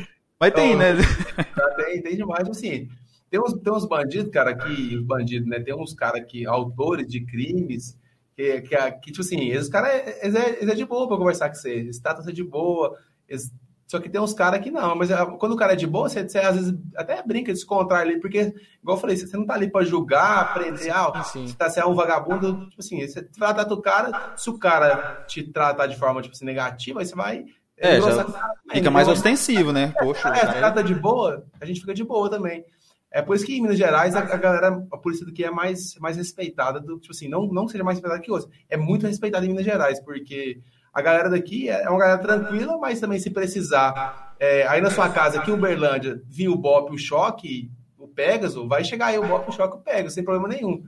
Mas 0.40 0.52
tem, 0.52 0.76
né? 0.76 0.94
Tem, 1.76 2.00
tem 2.02 2.16
demais, 2.16 2.48
assim. 2.48 2.88
Tem 3.34 3.40
uns, 3.40 3.52
tem 3.54 3.72
uns 3.72 3.84
bandidos, 3.84 4.30
cara, 4.30 4.54
que. 4.54 4.96
Os 4.96 5.02
bandidos, 5.04 5.48
né? 5.48 5.58
Tem 5.58 5.74
uns 5.74 5.92
caras 5.92 6.24
que, 6.24 6.46
autores 6.46 7.04
de 7.08 7.26
crimes, 7.26 7.98
que, 8.36 8.60
que, 8.60 8.76
que 8.92 9.10
tipo 9.10 9.22
assim, 9.22 9.48
esses 9.48 9.68
caras, 9.68 9.90
eles, 10.22 10.36
é, 10.36 10.50
eles 10.50 10.68
é 10.68 10.74
de 10.76 10.84
boa 10.84 11.08
pra 11.08 11.16
conversar 11.16 11.48
com 11.48 11.56
você. 11.56 11.72
Eles 11.72 11.98
tratam 11.98 12.22
você 12.22 12.32
de 12.32 12.44
boa. 12.44 12.96
Eles 13.28 13.52
só 13.88 13.98
que 13.98 14.08
tem 14.08 14.20
uns 14.20 14.32
caras 14.32 14.60
que 14.60 14.70
não, 14.70 14.94
mas 14.94 15.10
ah, 15.10 15.26
quando 15.26 15.52
o 15.52 15.56
cara 15.56 15.72
é 15.72 15.76
de 15.76 15.86
boa, 15.86 16.08
você, 16.08 16.22
você 16.22 16.38
às 16.38 16.54
vezes 16.54 16.74
até 16.96 17.22
brinca, 17.22 17.52
descontrar 17.52 18.00
ali, 18.00 18.18
porque, 18.20 18.54
igual 18.80 18.96
eu 18.96 19.00
falei, 19.00 19.16
você 19.16 19.36
não 19.36 19.44
tá 19.44 19.54
ali 19.54 19.70
pra 19.70 19.84
julgar, 19.84 20.40
aprender, 20.40 20.90
ah, 20.90 21.22
sim. 21.24 21.46
você 21.46 21.56
tá 21.56 21.68
sendo 21.68 21.88
é 21.88 21.90
um 21.90 21.94
vagabundo, 21.94 22.68
tipo 22.70 22.80
assim, 22.80 23.06
você 23.06 23.22
trata 23.22 23.64
do 23.64 23.82
cara, 23.82 24.32
se 24.36 24.48
o 24.48 24.58
cara 24.58 25.24
te 25.26 25.42
tratar 25.42 25.86
de 25.86 25.98
forma, 25.98 26.22
tipo 26.22 26.34
assim, 26.34 26.46
negativa, 26.46 27.00
aí 27.00 27.06
você 27.06 27.14
vai. 27.14 27.44
É, 27.76 28.00
já 28.00 28.26
fica 28.72 28.90
mais 28.90 29.06
ostensivo, 29.06 29.70
né? 29.70 29.92
Poxa, 29.98 30.28
é, 30.28 30.40
é, 30.40 30.52
trata 30.54 30.82
de 30.82 30.94
boa, 30.94 31.44
a 31.60 31.66
gente 31.66 31.80
fica 31.80 31.92
de 31.92 32.04
boa 32.04 32.30
também. 32.30 32.64
É 33.14 33.22
por 33.22 33.36
isso 33.36 33.46
que 33.46 33.56
em 33.56 33.62
Minas 33.62 33.78
Gerais 33.78 34.16
a, 34.16 34.18
a 34.18 34.36
galera, 34.36 34.84
a 34.90 34.96
polícia 34.98 35.24
daqui 35.24 35.44
é 35.44 35.50
mais, 35.50 35.94
mais 36.00 36.16
respeitada, 36.16 36.80
do, 36.80 36.98
tipo 36.98 37.14
assim, 37.14 37.28
não, 37.28 37.46
não 37.46 37.68
seja 37.68 37.84
mais 37.84 37.96
respeitada 37.96 38.20
que 38.20 38.28
outros. 38.28 38.50
É 38.68 38.76
muito 38.76 39.06
respeitada 39.06 39.46
em 39.46 39.50
Minas 39.50 39.64
Gerais, 39.64 40.00
porque 40.00 40.60
a 40.92 41.00
galera 41.00 41.30
daqui 41.30 41.68
é 41.68 41.88
uma 41.88 42.00
galera 42.00 42.18
tranquila, 42.18 42.76
mas 42.76 42.98
também 42.98 43.20
se 43.20 43.30
precisar. 43.30 44.34
É, 44.40 44.66
aí 44.66 44.80
na 44.80 44.90
sua 44.90 45.08
casa, 45.10 45.38
aqui 45.38 45.52
em 45.52 45.54
Uberlândia, 45.54 46.20
vir 46.26 46.48
o 46.48 46.56
BOP, 46.56 46.92
o 46.92 46.98
choque, 46.98 47.70
o 47.96 48.08
Pegasus, 48.08 48.66
vai 48.66 48.82
chegar 48.82 49.06
aí 49.06 49.18
o 49.18 49.28
BOP, 49.28 49.48
o 49.48 49.52
choque, 49.52 49.76
o 49.76 49.80
Pegasus, 49.80 50.14
sem 50.14 50.24
problema 50.24 50.48
nenhum. 50.48 50.82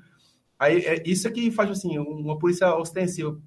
Aí 0.58 0.84
é, 0.84 1.02
isso 1.06 1.28
aqui 1.28 1.52
faz, 1.52 1.70
assim, 1.70 1.96
uma 1.96 2.36
polícia 2.36 2.74
ostensiva. 2.74 3.38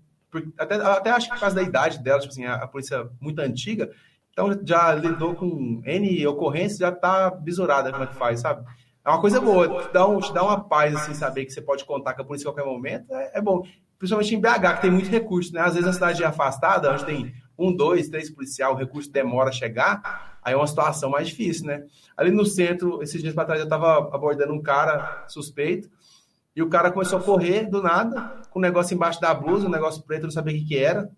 Até, 0.57 0.75
até 0.75 1.09
acho 1.09 1.27
que 1.27 1.33
por 1.33 1.41
causa 1.41 1.55
da 1.57 1.63
idade 1.63 2.01
dela, 2.01 2.21
tipo 2.21 2.31
assim, 2.31 2.45
a, 2.45 2.55
a 2.55 2.67
polícia 2.67 3.09
muito 3.19 3.39
antiga, 3.39 3.91
então 4.39 4.57
já 4.63 4.93
lidou 4.93 5.35
com 5.35 5.81
N 5.85 6.27
ocorrências, 6.27 6.79
já 6.79 6.91
tá 6.91 7.29
bisurada 7.29 7.91
como 7.91 8.05
é 8.05 8.07
que 8.07 8.15
faz, 8.15 8.39
sabe? 8.39 8.65
É 9.03 9.09
uma 9.09 9.19
coisa 9.19 9.41
boa, 9.41 9.83
te 9.83 9.93
dá, 9.93 10.07
um, 10.07 10.19
te 10.19 10.33
dá 10.33 10.43
uma 10.43 10.63
paz, 10.63 10.95
assim, 10.95 11.13
saber 11.13 11.45
que 11.45 11.51
você 11.51 11.61
pode 11.61 11.83
contar 11.83 12.13
com 12.13 12.21
a 12.21 12.25
polícia 12.25 12.49
a 12.49 12.53
qualquer 12.53 12.69
momento, 12.69 13.13
é, 13.13 13.31
é 13.35 13.41
bom 13.41 13.63
principalmente 13.97 14.33
em 14.33 14.39
BH, 14.39 14.75
que 14.75 14.81
tem 14.83 14.91
muito 14.91 15.09
recurso, 15.09 15.53
né? 15.53 15.59
Às 15.59 15.73
vezes 15.73 15.89
a 15.89 15.91
cidade 15.91 16.23
é 16.23 16.25
afastada, 16.25 16.89
onde 16.93 17.05
tem 17.05 17.33
um, 17.57 17.75
dois, 17.75 18.07
três 18.07 18.29
policial, 18.29 18.73
o 18.73 18.77
recurso 18.77 19.11
demora 19.11 19.49
a 19.49 19.51
chegar, 19.51 20.39
aí 20.41 20.53
é 20.53 20.55
uma 20.55 20.65
situação 20.65 21.09
mais 21.09 21.27
difícil, 21.27 21.65
né? 21.65 21.83
Ali 22.15 22.31
no 22.31 22.45
centro, 22.45 23.03
esses 23.03 23.21
dias 23.21 23.33
para 23.33 23.43
trás, 23.43 23.59
eu 23.59 23.65
estava 23.65 23.97
abordando 24.15 24.53
um 24.53 24.61
cara 24.61 25.25
suspeito, 25.27 25.89
e 26.55 26.63
o 26.63 26.69
cara 26.69 26.91
começou 26.91 27.19
a 27.19 27.21
correr 27.21 27.69
do 27.69 27.83
nada, 27.83 28.41
com 28.49 28.59
um 28.59 28.61
negócio 28.61 28.95
embaixo 28.95 29.19
da 29.19 29.33
blusa, 29.33 29.67
um 29.67 29.71
negócio 29.71 30.01
preto, 30.03 30.23
não 30.23 30.31
sabia 30.31 30.55
o 30.55 30.59
que, 30.59 30.65
que 30.65 30.77
era. 30.77 31.09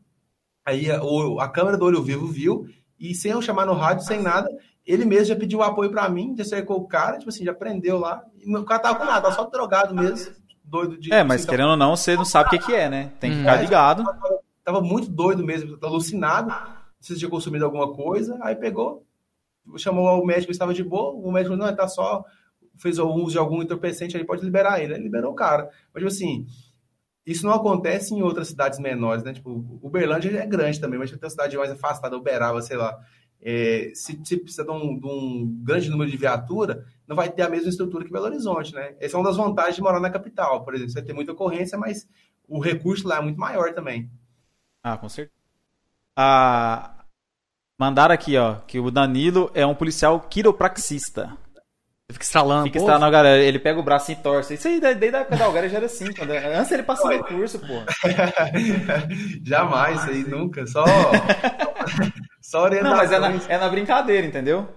Aí 0.65 0.89
a, 0.89 0.99
a 1.39 1.47
câmera 1.47 1.77
do 1.77 1.85
olho 1.85 2.01
vivo 2.01 2.27
viu, 2.27 2.67
e 3.01 3.15
sem 3.15 3.31
eu 3.31 3.41
chamar 3.41 3.65
no 3.65 3.73
rádio, 3.73 4.05
sem 4.05 4.21
nada, 4.21 4.49
ele 4.85 5.03
mesmo 5.05 5.25
já 5.25 5.35
pediu 5.35 5.61
apoio 5.63 5.89
para 5.89 6.07
mim, 6.07 6.35
já 6.37 6.45
cercou 6.45 6.77
o 6.77 6.87
cara, 6.87 7.17
tipo 7.17 7.29
assim, 7.29 7.43
já 7.43 7.53
prendeu 7.53 7.97
lá. 7.97 8.23
E 8.39 8.55
o 8.55 8.63
cara 8.63 8.81
tava 8.81 8.99
com 8.99 9.05
nada, 9.05 9.21
tava 9.21 9.35
só 9.35 9.43
drogado 9.45 9.93
mesmo 9.95 10.41
doido 10.71 10.97
de. 10.97 11.13
É, 11.13 11.23
mas 11.23 11.45
querendo 11.45 11.71
ou 11.71 11.77
não, 11.77 11.95
você 11.95 12.15
não 12.15 12.25
sabe 12.25 12.47
o 12.47 12.49
que, 12.51 12.65
que 12.65 12.73
é, 12.73 12.89
né? 12.89 13.11
Tem 13.19 13.29
que 13.29 13.37
hum. 13.37 13.39
ficar 13.39 13.55
ligado. 13.57 14.03
Tava, 14.03 14.39
tava, 14.63 14.81
muito 14.81 15.09
doido 15.09 15.45
mesmo, 15.45 15.77
alucinado. 15.83 16.53
Se 16.99 17.17
tinha 17.17 17.29
consumido 17.29 17.65
alguma 17.65 17.93
coisa. 17.93 18.39
Aí 18.41 18.55
pegou, 18.55 19.05
chamou 19.77 20.21
o 20.21 20.25
médico, 20.25 20.51
estava 20.51 20.73
de 20.73 20.83
boa. 20.83 21.13
O 21.13 21.31
médico 21.31 21.55
não, 21.55 21.75
tá 21.75 21.87
só. 21.87 22.23
Fez 22.77 22.97
o 22.97 23.07
uso 23.07 23.31
de 23.31 23.37
algum 23.37 23.61
entorpecente, 23.61 24.15
aí 24.15 24.23
pode 24.23 24.43
liberar 24.43 24.81
ele. 24.81 24.93
Ele 24.93 25.03
liberou 25.03 25.31
o 25.31 25.35
cara. 25.35 25.69
Mas, 25.93 26.03
tipo 26.03 26.07
assim, 26.07 26.45
isso 27.25 27.45
não 27.45 27.53
acontece 27.53 28.13
em 28.13 28.21
outras 28.21 28.47
cidades 28.47 28.79
menores, 28.79 29.23
né? 29.23 29.33
Tipo, 29.33 29.79
Uberlândia 29.81 30.37
é 30.37 30.45
grande 30.45 30.79
também, 30.79 30.97
mas 30.99 31.11
tem 31.11 31.19
uma 31.21 31.29
cidade 31.29 31.57
mais 31.57 31.71
afastada, 31.71 32.17
Uberaba, 32.17 32.61
sei 32.61 32.77
lá. 32.77 32.97
É, 33.43 33.91
se, 33.95 34.19
se, 34.23 34.37
precisa 34.37 34.63
de 34.63 34.71
um, 34.71 34.99
de 34.99 35.07
um, 35.07 35.61
grande 35.63 35.89
número 35.89 36.09
de 36.09 36.17
viatura, 36.17 36.85
não 37.07 37.15
vai 37.15 37.29
ter 37.29 37.41
a 37.41 37.49
mesma 37.49 37.69
estrutura 37.69 38.05
que 38.05 38.11
Belo 38.11 38.25
Horizonte, 38.25 38.73
né? 38.73 38.95
Essa 38.99 39.17
é 39.17 39.19
uma 39.19 39.27
das 39.27 39.37
vantagens 39.37 39.75
de 39.75 39.81
morar 39.81 39.99
na 39.99 40.09
capital, 40.09 40.63
por 40.63 40.75
exemplo. 40.75 40.93
Você 40.93 41.01
ter 41.01 41.13
muita 41.13 41.31
ocorrência, 41.31 41.77
mas 41.77 42.07
o 42.47 42.59
recurso 42.59 43.07
lá 43.07 43.17
é 43.17 43.21
muito 43.21 43.39
maior 43.39 43.73
também. 43.73 44.09
Ah, 44.83 44.97
com 44.97 45.09
certeza. 45.09 45.35
Ah, 46.15 47.05
mandaram 47.79 48.13
aqui, 48.13 48.37
ó, 48.37 48.55
que 48.55 48.79
o 48.79 48.91
Danilo 48.91 49.49
é 49.53 49.65
um 49.65 49.75
policial 49.75 50.19
quiropraxista. 50.21 51.35
Fica 52.11 52.25
estralando. 52.25 52.63
Fica 52.65 52.79
estralando, 52.79 53.11
galera. 53.11 53.41
Ele 53.41 53.59
pega 53.59 53.79
o 53.79 53.83
braço 53.83 54.11
e 54.11 54.15
torce. 54.15 54.55
Isso 54.55 54.67
aí, 54.67 54.79
desde 54.79 55.15
a 55.15 55.19
época 55.19 55.37
da 55.37 55.45
Algara 55.45 55.69
já 55.69 55.77
era 55.77 55.85
assim. 55.85 56.13
Quando... 56.13 56.31
Antes 56.31 56.71
ele 56.71 56.83
passava 56.83 57.15
o 57.15 57.23
curso, 57.23 57.59
pô. 57.59 57.83
Jamais, 59.43 60.01
isso 60.01 60.09
aí 60.09 60.23
nunca. 60.23 60.65
Só. 60.67 60.83
Só 62.41 62.63
orientação. 62.63 62.91
Não, 62.91 62.97
mas 62.97 63.11
é 63.11 63.19
na, 63.19 63.53
é 63.55 63.57
na 63.57 63.69
brincadeira, 63.69 64.25
entendeu? 64.27 64.67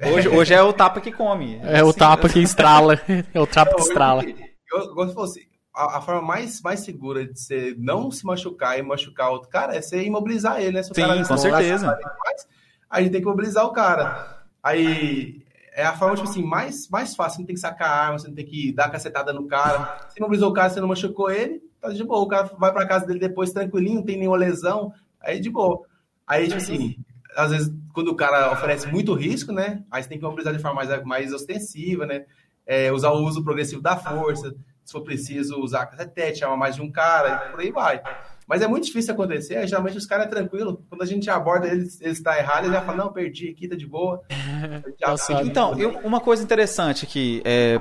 É, 0.00 0.08
hoje, 0.08 0.28
hoje 0.28 0.54
é 0.54 0.62
o 0.62 0.72
tapa 0.72 1.00
que 1.00 1.12
come. 1.12 1.60
É, 1.62 1.78
é 1.80 1.84
o 1.84 1.92
tapa 1.92 2.28
que 2.28 2.40
estrala. 2.40 3.00
É 3.32 3.40
o 3.40 3.46
tapa 3.46 3.74
que 3.74 3.82
estrala. 3.82 4.24
Eu, 4.24 4.94
gosto 4.94 5.14
de 5.14 5.22
assim, 5.22 5.40
a, 5.74 5.98
a, 5.98 6.00
forma 6.00 6.22
mais, 6.22 6.60
mais 6.62 6.80
segura 6.80 7.26
de 7.26 7.38
você 7.38 7.74
não 7.78 8.10
se 8.10 8.24
machucar 8.24 8.78
e 8.78 8.82
machucar 8.82 9.30
outro 9.30 9.48
cara 9.48 9.76
é 9.76 9.82
você 9.82 10.02
imobilizar 10.02 10.60
ele, 10.60 10.72
né? 10.72 10.82
Se 10.82 10.94
Sim, 10.94 11.24
com 11.26 11.36
certeza. 11.36 11.86
Mais, 11.86 12.46
a 12.88 13.00
gente 13.00 13.12
tem 13.12 13.20
que 13.20 13.26
imobilizar 13.26 13.64
o 13.66 13.72
cara. 13.72 14.42
Aí 14.62 15.42
é 15.80 15.84
a 15.84 15.96
forma, 15.96 16.14
tipo 16.14 16.28
assim, 16.28 16.42
mais, 16.42 16.88
mais 16.90 17.16
fácil. 17.16 17.36
Você 17.36 17.40
não 17.40 17.46
tem 17.46 17.54
que 17.54 17.60
sacar 17.60 17.90
arma, 17.90 18.18
você 18.18 18.28
não 18.28 18.34
tem 18.34 18.44
que 18.44 18.70
dar 18.72 18.90
cacetada 18.90 19.32
no 19.32 19.46
cara. 19.46 20.08
Você 20.08 20.18
imobilizou 20.18 20.50
o 20.50 20.52
cara, 20.52 20.68
você 20.68 20.80
não 20.80 20.88
machucou 20.88 21.30
ele, 21.30 21.62
tá 21.80 21.88
de 21.88 22.04
boa. 22.04 22.20
O 22.20 22.28
cara 22.28 22.50
vai 22.58 22.70
pra 22.70 22.86
casa 22.86 23.06
dele 23.06 23.18
depois 23.18 23.52
tranquilinho, 23.52 23.96
não 23.96 24.04
tem 24.04 24.18
nenhuma 24.18 24.36
lesão, 24.36 24.92
aí 25.18 25.40
de 25.40 25.48
boa. 25.48 25.80
Aí, 26.26 26.44
tipo 26.44 26.58
assim, 26.58 26.96
às 27.34 27.50
vezes, 27.50 27.72
quando 27.94 28.08
o 28.08 28.14
cara 28.14 28.52
oferece 28.52 28.88
muito 28.88 29.14
risco, 29.14 29.52
né? 29.52 29.82
Aí 29.90 30.02
você 30.02 30.08
tem 30.10 30.18
que 30.18 30.24
mobilizar 30.24 30.54
de 30.54 30.60
forma 30.60 30.84
mais, 30.84 31.04
mais 31.04 31.32
ostensiva, 31.32 32.04
né? 32.04 32.26
É, 32.66 32.92
usar 32.92 33.10
o 33.10 33.24
uso 33.24 33.42
progressivo 33.42 33.80
da 33.80 33.96
força, 33.96 34.54
se 34.84 34.92
for 34.92 35.02
preciso 35.02 35.58
usar 35.60 35.86
cacetete, 35.86 36.40
chamar 36.40 36.56
mais 36.56 36.76
de 36.76 36.82
um 36.82 36.92
cara, 36.92 37.50
por 37.50 37.60
aí 37.60 37.72
vai. 37.72 38.02
Mas 38.50 38.62
é 38.62 38.66
muito 38.66 38.84
difícil 38.86 39.14
acontecer, 39.14 39.58
aí, 39.58 39.68
geralmente 39.68 39.96
os 39.96 40.04
caras 40.04 40.26
é 40.26 40.28
tranquilo. 40.28 40.84
Quando 40.88 41.02
a 41.02 41.06
gente 41.06 41.30
aborda 41.30 41.68
eles, 41.68 42.00
eles 42.00 42.20
tá 42.20 42.36
errado, 42.36 42.64
eles 42.64 42.72
já 42.72 42.80
falam, 42.80 43.04
não, 43.04 43.12
perdi 43.12 43.48
aqui, 43.48 43.68
tá 43.68 43.76
de 43.76 43.86
boa. 43.86 44.20
então, 45.46 45.78
eu, 45.78 46.00
uma 46.02 46.20
coisa 46.20 46.42
interessante 46.42 47.04
aqui, 47.04 47.40
é, 47.44 47.80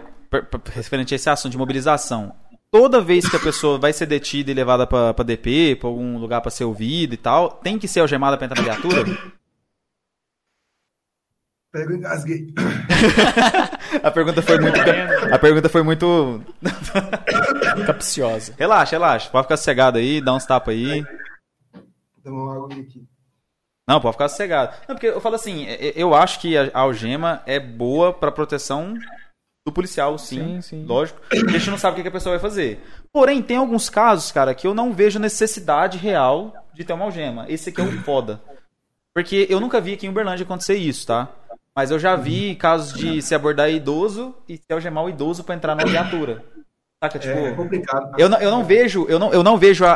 referente 0.72 1.12
a 1.12 1.16
esse 1.16 1.28
assunto 1.28 1.54
de 1.54 1.58
mobilização 1.58 2.36
toda 2.72 3.02
vez 3.02 3.28
que 3.28 3.36
a 3.36 3.40
pessoa 3.40 3.80
vai 3.80 3.91
ser 3.91 4.06
detida 4.06 4.52
e 4.52 4.54
levada 4.54 4.86
para 4.86 5.24
DP, 5.24 5.76
para 5.80 5.90
algum 5.90 6.20
lugar 6.20 6.40
para 6.40 6.52
ser 6.52 6.66
ouvida 6.66 7.16
e 7.16 7.18
tal, 7.18 7.50
tem 7.50 7.80
que 7.80 7.88
ser 7.88 8.02
algemada 8.02 8.38
para 8.38 8.46
entrar 8.46 8.62
na 8.62 8.72
viatura? 8.72 9.06
Pega 11.72 11.94
engasguei. 11.94 12.48
a 14.02 14.10
pergunta 14.10 14.41
foi 14.41 14.60
muito. 14.60 14.80
A 15.32 15.38
pergunta 15.38 15.70
foi 15.70 15.84
muito. 15.84 16.44
Capciosa. 17.86 18.56
Relaxa, 18.58 18.96
relaxa. 18.96 19.30
Pode 19.30 19.46
ficar 19.46 19.58
sossegado 19.58 20.00
aí, 20.00 20.20
dá 20.20 20.34
uns 20.34 20.46
tapas 20.46 20.74
aí. 20.74 21.06
Tomar 22.24 22.41
uma 22.41 22.56
água 22.56 22.68
aqui. 22.74 23.08
Não, 23.88 24.02
pode 24.02 24.14
ficar 24.14 24.30
sossegado. 24.30 24.76
Não, 24.88 24.96
porque 24.96 25.08
eu 25.08 25.22
falo 25.22 25.36
assim, 25.36 25.66
eu 25.96 26.14
acho 26.16 26.40
que 26.40 26.58
a 26.58 26.70
algema 26.74 27.44
é 27.46 27.60
boa 27.60 28.14
pra 28.14 28.32
proteção 28.32 28.96
do 29.66 29.72
policial, 29.72 30.18
sim, 30.18 30.62
sim, 30.62 30.62
sim. 30.62 30.86
lógico. 30.86 31.22
A 31.32 31.52
gente 31.52 31.70
não 31.70 31.78
sabe 31.78 32.00
o 32.00 32.02
que 32.02 32.08
a 32.08 32.12
pessoa 32.12 32.38
vai 32.38 32.41
fazer. 32.41 32.84
Porém, 33.12 33.41
tem 33.41 33.58
alguns 33.58 33.90
casos, 33.90 34.32
cara, 34.32 34.56
que 34.56 34.66
eu 34.66 34.74
não 34.74 34.94
vejo 34.94 35.20
necessidade 35.20 35.98
real 35.98 36.54
de 36.74 36.84
ter 36.84 36.94
uma 36.94 37.06
algema. 37.06 37.46
Esse 37.48 37.70
aqui 37.70 37.82
é 37.82 37.84
o 37.84 37.91
foda. 38.04 38.41
Porque 39.14 39.48
eu 39.50 39.60
nunca 39.60 39.82
vi 39.82 39.94
aqui 39.94 40.06
em 40.06 40.10
Uberlândia 40.10 40.44
acontecer 40.44 40.76
isso, 40.76 41.06
tá? 41.06 41.28
Mas 41.76 41.91
eu 41.91 42.00
já 42.00 42.16
vi 42.16 42.56
casos 42.56 42.94
de 42.94 43.22
se 43.22 43.34
abordar 43.34 43.70
idoso 43.70 44.36
e 44.48 44.58
se 44.58 44.72
algemar 44.72 45.04
o 45.04 45.10
idoso 45.10 45.44
para 45.44 45.56
entrar 45.56 45.76
na 45.76 45.86
viatura. 45.86 46.44
Saca? 47.02 47.18
Tipo, 47.18 47.34
é 47.34 47.54
complicado. 47.54 48.12
Eu 48.18 48.28
não, 48.28 48.38
eu 48.40 48.52
não 48.52 48.64
vejo, 48.64 49.06
eu 49.08 49.18
não, 49.18 49.32
eu 49.32 49.41
não 49.41 49.58
vejo 49.58 49.86
a, 49.86 49.94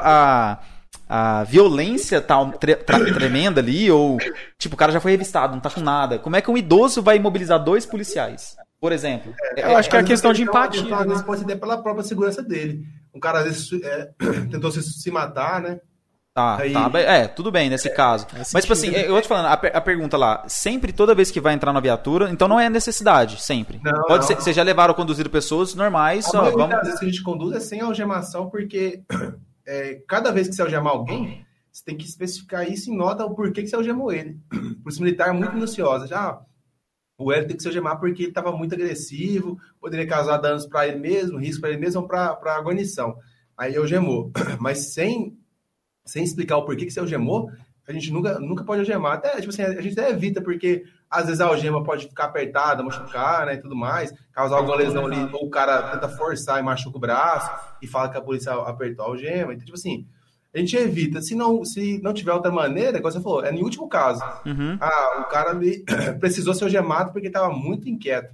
a, 1.10 1.40
a 1.40 1.44
violência 1.44 2.22
tal 2.22 2.52
tre, 2.54 2.76
tremenda 2.76 3.60
ali, 3.60 3.92
ou 3.92 4.18
tipo, 4.58 4.76
o 4.76 4.78
cara 4.78 4.92
já 4.92 5.02
foi 5.02 5.12
revistado, 5.12 5.54
não 5.54 5.62
tá 5.62 5.70
com 5.70 5.82
nada. 5.82 6.18
Como 6.20 6.36
é 6.36 6.42
que 6.42 6.50
um 6.50 6.58
idoso 6.58 7.02
vai 7.02 7.18
imobilizar 7.18 7.62
dois 7.62 7.86
policiais? 7.86 8.56
Por 8.80 8.92
exemplo. 8.92 9.34
É, 9.58 9.66
eu 9.72 9.78
acho 9.78 9.90
que 9.90 9.96
é 9.96 10.00
a 10.00 10.04
questão 10.04 10.34
de 10.34 10.44
empatia. 10.44 10.84
Vezes 11.06 11.24
pode 11.24 11.44
ser 11.44 11.56
pela 11.58 11.82
própria 11.82 12.04
segurança 12.04 12.42
dele. 12.42 12.86
Um 13.14 13.20
cara 13.20 13.40
às 13.40 13.46
vezes 13.46 13.84
é, 13.84 14.10
tentou 14.52 14.72
se, 14.72 14.82
se 14.82 15.12
matar, 15.12 15.62
né? 15.62 15.80
Tá, 16.34 16.58
Aí... 16.58 16.74
tá. 16.74 16.90
É, 17.00 17.28
tudo 17.28 17.52
bem 17.52 17.70
nesse 17.70 17.90
é, 17.90 17.92
caso. 17.92 18.26
Mas, 18.52 18.64
tipo 18.64 18.74
assim, 18.74 18.90
eu 18.90 19.12
vou 19.12 19.22
te 19.22 19.28
falando, 19.28 19.46
a, 19.46 19.54
a, 19.54 19.82
pergunta 19.82 20.18
lá, 20.18 20.44
sempre, 20.48 20.92
toda 20.92 21.14
vez 21.14 21.30
que 21.30 21.40
vai 21.40 21.54
entrar 21.54 21.72
na 21.72 21.80
viatura, 21.80 22.32
então 22.32 22.48
não 22.48 22.60
é 22.60 22.70
necessidade, 22.70 23.40
sempre. 23.42 23.80
Não, 23.84 24.02
Pode 24.04 24.22
não. 24.22 24.24
ser, 24.24 24.36
vocês 24.36 24.56
já 24.56 24.64
levaram 24.64 24.96
conduzido 24.96 25.30
pessoas 25.30 25.76
normais, 25.76 26.26
a 26.26 26.30
só 26.30 26.50
vamos... 26.50 26.70
das 26.70 26.86
vezes 26.86 27.00
que 27.00 27.06
a 27.06 27.10
gente 27.10 27.22
conduz 27.22 27.56
é 27.56 27.60
sem 27.60 27.82
algemação, 27.82 28.50
porque 28.50 29.04
é, 29.68 30.02
cada 30.08 30.32
vez 30.32 30.48
que 30.48 30.56
você 30.56 30.64
algemar 30.64 30.94
alguém, 30.94 31.46
você 31.72 31.84
tem 31.86 31.96
que 31.96 32.06
especificar 32.06 32.68
isso 32.68 32.92
em 32.92 32.98
nota 32.98 33.24
o 33.26 33.36
porquê 33.36 33.62
que 33.62 33.68
você 33.68 33.76
algemou 33.76 34.12
ele. 34.12 34.40
Polícia 34.82 35.04
Militar 35.04 35.30
é 35.30 35.34
muito 35.34 35.54
minuciosa. 35.54 36.08
Já 36.08 36.42
o 37.20 37.32
Hélio 37.32 37.48
tem 37.48 37.56
que 37.56 37.62
se 37.62 37.68
algemar 37.68 38.00
porque 38.00 38.24
ele 38.24 38.30
estava 38.30 38.52
muito 38.52 38.74
agressivo, 38.74 39.60
poderia 39.80 40.08
causar 40.08 40.38
danos 40.38 40.66
para 40.66 40.88
ele 40.88 40.98
mesmo, 40.98 41.38
risco 41.38 41.62
para 41.62 41.70
ele 41.70 41.80
mesmo 41.80 42.02
ou 42.02 42.08
para 42.08 42.40
a 42.44 42.62
guarnição. 42.62 43.16
Aí 43.56 43.78
algemou. 43.78 44.32
Mas 44.60 44.94
sem 44.94 45.38
sem 46.06 46.24
explicar 46.24 46.58
o 46.58 46.66
porquê 46.66 46.86
que 46.86 46.92
você 46.92 47.00
algemou, 47.00 47.50
a 47.88 47.92
gente 47.92 48.12
nunca, 48.12 48.40
nunca 48.40 48.64
pode 48.64 48.80
algemar. 48.80 49.14
Até, 49.14 49.36
tipo 49.38 49.50
assim, 49.50 49.62
a 49.62 49.82
gente 49.82 50.00
até 50.00 50.10
evita, 50.10 50.42
porque 50.42 50.84
às 51.10 51.26
vezes 51.26 51.42
a 51.42 51.46
algema 51.46 51.84
pode 51.84 52.08
ficar 52.08 52.26
apertada, 52.26 52.82
machucar, 52.82 53.46
né, 53.46 53.56
e 53.56 53.62
tudo 53.62 53.76
mais, 53.76 54.14
causar 54.32 54.58
alguma 54.58 54.76
lesão 54.76 55.06
ali, 55.06 55.30
ou 55.34 55.46
o 55.46 55.50
cara 55.50 55.92
tenta 55.92 56.10
forçar 56.10 56.60
e 56.60 56.64
machuca 56.64 56.98
o 56.98 57.02
braço, 57.02 57.52
e 57.82 57.88
fala 57.88 58.10
que 58.10 58.18
a 58.18 58.22
polícia 58.22 58.54
apertou 58.54 59.06
a 59.06 59.10
algema. 59.10 59.54
Então, 59.54 59.66
tipo 59.66 59.78
assim, 59.78 60.08
a 60.54 60.60
gente 60.60 60.78
evita. 60.78 61.22
Se 61.22 61.36
não, 61.36 61.66
se 61.66 62.00
não 62.02 62.14
tiver 62.14 62.32
outra 62.32 62.52
maneira, 62.52 63.02
como 63.02 63.12
você 63.12 63.20
falou, 63.20 63.44
é 63.44 63.52
no 63.52 63.62
último 63.62 63.90
caso. 63.90 64.24
Uhum. 64.46 64.78
Ah, 64.80 65.22
o 65.22 65.30
cara 65.30 65.54
me, 65.54 65.84
precisou 66.20 66.54
ser 66.54 66.66
algemado 66.66 67.12
porque 67.12 67.28
estava 67.28 67.54
muito 67.54 67.90
inquieto. 67.90 68.34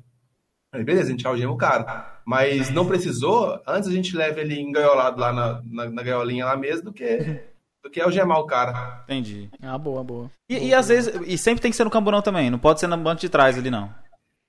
Aí, 0.71 0.83
beleza, 0.83 1.07
a 1.07 1.11
gente 1.11 1.25
algema 1.25 1.51
o 1.51 1.57
cara. 1.57 2.19
Mas 2.23 2.69
não 2.69 2.85
precisou, 2.85 3.59
antes 3.65 3.89
a 3.89 3.91
gente 3.91 4.15
leva 4.15 4.39
ele 4.39 4.59
engaiolado 4.59 5.19
lá 5.19 5.33
na, 5.33 5.63
na, 5.65 5.89
na 5.89 6.03
gaiolinha 6.03 6.45
lá 6.45 6.55
mesmo 6.55 6.85
do 6.85 6.93
que 6.93 7.41
do 7.83 7.89
que 7.89 8.01
algemar 8.01 8.39
o 8.39 8.45
cara. 8.45 9.01
Entendi. 9.03 9.49
Ah, 9.61 9.77
boa, 9.77 10.03
boa. 10.03 10.31
E, 10.49 10.55
boa, 10.55 10.67
e 10.67 10.73
às 10.73 10.87
vezes, 10.87 11.13
e 11.25 11.37
sempre 11.37 11.61
tem 11.61 11.71
que 11.71 11.77
ser 11.77 11.83
no 11.83 11.89
camburão 11.89 12.21
também, 12.21 12.49
não 12.49 12.59
pode 12.59 12.79
ser 12.79 12.87
no 12.87 12.97
banco 12.97 13.21
de 13.21 13.29
trás 13.29 13.57
ali, 13.57 13.69
não. 13.69 13.93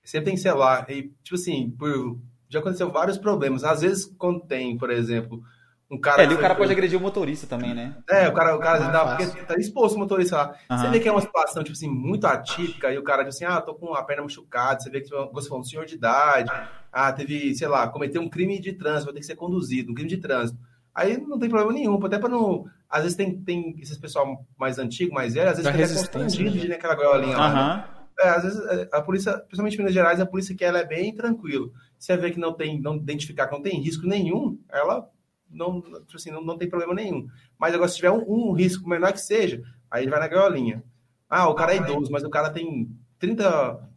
Sempre 0.04 0.26
tem 0.26 0.34
que 0.34 0.40
ser 0.40 0.52
lá. 0.52 0.84
E, 0.88 1.12
tipo 1.22 1.34
assim, 1.34 1.70
por, 1.78 2.18
já 2.48 2.58
aconteceu 2.58 2.90
vários 2.90 3.18
problemas. 3.18 3.64
Às 3.64 3.82
vezes, 3.82 4.06
quando 4.18 4.40
tem, 4.40 4.76
por 4.76 4.90
exemplo, 4.90 5.40
um 5.90 5.98
cara. 5.98 6.22
É, 6.22 6.26
ali 6.26 6.34
o 6.34 6.38
cara 6.38 6.54
pode 6.54 6.70
agredir 6.70 6.98
o 6.98 7.02
motorista 7.02 7.46
também, 7.46 7.74
né? 7.74 7.96
É, 8.08 8.28
o 8.28 8.32
cara, 8.32 8.56
o 8.56 8.60
cara 8.60 8.86
ah, 8.86 8.90
dá, 8.90 9.16
porque 9.16 9.42
tá 9.42 9.56
exposto 9.56 9.96
o 9.96 9.98
motorista 9.98 10.36
lá. 10.36 10.54
Uhum. 10.70 10.78
Você 10.78 10.88
vê 10.88 11.00
que 11.00 11.08
é 11.08 11.12
uma 11.12 11.20
situação, 11.20 11.64
tipo 11.64 11.76
assim, 11.76 11.88
muito 11.88 12.26
atípica, 12.26 12.92
e 12.92 12.98
o 12.98 13.02
cara 13.02 13.24
diz 13.24 13.34
assim, 13.34 13.44
ah, 13.44 13.60
tô 13.60 13.74
com 13.74 13.94
a 13.94 14.02
perna 14.02 14.22
machucada, 14.22 14.80
você 14.80 14.88
vê 14.88 15.00
que 15.00 15.10
você 15.32 15.48
foi 15.48 15.58
um 15.58 15.64
senhor 15.64 15.84
de 15.84 15.96
idade, 15.96 16.50
ah, 16.92 17.12
teve, 17.12 17.54
sei 17.54 17.66
lá, 17.66 17.88
cometeu 17.88 18.22
um 18.22 18.28
crime 18.28 18.60
de 18.60 18.72
trânsito, 18.72 19.06
vai 19.06 19.14
ter 19.14 19.20
que 19.20 19.26
ser 19.26 19.36
conduzido, 19.36 19.90
um 19.90 19.94
crime 19.94 20.08
de 20.08 20.18
trânsito. 20.18 20.58
Aí 20.94 21.18
não 21.18 21.38
tem 21.38 21.48
problema 21.48 21.72
nenhum, 21.72 22.04
até 22.04 22.18
para 22.18 22.28
não. 22.28 22.66
Às 22.90 23.02
vezes 23.02 23.16
tem, 23.16 23.40
tem 23.40 23.76
esses 23.78 23.96
pessoal 23.96 24.44
mais 24.58 24.78
antigo, 24.78 25.14
mais 25.14 25.34
velho, 25.34 25.50
às 25.50 25.58
vezes 25.58 25.70
fica 25.70 26.00
constrangido 26.00 26.56
né? 26.56 26.60
de 26.60 26.68
naquela 26.68 26.96
gaiolinha 26.96 27.36
uhum. 27.36 27.40
lá. 27.40 27.76
Né? 27.76 27.84
É, 28.20 28.28
às 28.28 28.42
vezes 28.42 28.60
é, 28.66 28.88
a 28.92 29.00
polícia, 29.00 29.32
principalmente 29.38 29.74
em 29.74 29.78
Minas 29.78 29.94
Gerais, 29.94 30.20
a 30.20 30.26
polícia 30.26 30.54
que 30.56 30.64
ela 30.64 30.80
é 30.80 30.84
bem 30.84 31.14
tranquilo. 31.14 31.72
Se 31.98 32.06
você 32.06 32.16
vê 32.16 32.30
que 32.30 32.40
não 32.40 32.52
tem, 32.52 32.80
não 32.80 32.96
identificar 32.96 33.46
que 33.46 33.54
não 33.54 33.62
tem 33.62 33.80
risco 33.80 34.06
nenhum, 34.06 34.58
ela 34.68 35.08
não, 35.48 35.80
tipo 35.80 36.16
assim, 36.16 36.30
não, 36.30 36.42
não 36.42 36.58
tem 36.58 36.68
problema 36.68 36.94
nenhum. 36.94 37.26
Mas 37.58 37.74
agora, 37.74 37.88
se 37.88 37.96
tiver 37.96 38.10
um, 38.10 38.24
um 38.28 38.52
risco 38.52 38.88
menor 38.88 39.12
que 39.12 39.20
seja, 39.20 39.62
aí 39.90 40.04
ele 40.04 40.10
vai 40.10 40.20
na 40.20 40.28
gaiolinha. 40.28 40.82
Ah, 41.28 41.48
o 41.48 41.54
cara 41.54 41.72
é 41.72 41.76
idoso, 41.76 42.10
mas 42.10 42.24
o 42.24 42.30
cara 42.30 42.50
tem 42.50 42.90
30 43.20 43.88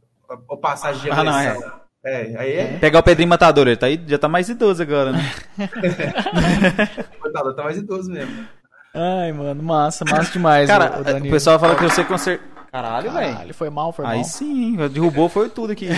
passagens 0.62 1.02
de 1.02 1.10
agressão. 1.10 1.34
Ah, 1.34 1.54
não, 1.54 1.80
é. 1.80 1.84
É, 2.06 2.38
aí 2.38 2.52
é... 2.54 2.78
Pegar 2.80 3.00
o 3.00 3.04
Pedrinho 3.04 3.30
Matador, 3.30 3.66
ele 3.66 3.78
tá 3.78 3.86
aí, 3.86 4.02
já 4.06 4.20
tá 4.20 4.28
mais 4.28 4.50
idoso 4.50 4.84
agora, 4.84 5.14
né? 5.14 5.22
Matador 7.24 7.56
tá 7.56 7.64
mais 7.64 7.78
idoso 7.78 8.12
mesmo. 8.12 8.46
Ai, 8.94 9.32
mano, 9.32 9.64
massa, 9.64 10.06
massa 10.06 10.32
demais. 10.32 10.68
Cara, 10.68 11.00
o, 11.00 11.28
o 11.28 11.30
pessoal 11.30 11.60
fala 11.60 11.76
que 11.76 11.84
você 11.84 12.04
conserta. 12.04 12.44
Caralho, 12.72 13.12
velho. 13.12 13.42
Ele 13.42 13.54
foi 13.54 13.70
mal, 13.70 13.92
foi 13.92 14.06
aí 14.06 14.12
mal. 14.12 14.20
Aí 14.20 14.26
sim, 14.26 14.76
derrubou 14.90 15.30
foi 15.30 15.50
tudo 15.50 15.72
aqui. 15.74 15.90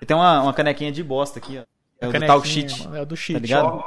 E 0.00 0.06
tem 0.06 0.16
uma, 0.16 0.42
uma 0.42 0.52
canequinha 0.54 0.90
de 0.90 1.02
bosta 1.02 1.38
aqui, 1.38 1.58
ó. 1.58 1.62
É 2.00 2.08
o 2.08 2.12
do 2.12 2.26
Talk 2.26 2.48
Shit. 2.48 2.88
É 2.94 3.02
o 3.02 3.06
do 3.06 3.16
Shit. 3.16 3.34
Tá 3.34 3.40
ligado? 3.40 3.84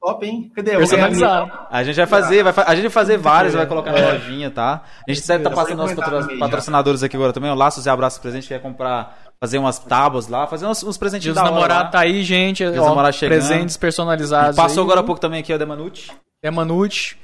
Top, 0.00 0.26
hein? 0.26 0.52
Cadê? 0.54 0.76
Personalizado. 0.76 1.50
A 1.70 1.82
gente 1.82 1.96
vai 1.96 2.06
fazer, 2.06 2.42
vai, 2.42 2.52
a 2.66 2.74
gente 2.74 2.82
vai 2.82 2.90
fazer 2.90 3.16
vários, 3.16 3.54
vai 3.54 3.66
colocar 3.66 3.92
na 3.92 3.98
é. 3.98 4.12
lojinha, 4.12 4.50
tá? 4.50 4.82
A 5.08 5.12
gente 5.12 5.26
deve 5.26 5.40
estar 5.40 5.50
tá 5.50 5.56
passando 5.56 5.78
nossos 5.78 6.38
patrocinadores 6.38 7.02
aqui 7.02 7.16
agora 7.16 7.32
também. 7.32 7.50
O 7.50 7.54
Laços 7.54 7.86
e 7.86 7.90
Abraços 7.90 8.18
Presente 8.18 8.48
quer 8.48 8.60
comprar 8.60 9.18
fazer 9.40 9.58
umas 9.58 9.78
tábuas 9.78 10.28
lá, 10.28 10.46
fazer 10.46 10.66
uns, 10.66 10.84
uns 10.84 10.96
presentinhos 10.96 11.34
da 11.34 11.42
namorado 11.42 11.90
tá 11.90 12.00
aí, 12.00 12.22
gente. 12.22 12.62
Ó, 12.64 13.10
presentes 13.26 13.76
personalizados. 13.76 14.56
E 14.56 14.60
passou 14.60 14.82
aí. 14.82 14.86
agora 14.86 15.00
há 15.00 15.04
pouco 15.04 15.20
também 15.20 15.40
aqui 15.40 15.52
o 15.52 15.58
Demanute. 15.58 16.12
Demanute. 16.42 17.18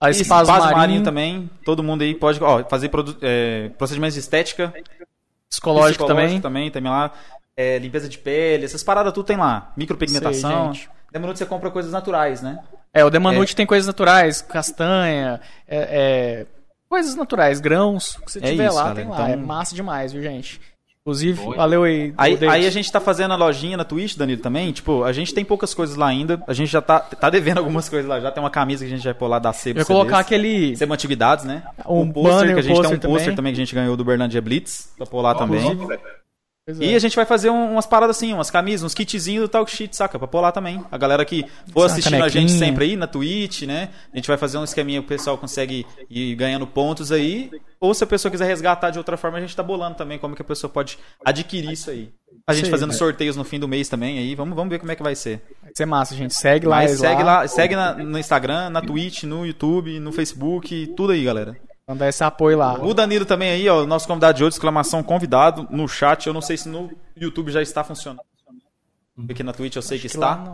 A 0.00 0.10
Espaço, 0.10 0.50
Marinho. 0.50 0.76
Marinho. 0.76 1.02
também. 1.04 1.50
Todo 1.64 1.82
mundo 1.82 2.02
aí 2.02 2.14
pode 2.14 2.42
ó, 2.42 2.64
fazer 2.64 2.90
é, 3.20 3.70
procedimentos 3.78 4.14
de 4.14 4.20
estética. 4.20 4.74
Psicológico, 5.48 6.06
também. 6.06 6.40
também. 6.40 6.70
Também 6.70 6.90
lá. 6.90 7.12
É, 7.56 7.78
limpeza 7.78 8.08
de 8.08 8.18
pele, 8.18 8.64
essas 8.64 8.82
paradas 8.82 9.12
tudo 9.12 9.26
tem 9.26 9.36
lá. 9.36 9.72
Micropigmentação. 9.76 10.74
Sei, 10.74 10.88
Demanute 11.12 11.38
você 11.38 11.46
compra 11.46 11.70
coisas 11.70 11.92
naturais, 11.92 12.40
né? 12.40 12.58
É, 12.94 13.04
o 13.04 13.10
Demanute 13.10 13.52
é. 13.52 13.56
tem 13.56 13.66
coisas 13.66 13.86
naturais, 13.86 14.40
castanha, 14.40 15.40
é, 15.68 15.76
é 15.76 16.46
coisas 16.88 17.14
naturais, 17.14 17.60
grãos. 17.60 18.16
O 18.16 18.22
que 18.22 18.32
você 18.32 18.38
é 18.38 18.50
tiver 18.50 18.66
isso, 18.66 18.76
lá, 18.76 18.84
cara. 18.84 18.94
tem 18.94 19.08
lá. 19.08 19.14
Então... 19.14 19.26
É 19.28 19.36
massa 19.36 19.74
demais, 19.74 20.12
viu, 20.12 20.22
gente? 20.22 20.60
Inclusive, 21.04 21.42
Foi. 21.42 21.56
valeu 21.56 21.82
aí. 21.82 22.14
Aí, 22.16 22.38
aí, 22.48 22.64
a 22.64 22.70
gente 22.70 22.90
tá 22.90 23.00
fazendo 23.00 23.32
a 23.32 23.36
lojinha 23.36 23.76
na 23.76 23.82
Twitch, 23.82 24.16
Danilo, 24.16 24.40
também. 24.40 24.70
Tipo, 24.70 25.02
a 25.02 25.12
gente 25.12 25.34
tem 25.34 25.44
poucas 25.44 25.74
coisas 25.74 25.96
lá 25.96 26.06
ainda. 26.06 26.40
A 26.46 26.52
gente 26.52 26.70
já 26.70 26.80
tá, 26.80 27.00
tá 27.00 27.28
devendo 27.28 27.58
algumas 27.58 27.88
coisas 27.88 28.08
lá. 28.08 28.20
Já 28.20 28.30
tem 28.30 28.40
uma 28.40 28.50
camisa 28.50 28.84
que 28.84 28.92
a 28.92 28.96
gente 28.96 29.04
vai 29.04 29.14
pôr 29.14 29.26
lá 29.26 29.40
da 29.40 29.52
Sebo. 29.52 29.80
Eu 29.80 29.86
colocar 29.86 30.20
aquele. 30.20 30.76
Sebo 30.76 30.94
Antiguidades, 30.94 31.44
né? 31.44 31.64
Um, 31.84 32.02
um 32.02 32.12
pôster, 32.12 32.54
que 32.54 32.60
a 32.60 32.62
gente 32.62 32.80
tem 32.80 32.94
um 32.94 32.98
pôster 32.98 33.34
também. 33.34 33.52
que 33.52 33.60
a 33.60 33.64
gente 33.64 33.74
ganhou 33.74 33.96
do 33.96 34.04
Berlandia 34.04 34.40
Blitz. 34.40 34.92
Pra 34.96 35.04
pôr 35.04 35.22
lá 35.22 35.32
oh, 35.32 35.34
também. 35.34 35.76
E 36.68 36.92
é. 36.92 36.94
a 36.94 36.98
gente 37.00 37.16
vai 37.16 37.24
fazer 37.24 37.50
um, 37.50 37.72
umas 37.72 37.86
paradas 37.86 38.16
assim, 38.16 38.32
umas 38.32 38.48
camisas, 38.48 38.84
uns 38.84 38.94
kitzinhos 38.94 39.42
do 39.42 39.48
Talk 39.48 39.68
Shit, 39.68 39.96
saca? 39.96 40.16
Pra 40.16 40.28
pôr 40.28 40.40
lá 40.40 40.52
também. 40.52 40.80
A 40.92 40.96
galera 40.96 41.24
que 41.24 41.44
for 41.72 41.86
assistindo 41.86 42.22
a 42.22 42.28
gente 42.28 42.52
sempre 42.52 42.84
aí 42.84 42.96
na 42.96 43.08
Twitch, 43.08 43.62
né? 43.62 43.88
A 44.12 44.16
gente 44.16 44.28
vai 44.28 44.36
fazer 44.36 44.58
um 44.58 44.64
esqueminha 44.64 45.00
que 45.00 45.06
o 45.06 45.08
pessoal 45.08 45.36
consegue 45.36 45.84
ir 46.08 46.36
ganhando 46.36 46.64
pontos 46.64 47.10
aí. 47.10 47.50
Ou 47.80 47.92
se 47.92 48.04
a 48.04 48.06
pessoa 48.06 48.30
quiser 48.30 48.46
resgatar 48.46 48.90
de 48.90 48.98
outra 48.98 49.16
forma, 49.16 49.38
a 49.38 49.40
gente 49.40 49.56
tá 49.56 49.62
bolando 49.62 49.96
também 49.96 50.20
como 50.20 50.36
que 50.36 50.42
a 50.42 50.44
pessoa 50.44 50.70
pode 50.70 51.00
adquirir 51.24 51.72
isso 51.72 51.90
aí. 51.90 52.12
A 52.46 52.54
gente 52.54 52.70
fazendo 52.70 52.90
né? 52.90 52.96
sorteios 52.96 53.36
no 53.36 53.42
fim 53.42 53.58
do 53.58 53.66
mês 53.66 53.88
também 53.88 54.20
aí. 54.20 54.36
Vamos, 54.36 54.54
vamos 54.54 54.70
ver 54.70 54.78
como 54.78 54.92
é 54.92 54.94
que 54.94 55.02
vai 55.02 55.16
ser. 55.16 55.42
Vai 55.62 55.72
ser 55.76 55.86
massa, 55.86 56.14
gente. 56.14 56.32
Segue 56.32 56.64
lá. 56.64 56.76
Mas 56.76 56.92
segue 56.92 57.22
lá, 57.24 57.48
segue 57.48 57.74
na, 57.74 57.94
no 57.94 58.18
Instagram, 58.18 58.70
na 58.70 58.80
Twitch, 58.80 59.24
no 59.24 59.44
YouTube, 59.44 59.98
no 59.98 60.12
Facebook, 60.12 60.94
tudo 60.96 61.12
aí, 61.12 61.24
galera. 61.24 61.56
Mandar 61.86 62.08
esse 62.08 62.22
apoio 62.22 62.56
lá. 62.58 62.74
O 62.74 62.94
Danilo 62.94 63.24
também 63.24 63.50
aí, 63.50 63.68
ó, 63.68 63.84
nosso 63.84 64.06
convidado 64.06 64.38
de 64.38 64.44
hoje, 64.44 64.54
exclamação 64.54 65.02
convidado 65.02 65.66
no 65.70 65.88
chat. 65.88 66.26
Eu 66.26 66.32
não 66.32 66.40
sei 66.40 66.56
se 66.56 66.68
no 66.68 66.90
YouTube 67.16 67.50
já 67.50 67.60
está 67.60 67.82
funcionando. 67.82 68.22
Aqui 69.28 69.42
na 69.42 69.52
Twitch 69.52 69.76
eu 69.76 69.82
sei 69.82 69.96
Acho 69.96 70.02
que, 70.02 70.08
que 70.08 70.16
está. 70.16 70.44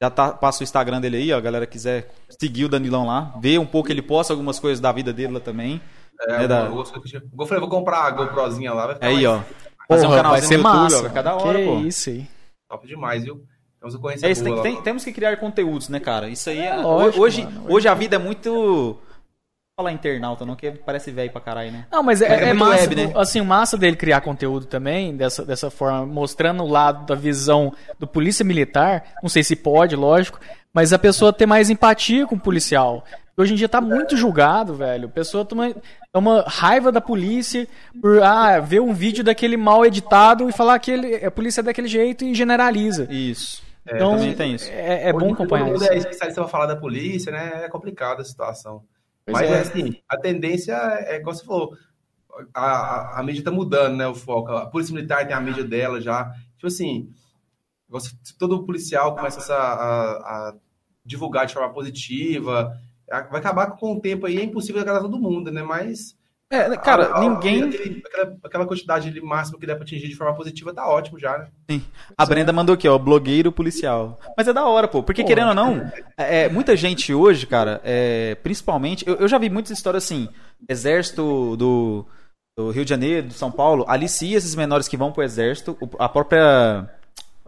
Já 0.00 0.10
tá, 0.10 0.32
passa 0.32 0.60
o 0.60 0.64
Instagram 0.64 1.00
dele 1.00 1.16
aí, 1.16 1.32
ó, 1.32 1.38
a 1.38 1.40
galera 1.40 1.66
quiser 1.66 2.12
seguir 2.28 2.64
o 2.64 2.68
Danilão 2.68 3.06
lá, 3.06 3.32
ver 3.40 3.58
um 3.58 3.66
pouco, 3.66 3.90
ele 3.90 4.02
posta 4.02 4.32
algumas 4.32 4.58
coisas 4.58 4.80
da 4.80 4.92
vida 4.92 5.12
dele 5.12 5.34
lá 5.34 5.40
também. 5.40 5.80
É, 6.20 6.38
né, 6.38 6.48
da... 6.48 6.66
eu, 6.66 6.78
eu 6.78 7.46
falei, 7.46 7.60
vou 7.60 7.68
comprar 7.68 8.04
a 8.04 8.10
GoProzinha 8.10 8.72
lá, 8.72 8.86
vai 8.86 8.94
ficar 8.94 9.06
Aí, 9.06 9.26
ó. 9.26 9.40
Fazer 9.88 10.06
Porra, 10.06 10.14
um 10.14 10.16
canalzinho 10.16 10.30
vai 10.30 10.40
ser 10.40 10.56
no 10.56 10.62
YouTube, 10.62 10.82
massa. 10.82 11.06
ó, 11.06 11.10
cada 11.10 11.34
hora, 11.36 11.58
que 11.58 11.64
pô. 11.64 11.78
isso 11.80 12.10
aí. 12.10 12.28
Top 12.68 12.86
demais, 12.86 13.24
viu? 13.24 13.44
Temos 13.80 14.22
é 14.22 14.30
isso, 14.30 14.42
tem, 14.42 14.62
tem, 14.62 14.82
temos 14.82 15.04
que 15.04 15.12
criar 15.12 15.36
conteúdos, 15.36 15.90
né, 15.90 16.00
cara? 16.00 16.28
Isso 16.28 16.48
aí 16.48 16.58
é, 16.58 16.68
é 16.68 16.76
lógico, 16.76 17.22
hoje, 17.22 17.44
mano, 17.44 17.60
hoje, 17.64 17.72
hoje 17.72 17.88
a 17.88 17.94
vida 17.94 18.16
é 18.16 18.18
muito 18.18 18.98
falar 19.76 19.90
internauta, 19.90 20.46
não, 20.46 20.54
que 20.54 20.70
parece 20.70 21.10
velho 21.10 21.32
pra 21.32 21.40
caralho, 21.40 21.72
né? 21.72 21.86
Não, 21.90 22.02
mas 22.02 22.22
é, 22.22 22.26
é, 22.26 22.48
É 22.50 22.52
massa, 22.52 22.82
web, 22.82 22.94
né? 22.94 23.12
assim, 23.16 23.40
o 23.40 23.44
massa 23.44 23.76
dele 23.76 23.96
criar 23.96 24.20
conteúdo 24.20 24.66
também, 24.66 25.16
dessa, 25.16 25.44
dessa 25.44 25.68
forma, 25.68 26.06
mostrando 26.06 26.62
o 26.62 26.68
lado 26.68 27.04
da 27.06 27.16
visão 27.16 27.72
do 27.98 28.06
polícia 28.06 28.44
militar, 28.44 29.14
não 29.20 29.28
sei 29.28 29.42
se 29.42 29.56
pode, 29.56 29.96
lógico, 29.96 30.38
mas 30.72 30.92
a 30.92 30.98
pessoa 30.98 31.32
ter 31.32 31.46
mais 31.46 31.70
empatia 31.70 32.24
com 32.24 32.36
o 32.36 32.40
policial. 32.40 33.04
Hoje 33.36 33.52
em 33.52 33.56
dia 33.56 33.68
tá 33.68 33.80
muito 33.80 34.16
julgado, 34.16 34.74
velho. 34.74 35.06
A 35.06 35.10
pessoa 35.10 35.44
toma, 35.44 35.74
toma 36.12 36.44
raiva 36.46 36.92
da 36.92 37.00
polícia 37.00 37.66
por 38.00 38.22
ah, 38.22 38.60
ver 38.60 38.80
um 38.80 38.92
vídeo 38.92 39.24
daquele 39.24 39.56
mal 39.56 39.84
editado 39.84 40.48
e 40.48 40.52
falar 40.52 40.78
que 40.78 40.92
ele, 40.92 41.16
a 41.16 41.32
polícia 41.32 41.60
é 41.60 41.64
daquele 41.64 41.88
jeito 41.88 42.24
e 42.24 42.32
generaliza. 42.32 43.08
Isso. 43.10 43.60
Então, 43.84 44.16
também 44.16 44.34
tem 44.34 44.54
isso. 44.54 44.70
é, 44.70 45.08
é 45.08 45.12
bom 45.12 45.32
acompanhar 45.32 45.66
mundo 45.66 45.82
isso. 45.82 45.92
é 45.92 45.98
especialista 45.98 46.40
pra 46.40 46.48
falar 46.48 46.66
da 46.66 46.76
polícia, 46.76 47.32
né? 47.32 47.64
É 47.64 47.68
complicado 47.68 48.20
a 48.20 48.24
situação. 48.24 48.82
Pois 49.26 49.38
Mas 49.38 49.50
é. 49.50 49.54
é 49.54 49.60
assim, 49.60 49.96
a 50.08 50.16
tendência 50.18 50.74
é, 50.74 51.16
igual 51.16 51.34
você 51.34 51.44
falou, 51.44 51.76
a, 52.52 52.66
a, 52.66 53.20
a 53.20 53.22
mídia 53.22 53.44
tá 53.44 53.50
mudando, 53.50 53.96
né? 53.96 54.06
O 54.06 54.14
foco. 54.14 54.52
A 54.52 54.66
polícia 54.66 54.94
militar 54.94 55.26
tem 55.26 55.34
a 55.34 55.40
mídia 55.40 55.64
dela 55.64 56.00
já. 56.00 56.30
Tipo 56.56 56.66
assim, 56.66 57.10
todo 58.38 58.64
policial 58.64 59.14
começa 59.14 59.54
a, 59.54 60.12
a, 60.48 60.54
divulgar 61.04 61.46
de 61.46 61.54
forma 61.54 61.72
positiva, 61.72 62.76
vai 63.08 63.40
acabar 63.40 63.72
com 63.72 63.94
o 63.94 64.00
tempo 64.00 64.26
aí, 64.26 64.38
é 64.38 64.44
impossível 64.44 64.80
agradar 64.80 65.02
todo 65.02 65.20
mundo, 65.20 65.50
né? 65.50 65.62
Mas. 65.62 66.16
É, 66.50 66.76
cara, 66.76 67.06
a- 67.06 67.16
a- 67.16 67.20
ninguém. 67.20 67.64
aquele- 67.64 68.02
aquela, 68.06 68.36
aquela 68.44 68.66
quantidade 68.66 69.10
de 69.10 69.20
máximo 69.20 69.58
que 69.58 69.66
dá 69.66 69.74
pra 69.74 69.82
atingir 69.84 70.06
de 70.08 70.14
forma 70.14 70.34
positiva 70.34 70.72
tá 70.74 70.86
ótimo 70.86 71.18
já, 71.18 71.38
né? 71.68 71.80
A 72.16 72.24
Brenda 72.26 72.52
mandou 72.52 72.74
aqui, 72.74 72.86
ó, 72.88 72.96
blogueiro 72.98 73.50
policial. 73.50 74.20
Mas 74.36 74.46
é 74.46 74.52
da 74.52 74.64
hora, 74.66 74.86
pô. 74.86 75.02
Porque, 75.02 75.22
Pô. 75.22 75.28
querendo 75.28 75.48
ou 75.48 75.54
não, 75.54 75.90
é, 76.16 76.48
muita 76.48 76.76
gente 76.76 77.12
hoje, 77.12 77.46
cara, 77.46 77.80
é, 77.82 78.36
principalmente. 78.36 79.06
Eu, 79.08 79.16
eu 79.16 79.28
já 79.28 79.38
vi 79.38 79.48
muitas 79.50 79.72
histórias 79.72 80.04
assim: 80.04 80.28
exército 80.68 81.56
do, 81.56 82.06
do 82.56 82.70
Rio 82.70 82.84
de 82.84 82.90
Janeiro, 82.90 83.28
do 83.28 83.34
São 83.34 83.50
Paulo, 83.50 83.84
alicia 83.88 84.36
esses 84.36 84.54
menores 84.54 84.86
que 84.86 84.96
vão 84.96 85.10
pro 85.12 85.22
exército. 85.24 85.76
A 85.98 86.08
própria 86.08 86.88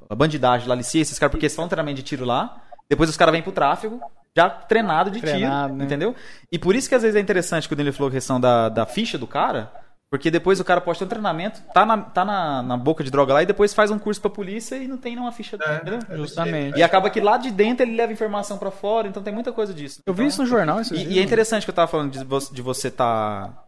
a 0.08 0.14
bandidagem 0.14 0.66
lá 0.68 0.74
alicia 0.74 1.02
esses 1.02 1.18
caras 1.18 1.32
porque 1.32 1.46
eles 1.46 1.58
um 1.58 1.68
treinamento 1.68 1.96
de 1.98 2.02
tiro 2.02 2.24
lá. 2.24 2.60
Depois 2.88 3.10
os 3.10 3.16
caras 3.16 3.32
vêm 3.32 3.42
pro 3.42 3.52
tráfego, 3.52 4.00
já 4.36 4.50
treinado 4.50 5.10
de 5.10 5.20
Treinado, 5.20 5.68
tiro, 5.68 5.78
né? 5.78 5.84
entendeu? 5.84 6.14
E 6.52 6.58
por 6.58 6.74
isso 6.74 6.88
que 6.88 6.94
às 6.94 7.02
vezes 7.02 7.16
é 7.16 7.20
interessante 7.20 7.66
quando 7.66 7.80
ele 7.80 7.90
falou 7.90 8.10
a 8.10 8.12
questão 8.12 8.38
da, 8.38 8.68
da 8.68 8.84
ficha 8.84 9.16
do 9.16 9.26
cara. 9.26 9.72
Porque 10.08 10.30
depois 10.30 10.60
o 10.60 10.64
cara 10.64 10.80
pode 10.80 11.00
ter 11.00 11.04
um 11.04 11.08
treinamento, 11.08 11.60
tá 11.74 11.84
na, 11.84 11.98
tá 11.98 12.24
na, 12.24 12.62
na 12.62 12.76
boca 12.76 13.02
de 13.02 13.10
droga 13.10 13.34
lá 13.34 13.42
e 13.42 13.46
depois 13.46 13.74
faz 13.74 13.90
um 13.90 13.98
curso 13.98 14.20
pra 14.20 14.30
polícia 14.30 14.76
e 14.76 14.86
não 14.86 14.96
tem 14.96 15.16
nenhuma 15.16 15.32
ficha 15.32 15.58
É, 15.60 15.76
entendeu? 15.78 15.98
Justamente. 16.16 16.78
E 16.78 16.82
acaba 16.82 17.10
que 17.10 17.20
lá 17.20 17.36
de 17.36 17.50
dentro 17.50 17.84
ele 17.84 17.96
leva 17.96 18.12
informação 18.12 18.56
pra 18.56 18.70
fora, 18.70 19.08
então 19.08 19.20
tem 19.20 19.34
muita 19.34 19.50
coisa 19.50 19.74
disso. 19.74 19.98
Eu 20.06 20.14
vi 20.14 20.26
isso 20.26 20.40
no 20.42 20.46
jornal 20.46 20.80
esses 20.80 20.96
E, 20.96 21.14
e 21.14 21.18
é 21.18 21.22
interessante 21.22 21.64
que 21.64 21.70
eu 21.70 21.74
tava 21.74 21.90
falando 21.90 22.12
de 22.12 22.24
você, 22.24 22.54
de 22.54 22.62
você 22.62 22.88
tá. 22.88 23.65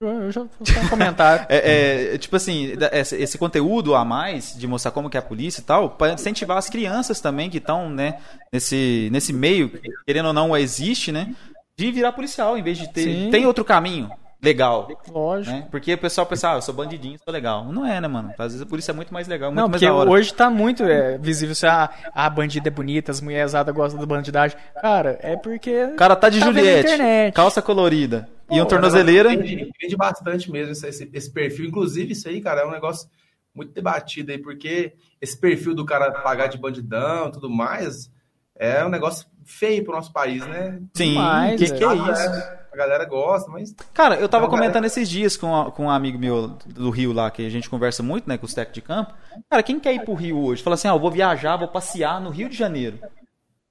Eu 0.00 0.30
já 0.30 0.42
vou 0.42 0.50
um 0.84 0.88
comentário. 0.88 1.46
É, 1.50 2.14
é, 2.14 2.18
tipo 2.18 2.36
assim, 2.36 2.76
da- 2.76 2.90
esse, 2.92 3.36
conteúdo 3.36 3.94
a 3.94 4.04
mais 4.04 4.54
de 4.56 4.66
mostrar 4.66 4.92
como 4.92 5.10
que 5.10 5.16
é 5.16 5.20
a 5.20 5.22
polícia 5.22 5.60
e 5.60 5.64
tal, 5.64 5.90
para 5.90 6.12
incentivar 6.12 6.56
as 6.56 6.70
crianças 6.70 7.20
também 7.20 7.50
que 7.50 7.58
estão, 7.58 7.90
né, 7.90 8.18
nesse, 8.52 9.08
nesse 9.10 9.32
meio, 9.32 9.68
que, 9.70 9.80
querendo 10.06 10.26
ou 10.26 10.32
não, 10.32 10.56
existe, 10.56 11.10
né? 11.10 11.34
De 11.76 11.90
virar 11.90 12.12
policial, 12.12 12.56
em 12.56 12.62
vez 12.62 12.78
de 12.78 12.88
ter. 12.88 13.02
Sim. 13.02 13.28
Tem 13.30 13.46
outro 13.46 13.64
caminho 13.64 14.10
legal. 14.40 14.88
Lógico. 15.08 15.56
Né? 15.56 15.66
Porque 15.70 15.94
o 15.94 15.98
pessoal 15.98 16.26
pensa, 16.26 16.52
ah, 16.52 16.54
eu 16.56 16.62
sou 16.62 16.74
bandidinho, 16.74 17.18
sou 17.24 17.32
legal. 17.32 17.64
Não 17.64 17.84
é, 17.84 18.00
né, 18.00 18.06
mano? 18.06 18.30
Às 18.38 18.52
vezes 18.52 18.62
a 18.62 18.66
polícia 18.66 18.92
é 18.92 18.94
muito 18.94 19.12
mais 19.12 19.26
legal, 19.26 19.50
muito 19.50 19.60
Não, 19.60 19.68
mais 19.68 19.82
porque 19.82 20.10
hoje 20.10 20.32
tá 20.32 20.48
muito 20.48 20.84
é, 20.84 21.18
visível 21.18 21.54
se 21.54 21.66
a, 21.66 21.90
a 22.14 22.30
bandida 22.30 22.68
é 22.68 22.70
bonita, 22.70 23.10
as 23.10 23.20
mulheres 23.20 23.52
gostam 23.74 23.98
da 23.98 24.06
bandidagem. 24.06 24.56
Cara, 24.80 25.18
é 25.22 25.36
porque. 25.36 25.84
O 25.84 25.96
cara 25.96 26.14
tá 26.14 26.28
de 26.28 26.38
Tá 26.38 26.46
Juliette, 26.46 27.32
calça 27.32 27.60
colorida 27.60 28.28
e 28.50 28.60
um 28.60 28.64
Pô, 28.64 28.70
tornozeleira. 28.70 29.30
Vende, 29.30 29.70
vende 29.80 29.96
bastante 29.96 30.50
mesmo 30.50 30.72
esse, 30.72 30.86
esse- 30.88 31.10
esse 31.12 31.30
perfil. 31.32 31.66
Inclusive, 31.66 32.12
isso 32.12 32.28
aí, 32.28 32.40
cara, 32.40 32.62
é 32.62 32.66
um 32.66 32.70
negócio 32.70 33.08
muito 33.54 33.72
debatido 33.72 34.30
aí, 34.30 34.38
porque 34.38 34.92
esse 35.20 35.36
perfil 35.38 35.74
do 35.74 35.84
cara 35.84 36.10
pagar 36.12 36.46
de 36.48 36.58
bandidão 36.58 37.28
e 37.28 37.32
tudo 37.32 37.50
mais 37.50 38.10
é 38.54 38.84
um 38.84 38.88
negócio 38.88 39.26
feio 39.44 39.84
pro 39.84 39.94
nosso 39.94 40.12
país, 40.12 40.46
né? 40.46 40.80
Sim, 40.94 41.10
Demais, 41.10 41.60
que 41.60 41.70
que 41.78 41.84
é 41.84 41.88
velho. 41.88 42.12
isso? 42.12 42.58
A 42.72 42.76
galera 42.76 43.04
gosta, 43.06 43.50
mas 43.50 43.74
Cara, 43.94 44.16
eu 44.16 44.28
tava 44.28 44.46
comentando 44.48 44.84
esses 44.84 45.08
dias 45.08 45.36
com, 45.36 45.54
a- 45.56 45.72
com 45.72 45.86
um 45.86 45.90
amigo 45.90 46.18
meu 46.18 46.48
do 46.66 46.90
Rio 46.90 47.12
lá, 47.12 47.30
que 47.30 47.44
a 47.44 47.48
gente 47.50 47.68
conversa 47.68 48.02
muito, 48.02 48.28
né, 48.28 48.36
com 48.38 48.46
os 48.46 48.54
técnicos 48.54 48.74
de 48.74 48.82
campo. 48.82 49.14
Cara, 49.50 49.62
quem 49.62 49.80
quer 49.80 49.94
ir 49.94 50.04
pro 50.04 50.14
Rio 50.14 50.38
hoje? 50.38 50.62
Fala 50.62 50.74
assim, 50.74 50.86
ah, 50.86 50.92
eu 50.92 50.98
vou 51.00 51.10
viajar, 51.10 51.56
vou 51.56 51.68
passear 51.68 52.20
no 52.20 52.30
Rio 52.30 52.48
de 52.48 52.56
Janeiro. 52.56 52.98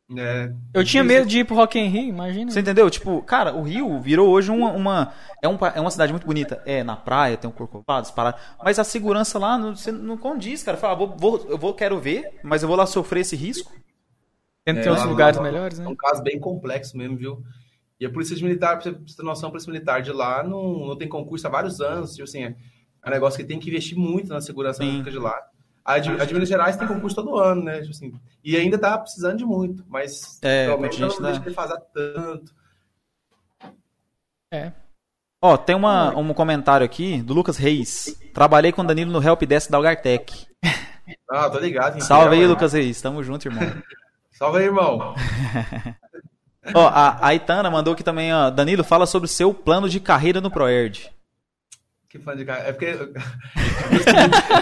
Né, 0.10 0.56
Eu 0.74 0.84
tinha 0.86 1.04
medo 1.04 1.28
de 1.28 1.40
ir 1.40 1.44
pro 1.46 1.56
Rock 1.56 1.78
in 1.78 1.88
Rio, 1.88 2.08
imagina. 2.10 2.50
Você 2.52 2.60
entendeu? 2.62 2.90
Tipo, 2.90 3.22
cara, 3.24 3.54
o 3.54 3.62
Rio 3.64 4.00
virou 4.00 4.30
hoje 4.30 4.50
uma... 4.52 4.72
uma 4.72 5.14
é, 5.42 5.48
um, 5.48 5.58
é 5.76 5.82
uma 5.82 5.92
cidade 5.92 6.14
muito 6.14 6.26
bonita. 6.26 6.62
É, 6.66 6.84
na 6.84 6.96
praia, 6.96 7.36
tem 7.38 7.50
um 7.50 7.54
corcovado, 7.54 8.12
parado. 8.14 8.38
Mas 8.64 8.80
a 8.80 8.84
segurança 8.84 9.38
lá, 9.38 9.58
não, 9.58 9.76
você 9.76 9.92
não 9.92 10.18
condiz, 10.18 10.64
cara. 10.64 10.78
Fala, 10.78 10.94
ah, 10.94 10.96
vou, 10.96 11.16
vou, 11.18 11.46
eu 11.50 11.58
vou, 11.58 11.74
quero 11.74 12.00
ver, 12.00 12.40
mas 12.44 12.62
eu 12.64 12.68
vou 12.68 12.78
lá 12.78 12.86
sofrer 12.86 13.22
esse 13.22 13.36
risco. 13.36 13.72
Tem, 14.64 14.78
É, 14.78 14.82
tem 14.82 14.92
uns 14.92 15.00
lá- 15.00 15.06
lugares 15.06 15.38
lá- 15.38 15.44
melhores, 15.44 15.80
né? 15.80 15.86
É 15.86 15.90
um 15.90 15.96
caso 15.96 16.22
bem 16.24 16.40
complexo 16.40 16.98
mesmo, 16.98 17.18
viu? 17.18 17.42
E 18.00 18.06
a 18.06 18.10
Polícia 18.12 18.36
Militar, 18.36 18.80
pra 18.80 18.92
você 18.92 19.16
ter 19.18 19.24
noção, 19.24 19.48
a 19.50 19.52
Polícia 19.52 19.72
Militar 19.72 20.02
de 20.02 20.12
lá 20.12 20.44
não, 20.44 20.88
não 20.88 20.98
tem 20.98 21.08
concurso 21.10 21.48
há 21.48 21.50
vários 21.50 21.82
anos. 21.82 22.12
Tipo 22.12 22.24
assim, 22.24 22.44
é 22.44 22.56
um 23.06 23.10
negócio 23.10 23.40
que 23.40 23.46
tem 23.46 23.60
que 23.60 23.70
investir 23.70 23.98
muito 23.98 24.30
na 24.30 24.40
segurança 24.40 24.84
Sim. 24.84 24.90
pública 24.90 25.12
de 25.12 25.18
lá. 25.20 25.36
A 25.88 26.00
de, 26.00 26.10
a 26.12 26.26
de 26.26 26.34
Minas 26.34 26.50
Gerais 26.50 26.76
tem 26.76 26.86
concurso 26.88 27.16
todo 27.16 27.38
ano, 27.38 27.64
né? 27.64 27.80
Tipo 27.80 27.92
assim, 27.92 28.14
e 28.44 28.58
ainda 28.58 28.78
tá 28.78 28.98
precisando 28.98 29.38
de 29.38 29.46
muito, 29.46 29.86
mas 29.88 30.38
É, 30.42 30.66
realmente 30.66 31.02
a 31.02 31.08
gente 31.08 31.16
não 31.16 31.22
dá- 31.22 31.32
deixa 31.32 31.50
de 31.50 31.56
fazer 31.56 31.80
tanto. 31.94 32.54
É. 34.52 34.72
Ó, 35.42 35.56
tem 35.56 35.76
uma, 35.76 36.16
um 36.18 36.34
comentário 36.34 36.86
aqui 36.86 37.22
do 37.22 37.34
Lucas 37.34 37.56
Reis. 37.58 38.18
Trabalhei 38.34 38.72
com 38.74 38.82
o 38.82 38.86
Danilo 38.86 39.12
no 39.12 39.24
Help 39.26 39.44
Desk 39.44 39.72
da 39.72 39.78
Algartec. 39.78 40.46
Ah, 41.30 41.50
tô 41.50 41.58
ligado. 41.60 41.94
quem 41.94 42.02
Salve 42.02 42.36
aí. 42.36 42.46
Lucas 42.46 42.74
Reis. 42.74 43.02
Tamo 43.02 43.24
junto, 43.24 43.48
irmão. 43.48 43.64
Salve 44.32 44.58
aí, 44.60 44.66
irmão. 44.66 45.16
Ó, 46.76 46.86
a, 46.86 47.26
a 47.28 47.34
Itana 47.34 47.72
mandou 47.72 47.94
aqui 47.94 48.04
também, 48.04 48.34
ó. 48.34 48.50
Danilo, 48.50 48.84
fala 48.84 49.06
sobre 49.06 49.26
o 49.26 49.30
seu 49.30 49.54
plano 49.54 49.88
de 49.88 50.02
carreira 50.02 50.42
no 50.42 50.52
ProErd. 50.52 51.10
Que 52.10 52.18
fã 52.20 52.36
de 52.36 52.46
cara. 52.46 52.62
É 52.70 52.72
porque. 52.72 52.98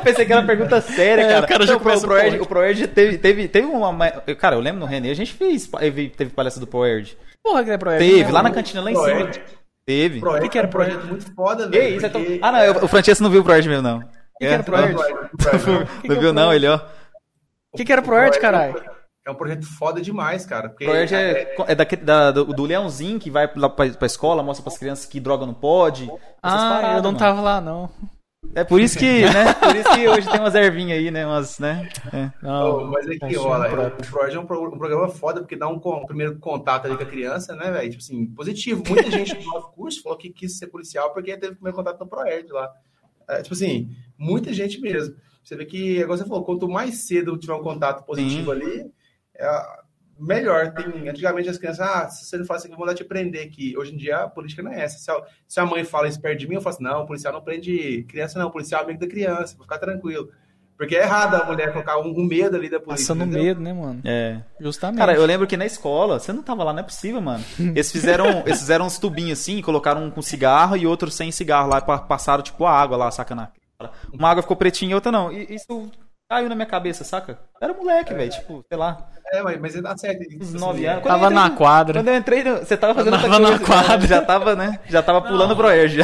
Pensei 0.03 0.25
que 0.25 0.31
era 0.31 0.41
uma 0.41 0.47
pergunta 0.47 0.81
séria, 0.81 1.21
É, 1.21 1.27
cara. 1.29 1.45
o 1.45 1.47
cara 1.47 1.65
já 1.67 1.73
Não, 1.73 1.79
começa 1.79 2.03
o 2.05 2.07
ProErd, 2.09 2.39
o 2.39 2.45
ProErd 2.45 2.87
teve, 2.87 3.17
teve, 3.17 3.47
teve 3.47 3.67
uma. 3.67 4.09
Cara, 4.39 4.55
eu 4.55 4.59
lembro 4.59 4.79
no 4.79 4.85
René, 4.85 5.11
a 5.11 5.15
gente 5.15 5.33
fez. 5.33 5.67
Teve, 5.67 6.09
palestra 6.35 6.59
do 6.59 6.67
ProErd. 6.67 7.17
Porra, 7.43 7.63
que 7.63 7.69
é 7.71 7.77
projeto. 7.77 7.99
Teve, 7.99 8.31
lá 8.31 8.41
na 8.41 8.51
cantina 8.51 8.81
lá 8.81 8.91
em 8.91 8.95
cima. 8.95 9.05
Proerd. 9.07 9.41
Teve. 9.85 10.19
Proerd 10.19 10.43
que 10.45 10.49
que 10.49 10.57
era 10.57 10.65
é 10.65 10.69
um 10.69 10.71
projeto 10.71 11.05
muito 11.05 11.35
foda, 11.35 11.69
Que 11.69 11.77
velho. 11.77 11.95
isso, 11.97 12.05
é 12.05 12.09
tão- 12.09 12.23
porque- 12.23 12.39
Ah, 12.41 12.51
não, 12.51 12.59
eu- 12.63 12.83
o 12.83 12.87
Francesco 12.87 13.23
não 13.23 13.29
viu 13.29 13.41
o 13.41 13.43
ProErd 13.43 13.69
mesmo, 13.69 13.83
não. 13.83 13.99
que 14.39 14.45
era 14.45 14.63
ProErd? 14.63 14.95
Proerd. 14.95 15.89
Não 16.09 16.19
viu, 16.19 16.33
não, 16.33 16.51
ele, 16.51 16.67
ó. 16.67 16.79
O 17.71 17.77
que, 17.77 17.85
que 17.85 17.91
era 17.91 18.01
Proerd, 18.01 18.39
caralho? 18.39 18.81
É 19.25 19.31
um 19.31 19.35
projeto 19.35 19.65
foda 19.65 19.99
demais, 20.01 20.45
cara. 20.45 20.69
Porque 20.69 20.85
ProErd 20.85 21.15
é, 21.15 21.55
é 21.67 21.73
daquele- 21.75 22.03
da- 22.03 22.29
do, 22.31 22.45
do 22.45 22.63
Leãozinho 22.63 23.19
que 23.19 23.31
vai 23.31 23.49
lá 23.55 23.67
pra, 23.69 23.89
pra 23.89 24.05
escola, 24.05 24.43
mostra 24.43 24.63
pras 24.63 24.77
crianças 24.77 25.05
que 25.07 25.19
droga 25.19 25.45
não 25.47 25.53
pode. 25.53 26.03
Essas 26.03 26.21
Ah, 26.43 26.69
paradas, 26.69 26.97
eu 26.97 27.01
não 27.03 27.09
mano. 27.11 27.17
tava 27.17 27.41
lá, 27.41 27.59
não. 27.59 27.89
É 28.53 28.63
por 28.63 28.79
isso 28.79 28.99
que, 28.99 29.21
né? 29.25 29.53
Por 29.59 29.75
isso 29.75 29.89
que 29.95 30.07
hoje 30.07 30.29
tem 30.29 30.39
umas 30.39 30.53
ervinhas 30.53 30.99
aí, 30.99 31.09
né? 31.09 31.25
Umas, 31.25 31.57
né? 31.57 31.89
É. 32.13 32.29
Não. 32.43 32.91
mas 32.91 33.07
é 33.07 33.15
que 33.17 33.33
rola. 33.35 33.67
um 33.67 33.71
próprio. 33.71 34.07
O 34.07 34.11
Proerd 34.11 34.35
é 34.35 34.39
um, 34.39 34.45
pro- 34.45 34.67
um 34.75 34.77
programa 34.77 35.07
foda, 35.09 35.39
porque 35.41 35.55
dá 35.55 35.67
um, 35.67 35.81
um 35.83 36.05
primeiro 36.05 36.37
contato 36.37 36.85
ali 36.85 36.95
com 36.95 37.01
a 37.01 37.07
criança, 37.07 37.55
né, 37.55 37.71
velho? 37.71 37.89
Tipo 37.89 38.03
assim, 38.03 38.27
positivo. 38.27 38.83
Muita 38.87 39.09
gente 39.09 39.33
do 39.35 39.43
nosso 39.45 39.69
curso 39.71 40.03
falou 40.03 40.15
que 40.19 40.29
quis 40.29 40.59
ser 40.59 40.67
policial 40.67 41.11
porque 41.11 41.35
teve 41.35 41.53
o 41.53 41.55
primeiro 41.55 41.75
contato 41.75 41.99
no 41.99 42.05
Proerd 42.07 42.47
lá. 42.51 42.69
É, 43.27 43.41
tipo 43.41 43.55
assim, 43.55 43.89
muita 44.15 44.53
gente 44.53 44.79
mesmo. 44.79 45.15
Você 45.43 45.55
vê 45.55 45.65
que, 45.65 46.03
agora 46.03 46.17
você 46.19 46.25
falou, 46.25 46.43
quanto 46.43 46.69
mais 46.69 47.07
cedo 47.07 47.35
tiver 47.37 47.53
um 47.55 47.63
contato 47.63 48.05
positivo 48.05 48.51
ali, 48.51 48.85
é, 49.37 49.79
melhor. 50.19 50.71
Tem, 50.73 51.09
antigamente 51.09 51.49
as 51.49 51.57
crianças, 51.57 51.87
ah, 51.87 52.09
se 52.09 52.25
você 52.25 52.37
não 52.37 52.45
aqui, 52.55 52.71
eu 52.71 52.77
vou 52.77 52.85
lá 52.85 52.93
te 52.93 53.03
prender 53.03 53.45
aqui. 53.45 53.77
Hoje 53.77 53.93
em 53.93 53.97
dia 53.97 54.17
a 54.17 54.29
política 54.29 54.63
não 54.63 54.71
é 54.71 54.81
essa. 54.81 54.97
Se 54.97 55.11
a, 55.11 55.23
se 55.47 55.59
a 55.59 55.65
mãe 55.65 55.83
fala 55.83 56.07
isso 56.07 56.21
perto 56.21 56.39
de 56.39 56.47
mim, 56.47 56.55
eu 56.55 56.61
falo 56.61 56.75
assim, 56.75 56.83
não, 56.83 57.03
o 57.03 57.05
policial 57.05 57.33
não 57.33 57.41
prende 57.41 58.03
criança, 58.03 58.39
não, 58.39 58.47
o 58.47 58.51
policial 58.51 58.81
é 58.81 58.83
amigo 58.85 58.99
da 58.99 59.07
criança, 59.07 59.55
vou 59.55 59.65
ficar 59.65 59.77
tranquilo. 59.77 60.29
Porque 60.77 60.95
é 60.95 61.03
errado 61.03 61.35
a 61.35 61.45
mulher 61.45 61.71
colocar 61.71 61.97
um, 61.99 62.07
um 62.07 62.25
medo 62.25 62.57
ali 62.57 62.69
da 62.69 62.79
polícia. 62.79 63.07
Passando 63.15 63.23
entendeu? 63.23 63.43
medo, 63.43 63.61
né, 63.61 63.71
mano? 63.71 64.01
É. 64.03 64.41
Justamente. 64.59 64.97
Cara, 64.97 65.13
eu 65.15 65.25
lembro 65.25 65.47
que 65.47 65.55
na 65.55 65.65
escola, 65.65 66.19
você 66.19 66.33
não 66.33 66.43
tava 66.43 66.65
lá, 66.65 66.73
não 66.73 66.81
é 66.81 66.83
possível, 66.83 67.21
mano. 67.21 67.41
Eles 67.57 67.89
fizeram, 67.89 68.43
eles 68.45 68.59
fizeram 68.59 68.85
uns 68.85 68.99
tubinhos 68.99 69.39
assim, 69.39 69.61
colocaram 69.61 70.03
um 70.03 70.11
com 70.11 70.21
cigarro 70.21 70.75
e 70.75 70.85
outro 70.85 71.09
sem 71.09 71.31
cigarro 71.31 71.69
lá, 71.69 71.79
pa- 71.79 71.99
passaram 71.99 72.43
tipo 72.43 72.65
a 72.65 72.71
água 72.71 72.97
lá, 72.97 73.09
saca? 73.09 73.33
Na... 73.33 73.51
Uma 74.11 74.29
água 74.29 74.41
ficou 74.41 74.57
pretinha 74.57 74.91
e 74.91 74.95
outra 74.95 75.13
não. 75.13 75.31
E 75.31 75.55
isso 75.55 75.89
caiu 76.35 76.49
na 76.49 76.55
minha 76.55 76.65
cabeça, 76.65 77.03
saca? 77.03 77.39
Era 77.61 77.73
moleque, 77.73 78.13
velho, 78.13 78.29
tipo, 78.29 78.63
sei 78.67 78.77
lá, 78.77 78.97
É, 79.31 79.41
mas, 79.41 79.73
ele 79.73 79.81
dá 79.81 79.97
certo. 79.97 80.21
Uns 80.35 80.49
assim, 80.49 80.57
9 80.59 80.85
é, 80.85 80.89
anos. 80.89 81.01
Quando 81.03 81.13
eu 81.13 81.19
Tava 81.19 81.33
entrei 81.33 81.49
na 81.49 81.55
quadra. 81.55 81.99
Quando 81.99 82.07
eu 82.09 82.15
entrei, 82.15 82.43
no- 82.43 82.57
você 82.57 82.77
tava 82.77 82.93
fazendo 82.93 83.13
outra 83.13 83.29
Tava 83.29 83.39
na 83.41 83.57
coisa, 83.57 83.65
quadra. 83.65 84.07
Já 84.07 84.21
tava, 84.21 84.55
né? 84.55 84.79
Já 84.87 85.01
tava 85.01 85.21
pulando 85.21 85.55
pro 85.55 85.69
Erge. 85.69 86.01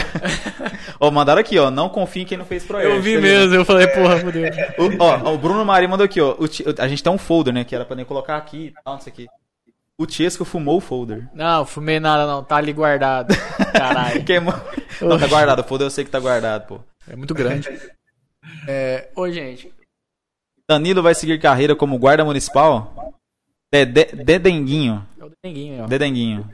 Ó, 0.99 1.11
mandaram 1.11 1.41
aqui, 1.41 1.57
ó, 1.57 1.71
não 1.71 1.89
confie 1.89 2.21
em 2.21 2.25
quem 2.25 2.37
não 2.37 2.45
fez 2.45 2.63
pro 2.63 2.79
Erge. 2.79 2.95
Eu 2.95 3.01
vi 3.01 3.15
tá 3.15 3.21
mesmo, 3.21 3.55
eu 3.55 3.65
falei, 3.65 3.87
porra, 3.87 4.17
fudeu. 4.19 4.43
O, 4.77 5.03
ó, 5.03 5.33
o 5.33 5.37
Bruno 5.37 5.65
Maria 5.65 5.87
mandou 5.89 6.05
aqui, 6.05 6.21
ó. 6.21 6.35
a 6.77 6.87
gente 6.87 7.03
tem 7.03 7.11
um 7.11 7.17
folder, 7.17 7.53
né? 7.53 7.63
Que 7.63 7.75
era 7.75 7.83
pra 7.85 7.95
nem 7.95 8.05
colocar 8.05 8.37
aqui 8.37 8.67
e 8.67 8.83
tal, 8.83 8.93
não 8.95 9.01
sei 9.01 9.11
o 9.11 9.15
quê. 9.15 9.27
O 9.97 10.07
Chesco 10.09 10.45
fumou 10.45 10.77
o 10.77 10.81
folder. 10.81 11.27
Não, 11.33 11.65
fumei 11.65 11.99
nada 11.99 12.25
não, 12.27 12.43
tá 12.43 12.55
ali 12.57 12.71
guardado. 12.73 13.35
Caralho. 13.73 14.23
Queimou. 14.25 14.53
Não, 15.01 15.17
tá 15.19 15.27
guardado. 15.27 15.59
O 15.59 15.63
folder 15.63 15.87
eu 15.87 15.91
sei 15.91 16.03
que 16.05 16.11
tá 16.11 16.19
guardado, 16.19 16.67
pô. 16.67 16.79
É 17.09 17.15
muito 17.15 17.33
grande. 17.33 17.69
É... 18.67 19.09
Ô, 19.15 19.29
gente. 19.29 19.71
Danilo 20.71 21.03
vai 21.03 21.13
seguir 21.13 21.37
carreira 21.37 21.75
como 21.75 21.99
guarda 21.99 22.23
municipal? 22.23 23.13
Dede, 23.69 24.05
Dedenguinho. 24.15 25.05
É 25.19 25.25
o 25.25 25.29
Dedenguinho, 25.29 25.83
ó. 25.83 25.87
Dedenguinho. 25.87 26.49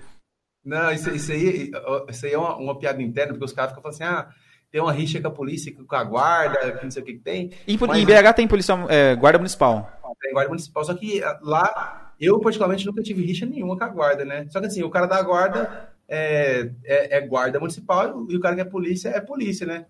Não, 0.65 0.91
isso, 0.91 1.11
isso 1.11 1.31
aí, 1.31 1.72
isso 2.10 2.26
aí 2.26 2.34
é 2.34 2.38
uma, 2.38 2.56
uma 2.57 2.80
piada 2.80 2.99
interna, 3.02 3.34
porque 3.34 3.45
os 3.45 3.53
caras 3.53 3.72
ficam 3.72 3.84
falando 3.84 3.95
assim, 3.95 4.03
ah, 4.03 4.27
tem 4.72 4.81
uma 4.81 4.91
rixa 4.91 5.22
com 5.22 5.27
a 5.27 5.31
polícia, 5.31 5.72
com 5.72 5.95
a 5.95 6.03
guarda, 6.03 6.72
que 6.72 6.84
não 6.84 6.89
sei 6.89 7.03
o 7.03 7.06
que, 7.06 7.14
que 7.14 7.19
tem. 7.19 7.52
E 7.68 7.73
em 7.73 7.77
BH 7.77 8.34
tem 8.35 8.48
polícia, 8.48 8.73
é, 8.89 9.15
guarda 9.15 9.38
municipal. 9.38 9.88
Tem 10.19 10.34
guarda 10.34 10.49
municipal, 10.49 10.84
só 10.84 10.95
que 10.95 11.23
ah, 11.23 11.39
lá, 11.44 12.11
eu 12.19 12.39
particularmente 12.39 12.88
nunca 12.88 13.03
tive 13.03 13.23
rixa 13.23 13.45
nenhuma 13.45 13.77
com 13.77 13.84
a 13.84 13.89
guarda, 13.89 14.26
né? 14.26 14.48
Só 14.49 14.60
que 14.60 14.65
assim, 14.65 14.81
o 14.81 14.89
cara 14.89 15.06
da 15.06 15.22
guarda 15.22 15.91
é, 16.07 16.72
é, 16.84 17.18
é 17.18 17.22
guarda 17.22 17.60
municipal 17.60 18.26
e 18.27 18.35
o 18.35 18.39
cara 18.39 18.56
que 18.56 18.61
é 18.61 18.65
polícia 18.65 19.10
é 19.10 19.22
polícia, 19.22 19.68
né? 19.68 19.85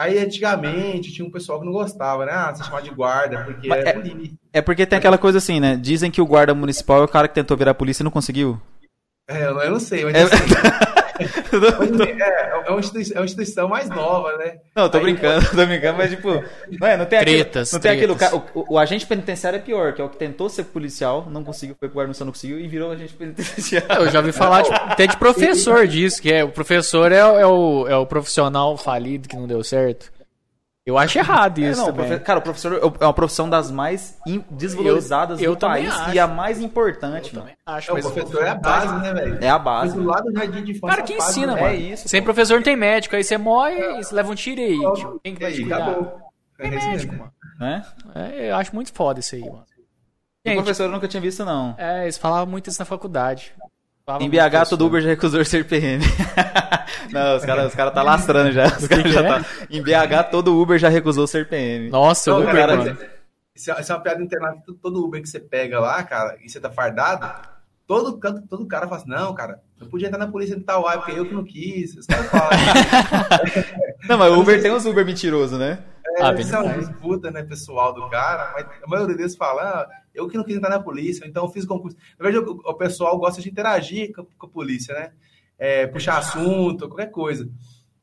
Aí 0.00 0.18
antigamente 0.18 1.12
tinha 1.12 1.28
um 1.28 1.30
pessoal 1.30 1.60
que 1.60 1.66
não 1.66 1.74
gostava, 1.74 2.24
né? 2.24 2.32
Ah, 2.32 2.54
se 2.54 2.64
chamar 2.64 2.80
de 2.80 2.88
guarda, 2.88 3.36
porque 3.44 3.70
é, 3.70 3.90
é, 3.90 4.30
é 4.54 4.62
porque 4.62 4.86
tem 4.86 4.98
aquela 4.98 5.18
coisa 5.18 5.36
assim, 5.36 5.60
né? 5.60 5.76
Dizem 5.76 6.10
que 6.10 6.22
o 6.22 6.26
guarda 6.26 6.54
municipal 6.54 7.02
é 7.02 7.04
o 7.04 7.08
cara 7.08 7.28
que 7.28 7.34
tentou 7.34 7.54
virar 7.54 7.74
polícia 7.74 8.02
e 8.02 8.04
não 8.04 8.10
conseguiu. 8.10 8.58
É, 9.28 9.44
eu, 9.44 9.70
não 9.70 9.78
sei, 9.78 10.06
mas 10.06 10.14
É- 10.14 10.22
assim, 10.22 10.36
é, 11.20 12.66
é, 12.66 12.70
uma 12.70 12.80
instituição, 12.80 13.16
é 13.16 13.20
uma 13.20 13.24
instituição 13.26 13.68
mais 13.68 13.88
nova, 13.88 14.36
né? 14.36 14.58
Não, 14.74 14.88
tô 14.88 14.98
Aí, 14.98 15.04
brincando, 15.04 15.46
tô 15.50 15.66
brincando, 15.66 15.98
mas 15.98 16.10
tipo, 16.10 16.28
não, 16.80 16.86
é, 16.88 16.96
não 16.96 17.06
tem 17.06 17.18
aquilo, 17.18 17.36
Tretas, 17.36 17.72
não 17.72 17.80
tem 17.80 17.90
aquilo, 17.92 18.14
tretas. 18.16 18.40
ca- 18.40 18.50
o, 18.54 18.74
o 18.74 18.78
agente 18.78 19.06
penitenciário 19.06 19.56
é 19.58 19.60
pior, 19.60 19.92
que 19.92 20.00
é 20.00 20.04
o 20.04 20.08
que 20.08 20.16
tentou 20.16 20.48
ser 20.48 20.64
policial, 20.64 21.26
não 21.30 21.44
conseguiu, 21.44 21.76
foi 21.78 21.88
pro 21.88 22.06
não 22.06 22.32
conseguiu 22.32 22.58
e 22.60 22.66
virou 22.68 22.90
agente 22.92 23.14
penitenciário. 23.14 24.04
Eu 24.04 24.10
já 24.10 24.18
ouvi 24.18 24.32
falar 24.32 24.62
tipo, 24.62 24.74
até 24.74 25.06
de 25.06 25.16
professor 25.16 25.86
disso, 25.86 26.20
que 26.20 26.32
é 26.32 26.42
o 26.44 26.48
professor 26.48 27.12
é, 27.12 27.24
o- 27.24 27.38
é 27.38 27.46
o, 27.46 27.88
é 27.88 27.96
o 27.96 28.06
profissional 28.06 28.76
falido 28.76 29.28
que 29.28 29.36
não 29.36 29.46
deu 29.46 29.62
certo. 29.62 30.10
Eu 30.86 30.96
acho 30.96 31.18
errado 31.18 31.58
É, 31.62 31.70
isso 31.70 31.78
não, 31.80 31.86
também. 31.92 32.06
profe- 32.08 32.24
cara, 32.24 32.38
o 32.38 32.42
professor 32.42 32.72
é 33.00 33.04
uma 33.04 33.12
profissão 33.12 33.48
das 33.50 33.70
mais 33.70 34.18
desvalorizadas 34.50 35.38
Eu- 35.40 35.50
eu 35.50 35.54
do 35.56 35.60
país 35.60 35.92
acho. 35.94 36.14
e 36.14 36.18
a 36.18 36.26
mais 36.26 36.58
importante, 36.60 37.34
mano. 37.36 37.50
Acho, 37.66 37.90
É, 37.90 37.94
o 37.94 38.00
professor 38.02 38.42
é 38.42 38.48
a 38.48 38.54
base, 38.54 38.94
né, 38.96 39.12
velho? 39.12 39.38
É 39.44 39.48
a 39.48 39.58
base. 39.58 39.94
do 39.94 40.04
lado 40.04 40.24
do 40.32 40.38
jardim 40.38 40.64
de 40.64 40.70
infância. 40.72 40.88
cara 40.88 41.02
que 41.02 41.12
ensina, 41.14 41.54
né? 41.54 41.60
mano. 41.60 41.74
É 41.74 41.76
isso, 41.76 42.08
Sem 42.08 42.20
pô. 42.22 42.24
professor 42.26 42.54
não 42.56 42.62
tem 42.62 42.76
médico, 42.76 43.14
aí 43.14 43.22
você 43.22 43.36
morre 43.36 43.74
e 43.98 44.02
você 44.04 44.14
leva 44.14 44.32
um 44.32 44.34
tiro 44.34 44.60
aí, 44.60 44.78
tio. 44.94 45.20
Quem 45.22 45.34
que 45.34 45.42
vai 45.42 45.52
te 45.52 45.58
aí, 45.58 45.60
cuidar? 45.68 45.76
acabou. 45.82 46.18
É 46.58 46.68
Tem 46.68 46.78
isso 46.78 46.88
médico, 46.88 47.12
mesmo. 47.12 47.18
mano. 47.24 47.32
Né? 47.60 47.84
É, 48.14 48.50
eu 48.50 48.56
acho 48.56 48.74
muito 48.74 48.92
foda 48.92 49.20
isso 49.20 49.34
aí, 49.34 49.42
mano. 49.42 49.60
O 49.62 50.48
Gente, 50.48 50.56
professor 50.62 50.84
eu 50.84 50.90
nunca 50.90 51.06
tinha 51.06 51.20
visto, 51.20 51.44
não. 51.44 51.74
é, 51.76 52.04
eles 52.04 52.16
falavam 52.16 52.46
muito 52.46 52.68
isso 52.70 52.78
na 52.80 52.86
faculdade. 52.86 53.52
Em 54.20 54.28
BH, 54.28 54.62
isso, 54.62 54.70
todo 54.70 54.86
Uber 54.86 55.00
já 55.00 55.08
recusou 55.10 55.44
ser 55.44 55.64
PM. 55.64 56.04
não, 57.12 57.36
os 57.36 57.44
caras 57.44 57.66
os 57.68 57.74
cara 57.74 57.90
tá 57.90 58.02
lastrando 58.02 58.52
já. 58.52 58.66
Os 58.66 58.88
cara 58.88 59.08
já 59.08 59.20
é? 59.20 59.28
tá... 59.28 59.46
Em 59.70 59.82
BH, 59.82 60.30
todo 60.30 60.60
Uber 60.60 60.78
já 60.78 60.88
recusou 60.88 61.26
ser 61.26 61.48
PM. 61.48 61.90
Nossa, 61.90 62.30
Não, 62.30 62.38
o 62.38 62.42
Uber, 62.42 62.54
cara, 62.54 62.76
mano. 62.76 62.98
Isso 63.54 63.70
é 63.70 63.80
isso 63.80 63.92
é 63.92 63.94
uma 63.94 64.00
piada 64.02 64.22
interna. 64.22 64.54
Todo 64.82 65.04
Uber 65.04 65.20
que 65.20 65.28
você 65.28 65.38
pega 65.40 65.78
lá, 65.80 66.02
cara, 66.02 66.36
e 66.42 66.48
você 66.48 66.58
tá 66.58 66.70
fardado, 66.70 67.28
todo, 67.86 68.16
canto- 68.18 68.46
todo 68.48 68.66
cara 68.66 68.86
fala 68.86 69.00
assim, 69.00 69.10
não, 69.10 69.34
cara, 69.34 69.60
eu 69.80 69.86
podia 69.88 70.06
entrar 70.06 70.18
na 70.18 70.28
polícia 70.28 70.56
de 70.56 70.62
tal 70.62 70.82
porque 70.98 71.18
eu 71.18 71.26
que 71.26 71.34
não 71.34 71.44
quis. 71.44 71.96
Os 71.96 72.06
caras 72.06 72.26
falam. 72.30 72.50
Não, 74.08 74.16
mas 74.16 74.32
o 74.32 74.40
Uber 74.40 74.62
tem 74.62 74.72
uns 74.72 74.86
Uber 74.86 75.04
mentiroso, 75.04 75.58
né? 75.58 75.78
É, 76.20 76.26
Ah, 76.28 76.34
isso 76.34 76.54
é 76.54 76.58
uma 76.60 76.78
disputa, 76.78 77.30
né, 77.30 77.42
pessoal 77.42 77.92
do 77.92 78.08
cara, 78.08 78.52
mas 78.54 78.66
a 78.82 78.86
maioria 78.86 79.16
deles 79.16 79.36
fala, 79.36 79.62
ah, 79.62 79.88
eu 80.14 80.28
que 80.28 80.36
não 80.36 80.44
quis 80.44 80.56
entrar 80.56 80.70
na 80.70 80.80
polícia, 80.80 81.26
então 81.26 81.44
eu 81.44 81.50
fiz 81.50 81.64
concurso. 81.64 81.96
Na 82.18 82.24
verdade, 82.24 82.44
o, 82.48 82.52
o 82.64 82.74
pessoal 82.74 83.18
gosta 83.18 83.40
de 83.40 83.48
interagir 83.50 84.12
com, 84.14 84.24
com 84.24 84.46
a 84.46 84.50
polícia, 84.50 84.94
né? 84.94 85.12
É, 85.58 85.86
puxar 85.86 86.18
assunto, 86.18 86.88
qualquer 86.88 87.10
coisa. 87.10 87.48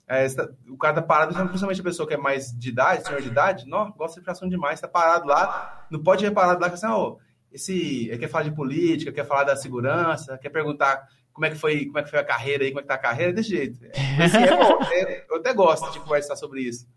É, 0.07 0.25
o 0.69 0.77
cara 0.77 0.95
tá 0.95 1.01
parado, 1.01 1.33
principalmente 1.47 1.81
a 1.81 1.83
pessoa 1.83 2.07
que 2.07 2.13
é 2.13 2.17
mais 2.17 2.51
de 2.57 2.69
idade, 2.69 3.05
senhor 3.05 3.21
de 3.21 3.27
idade, 3.27 3.67
não, 3.67 3.91
gosta 3.91 4.15
de 4.15 4.21
puxar 4.21 4.31
assunto 4.33 4.49
demais, 4.51 4.79
tá 4.79 4.87
parado 4.87 5.27
lá, 5.27 5.85
não 5.91 6.01
pode 6.01 6.25
ir 6.25 6.31
parado 6.31 6.61
lá, 6.61 6.69
que 6.69 6.75
assim, 6.75 6.85
ó, 6.87 7.17
esse, 7.51 8.07
quer 8.19 8.29
falar 8.29 8.43
de 8.45 8.51
política, 8.51 9.11
quer 9.11 9.25
falar 9.25 9.43
da 9.43 9.55
segurança, 9.57 10.37
quer 10.37 10.49
perguntar 10.49 11.05
como 11.33 11.45
é 11.45 11.49
que 11.49 11.55
foi, 11.57 11.85
como 11.85 11.99
é 11.99 12.03
que 12.03 12.09
foi 12.09 12.19
a 12.19 12.23
carreira 12.23 12.63
aí, 12.63 12.69
como 12.71 12.79
é 12.79 12.83
que 12.83 12.87
tá 12.87 12.95
a 12.95 12.99
carreira, 12.99 13.33
desse 13.33 13.49
jeito. 13.49 13.79
É, 13.83 14.23
assim, 14.23 14.37
é 14.37 14.55
bom, 14.55 14.79
é- 14.83 15.25
eu 15.29 15.35
até 15.37 15.53
gosto 15.53 15.91
de 15.91 15.99
conversar 15.99 16.35
sobre 16.35 16.61
isso. 16.61 16.87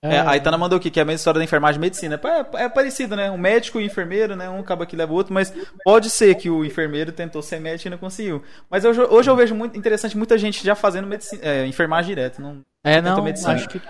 É, 0.00 0.20
a 0.20 0.36
Itana 0.36 0.56
mandou 0.56 0.76
aqui 0.78 0.90
que 0.90 1.00
é 1.00 1.02
a 1.02 1.04
mesma 1.04 1.16
história 1.16 1.38
da 1.38 1.44
enfermagem 1.44 1.76
e 1.76 1.80
medicina. 1.80 2.20
É, 2.54 2.64
é 2.64 2.68
parecido, 2.68 3.16
né? 3.16 3.30
Um 3.30 3.38
médico 3.38 3.80
e 3.80 3.82
um 3.82 3.86
enfermeiro, 3.86 4.36
né? 4.36 4.48
Um 4.48 4.60
acaba 4.60 4.86
que 4.86 4.94
leva 4.94 5.12
o 5.12 5.16
outro, 5.16 5.34
mas 5.34 5.52
pode 5.84 6.08
ser 6.08 6.36
que 6.36 6.48
o 6.48 6.64
enfermeiro 6.64 7.10
tentou 7.10 7.42
ser 7.42 7.60
médico 7.60 7.88
e 7.88 7.90
não 7.90 7.98
conseguiu. 7.98 8.42
Mas 8.70 8.84
hoje, 8.84 9.00
hoje 9.00 9.28
eu 9.28 9.34
vejo 9.34 9.56
muito 9.56 9.76
interessante 9.76 10.16
muita 10.16 10.38
gente 10.38 10.64
já 10.64 10.76
fazendo 10.76 11.08
medicina, 11.08 11.42
é, 11.44 11.66
enfermagem 11.66 12.14
direto. 12.14 12.40
Não, 12.40 12.62
É, 12.84 13.00
não, 13.00 13.22
medicina. 13.22 13.54
acho 13.54 13.68
que 13.68 13.82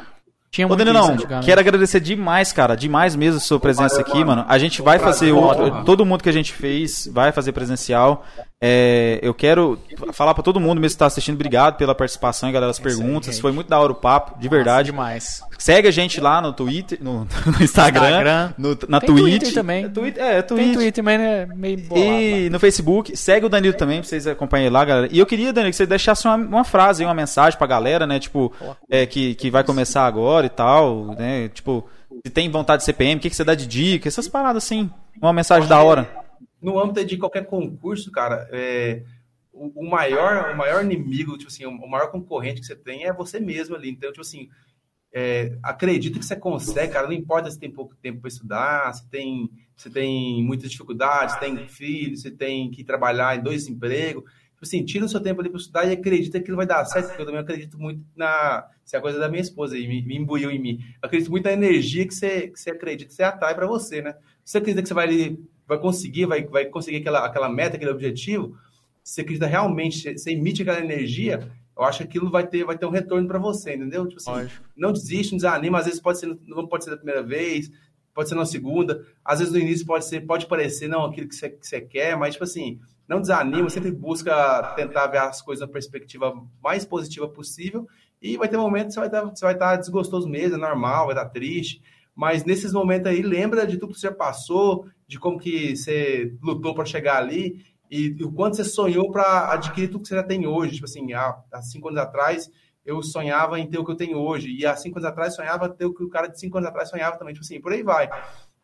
tinha 0.51 0.67
Ô, 0.67 0.69
muito 0.69 0.85
Danilo, 0.85 1.15
isso 1.15 1.27
não, 1.29 1.41
quero 1.43 1.61
agradecer 1.61 2.01
demais, 2.01 2.53
cara, 2.53 2.75
demais 2.75 3.15
mesmo 3.15 3.37
a 3.37 3.41
sua 3.41 3.61
presença 3.61 4.01
aqui, 4.01 4.25
mano. 4.25 4.45
A 4.49 4.59
gente 4.59 4.81
vai 4.83 4.99
fazer 4.99 5.33
outro, 5.33 5.85
todo 5.85 6.05
mundo 6.07 6.23
que 6.23 6.29
a 6.29 6.33
gente 6.33 6.53
fez 6.53 7.09
vai 7.13 7.33
fazer 7.33 7.53
presencial. 7.53 8.25
É, 8.61 9.21
eu 9.23 9.33
quero 9.33 9.79
falar 10.13 10.35
pra 10.35 10.43
todo 10.43 10.59
mundo 10.59 10.81
mesmo 10.81 10.95
que 10.97 10.99
tá 10.99 11.07
assistindo, 11.07 11.37
obrigado 11.37 11.77
pela 11.77 11.95
participação 11.95 12.49
e 12.49 12.53
galera 12.53 12.71
as 12.73 12.79
perguntas. 12.81 13.39
Foi 13.39 13.53
muito 13.53 13.69
da 13.69 13.79
hora 13.79 13.93
o 13.93 13.95
papo, 13.95 14.37
de 14.41 14.49
verdade. 14.49 14.91
demais. 14.91 15.41
Segue 15.59 15.87
a 15.87 15.91
gente 15.93 16.21
lá 16.21 16.41
no 16.41 16.53
Twitter, 16.53 16.99
no, 17.01 17.21
no 17.47 17.63
Instagram, 17.63 18.09
Instagram. 18.09 18.53
no- 18.59 18.79
na 18.89 19.01
Tem 19.01 19.09
Twitch. 19.11 19.25
Twitter 19.43 19.55
também. 19.55 19.85
É, 19.85 19.89
Twitter, 19.89 20.23
é, 20.25 20.43
Tem 20.43 20.57
Twitch. 20.57 20.75
Twitter, 20.75 21.05
mas 21.05 21.21
é 21.21 21.47
meio 21.55 21.79
bolado. 21.83 22.07
lá. 22.11 22.21
E 22.21 22.51
no 22.51 22.59
Facebook, 22.59 23.17
segue 23.17 23.47
o 23.47 23.49
Danilo 23.49 23.75
também, 23.75 24.01
pra 24.01 24.09
vocês 24.09 24.27
acompanharem 24.27 24.73
lá, 24.73 24.85
galera. 24.85 25.09
E 25.13 25.19
eu 25.21 25.27
queria, 25.27 25.53
Danilo, 25.53 25.71
que 25.71 25.77
você 25.77 25.87
deixasse 25.87 26.27
uma, 26.27 26.35
uma 26.37 26.65
frase, 26.65 27.05
uma 27.05 27.15
mensagem 27.15 27.57
pra 27.57 27.67
galera, 27.67 28.07
né? 28.09 28.19
Tipo, 28.19 28.53
é, 28.91 29.07
que, 29.07 29.35
que 29.37 29.51
vai 29.51 29.63
começar 29.63 30.05
agora 30.05 30.38
e 30.47 30.51
tal, 30.51 31.15
né? 31.17 31.49
Tipo, 31.49 31.89
se 32.25 32.33
tem 32.33 32.51
vontade 32.51 32.81
de 32.81 32.87
CPM, 32.87 33.17
o 33.19 33.21
que, 33.21 33.31
que 33.31 33.37
você 33.37 33.45
dá 33.45 33.55
de 33.55 33.67
dica, 33.67 34.09
essas 34.09 34.29
paradas 34.29 34.65
assim. 34.65 34.91
Uma 35.21 35.33
mensagem 35.33 35.69
da 35.69 35.83
hora. 35.83 36.09
no 36.63 36.79
âmbito 36.79 37.05
de 37.05 37.17
qualquer 37.17 37.47
concurso, 37.47 38.11
cara, 38.11 38.49
é, 38.53 39.03
o, 39.53 39.85
o 39.85 39.91
maior, 39.91 40.53
o 40.53 40.57
maior 40.57 40.85
inimigo, 40.85 41.37
tipo 41.37 41.51
assim, 41.51 41.67
o 41.67 41.89
maior 41.89 42.11
concorrente 42.11 42.61
que 42.61 42.67
você 42.67 42.77
tem 42.77 43.05
é 43.05 43.13
você 43.13 43.41
mesmo 43.41 43.75
ali. 43.75 43.91
Então, 43.91 44.11
tipo 44.11 44.23
assim, 44.23 44.49
é, 45.13 45.57
acredita 45.63 46.19
que 46.19 46.25
você 46.25 46.37
consegue, 46.37 46.93
cara. 46.93 47.07
Não 47.07 47.15
importa 47.15 47.51
se 47.51 47.59
tem 47.59 47.71
pouco 47.71 47.95
tempo 47.97 48.21
para 48.21 48.29
estudar, 48.29 48.93
se 48.93 49.09
tem, 49.09 49.51
se 49.77 49.91
tem 49.91 50.43
muitas 50.43 50.71
dificuldades, 50.71 51.35
se 51.35 51.41
tem 51.41 51.69
filho, 51.69 52.17
se 52.17 52.31
tem 52.31 52.71
que 52.71 52.85
trabalhar 52.85 53.37
em 53.37 53.43
dois 53.43 53.67
empregos. 53.67 54.25
Tipo 54.59 54.67
assim, 54.67 54.85
tira 54.85 55.05
o 55.05 55.09
seu 55.09 55.21
tempo 55.21 55.41
ali 55.41 55.49
para 55.49 55.61
estudar 55.61 55.85
e 55.87 55.93
acredita 55.93 56.41
que 56.41 56.51
ele 56.51 56.57
vai 56.57 56.67
dar 56.67 56.85
certo, 56.85 57.07
porque 57.07 57.23
eu 57.23 57.27
também 57.27 57.41
acredito 57.41 57.79
muito 57.79 58.05
na. 58.17 58.67
Isso 58.85 58.97
é 58.97 58.99
a 58.99 59.03
coisa 59.03 59.17
da 59.17 59.29
minha 59.29 59.41
esposa 59.41 59.77
aí, 59.77 59.87
me, 59.87 60.03
me 60.03 60.17
imbuiu 60.17 60.51
em 60.51 60.59
mim. 60.59 60.81
Eu 61.01 61.07
acredito 61.07 61.31
muito 61.31 61.45
na 61.45 61.53
energia 61.53 62.05
que 62.05 62.13
você, 62.13 62.49
que 62.49 62.59
você 62.59 62.71
acredita, 62.71 63.09
que 63.09 63.15
você 63.15 63.23
atrai 63.23 63.55
para 63.55 63.69
você, 63.69 64.03
né? 64.03 64.15
Se 64.45 64.53
você 64.53 64.59
acredita 64.59 64.83
que 64.83 64.89
você 64.89 64.95
vai, 64.95 65.39
vai 65.65 65.79
conseguir, 65.79 66.27
vai, 66.27 66.45
vai 66.45 66.65
conseguir 66.65 66.97
aquela, 66.97 67.25
aquela 67.25 67.49
meta, 67.49 67.77
aquele 67.77 67.93
objetivo, 67.93 68.59
se 69.05 69.15
você 69.15 69.21
acredita 69.21 69.47
realmente, 69.47 70.19
você 70.19 70.33
emite 70.33 70.63
aquela 70.63 70.81
energia, 70.81 71.49
eu 71.77 71.85
acho 71.85 71.99
que 71.99 72.05
aquilo 72.05 72.29
vai 72.29 72.45
ter, 72.45 72.65
vai 72.65 72.77
ter 72.77 72.87
um 72.87 72.91
retorno 72.91 73.29
para 73.29 73.39
você, 73.39 73.77
entendeu? 73.77 74.09
Tipo 74.09 74.21
assim, 74.21 74.31
Lógico. 74.31 74.65
não 74.77 74.93
desiste, 74.93 75.31
não 75.31 75.37
desanima, 75.37 75.79
às 75.79 75.85
vezes 75.85 76.01
pode 76.01 76.19
ser, 76.19 76.37
não 76.45 76.67
pode 76.67 76.83
ser 76.83 76.91
da 76.91 76.97
primeira 76.97 77.23
vez, 77.23 77.71
pode 78.13 78.29
ser 78.29 78.35
na 78.35 78.45
segunda, 78.45 79.07
às 79.25 79.39
vezes 79.39 79.55
no 79.55 79.61
início 79.61 79.87
pode 79.87 80.05
ser, 80.05 80.23
pode 80.23 80.47
parecer 80.47 80.89
não 80.89 81.05
aquilo 81.05 81.29
que 81.29 81.37
você, 81.37 81.49
que 81.49 81.65
você 81.65 81.81
quer, 81.81 82.17
mas 82.17 82.35
tipo 82.35 82.43
assim, 82.43 82.81
não 83.09 83.21
desanima, 83.21 83.71
sempre 83.71 83.91
busca 83.91 84.75
tentar 84.77 85.07
ver 85.07 85.19
as 85.19 85.41
coisas 85.41 85.67
na 85.67 85.73
perspectiva 85.73 86.35
mais 86.63 86.85
positiva 86.85 87.29
possível, 87.29 87.87
e 88.21 88.37
vai 88.37 88.49
ter 88.49 88.57
momentos 88.57 88.95
que 88.95 89.01
você 89.01 89.01
vai 89.01 89.09
estar, 89.09 89.23
você 89.23 89.45
vai 89.45 89.55
estar 89.55 89.77
desgostoso 89.77 90.29
mesmo, 90.29 90.57
é 90.57 90.59
normal, 90.59 91.07
vai 91.07 91.15
estar 91.15 91.29
triste, 91.31 91.81
mas 92.15 92.45
nesses 92.45 92.73
momentos 92.73 93.07
aí, 93.07 93.23
lembra 93.23 93.67
de 93.67 93.79
tudo 93.79 93.95
que 93.95 94.01
você 94.01 94.09
já 94.09 94.15
passou, 94.15 94.87
de 95.07 95.19
como 95.19 95.39
que 95.39 95.77
você 95.77 96.37
lutou 96.43 96.75
para 96.75 96.85
chegar 96.85 97.17
ali, 97.17 97.65
e, 97.91 98.15
e 98.19 98.25
o 98.25 98.33
quanto 98.33 98.57
você 98.57 98.65
sonhou 98.65 99.11
para 99.11 99.53
adquirir 99.53 99.89
tudo 99.89 100.03
que 100.03 100.09
você 100.09 100.17
já 100.17 100.23
tem 100.23 100.47
hoje. 100.47 100.75
Tipo 100.75 100.85
assim, 100.85 101.13
há, 101.13 101.39
há 101.53 101.63
cinco 101.63 101.89
anos 101.89 102.01
atrás, 102.01 102.51
eu 102.85 103.03
sonhava 103.03 103.59
em 103.59 103.67
ter 103.67 103.79
o 103.79 103.85
que 103.85 103.93
eu 103.93 103.97
tenho 103.97 104.19
hoje. 104.19 104.51
E 104.51 104.67
há 104.67 104.77
cinco 104.77 104.99
anos 104.99 105.09
atrás, 105.09 105.35
sonhava 105.35 105.69
ter 105.69 105.87
o 105.87 105.95
que 105.95 106.03
o 106.03 106.09
cara 106.09 106.27
de 106.27 106.39
cinco 106.39 106.59
anos 106.59 106.69
atrás 106.69 106.89
sonhava 106.89 107.17
também. 107.17 107.35
Tipo 107.35 107.45
assim, 107.45 107.61
por 107.61 107.73
aí 107.73 107.83
vai. 107.83 108.09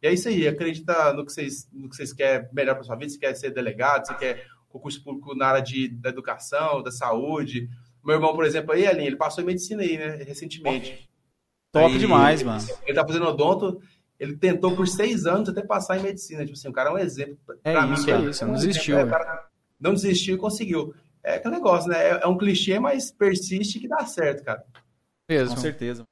E 0.04 0.06
é 0.06 0.12
isso 0.12 0.28
aí. 0.28 0.46
Acredita 0.46 1.14
no 1.14 1.24
que 1.24 1.32
vocês, 1.32 1.66
no 1.72 1.88
que 1.88 1.96
vocês 1.96 2.12
querem 2.12 2.46
melhor 2.52 2.74
para 2.74 2.84
sua 2.84 2.94
vida. 2.94 3.10
Se 3.10 3.18
quer 3.18 3.34
ser 3.34 3.50
delegado, 3.50 4.06
se 4.06 4.14
quer 4.18 4.46
concurso 4.68 5.02
público 5.02 5.34
na 5.34 5.46
área 5.46 5.62
de, 5.62 5.88
da 5.88 6.10
educação, 6.10 6.82
da 6.82 6.90
saúde. 6.90 7.70
Meu 8.04 8.16
irmão, 8.16 8.34
por 8.34 8.44
exemplo, 8.44 8.72
aí, 8.72 8.86
Aline, 8.86 9.06
ele 9.06 9.16
passou 9.16 9.42
em 9.42 9.46
medicina 9.46 9.82
aí, 9.82 9.96
né? 9.96 10.16
Recentemente. 10.16 11.08
Top 11.72 11.90
Aí, 11.90 11.98
demais, 11.98 12.42
mano. 12.42 12.62
Ele 12.84 12.94
tá 12.94 13.06
fazendo 13.06 13.24
odonto. 13.24 13.80
Ele 14.20 14.36
tentou 14.36 14.76
por 14.76 14.86
seis 14.86 15.24
anos 15.24 15.48
até 15.48 15.62
passar 15.62 15.98
em 15.98 16.02
medicina. 16.02 16.44
Tipo 16.44 16.52
assim, 16.52 16.68
o 16.68 16.72
cara 16.72 16.90
é 16.90 16.92
um 16.92 16.98
exemplo. 16.98 17.38
É 17.64 17.72
pra 17.72 17.86
isso, 17.86 18.00
mim, 18.00 18.04
que 18.04 18.10
é 18.10 18.14
cara. 18.14 18.30
isso, 18.30 18.46
não 18.46 18.54
desistiu, 18.54 18.96
exemplo, 18.96 19.00
é, 19.00 19.18
né? 19.18 19.22
o 19.22 19.26
cara 19.26 19.48
não 19.80 19.94
desistiu 19.94 20.34
e 20.34 20.38
conseguiu. 20.38 20.94
É 21.22 21.36
aquele 21.36 21.54
negócio, 21.54 21.90
né? 21.90 22.10
É, 22.10 22.20
é 22.24 22.26
um 22.26 22.36
clichê, 22.36 22.78
mas 22.78 23.10
persiste 23.10 23.80
que 23.80 23.88
dá 23.88 24.04
certo, 24.04 24.44
cara. 24.44 24.60
Com 24.60 24.82
Mesmo. 25.30 25.56
certeza. 25.56 26.06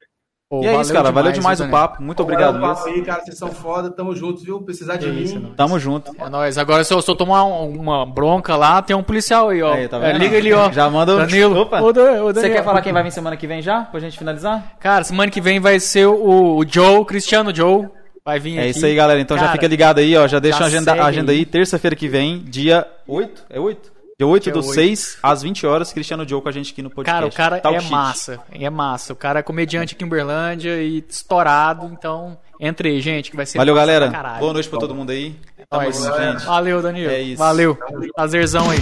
Pô, 0.53 0.63
e 0.63 0.67
é 0.67 0.79
isso, 0.79 0.93
cara. 0.93 1.11
Valeu 1.11 1.33
demais, 1.33 1.63
o 1.63 1.69
papo. 1.71 2.03
Muito 2.03 2.23
obrigado, 2.23 2.59
Luiz. 2.59 2.79
papo 2.79 2.91
aí, 2.91 3.01
cara. 3.01 3.25
Vocês 3.25 3.39
são 3.39 3.49
foda. 3.49 3.91
Tamo 3.91 4.15
juntos, 4.15 4.43
viu? 4.43 4.61
Precisar 4.61 4.97
de 4.97 5.09
mim. 5.09 5.23
Isso, 5.23 5.41
Tamo 5.57 5.79
junto. 5.79 6.15
É 6.19 6.29
nóis. 6.29 6.59
Agora, 6.59 6.85
se 6.85 6.93
eu, 6.93 7.01
se 7.01 7.11
eu 7.11 7.17
tomar 7.17 7.45
uma 7.45 8.05
bronca 8.05 8.55
lá, 8.55 8.83
tem 8.83 8.95
um 8.95 9.03
policial 9.03 9.49
aí, 9.49 9.63
ó. 9.63 9.73
Aí, 9.73 9.89
tá 9.89 9.97
é, 10.07 10.13
liga 10.13 10.37
ele, 10.37 10.53
ó. 10.53 10.71
Já 10.71 10.91
manda 10.91 11.15
o... 11.15 11.19
Danilo. 11.21 11.59
Opa. 11.59 11.81
O, 11.81 11.89
o 11.89 12.35
Você 12.35 12.51
quer 12.51 12.63
falar 12.63 12.83
quem 12.83 12.93
vai 12.93 13.03
vir 13.03 13.11
semana 13.11 13.35
que 13.35 13.47
vem 13.47 13.63
já? 13.63 13.81
Pra 13.81 13.99
gente 13.99 14.19
finalizar? 14.19 14.75
Cara, 14.79 15.03
semana 15.05 15.31
que 15.31 15.41
vem 15.41 15.59
vai 15.59 15.81
ser 15.81 16.05
o, 16.05 16.59
o 16.59 16.69
Joe, 16.69 17.03
Cristiano 17.07 17.55
Joe. 17.55 17.89
Vai 18.23 18.39
vir 18.39 18.59
É 18.59 18.61
aqui. 18.61 18.71
isso 18.73 18.85
aí, 18.85 18.95
galera. 18.95 19.21
Então 19.21 19.39
cara, 19.39 19.47
já 19.49 19.53
fica 19.55 19.67
ligado 19.67 20.01
aí, 20.01 20.15
ó. 20.19 20.29
Já 20.29 20.39
deixa 20.39 20.63
a 20.63 20.67
agenda, 20.67 20.93
agenda 21.03 21.33
aí. 21.33 21.47
Terça-feira 21.47 21.97
que 21.97 22.09
vem, 22.09 22.41
dia 22.45 22.87
8. 23.09 23.47
É 23.49 23.59
8? 23.59 23.91
Dia 24.19 24.27
8 24.27 24.45
Dia 24.45 24.53
do 24.53 24.61
8. 24.61 24.75
6, 24.75 25.19
às 25.23 25.43
20 25.43 25.67
horas, 25.67 25.93
Cristiano 25.93 26.29
Joe 26.29 26.41
com 26.43 26.49
a 26.49 26.53
gente 26.53 26.73
aqui 26.73 26.83
no 26.83 26.91
podcast. 26.91 27.21
Cara, 27.21 27.27
o 27.27 27.33
cara 27.35 27.61
Talk 27.61 27.77
é 27.77 27.81
shit. 27.81 27.91
massa. 27.91 28.41
É 28.53 28.71
massa. 28.71 29.13
O 29.13 29.17
cara 29.17 29.41
é 29.41 29.43
comediante 29.43 29.95
aqui 29.95 30.05
em 30.05 30.07
Uberlândia 30.07 30.83
e 30.83 31.05
estourado. 31.09 31.87
Então, 31.87 32.39
entre 32.61 32.91
aí, 32.91 33.01
gente, 33.01 33.31
que 33.31 33.37
vai 33.37 33.47
ser 33.47 33.59
Valeu, 33.59 33.75
galera. 33.75 34.09
Boa 34.39 34.53
noite 34.53 34.69
pra 34.69 34.79
todo 34.79 34.95
mundo 34.95 35.11
aí. 35.11 35.35
Tamo 35.69 35.91
junto, 35.93 36.17
gente. 36.17 36.45
Valeu, 36.45 36.83
Danilo. 36.83 37.11
É 37.11 37.21
isso. 37.21 37.39
Valeu. 37.39 37.77
Prazerzão 38.15 38.71
aí. 38.71 38.79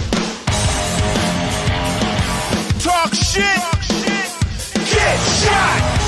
Talk 2.83 3.15
shit. 3.15 3.43
Get 4.85 5.19
shot. 5.39 6.00